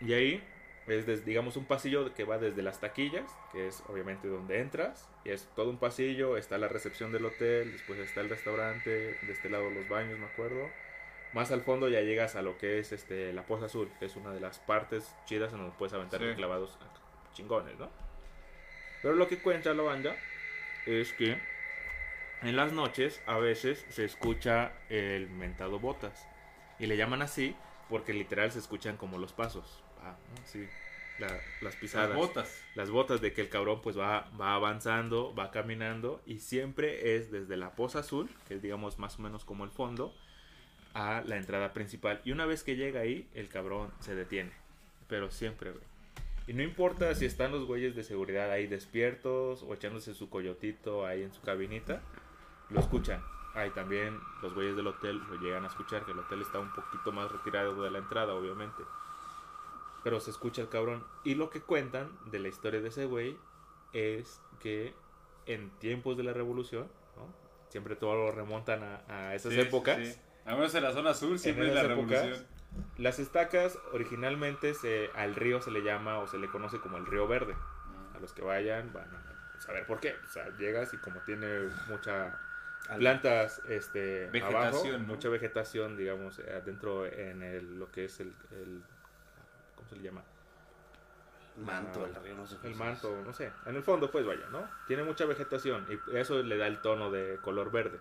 Y 0.00 0.12
ahí 0.12 0.44
es 0.86 1.06
des- 1.06 1.24
digamos 1.24 1.56
un 1.56 1.64
pasillo 1.64 2.14
que 2.14 2.22
va 2.22 2.38
desde 2.38 2.62
las 2.62 2.78
taquillas, 2.80 3.36
que 3.52 3.66
es 3.66 3.82
obviamente 3.88 4.28
donde 4.28 4.60
entras, 4.60 5.10
y 5.24 5.30
es 5.30 5.48
todo 5.56 5.70
un 5.70 5.78
pasillo, 5.78 6.36
está 6.36 6.56
la 6.56 6.68
recepción 6.68 7.10
del 7.10 7.24
hotel, 7.24 7.72
después 7.72 7.98
está 7.98 8.20
el 8.20 8.28
restaurante, 8.30 8.90
de 9.20 9.32
este 9.32 9.50
lado 9.50 9.68
los 9.68 9.88
baños, 9.88 10.16
me 10.20 10.26
acuerdo. 10.26 10.70
Más 11.32 11.50
al 11.52 11.62
fondo 11.62 11.88
ya 11.88 12.00
llegas 12.00 12.34
a 12.36 12.42
lo 12.42 12.58
que 12.58 12.78
es 12.80 12.90
este 12.92 13.32
la 13.32 13.44
Poza 13.46 13.66
Azul, 13.66 13.90
que 13.98 14.06
es 14.06 14.16
una 14.16 14.32
de 14.32 14.40
las 14.40 14.58
partes 14.58 15.14
chidas 15.26 15.52
en 15.52 15.58
donde 15.58 15.74
puedes 15.78 15.92
aventar 15.92 16.20
Sí. 16.20 16.34
clavados 16.34 16.76
chingones, 17.34 17.78
¿no? 17.78 17.88
Pero 19.02 19.14
lo 19.14 19.28
que 19.28 19.38
cuenta 19.38 19.72
la 19.74 19.82
banda 19.82 20.16
es 20.86 21.12
que 21.12 21.38
En 22.42 22.56
las 22.56 22.72
noches 22.72 23.20
a 23.26 23.36
veces 23.36 23.84
se 23.90 24.02
escucha 24.06 24.72
el 24.88 25.28
mentado 25.28 25.78
botas. 25.78 26.26
Y 26.78 26.86
le 26.86 26.96
llaman 26.96 27.20
así 27.20 27.54
porque 27.90 28.14
literal 28.14 28.50
se 28.50 28.58
escuchan 28.60 28.96
como 28.96 29.18
los 29.18 29.34
pasos. 29.34 29.84
Ah, 30.02 30.16
¿no? 30.34 30.46
Sí, 30.46 30.66
la- 31.18 31.38
las 31.60 31.76
pisadas. 31.76 32.08
Las 32.08 32.16
botas. 32.18 32.64
Las 32.76 32.90
botas 32.90 33.20
de 33.20 33.34
que 33.34 33.42
el 33.42 33.50
cabrón 33.50 33.82
pues 33.82 33.98
va, 33.98 34.30
va 34.40 34.54
avanzando, 34.54 35.34
va 35.34 35.50
caminando 35.50 36.22
y 36.24 36.38
siempre 36.40 37.14
es 37.16 37.30
desde 37.30 37.58
la 37.58 37.72
poza 37.76 37.98
azul, 37.98 38.30
que 38.48 38.54
es 38.54 38.62
digamos 38.62 38.98
más 38.98 39.18
o 39.18 39.22
menos 39.22 39.44
como 39.44 39.64
el 39.64 39.70
fondo, 39.70 40.14
a 40.94 41.22
la 41.26 41.36
entrada 41.36 41.72
principal. 41.72 42.20
Y 42.24 42.32
una 42.32 42.46
vez 42.46 42.62
que 42.64 42.76
llega 42.76 43.00
ahí, 43.00 43.28
el 43.34 43.48
cabrón 43.48 43.90
se 44.00 44.14
detiene. 44.14 44.52
Pero 45.08 45.30
siempre, 45.30 45.70
güey. 45.70 45.84
Y 46.46 46.52
no 46.52 46.62
importa 46.62 47.14
si 47.14 47.26
están 47.26 47.52
los 47.52 47.64
güeyes 47.66 47.94
de 47.94 48.02
seguridad 48.02 48.50
ahí 48.50 48.66
despiertos 48.66 49.62
o 49.62 49.72
echándose 49.74 50.14
su 50.14 50.28
coyotito 50.30 51.06
ahí 51.06 51.22
en 51.22 51.32
su 51.32 51.40
cabinita, 51.42 52.00
lo 52.70 52.80
escuchan. 52.80 53.22
Ahí 53.54 53.70
también 53.70 54.18
los 54.42 54.54
güeyes 54.54 54.76
del 54.76 54.86
hotel 54.86 55.18
lo 55.28 55.36
llegan 55.40 55.64
a 55.64 55.68
escuchar, 55.68 56.04
que 56.04 56.12
el 56.12 56.18
hotel 56.18 56.40
está 56.42 56.58
un 56.58 56.72
poquito 56.72 57.12
más 57.12 57.30
retirado 57.30 57.80
de 57.82 57.90
la 57.90 57.98
entrada, 57.98 58.34
obviamente. 58.34 58.82
Pero 60.02 60.18
se 60.20 60.30
escucha 60.30 60.62
el 60.62 60.68
cabrón. 60.68 61.04
Y 61.24 61.34
lo 61.34 61.50
que 61.50 61.60
cuentan 61.60 62.10
de 62.30 62.38
la 62.38 62.48
historia 62.48 62.80
de 62.80 62.88
ese 62.88 63.06
güey 63.06 63.36
es 63.92 64.40
que 64.60 64.94
en 65.46 65.70
tiempos 65.78 66.16
de 66.16 66.22
la 66.22 66.32
revolución, 66.32 66.88
¿no? 67.16 67.26
siempre 67.68 67.96
todo 67.96 68.14
lo 68.14 68.30
remontan 68.32 68.82
a, 68.82 69.02
a 69.08 69.34
esas 69.34 69.52
Sí, 69.52 69.60
épocas. 69.60 69.98
sí, 69.98 70.12
sí. 70.12 70.18
Al 70.46 70.56
menos 70.56 70.74
en 70.74 70.82
la 70.82 70.92
zona 70.92 71.14
sur 71.14 71.38
siempre 71.38 71.64
En 71.64 71.70
es 71.70 71.74
la 71.74 71.92
épocas, 71.92 72.20
revolución. 72.22 72.46
Las 72.98 73.18
estacas 73.18 73.78
originalmente 73.92 74.74
se, 74.74 75.10
al 75.14 75.34
río 75.34 75.60
se 75.60 75.70
le 75.70 75.82
llama 75.82 76.18
o 76.18 76.26
se 76.26 76.38
le 76.38 76.48
conoce 76.48 76.78
como 76.80 76.96
el 76.96 77.06
río 77.06 77.26
verde. 77.26 77.54
A 78.14 78.18
los 78.20 78.32
que 78.32 78.42
vayan 78.42 78.92
van 78.92 79.08
a 79.14 79.60
saber 79.60 79.86
por 79.86 80.00
qué. 80.00 80.14
O 80.24 80.28
sea, 80.28 80.48
llegas 80.56 80.92
y 80.94 80.98
como 80.98 81.20
tiene 81.20 81.68
mucha 81.88 82.38
plantas 82.96 83.60
este 83.68 84.28
Vegetación, 84.32 84.56
abajo, 84.56 84.98
¿no? 84.98 84.98
mucha 85.06 85.28
vegetación, 85.28 85.96
digamos, 85.96 86.38
eh, 86.40 86.52
adentro 86.54 87.06
en 87.06 87.42
el, 87.42 87.78
lo 87.78 87.90
que 87.90 88.06
es 88.06 88.20
el, 88.20 88.32
el- 88.52 88.82
¿cómo 89.76 89.88
se 89.88 89.96
le 89.96 90.02
llama? 90.02 90.22
Manto, 91.56 92.04
Ah, 92.04 92.08
el 92.18 92.22
río, 92.24 92.34
no 92.34 92.46
sé. 92.46 92.56
El 92.64 92.74
manto, 92.74 93.22
no 93.24 93.32
sé, 93.32 93.52
en 93.66 93.76
el 93.76 93.82
fondo 93.82 94.10
pues 94.10 94.24
vaya, 94.24 94.46
¿no? 94.50 94.68
Tiene 94.86 95.02
mucha 95.02 95.24
vegetación 95.26 95.86
y 95.90 96.16
eso 96.16 96.42
le 96.42 96.56
da 96.56 96.66
el 96.66 96.80
tono 96.80 97.10
de 97.10 97.36
color 97.42 97.70
verde. 97.70 97.98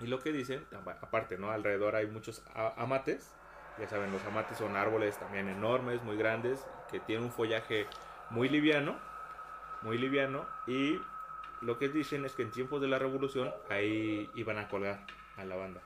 Y 0.00 0.06
lo 0.06 0.18
que 0.20 0.32
dicen, 0.32 0.64
apa- 0.76 0.98
aparte, 1.00 1.38
¿no? 1.38 1.50
Alrededor 1.50 1.94
hay 1.96 2.06
muchos 2.06 2.42
amates, 2.76 3.30
ya 3.78 3.88
saben, 3.88 4.12
los 4.12 4.24
amates 4.24 4.58
son 4.58 4.76
árboles 4.76 5.16
también 5.18 5.48
enormes, 5.48 6.02
muy 6.02 6.16
grandes, 6.16 6.64
que 6.90 7.00
tienen 7.00 7.24
un 7.24 7.32
follaje 7.32 7.86
muy 8.30 8.48
liviano, 8.48 8.98
muy 9.82 9.98
liviano, 9.98 10.46
y 10.66 10.98
lo 11.60 11.78
que 11.78 11.88
dicen 11.88 12.24
es 12.24 12.32
que 12.32 12.42
en 12.42 12.50
tiempos 12.50 12.80
de 12.80 12.88
la 12.88 12.98
revolución 12.98 13.52
ahí 13.70 14.28
iban 14.34 14.58
a 14.58 14.68
colgar 14.68 15.06
a 15.36 15.44
la 15.44 15.56
banda. 15.56 15.80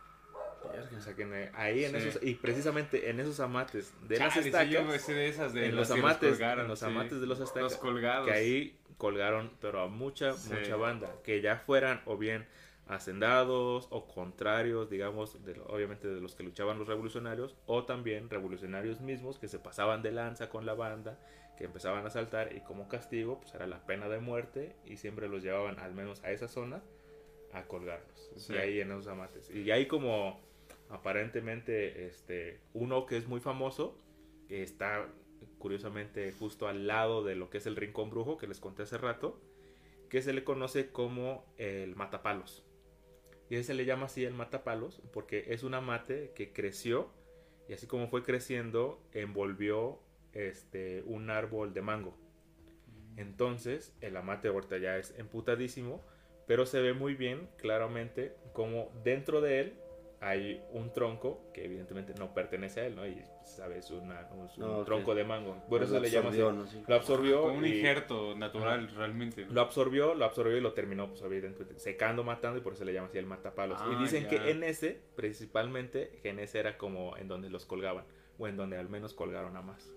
O 0.96 1.00
sea 1.00 1.14
que 1.14 1.22
en- 1.22 1.50
ahí 1.54 1.84
en 1.84 1.92
Sí. 1.92 2.08
esos, 2.08 2.22
y 2.22 2.34
precisamente 2.34 3.10
en 3.10 3.20
esos 3.20 3.38
amates 3.40 3.92
de 4.08 4.18
las 4.18 4.30
Chale, 4.30 4.42
sí, 4.42 4.48
estacas, 4.48 4.68
yo 4.70 4.82
me 4.84 4.98
sé 4.98 5.14
de 5.14 5.28
esas 5.28 5.52
de 5.52 5.66
en 5.66 5.76
las 5.76 5.88
los 5.88 5.94
que 5.96 6.00
amates, 6.04 6.30
colgaron, 6.30 6.64
en 6.64 6.68
los 6.68 6.78
sí. 6.80 6.84
amates 6.86 7.20
de 7.20 7.26
los 7.26 7.40
aztecas, 7.40 7.72
Los 7.72 7.80
colgados. 7.80 8.26
que 8.26 8.32
ahí 8.32 8.76
colgaron, 8.98 9.52
pero 9.60 9.82
a 9.82 9.86
mucha, 9.88 10.32
Sí. 10.34 10.52
mucha 10.52 10.76
banda, 10.76 11.08
que 11.24 11.40
ya 11.40 11.56
fueran 11.58 12.02
o 12.06 12.16
bien 12.16 12.46
hacendados 12.88 13.86
o 13.90 14.06
contrarios, 14.06 14.88
digamos, 14.88 15.44
de, 15.44 15.60
obviamente 15.66 16.08
de 16.08 16.20
los 16.20 16.34
que 16.34 16.42
luchaban 16.42 16.78
los 16.78 16.88
revolucionarios, 16.88 17.54
o 17.66 17.84
también 17.84 18.30
revolucionarios 18.30 19.00
mismos 19.00 19.38
que 19.38 19.48
se 19.48 19.58
pasaban 19.58 20.02
de 20.02 20.12
lanza 20.12 20.48
con 20.48 20.64
la 20.64 20.74
banda, 20.74 21.18
que 21.56 21.64
empezaban 21.64 22.06
a 22.06 22.10
saltar 22.10 22.54
y 22.56 22.60
como 22.60 22.88
castigo, 22.88 23.40
pues 23.40 23.54
era 23.54 23.66
la 23.66 23.84
pena 23.84 24.08
de 24.08 24.20
muerte 24.20 24.76
y 24.86 24.96
siempre 24.96 25.28
los 25.28 25.42
llevaban 25.42 25.78
al 25.80 25.92
menos 25.92 26.22
a 26.24 26.30
esa 26.30 26.48
zona 26.48 26.82
a 27.52 27.64
colgarlos. 27.64 28.30
Sí. 28.36 28.54
Y 28.54 28.56
ahí 28.56 28.80
en 28.80 28.90
esos 28.92 29.08
amates. 29.08 29.50
Y 29.50 29.70
hay 29.70 29.86
como 29.86 30.40
aparentemente 30.88 32.06
este 32.06 32.60
uno 32.72 33.06
que 33.06 33.16
es 33.16 33.26
muy 33.26 33.40
famoso, 33.40 33.98
que 34.48 34.62
está 34.62 35.08
curiosamente 35.58 36.32
justo 36.32 36.68
al 36.68 36.86
lado 36.86 37.24
de 37.24 37.34
lo 37.34 37.50
que 37.50 37.58
es 37.58 37.66
el 37.66 37.76
rincón 37.76 38.10
brujo 38.10 38.38
que 38.38 38.46
les 38.46 38.60
conté 38.60 38.84
hace 38.84 38.96
rato, 38.96 39.40
que 40.08 40.22
se 40.22 40.32
le 40.32 40.44
conoce 40.44 40.90
como 40.90 41.44
el 41.58 41.96
matapalos. 41.96 42.64
Y 43.50 43.56
ese 43.56 43.64
se 43.64 43.74
le 43.74 43.84
llama 43.84 44.06
así 44.06 44.24
el 44.24 44.34
matapalos 44.34 45.02
porque 45.12 45.46
es 45.48 45.62
un 45.62 45.74
amate 45.74 46.32
que 46.34 46.52
creció 46.52 47.10
y 47.68 47.72
así 47.72 47.86
como 47.86 48.08
fue 48.08 48.22
creciendo 48.22 49.02
envolvió 49.12 50.00
este 50.32 51.02
un 51.06 51.30
árbol 51.30 51.72
de 51.72 51.82
mango. 51.82 52.16
Entonces 53.16 53.96
el 54.00 54.16
amate 54.16 54.48
ahorita 54.48 54.78
ya 54.78 54.96
es 54.96 55.14
emputadísimo, 55.18 56.04
pero 56.46 56.66
se 56.66 56.80
ve 56.80 56.92
muy 56.92 57.14
bien 57.14 57.48
claramente 57.56 58.34
como 58.52 58.92
dentro 59.02 59.40
de 59.40 59.60
él 59.60 59.78
hay 60.20 60.60
un 60.72 60.92
tronco 60.92 61.48
que 61.54 61.64
evidentemente 61.64 62.12
no 62.18 62.34
pertenece 62.34 62.80
a 62.80 62.86
él, 62.86 62.96
¿no? 62.96 63.06
Y 63.06 63.22
sabes, 63.44 63.88
una, 63.92 64.28
un, 64.32 64.40
un 64.40 64.48
No, 64.58 64.84
tronco 64.84 65.14
de 65.14 65.22
mango. 65.24 65.54
Por 65.68 65.78
Pues 65.78 65.82
eso 65.84 65.94
se 65.94 66.00
le 66.00 66.10
llama 66.10 66.30
así. 66.30 66.40
absorbió, 66.40 66.60
¿no? 66.64 66.66
Sí. 66.70 66.82
Lo 66.88 66.94
absorbió. 66.96 67.42
Como 67.42 67.58
un 67.58 67.66
y- 67.66 67.76
injerto 67.76 68.34
natural, 68.34 68.90
realmente. 68.96 69.46
lo 69.48 69.60
absorbió, 69.60 70.14
lo 70.14 70.24
absorbió 70.24 70.56
y 70.56 70.60
lo 70.60 70.72
terminó, 70.72 71.08
pues 71.08 71.22
evidentemente, 71.22 71.78
secando, 71.78 72.24
matando 72.24 72.58
y 72.58 72.62
por 72.62 72.72
eso 72.72 72.80
se 72.80 72.84
le 72.86 72.92
llama 72.94 73.06
así 73.08 73.18
el 73.18 73.26
matapalos. 73.26 73.78
Ah, 73.80 73.94
y 73.96 74.02
dicen 74.02 74.24
ya. 74.24 74.28
que 74.30 74.50
en 74.50 74.64
ese, 74.64 75.00
principalmente, 75.14 76.18
que 76.22 76.30
en 76.30 76.40
ese 76.40 76.58
era 76.58 76.78
como 76.78 77.16
en 77.16 77.28
donde 77.28 77.48
los 77.48 77.64
colgaban, 77.64 78.04
o 78.38 78.48
en 78.48 78.56
donde 78.56 78.76
al 78.76 78.88
menos 78.88 79.14
colgaron 79.14 79.56
a 79.56 79.62
más. 79.62 79.88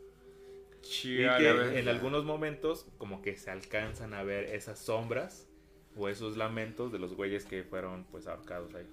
Y 0.84 1.24
Chale, 1.24 1.72
que 1.74 1.80
en 1.80 1.88
algunos 1.90 2.26
momentos 2.26 2.86
como 2.98 3.22
que 3.22 3.38
se 3.38 3.50
alcanzan 3.52 4.14
a 4.16 4.24
ver 4.24 4.46
esas 4.56 4.80
sombras 4.80 5.48
o 5.96 6.10
esos 6.10 6.38
lamentos 6.38 6.92
de 6.92 6.98
los 7.00 7.14
güeyes 7.16 7.46
que 7.46 7.64
fueron 7.64 8.06
pues 8.06 8.26
ahorcados 8.28 8.74
ahí. 8.74 8.88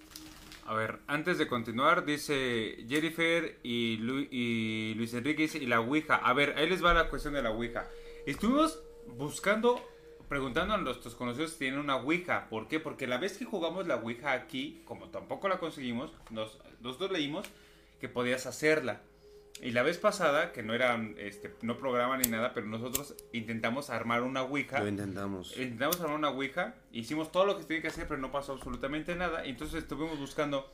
A 0.68 0.74
ver, 0.74 0.98
antes 1.06 1.38
de 1.38 1.46
continuar, 1.48 2.04
dice 2.04 2.84
Jennifer 2.86 3.58
y, 3.62 3.96
Lu- 3.96 4.26
y 4.30 4.92
Luis 4.96 5.14
Enrique 5.14 5.42
dice, 5.42 5.56
y 5.56 5.64
la 5.66 5.80
Ouija. 5.80 6.16
A 6.16 6.34
ver, 6.34 6.54
ahí 6.58 6.68
les 6.68 6.84
va 6.84 6.92
la 6.92 7.08
cuestión 7.08 7.32
de 7.32 7.42
la 7.42 7.50
Ouija. 7.50 7.88
Estuvimos 8.26 8.78
buscando, 9.16 9.80
preguntando 10.28 10.74
a 10.74 10.76
nuestros 10.76 11.14
conocidos 11.14 11.52
si 11.52 11.60
tienen 11.60 11.80
una 11.80 11.96
Ouija. 11.96 12.48
¿Por 12.50 12.68
qué? 12.68 12.80
Porque 12.80 13.06
la 13.06 13.16
vez 13.16 13.38
que 13.38 13.46
jugamos 13.46 13.86
la 13.86 13.96
Ouija 13.96 14.32
aquí, 14.32 14.82
como 14.84 15.08
tampoco 15.08 15.48
la 15.48 15.58
conseguimos, 15.58 16.12
nos, 16.28 16.58
nosotros 16.82 17.12
leímos 17.12 17.46
que 17.98 18.10
podías 18.10 18.44
hacerla. 18.44 19.00
Y 19.60 19.72
la 19.72 19.82
vez 19.82 19.98
pasada, 19.98 20.52
que 20.52 20.62
no 20.62 20.74
eran, 20.74 21.14
este, 21.18 21.52
no 21.62 21.76
programa 21.78 22.16
ni 22.16 22.28
nada, 22.28 22.54
pero 22.54 22.66
nosotros 22.66 23.14
intentamos 23.32 23.90
armar 23.90 24.22
una 24.22 24.42
Ouija. 24.42 24.80
Lo 24.80 24.88
intentamos. 24.88 25.56
Intentamos 25.56 26.00
armar 26.00 26.16
una 26.16 26.30
Ouija, 26.30 26.74
hicimos 26.92 27.32
todo 27.32 27.44
lo 27.44 27.56
que 27.56 27.62
se 27.62 27.68
tenía 27.68 27.82
que 27.82 27.88
hacer, 27.88 28.06
pero 28.06 28.20
no 28.20 28.30
pasó 28.30 28.52
absolutamente 28.52 29.14
nada. 29.16 29.44
Entonces 29.44 29.82
estuvimos 29.82 30.18
buscando 30.18 30.72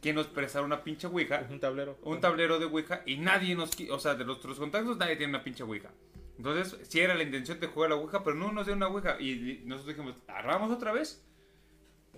quién 0.00 0.16
nos 0.16 0.26
prestara 0.28 0.64
una 0.64 0.82
pinche 0.82 1.06
Ouija, 1.06 1.46
Un 1.50 1.60
tablero. 1.60 1.98
un 2.02 2.20
tablero 2.20 2.58
de 2.58 2.64
Ouija, 2.66 3.02
y 3.06 3.18
nadie 3.18 3.54
nos, 3.54 3.70
o 3.90 3.98
sea, 3.98 4.14
de 4.14 4.24
nuestros 4.24 4.58
contactos, 4.58 4.96
nadie 4.96 5.16
tiene 5.16 5.34
una 5.34 5.44
pinche 5.44 5.62
Ouija. 5.62 5.90
Entonces, 6.38 6.76
sí 6.88 7.00
era 7.00 7.14
la 7.14 7.22
intención 7.22 7.60
de 7.60 7.66
jugar 7.66 7.90
la 7.90 7.96
Ouija, 7.96 8.24
pero 8.24 8.34
no 8.34 8.50
nos 8.50 8.66
dio 8.66 8.74
una 8.74 8.88
Ouija. 8.88 9.20
Y 9.20 9.62
nosotros 9.66 9.94
dijimos, 9.96 10.16
¿armamos 10.26 10.70
otra 10.72 10.90
vez? 10.92 11.22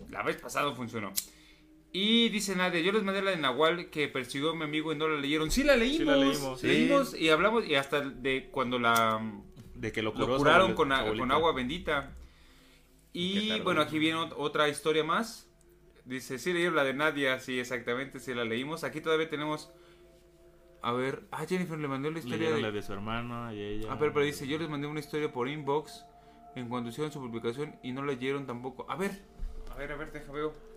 La 0.09 0.23
vez 0.23 0.37
pasada 0.37 0.73
funcionó. 0.75 1.13
Y 1.97 2.29
dice 2.31 2.57
Nadia, 2.57 2.81
yo 2.81 2.91
les 2.91 3.05
mandé 3.05 3.23
la 3.23 3.31
de 3.31 3.37
Nahual 3.37 3.89
que 3.89 4.09
persiguió 4.09 4.51
a 4.51 4.55
mi 4.57 4.65
amigo 4.65 4.93
y 4.93 4.97
no 4.97 5.07
la 5.07 5.17
leyeron. 5.21 5.53
Sí 5.53 5.63
la 5.63 5.77
leímos. 5.77 6.05
la 6.07 6.17
leímos, 6.17 6.61
sí. 6.61 6.67
Leímos 6.67 7.15
y 7.15 7.29
hablamos, 7.31 7.65
y 7.69 7.77
hasta 7.77 8.01
de 8.01 8.49
cuando 8.51 8.81
la 8.81 9.23
De 9.77 9.93
que 9.93 10.03
lo, 10.03 10.13
curó 10.13 10.37
curaron 10.37 10.75
con, 10.75 10.91
a- 10.91 11.05
agua 11.31 11.53
bendita. 11.53 12.13
Y 13.13 13.61
bueno, 13.61 13.81
aquí 13.81 14.01
viene 14.01 14.19
ot- 14.19 14.35
otra 14.37 14.69
historia 14.69 15.05
más. 15.05 15.49
Dice, 16.05 16.41
sí 16.41 16.53
leyeron 16.53 16.75
la 16.75 16.83
de 16.83 16.95
Nadia, 16.95 17.39
sí, 17.39 17.61
exactamente, 17.61 18.19
sí 18.19 18.35
la 18.35 18.45
leímos. 18.45 18.83
Aquí 18.83 19.01
todavía 19.01 19.31
tenemos... 19.31 19.71
A 20.83 20.93
ver, 20.93 21.23
ah, 21.31 21.47
Jennifer 21.49 21.79
le 21.79 21.87
mandó 21.87 22.11
la 22.11 22.19
historia 22.19 22.51
de... 22.51 22.61
la 22.61 22.73
de 22.73 22.83
su 22.83 22.93
hermano 22.93 23.55
y 23.55 23.63
ella. 23.63 23.87
Ah, 23.93 23.97
pero, 24.01 24.13
pero 24.13 24.27
dice, 24.27 24.49
yo 24.49 24.59
les 24.59 24.69
mandé 24.69 24.89
una 24.89 24.99
historia 24.99 25.33
por 25.33 25.49
inbox 25.49 26.05
en 26.57 26.69
cuanto 26.69 26.91
hicieron 26.91 27.13
su 27.13 27.21
publicación 27.21 27.77
y 27.85 27.93
no 27.93 28.05
leyeron 28.05 28.47
tampoco. 28.47 28.85
A 28.91 28.97
ver, 28.97 29.13
a 29.71 29.77
ver, 29.77 29.93
a 29.93 29.97
ver, 29.97 30.11
deja 30.13 30.33
veo. 30.33 30.74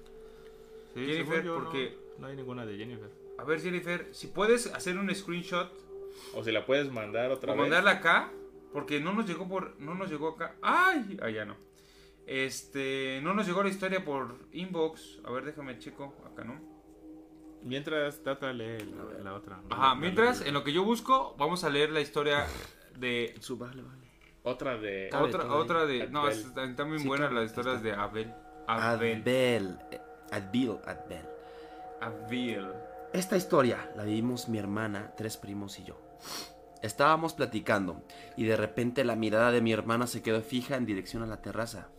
Sí, 0.93 1.05
Jennifer, 1.05 1.43
yo, 1.43 1.55
porque- 1.55 1.97
No, 2.19 2.27
hay 2.27 2.35
ninguna 2.35 2.65
de 2.65 2.77
Jennifer. 2.77 3.09
A 3.37 3.43
ver, 3.43 3.61
Jennifer, 3.61 4.07
si 4.11 4.27
puedes 4.27 4.67
hacer 4.73 4.97
un 4.97 5.13
screenshot 5.13 5.71
O 6.33 6.43
si 6.43 6.51
la 6.51 6.65
puedes 6.65 6.91
mandar 6.91 7.29
otra 7.31 7.51
o 7.53 7.55
vez. 7.55 7.61
mandarla 7.61 7.91
acá, 7.91 8.31
porque 8.73 8.99
no 8.99 9.13
nos 9.13 9.27
llegó 9.27 9.47
por, 9.47 9.79
no 9.79 9.93
nos 9.93 10.09
llegó 10.09 10.29
acá. 10.29 10.55
Ay, 10.63 11.17
allá 11.21 11.45
no. 11.45 11.55
Este, 12.25 13.19
no 13.23 13.33
nos 13.33 13.45
llegó 13.47 13.63
la 13.63 13.69
historia 13.69 14.03
por 14.03 14.35
inbox. 14.51 15.19
A 15.23 15.31
ver, 15.31 15.45
déjame 15.45 15.77
checo 15.79 16.13
acá, 16.25 16.43
¿no? 16.43 16.59
Mientras 17.63 18.21
Tata 18.23 18.51
lee 18.53 18.79
la, 18.79 19.23
la 19.23 19.33
otra. 19.33 19.61
Ajá, 19.69 19.95
mientras 19.95 20.41
en 20.41 20.53
lo 20.53 20.63
que 20.63 20.73
yo 20.73 20.83
busco, 20.83 21.35
vamos 21.37 21.63
a 21.63 21.69
leer 21.69 21.91
la 21.91 22.01
historia 22.01 22.45
de 22.97 23.35
Su 23.39 23.57
vale, 23.57 23.81
vale. 23.81 24.07
Otra 24.43 24.77
de. 24.77 25.09
Otra 25.13 25.53
otra 25.53 25.85
de 25.85 26.07
no, 26.07 26.21
Abel. 26.21 26.37
están 26.39 26.69
están 26.71 26.89
muy 26.89 26.99
Sí, 26.99 27.07
buenas 27.07 27.31
las 27.31 27.45
historias 27.45 27.77
está. 27.77 27.87
de 27.87 27.93
Abel. 27.93 28.33
Abel. 28.67 29.21
Adbel. 29.21 29.77
Adbil, 30.31 30.77
Adbel. 30.85 31.25
Abel. 32.01 32.73
Esta 33.13 33.37
historia 33.37 33.91
la 33.95 34.03
vivimos 34.03 34.49
mi 34.49 34.57
hermana, 34.57 35.13
tres 35.15 35.37
primos 35.37 35.79
y 35.79 35.85
yo. 35.85 35.95
Estábamos 36.81 37.33
platicando 37.33 38.03
y 38.35 38.45
de 38.45 38.55
repente 38.55 39.03
la 39.03 39.15
mirada 39.15 39.51
de 39.51 39.61
mi 39.61 39.71
hermana 39.71 40.05
se 40.07 40.21
quedó 40.21 40.41
fija 40.41 40.75
en 40.75 40.85
dirección 40.85 41.23
a 41.23 41.27
la 41.27 41.41
terraza. 41.41 41.89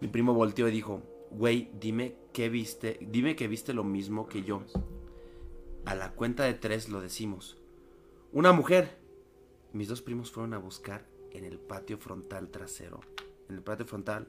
Mi 0.00 0.08
primo 0.08 0.34
volteó 0.34 0.68
y 0.68 0.72
dijo, 0.72 1.02
güey, 1.30 1.70
dime 1.80 2.16
qué 2.32 2.48
viste, 2.48 2.98
dime 3.00 3.36
que 3.36 3.48
viste 3.48 3.72
lo 3.72 3.84
mismo 3.84 4.26
que 4.26 4.42
yo. 4.42 4.62
A 5.84 5.94
la 5.94 6.12
cuenta 6.12 6.44
de 6.44 6.54
tres 6.54 6.88
lo 6.88 7.00
decimos. 7.00 7.56
Una 8.32 8.52
mujer. 8.52 9.00
Mis 9.72 9.88
dos 9.88 10.02
primos 10.02 10.30
fueron 10.30 10.52
a 10.52 10.58
buscar 10.58 11.06
en 11.30 11.44
el 11.44 11.58
patio 11.58 11.96
frontal 11.96 12.50
trasero. 12.50 13.00
En 13.48 13.56
el 13.56 13.62
patio 13.62 13.86
frontal 13.86 14.28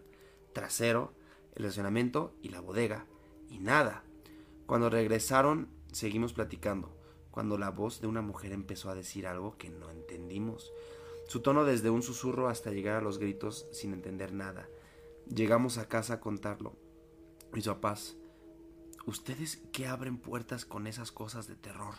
trasero, 0.53 1.13
el 1.55 1.65
estacionamiento 1.65 2.35
y 2.41 2.49
la 2.49 2.61
bodega. 2.61 3.05
Y 3.49 3.59
nada. 3.59 4.03
Cuando 4.65 4.89
regresaron, 4.89 5.69
seguimos 5.91 6.33
platicando. 6.33 6.95
Cuando 7.31 7.57
la 7.57 7.69
voz 7.69 8.01
de 8.01 8.07
una 8.07 8.21
mujer 8.21 8.51
empezó 8.51 8.89
a 8.89 8.95
decir 8.95 9.27
algo 9.27 9.57
que 9.57 9.69
no 9.69 9.89
entendimos. 9.89 10.71
Su 11.27 11.41
tono 11.41 11.65
desde 11.65 11.89
un 11.89 12.03
susurro 12.03 12.47
hasta 12.47 12.71
llegar 12.71 12.97
a 12.97 13.01
los 13.01 13.17
gritos 13.17 13.67
sin 13.71 13.93
entender 13.93 14.33
nada. 14.33 14.67
Llegamos 15.27 15.77
a 15.77 15.87
casa 15.87 16.15
a 16.15 16.19
contarlo. 16.19 16.75
Mis 17.53 17.65
papás, 17.65 18.17
¿ustedes 19.05 19.61
qué 19.71 19.87
abren 19.87 20.17
puertas 20.17 20.65
con 20.65 20.85
esas 20.87 21.11
cosas 21.11 21.47
de 21.47 21.55
terror? 21.55 21.95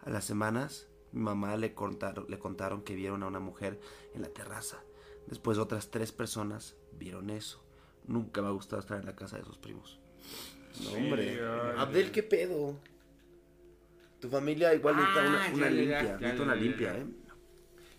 A 0.00 0.10
las 0.10 0.24
semanas, 0.24 0.88
mi 1.12 1.22
mamá 1.22 1.56
le 1.56 1.74
contaron, 1.74 2.26
le 2.28 2.38
contaron 2.38 2.82
que 2.82 2.94
vieron 2.94 3.22
a 3.22 3.28
una 3.28 3.40
mujer 3.40 3.80
en 4.14 4.22
la 4.22 4.28
terraza. 4.28 4.82
Después 5.26 5.58
otras 5.58 5.90
tres 5.90 6.12
personas 6.12 6.76
vieron 6.92 7.30
eso. 7.30 7.63
Nunca 8.06 8.42
me 8.42 8.48
ha 8.48 8.50
gustado 8.52 8.80
estar 8.80 8.98
en 9.00 9.06
la 9.06 9.16
casa 9.16 9.38
de 9.38 9.44
sus 9.44 9.58
primos. 9.58 9.98
No, 10.82 10.90
Sí, 10.90 10.96
hombre. 10.96 11.30
ay, 11.30 11.74
Abdel, 11.78 12.10
¿qué 12.10 12.22
pedo? 12.22 12.78
Tu 14.20 14.28
familia 14.28 14.74
igual 14.74 14.96
necesita 14.96 15.20
Ah, 15.22 15.50
una, 15.54 15.64
ya, 15.66 15.70
limpia. 15.70 16.02
ya, 16.02 16.02
necesita 16.18 16.36
ya, 16.36 16.42
una 16.42 16.54
limpia, 16.54 16.92
ya. 16.94 16.98
¿eh? 16.98 17.06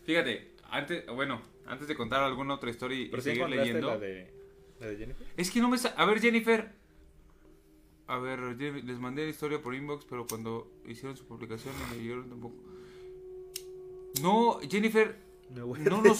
Fíjate, 0.05 0.51
antes, 0.69 1.05
bueno, 1.07 1.41
antes 1.65 1.87
de 1.87 1.95
contar 1.95 2.23
alguna 2.23 2.55
otra 2.55 2.69
historia 2.69 2.97
y, 2.99 3.21
seguir 3.21 3.47
leyendo. 3.49 3.87
la 3.87 3.97
de, 3.97 4.31
la 4.79 4.87
de 4.87 4.97
Jennifer. 4.97 5.27
Es 5.37 5.51
que 5.51 5.59
no 5.59 5.69
me... 5.69 5.77
sa- 5.77 5.89
A 5.97 6.05
ver, 6.05 6.19
Jennifer. 6.19 6.71
A 8.07 8.17
ver, 8.19 8.39
Jennifer, 8.57 8.83
les 8.83 8.99
mandé 8.99 9.23
la 9.23 9.29
historia 9.29 9.61
por 9.61 9.73
inbox, 9.73 10.05
pero 10.05 10.27
cuando 10.27 10.71
hicieron 10.87 11.15
su 11.17 11.25
publicación 11.25 11.73
no 11.79 11.87
me 11.87 11.95
leyeron 11.97 12.29
tampoco. 12.29 12.55
No, 14.21 14.59
Jennifer, 14.69 15.15
Me 15.49 15.61
voy 15.61 15.79
No 15.81 15.97
a 15.97 16.01
nos- 16.01 16.03
no 16.03 16.03
te 16.03 16.19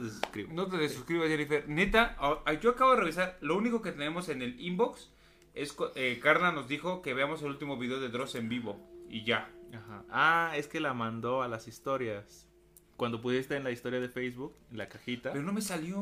desuscribo. 0.00 0.52
no 0.52 0.66
te 0.68 0.76
desuscribas, 0.76 1.28
Jennifer. 1.28 1.68
Neta, 1.68 2.16
yo 2.60 2.70
acabo 2.70 2.92
de 2.92 2.96
revisar. 3.00 3.38
Lo 3.40 3.56
único 3.56 3.80
que 3.82 3.92
tenemos 3.92 4.28
en 4.28 4.42
el 4.42 4.60
inbox 4.60 5.10
es... 5.54 5.74
Eh, 5.96 6.20
Carla 6.22 6.52
nos 6.52 6.68
dijo 6.68 7.02
que 7.02 7.14
veamos 7.14 7.42
el 7.42 7.48
último 7.48 7.78
video 7.78 8.00
de 8.00 8.08
Dross 8.10 8.34
en 8.34 8.48
vivo. 8.48 8.78
Y 9.08 9.24
ya. 9.24 9.50
Ajá. 9.74 10.04
Ah, 10.10 10.52
es 10.56 10.66
que 10.68 10.78
la 10.80 10.94
mandó 10.94 11.42
a 11.42 11.48
las 11.48 11.68
historias. 11.68 12.48
Cuando 12.96 13.20
pudiste 13.20 13.56
en 13.56 13.64
la 13.64 13.70
historia 13.70 13.98
de 13.98 14.08
Facebook, 14.08 14.54
en 14.70 14.78
la 14.78 14.88
cajita. 14.88 15.32
Pero 15.32 15.42
no 15.44 15.52
me 15.52 15.62
salió. 15.62 15.98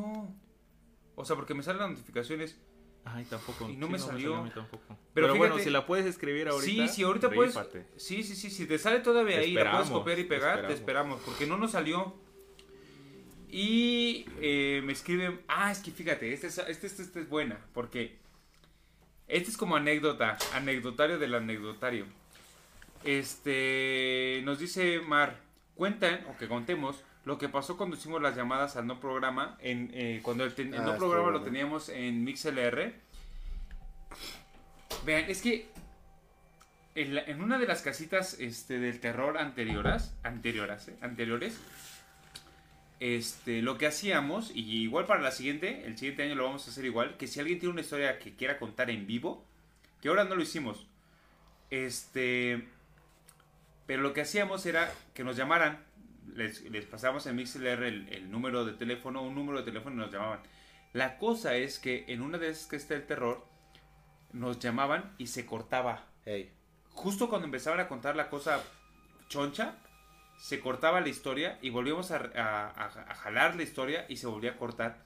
O 1.15 1.25
sea, 1.25 1.37
porque 1.37 1.55
me 1.55 1.63
salen 1.63 1.81
las 1.83 1.91
notificaciones. 1.91 2.59
Ay, 3.05 3.25
tampoco. 3.25 3.71
Y 3.71 3.77
no 3.77 3.89
me 3.89 3.99
salió. 3.99 4.37
a 4.37 4.43
mí 4.43 4.51
tampoco. 4.51 4.83
Pero 4.89 4.99
Pero, 5.15 5.29
bueno, 5.37 5.55
fíjate- 5.55 5.65
si 5.65 5.71
la 5.71 5.87
puedes 5.87 6.05
escribir 6.07 6.49
ahorita. 6.49 6.87
sí, 6.89 6.89
sí, 6.89 7.03
ahorita 7.05 7.31
puedes. 7.31 7.55
rífate. 7.55 7.87
Sí, 7.97 8.23
sí, 8.23 8.35
sí. 8.35 8.51
Si 8.51 8.67
te 8.67 8.79
sale 8.79 8.99
todavía 9.01 9.37
Te 9.37 9.43
ahí, 9.45 9.53
la 9.55 9.71
puedes 9.71 9.89
copiar 9.91 10.19
y 10.19 10.25
pegar, 10.25 10.67
te 10.67 10.75
esperamos. 10.75 10.81
esperamos. 10.81 11.21
Porque 11.25 11.47
no 11.47 11.57
nos 11.57 11.71
salió. 11.71 12.15
Y 13.51 14.27
eh, 14.41 14.83
me 14.85 14.93
escriben. 14.93 15.41
Ah, 15.49 15.71
es 15.73 15.79
que 15.81 15.91
fíjate, 15.91 16.33
este 16.33 16.49
es, 16.49 16.59
este, 16.59 16.87
este, 16.87 17.03
este 17.03 17.21
es 17.21 17.29
buena. 17.29 17.59
Porque 17.75 18.17
este 19.27 19.51
es 19.51 19.57
como 19.57 19.77
anécdota. 19.77 20.37
Anecdotario 20.55 21.19
del 21.19 21.35
anecdotario. 21.35 22.05
Este. 23.05 24.41
Nos 24.45 24.59
dice 24.59 25.01
Mar. 25.01 25.37
Cuentan, 25.75 26.27
o 26.29 26.37
que 26.37 26.49
contemos, 26.49 27.05
lo 27.25 27.39
que 27.39 27.49
pasó 27.49 27.77
cuando 27.77 27.97
hicimos 27.97 28.21
las 28.21 28.35
llamadas 28.37 28.77
al 28.77 28.87
no 28.87 28.99
programa. 29.01 29.57
En, 29.61 29.91
eh, 29.95 30.21
cuando 30.23 30.45
el, 30.45 30.55
ten- 30.55 30.75
el 30.75 30.81
Ah, 30.81 30.85
no 30.85 30.93
estuvo 30.95 31.11
programa 31.11 31.31
lo 31.39 31.43
teníamos 31.43 31.89
en 31.89 32.25
MixLR. 32.25 32.93
Vean, 35.05 35.25
es 35.31 35.41
que 35.41 35.69
en, 36.97 37.15
la- 37.15 37.23
en 37.23 37.41
una 37.41 37.59
de 37.59 37.67
las 37.67 37.83
casitas 37.83 38.35
este, 38.41 38.79
del 38.81 38.99
terror 39.01 39.39
anterioras, 39.39 40.15
anterioras, 40.25 40.89
¿eh? 40.89 40.97
anteriores, 41.01 41.57
este, 43.01 43.63
lo 43.63 43.79
que 43.79 43.87
hacíamos, 43.87 44.51
y 44.55 44.83
igual 44.83 45.07
para 45.07 45.21
la 45.21 45.31
siguiente, 45.31 45.85
el 45.87 45.97
siguiente 45.97 46.25
año 46.25 46.35
lo 46.35 46.45
vamos 46.45 46.67
a 46.67 46.71
hacer 46.71 46.85
igual, 46.85 47.17
que 47.17 47.27
si 47.27 47.41
alguien 47.41 47.59
tiene 47.59 47.73
una 47.73 47.81
historia 47.81 48.19
que 48.19 48.35
quiera 48.35 48.59
contar 48.59 48.91
en 48.91 49.07
vivo, 49.07 49.45
que 50.01 50.09
ahora 50.09 50.25
no 50.25 50.35
lo 50.35 50.43
hicimos, 50.43 50.87
este, 51.71 52.67
pero 53.87 54.03
lo 54.03 54.13
que 54.13 54.23
hacíamos 54.23 54.67
era 54.67 54.93
que 55.15 55.25
nos 55.25 55.37
llamaran, 55.37 55.85
les, 56.35 56.63
les 56.63 56.85
pasamos 56.85 57.27
en 57.27 57.37
MixLR 57.37 57.85
el, 57.85 58.09
el 58.09 58.31
número 58.31 58.65
de 58.65 58.73
teléfono, 58.73 59.23
un 59.23 59.35
número 59.35 59.59
de 59.59 59.65
teléfono 59.65 59.97
y 59.97 59.99
nos 59.99 60.13
llamaban. 60.13 60.41
La 60.93 61.19
cosa 61.19 61.57
es 61.57 61.79
que 61.79 62.05
en 62.09 62.23
una 62.23 62.39
de 62.39 62.51
esas 62.51 62.67
que 62.67 62.77
está 62.77 62.95
el 62.95 63.07
terror, 63.07 63.47
nos 64.33 64.59
llamaban 64.59 65.15
y 65.19 65.29
se 65.29 65.47
cortaba. 65.47 66.07
Ey. 66.25 66.53
Justo 66.91 67.29
cuando 67.29 67.47
empezaban 67.47 67.81
a 67.81 67.89
contar 67.89 68.17
la 68.17 68.29
cosa 68.29 68.63
choncha, 69.29 69.77
se 70.39 70.61
cortaba 70.61 71.01
la 71.01 71.09
historia 71.09 71.59
y 71.63 71.71
volvíamos 71.71 72.11
a, 72.13 72.17
a- 72.17 72.69
a- 72.71 73.11
a 73.11 73.15
jalar 73.15 73.57
la 73.57 73.63
historia 73.65 74.07
y 74.09 74.17
se 74.17 74.27
volvía 74.27 74.53
a 74.53 74.57
cortar. 74.57 75.05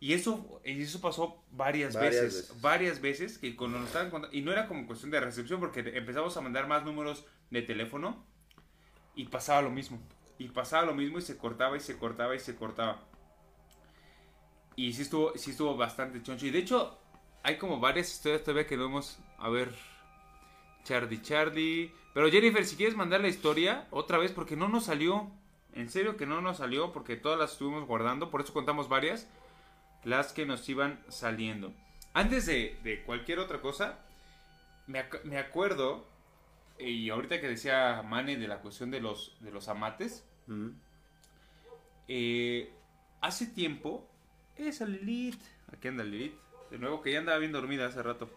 Y 0.00 0.12
eso, 0.12 0.60
y 0.64 0.82
eso 0.82 1.00
pasó 1.00 1.42
varias, 1.50 1.94
Varias 1.94 2.14
veces, 2.22 2.34
veces. 2.48 2.60
varias 2.60 3.00
veces, 3.00 3.38
que 3.38 3.56
cuando 3.56 3.78
nos 3.78 3.86
estaban 3.88 4.10
contando, 4.10 4.36
y 4.36 4.42
no 4.42 4.52
era 4.52 4.66
como 4.66 4.86
cuestión 4.86 5.10
de 5.10 5.20
recepción, 5.20 5.60
porque 5.60 5.80
empezamos 5.80 6.36
a 6.36 6.40
mandar 6.42 6.66
más 6.66 6.84
números 6.84 7.24
de 7.50 7.62
teléfono 7.62 8.26
y 9.14 9.26
pasaba 9.26 9.62
lo 9.62 9.70
mismo. 9.70 10.00
Y 10.38 10.48
pasaba 10.48 10.84
lo 10.84 10.94
mismo 10.94 11.18
y 11.18 11.22
se 11.22 11.38
cortaba 11.38 11.76
y 11.76 11.80
se 11.80 11.96
cortaba 11.96 12.34
y 12.34 12.40
se 12.40 12.56
cortaba. 12.56 13.00
Y 14.76 14.92
sí 14.92 15.02
estuvo, 15.02 15.32
sí 15.36 15.52
estuvo 15.52 15.76
bastante 15.76 16.22
choncho. 16.22 16.46
Y 16.46 16.50
de 16.50 16.58
hecho, 16.58 16.98
hay 17.42 17.56
como 17.56 17.78
varias 17.80 18.10
historias 18.12 18.42
todavía 18.42 18.66
que 18.66 18.76
no 18.76 18.86
hemos. 18.86 19.18
A 19.38 19.48
ver. 19.48 19.72
Chardy 20.84 21.20
Chardy. 21.20 21.92
Pero 22.12 22.30
Jennifer, 22.30 22.64
si 22.64 22.76
quieres 22.76 22.96
mandar 22.96 23.20
la 23.20 23.28
historia 23.28 23.86
otra 23.90 24.18
vez, 24.18 24.32
porque 24.32 24.56
no 24.56 24.68
nos 24.68 24.84
salió. 24.84 25.30
En 25.74 25.90
serio 25.90 26.16
que 26.16 26.26
no 26.26 26.40
nos 26.40 26.58
salió, 26.58 26.92
porque 26.92 27.16
todas 27.16 27.38
las 27.38 27.52
estuvimos 27.52 27.86
guardando. 27.86 28.30
Por 28.30 28.40
eso 28.40 28.52
contamos 28.52 28.88
varias. 28.88 29.28
Las 30.04 30.32
que 30.32 30.46
nos 30.46 30.68
iban 30.68 31.02
saliendo. 31.08 31.72
Antes 32.12 32.46
de, 32.46 32.78
de 32.84 33.02
cualquier 33.02 33.40
otra 33.40 33.60
cosa, 33.60 33.98
me, 34.86 35.00
ac- 35.00 35.22
me 35.24 35.38
acuerdo. 35.38 36.06
Y 36.78 37.10
ahorita 37.10 37.40
que 37.40 37.48
decía 37.48 38.02
Mane 38.06 38.36
de 38.36 38.46
la 38.46 38.58
cuestión 38.60 38.90
de 38.90 39.00
los, 39.00 39.36
de 39.40 39.50
los 39.50 39.68
amates. 39.68 40.24
Mm. 40.46 40.68
Eh, 42.08 42.70
hace 43.20 43.46
tiempo, 43.46 44.06
esa 44.56 44.84
Lilith, 44.84 45.40
aquí 45.72 45.88
anda 45.88 46.04
Lilith, 46.04 46.34
de 46.70 46.78
nuevo 46.78 47.00
que 47.00 47.12
ya 47.12 47.18
andaba 47.20 47.38
bien 47.38 47.52
dormida 47.52 47.86
hace 47.86 48.02
rato. 48.02 48.28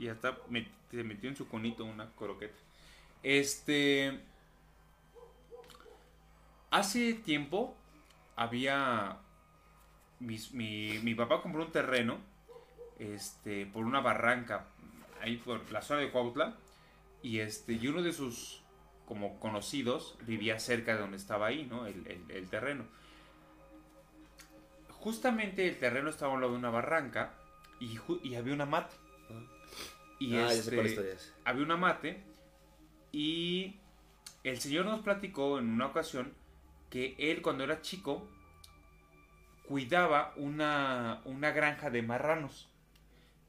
Y 0.00 0.08
hasta 0.08 0.36
se 0.90 1.04
metió 1.04 1.30
en 1.30 1.36
su 1.36 1.48
conito 1.48 1.84
una 1.84 2.10
croqueta. 2.16 2.56
Este, 3.22 4.20
hace 6.70 7.14
tiempo 7.14 7.74
había, 8.36 9.18
mi, 10.20 10.98
mi 11.02 11.14
papá 11.14 11.42
compró 11.42 11.64
un 11.64 11.72
terreno, 11.72 12.18
este, 12.98 13.66
por 13.66 13.84
una 13.86 14.00
barranca, 14.00 14.66
ahí 15.22 15.38
por 15.38 15.70
la 15.72 15.82
zona 15.82 16.00
de 16.00 16.10
Cuautla, 16.10 16.56
y 17.22 17.40
este, 17.40 17.74
y 17.74 17.88
uno 17.88 18.02
de 18.02 18.12
sus 18.12 18.62
como 19.06 19.40
conocidos 19.40 20.16
vivía 20.26 20.60
cerca 20.60 20.94
de 20.94 21.00
donde 21.00 21.18
estaba 21.18 21.46
ahí, 21.48 21.66
¿no? 21.66 21.86
El, 21.86 22.06
el- 22.30 22.48
terreno. 22.50 22.84
Justamente 25.00 25.66
el 25.66 25.78
terreno 25.78 26.10
estaba 26.10 26.32
a 26.32 26.34
un 26.34 26.42
lado 26.42 26.52
de 26.52 26.58
una 26.58 26.68
barranca 26.70 27.32
y, 27.80 27.98
y 28.22 28.34
había 28.34 28.52
una 28.52 28.66
mate. 28.66 28.94
Y 30.20 30.36
ah, 30.36 30.48
ya 30.48 30.62
sé 30.62 30.70
este, 30.70 30.76
cuál 30.76 30.86
es. 30.86 31.34
había 31.44 31.64
una 31.64 31.76
mate 31.76 32.24
y 33.12 33.80
el 34.44 34.60
señor 34.60 34.86
nos 34.86 35.00
platicó 35.00 35.58
en 35.58 35.68
una 35.70 35.86
ocasión 35.86 36.34
que 36.90 37.16
él 37.18 37.42
cuando 37.42 37.64
era 37.64 37.82
chico 37.82 38.28
cuidaba 39.62 40.32
una, 40.36 41.22
una 41.24 41.52
granja 41.52 41.90
de 41.90 42.02
marranos. 42.02 42.70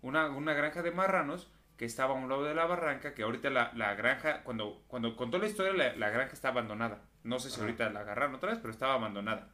Una, 0.02 0.30
una 0.30 0.54
granja 0.54 0.82
de 0.82 0.92
marranos 0.92 1.52
que 1.78 1.86
estaba 1.86 2.14
a 2.14 2.18
un 2.18 2.30
lado 2.30 2.44
de 2.44 2.56
la 2.56 2.66
barranca, 2.68 3.14
que 3.16 3.24
ahorita 3.24 3.50
la, 3.50 3.72
la 3.76 3.96
granja, 3.96 4.44
cuando, 4.44 4.84
cuando 4.88 5.16
contó 5.16 5.40
la 5.40 5.48
historia, 5.48 5.74
la, 5.74 5.96
la 5.96 6.10
granja 6.12 6.34
está 6.34 6.50
abandonada. 6.50 7.04
No 7.24 7.40
sé 7.40 7.50
si 7.50 7.56
Ajá. 7.56 7.64
ahorita 7.66 7.90
la 7.90 8.02
agarraron 8.02 8.36
otra 8.36 8.52
vez, 8.52 8.60
pero 8.60 8.72
estaba 8.72 8.94
abandonada. 8.96 9.50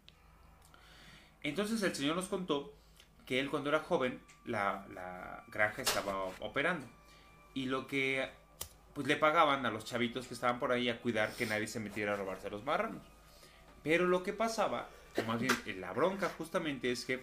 Entonces 1.42 1.82
el 1.84 1.96
señor 1.96 2.16
nos 2.18 2.28
contó 2.28 2.74
que 3.26 3.40
él 3.40 3.50
cuando 3.50 3.70
era 3.70 3.80
joven, 3.80 4.22
la, 4.46 4.86
la 4.94 5.44
granja 5.50 5.82
estaba 5.82 6.26
operando. 6.42 6.88
Y 7.58 7.66
lo 7.66 7.88
que 7.88 8.30
pues 8.94 9.08
le 9.08 9.16
pagaban 9.16 9.66
a 9.66 9.72
los 9.72 9.84
chavitos 9.84 10.28
que 10.28 10.36
estaban 10.36 10.60
por 10.60 10.72
ahí 10.72 10.90
a 10.90 11.00
cuidar 11.00 11.32
que 11.34 11.48
nadie 11.48 11.68
se 11.68 11.80
metiera 11.80 12.14
a 12.14 12.16
robarse 12.16 12.52
los 12.52 12.64
marranos. 12.64 13.02
Pero 13.84 14.06
lo 14.06 14.22
que 14.22 14.32
pasaba, 14.32 14.88
o 15.18 15.24
más 15.24 15.40
bien 15.40 15.56
eh, 15.66 15.76
la 15.80 15.92
bronca 15.92 16.30
justamente 16.38 16.92
es 16.92 17.04
que 17.06 17.20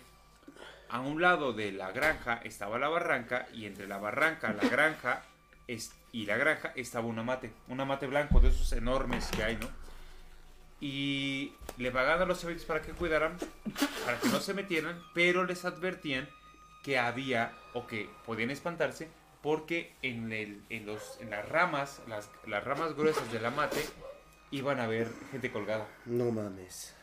a 0.88 1.00
un 1.00 1.20
lado 1.22 1.52
de 1.52 1.70
la 1.70 1.92
granja 1.92 2.40
estaba 2.42 2.78
la 2.80 2.88
barranca 2.88 3.46
y 3.54 3.66
entre 3.66 3.86
la 3.86 3.98
barranca, 3.98 4.52
la 4.52 4.68
granja 4.68 5.22
es- 5.68 5.92
y 6.12 6.26
la 6.26 6.36
granja 6.36 6.72
estaba 6.74 7.06
una 7.06 7.22
mate, 7.22 7.52
una 7.68 7.84
mate 7.84 8.06
blanco 8.08 8.40
de 8.40 8.48
esos 8.48 8.72
enormes 8.72 9.26
que 9.28 9.44
hay, 9.44 9.56
¿no? 9.56 9.68
Y 10.80 11.52
le 11.78 11.90
pagaban 11.92 12.22
a 12.22 12.24
los 12.26 12.40
chavitos 12.40 12.64
para 12.64 12.82
que 12.82 12.90
cuidaran, 12.92 13.36
para 14.04 14.18
que 14.18 14.28
no 14.30 14.40
se 14.40 14.52
metieran, 14.54 15.00
pero 15.14 15.44
les 15.44 15.64
advertían 15.64 16.28
que 16.82 16.98
había 16.98 17.52
o 17.72 17.86
que 17.86 18.10
podían 18.26 18.50
espantarse 18.50 19.08
porque 19.44 19.94
en, 20.00 20.32
el, 20.32 20.64
en, 20.70 20.86
los, 20.86 21.20
en 21.20 21.28
las 21.28 21.46
ramas, 21.46 22.00
las, 22.08 22.30
las 22.46 22.64
ramas 22.64 22.96
gruesas 22.96 23.30
del 23.30 23.44
amate, 23.44 23.84
iban 24.50 24.80
a 24.80 24.86
ver 24.86 25.06
gente 25.32 25.52
colgada. 25.52 25.86
No 26.06 26.30
mames. 26.30 26.96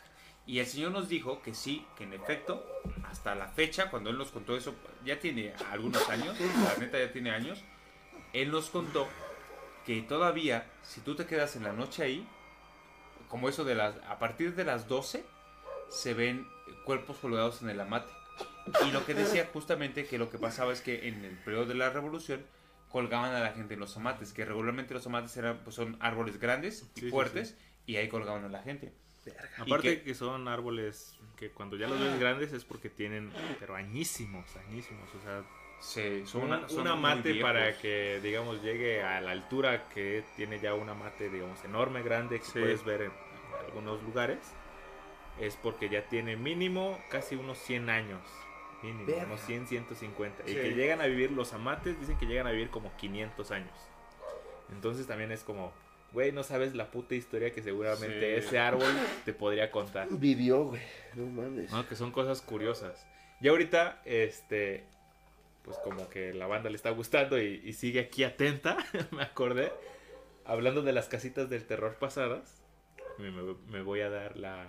Y 0.48 0.58
el 0.58 0.66
Señor 0.66 0.92
nos 0.92 1.08
dijo 1.08 1.44
que 1.44 1.54
sí, 1.54 1.86
que 1.96 2.04
en 2.04 2.14
efecto, 2.14 2.66
hasta 3.04 3.36
la 3.36 3.50
fecha, 3.50 3.92
cuando 3.92 4.10
Él 4.10 4.18
nos 4.18 4.32
contó 4.32 4.58
eso, 4.58 4.74
ya 5.06 5.20
tiene 5.20 5.54
algunos 5.70 6.10
años, 6.10 6.36
la 6.40 6.78
neta 6.78 6.98
ya 6.98 7.12
tiene 7.12 7.30
años, 7.30 7.64
Él 8.34 8.50
nos 8.50 8.72
contó 8.72 9.08
que 9.86 10.02
todavía, 10.02 10.66
si 10.82 11.02
tú 11.02 11.16
te 11.16 11.28
quedas 11.28 11.56
en 11.56 11.62
la 11.62 11.74
noche 11.74 12.02
ahí, 12.02 12.28
como 13.28 13.50
eso 13.50 13.64
de 13.66 13.76
las, 13.76 13.98
a 14.10 14.18
partir 14.18 14.56
de 14.56 14.64
las 14.64 14.88
12, 14.88 15.24
se 15.90 16.14
ven 16.16 16.48
cuerpos 16.86 17.18
colgados 17.18 17.62
en 17.62 17.70
el 17.70 17.80
amate. 17.80 18.12
Y 18.88 18.92
lo 18.92 19.06
que 19.06 19.14
decía 19.14 19.50
justamente 19.52 20.06
que 20.06 20.18
lo 20.18 20.30
que 20.30 20.38
pasaba 20.38 20.72
es 20.74 20.82
que 20.82 21.08
en 21.08 21.24
el 21.26 21.36
periodo 21.38 21.66
de 21.66 21.76
la 21.76 21.90
revolución 21.90 22.46
colgaban 22.90 23.34
a 23.34 23.40
la 23.40 23.54
gente 23.54 23.74
en 23.76 23.80
los 23.80 23.96
amates, 23.98 24.34
que 24.34 24.46
regularmente 24.46 24.94
los 24.94 25.06
amates 25.08 25.36
eran, 25.38 25.60
pues 25.64 25.76
son 25.76 25.98
árboles 26.00 26.40
grandes 26.40 26.82
y 26.96 27.00
Sí, 27.00 27.06
sí, 27.06 27.10
fuertes, 27.10 27.58
y 27.86 27.96
ahí 27.96 28.08
colgaban 28.10 28.44
a 28.46 28.50
la 28.50 28.62
gente. 28.62 28.94
Aparte 29.58 30.00
que- 30.00 30.04
que... 30.04 30.16
son 30.16 30.48
árboles 30.48 31.18
que 31.38 31.50
cuando 31.52 31.76
ya 31.78 31.88
los 31.88 32.00
ves 32.00 32.20
grandes 32.20 32.54
es 32.54 32.66
porque 32.66 32.90
tienen, 32.90 33.32
pero 33.60 33.76
añísimos, 33.76 34.46
añísimos. 34.68 35.08
O 35.20 35.24
sea, 35.24 35.44
Sí, 35.80 36.24
son 36.28 36.44
una, 36.44 36.70
son 36.70 36.82
una 36.82 36.96
mate 36.96 37.42
para 37.42 37.76
que, 37.80 38.20
digamos, 38.22 38.62
llegue 38.62 39.02
a 39.02 39.20
la 39.20 39.32
altura 39.32 39.90
que 39.90 40.24
tiene 40.36 40.60
ya 40.60 40.76
una 40.76 40.94
mate, 40.94 41.30
digamos, 41.32 41.64
enorme, 41.66 42.04
grande, 42.04 42.38
que 42.40 42.46
Sí. 42.46 42.60
puedes 42.60 42.84
ver 42.86 43.02
en 43.04 43.12
algunos 43.66 44.04
lugares, 44.04 44.38
es 45.40 45.56
porque 45.56 45.90
ya 45.90 46.08
tiene 46.08 46.36
mínimo 46.36 47.00
casi 47.10 47.36
unos 47.36 47.58
100 47.58 47.90
años. 47.90 48.22
Mínimo, 48.84 49.06
Verga. 49.06 49.26
unos 49.26 49.42
100, 49.42 49.68
150. 49.68 50.44
Y 50.50 50.54
que 50.56 50.72
llegan 50.74 51.02
a 51.02 51.06
vivir, 51.06 51.32
los 51.32 51.54
amates 51.54 52.00
dicen 52.00 52.18
que 52.18 52.26
llegan 52.26 52.48
a 52.48 52.52
vivir 52.52 52.70
como 52.70 52.96
500 52.98 53.52
años. 53.52 53.72
Entonces 54.72 55.06
también 55.08 55.32
es 55.32 55.44
como, 55.44 55.72
güey, 56.14 56.32
no 56.32 56.44
sabes 56.44 56.74
la 56.76 56.92
puta 56.92 57.16
historia 57.16 57.52
que 57.52 57.62
seguramente 57.62 58.40
Sí. 58.42 58.48
ese 58.48 58.60
árbol 58.60 58.92
te 59.26 59.34
podría 59.34 59.70
contar. 59.72 60.08
Vivió, 60.10 60.66
güey. 60.66 60.82
No 61.16 61.26
mames. 61.28 61.72
¿no? 61.72 61.88
Que 61.88 61.96
son 61.96 62.12
cosas 62.12 62.42
curiosas. 62.42 63.06
Y 63.42 63.48
ahorita, 63.50 64.02
este, 64.06 64.86
pues 65.64 65.78
como 65.80 66.10
que 66.10 66.34
la 66.34 66.48
banda 66.48 66.70
le 66.70 66.76
está 66.76 66.90
gustando 66.92 67.42
y, 67.42 67.62
y 67.64 67.74
sigue 67.74 68.00
aquí 68.00 68.24
atenta, 68.24 68.78
me 69.12 69.24
acordé, 69.24 69.72
hablando 70.46 70.82
de 70.84 70.94
las 70.94 71.08
casitas 71.08 71.50
del 71.50 71.66
terror 71.66 71.96
pasadas, 71.96 72.62
me, 73.18 73.30
me- 73.32 73.56
me 73.70 73.82
voy 73.82 74.02
a 74.02 74.10
dar 74.10 74.38
la, 74.38 74.68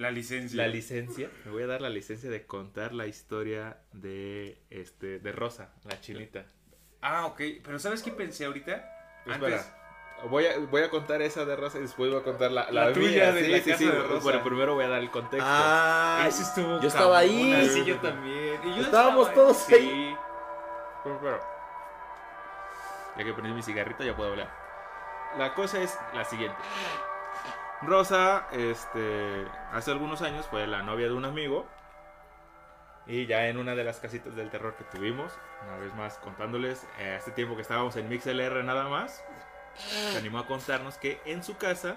La 0.00 0.10
licencia. 0.10 0.56
la 0.56 0.66
licencia, 0.66 1.30
me 1.44 1.50
voy 1.50 1.62
a 1.62 1.66
dar 1.66 1.82
la 1.82 1.90
licencia 1.90 2.30
de 2.30 2.46
contar 2.46 2.94
la 2.94 3.06
historia 3.06 3.76
de, 3.92 4.58
este, 4.70 5.18
de 5.18 5.32
Rosa, 5.32 5.74
la 5.84 6.00
chinita. 6.00 6.46
ah, 7.02 7.26
ok. 7.26 7.40
Pero 7.62 7.78
¿sabes 7.78 8.02
qué 8.02 8.10
pensé 8.10 8.46
ahorita? 8.46 9.22
Espera. 9.26 9.62
Voy 10.30 10.46
a, 10.46 10.58
voy 10.58 10.82
a 10.82 10.90
contar 10.90 11.20
esa 11.22 11.44
de 11.44 11.54
Rosa 11.56 11.78
y 11.78 11.82
después 11.82 12.10
voy 12.10 12.20
a 12.20 12.22
contar 12.22 12.50
la, 12.50 12.70
La 12.70 12.92
tuya 12.92 13.32
de 13.32 13.44
sí, 13.44 13.50
la 13.50 13.58
sí, 13.58 13.64
casa 13.70 13.78
sí. 13.78 13.86
de 13.86 14.02
Rosa. 14.02 14.22
Bueno, 14.22 14.42
primero 14.42 14.74
voy 14.74 14.84
a 14.84 14.88
dar 14.88 15.00
el 15.00 15.10
contexto. 15.10 15.46
Ah, 15.46 16.24
Ese 16.28 16.42
estuvo 16.42 16.80
yo 16.80 16.88
estaba 16.88 17.18
ahí. 17.18 17.68
Sí, 17.70 17.84
yo 17.84 17.98
también. 18.00 18.58
Y 18.64 18.76
yo 18.76 18.82
Estábamos 18.82 19.28
estaba 19.28 19.46
todos 19.46 19.56
sí. 19.58 19.74
ahí. 19.74 20.16
Pero, 21.04 21.18
pero, 21.20 21.40
ya 23.18 23.24
que 23.24 23.32
prendí 23.34 23.52
mi 23.52 23.62
cigarrito 23.62 24.02
ya 24.04 24.14
puedo 24.16 24.30
hablar. 24.30 24.50
La 25.38 25.54
cosa 25.54 25.80
es 25.82 25.96
la 26.14 26.24
siguiente. 26.24 26.56
Rosa, 27.82 28.46
este, 28.52 29.46
hace 29.72 29.90
algunos 29.90 30.20
años 30.20 30.46
fue 30.46 30.66
la 30.66 30.82
novia 30.82 31.06
de 31.06 31.14
un 31.14 31.24
amigo. 31.24 31.66
Y 33.06 33.26
ya 33.26 33.48
en 33.48 33.56
una 33.56 33.74
de 33.74 33.82
las 33.82 33.98
casitas 33.98 34.36
del 34.36 34.50
terror 34.50 34.76
que 34.76 34.84
tuvimos, 34.84 35.32
una 35.66 35.78
vez 35.78 35.94
más 35.94 36.18
contándoles, 36.18 36.84
eh, 36.98 37.16
este 37.18 37.32
tiempo 37.32 37.56
que 37.56 37.62
estábamos 37.62 37.96
en 37.96 38.08
MixLR 38.08 38.62
nada 38.62 38.88
más, 38.88 39.24
se 39.74 40.18
animó 40.18 40.38
a 40.38 40.46
contarnos 40.46 40.98
que 40.98 41.20
en 41.24 41.42
su 41.42 41.56
casa 41.56 41.96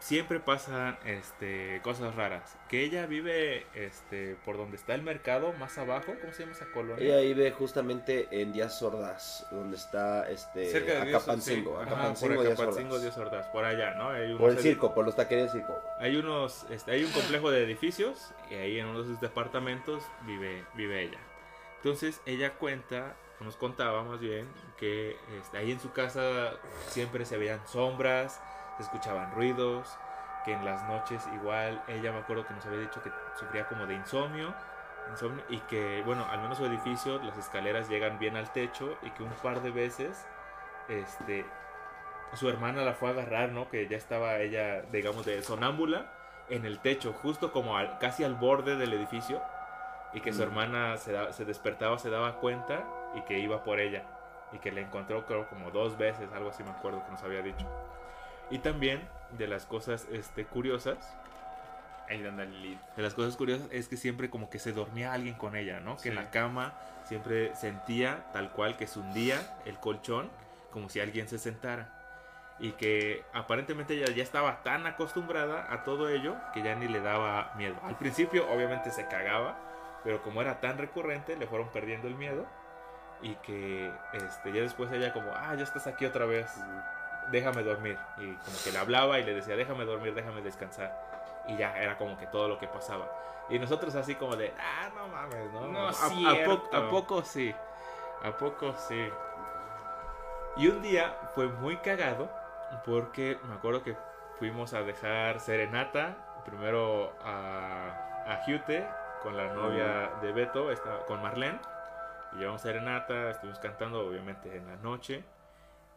siempre 0.00 0.40
pasan 0.40 0.98
este, 1.04 1.80
cosas 1.82 2.14
raras. 2.16 2.56
Que 2.68 2.82
ella 2.82 3.06
vive 3.06 3.66
este, 3.74 4.34
por 4.44 4.56
donde 4.56 4.76
está 4.76 4.94
el 4.94 5.02
mercado, 5.02 5.52
más 5.52 5.78
abajo, 5.78 6.14
¿cómo 6.20 6.32
se 6.32 6.42
llama 6.42 6.56
esa 6.56 6.66
colonia? 6.72 7.04
Ella 7.04 7.20
vive 7.20 7.52
justamente 7.52 8.26
en 8.32 8.52
Díaz 8.52 8.78
Sordas, 8.78 9.46
donde 9.52 9.76
está 9.76 10.28
este 10.28 10.70
Cerca 10.70 11.04
de 11.04 11.14
Acapancingo, 11.14 11.78
sí. 11.78 11.90
Ajá, 11.90 12.14
por 12.14 12.32
Acapancingo, 12.32 12.42
Díaz 12.42 12.58
Ordaz. 12.58 13.02
Díaz 13.02 13.18
Ordaz, 13.18 13.46
por 13.48 13.64
allá, 13.64 13.94
¿no? 13.94 14.10
Hay 14.10 14.34
Por 14.36 14.50
el 14.50 14.58
circo, 14.58 14.94
por 14.94 15.04
los 15.04 15.14
taquerías 15.14 15.52
del 15.52 15.62
circo. 15.62 15.78
Hay 16.00 16.16
unos, 16.16 16.66
este, 16.70 16.92
hay 16.92 17.04
un 17.04 17.12
complejo 17.12 17.50
de 17.50 17.62
edificios 17.62 18.32
y 18.50 18.54
ahí 18.54 18.80
en 18.80 18.86
uno 18.86 19.02
de 19.02 19.10
esos 19.10 19.20
departamentos 19.20 20.02
vive, 20.26 20.64
vive 20.74 21.02
ella. 21.02 21.18
Entonces 21.76 22.20
ella 22.26 22.54
cuenta, 22.54 23.16
nos 23.40 23.56
contaba 23.56 24.02
más 24.02 24.18
bien, 24.18 24.48
que 24.78 25.16
este, 25.38 25.58
ahí 25.58 25.70
en 25.70 25.80
su 25.80 25.92
casa 25.92 26.52
siempre 26.88 27.24
se 27.26 27.36
veían 27.36 27.60
sombras, 27.66 28.40
se 28.80 28.86
escuchaban 28.86 29.30
ruidos, 29.32 29.98
que 30.44 30.52
en 30.54 30.64
las 30.64 30.82
noches 30.88 31.26
igual 31.34 31.82
ella 31.86 32.12
me 32.12 32.18
acuerdo 32.20 32.46
que 32.46 32.54
nos 32.54 32.64
había 32.66 32.80
dicho 32.80 33.02
que 33.02 33.12
sufría 33.38 33.66
como 33.66 33.86
de 33.86 33.94
insomnio, 33.94 34.54
insomnio 35.10 35.44
y 35.48 35.58
que 35.60 36.02
bueno, 36.06 36.26
al 36.30 36.40
menos 36.40 36.58
su 36.58 36.64
edificio, 36.64 37.18
las 37.22 37.36
escaleras 37.36 37.88
llegan 37.88 38.18
bien 38.18 38.36
al 38.36 38.50
techo 38.52 38.96
y 39.02 39.10
que 39.10 39.22
un 39.22 39.32
par 39.42 39.60
de 39.62 39.70
veces 39.70 40.26
este 40.88 41.44
su 42.34 42.48
hermana 42.48 42.82
la 42.82 42.94
fue 42.94 43.08
a 43.08 43.12
agarrar, 43.12 43.50
¿no? 43.50 43.68
Que 43.68 43.88
ya 43.88 43.96
estaba 43.96 44.36
ella, 44.38 44.82
digamos, 44.92 45.26
de 45.26 45.42
sonámbula 45.42 46.12
en 46.48 46.64
el 46.64 46.78
techo, 46.78 47.12
justo 47.12 47.50
como 47.52 47.76
al- 47.76 47.98
casi 47.98 48.22
al 48.22 48.34
borde 48.36 48.76
del 48.76 48.92
edificio, 48.92 49.42
y 50.12 50.20
que 50.20 50.32
su 50.32 50.38
Mm. 50.40 50.42
hermana 50.44 50.96
se, 50.96 51.12
da- 51.12 51.32
se 51.32 51.44
despertaba, 51.44 51.98
se 51.98 52.08
daba 52.08 52.36
cuenta 52.36 52.84
y 53.14 53.22
que 53.22 53.38
iba 53.40 53.64
por 53.64 53.80
ella, 53.80 54.04
y 54.52 54.58
que 54.58 54.70
la 54.70 54.80
encontró 54.80 55.26
creo 55.26 55.48
como 55.48 55.72
dos 55.72 55.98
veces, 55.98 56.32
algo 56.32 56.50
así 56.50 56.62
me 56.62 56.70
acuerdo 56.70 57.04
que 57.04 57.10
nos 57.10 57.22
había 57.24 57.42
dicho. 57.42 57.66
Y 58.50 58.58
también 58.58 59.06
de 59.38 59.46
las 59.46 59.64
cosas 59.66 60.06
este, 60.12 60.44
curiosas, 60.44 60.98
Ahí 62.08 62.26
anda 62.26 62.44
Lilith. 62.44 62.80
de 62.96 63.02
las 63.04 63.14
cosas 63.14 63.36
curiosas 63.36 63.68
es 63.70 63.86
que 63.86 63.96
siempre 63.96 64.30
como 64.30 64.50
que 64.50 64.58
se 64.58 64.72
dormía 64.72 65.12
alguien 65.12 65.34
con 65.36 65.54
ella, 65.54 65.78
¿no? 65.78 65.96
Que 65.96 66.08
en 66.08 66.16
Sí. 66.16 66.20
la 66.20 66.30
cama 66.30 66.74
siempre 67.04 67.54
sentía 67.54 68.24
tal 68.32 68.50
cual 68.50 68.76
que 68.76 68.88
se 68.88 68.98
hundía 68.98 69.40
el 69.64 69.78
colchón 69.78 70.28
como 70.72 70.88
si 70.88 70.98
alguien 71.00 71.28
se 71.28 71.38
sentara. 71.38 71.96
Y 72.58 72.72
que 72.72 73.24
aparentemente 73.32 73.94
ella 73.94 74.12
ya 74.12 74.22
estaba 74.24 74.62
tan 74.64 74.86
acostumbrada 74.86 75.72
a 75.72 75.84
todo 75.84 76.08
ello 76.08 76.34
que 76.52 76.62
ya 76.62 76.74
ni 76.74 76.88
le 76.88 77.00
daba 77.00 77.52
miedo. 77.56 77.76
Al 77.84 77.96
principio 77.96 78.50
obviamente 78.50 78.90
se 78.90 79.06
cagaba, 79.06 79.56
pero 80.02 80.20
como 80.22 80.42
era 80.42 80.60
tan 80.60 80.78
recurrente 80.78 81.36
le 81.36 81.46
fueron 81.46 81.68
perdiendo 81.70 82.08
el 82.08 82.16
miedo. 82.16 82.44
Y 83.22 83.34
que 83.36 83.90
este, 84.14 84.52
ya 84.52 84.62
después 84.62 84.90
ella 84.92 85.12
como, 85.12 85.30
ah, 85.34 85.54
ya 85.54 85.62
estás 85.62 85.86
aquí 85.86 86.04
otra 86.06 86.24
vez, 86.26 86.50
déjame 87.30 87.62
dormir. 87.62 87.98
Y 88.18 88.34
como 88.34 88.56
que 88.64 88.72
le 88.72 88.78
hablaba 88.78 89.18
y 89.18 89.24
le 89.24 89.34
decía, 89.34 89.56
déjame 89.56 89.84
dormir, 89.84 90.14
déjame 90.14 90.40
descansar. 90.42 90.94
Y 91.48 91.56
ya 91.56 91.76
era 91.78 91.96
como 91.96 92.16
que 92.18 92.26
todo 92.26 92.48
lo 92.48 92.58
que 92.58 92.68
pasaba. 92.68 93.10
Y 93.48 93.58
nosotros 93.58 93.94
así 93.96 94.14
como 94.14 94.36
de, 94.36 94.52
ah, 94.58 94.88
no 94.94 95.08
mames, 95.08 95.52
¿no? 95.52 95.66
No 95.66 95.88
a, 95.88 95.90
a, 95.90 96.44
po- 96.44 96.68
a 96.72 96.88
poco 96.90 97.22
sí. 97.22 97.54
A 98.22 98.36
poco 98.36 98.74
sí. 98.76 99.10
Y 100.56 100.68
un 100.68 100.82
día 100.82 101.16
fue 101.34 101.46
muy 101.48 101.76
cagado 101.78 102.30
porque 102.84 103.38
me 103.44 103.54
acuerdo 103.54 103.82
que 103.82 103.96
fuimos 104.38 104.74
a 104.74 104.82
dejar 104.82 105.40
serenata 105.40 106.16
primero 106.44 107.12
a, 107.24 108.24
a 108.26 108.42
Jute 108.46 108.86
con 109.22 109.36
la 109.36 109.52
novia 109.52 110.10
de 110.22 110.32
Beto, 110.32 110.70
esta, 110.70 110.98
con 111.06 111.22
Marlene. 111.22 111.58
Y 112.32 112.36
llevamos 112.38 112.60
serenata, 112.62 113.30
estuvimos 113.30 113.58
cantando 113.58 114.06
obviamente 114.06 114.56
en 114.56 114.66
la 114.66 114.76
noche. 114.76 115.24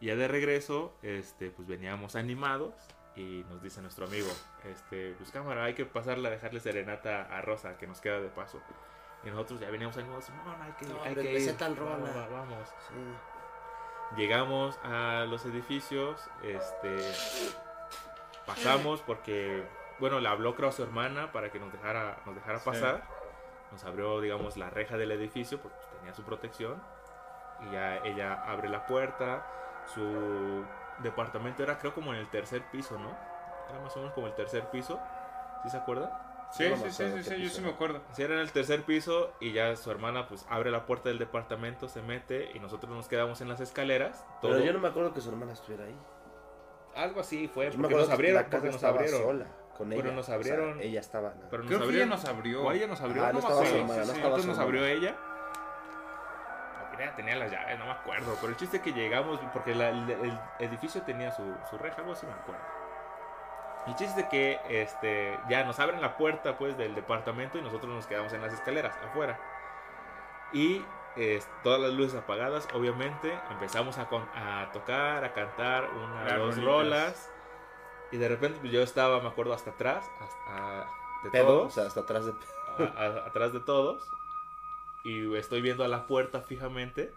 Y 0.00 0.06
ya 0.06 0.16
de 0.16 0.28
regreso, 0.28 0.92
este, 1.02 1.50
pues 1.50 1.66
veníamos 1.68 2.16
animados 2.16 2.74
y 3.16 3.44
nos 3.48 3.62
dice 3.62 3.80
nuestro 3.80 4.06
amigo, 4.06 4.28
este, 4.64 5.14
pues 5.16 5.30
cámara, 5.30 5.64
hay 5.64 5.74
que 5.74 5.86
pasarla, 5.86 6.30
dejarle 6.30 6.60
serenata 6.60 7.22
a 7.22 7.40
Rosa, 7.42 7.76
que 7.78 7.86
nos 7.86 8.00
queda 8.00 8.20
de 8.20 8.28
paso. 8.28 8.60
Y 9.24 9.30
nosotros 9.30 9.60
ya 9.60 9.70
veníamos 9.70 9.96
animados, 9.96 10.28
no, 10.30 10.44
no, 10.56 10.62
hay 10.64 10.72
que, 10.72 10.86
No, 10.86 11.02
hay 11.02 11.14
que 11.14 11.40
ir, 11.40 11.56
tan 11.56 11.74
vamos, 11.76 12.00
rola". 12.08 12.26
va- 12.26 12.28
vamos. 12.28 12.68
Sí. 12.68 14.16
Llegamos 14.16 14.78
a 14.82 15.24
los 15.28 15.46
edificios, 15.46 16.20
este, 16.42 16.96
pasamos 18.46 19.00
porque, 19.02 19.64
bueno, 19.98 20.20
le 20.20 20.28
habló 20.28 20.54
creo 20.54 20.68
a 20.68 20.72
su 20.72 20.82
hermana 20.82 21.32
para 21.32 21.50
que 21.50 21.58
nos 21.58 21.72
dejara, 21.72 22.18
nos 22.26 22.34
dejara 22.34 22.58
Sí. 22.58 22.64
pasar. 22.66 23.02
Nos 23.72 23.82
abrió, 23.84 24.20
digamos, 24.20 24.56
la 24.56 24.70
reja 24.70 24.96
del 24.96 25.10
edificio 25.12 25.58
porque 25.60 25.76
pues, 25.78 25.98
tenía 25.98 26.14
su 26.14 26.22
protección. 26.22 26.80
Y 27.66 27.72
ya 27.72 27.96
ella 28.04 28.34
abre 28.46 28.68
la 28.68 28.86
puerta. 28.86 29.46
Su 29.92 30.64
departamento 31.00 31.62
era 31.62 31.78
creo 31.78 31.94
como 31.94 32.12
en 32.14 32.20
el 32.20 32.28
tercer 32.28 32.62
piso, 32.70 32.98
¿no? 32.98 33.10
Era 33.70 33.80
más 33.80 33.94
o 33.96 34.00
menos 34.00 34.14
como 34.14 34.26
el 34.26 34.34
tercer 34.34 34.64
piso. 34.70 34.98
¿Sí 35.62 35.70
se 35.70 35.76
acuerdan? 35.78 36.10
Sí, 36.52 36.68
No 36.68 36.76
sí, 36.76 36.90
sí, 36.90 37.04
sí, 37.16 37.22
sí, 37.24 37.42
yo 37.42 37.50
sí 37.50 37.60
me 37.62 37.70
acuerdo. 37.70 38.00
Sí, 38.12 38.22
era 38.22 38.34
en 38.34 38.40
el 38.40 38.52
tercer 38.52 38.82
piso 38.84 39.32
y 39.40 39.52
ya 39.52 39.74
su 39.76 39.90
hermana 39.90 40.28
pues 40.28 40.46
abre 40.48 40.70
la 40.70 40.86
puerta 40.86 41.08
del 41.08 41.18
departamento, 41.18 41.88
se 41.88 42.00
mete 42.02 42.50
y 42.54 42.60
nosotros 42.60 42.92
nos 42.94 43.08
quedamos 43.08 43.40
en 43.40 43.48
las 43.48 43.60
escaleras. 43.60 44.24
Pero 44.40 44.54
todo- 44.54 44.64
yo 44.64 44.72
no 44.72 44.78
me 44.78 44.88
acuerdo 44.88 45.12
que 45.12 45.20
su 45.20 45.30
hermana 45.30 45.52
estuviera 45.52 45.84
ahí. 45.84 45.96
Algo 46.94 47.20
así 47.20 47.48
fue, 47.48 47.66
Yo 47.66 47.78
me 47.78 47.88
porque 47.88 47.94
acuerdo 47.94 47.98
nos 48.02 48.08
que 48.08 48.14
abrieron, 48.14 48.36
la 48.36 48.42
porque 48.42 48.56
casa 48.56 48.66
nos 48.66 48.74
estaba 48.76 48.94
abrieron. 48.98 49.22
sola 49.22 49.46
con 49.76 49.88
Pero 49.88 50.00
ella. 50.02 50.10
nos 50.12 50.20
O 50.20 50.26
sea, 50.26 50.34
abrieron. 50.36 50.80
ella 50.80 51.00
estaba. 51.00 51.28
¿no? 51.30 51.48
Pero 51.50 51.62
nos 51.64 51.66
Creo 51.66 51.66
que 51.66 51.74
ella 51.74 51.84
abrieron. 51.86 52.08
nos 52.10 52.24
abrió. 52.24 52.62
O 52.64 52.72
ella 52.72 52.86
nos 52.86 53.00
abrió, 53.00 53.24
Ah, 53.24 53.26
no, 53.26 53.32
no 53.32 53.38
estaba 53.40 53.66
su 53.66 53.74
hermana, 53.74 53.84
no 53.86 54.04
Sí, 54.04 54.10
estaba 54.10 54.14
entonces 54.26 54.42
su 54.44 54.48
nos 54.50 54.58
abrió 54.60 54.86
ella 54.86 55.16
tenía 57.16 57.36
las 57.36 57.50
llaves, 57.50 57.78
no 57.78 57.86
me 57.86 57.92
acuerdo. 57.92 58.34
Pero 58.40 58.48
el 58.50 58.56
chiste 58.56 58.78
es 58.78 58.82
que 58.82 58.92
llegamos, 58.92 59.38
porque 59.52 59.74
la- 59.74 59.90
el, 59.90 60.10
el 60.10 60.38
edificio 60.58 61.02
tenía 61.02 61.30
su, 61.32 61.42
su 61.70 61.78
reja, 61.78 61.96
algo 61.98 62.12
así 62.12 62.26
me 62.26 62.32
acuerdo. 62.32 62.62
El 63.86 63.94
chiste 63.96 64.22
es 64.22 64.28
que 64.28 64.60
este, 64.68 65.38
ya 65.48 65.62
nos 65.64 65.78
abren 65.78 66.00
la 66.00 66.16
puerta 66.16 66.56
pues 66.56 66.76
del 66.78 66.94
departamento 66.94 67.58
y 67.58 67.62
nosotros 67.62 67.92
nos 67.92 68.06
quedamos 68.06 68.32
en 68.32 68.40
las 68.40 68.52
escaleras 68.54 68.96
afuera. 69.08 69.38
Y 70.52 70.84
es, 71.16 71.46
todas 71.62 71.80
las 71.80 71.92
luces 71.92 72.14
apagadas, 72.18 72.66
obviamente. 72.74 73.38
Empezamos 73.50 73.98
a, 73.98 74.06
con- 74.08 74.28
a 74.34 74.70
tocar, 74.72 75.24
a 75.24 75.32
cantar 75.34 75.90
una, 75.90 76.24
Las 76.24 76.38
dos 76.38 76.54
rolitas. 76.56 76.64
rolas. 76.64 77.30
Y 78.12 78.16
de 78.16 78.28
repente 78.28 78.58
pues, 78.60 78.72
yo 78.72 78.80
estaba, 78.82 79.20
me 79.20 79.28
acuerdo, 79.28 79.52
hasta 79.52 79.70
atrás. 79.70 80.08
Hasta, 80.20 80.86
de 81.24 81.30
Pedo, 81.30 81.46
todos 81.46 81.66
o 81.66 81.70
sea, 81.70 81.86
hasta 81.86 82.00
atrás 82.00 82.24
de... 82.26 82.32
a- 82.78 83.02
a- 83.02 83.26
atrás 83.28 83.52
de 83.52 83.60
todos. 83.60 84.08
Y 85.04 85.34
estoy 85.36 85.60
viendo 85.60 85.84
a 85.84 85.88
la 85.88 86.06
puerta 86.06 86.40
fijamente. 86.42 87.12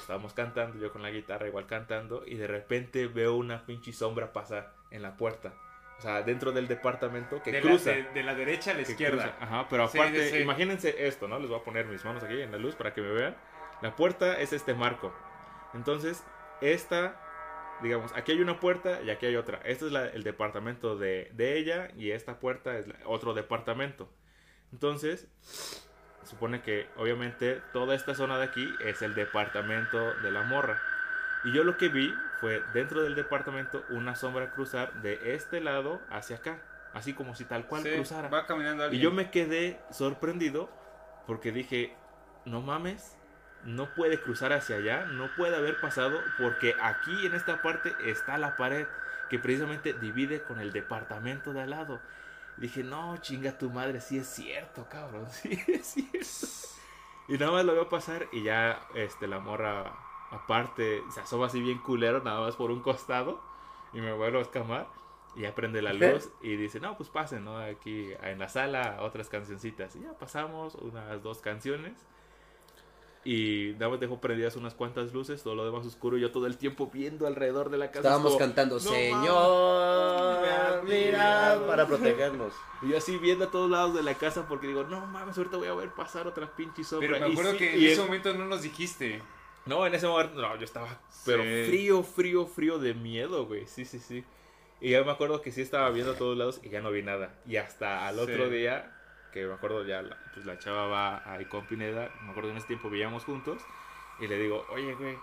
Estábamos 0.00 0.32
cantando, 0.34 0.78
yo 0.78 0.90
con 0.92 1.02
la 1.02 1.10
guitarra 1.10 1.46
igual 1.46 1.66
cantando. 1.66 2.24
Y 2.26 2.34
de 2.34 2.46
repente 2.46 3.06
veo 3.06 3.36
una 3.36 3.64
pinche 3.64 3.92
sombra 3.92 4.32
pasar 4.32 4.74
en 4.90 5.02
la 5.02 5.16
puerta. 5.16 5.54
O 5.98 6.00
sea, 6.00 6.22
dentro 6.22 6.52
del 6.52 6.68
departamento 6.68 7.42
que 7.42 7.52
de, 7.52 7.60
cruza. 7.60 7.90
La, 7.90 7.96
de, 7.96 8.02
de 8.12 8.22
la 8.22 8.34
derecha 8.34 8.70
a 8.72 8.74
la 8.74 8.82
izquierda. 8.82 9.22
cruza. 9.22 9.36
Ajá, 9.44 9.66
pero 9.68 9.84
aparte, 9.84 10.28
sí, 10.30 10.36
sí. 10.36 10.42
imagínense 10.42 11.06
esto, 11.06 11.28
¿no? 11.28 11.38
Les 11.38 11.48
voy 11.48 11.58
a 11.60 11.64
poner 11.64 11.86
mis 11.86 12.04
manos 12.04 12.22
aquí 12.22 12.40
en 12.40 12.50
la 12.52 12.58
luz 12.58 12.74
para 12.74 12.92
que 12.94 13.00
me 13.02 13.10
vean. 13.10 13.36
La 13.82 13.94
puerta 13.96 14.38
es 14.40 14.52
este 14.52 14.74
marco. 14.74 15.12
Entonces, 15.74 16.24
esta, 16.60 17.20
digamos, 17.82 18.12
aquí 18.16 18.32
hay 18.32 18.40
una 18.40 18.58
puerta 18.58 19.00
y 19.02 19.10
aquí 19.10 19.26
hay 19.26 19.36
otra. 19.36 19.60
Este 19.64 19.86
es 19.86 19.92
la- 19.92 20.06
el 20.06 20.22
departamento 20.24 20.96
de, 20.96 21.30
de 21.34 21.58
ella 21.58 21.88
y 21.96 22.10
esta 22.12 22.40
puerta 22.40 22.78
es 22.78 22.88
la- 22.88 22.96
otro 23.04 23.34
departamento. 23.34 24.08
Entonces, 24.72 25.28
supone 26.28 26.62
que 26.62 26.88
obviamente 26.96 27.62
toda 27.72 27.94
esta 27.94 28.14
zona 28.14 28.38
de 28.38 28.44
aquí 28.44 28.74
es 28.84 29.02
el 29.02 29.14
departamento 29.14 30.14
de 30.22 30.30
la 30.30 30.42
morra. 30.42 30.80
Y 31.44 31.52
yo 31.52 31.64
lo 31.64 31.76
que 31.76 31.88
vi 31.88 32.12
fue 32.40 32.62
dentro 32.74 33.02
del 33.02 33.14
departamento 33.14 33.84
una 33.90 34.14
sombra 34.14 34.50
cruzar 34.50 34.92
de 35.02 35.34
este 35.34 35.60
lado 35.60 36.00
hacia 36.10 36.36
acá. 36.36 36.58
Así 36.94 37.12
como 37.14 37.34
si 37.34 37.44
tal 37.44 37.66
cual 37.66 37.82
Sí, 37.82 37.90
cruzara. 37.90 38.28
Va 38.28 38.46
caminando 38.46 38.92
Y 38.92 38.98
yo 38.98 39.10
me 39.10 39.30
quedé 39.30 39.80
sorprendido 39.90 40.70
porque 41.26 41.52
dije, 41.52 41.94
no 42.44 42.60
mames, 42.60 43.16
no 43.64 43.94
puede 43.94 44.20
cruzar 44.20 44.52
hacia 44.52 44.76
allá, 44.76 45.04
no 45.06 45.30
puede 45.36 45.56
haber 45.56 45.80
pasado 45.80 46.18
porque 46.38 46.74
aquí 46.80 47.26
en 47.26 47.34
esta 47.34 47.62
parte 47.62 47.92
está 48.06 48.38
la 48.38 48.56
pared 48.56 48.86
que 49.28 49.38
precisamente 49.38 49.92
divide 49.92 50.42
con 50.42 50.60
el 50.60 50.72
departamento 50.72 51.52
de 51.52 51.62
al 51.62 51.70
lado. 51.70 52.00
Dije, 52.60 52.82
no, 52.82 53.16
chinga 53.18 53.56
tu 53.56 53.70
madre, 53.70 54.00
sí 54.00 54.18
es 54.18 54.28
cierto, 54.28 54.88
cabrón, 54.88 55.28
sí 55.30 55.60
es 55.72 55.86
cierto. 55.86 56.78
Y 57.28 57.38
nada 57.38 57.52
más 57.52 57.64
lo 57.64 57.74
veo 57.74 57.88
pasar 57.88 58.26
y 58.32 58.42
ya 58.42 58.80
este, 58.94 59.26
la 59.26 59.38
morra 59.38 59.92
aparte 60.30 61.02
se 61.10 61.20
asoma 61.20 61.46
así 61.46 61.60
bien 61.60 61.78
culero, 61.78 62.22
nada 62.22 62.40
más 62.40 62.56
por 62.56 62.70
un 62.70 62.80
costado 62.80 63.40
y 63.92 64.00
me 64.00 64.12
vuelvo 64.12 64.38
a 64.38 64.42
escamar. 64.42 64.88
Y 65.36 65.42
ya 65.42 65.54
prende 65.54 65.82
la 65.82 65.92
luz 65.94 66.30
y 66.40 66.56
dice, 66.56 66.80
no, 66.80 66.96
pues 66.96 67.10
pasen, 67.10 67.44
¿no? 67.44 67.58
Aquí 67.58 68.10
en 68.22 68.38
la 68.38 68.48
sala 68.48 68.98
otras 69.00 69.28
cancioncitas. 69.28 69.94
Y 69.96 70.00
ya 70.00 70.14
pasamos 70.14 70.74
unas 70.76 71.22
dos 71.22 71.40
canciones. 71.40 72.06
Y 73.30 73.72
nada 73.74 73.90
más 73.90 74.00
dejó 74.00 74.20
prendidas 74.22 74.56
unas 74.56 74.72
cuantas 74.74 75.12
luces, 75.12 75.42
todo 75.42 75.54
lo 75.54 75.62
demás 75.66 75.84
oscuro. 75.86 76.16
Y 76.16 76.22
yo 76.22 76.30
todo 76.30 76.46
el 76.46 76.56
tiempo 76.56 76.88
viendo 76.90 77.26
alrededor 77.26 77.68
de 77.68 77.76
la 77.76 77.88
casa. 77.88 77.98
Estábamos 77.98 78.28
como, 78.32 78.38
cantando, 78.38 78.76
"No 78.76 78.80
Señor, 78.80 80.40
mira, 80.40 80.82
mira". 80.84 81.66
para 81.66 81.86
protegernos. 81.86 82.52
Y 82.82 82.90
yo 82.90 82.96
así 82.98 83.18
viendo 83.18 83.44
a 83.46 83.50
todos 83.50 83.68
lados 83.70 83.92
de 83.94 84.02
la 84.04 84.14
casa 84.14 84.46
porque 84.48 84.68
digo, 84.68 84.84
no 84.84 85.04
mames, 85.06 85.36
ahorita 85.36 85.56
voy 85.56 85.66
a 85.66 85.74
ver 85.74 85.90
pasar 85.90 86.28
otra 86.28 86.46
pinche 86.54 86.84
sombra. 86.84 87.08
Pero 87.08 87.20
me 87.24 87.28
Y 87.28 87.32
acuerdo 87.32 87.52
sí, 87.52 87.58
que 87.58 87.74
en 87.74 87.84
ese 87.84 88.00
en- 88.00 88.06
momento 88.06 88.32
no 88.34 88.44
nos 88.46 88.62
dijiste. 88.62 89.20
No, 89.66 89.84
en 89.86 89.94
ese 89.94 90.06
momento, 90.06 90.40
no, 90.40 90.56
yo 90.56 90.64
estaba, 90.64 90.88
pero 91.26 91.42
Sí. 91.42 91.64
frío, 91.66 92.02
frío, 92.04 92.46
frío 92.46 92.78
de 92.78 92.94
miedo, 92.94 93.46
güey. 93.46 93.66
Sí, 93.66 93.84
sí, 93.84 93.98
sí. 93.98 94.24
Y 94.80 94.90
yo 94.92 95.04
me 95.04 95.10
acuerdo 95.10 95.42
que 95.42 95.50
sí 95.50 95.60
estaba 95.60 95.90
viendo 95.90 96.12
a 96.12 96.16
todos 96.16 96.38
lados 96.38 96.60
y 96.62 96.68
ya 96.70 96.80
no 96.80 96.90
vi 96.92 97.02
nada. 97.02 97.34
Y 97.46 97.56
hasta 97.56 98.06
al 98.06 98.20
otro 98.20 98.46
Sí. 98.46 98.52
día, 98.52 98.96
que 99.32 99.46
me 99.46 99.54
acuerdo 99.54 99.84
ya, 99.84 100.02
la, 100.02 100.16
pues 100.34 100.46
la 100.46 100.58
chava 100.58 100.86
va 100.86 101.22
ahí 101.32 101.44
con 101.46 101.66
Pineda, 101.66 102.10
me 102.22 102.30
acuerdo 102.30 102.50
en 102.50 102.56
ese 102.56 102.66
tiempo 102.66 102.88
vivíamos 102.90 103.24
juntos. 103.24 103.62
Y 104.20 104.26
le 104.26 104.36
digo, 104.38 104.66
oye, 104.70 104.94
güey, 104.94 105.16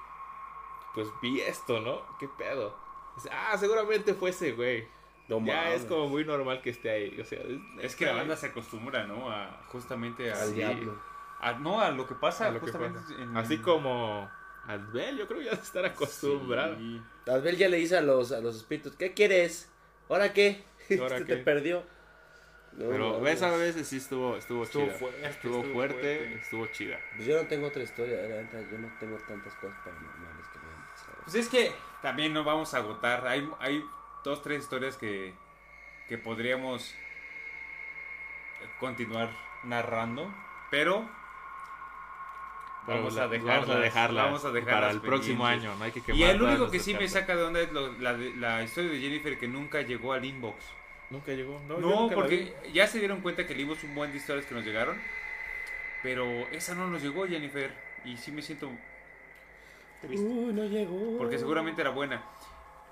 pues 0.94 1.08
vi 1.22 1.42
esto, 1.42 1.80
¿no? 1.82 2.02
¿Qué 2.20 2.28
pedo? 2.38 2.78
Dice, 3.16 3.30
ah, 3.32 3.58
seguramente 3.58 4.14
fue 4.14 4.30
ese, 4.30 4.54
güey. 4.54 4.88
No 5.28 5.40
ya 5.44 5.56
mames. 5.64 5.82
es 5.82 5.86
como 5.86 6.08
muy 6.08 6.24
normal 6.24 6.62
que 6.62 6.70
esté 6.70 6.90
ahí. 6.92 7.20
O 7.20 7.26
sea, 7.26 7.40
es, 7.42 7.60
Es 7.82 7.96
que 7.96 8.06
la 8.06 8.14
banda 8.14 8.36
se 8.36 8.48
acostumbra, 8.48 9.06
¿no? 9.08 9.32
A 9.32 9.60
justamente 9.70 10.32
a, 10.32 10.42
Al 10.42 10.50
Sí. 10.50 10.54
diablo. 10.56 11.00
a- 11.42 11.54
no 11.54 11.82
a 11.82 11.90
lo 11.92 12.08
que 12.08 12.16
pasa 12.16 12.48
a 12.48 12.52
lo 12.52 12.60
que 12.60 12.68
justamente 12.68 13.00
pasa. 13.00 13.22
en- 13.22 13.36
Así 13.38 13.58
como 13.58 14.30
Adbel, 14.68 15.18
yo 15.18 15.28
creo 15.28 15.40
que 15.40 15.46
ya 15.46 15.52
de 15.56 15.62
estar 15.62 15.84
acostumbrado. 15.86 16.76
Sí. 16.78 17.02
Asbel 17.28 17.58
ya 17.58 17.68
le 17.70 17.78
dice 17.78 17.98
a 17.98 18.02
los, 18.02 18.32
a 18.32 18.40
los 18.40 18.56
espíritus, 18.56 18.96
¿qué 18.96 19.14
quieres? 19.14 19.70
¿Ahora 20.10 20.32
qué? 20.34 20.64
¿Ahora 21.00 21.18
Se 21.20 21.26
qué? 21.26 21.36
te 21.38 21.44
perdió. 21.44 21.84
No 22.78 22.90
Pero 22.90 23.14
mames. 23.14 23.36
esa 23.36 23.52
vez 23.56 23.88
sí 23.88 23.98
estuvo, 23.98 24.36
estuvo, 24.36 24.64
Estuvo 24.64 24.84
chida. 24.88 24.94
fuerte, 24.96 25.28
estuvo, 25.28 25.58
estuvo 25.60 25.74
fuerte, 25.74 25.96
fuerte. 26.18 26.34
estuvo 26.42 26.66
chida. 26.68 27.00
Pues 27.16 27.28
yo 27.28 27.42
no 27.42 27.48
tengo 27.48 27.68
otra 27.68 27.84
historia, 27.84 28.18
neta, 28.28 28.60
yo 28.70 28.78
no 28.78 28.90
tengo 29.00 29.16
tantas 29.20 29.54
cosas 29.56 29.78
paranormales 29.86 30.48
que 30.50 30.60
me 30.60 30.66
han 30.74 30.88
pasado. 30.92 31.18
Pues 31.24 31.36
es 31.36 31.48
que 31.48 31.72
también 32.02 32.34
no 32.34 32.44
vamos 32.44 32.74
a 32.74 32.78
agotar. 32.80 33.26
Hay, 33.28 33.50
hay 33.60 33.82
dos, 34.26 34.42
tres 34.42 34.64
historias 34.64 34.98
que, 34.98 35.34
que 36.10 36.18
podríamos 36.18 36.94
continuar 38.80 39.30
narrando. 39.64 40.34
Pero 40.70 41.08
vamos 42.88 43.18
a 43.18 43.28
dejarlas. 43.28 43.60
vamos 43.68 43.76
a 43.76 43.80
dejarlas 43.80 44.26
vamos 44.26 44.46
a 44.46 44.52
dejarlas 44.52 44.80
para 44.82 44.92
el 44.92 45.02
próximo 45.02 45.46
año. 45.46 45.76
No 45.76 45.84
hay 45.86 45.92
que 45.92 46.02
Y 46.14 46.24
el 46.24 46.42
único 46.42 46.70
que 46.70 46.80
sí 46.80 46.94
me 46.94 47.08
saca 47.08 47.36
de 47.38 47.44
onda 47.44 47.62
es 47.62 47.72
lo- 47.72 47.92
la 48.00 48.64
historia 48.64 48.92
de 48.92 49.00
Jennifer 49.00 49.38
que 49.40 49.48
nunca 49.48 49.82
llegó 49.82 50.12
al 50.14 50.26
inbox. 50.26 50.62
Nunca 51.10 51.34
llegó. 51.34 51.62
No, 51.68 51.78
No, 51.78 52.02
nunca 52.02 52.16
porque 52.16 52.54
ya 52.74 52.88
se 52.88 53.00
dieron 53.00 53.22
cuenta 53.22 53.46
que 53.46 53.56
leímos 53.56 53.84
un 53.84 53.94
buen 53.96 54.12
de 54.12 54.18
historias 54.18 54.46
que 54.46 54.56
nos 54.56 54.66
llegaron. 54.66 54.98
Pero 56.04 56.48
esa 56.52 56.76
no 56.76 56.88
nos 56.88 57.02
llegó, 57.02 57.28
Jennifer. 57.28 57.72
Y 58.04 58.18
sí 58.18 58.32
me 58.32 58.42
siento 58.42 58.70
triste. 60.02 60.26
Uy, 60.26 60.54
no 60.54 60.64
llegó. 60.66 61.18
Porque 61.18 61.38
seguramente 61.38 61.82
era 61.82 61.92
buena. 61.92 62.24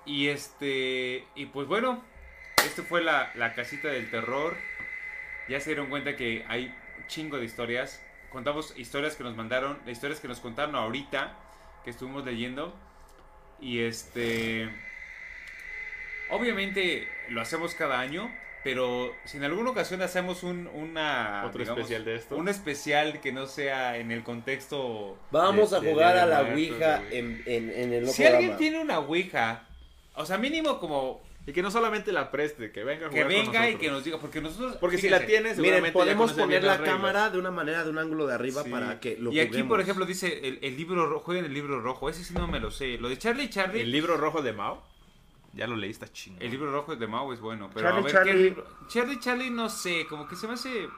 Y 0.04 0.28
este. 0.28 1.24
Y 1.34 1.46
pues 1.46 1.66
bueno. 1.68 2.02
Esto 2.64 2.82
fue 2.82 3.02
la, 3.02 3.30
la 3.34 3.54
casita 3.54 3.88
del 3.88 4.10
terror. 4.10 4.56
Ya 5.48 5.60
se 5.60 5.70
dieron 5.70 5.90
cuenta 5.90 6.16
que 6.16 6.44
hay 6.48 6.74
un 6.98 7.06
chingo 7.08 7.38
de 7.38 7.44
historias. 7.44 8.02
Contamos 8.30 8.72
historias 8.76 9.16
que 9.16 9.22
nos 9.22 9.36
mandaron. 9.36 9.78
Historias 9.86 10.20
que 10.20 10.28
nos 10.28 10.40
contaron 10.40 10.74
ahorita. 10.74 11.36
Que 11.84 11.90
estuvimos 11.90 12.24
leyendo. 12.24 12.74
Y 13.60 13.80
este. 13.80 14.70
Obviamente 16.30 17.08
lo 17.28 17.40
hacemos 17.40 17.74
cada 17.74 18.00
año. 18.00 18.30
Pero 18.64 19.14
si 19.26 19.36
en 19.36 19.44
alguna 19.44 19.70
ocasión 19.70 20.00
hacemos 20.00 20.42
un, 20.42 20.68
una. 20.68 21.44
Otro 21.46 21.62
especial 21.62 22.02
de 22.06 22.16
esto. 22.16 22.34
Un 22.34 22.48
especial 22.48 23.20
que 23.20 23.30
no 23.30 23.46
sea 23.46 23.98
en 23.98 24.10
el 24.10 24.22
contexto. 24.22 25.18
Vamos 25.30 25.70
de- 25.70 25.76
a 25.76 25.80
de 25.80 25.92
jugar 25.92 26.16
a 26.16 26.24
la 26.24 26.40
Ouija 26.40 27.02
en, 27.10 27.42
en, 27.44 27.70
en 27.70 27.92
el 27.92 28.08
Si 28.08 28.24
alguien 28.24 28.56
tiene 28.56 28.80
una 28.80 29.00
Ouija. 29.00 29.68
O 30.14 30.24
sea, 30.24 30.38
mínimo 30.38 30.78
como 30.80 31.20
Y 31.46 31.52
que 31.52 31.60
no 31.60 31.70
solamente 31.70 32.10
la 32.10 32.30
preste, 32.30 32.72
que 32.72 32.84
venga 32.84 33.08
a 33.08 33.10
que 33.10 33.20
con 33.20 33.28
venga 33.28 33.68
y 33.68 33.74
que 33.76 33.90
nos 33.90 34.02
diga, 34.02 34.18
porque 34.18 34.40
nosotros... 34.40 34.78
Porque 34.80 34.96
si 34.96 35.10
la 35.10 35.26
tienes, 35.26 35.58
Miren, 35.58 35.92
podemos 35.92 36.32
poner 36.32 36.64
la 36.64 36.82
cámara 36.82 37.28
de 37.28 37.38
una 37.38 37.50
manera, 37.50 37.84
de 37.84 37.90
un 37.90 37.98
ángulo 37.98 38.26
de 38.26 38.32
arriba 38.32 38.62
Sí. 38.62 38.70
para 38.70 38.98
que 38.98 39.18
lo 39.18 39.30
Y 39.30 39.40
aquí, 39.40 39.62
por 39.62 39.78
ejemplo, 39.78 40.06
dice 40.06 40.40
el, 40.42 40.58
el 40.62 40.74
libro 40.74 41.06
rojo, 41.06 41.22
jueguen 41.22 41.44
el 41.44 41.52
libro 41.52 41.80
rojo, 41.80 42.08
ese 42.08 42.24
sí 42.24 42.32
no 42.32 42.46
me 42.46 42.60
lo 42.60 42.70
sé. 42.70 42.96
Lo 42.96 43.10
de 43.10 43.18
Charlie 43.18 43.50
Charlie, 43.50 43.82
el, 43.82 43.92
libro 43.92 44.16
rojo 44.16 44.40
de 44.40 44.54
Mao, 44.54 44.82
ya 45.54 45.66
lo 45.66 45.76
leí, 45.76 45.90
está 45.90 46.08
chingón. 46.08 46.40
libro 46.48 46.70
rojo 46.70 46.96
de 46.96 47.06
Mao 47.06 47.32
es 47.32 47.40
bueno, 47.40 47.70
pero 47.72 47.88
Charlie 47.88 48.00
a 48.00 48.02
ver 48.04 48.12
Charlie. 48.12 48.32
qué 48.32 48.38
libro... 48.38 48.66
Charlie 48.88 49.20
Charlie 49.20 49.50
no 49.50 49.68
sé, 49.68 50.06
como 50.08 50.26
que 50.26 50.36
se 50.36 50.46
me 50.46 50.54
hace... 50.54 50.88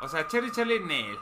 O 0.00 0.08
sea, 0.08 0.26
Charlie 0.26 0.52
Charlie, 0.52 0.80
Nel. 0.80 1.18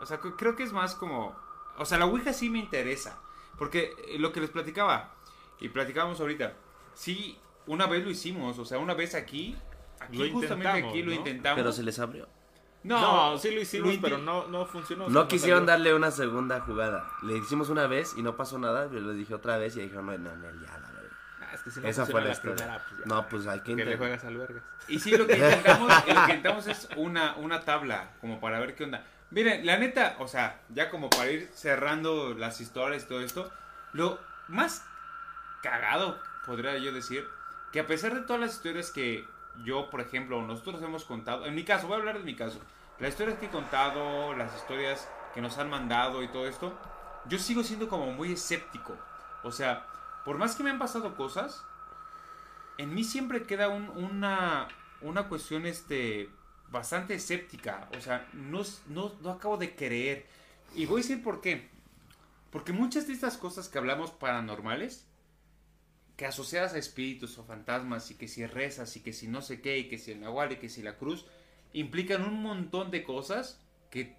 O 0.00 0.06
sea, 0.06 0.18
creo 0.18 0.56
que 0.56 0.62
es 0.62 0.72
más 0.72 0.94
como... 0.94 1.36
O 1.78 1.84
sea, 1.84 1.98
la 1.98 2.06
Ouija 2.06 2.32
sí 2.32 2.50
me 2.50 2.58
interesa. 2.58 3.20
Porque 3.58 3.94
eh, 4.08 4.18
lo 4.18 4.32
que 4.32 4.40
les 4.40 4.50
platicaba, 4.50 5.14
y 5.60 5.68
platicábamos 5.68 6.20
ahorita, 6.20 6.56
sí, 6.94 7.38
una 7.66 7.86
vez 7.86 8.02
lo 8.04 8.10
hicimos, 8.10 8.58
o 8.58 8.64
sea, 8.64 8.78
una 8.78 8.94
vez 8.94 9.14
aquí, 9.14 9.56
aquí 10.00 10.16
Lo 10.16 10.30
justamente 10.32 10.88
aquí 10.88 11.02
lo 11.02 11.12
intentamos. 11.12 11.58
Pero 11.58 11.72
se 11.72 11.82
les 11.82 11.98
abrió. 11.98 12.26
No, 12.82 13.36
sí 13.38 13.50
lo 13.54 13.60
hicimos, 13.60 13.90
inti- 13.94 14.00
pero 14.00 14.18
no, 14.18 14.46
no 14.48 14.64
funcionó. 14.66 15.08
No 15.08 15.28
quisieron 15.28 15.60
salió. 15.60 15.70
darle 15.72 15.94
una 15.94 16.10
segunda 16.10 16.60
jugada. 16.60 17.06
Le 17.22 17.36
hicimos 17.36 17.68
una 17.68 17.86
vez 17.86 18.14
y 18.16 18.22
no 18.22 18.36
pasó 18.36 18.58
nada. 18.58 18.88
Yo 18.90 19.00
les 19.00 19.16
dije 19.16 19.34
otra 19.34 19.58
vez 19.58 19.76
y 19.76 19.80
dijeron, 19.82 20.06
no, 20.06 20.12
no, 20.16 20.34
no, 20.36 20.50
ya, 20.62 20.78
la 20.78 20.88
verdad. 20.90 21.10
Ah, 21.42 21.50
es 21.54 21.60
que 21.62 21.70
si 21.70 21.80
no 21.80 21.88
Esa 21.88 22.06
fue 22.06 22.22
la 22.22 22.28
la 22.28 22.40
primera, 22.40 22.86
pues 22.88 23.00
ya. 23.00 23.06
No, 23.06 23.28
pues 23.28 23.46
hay 23.46 23.58
que 23.60 23.64
Que 23.64 23.70
le 23.76 23.82
intentar. 23.82 23.98
juegas 23.98 24.24
al 24.24 24.36
vergas. 24.38 24.62
Y 24.88 24.98
sí, 24.98 25.16
lo 25.16 25.26
que 25.26 25.34
intentamos, 25.36 25.88
lo 25.92 26.04
que 26.04 26.10
intentamos 26.12 26.66
es 26.68 26.88
una, 26.96 27.34
una 27.36 27.60
tabla, 27.60 28.12
como 28.20 28.40
para 28.40 28.58
ver 28.60 28.74
qué 28.74 28.84
onda. 28.84 29.04
Miren, 29.30 29.64
la 29.66 29.76
neta, 29.76 30.16
o 30.18 30.26
sea, 30.26 30.60
ya 30.70 30.90
como 30.90 31.08
para 31.10 31.30
ir 31.30 31.50
cerrando 31.54 32.34
las 32.34 32.60
historias 32.60 33.04
y 33.04 33.06
todo 33.08 33.20
esto, 33.20 33.52
lo 33.92 34.18
más 34.48 34.84
cagado, 35.62 36.18
podría 36.46 36.76
yo 36.78 36.92
decir, 36.92 37.26
que 37.72 37.80
a 37.80 37.86
pesar 37.86 38.14
de 38.14 38.22
todas 38.22 38.40
las 38.40 38.54
historias 38.54 38.90
que 38.90 39.24
yo, 39.64 39.90
por 39.90 40.00
ejemplo, 40.00 40.40
nosotros 40.42 40.82
hemos 40.82 41.04
contado, 41.04 41.46
en 41.46 41.54
mi 41.54 41.64
caso, 41.64 41.86
voy 41.86 41.96
a 41.96 41.98
hablar 42.00 42.18
de 42.18 42.24
mi 42.24 42.34
caso, 42.36 42.60
las 42.98 43.10
historias 43.10 43.38
que 43.38 43.46
he 43.46 43.50
contado, 43.50 44.34
las 44.34 44.54
historias 44.56 45.08
que 45.34 45.40
nos 45.40 45.58
han 45.58 45.70
mandado 45.70 46.22
y 46.22 46.28
todo 46.28 46.46
esto, 46.46 46.72
yo 47.26 47.38
sigo 47.38 47.62
siendo 47.62 47.88
como 47.88 48.12
muy 48.12 48.32
escéptico. 48.32 48.96
O 49.42 49.52
sea, 49.52 49.86
por 50.24 50.38
más 50.38 50.54
que 50.54 50.62
me 50.62 50.70
han 50.70 50.78
pasado 50.78 51.16
cosas, 51.16 51.62
en 52.78 52.94
mí 52.94 53.04
siempre 53.04 53.44
queda 53.44 53.68
un- 53.68 53.90
una, 53.90 54.68
una 55.02 55.28
cuestión 55.28 55.66
este, 55.66 56.30
bastante 56.70 57.14
escéptica. 57.14 57.88
O 57.96 58.00
sea, 58.00 58.26
no, 58.32 58.62
no, 58.88 59.12
no 59.20 59.30
acabo 59.30 59.56
de 59.56 59.74
creer. 59.74 60.26
Y 60.74 60.86
voy 60.86 61.00
a 61.00 61.02
decir 61.02 61.22
por 61.22 61.40
qué. 61.40 61.68
Porque 62.50 62.72
muchas 62.72 63.06
de 63.06 63.12
estas 63.12 63.36
cosas 63.36 63.68
que 63.68 63.78
hablamos 63.78 64.10
paranormales, 64.10 65.06
que 66.20 66.26
asociadas 66.26 66.74
a 66.74 66.78
espíritus 66.78 67.38
o 67.38 67.44
fantasmas, 67.44 68.10
y 68.10 68.14
que 68.14 68.28
si 68.28 68.44
rezas, 68.44 68.94
y 68.94 69.00
que 69.00 69.14
si 69.14 69.26
no 69.26 69.40
sé 69.40 69.62
qué, 69.62 69.78
y 69.78 69.88
que 69.88 69.96
si 69.96 70.12
el 70.12 70.20
nahual, 70.20 70.52
y 70.52 70.56
que 70.56 70.68
si 70.68 70.82
la 70.82 70.98
cruz, 70.98 71.24
implican 71.72 72.24
un 72.24 72.42
montón 72.42 72.90
de 72.90 73.04
cosas 73.04 73.58
que 73.88 74.18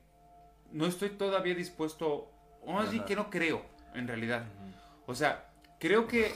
no 0.71 0.87
estoy 0.87 1.09
todavía 1.09 1.53
dispuesto, 1.53 2.31
o 2.63 2.73
más 2.73 2.89
bien 2.89 3.05
que 3.05 3.15
no 3.15 3.29
creo, 3.29 3.63
en 3.93 4.07
realidad. 4.07 4.47
O 5.05 5.13
sea, 5.13 5.53
creo 5.79 6.07
que 6.07 6.33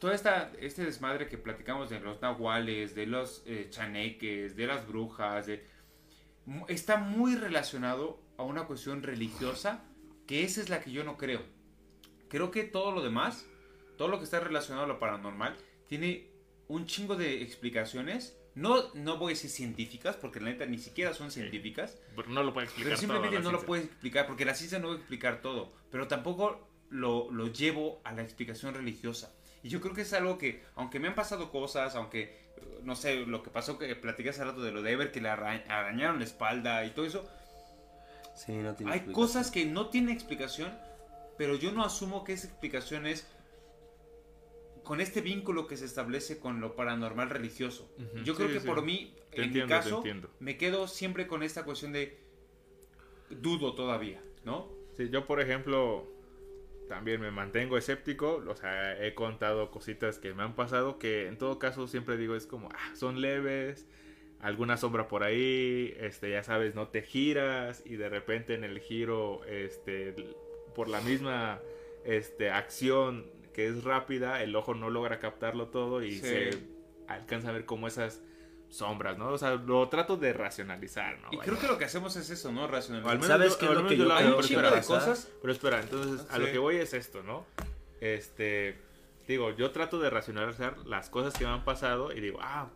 todo 0.00 0.10
esta, 0.10 0.50
este 0.60 0.84
desmadre 0.84 1.28
que 1.28 1.38
platicamos 1.38 1.90
de 1.90 2.00
los 2.00 2.20
nahuales, 2.20 2.96
de 2.96 3.06
los 3.06 3.44
eh, 3.46 3.68
chaneques, 3.70 4.56
de 4.56 4.66
las 4.66 4.84
brujas, 4.84 5.46
de, 5.46 5.64
está 6.66 6.96
muy 6.96 7.36
relacionado 7.36 8.20
a 8.36 8.42
una 8.42 8.64
cuestión 8.64 9.04
religiosa, 9.04 9.80
que 10.26 10.42
esa 10.42 10.60
es 10.60 10.70
la 10.70 10.80
que 10.80 10.90
yo 10.90 11.04
no 11.04 11.16
creo. 11.16 11.42
Creo 12.28 12.50
que 12.50 12.64
todo 12.64 12.90
lo 12.90 13.00
demás, 13.00 13.46
todo 13.98 14.08
lo 14.08 14.18
que 14.18 14.24
está 14.24 14.40
relacionado 14.40 14.86
a 14.86 14.88
lo 14.88 14.98
paranormal, 14.98 15.56
tiene 15.86 16.30
un 16.68 16.86
chingo 16.86 17.16
de 17.16 17.42
explicaciones. 17.42 18.38
No, 18.54 18.94
no 18.94 19.18
voy 19.18 19.32
a 19.32 19.34
decir 19.34 19.50
científicas, 19.50 20.16
porque 20.16 20.40
la 20.40 20.46
neta 20.46 20.64
ni 20.64 20.78
siquiera 20.78 21.12
son 21.12 21.30
científicas. 21.30 21.98
Pero 22.16 22.28
no 22.30 22.42
lo 22.42 22.54
puede 22.54 22.66
explicar 22.66 22.90
Pero 22.90 23.00
simplemente 23.00 23.36
todo, 23.36 23.52
no 23.52 23.58
lo 23.58 23.66
puedes 23.66 23.84
explicar, 23.84 24.26
porque 24.26 24.46
la 24.46 24.54
ciencia 24.54 24.78
no 24.78 24.88
va 24.88 24.94
a 24.94 24.96
explicar 24.96 25.42
todo, 25.42 25.72
pero 25.90 26.08
tampoco 26.08 26.66
lo, 26.88 27.30
lo 27.30 27.48
llevo 27.48 28.00
a 28.04 28.12
la 28.12 28.22
explicación 28.22 28.74
religiosa. 28.74 29.34
Y 29.62 29.68
yo 29.68 29.80
creo 29.80 29.94
que 29.94 30.02
es 30.02 30.12
algo 30.12 30.38
que, 30.38 30.64
aunque 30.76 30.98
me 30.98 31.08
han 31.08 31.14
pasado 31.14 31.50
cosas, 31.50 31.94
aunque, 31.94 32.22
eh, 32.22 32.80
no 32.82 32.96
sé, 32.96 33.26
lo 33.26 33.42
que 33.42 33.50
pasó 33.50 33.78
que 33.78 33.94
platiqué 33.94 34.30
hace 34.30 34.44
rato 34.44 34.62
de 34.62 34.72
lo 34.72 34.82
de 34.82 34.92
Ever, 34.92 35.12
que 35.12 35.20
le 35.20 35.28
arañaron 35.28 36.18
la 36.18 36.24
espalda 36.24 36.84
y 36.84 36.90
todo 36.90 37.04
eso, 37.04 37.28
Sí, 38.38 38.52
no 38.52 38.74
tiene 38.74 38.92
hay 38.92 39.00
cosas 39.00 39.50
que 39.50 39.66
no 39.66 39.88
tienen 39.88 40.14
explicación, 40.14 40.72
pero 41.36 41.56
yo 41.56 41.72
no 41.72 41.84
asumo 41.84 42.22
que 42.22 42.34
esa 42.34 42.46
explicación 42.46 43.04
es 43.04 43.26
con 44.88 45.02
este 45.02 45.20
vínculo 45.20 45.66
que 45.66 45.76
se 45.76 45.84
establece 45.84 46.38
con 46.38 46.62
lo 46.62 46.74
paranormal 46.74 47.28
religioso. 47.28 47.94
Yo 48.24 48.34
creo 48.34 48.48
sí, 48.48 48.54
que 48.54 48.60
sí. 48.60 48.66
por 48.66 48.82
mí, 48.82 49.14
Te 49.30 49.36
en 49.36 49.44
entiendo, 49.48 49.66
mi 49.66 49.68
caso, 49.82 49.96
entiendo. 49.98 50.30
me 50.40 50.56
quedo 50.56 50.88
siempre 50.88 51.26
con 51.26 51.42
esta 51.42 51.62
cuestión 51.64 51.92
de 51.92 52.18
dudo 53.28 53.74
todavía, 53.74 54.22
¿no? 54.46 54.70
Sí, 54.96 55.10
yo 55.10 55.26
por 55.26 55.42
ejemplo 55.42 56.08
también 56.88 57.20
me 57.20 57.30
mantengo 57.30 57.76
escéptico, 57.76 58.42
o 58.48 58.56
sea, 58.56 59.04
he 59.04 59.12
contado 59.12 59.70
cositas 59.70 60.18
que 60.18 60.32
me 60.32 60.42
han 60.42 60.54
pasado 60.54 60.98
que 60.98 61.26
en 61.26 61.36
todo 61.36 61.58
caso 61.58 61.86
siempre 61.86 62.16
digo 62.16 62.34
es 62.34 62.46
como, 62.46 62.70
ah, 62.72 62.96
son 62.96 63.20
leves, 63.20 63.86
alguna 64.40 64.78
sombra 64.78 65.06
por 65.06 65.22
ahí, 65.22 65.94
este, 65.98 66.30
ya 66.30 66.42
sabes, 66.42 66.74
no 66.74 66.88
te 66.88 67.02
giras 67.02 67.82
y 67.84 67.96
de 67.96 68.08
repente 68.08 68.54
en 68.54 68.64
el 68.64 68.78
giro, 68.80 69.44
este, 69.44 70.14
por 70.74 70.88
la 70.88 71.02
misma, 71.02 71.60
este, 72.06 72.48
acción 72.50 73.26
que 73.58 73.66
es 73.66 73.82
rápida, 73.82 74.40
el 74.44 74.54
ojo 74.54 74.72
no 74.74 74.88
logra 74.88 75.18
captarlo 75.18 75.66
todo 75.66 76.00
y 76.04 76.12
Sí. 76.12 76.20
se 76.20 76.50
alcanza 77.08 77.48
a 77.48 77.52
ver 77.52 77.64
como 77.64 77.88
esas 77.88 78.22
sombras, 78.68 79.18
¿no? 79.18 79.30
O 79.30 79.36
sea, 79.38 79.56
lo 79.56 79.88
trato 79.88 80.16
de 80.16 80.32
racionalizar, 80.32 81.18
¿no? 81.18 81.26
Y 81.32 81.38
Vaya. 81.38 81.48
creo 81.50 81.60
que 81.60 81.66
lo 81.66 81.76
que 81.76 81.84
hacemos 81.86 82.14
es 82.14 82.30
eso, 82.30 82.52
¿no? 82.52 82.60
O 82.60 82.64
al 82.66 82.70
Racionalizar. 82.70 83.14
menos 83.14 83.26
¿Sabes 83.26 83.56
qué 83.56 83.64
es 83.66 83.72
lo 83.72 83.88
que 83.88 83.96
yo 83.96 84.04
yo 84.04 84.12
hago, 84.12 84.28
un 84.28 84.34
pero 84.36 84.42
chingo 84.46 84.60
espera, 84.60 84.76
de 84.80 84.86
cosas. 84.86 85.28
pero 85.42 85.52
espera, 85.52 85.80
entonces 85.80 86.24
a 86.30 86.38
lo 86.38 86.46
que 86.46 86.58
voy 86.58 86.76
es 86.76 86.94
esto, 86.94 87.24
¿no? 87.24 87.46
Este, 88.00 88.78
digo, 89.26 89.50
yo 89.56 89.72
trato 89.72 89.98
de 89.98 90.08
racionalizar 90.08 90.78
las 90.86 91.10
cosas 91.10 91.34
que 91.34 91.44
me 91.44 91.50
han 91.50 91.64
pasado 91.64 92.12
y 92.12 92.20
digo, 92.20 92.38
ah, 92.40 92.70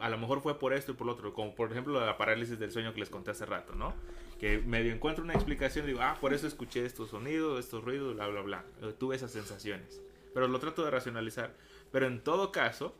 a 0.00 0.08
lo 0.08 0.18
mejor 0.18 0.40
fue 0.42 0.58
por 0.58 0.72
esto 0.74 0.90
y 0.90 0.94
por 0.96 1.06
lo 1.06 1.12
otro, 1.12 1.32
como 1.32 1.54
por 1.54 1.70
ejemplo 1.70 2.04
la 2.04 2.16
parálisis 2.18 2.58
del 2.58 2.72
sueño 2.72 2.92
que 2.92 2.98
les 2.98 3.08
conté 3.10 3.30
hace 3.30 3.46
rato, 3.46 3.76
¿no? 3.76 3.94
Que 4.40 4.58
medio 4.58 4.92
encuentro 4.92 5.22
una 5.22 5.34
explicación 5.34 5.84
y 5.84 5.88
digo, 5.88 6.00
ah, 6.02 6.16
por 6.20 6.34
eso 6.34 6.48
escuché 6.48 6.84
estos 6.84 7.10
sonidos, 7.10 7.60
estos 7.60 7.84
ruidos, 7.84 8.14
bla, 8.16 8.26
bla, 8.26 8.40
bla. 8.40 8.64
Tuve 8.98 9.14
esas 9.14 9.30
sensaciones. 9.30 10.02
Pero 10.34 10.48
lo 10.48 10.58
trato 10.58 10.84
de 10.84 10.90
racionalizar. 10.90 11.54
Pero 11.92 12.06
en 12.06 12.22
todo 12.22 12.52
caso, 12.52 12.96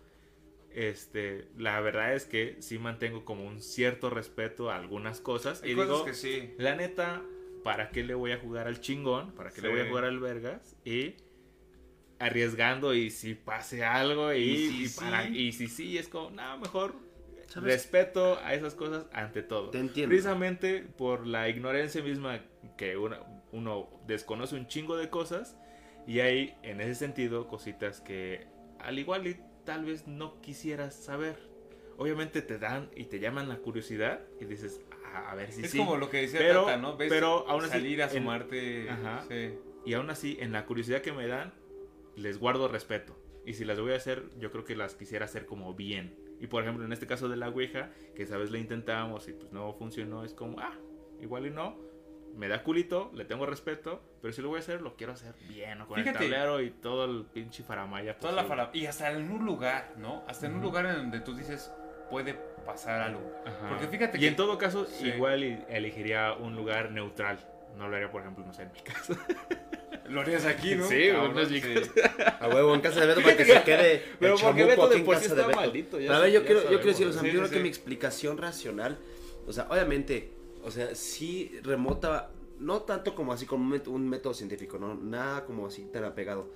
este, 0.73 1.49
la 1.59 1.81
verdad 1.81 2.15
es 2.15 2.25
que 2.25 2.57
sí 2.61 2.79
mantengo 2.79 3.25
como 3.25 3.45
un 3.47 3.61
cierto 3.61 4.09
respeto 4.11 4.71
a 4.71 4.77
algunas 4.77 5.21
cosas. 5.21 5.63
Hay 5.63 5.73
y 5.73 5.75
cosas 5.75 5.89
digo, 5.91 6.05
que 6.05 6.15
sí. 6.15 6.55
la 6.59 6.75
neta, 6.77 7.23
¿para 7.63 7.91
qué 7.91 8.03
le 8.05 8.15
voy 8.15 8.33
a 8.33 8.39
jugar 8.39 8.67
al 8.67 8.81
chingón? 8.81 9.33
¿Para 9.33 9.51
qué 9.51 9.61
le 9.63 9.69
Sí. 9.69 9.75
voy 9.75 9.83
a 9.83 9.89
jugar 9.89 10.05
al 10.05 10.19
vergas? 10.21 10.77
Y 10.85 11.15
arriesgando 12.19 12.95
y 12.95 13.11
si 13.11 13.35
pase 13.35 13.85
algo 13.85 14.33
y, 14.33 14.39
Y 14.39 14.69
si 14.69 14.85
y 14.85 14.89
para, 15.01 15.27
sí. 15.27 15.37
y 15.39 15.53
si 15.53 15.69
sí, 15.69 15.99
es 15.99 16.09
como, 16.09 16.31
nada, 16.31 16.57
mejor 16.57 16.95
¿Sabes? 17.49 17.71
respeto 17.73 18.39
a 18.43 18.55
esas 18.55 18.75
cosas 18.75 19.07
ante 19.13 19.43
todo. 19.43 19.71
Te 19.71 19.79
entiendo. 19.79 20.11
Precisamente 20.11 20.81
por 20.97 21.27
la 21.27 21.49
ignorancia 21.49 22.03
misma 22.03 22.41
que 22.79 22.97
una- 22.97 23.21
uno 23.53 23.89
desconoce 24.07 24.55
un 24.57 24.67
chingo 24.69 24.97
de 24.97 25.11
cosas 25.11 25.57
y 26.07 26.21
hay 26.21 26.55
en 26.63 26.81
ese 26.81 26.95
sentido 26.95 27.47
cositas 27.49 28.01
que 28.01 28.47
al 28.79 28.99
igual 28.99 29.27
y 29.27 29.37
tal 29.65 29.85
vez 29.85 30.07
no 30.07 30.41
quisieras 30.41 30.95
saber. 30.95 31.37
Obviamente 31.97 32.43
te 32.43 32.59
dan 32.59 32.91
y 32.97 33.05
te 33.05 33.21
llaman 33.21 33.49
la 33.49 33.57
curiosidad 33.59 34.21
y 34.41 34.45
dices, 34.47 34.81
"Ah, 35.15 35.31
a 35.31 35.35
ver 35.35 35.53
si 35.53 35.63
es 35.63 35.71
sí. 35.71 35.79
como 35.79 35.97
lo 35.97 36.11
que 36.11 36.23
decía 36.23 36.41
Pero- 36.41 36.65
Tata, 36.65 36.77
¿no? 36.77 36.97
Ves 36.97 37.09
pero 37.09 37.49
aún 37.49 37.63
así, 37.63 37.71
salir 37.73 38.03
a 38.03 38.07
en- 38.07 38.11
sumarte. 38.13 38.91
Ajá. 38.91 39.25
sí. 39.29 39.55
Y 39.87 39.95
aún 39.95 40.11
así, 40.11 40.37
en 40.41 40.53
la 40.53 40.65
curiosidad 40.67 41.03
que 41.03 41.13
me 41.13 41.27
dan, 41.27 41.53
les 42.17 42.39
guardo 42.39 42.69
respeto. 42.69 43.17
Y 43.47 43.53
si 43.55 43.65
las 43.65 43.79
voy 43.79 43.93
a 43.93 43.97
hacer, 43.97 44.25
yo 44.39 44.51
creo 44.51 44.65
que 44.65 44.75
las 44.75 44.95
quisiera 44.95 45.27
hacer 45.27 45.45
como 45.47 45.75
bien. 45.75 46.17
Y 46.41 46.47
por 46.47 46.63
ejemplo, 46.63 46.85
en 46.85 46.93
este 46.93 47.07
caso 47.07 47.29
de 47.29 47.37
la 47.37 47.49
Ouija, 47.51 47.93
que 48.17 48.23
esa 48.25 48.37
vez 48.39 48.51
la 48.51 48.59
intentamos 48.59 49.29
y 49.29 49.33
pues 49.35 49.53
no 49.53 49.73
funcionó, 49.75 50.25
es 50.25 50.33
como, 50.35 50.59
ah, 50.61 50.77
igual 51.21 51.47
y 51.47 51.51
no. 51.51 51.79
Me 52.37 52.49
da 52.49 52.63
culito, 52.63 53.11
le 53.15 53.25
tengo 53.25 53.47
respeto, 53.47 54.03
pero 54.21 54.33
si 54.35 54.43
lo 54.43 54.49
voy 54.49 54.57
a 54.57 54.61
hacer, 54.61 54.83
lo 54.83 54.97
quiero 54.97 55.13
hacer 55.13 55.35
bien, 55.49 55.79
¿no? 55.79 55.87
Con 55.87 55.97
Fíjate. 55.99 56.25
el 56.25 56.31
tablero 56.33 56.61
y 56.61 56.71
todo 56.71 57.05
el 57.05 57.25
pinche 57.27 57.63
faramaya. 57.63 58.19
Toda 58.19 58.33
la 58.33 58.71
Y 58.73 58.87
hasta 58.87 59.11
en 59.13 59.31
un 59.31 59.45
lugar, 59.45 59.93
¿no? 59.99 60.25
Hasta 60.27 60.47
en 60.47 60.53
un 60.53 60.59
Ujú. 60.59 60.67
lugar 60.69 60.87
en 60.87 60.97
donde 60.97 61.21
tú 61.21 61.35
dices, 61.37 61.71
puede 62.11 62.35
pasar 62.67 63.01
algo. 63.03 63.21
Ajá. 63.47 63.69
Porque 63.69 63.87
fíjate 63.87 64.19
y 64.19 64.21
que- 64.23 64.27
en 64.29 64.37
todo 64.37 64.59
caso, 64.59 64.85
Sí. 64.87 65.09
igual 65.09 65.45
y 65.45 65.65
elegiría 65.69 66.33
un 66.33 66.57
lugar 66.57 66.91
neutral. 66.91 67.39
No 67.79 67.89
lo 67.89 67.97
haría, 67.97 68.11
por 68.11 68.23
ejemplo, 68.23 68.45
no 68.45 68.53
sé, 68.53 68.63
en 68.63 68.73
mi 68.73 68.81
casa. 68.81 69.15
Lo 70.09 70.21
harías 70.21 70.45
aquí, 70.45 70.75
¿no? 70.75 70.87
Sí, 70.87 71.09
Cabrón, 71.11 71.35
no 71.35 71.41
es 71.41 71.51
mi 71.51 71.61
sí. 71.63 71.75
A 72.39 72.47
huevo, 72.49 72.75
en 72.75 72.83
casa 72.83 73.01
de 73.01 73.07
Beto 73.07 73.23
para 73.23 73.37
que 73.39 73.45
se 73.47 73.63
quede 73.63 74.03
Pero 74.21 74.37
porque 74.37 74.65
Beto 74.67 74.87
de 74.89 74.99
por 75.01 75.17
sí 75.17 75.27
está 75.29 75.47
Beto. 75.47 75.57
maldito, 75.59 75.99
ya 75.99 76.15
a 76.15 76.21
ver, 76.21 76.31
yo 76.31 76.41
ya 76.41 76.47
quiero, 76.47 76.63
yo 76.65 76.69
quiero 76.69 76.85
decir, 76.85 77.07
o 77.07 77.13
sea, 77.13 77.23
Sí, 77.23 77.29
yo 77.33 77.39
creo 77.41 77.51
que 77.51 77.61
mi 77.61 77.69
explicación 77.71 78.37
racional, 78.37 78.99
o 79.47 79.53
sea, 79.55 79.67
obviamente, 79.71 80.31
o 80.65 80.71
sea, 80.71 80.95
sí 80.95 81.53
remota, 81.63 82.31
no 82.59 82.83
tanto 82.83 83.15
como 83.15 83.33
así 83.33 83.47
como 83.47 83.65
un 83.87 84.09
método, 84.09 84.35
científico, 84.35 84.79
no, 84.79 84.95
nada 84.95 85.45
como 85.45 85.67
así 85.67 85.85
tan 85.93 86.05
apegado, 86.05 86.49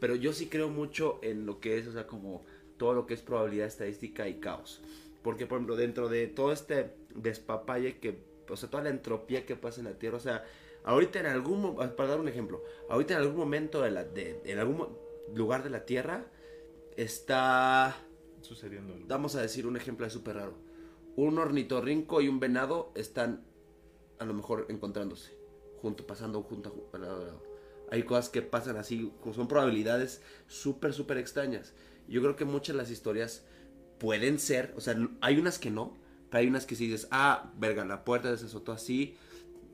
pero 0.00 0.14
yo 0.14 0.32
sí 0.32 0.46
creo 0.48 0.68
mucho 0.68 1.18
en 1.22 1.46
lo 1.46 1.60
que 1.60 1.78
es, 1.78 1.86
o 1.86 1.92
sea, 1.92 2.06
como 2.06 2.44
todo 2.76 2.92
lo 2.94 3.06
que 3.06 3.14
es 3.14 3.22
probabilidad 3.22 3.66
estadística 3.66 4.28
y 4.28 4.34
caos. 4.34 4.82
Porque, 5.22 5.46
por 5.46 5.56
ejemplo, 5.56 5.76
dentro 5.76 6.08
de 6.08 6.26
todo 6.26 6.52
este 6.52 6.94
despapalle 7.14 7.98
que, 7.98 8.18
o 8.48 8.56
sea, 8.56 8.68
toda 8.68 8.82
la 8.82 8.90
entropía 8.90 9.46
que 9.46 9.56
pasa 9.56 9.80
en 9.80 9.86
la 9.86 9.98
Tierra, 9.98 10.18
o 10.18 10.20
sea, 10.20 10.44
ahorita 10.84 11.20
en 11.20 11.26
algún, 11.26 11.62
mo- 11.62 11.76
para 11.76 12.10
dar 12.10 12.20
un 12.20 12.28
ejemplo, 12.28 12.62
ahorita 12.90 13.14
en 13.14 13.20
algún 13.20 13.36
momento 13.36 13.80
de 13.80 13.90
la, 13.90 14.04
de, 14.04 14.40
en 14.44 14.58
algún 14.58 14.88
lugar 15.34 15.62
de 15.62 15.70
la 15.70 15.86
Tierra 15.86 16.26
está, 16.96 17.96
Sucediendo 18.42 18.92
algo. 18.92 19.06
vamos 19.08 19.36
a 19.36 19.42
decir 19.42 19.66
un 19.66 19.76
ejemplo 19.76 20.08
súper 20.10 20.36
raro, 20.36 20.54
un 21.16 21.38
ornitorrinco 21.38 22.20
y 22.20 22.28
un 22.28 22.40
venado 22.40 22.92
están 22.94 23.44
a 24.18 24.24
lo 24.24 24.34
mejor 24.34 24.66
encontrándose, 24.68 25.36
junto, 25.80 26.06
pasando 26.06 26.42
junto, 26.42 26.88
a 26.92 26.98
lado 26.98 27.22
a 27.22 27.24
lado. 27.26 27.42
Hay 27.90 28.02
cosas 28.04 28.28
que 28.28 28.42
pasan 28.42 28.76
así, 28.76 29.12
son 29.34 29.48
probabilidades 29.48 30.22
súper, 30.46 30.92
súper 30.94 31.18
extrañas. 31.18 31.74
Yo 32.08 32.20
creo 32.22 32.36
que 32.36 32.44
muchas 32.44 32.74
de 32.74 32.82
las 32.82 32.90
historias 32.90 33.44
pueden 33.98 34.38
ser, 34.38 34.72
o 34.76 34.80
sea, 34.80 34.96
hay 35.20 35.38
unas 35.38 35.58
que 35.58 35.70
no, 35.70 35.96
pero 36.30 36.40
hay 36.40 36.48
unas 36.48 36.66
que 36.66 36.74
sí 36.76 36.86
dices, 36.86 37.08
ah, 37.10 37.52
verga, 37.56 37.84
la 37.84 38.04
puerta 38.04 38.36
se 38.36 38.46
azotó 38.46 38.72
así, 38.72 39.16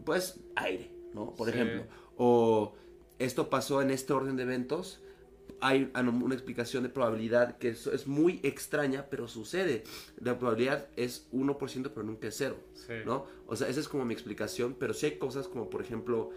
pues 0.04 0.40
aire, 0.56 0.90
¿no? 1.14 1.34
Por 1.34 1.48
Sí. 1.48 1.54
ejemplo. 1.54 1.84
O 2.16 2.74
esto 3.18 3.48
pasó 3.50 3.80
en 3.82 3.90
este 3.90 4.12
orden 4.12 4.36
de 4.36 4.42
eventos, 4.42 5.00
hay 5.60 5.90
una 5.94 6.34
explicación 6.34 6.82
de 6.82 6.88
probabilidad 6.88 7.58
que 7.58 7.68
es, 7.70 7.86
es 7.86 8.06
muy 8.06 8.40
extraña, 8.42 9.06
pero 9.10 9.28
sucede. 9.28 9.84
La 10.20 10.38
probabilidad 10.38 10.86
es 10.96 11.28
1%, 11.32 11.90
pero 11.94 12.02
nunca 12.04 12.28
es 12.28 12.36
cero, 12.36 12.56
Sí. 12.74 12.94
¿no? 13.04 13.26
O 13.46 13.56
sea, 13.56 13.68
esa 13.68 13.80
es 13.80 13.88
como 13.88 14.04
mi 14.04 14.14
explicación, 14.14 14.74
pero 14.78 14.94
sí 14.94 15.06
hay 15.06 15.18
cosas 15.18 15.48
como, 15.48 15.68
por 15.70 15.82
ejemplo, 15.82 16.30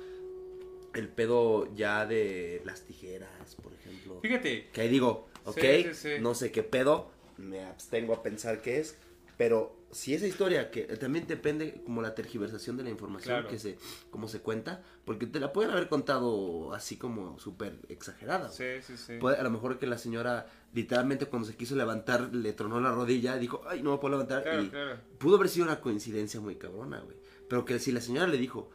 el 0.93 1.07
pedo 1.09 1.73
ya 1.75 2.05
de 2.05 2.61
las 2.65 2.81
tijeras, 2.81 3.55
por 3.55 3.73
ejemplo. 3.73 4.19
Fíjate, 4.21 4.69
Que 4.71 4.81
ahí 4.81 4.89
digo, 4.89 5.27
ok, 5.45 5.57
Sí, 5.59 5.83
sí, 5.83 5.93
sí. 5.93 6.09
no 6.21 6.35
sé 6.35 6.51
qué 6.51 6.61
pedo, 6.63 7.09
me 7.37 7.63
abstengo 7.65 8.13
a 8.13 8.21
pensar 8.23 8.61
qué 8.61 8.79
es, 8.79 8.95
Pero 9.43 9.75
si 9.91 10.13
esa 10.13 10.25
historia, 10.25 10.71
que 10.71 10.83
también 10.95 11.27
depende 11.27 11.81
como 11.83 12.01
la 12.01 12.15
tergiversación 12.15 12.77
de 12.77 12.83
la 12.83 12.89
información 12.91 13.33
Claro. 13.35 13.49
que 13.49 13.59
se, 13.59 13.77
como 14.09 14.29
se 14.29 14.39
cuenta, 14.39 14.81
porque 15.03 15.27
te 15.27 15.37
la 15.41 15.51
pueden 15.51 15.71
haber 15.71 15.89
contado 15.89 16.73
así 16.73 16.95
como 16.95 17.37
súper 17.39 17.77
exagerada. 17.89 18.47
Sí, 18.49 18.63
sí, 18.81 18.95
sí. 18.95 19.17
Puede- 19.19 19.35
a 19.35 19.43
lo 19.43 19.49
mejor 19.49 19.79
que 19.79 19.85
la 19.85 19.97
señora 19.97 20.47
literalmente 20.73 21.25
cuando 21.25 21.45
se 21.45 21.57
quiso 21.57 21.75
levantar 21.75 22.33
le 22.33 22.53
tronó 22.53 22.79
la 22.79 22.93
rodilla, 22.93 23.35
dijo, 23.35 23.61
ay, 23.67 23.83
no 23.83 23.91
me 23.91 23.97
puedo 23.97 24.13
levantar. 24.13 24.43
Claro, 24.43 24.63
y 24.63 24.69
claro. 24.69 24.97
pudo 25.17 25.35
haber 25.35 25.49
sido 25.49 25.65
una 25.65 25.81
coincidencia 25.81 26.39
muy 26.39 26.55
cabrona, 26.55 27.01
güey. 27.01 27.17
Pero 27.49 27.65
que 27.65 27.77
si 27.79 27.91
la 27.91 27.99
señora 27.99 28.27
le 28.27 28.37
dijo, 28.37 28.69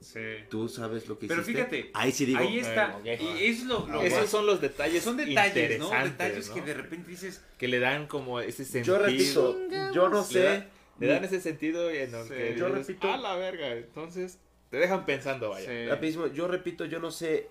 Sí. 0.00 0.20
tú 0.48 0.68
sabes 0.68 1.06
lo 1.08 1.18
que 1.18 1.26
Pero 1.28 1.42
hiciste. 1.42 1.58
fíjate, 1.64 1.90
ahí 1.94 2.10
sí 2.10 2.24
digo, 2.24 2.38
Ahí 2.38 2.58
está. 2.58 2.96
ok. 2.98 3.04
Y 3.04 3.44
es 3.46 3.64
lo, 3.64 3.86
lo 3.86 4.02
Esos 4.02 4.30
son 4.30 4.46
los 4.46 4.60
detalles 4.60 5.02
son 5.04 5.16
detalles, 5.18 5.78
¿no? 5.78 5.90
Detalles 5.90 6.48
¿no? 6.48 6.54
que 6.54 6.62
de 6.62 6.74
repente 6.74 7.10
dices, 7.10 7.44
que 7.58 7.68
le 7.68 7.78
dan 7.80 8.06
como 8.06 8.40
ese 8.40 8.64
sentido. 8.64 8.96
yo 8.98 9.04
repito, 9.04 9.58
yo 9.92 10.08
no 10.08 10.20
Le, 10.20 10.24
sé. 10.24 10.42
da- 10.42 10.66
le 10.98 11.06
dan 11.06 11.24
ese 11.24 11.40
sentido 11.40 11.90
en 11.90 12.14
el 12.14 12.22
Sí. 12.24 12.30
que 12.30 12.54
Yo 12.56 12.66
dices, 12.74 12.88
repito- 12.98 13.12
a 13.12 13.16
la 13.18 13.36
verga. 13.36 13.72
Entonces, 13.72 14.38
te 14.70 14.78
dejan 14.78 15.04
pensando, 15.04 15.50
vaya. 15.50 15.68
Sí. 15.68 15.86
Rapidísimo, 15.88 16.26
yo 16.28 16.48
repito, 16.48 16.84
yo 16.86 16.98
no 16.98 17.10
sé 17.10 17.48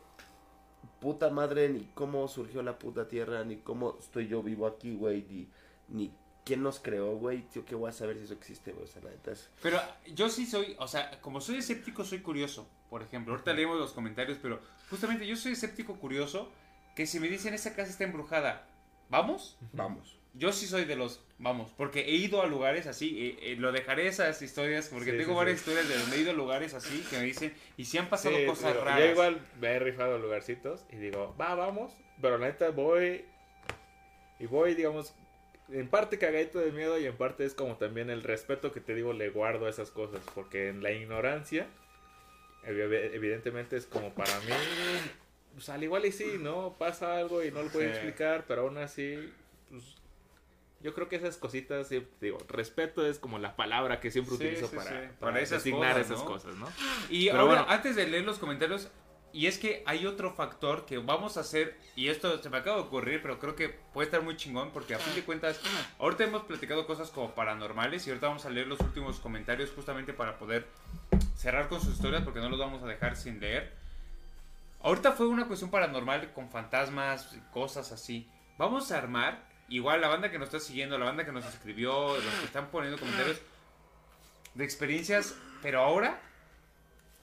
puta 0.99 1.29
madre 1.29 1.69
ni 1.69 1.87
cómo 1.93 2.27
surgió 2.27 2.61
la 2.61 2.77
puta 2.79 3.07
tierra, 3.07 3.43
ni 3.45 3.57
cómo 3.57 3.97
estoy 3.99 4.27
yo 4.27 4.41
vivo 4.43 4.67
aquí, 4.67 4.95
güey, 4.95 5.23
ni, 5.29 5.47
ni 5.87 6.11
quién 6.49 6.63
nos 6.63 6.79
creó, 6.79 7.15
güey, 7.15 7.43
tío, 7.43 7.63
que 7.63 7.75
voy 7.75 7.89
a 7.89 7.93
saber 7.93 8.17
si 8.17 8.23
eso 8.23 8.33
existe, 8.33 8.71
güey, 8.71 8.85
o 8.85 8.87
sea, 8.87 9.03
la 9.03 9.11
neta 9.11 9.33
es... 9.33 9.51
Pero 9.61 9.79
yo 10.15 10.29
sí 10.29 10.47
soy, 10.47 10.75
o 10.79 10.87
sea, 10.87 11.21
como 11.21 11.41
soy 11.41 11.57
escéptico, 11.57 12.03
soy 12.03 12.21
curioso. 12.21 12.67
Por 12.89 13.03
ejemplo, 13.03 13.33
ahorita 13.33 13.53
leemos 13.53 13.77
los 13.77 13.91
comentarios, 13.93 14.39
pero 14.41 14.59
justamente 14.89 15.27
yo 15.27 15.35
soy 15.35 15.51
escéptico 15.51 15.99
curioso 15.99 16.51
que 16.95 17.05
si 17.05 17.19
me 17.19 17.27
dicen 17.27 17.53
esa 17.53 17.75
casa 17.75 17.91
está 17.91 18.03
embrujada, 18.03 18.67
¿vamos? 19.09 19.59
Vamos. 19.73 20.17
Yo 20.33 20.51
sí 20.51 20.65
soy 20.65 20.85
de 20.85 20.95
los, 20.95 21.21
vamos, 21.37 21.71
porque 21.77 22.01
he 22.01 22.15
ido 22.15 22.41
a 22.41 22.47
lugares 22.47 22.87
así, 22.87 23.27
eh, 23.27 23.51
eh, 23.51 23.55
lo 23.55 23.71
dejaré 23.71 24.07
esas 24.07 24.41
historias, 24.41 24.87
porque 24.87 25.11
Sí, 25.11 25.17
tengo 25.17 25.33
sí, 25.33 25.37
varias 25.37 25.59
sí. 25.59 25.69
historias 25.69 25.87
de 25.87 25.99
donde 25.99 26.17
he 26.17 26.21
ido 26.21 26.31
a 26.31 26.33
lugares 26.33 26.73
así 26.73 27.05
que 27.11 27.17
me 27.19 27.25
dicen, 27.25 27.53
y 27.77 27.85
si 27.85 27.99
han 27.99 28.09
pasado 28.09 28.35
Sí, 28.35 28.47
cosas 28.47 28.71
pero 28.71 28.85
raras. 28.85 28.99
Yo 29.01 29.11
igual 29.11 29.39
me 29.61 29.67
he 29.67 29.77
rifado 29.77 30.17
lugarcitos 30.17 30.83
y 30.91 30.95
digo, 30.95 31.35
va, 31.39 31.53
vamos. 31.53 31.93
Pero 32.19 32.39
la 32.39 32.47
neta 32.47 32.71
voy. 32.71 33.25
Y 34.39 34.47
voy, 34.47 34.73
digamos, 34.73 35.13
en 35.71 35.87
parte 35.87 36.17
cagadito 36.17 36.59
de 36.59 36.71
miedo 36.71 36.97
y 36.99 37.05
en 37.05 37.15
parte 37.15 37.45
es 37.45 37.53
como 37.53 37.77
también 37.77 38.09
el 38.09 38.23
respeto 38.23 38.71
que 38.71 38.79
te 38.81 38.95
digo 38.95 39.13
le 39.13 39.29
guardo 39.29 39.65
a 39.65 39.69
esas 39.69 39.91
cosas. 39.91 40.21
Porque 40.35 40.69
en 40.69 40.81
la 40.83 40.91
ignorancia, 40.91 41.67
evi- 42.65 43.11
evidentemente 43.13 43.77
es 43.77 43.85
como 43.85 44.13
para 44.13 44.39
mí. 44.41 44.53
Pues 45.53 45.69
al 45.69 45.83
igual 45.83 46.05
y 46.05 46.11
sí, 46.11 46.37
¿no? 46.39 46.75
Pasa 46.77 47.17
algo 47.17 47.43
y 47.43 47.51
no 47.51 47.63
lo 47.63 47.69
puedo 47.69 47.85
Sí. 47.87 47.91
explicar, 47.91 48.45
pero 48.47 48.61
aún 48.61 48.77
así. 48.77 49.31
Pues, 49.69 49.83
yo 50.81 50.93
creo 50.93 51.09
que 51.09 51.17
esas 51.17 51.35
cositas, 51.37 51.89
digo, 52.21 52.37
respeto 52.47 53.05
es 53.05 53.19
como 53.19 53.37
la 53.37 53.57
palabra 53.57 53.99
que 53.99 54.11
siempre 54.11 54.37
Sí, 54.37 54.43
utilizo 54.45 54.67
sí, 54.69 54.77
para, 54.77 54.89
para 54.91 55.09
Para 55.19 55.41
esas 55.41 55.63
designar 55.65 55.93
cosas, 55.97 56.05
esas 56.05 56.19
¿no? 56.19 56.25
cosas, 56.25 56.55
¿no? 56.55 56.67
Y 57.09 57.27
Pero 57.27 57.39
ahora, 57.41 57.53
bueno. 57.63 57.65
antes 57.73 57.95
de 57.97 58.07
leer 58.07 58.23
los 58.23 58.39
comentarios, 58.39 58.89
y 59.33 59.47
es 59.47 59.57
que 59.57 59.83
hay 59.85 60.05
otro 60.05 60.33
factor 60.33 60.85
que 60.85 60.97
vamos 60.97 61.37
a 61.37 61.41
hacer, 61.41 61.77
y 61.95 62.07
esto 62.09 62.41
se 62.41 62.49
me 62.49 62.57
acaba 62.57 62.77
de 62.77 62.83
ocurrir, 62.83 63.21
pero 63.21 63.39
creo 63.39 63.55
que 63.55 63.69
puede 63.69 64.05
estar 64.05 64.21
muy 64.21 64.35
chingón, 64.37 64.71
porque 64.71 64.95
a 64.95 64.99
fin 64.99 65.15
de 65.15 65.23
cuentas, 65.23 65.59
ahorita 65.99 66.23
hemos 66.23 66.43
platicado 66.43 66.87
cosas 66.87 67.09
como 67.09 67.35
paranormales, 67.35 68.05
y 68.05 68.09
ahorita 68.09 68.27
vamos 68.27 68.45
a 68.45 68.49
leer 68.49 68.67
los 68.67 68.79
últimos 68.79 69.19
comentarios 69.19 69.71
justamente 69.71 70.13
para 70.13 70.37
poder 70.37 70.67
cerrar 71.35 71.69
con 71.69 71.79
sus 71.81 71.95
historias, 71.95 72.23
porque 72.23 72.39
no 72.39 72.49
los 72.49 72.59
vamos 72.59 72.83
a 72.83 72.87
dejar 72.87 73.15
sin 73.15 73.39
leer. 73.39 73.73
Ahorita 74.81 75.11
fue 75.11 75.27
una 75.27 75.45
cuestión 75.45 75.69
paranormal 75.69 76.31
con 76.33 76.49
fantasmas 76.49 77.35
cosas 77.51 77.91
así. 77.91 78.29
Vamos 78.57 78.91
a 78.91 78.97
armar, 78.97 79.43
igual 79.67 80.01
la 80.01 80.07
banda 80.07 80.31
que 80.31 80.39
nos 80.39 80.47
está 80.47 80.59
siguiendo, 80.59 80.97
la 80.97 81.05
banda 81.05 81.25
que 81.25 81.31
nos 81.31 81.45
escribió, 81.45 82.15
los 82.15 82.33
que 82.35 82.45
están 82.45 82.67
poniendo 82.71 82.97
comentarios, 82.97 83.41
de 84.53 84.63
experiencias, 84.63 85.35
pero 85.61 85.81
ahora 85.81 86.19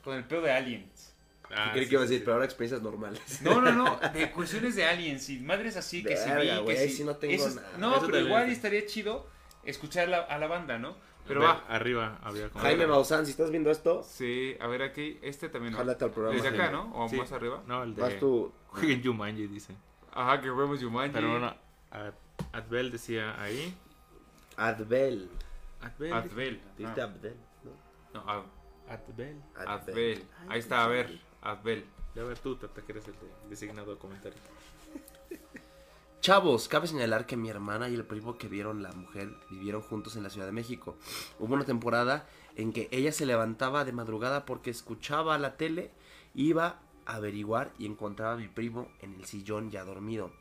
con 0.04 0.16
el 0.16 0.24
pedo 0.24 0.42
de 0.42 0.52
aliens. 0.52 1.05
Ah, 1.54 1.70
Creí 1.72 1.84
sí, 1.84 1.88
que 1.90 1.94
iba 1.94 2.02
a 2.02 2.04
decir, 2.06 2.18
sí. 2.18 2.22
pero 2.24 2.32
ahora 2.34 2.44
experiencias 2.44 2.82
normales. 2.82 3.40
No, 3.42 3.60
no, 3.60 3.72
no, 3.72 3.98
de 4.14 4.30
cuestiones 4.32 4.74
de 4.76 4.84
aliens 4.86 5.28
y 5.30 5.38
madres 5.38 5.76
así 5.76 6.02
que 6.02 6.16
se 6.16 6.34
vi, 6.36 6.46
que 6.46 6.78
ahí 6.78 6.88
sí. 6.88 6.96
sí 6.98 7.04
no 7.04 7.16
tengo 7.16 7.34
Eso 7.34 7.54
nada. 7.54 7.70
No, 7.78 7.96
Eso 7.96 8.06
pero 8.06 8.18
igual 8.20 8.50
estaría 8.50 8.84
chido 8.86 9.26
escuchar 9.64 10.08
la- 10.08 10.20
a 10.22 10.38
la 10.38 10.46
banda, 10.48 10.78
¿no? 10.78 10.96
Pero 11.28 11.40
va. 11.42 11.64
Arriba 11.68 12.18
había 12.22 12.48
como. 12.50 12.62
Jaime 12.64 12.86
Maussan, 12.86 13.24
si 13.26 13.32
estás 13.32 13.50
viendo 13.50 13.70
esto, 13.70 14.02
Sí, 14.04 14.56
a 14.60 14.66
ver 14.68 14.82
aquí, 14.82 15.18
este 15.22 15.48
también 15.48 15.72
no. 15.72 15.78
jálate 15.78 16.04
al 16.04 16.12
programa. 16.12 16.40
Desde 16.40 16.48
acá. 16.56 16.70
¿no? 16.70 16.92
O 16.94 17.08
Sí. 17.08 17.16
más 17.16 17.32
arriba. 17.32 17.62
No, 17.66 17.82
el 17.82 17.94
de. 17.96 18.02
Vas 18.02 18.18
tú. 18.20 18.52
Jueguen 18.68 19.02
Jumanji, 19.02 19.46
dice. 19.48 19.74
Ajá, 20.12 20.40
que 20.40 20.50
huevos 20.50 20.80
Yumanji. 20.80 21.12
Pero 21.14 21.30
bueno, 21.32 21.52
Ad- 21.90 22.12
Adbel 22.52 22.92
decía 22.92 23.40
ahí. 23.42 23.74
Adbel. 24.56 25.28
Adbel. 25.80 26.12
Adbel. 26.12 26.60
¿Dijiste 26.78 27.00
ajá. 27.00 27.10
Abdel? 27.12 27.36
¿no? 28.12 28.20
No, 28.24 28.30
Ad- 28.30 28.44
Adbel. 28.88 29.36
Adbel. 29.56 30.24
Ahí 30.48 30.58
está, 30.60 30.84
a 30.84 30.88
ver, 30.88 31.18
Adbel. 31.42 31.84
Ya 32.14 32.24
ver 32.24 32.38
tú, 32.38 32.56
Tata, 32.56 32.82
que 32.82 32.92
eres 32.92 33.06
el 33.08 33.14
de- 33.14 33.48
designado 33.50 33.92
de 33.92 33.98
comentario. 33.98 34.38
Chavos, 36.20 36.66
cabe 36.68 36.86
señalar 36.88 37.26
que 37.26 37.36
mi 37.36 37.50
hermana 37.50 37.88
y 37.88 37.94
el 37.94 38.04
primo 38.04 38.36
que 38.36 38.48
vieron 38.48 38.82
la 38.82 38.90
mujer 38.92 39.30
vivieron 39.50 39.82
juntos 39.82 40.16
en 40.16 40.22
la 40.24 40.30
Ciudad 40.30 40.46
de 40.46 40.52
México. 40.52 40.96
Hubo 41.38 41.54
una 41.54 41.64
temporada 41.64 42.26
en 42.56 42.72
que 42.72 42.88
ella 42.90 43.12
se 43.12 43.26
levantaba 43.26 43.84
de 43.84 43.92
madrugada 43.92 44.44
porque 44.44 44.70
escuchaba 44.70 45.38
la 45.38 45.56
tele, 45.56 45.92
iba 46.34 46.80
a 47.04 47.16
averiguar 47.16 47.72
y 47.78 47.86
encontraba 47.86 48.32
a 48.32 48.36
mi 48.38 48.48
primo 48.48 48.88
en 49.00 49.14
el 49.14 49.24
sillón 49.26 49.70
ya 49.70 49.84
dormido. 49.84 50.32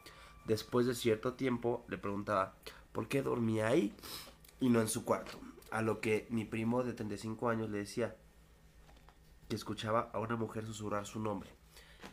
Después 0.45 0.87
de 0.87 0.95
cierto 0.95 1.33
tiempo 1.33 1.85
le 1.87 1.97
preguntaba 1.99 2.55
por 2.91 3.07
qué 3.07 3.21
dormía 3.21 3.67
ahí 3.67 3.93
y 4.59 4.69
no 4.69 4.81
en 4.81 4.87
su 4.87 5.03
cuarto. 5.05 5.37
A 5.69 5.81
lo 5.83 5.99
que 5.99 6.25
mi 6.29 6.45
primo 6.45 6.83
de 6.83 6.93
35 6.93 7.49
años 7.49 7.69
le 7.69 7.79
decía 7.79 8.15
que 9.49 9.55
escuchaba 9.55 10.09
a 10.13 10.19
una 10.19 10.35
mujer 10.35 10.65
susurrar 10.65 11.05
su 11.05 11.19
nombre. 11.19 11.49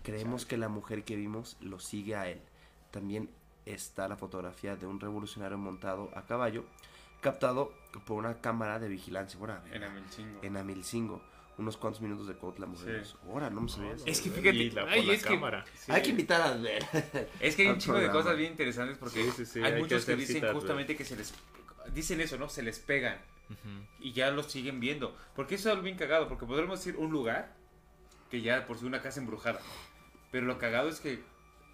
Creemos 0.02 0.46
que 0.46 0.56
la 0.56 0.68
mujer 0.68 1.04
que 1.04 1.16
vimos 1.16 1.56
lo 1.60 1.78
sigue 1.78 2.16
a 2.16 2.28
él. 2.28 2.40
También 2.90 3.30
está 3.66 4.08
la 4.08 4.16
fotografía 4.16 4.76
de 4.76 4.86
un 4.86 5.00
revolucionario 5.00 5.56
montado 5.58 6.10
a 6.16 6.22
caballo, 6.26 6.64
captado 7.20 7.72
por 8.06 8.16
una 8.18 8.40
cámara 8.40 8.78
de 8.78 8.88
vigilancia. 8.88 9.38
Bueno, 9.38 9.54
a 9.54 9.60
ver, 9.60 9.76
En 9.76 9.84
Amilchingo. 9.84 10.38
en 10.42 10.56
Amilcingo, 10.56 11.22
unos 11.58 11.76
cuantos 11.76 12.00
minutos 12.02 12.26
de 12.26 12.34
Cuautla, 12.34 12.66
Morelos. 12.66 13.08
Sí. 13.10 13.28
Ahora, 13.28 13.50
no 13.50 13.60
me 13.60 13.68
sabía 13.68 13.92
eso. 13.92 14.04
Es 14.06 14.20
que 14.20 14.28
Y 14.28 14.32
fíjate, 14.32 14.70
la, 14.72 14.90
ay, 14.90 15.04
la 15.06 15.12
es 15.14 15.22
que, 15.22 15.28
cámara. 15.28 15.64
sí. 15.74 15.92
Hay 15.92 16.02
que 16.02 16.10
invitar 16.10 16.40
a 16.42 16.54
ver. 16.56 16.84
Es 17.40 17.54
que 17.54 17.62
hay 17.62 17.68
un 17.68 17.74
al 17.74 17.80
chingo 17.80 17.98
de 17.98 18.10
cosas 18.10 18.36
bien 18.36 18.50
interesantes 18.52 18.98
porque 18.98 19.22
Sí, 19.24 19.30
sí, 19.36 19.46
sí, 19.46 19.58
hay, 19.60 19.66
hay 19.66 19.72
que 19.74 19.78
muchos 19.80 20.04
que 20.04 20.16
dicen 20.16 20.52
justamente 20.52 20.96
que 20.96 21.04
se 21.04 21.16
les 21.16 21.32
dicen 21.94 22.20
eso, 22.20 22.36
¿no? 22.38 22.48
Se 22.48 22.62
les 22.62 22.78
pegan 22.80 23.18
Y 24.00 24.12
ya 24.12 24.30
los 24.30 24.46
siguen 24.50 24.80
viendo. 24.80 25.16
Porque 25.34 25.56
eso 25.56 25.68
es 25.68 25.72
algo 25.72 25.84
bien 25.84 25.96
cagado, 25.96 26.28
porque 26.28 26.46
podremos 26.46 26.78
decir 26.78 26.96
un 26.98 27.10
lugar 27.10 27.54
que 28.30 28.40
ya 28.40 28.66
por 28.66 28.78
si 28.78 28.86
una 28.86 29.02
casa 29.02 29.20
embrujada. 29.20 29.60
Pero 30.30 30.46
lo 30.46 30.58
cagado 30.58 30.88
es 30.88 31.00
que 31.00 31.22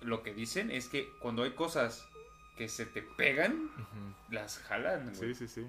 lo 0.00 0.22
que 0.22 0.34
dicen 0.34 0.70
es 0.70 0.88
que 0.88 1.08
cuando 1.20 1.42
hay 1.42 1.52
cosas 1.52 2.06
que 2.56 2.68
se 2.68 2.86
te 2.86 3.02
pegan, 3.02 3.70
las 4.30 4.58
jalan, 4.58 5.14
güey. 5.14 5.34
Sí, 5.34 5.34
sí, 5.34 5.48
sí. 5.48 5.66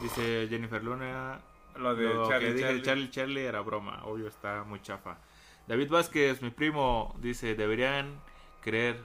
Dice 0.00 0.46
Jennifer 0.48 0.82
Luna. 0.82 1.40
Lo 1.76 1.94
de 1.94 2.12
Lo 2.12 2.28
Charlie, 2.28 2.48
que 2.48 2.54
dije 2.54 2.66
Charlie. 2.66 2.82
Charlie 2.82 3.10
Charlie 3.10 3.44
era 3.44 3.60
broma. 3.60 4.04
Obvio, 4.04 4.28
está 4.28 4.64
muy 4.64 4.82
chafa. 4.82 5.18
David 5.66 5.88
Vázquez, 5.88 6.42
mi 6.42 6.50
primo, 6.50 7.16
dice: 7.20 7.54
Deberían 7.54 8.20
creer. 8.60 9.02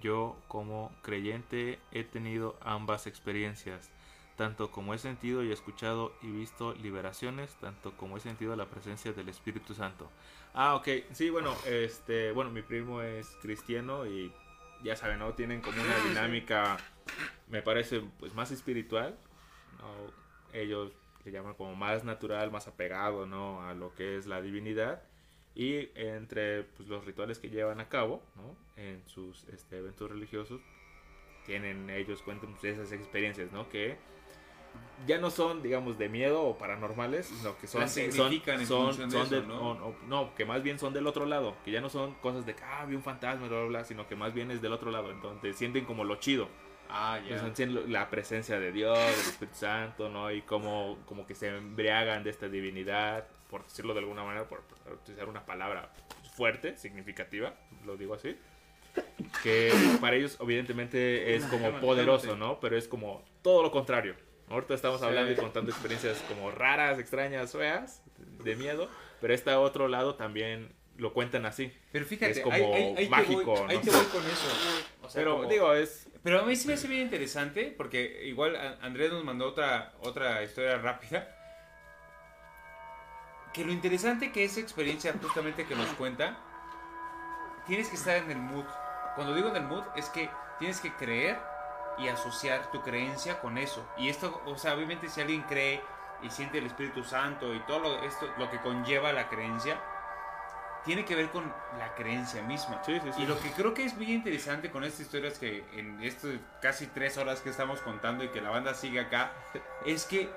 Yo, 0.00 0.36
como 0.48 0.92
creyente, 1.02 1.78
he 1.92 2.02
tenido 2.02 2.58
ambas 2.62 3.06
experiencias. 3.06 3.92
Tanto 4.36 4.70
como 4.70 4.94
he 4.94 4.98
sentido 4.98 5.44
y 5.44 5.52
escuchado 5.52 6.12
y 6.20 6.30
visto 6.30 6.74
liberaciones, 6.74 7.54
tanto 7.60 7.96
como 7.96 8.16
he 8.16 8.20
sentido 8.20 8.56
la 8.56 8.66
presencia 8.66 9.12
del 9.12 9.28
Espíritu 9.28 9.74
Santo. 9.74 10.10
Ah, 10.54 10.74
ok. 10.74 10.88
Sí, 11.12 11.30
bueno, 11.30 11.54
este, 11.66 12.32
bueno, 12.32 12.50
mi 12.50 12.62
primo 12.62 13.00
es 13.02 13.28
cristiano 13.40 14.06
y 14.06 14.32
ya 14.82 14.96
saben, 14.96 15.20
¿no? 15.20 15.34
Tienen 15.34 15.60
como 15.60 15.80
una 15.80 15.96
dinámica, 16.08 16.76
me 17.48 17.62
parece, 17.62 18.02
pues 18.18 18.34
más 18.34 18.50
espiritual. 18.50 19.16
¿no? 19.78 20.58
Ellos 20.58 20.92
le 21.24 21.32
llaman 21.32 21.54
como 21.54 21.74
más 21.74 22.04
natural, 22.04 22.50
más 22.50 22.68
apegado, 22.68 23.26
¿no? 23.26 23.62
A 23.62 23.74
lo 23.74 23.94
que 23.94 24.16
es 24.16 24.26
la 24.26 24.42
divinidad. 24.42 25.02
Y 25.54 25.90
entre 25.94 26.64
pues, 26.64 26.88
los 26.88 27.04
rituales 27.04 27.38
que 27.38 27.48
llevan 27.48 27.80
a 27.80 27.88
cabo, 27.88 28.22
¿no? 28.36 28.56
En 28.76 29.02
sus 29.06 29.44
este, 29.48 29.78
eventos 29.78 30.10
religiosos, 30.10 30.60
tienen 31.46 31.88
ellos 31.90 32.22
cuentan 32.22 32.52
pues, 32.52 32.64
esas 32.64 32.92
experiencias, 32.92 33.52
¿no? 33.52 33.68
Que 33.68 33.96
ya 35.06 35.18
no 35.18 35.30
son, 35.30 35.62
digamos, 35.62 35.98
de 35.98 36.08
miedo 36.08 36.42
o 36.42 36.56
paranormales, 36.56 37.26
sino 37.26 37.58
que 37.58 37.66
son, 37.66 37.82
Las 37.82 37.92
son, 37.92 38.04
en 38.04 38.12
son, 38.12 38.30
de 38.30 38.66
son 38.66 38.90
eso, 39.22 39.24
de- 39.40 39.46
¿no? 39.46 39.60
o- 39.72 39.88
o- 39.90 39.96
no, 40.08 40.34
que 40.34 40.44
más 40.44 40.62
bien 40.62 40.78
son 40.78 40.94
del 40.94 41.06
otro 41.06 41.26
lado, 41.26 41.54
que 41.64 41.70
ya 41.72 41.80
no 41.80 41.90
son 41.90 42.14
cosas 42.14 42.46
de 42.46 42.54
que, 42.54 42.62
ah, 42.64 42.84
vi 42.86 42.94
un 42.96 43.02
fantasma, 43.02 43.46
bla, 43.48 43.58
bla, 43.58 43.66
bla, 43.68 43.84
sino 43.84 44.06
que 44.08 44.16
más 44.16 44.32
bien 44.32 44.50
es 44.50 44.62
del 44.62 44.72
otro 44.72 44.90
lado, 44.90 45.10
entonces 45.10 45.56
sienten 45.56 45.84
como 45.84 46.04
lo 46.04 46.16
chido, 46.16 46.48
Ah, 46.88 47.18
ya. 47.28 47.52
la 47.88 48.08
presencia 48.08 48.58
de 48.60 48.70
Dios, 48.72 48.98
del 48.98 49.10
Espíritu 49.20 49.56
Santo, 49.58 50.08
¿no? 50.08 50.30
Y 50.30 50.42
como, 50.42 50.98
como 51.06 51.26
que 51.26 51.34
se 51.34 51.48
embriagan 51.48 52.22
de 52.24 52.30
esta 52.30 52.48
divinidad, 52.48 53.26
por 53.50 53.64
decirlo 53.64 53.92
de 53.94 54.00
alguna 54.00 54.22
manera, 54.24 54.48
por, 54.48 54.62
por 54.62 54.92
utilizar 54.94 55.28
una 55.28 55.44
palabra 55.44 55.90
fuerte, 56.34 56.76
significativa, 56.78 57.54
lo 57.84 57.96
digo 57.96 58.14
así, 58.14 58.36
que 59.42 59.72
para 60.00 60.16
ellos 60.16 60.38
evidentemente 60.40 61.34
es 61.34 61.44
como 61.46 61.78
poderoso. 61.80 62.36
¿no? 62.36 62.60
Pero 62.60 62.76
es 62.76 62.88
como 62.88 63.22
todo 63.42 63.62
lo 63.62 63.70
contrario. 63.70 64.14
Ahorita 64.48 64.74
estamos 64.74 65.02
hablando 65.02 65.32
y 65.32 65.36
contando 65.36 65.70
experiencias 65.70 66.22
como 66.28 66.50
raras, 66.50 66.98
extrañas, 66.98 67.52
feas, 67.52 68.02
de 68.18 68.56
miedo, 68.56 68.88
pero 69.20 69.34
este 69.34 69.52
otro 69.54 69.88
lado 69.88 70.14
también 70.16 70.74
lo 70.96 71.12
cuentan 71.12 71.46
así. 71.46 71.72
Pero 71.92 72.04
fíjate, 72.04 72.32
Es 72.32 72.40
como 72.40 72.56
te 72.56 73.08
mágico, 73.08 73.42
voy, 73.44 73.70
ahí 73.70 73.76
no 73.76 73.82
te 73.82 73.90
voy 73.90 74.04
con 74.06 74.22
eso. 74.22 74.48
O 75.02 75.08
sea, 75.08 75.20
Pero 75.20 75.36
como- 75.38 75.48
digo, 75.48 75.72
es 75.74 76.08
Pero 76.22 76.40
a 76.40 76.42
mí 76.44 76.56
sí 76.56 76.68
me 76.68 76.74
hace 76.74 76.88
bien 76.88 77.02
interesante, 77.02 77.74
porque 77.76 78.22
igual 78.24 78.56
Andrés 78.80 79.12
nos 79.12 79.24
mandó 79.24 79.46
otra, 79.48 79.92
otra 80.00 80.42
historia 80.42 80.78
rápida. 80.78 81.28
Que 83.52 83.64
lo 83.64 83.72
interesante 83.72 84.32
que 84.32 84.44
esa 84.44 84.60
experiencia 84.60 85.14
justamente 85.20 85.64
que 85.66 85.74
nos 85.74 85.88
cuenta, 85.90 86.38
tienes 87.66 87.88
que 87.88 87.96
estar 87.96 88.16
en 88.16 88.30
el 88.30 88.38
mood. 88.38 88.64
Cuando 89.16 89.34
digo 89.34 89.48
en 89.48 89.56
el 89.56 89.62
mood, 89.64 89.84
es 89.96 90.08
que 90.08 90.28
tienes 90.58 90.80
que 90.80 90.92
creer 90.94 91.38
y 91.98 92.08
asociar 92.08 92.70
tu 92.70 92.82
creencia 92.82 93.40
con 93.40 93.58
eso. 93.58 93.86
Y 93.96 94.08
esto, 94.08 94.42
o 94.46 94.56
sea, 94.56 94.74
obviamente 94.74 95.08
si 95.08 95.20
alguien 95.20 95.42
cree 95.42 95.82
y 96.22 96.30
siente 96.30 96.58
el 96.58 96.66
Espíritu 96.66 97.04
Santo 97.04 97.54
y 97.54 97.60
todo 97.60 97.78
lo, 97.80 98.02
esto, 98.02 98.28
lo 98.38 98.50
que 98.50 98.60
conlleva 98.60 99.12
la 99.12 99.28
creencia, 99.28 99.80
tiene 100.84 101.04
que 101.04 101.14
ver 101.14 101.30
con 101.30 101.52
la 101.78 101.94
creencia 101.94 102.42
misma. 102.42 102.82
Sí, 102.84 103.00
sí, 103.00 103.10
sí. 103.14 103.22
Y 103.22 103.26
lo 103.26 103.38
que 103.40 103.50
creo 103.50 103.72
que 103.72 103.84
es 103.84 103.94
muy 103.96 104.12
interesante 104.12 104.70
con 104.70 104.84
esta 104.84 105.02
historia 105.02 105.28
es 105.28 105.38
que 105.38 105.64
en 105.72 106.02
estas 106.02 106.32
casi 106.60 106.86
tres 106.88 107.16
horas 107.16 107.40
que 107.40 107.50
estamos 107.50 107.80
contando 107.80 108.22
y 108.22 108.28
que 108.28 108.40
la 108.40 108.50
banda 108.50 108.74
sigue 108.74 109.00
acá, 109.00 109.32
es 109.86 110.04
que 110.04 110.30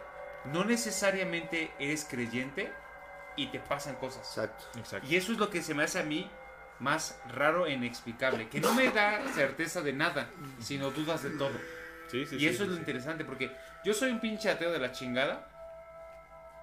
no 0.45 0.63
necesariamente 0.63 1.71
eres 1.79 2.05
creyente 2.09 2.71
y 3.35 3.47
te 3.47 3.59
pasan 3.59 3.95
cosas. 3.95 4.25
Exacto. 4.27 4.79
Exacto. 4.79 5.07
Y 5.09 5.15
eso 5.15 5.33
es 5.33 5.37
lo 5.37 5.49
que 5.49 5.61
se 5.61 5.73
me 5.73 5.83
hace 5.83 5.99
a 5.99 6.03
mí 6.03 6.29
más 6.79 7.19
raro 7.29 7.65
e 7.65 7.73
inexplicable, 7.73 8.49
que 8.49 8.59
no 8.59 8.73
me 8.73 8.89
da 8.91 9.21
certeza 9.33 9.81
de 9.81 9.93
nada, 9.93 10.29
sino 10.59 10.91
dudas 10.91 11.23
de 11.23 11.31
todo. 11.31 11.57
Sí, 12.09 12.25
sí, 12.25 12.35
y 12.35 12.39
sí, 12.39 12.47
eso 12.47 12.57
sí, 12.57 12.63
es 12.63 12.69
lo 12.69 12.77
interesante, 12.77 13.25
porque 13.25 13.51
yo 13.83 13.93
soy 13.93 14.11
un 14.11 14.19
pinche 14.19 14.49
ateo 14.49 14.71
de 14.71 14.79
la 14.79 14.91
chingada 14.91 15.47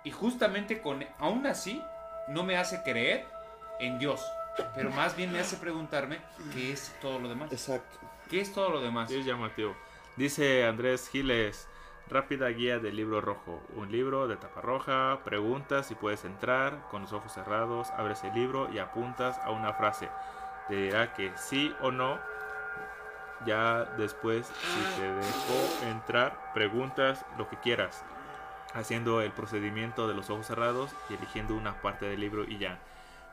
y 0.05 0.11
justamente 0.11 0.81
con 0.81 1.05
aún 1.19 1.47
así 1.47 1.83
no 2.29 2.45
me 2.45 2.57
hace 2.57 2.83
creer 2.83 3.27
en 3.81 3.99
Dios, 3.99 4.25
pero 4.75 4.91
más 4.91 5.17
bien 5.17 5.33
me 5.33 5.41
hace 5.41 5.57
preguntarme 5.57 6.19
qué 6.53 6.73
es 6.73 6.95
todo 7.01 7.19
lo 7.19 7.29
demás. 7.29 7.53
Exacto. 7.53 7.99
¿Qué 8.31 8.41
es 8.41 8.53
todo 8.53 8.71
lo 8.71 8.81
demás? 8.81 9.11
Sí, 9.11 9.19
es 9.19 9.27
llamativo. 9.27 9.77
Dice 10.17 10.65
Andrés 10.65 11.09
Giles, 11.11 11.69
rápida 12.09 12.49
guía 12.49 12.79
del 12.79 12.97
libro 12.97 13.21
rojo. 13.21 13.63
Un 13.77 13.91
libro 13.91 14.29
de 14.29 14.37
tapa 14.37 14.61
roja, 14.61 15.21
preguntas 15.25 15.87
si 15.87 15.95
puedes 15.95 16.25
entrar, 16.25 16.87
con 16.91 17.03
los 17.03 17.13
ojos 17.13 17.33
cerrados, 17.33 17.91
abres 17.97 18.25
el 18.25 18.35
libro 18.35 18.69
y 18.73 18.79
apuntas 18.79 19.39
a 19.45 19.51
una 19.51 19.73
frase. 19.73 20.09
Te 20.69 20.77
dirá 20.77 21.13
que 21.15 21.33
sí 21.37 21.75
o 21.81 21.91
no. 21.91 22.19
Ya 23.47 23.85
después, 23.99 24.47
si 24.47 25.01
te 25.01 25.07
dejó 25.13 25.87
entrar, 25.91 26.53
preguntas 26.55 27.27
lo 27.37 27.49
que 27.49 27.59
quieras, 27.59 28.05
haciendo 28.73 29.21
el 29.21 29.33
procedimiento 29.33 30.09
de 30.09 30.15
los 30.15 30.31
ojos 30.31 30.47
cerrados 30.47 30.95
y 31.11 31.15
eligiendo 31.15 31.55
una 31.55 31.81
parte 31.83 32.07
del 32.07 32.21
libro 32.21 32.45
y 32.45 32.59
ya. 32.59 32.79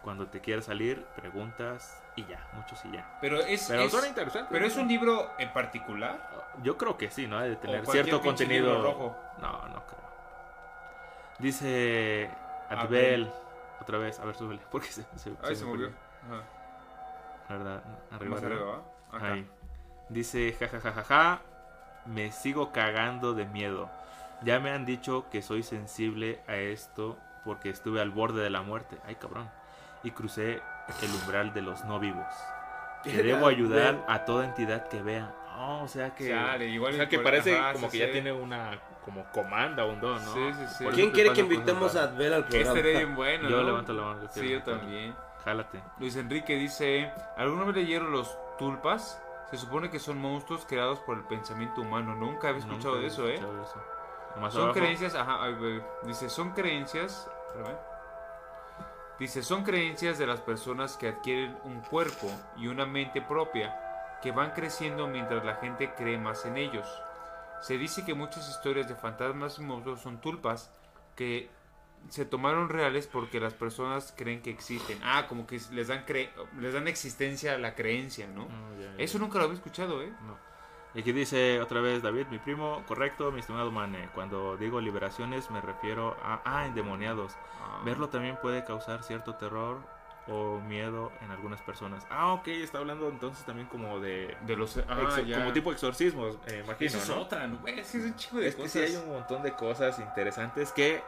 Cuando 0.03 0.27
te 0.27 0.41
quieras 0.41 0.65
salir, 0.65 1.05
preguntas 1.15 2.01
y 2.15 2.25
ya, 2.25 2.47
muchos 2.53 2.83
y 2.85 2.91
ya. 2.91 3.17
Pero 3.21 3.39
es, 3.39 3.65
Pero 3.69 3.81
es- 3.83 3.91
suena 3.91 4.07
interesante. 4.07 4.49
pero 4.51 4.65
es 4.65 4.75
un 4.75 4.87
libro 4.87 5.29
en 5.37 5.53
particular. 5.53 6.29
Yo 6.63 6.77
creo 6.77 6.97
que 6.97 7.11
sí, 7.11 7.27
¿no? 7.27 7.39
De 7.39 7.55
tener 7.55 7.85
cierto 7.85 8.19
contenido. 8.21 8.81
rojo. 8.81 9.15
No, 9.39 9.67
no 9.69 9.85
creo. 9.85 10.01
Dice 11.39 12.29
A 12.69 12.81
Adbel. 12.81 13.31
Otra 13.81 13.97
vez, 13.97 14.19
a 14.19 14.25
ver, 14.25 14.35
súbele. 14.35 14.61
Porque 14.71 14.87
se, 14.87 15.03
se, 15.15 15.31
Ay, 15.43 15.55
se 15.55 15.65
movió. 15.65 15.87
Ajá. 16.27 16.43
La 17.49 17.57
verdad, 17.57 17.83
arriba, 18.11 18.35
Más 18.35 18.43
arriba. 18.43 18.81
arriba. 19.11 19.33
Ahí. 19.33 19.49
Dice, 20.09 20.53
jajajaja, 20.59 21.39
me 22.05 22.31
sigo 22.31 22.71
cagando 22.71 23.33
de 23.33 23.45
miedo. 23.45 23.89
Ya 24.43 24.59
me 24.59 24.71
han 24.71 24.85
dicho 24.85 25.25
que 25.31 25.41
soy 25.41 25.63
sensible 25.63 26.41
a 26.47 26.55
esto 26.55 27.17
porque 27.43 27.69
estuve 27.69 28.01
al 28.01 28.11
borde 28.11 28.41
de 28.43 28.49
la 28.49 28.61
muerte. 28.61 28.97
Ay, 29.05 29.15
cabrón. 29.15 29.49
Y 30.03 30.11
crucé 30.11 30.61
el 31.01 31.11
umbral 31.21 31.53
de 31.53 31.61
los 31.61 31.83
no 31.85 31.99
vivos. 31.99 32.25
Que 33.03 33.23
debo 33.23 33.47
ayudar 33.47 34.03
a 34.07 34.25
toda 34.25 34.45
entidad 34.45 34.87
que 34.87 35.01
vea. 35.01 35.33
Oh, 35.57 35.81
o 35.83 35.87
sea 35.87 36.13
que... 36.15 36.29
Chale, 36.29 36.67
igual 36.67 36.93
o 36.93 36.97
sea 36.97 37.07
que 37.09 37.15
igual- 37.15 37.23
parece 37.33 37.57
ajá, 37.57 37.73
como 37.73 37.89
sí, 37.89 37.99
que 37.99 38.07
ya 38.07 38.11
tiene 38.11 38.31
una 38.31 38.79
como 39.05 39.25
comanda, 39.31 39.85
un 39.85 39.99
don, 39.99 40.23
¿no? 40.23 40.33
Sí, 40.33 40.53
sí, 40.53 40.65
sí. 40.77 40.85
¿Quién 40.93 41.09
quiere 41.11 41.33
que 41.33 41.41
invitemos 41.41 41.95
a. 41.95 42.03
Adbel 42.03 42.33
al 42.33 42.43
Que 42.45 42.49
programa? 42.61 42.77
estaría 42.79 42.97
bien 42.99 43.15
bueno, 43.15 43.49
Yo 43.49 43.57
¿no? 43.57 43.63
levanto 43.63 43.93
la 43.93 44.03
mano. 44.03 44.27
Sí, 44.29 44.41
quiero 44.41 44.59
yo 44.59 44.63
también. 44.63 45.15
Jálate. 45.43 45.81
Luis 45.99 46.15
Enrique 46.15 46.55
dice, 46.55 47.11
¿alguna 47.35 47.63
vez 47.65 47.75
leyeron 47.77 48.11
los 48.11 48.37
tulpas? 48.59 49.19
Se 49.49 49.57
supone 49.57 49.89
que 49.89 49.97
son 49.99 50.19
monstruos 50.19 50.65
creados 50.67 50.99
por 50.99 51.17
el 51.17 51.23
pensamiento 51.23 51.81
humano. 51.81 52.15
Nunca 52.15 52.49
había 52.49 52.59
escuchado 52.59 52.95
Nunca 52.95 53.01
de 53.01 53.07
eso, 53.07 53.27
¿eh? 53.27 53.33
escuchado 53.35 53.63
eso. 53.63 53.83
Más 54.39 54.53
Son 54.53 54.61
abajo. 54.65 54.79
creencias, 54.79 55.15
ajá, 55.15 55.47
dice, 56.03 56.29
son 56.29 56.51
creencias, 56.51 57.27
espérame. 57.47 57.75
Dice, 59.21 59.43
son 59.43 59.63
creencias 59.63 60.17
de 60.17 60.25
las 60.27 60.41
personas 60.41 60.97
que 60.97 61.07
adquieren 61.09 61.55
un 61.63 61.79
cuerpo 61.81 62.27
y 62.57 62.67
una 62.67 62.85
mente 62.85 63.21
propia 63.21 63.77
que 64.21 64.31
van 64.31 64.51
creciendo 64.51 65.07
mientras 65.07 65.45
la 65.45 65.55
gente 65.55 65.93
cree 65.95 66.17
más 66.17 66.45
en 66.45 66.57
ellos. 66.57 66.87
Se 67.61 67.77
dice 67.77 68.03
que 68.03 68.13
muchas 68.15 68.49
historias 68.49 68.87
de 68.87 68.95
fantasmas 68.95 69.59
y 69.59 69.61
monstruos 69.61 70.01
son 70.01 70.19
tulpas 70.19 70.71
que 71.15 71.49
se 72.09 72.25
tomaron 72.25 72.67
reales 72.69 73.05
porque 73.05 73.39
las 73.39 73.53
personas 73.53 74.11
creen 74.17 74.41
que 74.41 74.49
existen. 74.49 74.99
Ah, 75.03 75.27
como 75.29 75.45
que 75.45 75.61
les 75.71 75.87
dan, 75.87 76.03
cre- 76.05 76.31
les 76.59 76.73
dan 76.73 76.87
existencia 76.87 77.53
a 77.53 77.57
la 77.59 77.75
creencia, 77.75 78.25
¿no? 78.27 78.47
Ya. 78.79 78.95
Eso 78.97 79.19
nunca 79.19 79.37
lo 79.37 79.43
había 79.43 79.55
escuchado, 79.57 80.01
¿eh? 80.01 80.11
No. 80.25 80.35
Y 80.93 81.01
aquí 81.01 81.11
dice 81.13 81.61
otra 81.61 81.79
vez 81.79 82.01
David, 82.01 82.27
mi 82.27 82.37
primo, 82.37 82.83
correcto, 82.87 83.31
mi 83.31 83.39
estimado 83.39 83.71
Mane. 83.71 84.09
Cuando 84.13 84.57
digo 84.57 84.81
liberaciones 84.81 85.49
me 85.49 85.61
refiero 85.61 86.17
a 86.21 86.41
ah, 86.43 86.65
endemoniados. 86.65 87.33
Ah. 87.61 87.81
Verlo 87.85 88.09
también 88.09 88.37
puede 88.41 88.65
causar 88.65 89.03
cierto 89.03 89.35
terror 89.35 89.79
o 90.27 90.59
miedo 90.59 91.11
en 91.21 91.31
algunas 91.31 91.61
personas. 91.61 92.05
Ah, 92.09 92.33
ok, 92.33 92.47
está 92.47 92.79
hablando 92.79 93.07
entonces 93.09 93.45
también 93.45 93.67
como 93.67 93.99
de... 93.99 94.35
De 94.45 94.55
los... 94.55 94.77
Ah, 94.89 95.21
ya. 95.25 95.39
como 95.39 95.53
tipo 95.53 95.71
exorcismos, 95.71 96.37
eh, 96.47 96.61
imagino, 96.63 96.87
Esa 96.87 96.97
es 96.97 97.09
¿no? 97.09 97.21
otra, 97.21 97.47
¿no? 97.47 97.65
Es 97.65 97.91
que 97.91 97.97
es 97.97 98.05
un 98.05 98.15
chico 98.15 98.37
de 98.37 98.47
Es 98.47 98.55
que 98.55 98.63
cosas. 98.63 98.71
sí 98.73 98.79
hay 98.79 98.95
un 98.97 99.09
montón 99.09 99.41
de 99.43 99.53
cosas 99.53 99.97
interesantes 99.99 100.71
que 100.71 101.01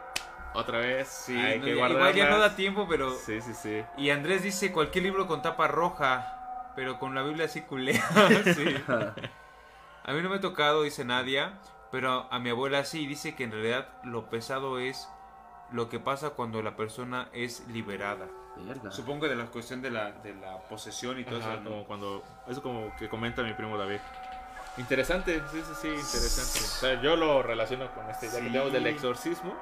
otra 0.54 0.78
vez 0.78 1.08
Sí, 1.08 1.36
hay 1.36 1.58
no, 1.58 1.64
que 1.64 1.70
igual 1.72 2.14
ya 2.14 2.30
no 2.30 2.38
da 2.38 2.56
tiempo, 2.56 2.86
pero... 2.88 3.14
Sí, 3.14 3.40
sí, 3.40 3.54
sí. 3.54 3.84
Y 3.98 4.10
Andrés 4.10 4.42
dice 4.42 4.72
cualquier 4.72 5.04
libro 5.04 5.26
con 5.26 5.42
tapa 5.42 5.68
roja, 5.68 6.72
pero 6.74 6.98
con 6.98 7.14
la 7.14 7.22
Biblia 7.22 7.46
así 7.46 7.60
culea. 7.62 8.02
sí. 8.54 8.76
A 10.04 10.12
mí 10.12 10.22
no 10.22 10.28
me 10.28 10.36
ha 10.36 10.40
tocado, 10.40 10.82
dice 10.82 11.04
Nadia, 11.04 11.58
pero 11.90 12.26
a 12.30 12.38
mi 12.38 12.50
abuela 12.50 12.84
sí, 12.84 13.06
dice 13.06 13.34
que 13.34 13.44
en 13.44 13.52
realidad 13.52 13.88
lo 14.04 14.28
pesado 14.30 14.78
es 14.78 15.08
lo 15.72 15.88
que 15.88 15.98
pasa 15.98 16.30
cuando 16.30 16.62
la 16.62 16.76
persona 16.76 17.28
es 17.32 17.66
liberada. 17.68 18.26
Verga. 18.56 18.90
Supongo 18.92 19.26
de 19.28 19.34
la 19.34 19.46
cuestión 19.46 19.82
de 19.82 19.90
la, 19.90 20.12
de 20.12 20.34
la 20.34 20.58
posesión 20.68 21.18
y 21.18 21.24
todo 21.24 21.40
Ajá, 21.40 21.54
eso. 21.54 21.62
¿no? 21.62 21.70
como 21.70 21.84
cuando 21.86 22.22
eso 22.46 22.62
como 22.62 22.94
que 22.96 23.08
comenta 23.08 23.42
mi 23.42 23.52
primo 23.54 23.76
David 23.76 23.98
interesante 24.76 25.40
sí 25.50 25.60
sí 25.64 25.72
sí 25.82 25.88
interesante 25.88 26.58
o 26.58 26.80
sea 26.80 27.00
yo 27.02 27.16
lo 27.16 27.42
relaciono 27.42 27.92
con 27.94 28.08
este 28.10 28.26
ya 28.26 28.32
que 28.34 28.40
Sí. 28.40 28.46
hablamos 28.48 28.72
del 28.72 28.86
exorcismo 28.88 29.54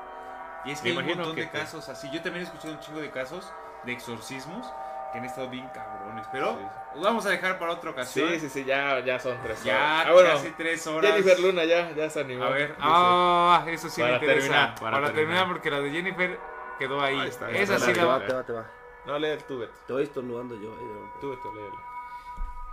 Y 0.65 0.71
es 0.73 0.83
Me 0.83 0.93
que 0.93 0.99
hay 1.01 1.11
un 1.12 1.17
montón 1.19 1.35
que 1.35 1.41
de 1.43 1.47
te- 1.49 1.59
casos 1.59 1.89
así. 1.89 2.09
Yo 2.12 2.23
también 2.23 2.45
he 2.45 2.49
escuchado 2.49 2.75
un 2.75 2.81
chingo 2.81 3.01
de 3.01 3.11
casos 3.11 3.51
de 3.85 3.93
exorcismos 3.93 4.65
que 5.12 5.18
han 5.18 5.24
estado 5.24 5.49
bien 5.50 5.68
cabrones. 5.74 6.26
Pero 6.32 6.57
Sí. 6.58 6.65
los 6.94 7.05
vamos 7.05 7.26
a 7.26 7.31
dejar 7.31 7.58
para 7.58 7.73
otra 7.73 7.91
ocasión. 7.91 8.31
sí 8.31 8.41
sí 8.41 8.49
sí 8.49 8.65
ya 8.65 8.99
ya 9.00 9.18
son 9.18 9.36
tres 9.42 9.62
Ya 9.62 9.74
horas. 9.76 10.07
ah, 10.08 10.12
bueno 10.12 10.28
casi 10.31 10.50
tres 10.52 10.86
horas. 10.86 11.10
Jennifer 11.12 11.41
Luna 11.41 11.65
ya 11.65 11.91
ya 11.92 12.08
se 12.10 12.20
animó 12.20 12.44
A 12.44 12.50
ver, 12.50 12.68
Dice, 12.68 12.78
ah, 12.81 13.65
eso 13.68 13.89
sí 13.89 14.00
Para 14.00 14.12
me 14.15 14.18
interesa. 14.18 14.41
terminar, 14.49 14.74
para, 14.74 14.81
para 14.81 15.07
terminar. 15.08 15.15
terminar. 15.15 15.47
porque 15.49 15.70
la 15.70 15.81
de 15.81 15.91
Jennifer 15.91 16.41
quedó 16.78 17.00
ahí. 17.02 17.18
Ahí 17.18 17.28
está, 17.28 17.50
Esa 17.50 17.74
está 17.74 17.86
sí 17.86 17.92
te 17.92 18.00
la 18.00 18.07
va, 18.07 18.26
te 18.26 18.32
va, 18.32 18.42
te 18.44 18.52
va. 18.52 18.66
no 19.07 19.18
lee 19.18 19.39
tú 19.47 19.58
Beto 19.58 19.73
Te 19.86 19.92
voy 19.92 20.02
estornudando 20.05 20.55
yo. 20.57 20.74
tú 21.20 21.31
Beto 21.31 21.52
léelo. 21.55 21.76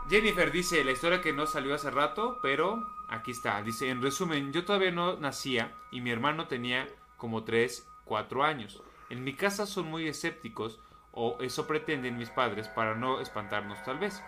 Jennifer 0.09 0.51
dice 0.51 0.83
la 0.83 0.91
historia 0.91 1.21
que 1.21 1.33
no 1.33 1.45
salió 1.45 1.75
hace 1.75 1.91
rato, 1.91 2.39
pero 2.41 2.83
aquí 3.09 3.31
está. 3.31 3.61
Dice, 3.61 3.89
en 3.89 4.01
resumen, 4.01 4.51
yo 4.51 4.65
todavía 4.65 4.91
no 4.91 5.17
nacía 5.17 5.71
y 5.91 6.01
mi 6.01 6.09
hermano 6.11 6.47
tenía 6.47 6.87
como 7.17 7.43
3, 7.43 7.87
4 8.05 8.43
años. 8.43 8.81
En 9.09 9.23
mi 9.23 9.33
casa 9.33 9.65
son 9.67 9.85
muy 9.85 10.07
escépticos, 10.07 10.79
o 11.11 11.37
eso 11.41 11.67
pretenden 11.67 12.17
mis 12.17 12.29
padres 12.29 12.67
para 12.67 12.95
no 12.95 13.21
espantarnos 13.21 13.83
tal 13.83 13.99
vez. 13.99 14.21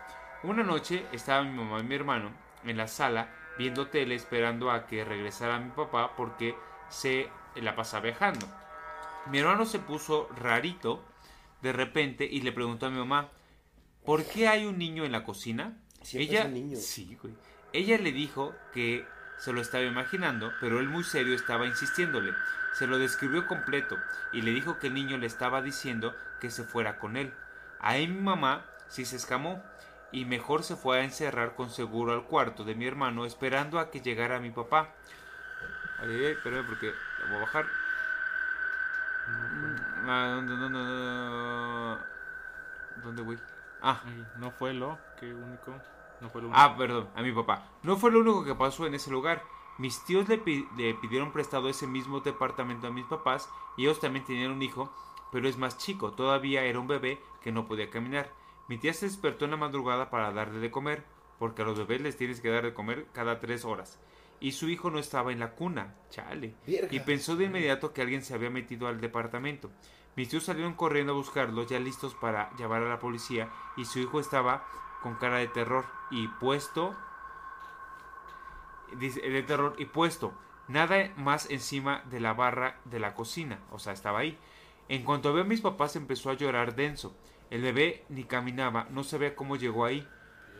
Una 0.43 0.63
noche 0.63 1.05
estaba 1.11 1.43
mi 1.43 1.55
mamá 1.57 1.79
y 1.79 1.83
mi 1.83 1.95
hermano 1.95 2.31
en 2.65 2.77
la 2.77 2.87
sala 2.87 3.29
viendo 3.57 3.87
tele 3.87 4.15
esperando 4.15 4.71
a 4.71 4.87
que 4.87 5.05
regresara 5.05 5.59
mi 5.59 5.71
papá 5.71 6.15
porque 6.15 6.55
se 6.89 7.29
la 7.55 7.75
pasaba 7.75 8.03
viajando. 8.03 8.47
Mi 9.29 9.39
hermano 9.39 9.65
se 9.65 9.79
puso 9.79 10.27
rarito 10.35 11.03
de 11.61 11.71
repente 11.71 12.25
y 12.25 12.41
le 12.41 12.51
preguntó 12.51 12.87
a 12.87 12.89
mi 12.89 12.97
mamá, 12.97 13.29
¿por 14.03 14.25
qué 14.25 14.47
hay 14.47 14.65
un 14.65 14.77
niño 14.77 15.05
en 15.05 15.11
la 15.11 15.23
cocina? 15.23 15.77
Siempre 16.01 16.31
Ella, 16.31 16.39
es 16.41 16.45
un 16.47 16.53
niño. 16.53 16.77
Sí, 16.77 17.17
güey. 17.21 17.35
Ella 17.73 17.97
le 17.99 18.11
dijo 18.11 18.53
que 18.73 19.05
se 19.41 19.51
lo 19.53 19.59
estaba 19.59 19.83
imaginando, 19.83 20.53
pero 20.59 20.79
él 20.79 20.87
muy 20.87 21.03
serio 21.03 21.33
estaba 21.33 21.65
insistiéndole. 21.65 22.35
Se 22.73 22.85
lo 22.85 22.99
describió 22.99 23.47
completo 23.47 23.97
y 24.31 24.43
le 24.43 24.51
dijo 24.51 24.77
que 24.77 24.85
el 24.85 24.93
niño 24.93 25.17
le 25.17 25.25
estaba 25.25 25.63
diciendo 25.63 26.15
que 26.39 26.51
se 26.51 26.63
fuera 26.63 26.99
con 26.99 27.17
él. 27.17 27.33
Ahí 27.79 28.07
mi 28.07 28.21
mamá 28.21 28.61
sí 28.87 29.03
se 29.03 29.15
escamó 29.15 29.63
y 30.11 30.25
mejor 30.25 30.63
se 30.63 30.75
fue 30.75 30.99
a 30.99 31.03
encerrar 31.03 31.55
con 31.55 31.71
seguro 31.71 32.13
al 32.13 32.25
cuarto 32.25 32.63
de 32.63 32.75
mi 32.75 32.85
hermano 32.85 33.25
esperando 33.25 33.79
a 33.79 33.89
que 33.89 34.01
llegara 34.01 34.39
mi 34.39 34.51
papá. 34.51 34.93
Ay, 35.99 36.23
espérame 36.25 36.67
porque 36.67 36.93
lo 37.21 37.27
voy 37.29 37.37
a 37.37 37.39
bajar. 37.39 37.65
Mm, 39.27 40.07
ah, 40.07 40.33
¿Dónde, 40.35 40.55
dónde. 43.23 43.39
Ah, 43.81 44.03
no 44.37 44.51
fue 44.51 44.75
lo 44.75 44.99
que 45.19 45.33
único. 45.33 45.81
No 46.21 46.29
fue 46.29 46.41
lo 46.41 46.47
único. 46.47 46.61
Ah, 46.61 46.75
perdón, 46.77 47.09
a 47.15 47.21
mi 47.21 47.31
papá. 47.31 47.69
No 47.83 47.97
fue 47.97 48.11
lo 48.11 48.19
único 48.19 48.43
que 48.45 48.55
pasó 48.55 48.85
en 48.85 48.93
ese 48.93 49.11
lugar. 49.11 49.43
Mis 49.77 50.03
tíos 50.05 50.29
le, 50.29 50.37
pi- 50.37 50.67
le 50.77 50.93
pidieron 50.93 51.31
prestado 51.31 51.67
ese 51.67 51.87
mismo 51.87 52.19
departamento 52.19 52.87
a 52.87 52.91
mis 52.91 53.05
papás 53.05 53.49
y 53.77 53.83
ellos 53.83 53.99
también 53.99 54.25
tenían 54.25 54.51
un 54.51 54.61
hijo, 54.61 54.93
pero 55.31 55.47
es 55.47 55.57
más 55.57 55.77
chico, 55.77 56.11
todavía 56.11 56.63
era 56.63 56.79
un 56.79 56.87
bebé 56.87 57.19
que 57.41 57.51
no 57.51 57.65
podía 57.67 57.89
caminar. 57.89 58.29
Mi 58.67 58.77
tía 58.77 58.93
se 58.93 59.07
despertó 59.07 59.45
en 59.45 59.51
la 59.51 59.57
madrugada 59.57 60.09
para 60.09 60.31
darle 60.31 60.59
de 60.59 60.69
comer, 60.71 61.03
porque 61.39 61.63
a 61.63 61.65
los 61.65 61.77
bebés 61.77 62.01
les 62.01 62.15
tienes 62.17 62.39
que 62.41 62.49
dar 62.49 62.63
de 62.63 62.73
comer 62.73 63.07
cada 63.13 63.39
tres 63.39 63.65
horas. 63.65 63.99
Y 64.39 64.51
su 64.51 64.69
hijo 64.69 64.91
no 64.91 64.99
estaba 64.99 65.31
en 65.31 65.39
la 65.39 65.51
cuna, 65.51 65.95
chale. 66.09 66.55
Y 66.95 66.99
pensó 66.99 67.35
de 67.35 67.45
inmediato 67.45 67.93
que 67.93 68.01
alguien 68.01 68.23
se 68.23 68.33
había 68.35 68.49
metido 68.49 68.87
al 68.87 69.01
departamento. 69.01 69.71
Mis 70.15 70.29
tíos 70.29 70.43
salieron 70.43 70.73
corriendo 70.73 71.13
a 71.13 71.15
buscarlos, 71.15 71.67
ya 71.67 71.79
listos 71.79 72.13
para 72.15 72.51
llamar 72.57 72.83
a 72.83 72.89
la 72.89 72.99
policía, 72.99 73.49
y 73.77 73.85
su 73.85 73.99
hijo 73.99 74.19
estaba 74.19 74.65
con 75.01 75.15
cara 75.15 75.37
de 75.37 75.47
terror 75.47 75.85
y 76.09 76.27
puesto 76.27 76.95
dice 78.93 79.21
de 79.21 79.43
terror 79.43 79.75
y 79.77 79.85
puesto 79.85 80.33
nada 80.67 81.11
más 81.17 81.49
encima 81.49 82.03
de 82.09 82.19
la 82.19 82.33
barra 82.33 82.77
de 82.85 82.99
la 82.99 83.13
cocina 83.13 83.59
o 83.71 83.79
sea 83.79 83.93
estaba 83.93 84.19
ahí. 84.19 84.37
En 84.89 85.03
cuanto 85.03 85.33
vio 85.33 85.43
a 85.43 85.45
mis 85.45 85.61
papás 85.61 85.95
empezó 85.95 86.29
a 86.29 86.33
llorar 86.33 86.75
denso. 86.75 87.15
El 87.49 87.61
bebé 87.61 88.03
ni 88.09 88.23
caminaba 88.23 88.87
no 88.89 89.03
sabía 89.03 89.35
cómo 89.35 89.55
llegó 89.55 89.85
ahí. 89.85 90.07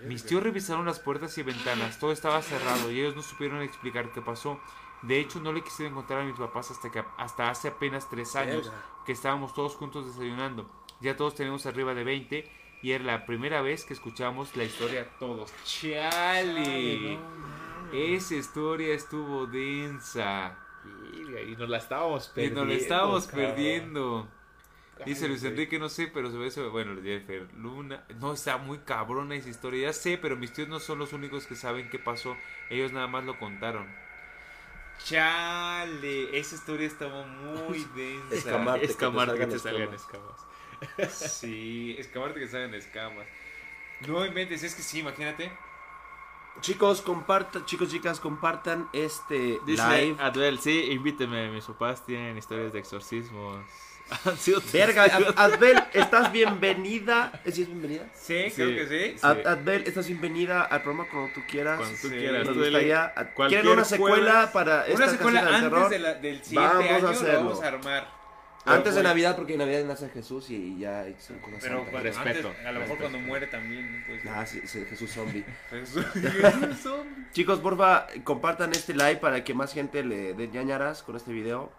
Mis 0.03 0.25
tíos 0.25 0.41
revisaron 0.41 0.85
las 0.85 0.99
puertas 0.99 1.37
y 1.37 1.43
ventanas 1.43 1.99
todo 1.99 2.11
estaba 2.11 2.41
cerrado 2.41 2.91
y 2.91 2.99
ellos 2.99 3.15
no 3.15 3.21
supieron 3.21 3.61
explicar 3.61 4.11
qué 4.11 4.21
pasó. 4.21 4.59
De 5.01 5.19
hecho 5.19 5.39
no 5.39 5.51
le 5.51 5.63
quisieron 5.63 5.93
encontrar 5.93 6.21
a 6.21 6.25
mis 6.25 6.37
papás 6.37 6.71
hasta 6.71 6.91
que 6.91 7.03
hasta 7.17 7.49
hace 7.49 7.67
apenas 7.67 8.09
tres 8.09 8.35
años 8.35 8.71
que 9.05 9.11
estábamos 9.11 9.53
todos 9.53 9.75
juntos 9.75 10.05
desayunando. 10.05 10.65
Ya 11.01 11.17
todos 11.17 11.35
tenemos 11.35 11.65
arriba 11.65 11.93
de 11.93 12.03
20 12.03 12.60
y 12.82 12.92
era 12.92 13.03
la 13.03 13.26
primera 13.26 13.61
vez 13.61 13.85
que 13.85 13.93
escuchábamos 13.93 14.56
la 14.56 14.64
historia 14.64 15.08
todos 15.19 15.51
chale 15.64 17.18
esa 17.92 18.35
historia 18.35 18.93
estuvo 18.93 19.45
densa. 19.48 20.58
Y 21.45 21.56
nos 21.58 21.69
la 21.69 21.77
estábamos 21.77 22.32
Y 22.35 22.50
perdiendo. 22.50 22.61
nos 22.61 22.69
la 22.69 22.76
estábamos 22.76 23.27
cabrón. 23.27 23.45
perdiendo. 23.48 24.27
Dice 25.06 25.27
Luis. 25.27 25.43
Enrique, 25.43 25.80
no 25.80 25.90
sé, 25.90 26.08
pero 26.08 26.32
se 26.32 26.38
ve 26.38 26.48
eso. 26.48 26.69
Bueno, 26.72 26.95
Jennifer 27.01 27.48
Luna. 27.56 28.06
No, 28.19 28.34
está 28.34 28.58
muy 28.58 28.80
cabrona 28.80 29.35
esa 29.35 29.50
historia. 29.50 29.88
Ya 29.88 29.93
sé, 29.93 30.18
pero 30.18 30.38
mis 30.38 30.53
tíos 30.53 30.69
no 30.69 30.80
son 30.80 31.00
los 31.00 31.11
únicos 31.14 31.48
que 31.48 31.56
saben 31.56 31.90
qué 31.90 32.00
pasó. 32.00 32.38
Ellos 32.69 32.92
nada 32.93 33.08
más 33.08 33.24
lo 33.26 33.38
contaron. 33.40 33.88
Chale, 35.03 36.38
esa 36.38 36.56
historia 36.56 36.88
estaba 36.88 37.26
muy 37.26 37.84
densa. 37.95 38.35
Escamarte, 38.35 38.82
que 38.82 38.88
te 38.88 38.92
Escamarte 38.93 39.40
que 39.40 39.48
te 39.48 39.60
salgan 39.60 39.93
escamas. 39.93 40.45
Sí, 41.10 41.95
escamarte 42.00 42.40
que 42.40 42.48
salgan 42.48 42.74
escamas. 42.74 43.26
No 44.08 44.26
inventes, 44.26 44.64
es 44.64 44.74
que 44.76 44.82
sí, 44.82 45.00
imagínate. 45.00 45.51
Chicos, 46.60 47.01
compartan, 47.01 47.66
chicos, 47.66 47.90
chicas, 47.90 48.19
compartan 48.19 48.90
este 48.93 49.60
Dice 49.66 49.88
live. 49.88 50.18
Adel, 50.19 50.60
sí, 50.60 50.88
invíteme. 50.92 51.50
Mis 51.50 51.66
papás 51.66 52.06
tienen 52.06 52.38
historias 52.38 52.74
de 52.74 52.80
exorcismos. 52.80 53.64
Han 54.26 54.38
sido 54.38 54.61
Verga, 54.74 55.03
Ad- 55.06 55.34
Adbel, 55.38 55.82
estás 55.93 56.32
bienvenida. 56.34 57.32
¿Sí 57.45 57.61
es 57.61 57.68
bienvenida? 57.68 58.06
Sí, 58.14 58.50
Sí. 58.50 58.56
creo 58.56 58.69
que 58.76 58.88
sí. 59.16 59.18
Ad- 59.22 59.48
Adbel, 59.48 59.84
estás 59.88 60.08
bienvenida 60.08 60.64
al 60.64 60.82
programa 60.84 61.10
cuando 61.10 61.32
tú 61.34 61.42
quieras. 61.48 61.77
Cuando 61.77 61.98
tú 62.01 62.10
Sí. 62.10 62.16
quieras. 62.16 62.45
Nos 62.45 62.58
gustaría. 62.58 63.14
¿Quieren 63.48 63.68
una 63.69 63.85
secuela 63.85 64.32
jueves- 64.34 64.50
para 64.51 64.88
esta 64.88 64.95
Una 65.03 65.08
secuela 65.11 65.40
antes 65.42 65.61
terror? 65.61 65.90
de 65.90 66.00
la- 66.00 66.14
del 66.16 66.43
siguiente 66.43 66.74
Vamos 66.76 66.92
a 66.92 66.95
año 66.95 67.08
hacerlo. 67.10 67.34
lo 67.34 67.43
vamos 67.50 67.64
a 67.64 67.68
armar. 67.68 68.20
Antes 68.65 68.93
de 68.95 69.01
Navidad, 69.03 69.35
porque 69.35 69.53
en 69.53 69.59
Navidad 69.59 69.83
nace 69.85 70.09
Jesús 70.09 70.49
y 70.51 70.77
ya 70.77 71.06
son 71.19 71.40
cosas 71.40 71.59
Pero 71.61 71.80
cuando, 71.81 71.99
Respeto, 71.99 72.48
antes, 72.49 72.65
a 72.65 72.72
lo 72.72 72.80
mejor 72.80 72.98
respeto. 72.98 72.98
cuando 72.99 73.19
muere 73.19 73.48
también. 73.48 74.03
Pues, 74.07 74.22
Ah, 74.27 74.45
sí, 74.45 74.61
sí, 74.65 74.85
Jesús 74.90 75.09
zombie. 75.11 75.43
Jesús. 75.72 76.06
Chicos, 77.31 77.59
porfa, 77.59 78.07
compartan 78.23 78.72
este 78.72 78.93
live 78.93 79.17
para 79.17 79.43
que 79.43 79.53
más 79.53 79.73
gente 79.73 80.03
le 80.03 80.33
dé 80.33 80.48
ñañaras 80.48 81.01
con 81.03 81.15
este 81.15 81.31
video. 81.33 81.72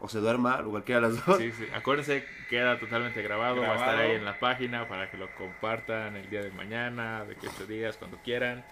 O 0.00 0.08
se 0.08 0.20
duerma, 0.20 0.60
o 0.64 0.70
cualquiera 0.70 1.00
de 1.00 1.08
las 1.14 1.26
dos. 1.26 1.38
Sí, 1.38 1.50
sí. 1.50 1.66
Acuérdense, 1.74 2.24
queda 2.48 2.78
totalmente 2.78 3.20
grabado, 3.20 3.60
Va 3.60 3.70
a 3.70 3.74
estar 3.74 3.88
Grabado. 3.88 4.08
ahí 4.08 4.14
en 4.14 4.24
la 4.24 4.38
página 4.38 4.86
para 4.86 5.10
que 5.10 5.16
lo 5.16 5.28
compartan 5.34 6.14
el 6.14 6.30
día 6.30 6.40
de 6.40 6.50
mañana, 6.52 7.24
de 7.24 7.34
que 7.34 7.48
ocho 7.48 7.66
días, 7.66 7.96
cuando 7.96 8.16
quieran. 8.22 8.64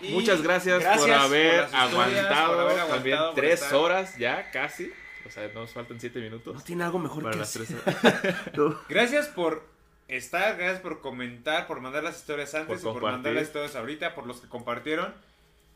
Y 0.00 0.12
Muchas 0.14 0.40
gracias, 0.40 0.76
por 0.82 0.82
gracias 0.82 1.20
haber 1.20 1.66
por 1.66 1.74
historias, 1.74 1.74
aguantado 1.92 2.52
por 2.54 2.60
haber 2.70 2.86
también 2.86 3.16
aguantado, 3.18 3.34
por 3.34 3.34
tres 3.44 3.62
estar- 3.62 3.74
horas 3.78 4.16
ya 4.16 4.50
casi. 4.50 4.90
O 5.26 5.30
sea, 5.30 5.48
nos 5.52 5.72
faltan 5.72 5.98
siete 6.00 6.18
No 6.20 6.24
minutos. 6.24 6.64
tiene 6.64 6.84
algo 6.84 6.98
mejor 6.98 7.22
Para 7.24 7.32
que 7.34 7.38
las 7.40 7.56
hacer. 7.56 7.66
tres 7.82 8.34
No. 8.56 8.78
Gracias 8.88 9.28
por 9.28 9.62
estar, 10.08 10.56
gracias 10.56 10.80
por 10.80 11.00
comentar, 11.00 11.66
por 11.66 11.80
mandar 11.80 12.04
las 12.04 12.16
historias 12.18 12.54
antes 12.54 12.82
Por 12.82 12.90
y 12.96 13.00
por 13.00 13.10
mandar 13.10 13.32
las 13.32 13.44
historias 13.44 13.74
ahorita, 13.76 14.14
por 14.14 14.26
los 14.26 14.40
que 14.40 14.48
compartieron. 14.48 15.12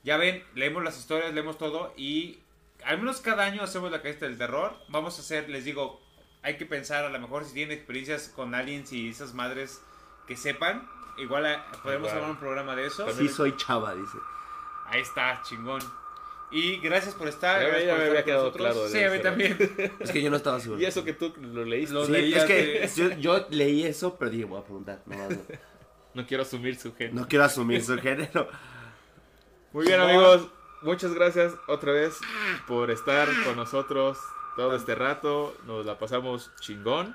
Ya 0.04 0.16
ven, 0.16 0.42
leemos 0.54 0.82
las 0.82 0.98
historias, 0.98 1.34
leemos 1.34 1.58
todo 1.58 1.92
y 1.96 2.38
al 2.84 2.98
menos 2.98 3.20
cada 3.20 3.44
año 3.44 3.62
hacemos 3.62 3.90
la 3.90 4.00
cajita 4.02 4.26
del 4.26 4.38
terror. 4.38 4.74
Vamos 4.88 5.18
a 5.18 5.20
hacer, 5.22 5.50
les 5.50 5.64
digo, 5.64 6.00
hay 6.42 6.56
que 6.56 6.64
pensar 6.64 7.04
a 7.04 7.10
lo 7.10 7.18
mejor 7.18 7.44
si 7.44 7.52
tienen 7.54 7.76
experiencias 7.76 8.28
con 8.34 8.54
aliens 8.54 8.92
y 8.92 9.10
esas 9.10 9.34
madres 9.34 9.82
que 10.26 10.36
sepan. 10.36 10.88
Igual 11.18 11.44
eh, 11.44 11.58
podemos 11.82 12.08
Igual. 12.08 12.16
armar 12.22 12.30
un 12.30 12.36
programa 12.38 12.76
de 12.76 12.86
eso. 12.86 13.10
Sí, 13.12 13.28
soy 13.28 13.54
chava, 13.56 13.94
dice. 13.94 14.16
Ahí 14.86 15.02
está, 15.02 15.42
chingón. 15.42 15.82
Y 16.52 16.78
gracias 16.78 17.14
por 17.14 17.28
estar. 17.28 17.60
Ya 17.60 17.66
me- 17.66 17.70
gracias 17.70 17.86
ya 17.86 17.92
por 17.94 17.98
me 18.00 18.04
estar 18.04 18.10
había 18.10 18.22
con 18.22 18.26
quedado 18.26 18.44
nosotros. 18.46 18.72
claro 18.72 18.88
Sí, 18.88 19.04
a 19.04 19.10
mí 19.10 19.18
también. 19.22 19.92
Es 20.00 20.10
que 20.10 20.20
yo 20.22 20.30
no 20.30 20.36
estaba 20.36 20.58
seguro. 20.60 20.80
Y 20.80 20.84
eso 20.84 21.04
que 21.04 21.12
tú 21.12 21.32
lo 21.40 21.64
leíste. 21.64 21.94
Lo 21.94 22.06
Sí, 22.06 22.14
es 22.34 22.44
que 22.44 22.54
de- 22.54 22.90
yo, 22.96 23.10
yo 23.18 23.46
leí 23.50 23.84
eso, 23.84 24.16
pero 24.18 24.30
dije, 24.30 24.44
voy 24.44 24.60
a 24.60 24.64
preguntar. 24.64 25.02
No, 25.06 25.16
no, 25.16 25.36
No 26.14 26.26
quiero 26.26 26.42
asumir 26.42 26.76
su 26.76 26.92
género. 26.94 27.20
no 27.20 27.28
quiero 27.28 27.44
asumir 27.44 27.84
su 27.84 27.96
género. 27.98 28.48
Muy 29.72 29.86
bien, 29.86 30.00
amigos. 30.00 30.48
Muchas 30.82 31.12
gracias 31.14 31.52
otra 31.68 31.92
vez 31.92 32.14
por 32.66 32.90
estar 32.90 33.28
con 33.44 33.54
nosotros 33.56 34.18
todo 34.56 34.74
este 34.74 34.94
rato. 34.94 35.54
Nos 35.66 35.86
la 35.86 35.98
pasamos 35.98 36.50
chingón. 36.60 37.14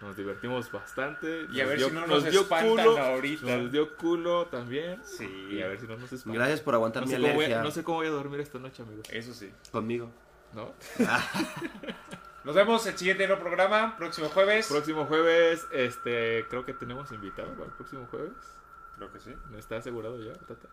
Nos 0.00 0.16
divertimos 0.16 0.72
bastante. 0.72 1.46
Y 1.52 1.60
a 1.60 1.66
ver 1.66 1.76
dio- 1.78 1.88
si 1.88 1.94
no 1.94 2.06
nos 2.06 2.24
dio 2.30 2.40
espantan 2.40 2.68
culo. 2.86 2.98
ahorita. 2.98 3.56
Nos 3.58 3.70
dio 3.72 3.96
culo 3.96 4.46
también. 4.46 5.00
Sí. 5.04 5.48
Y 5.50 5.60
a 5.62 5.68
ver 5.68 5.78
si 5.78 5.86
no 5.86 5.96
nos 5.96 6.10
espantan. 6.12 6.34
Gracias 6.34 6.60
por 6.60 6.74
aguantar 6.74 7.02
No 7.02 7.08
mi 7.08 7.14
alergia 7.14 7.60
a- 7.60 7.62
no 7.62 7.70
sé 7.70 7.84
cómo 7.84 7.98
voy 7.98 8.06
a 8.06 8.10
dormir 8.10 8.40
esta 8.40 8.58
noche, 8.58 8.82
amigos. 8.82 9.06
Eso 9.10 9.34
sí. 9.34 9.52
conmigo. 9.70 10.10
¿No? 10.54 10.72
Nos 12.44 12.54
vemos 12.54 12.84
el 12.86 12.96
siguiente 12.96 13.26
nuevo 13.26 13.42
programa, 13.42 13.96
próximo 13.98 14.28
jueves. 14.30 14.66
Próximo 14.68 15.04
jueves, 15.04 15.66
este, 15.72 16.46
creo 16.48 16.64
que 16.64 16.72
tenemos 16.72 17.12
invitado 17.12 17.52
para 17.52 17.66
el 17.66 17.72
próximo 17.72 18.06
jueves. 18.10 18.32
Creo 18.96 19.12
que 19.12 19.20
sí. 19.20 19.34
¿No 19.50 19.58
está 19.58 19.76
asegurado 19.76 20.18
ya, 20.22 20.32
Tata? 20.32 20.68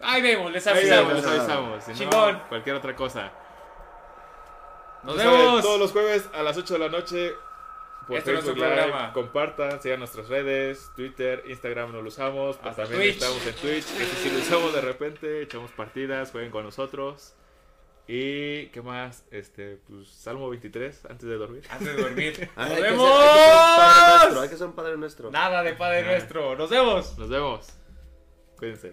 Ahí 0.00 0.22
vemos, 0.22 0.52
les 0.52 0.64
avisamos. 0.66 1.14
les 1.14 1.26
avisamos. 1.26 1.82
Si 1.84 1.90
no, 1.90 1.96
Chingón. 1.98 2.42
cualquier 2.48 2.76
otra 2.76 2.94
cosa. 2.94 3.32
Nos 5.02 5.16
vemos. 5.16 5.62
Todos 5.62 5.80
los 5.80 5.90
jueves 5.90 6.28
a 6.32 6.42
las 6.42 6.56
8 6.56 6.74
de 6.74 6.78
la 6.80 6.88
noche. 6.88 7.32
Por 8.06 8.16
Este 8.18 8.30
es 8.32 8.36
Facebook 8.40 8.56
nuestro 8.58 8.74
Live. 8.76 8.82
programa. 8.82 9.12
Compartan, 9.12 9.82
sigan 9.82 9.98
nuestras 10.00 10.28
redes, 10.28 10.90
Twitter, 10.96 11.42
Instagram 11.48 11.92
no 11.92 12.02
lo 12.02 12.08
usamos, 12.08 12.56
pero 12.56 12.70
Hasta 12.70 12.82
también 12.84 13.02
Twitch. 13.02 13.22
estamos 13.22 13.46
en 13.46 13.54
Twitch, 13.54 13.86
que 13.96 14.04
si 14.04 14.30
lo 14.30 14.38
usamos 14.38 14.74
de 14.74 14.80
repente, 14.80 15.42
echamos 15.42 15.70
partidas, 15.72 16.30
jueguen 16.30 16.50
con 16.50 16.64
nosotros. 16.64 17.34
Y 18.08 18.66
qué 18.66 18.82
más, 18.82 19.24
este, 19.30 19.78
pues 19.88 20.08
Salmo 20.08 20.50
23 20.50 21.04
antes 21.06 21.28
de 21.28 21.36
dormir. 21.36 21.62
Antes 21.70 21.96
de 21.96 22.02
dormir. 22.02 22.50
Ay, 22.56 22.68
¡Nos 22.68 22.70
hay 22.70 22.74
que 22.76 22.82
ser- 22.82 22.90
vemos! 22.90 23.08
Hay 23.12 23.28
que 23.28 23.36
ser 23.36 23.46
un 23.46 23.52
padre 23.76 24.16
nuestro. 24.26 24.40
Hay 24.42 24.48
que 24.48 24.56
ser 24.56 24.66
un 24.66 24.72
padre 24.74 24.96
nuestro. 24.96 25.30
Nada 25.30 25.62
de 25.62 25.72
Padre. 25.74 26.02
Nuestro. 26.04 26.56
Nos 26.56 26.70
vemos. 26.70 27.18
Nos 27.18 27.28
vemos. 27.28 27.68
Cuídense. 28.58 28.92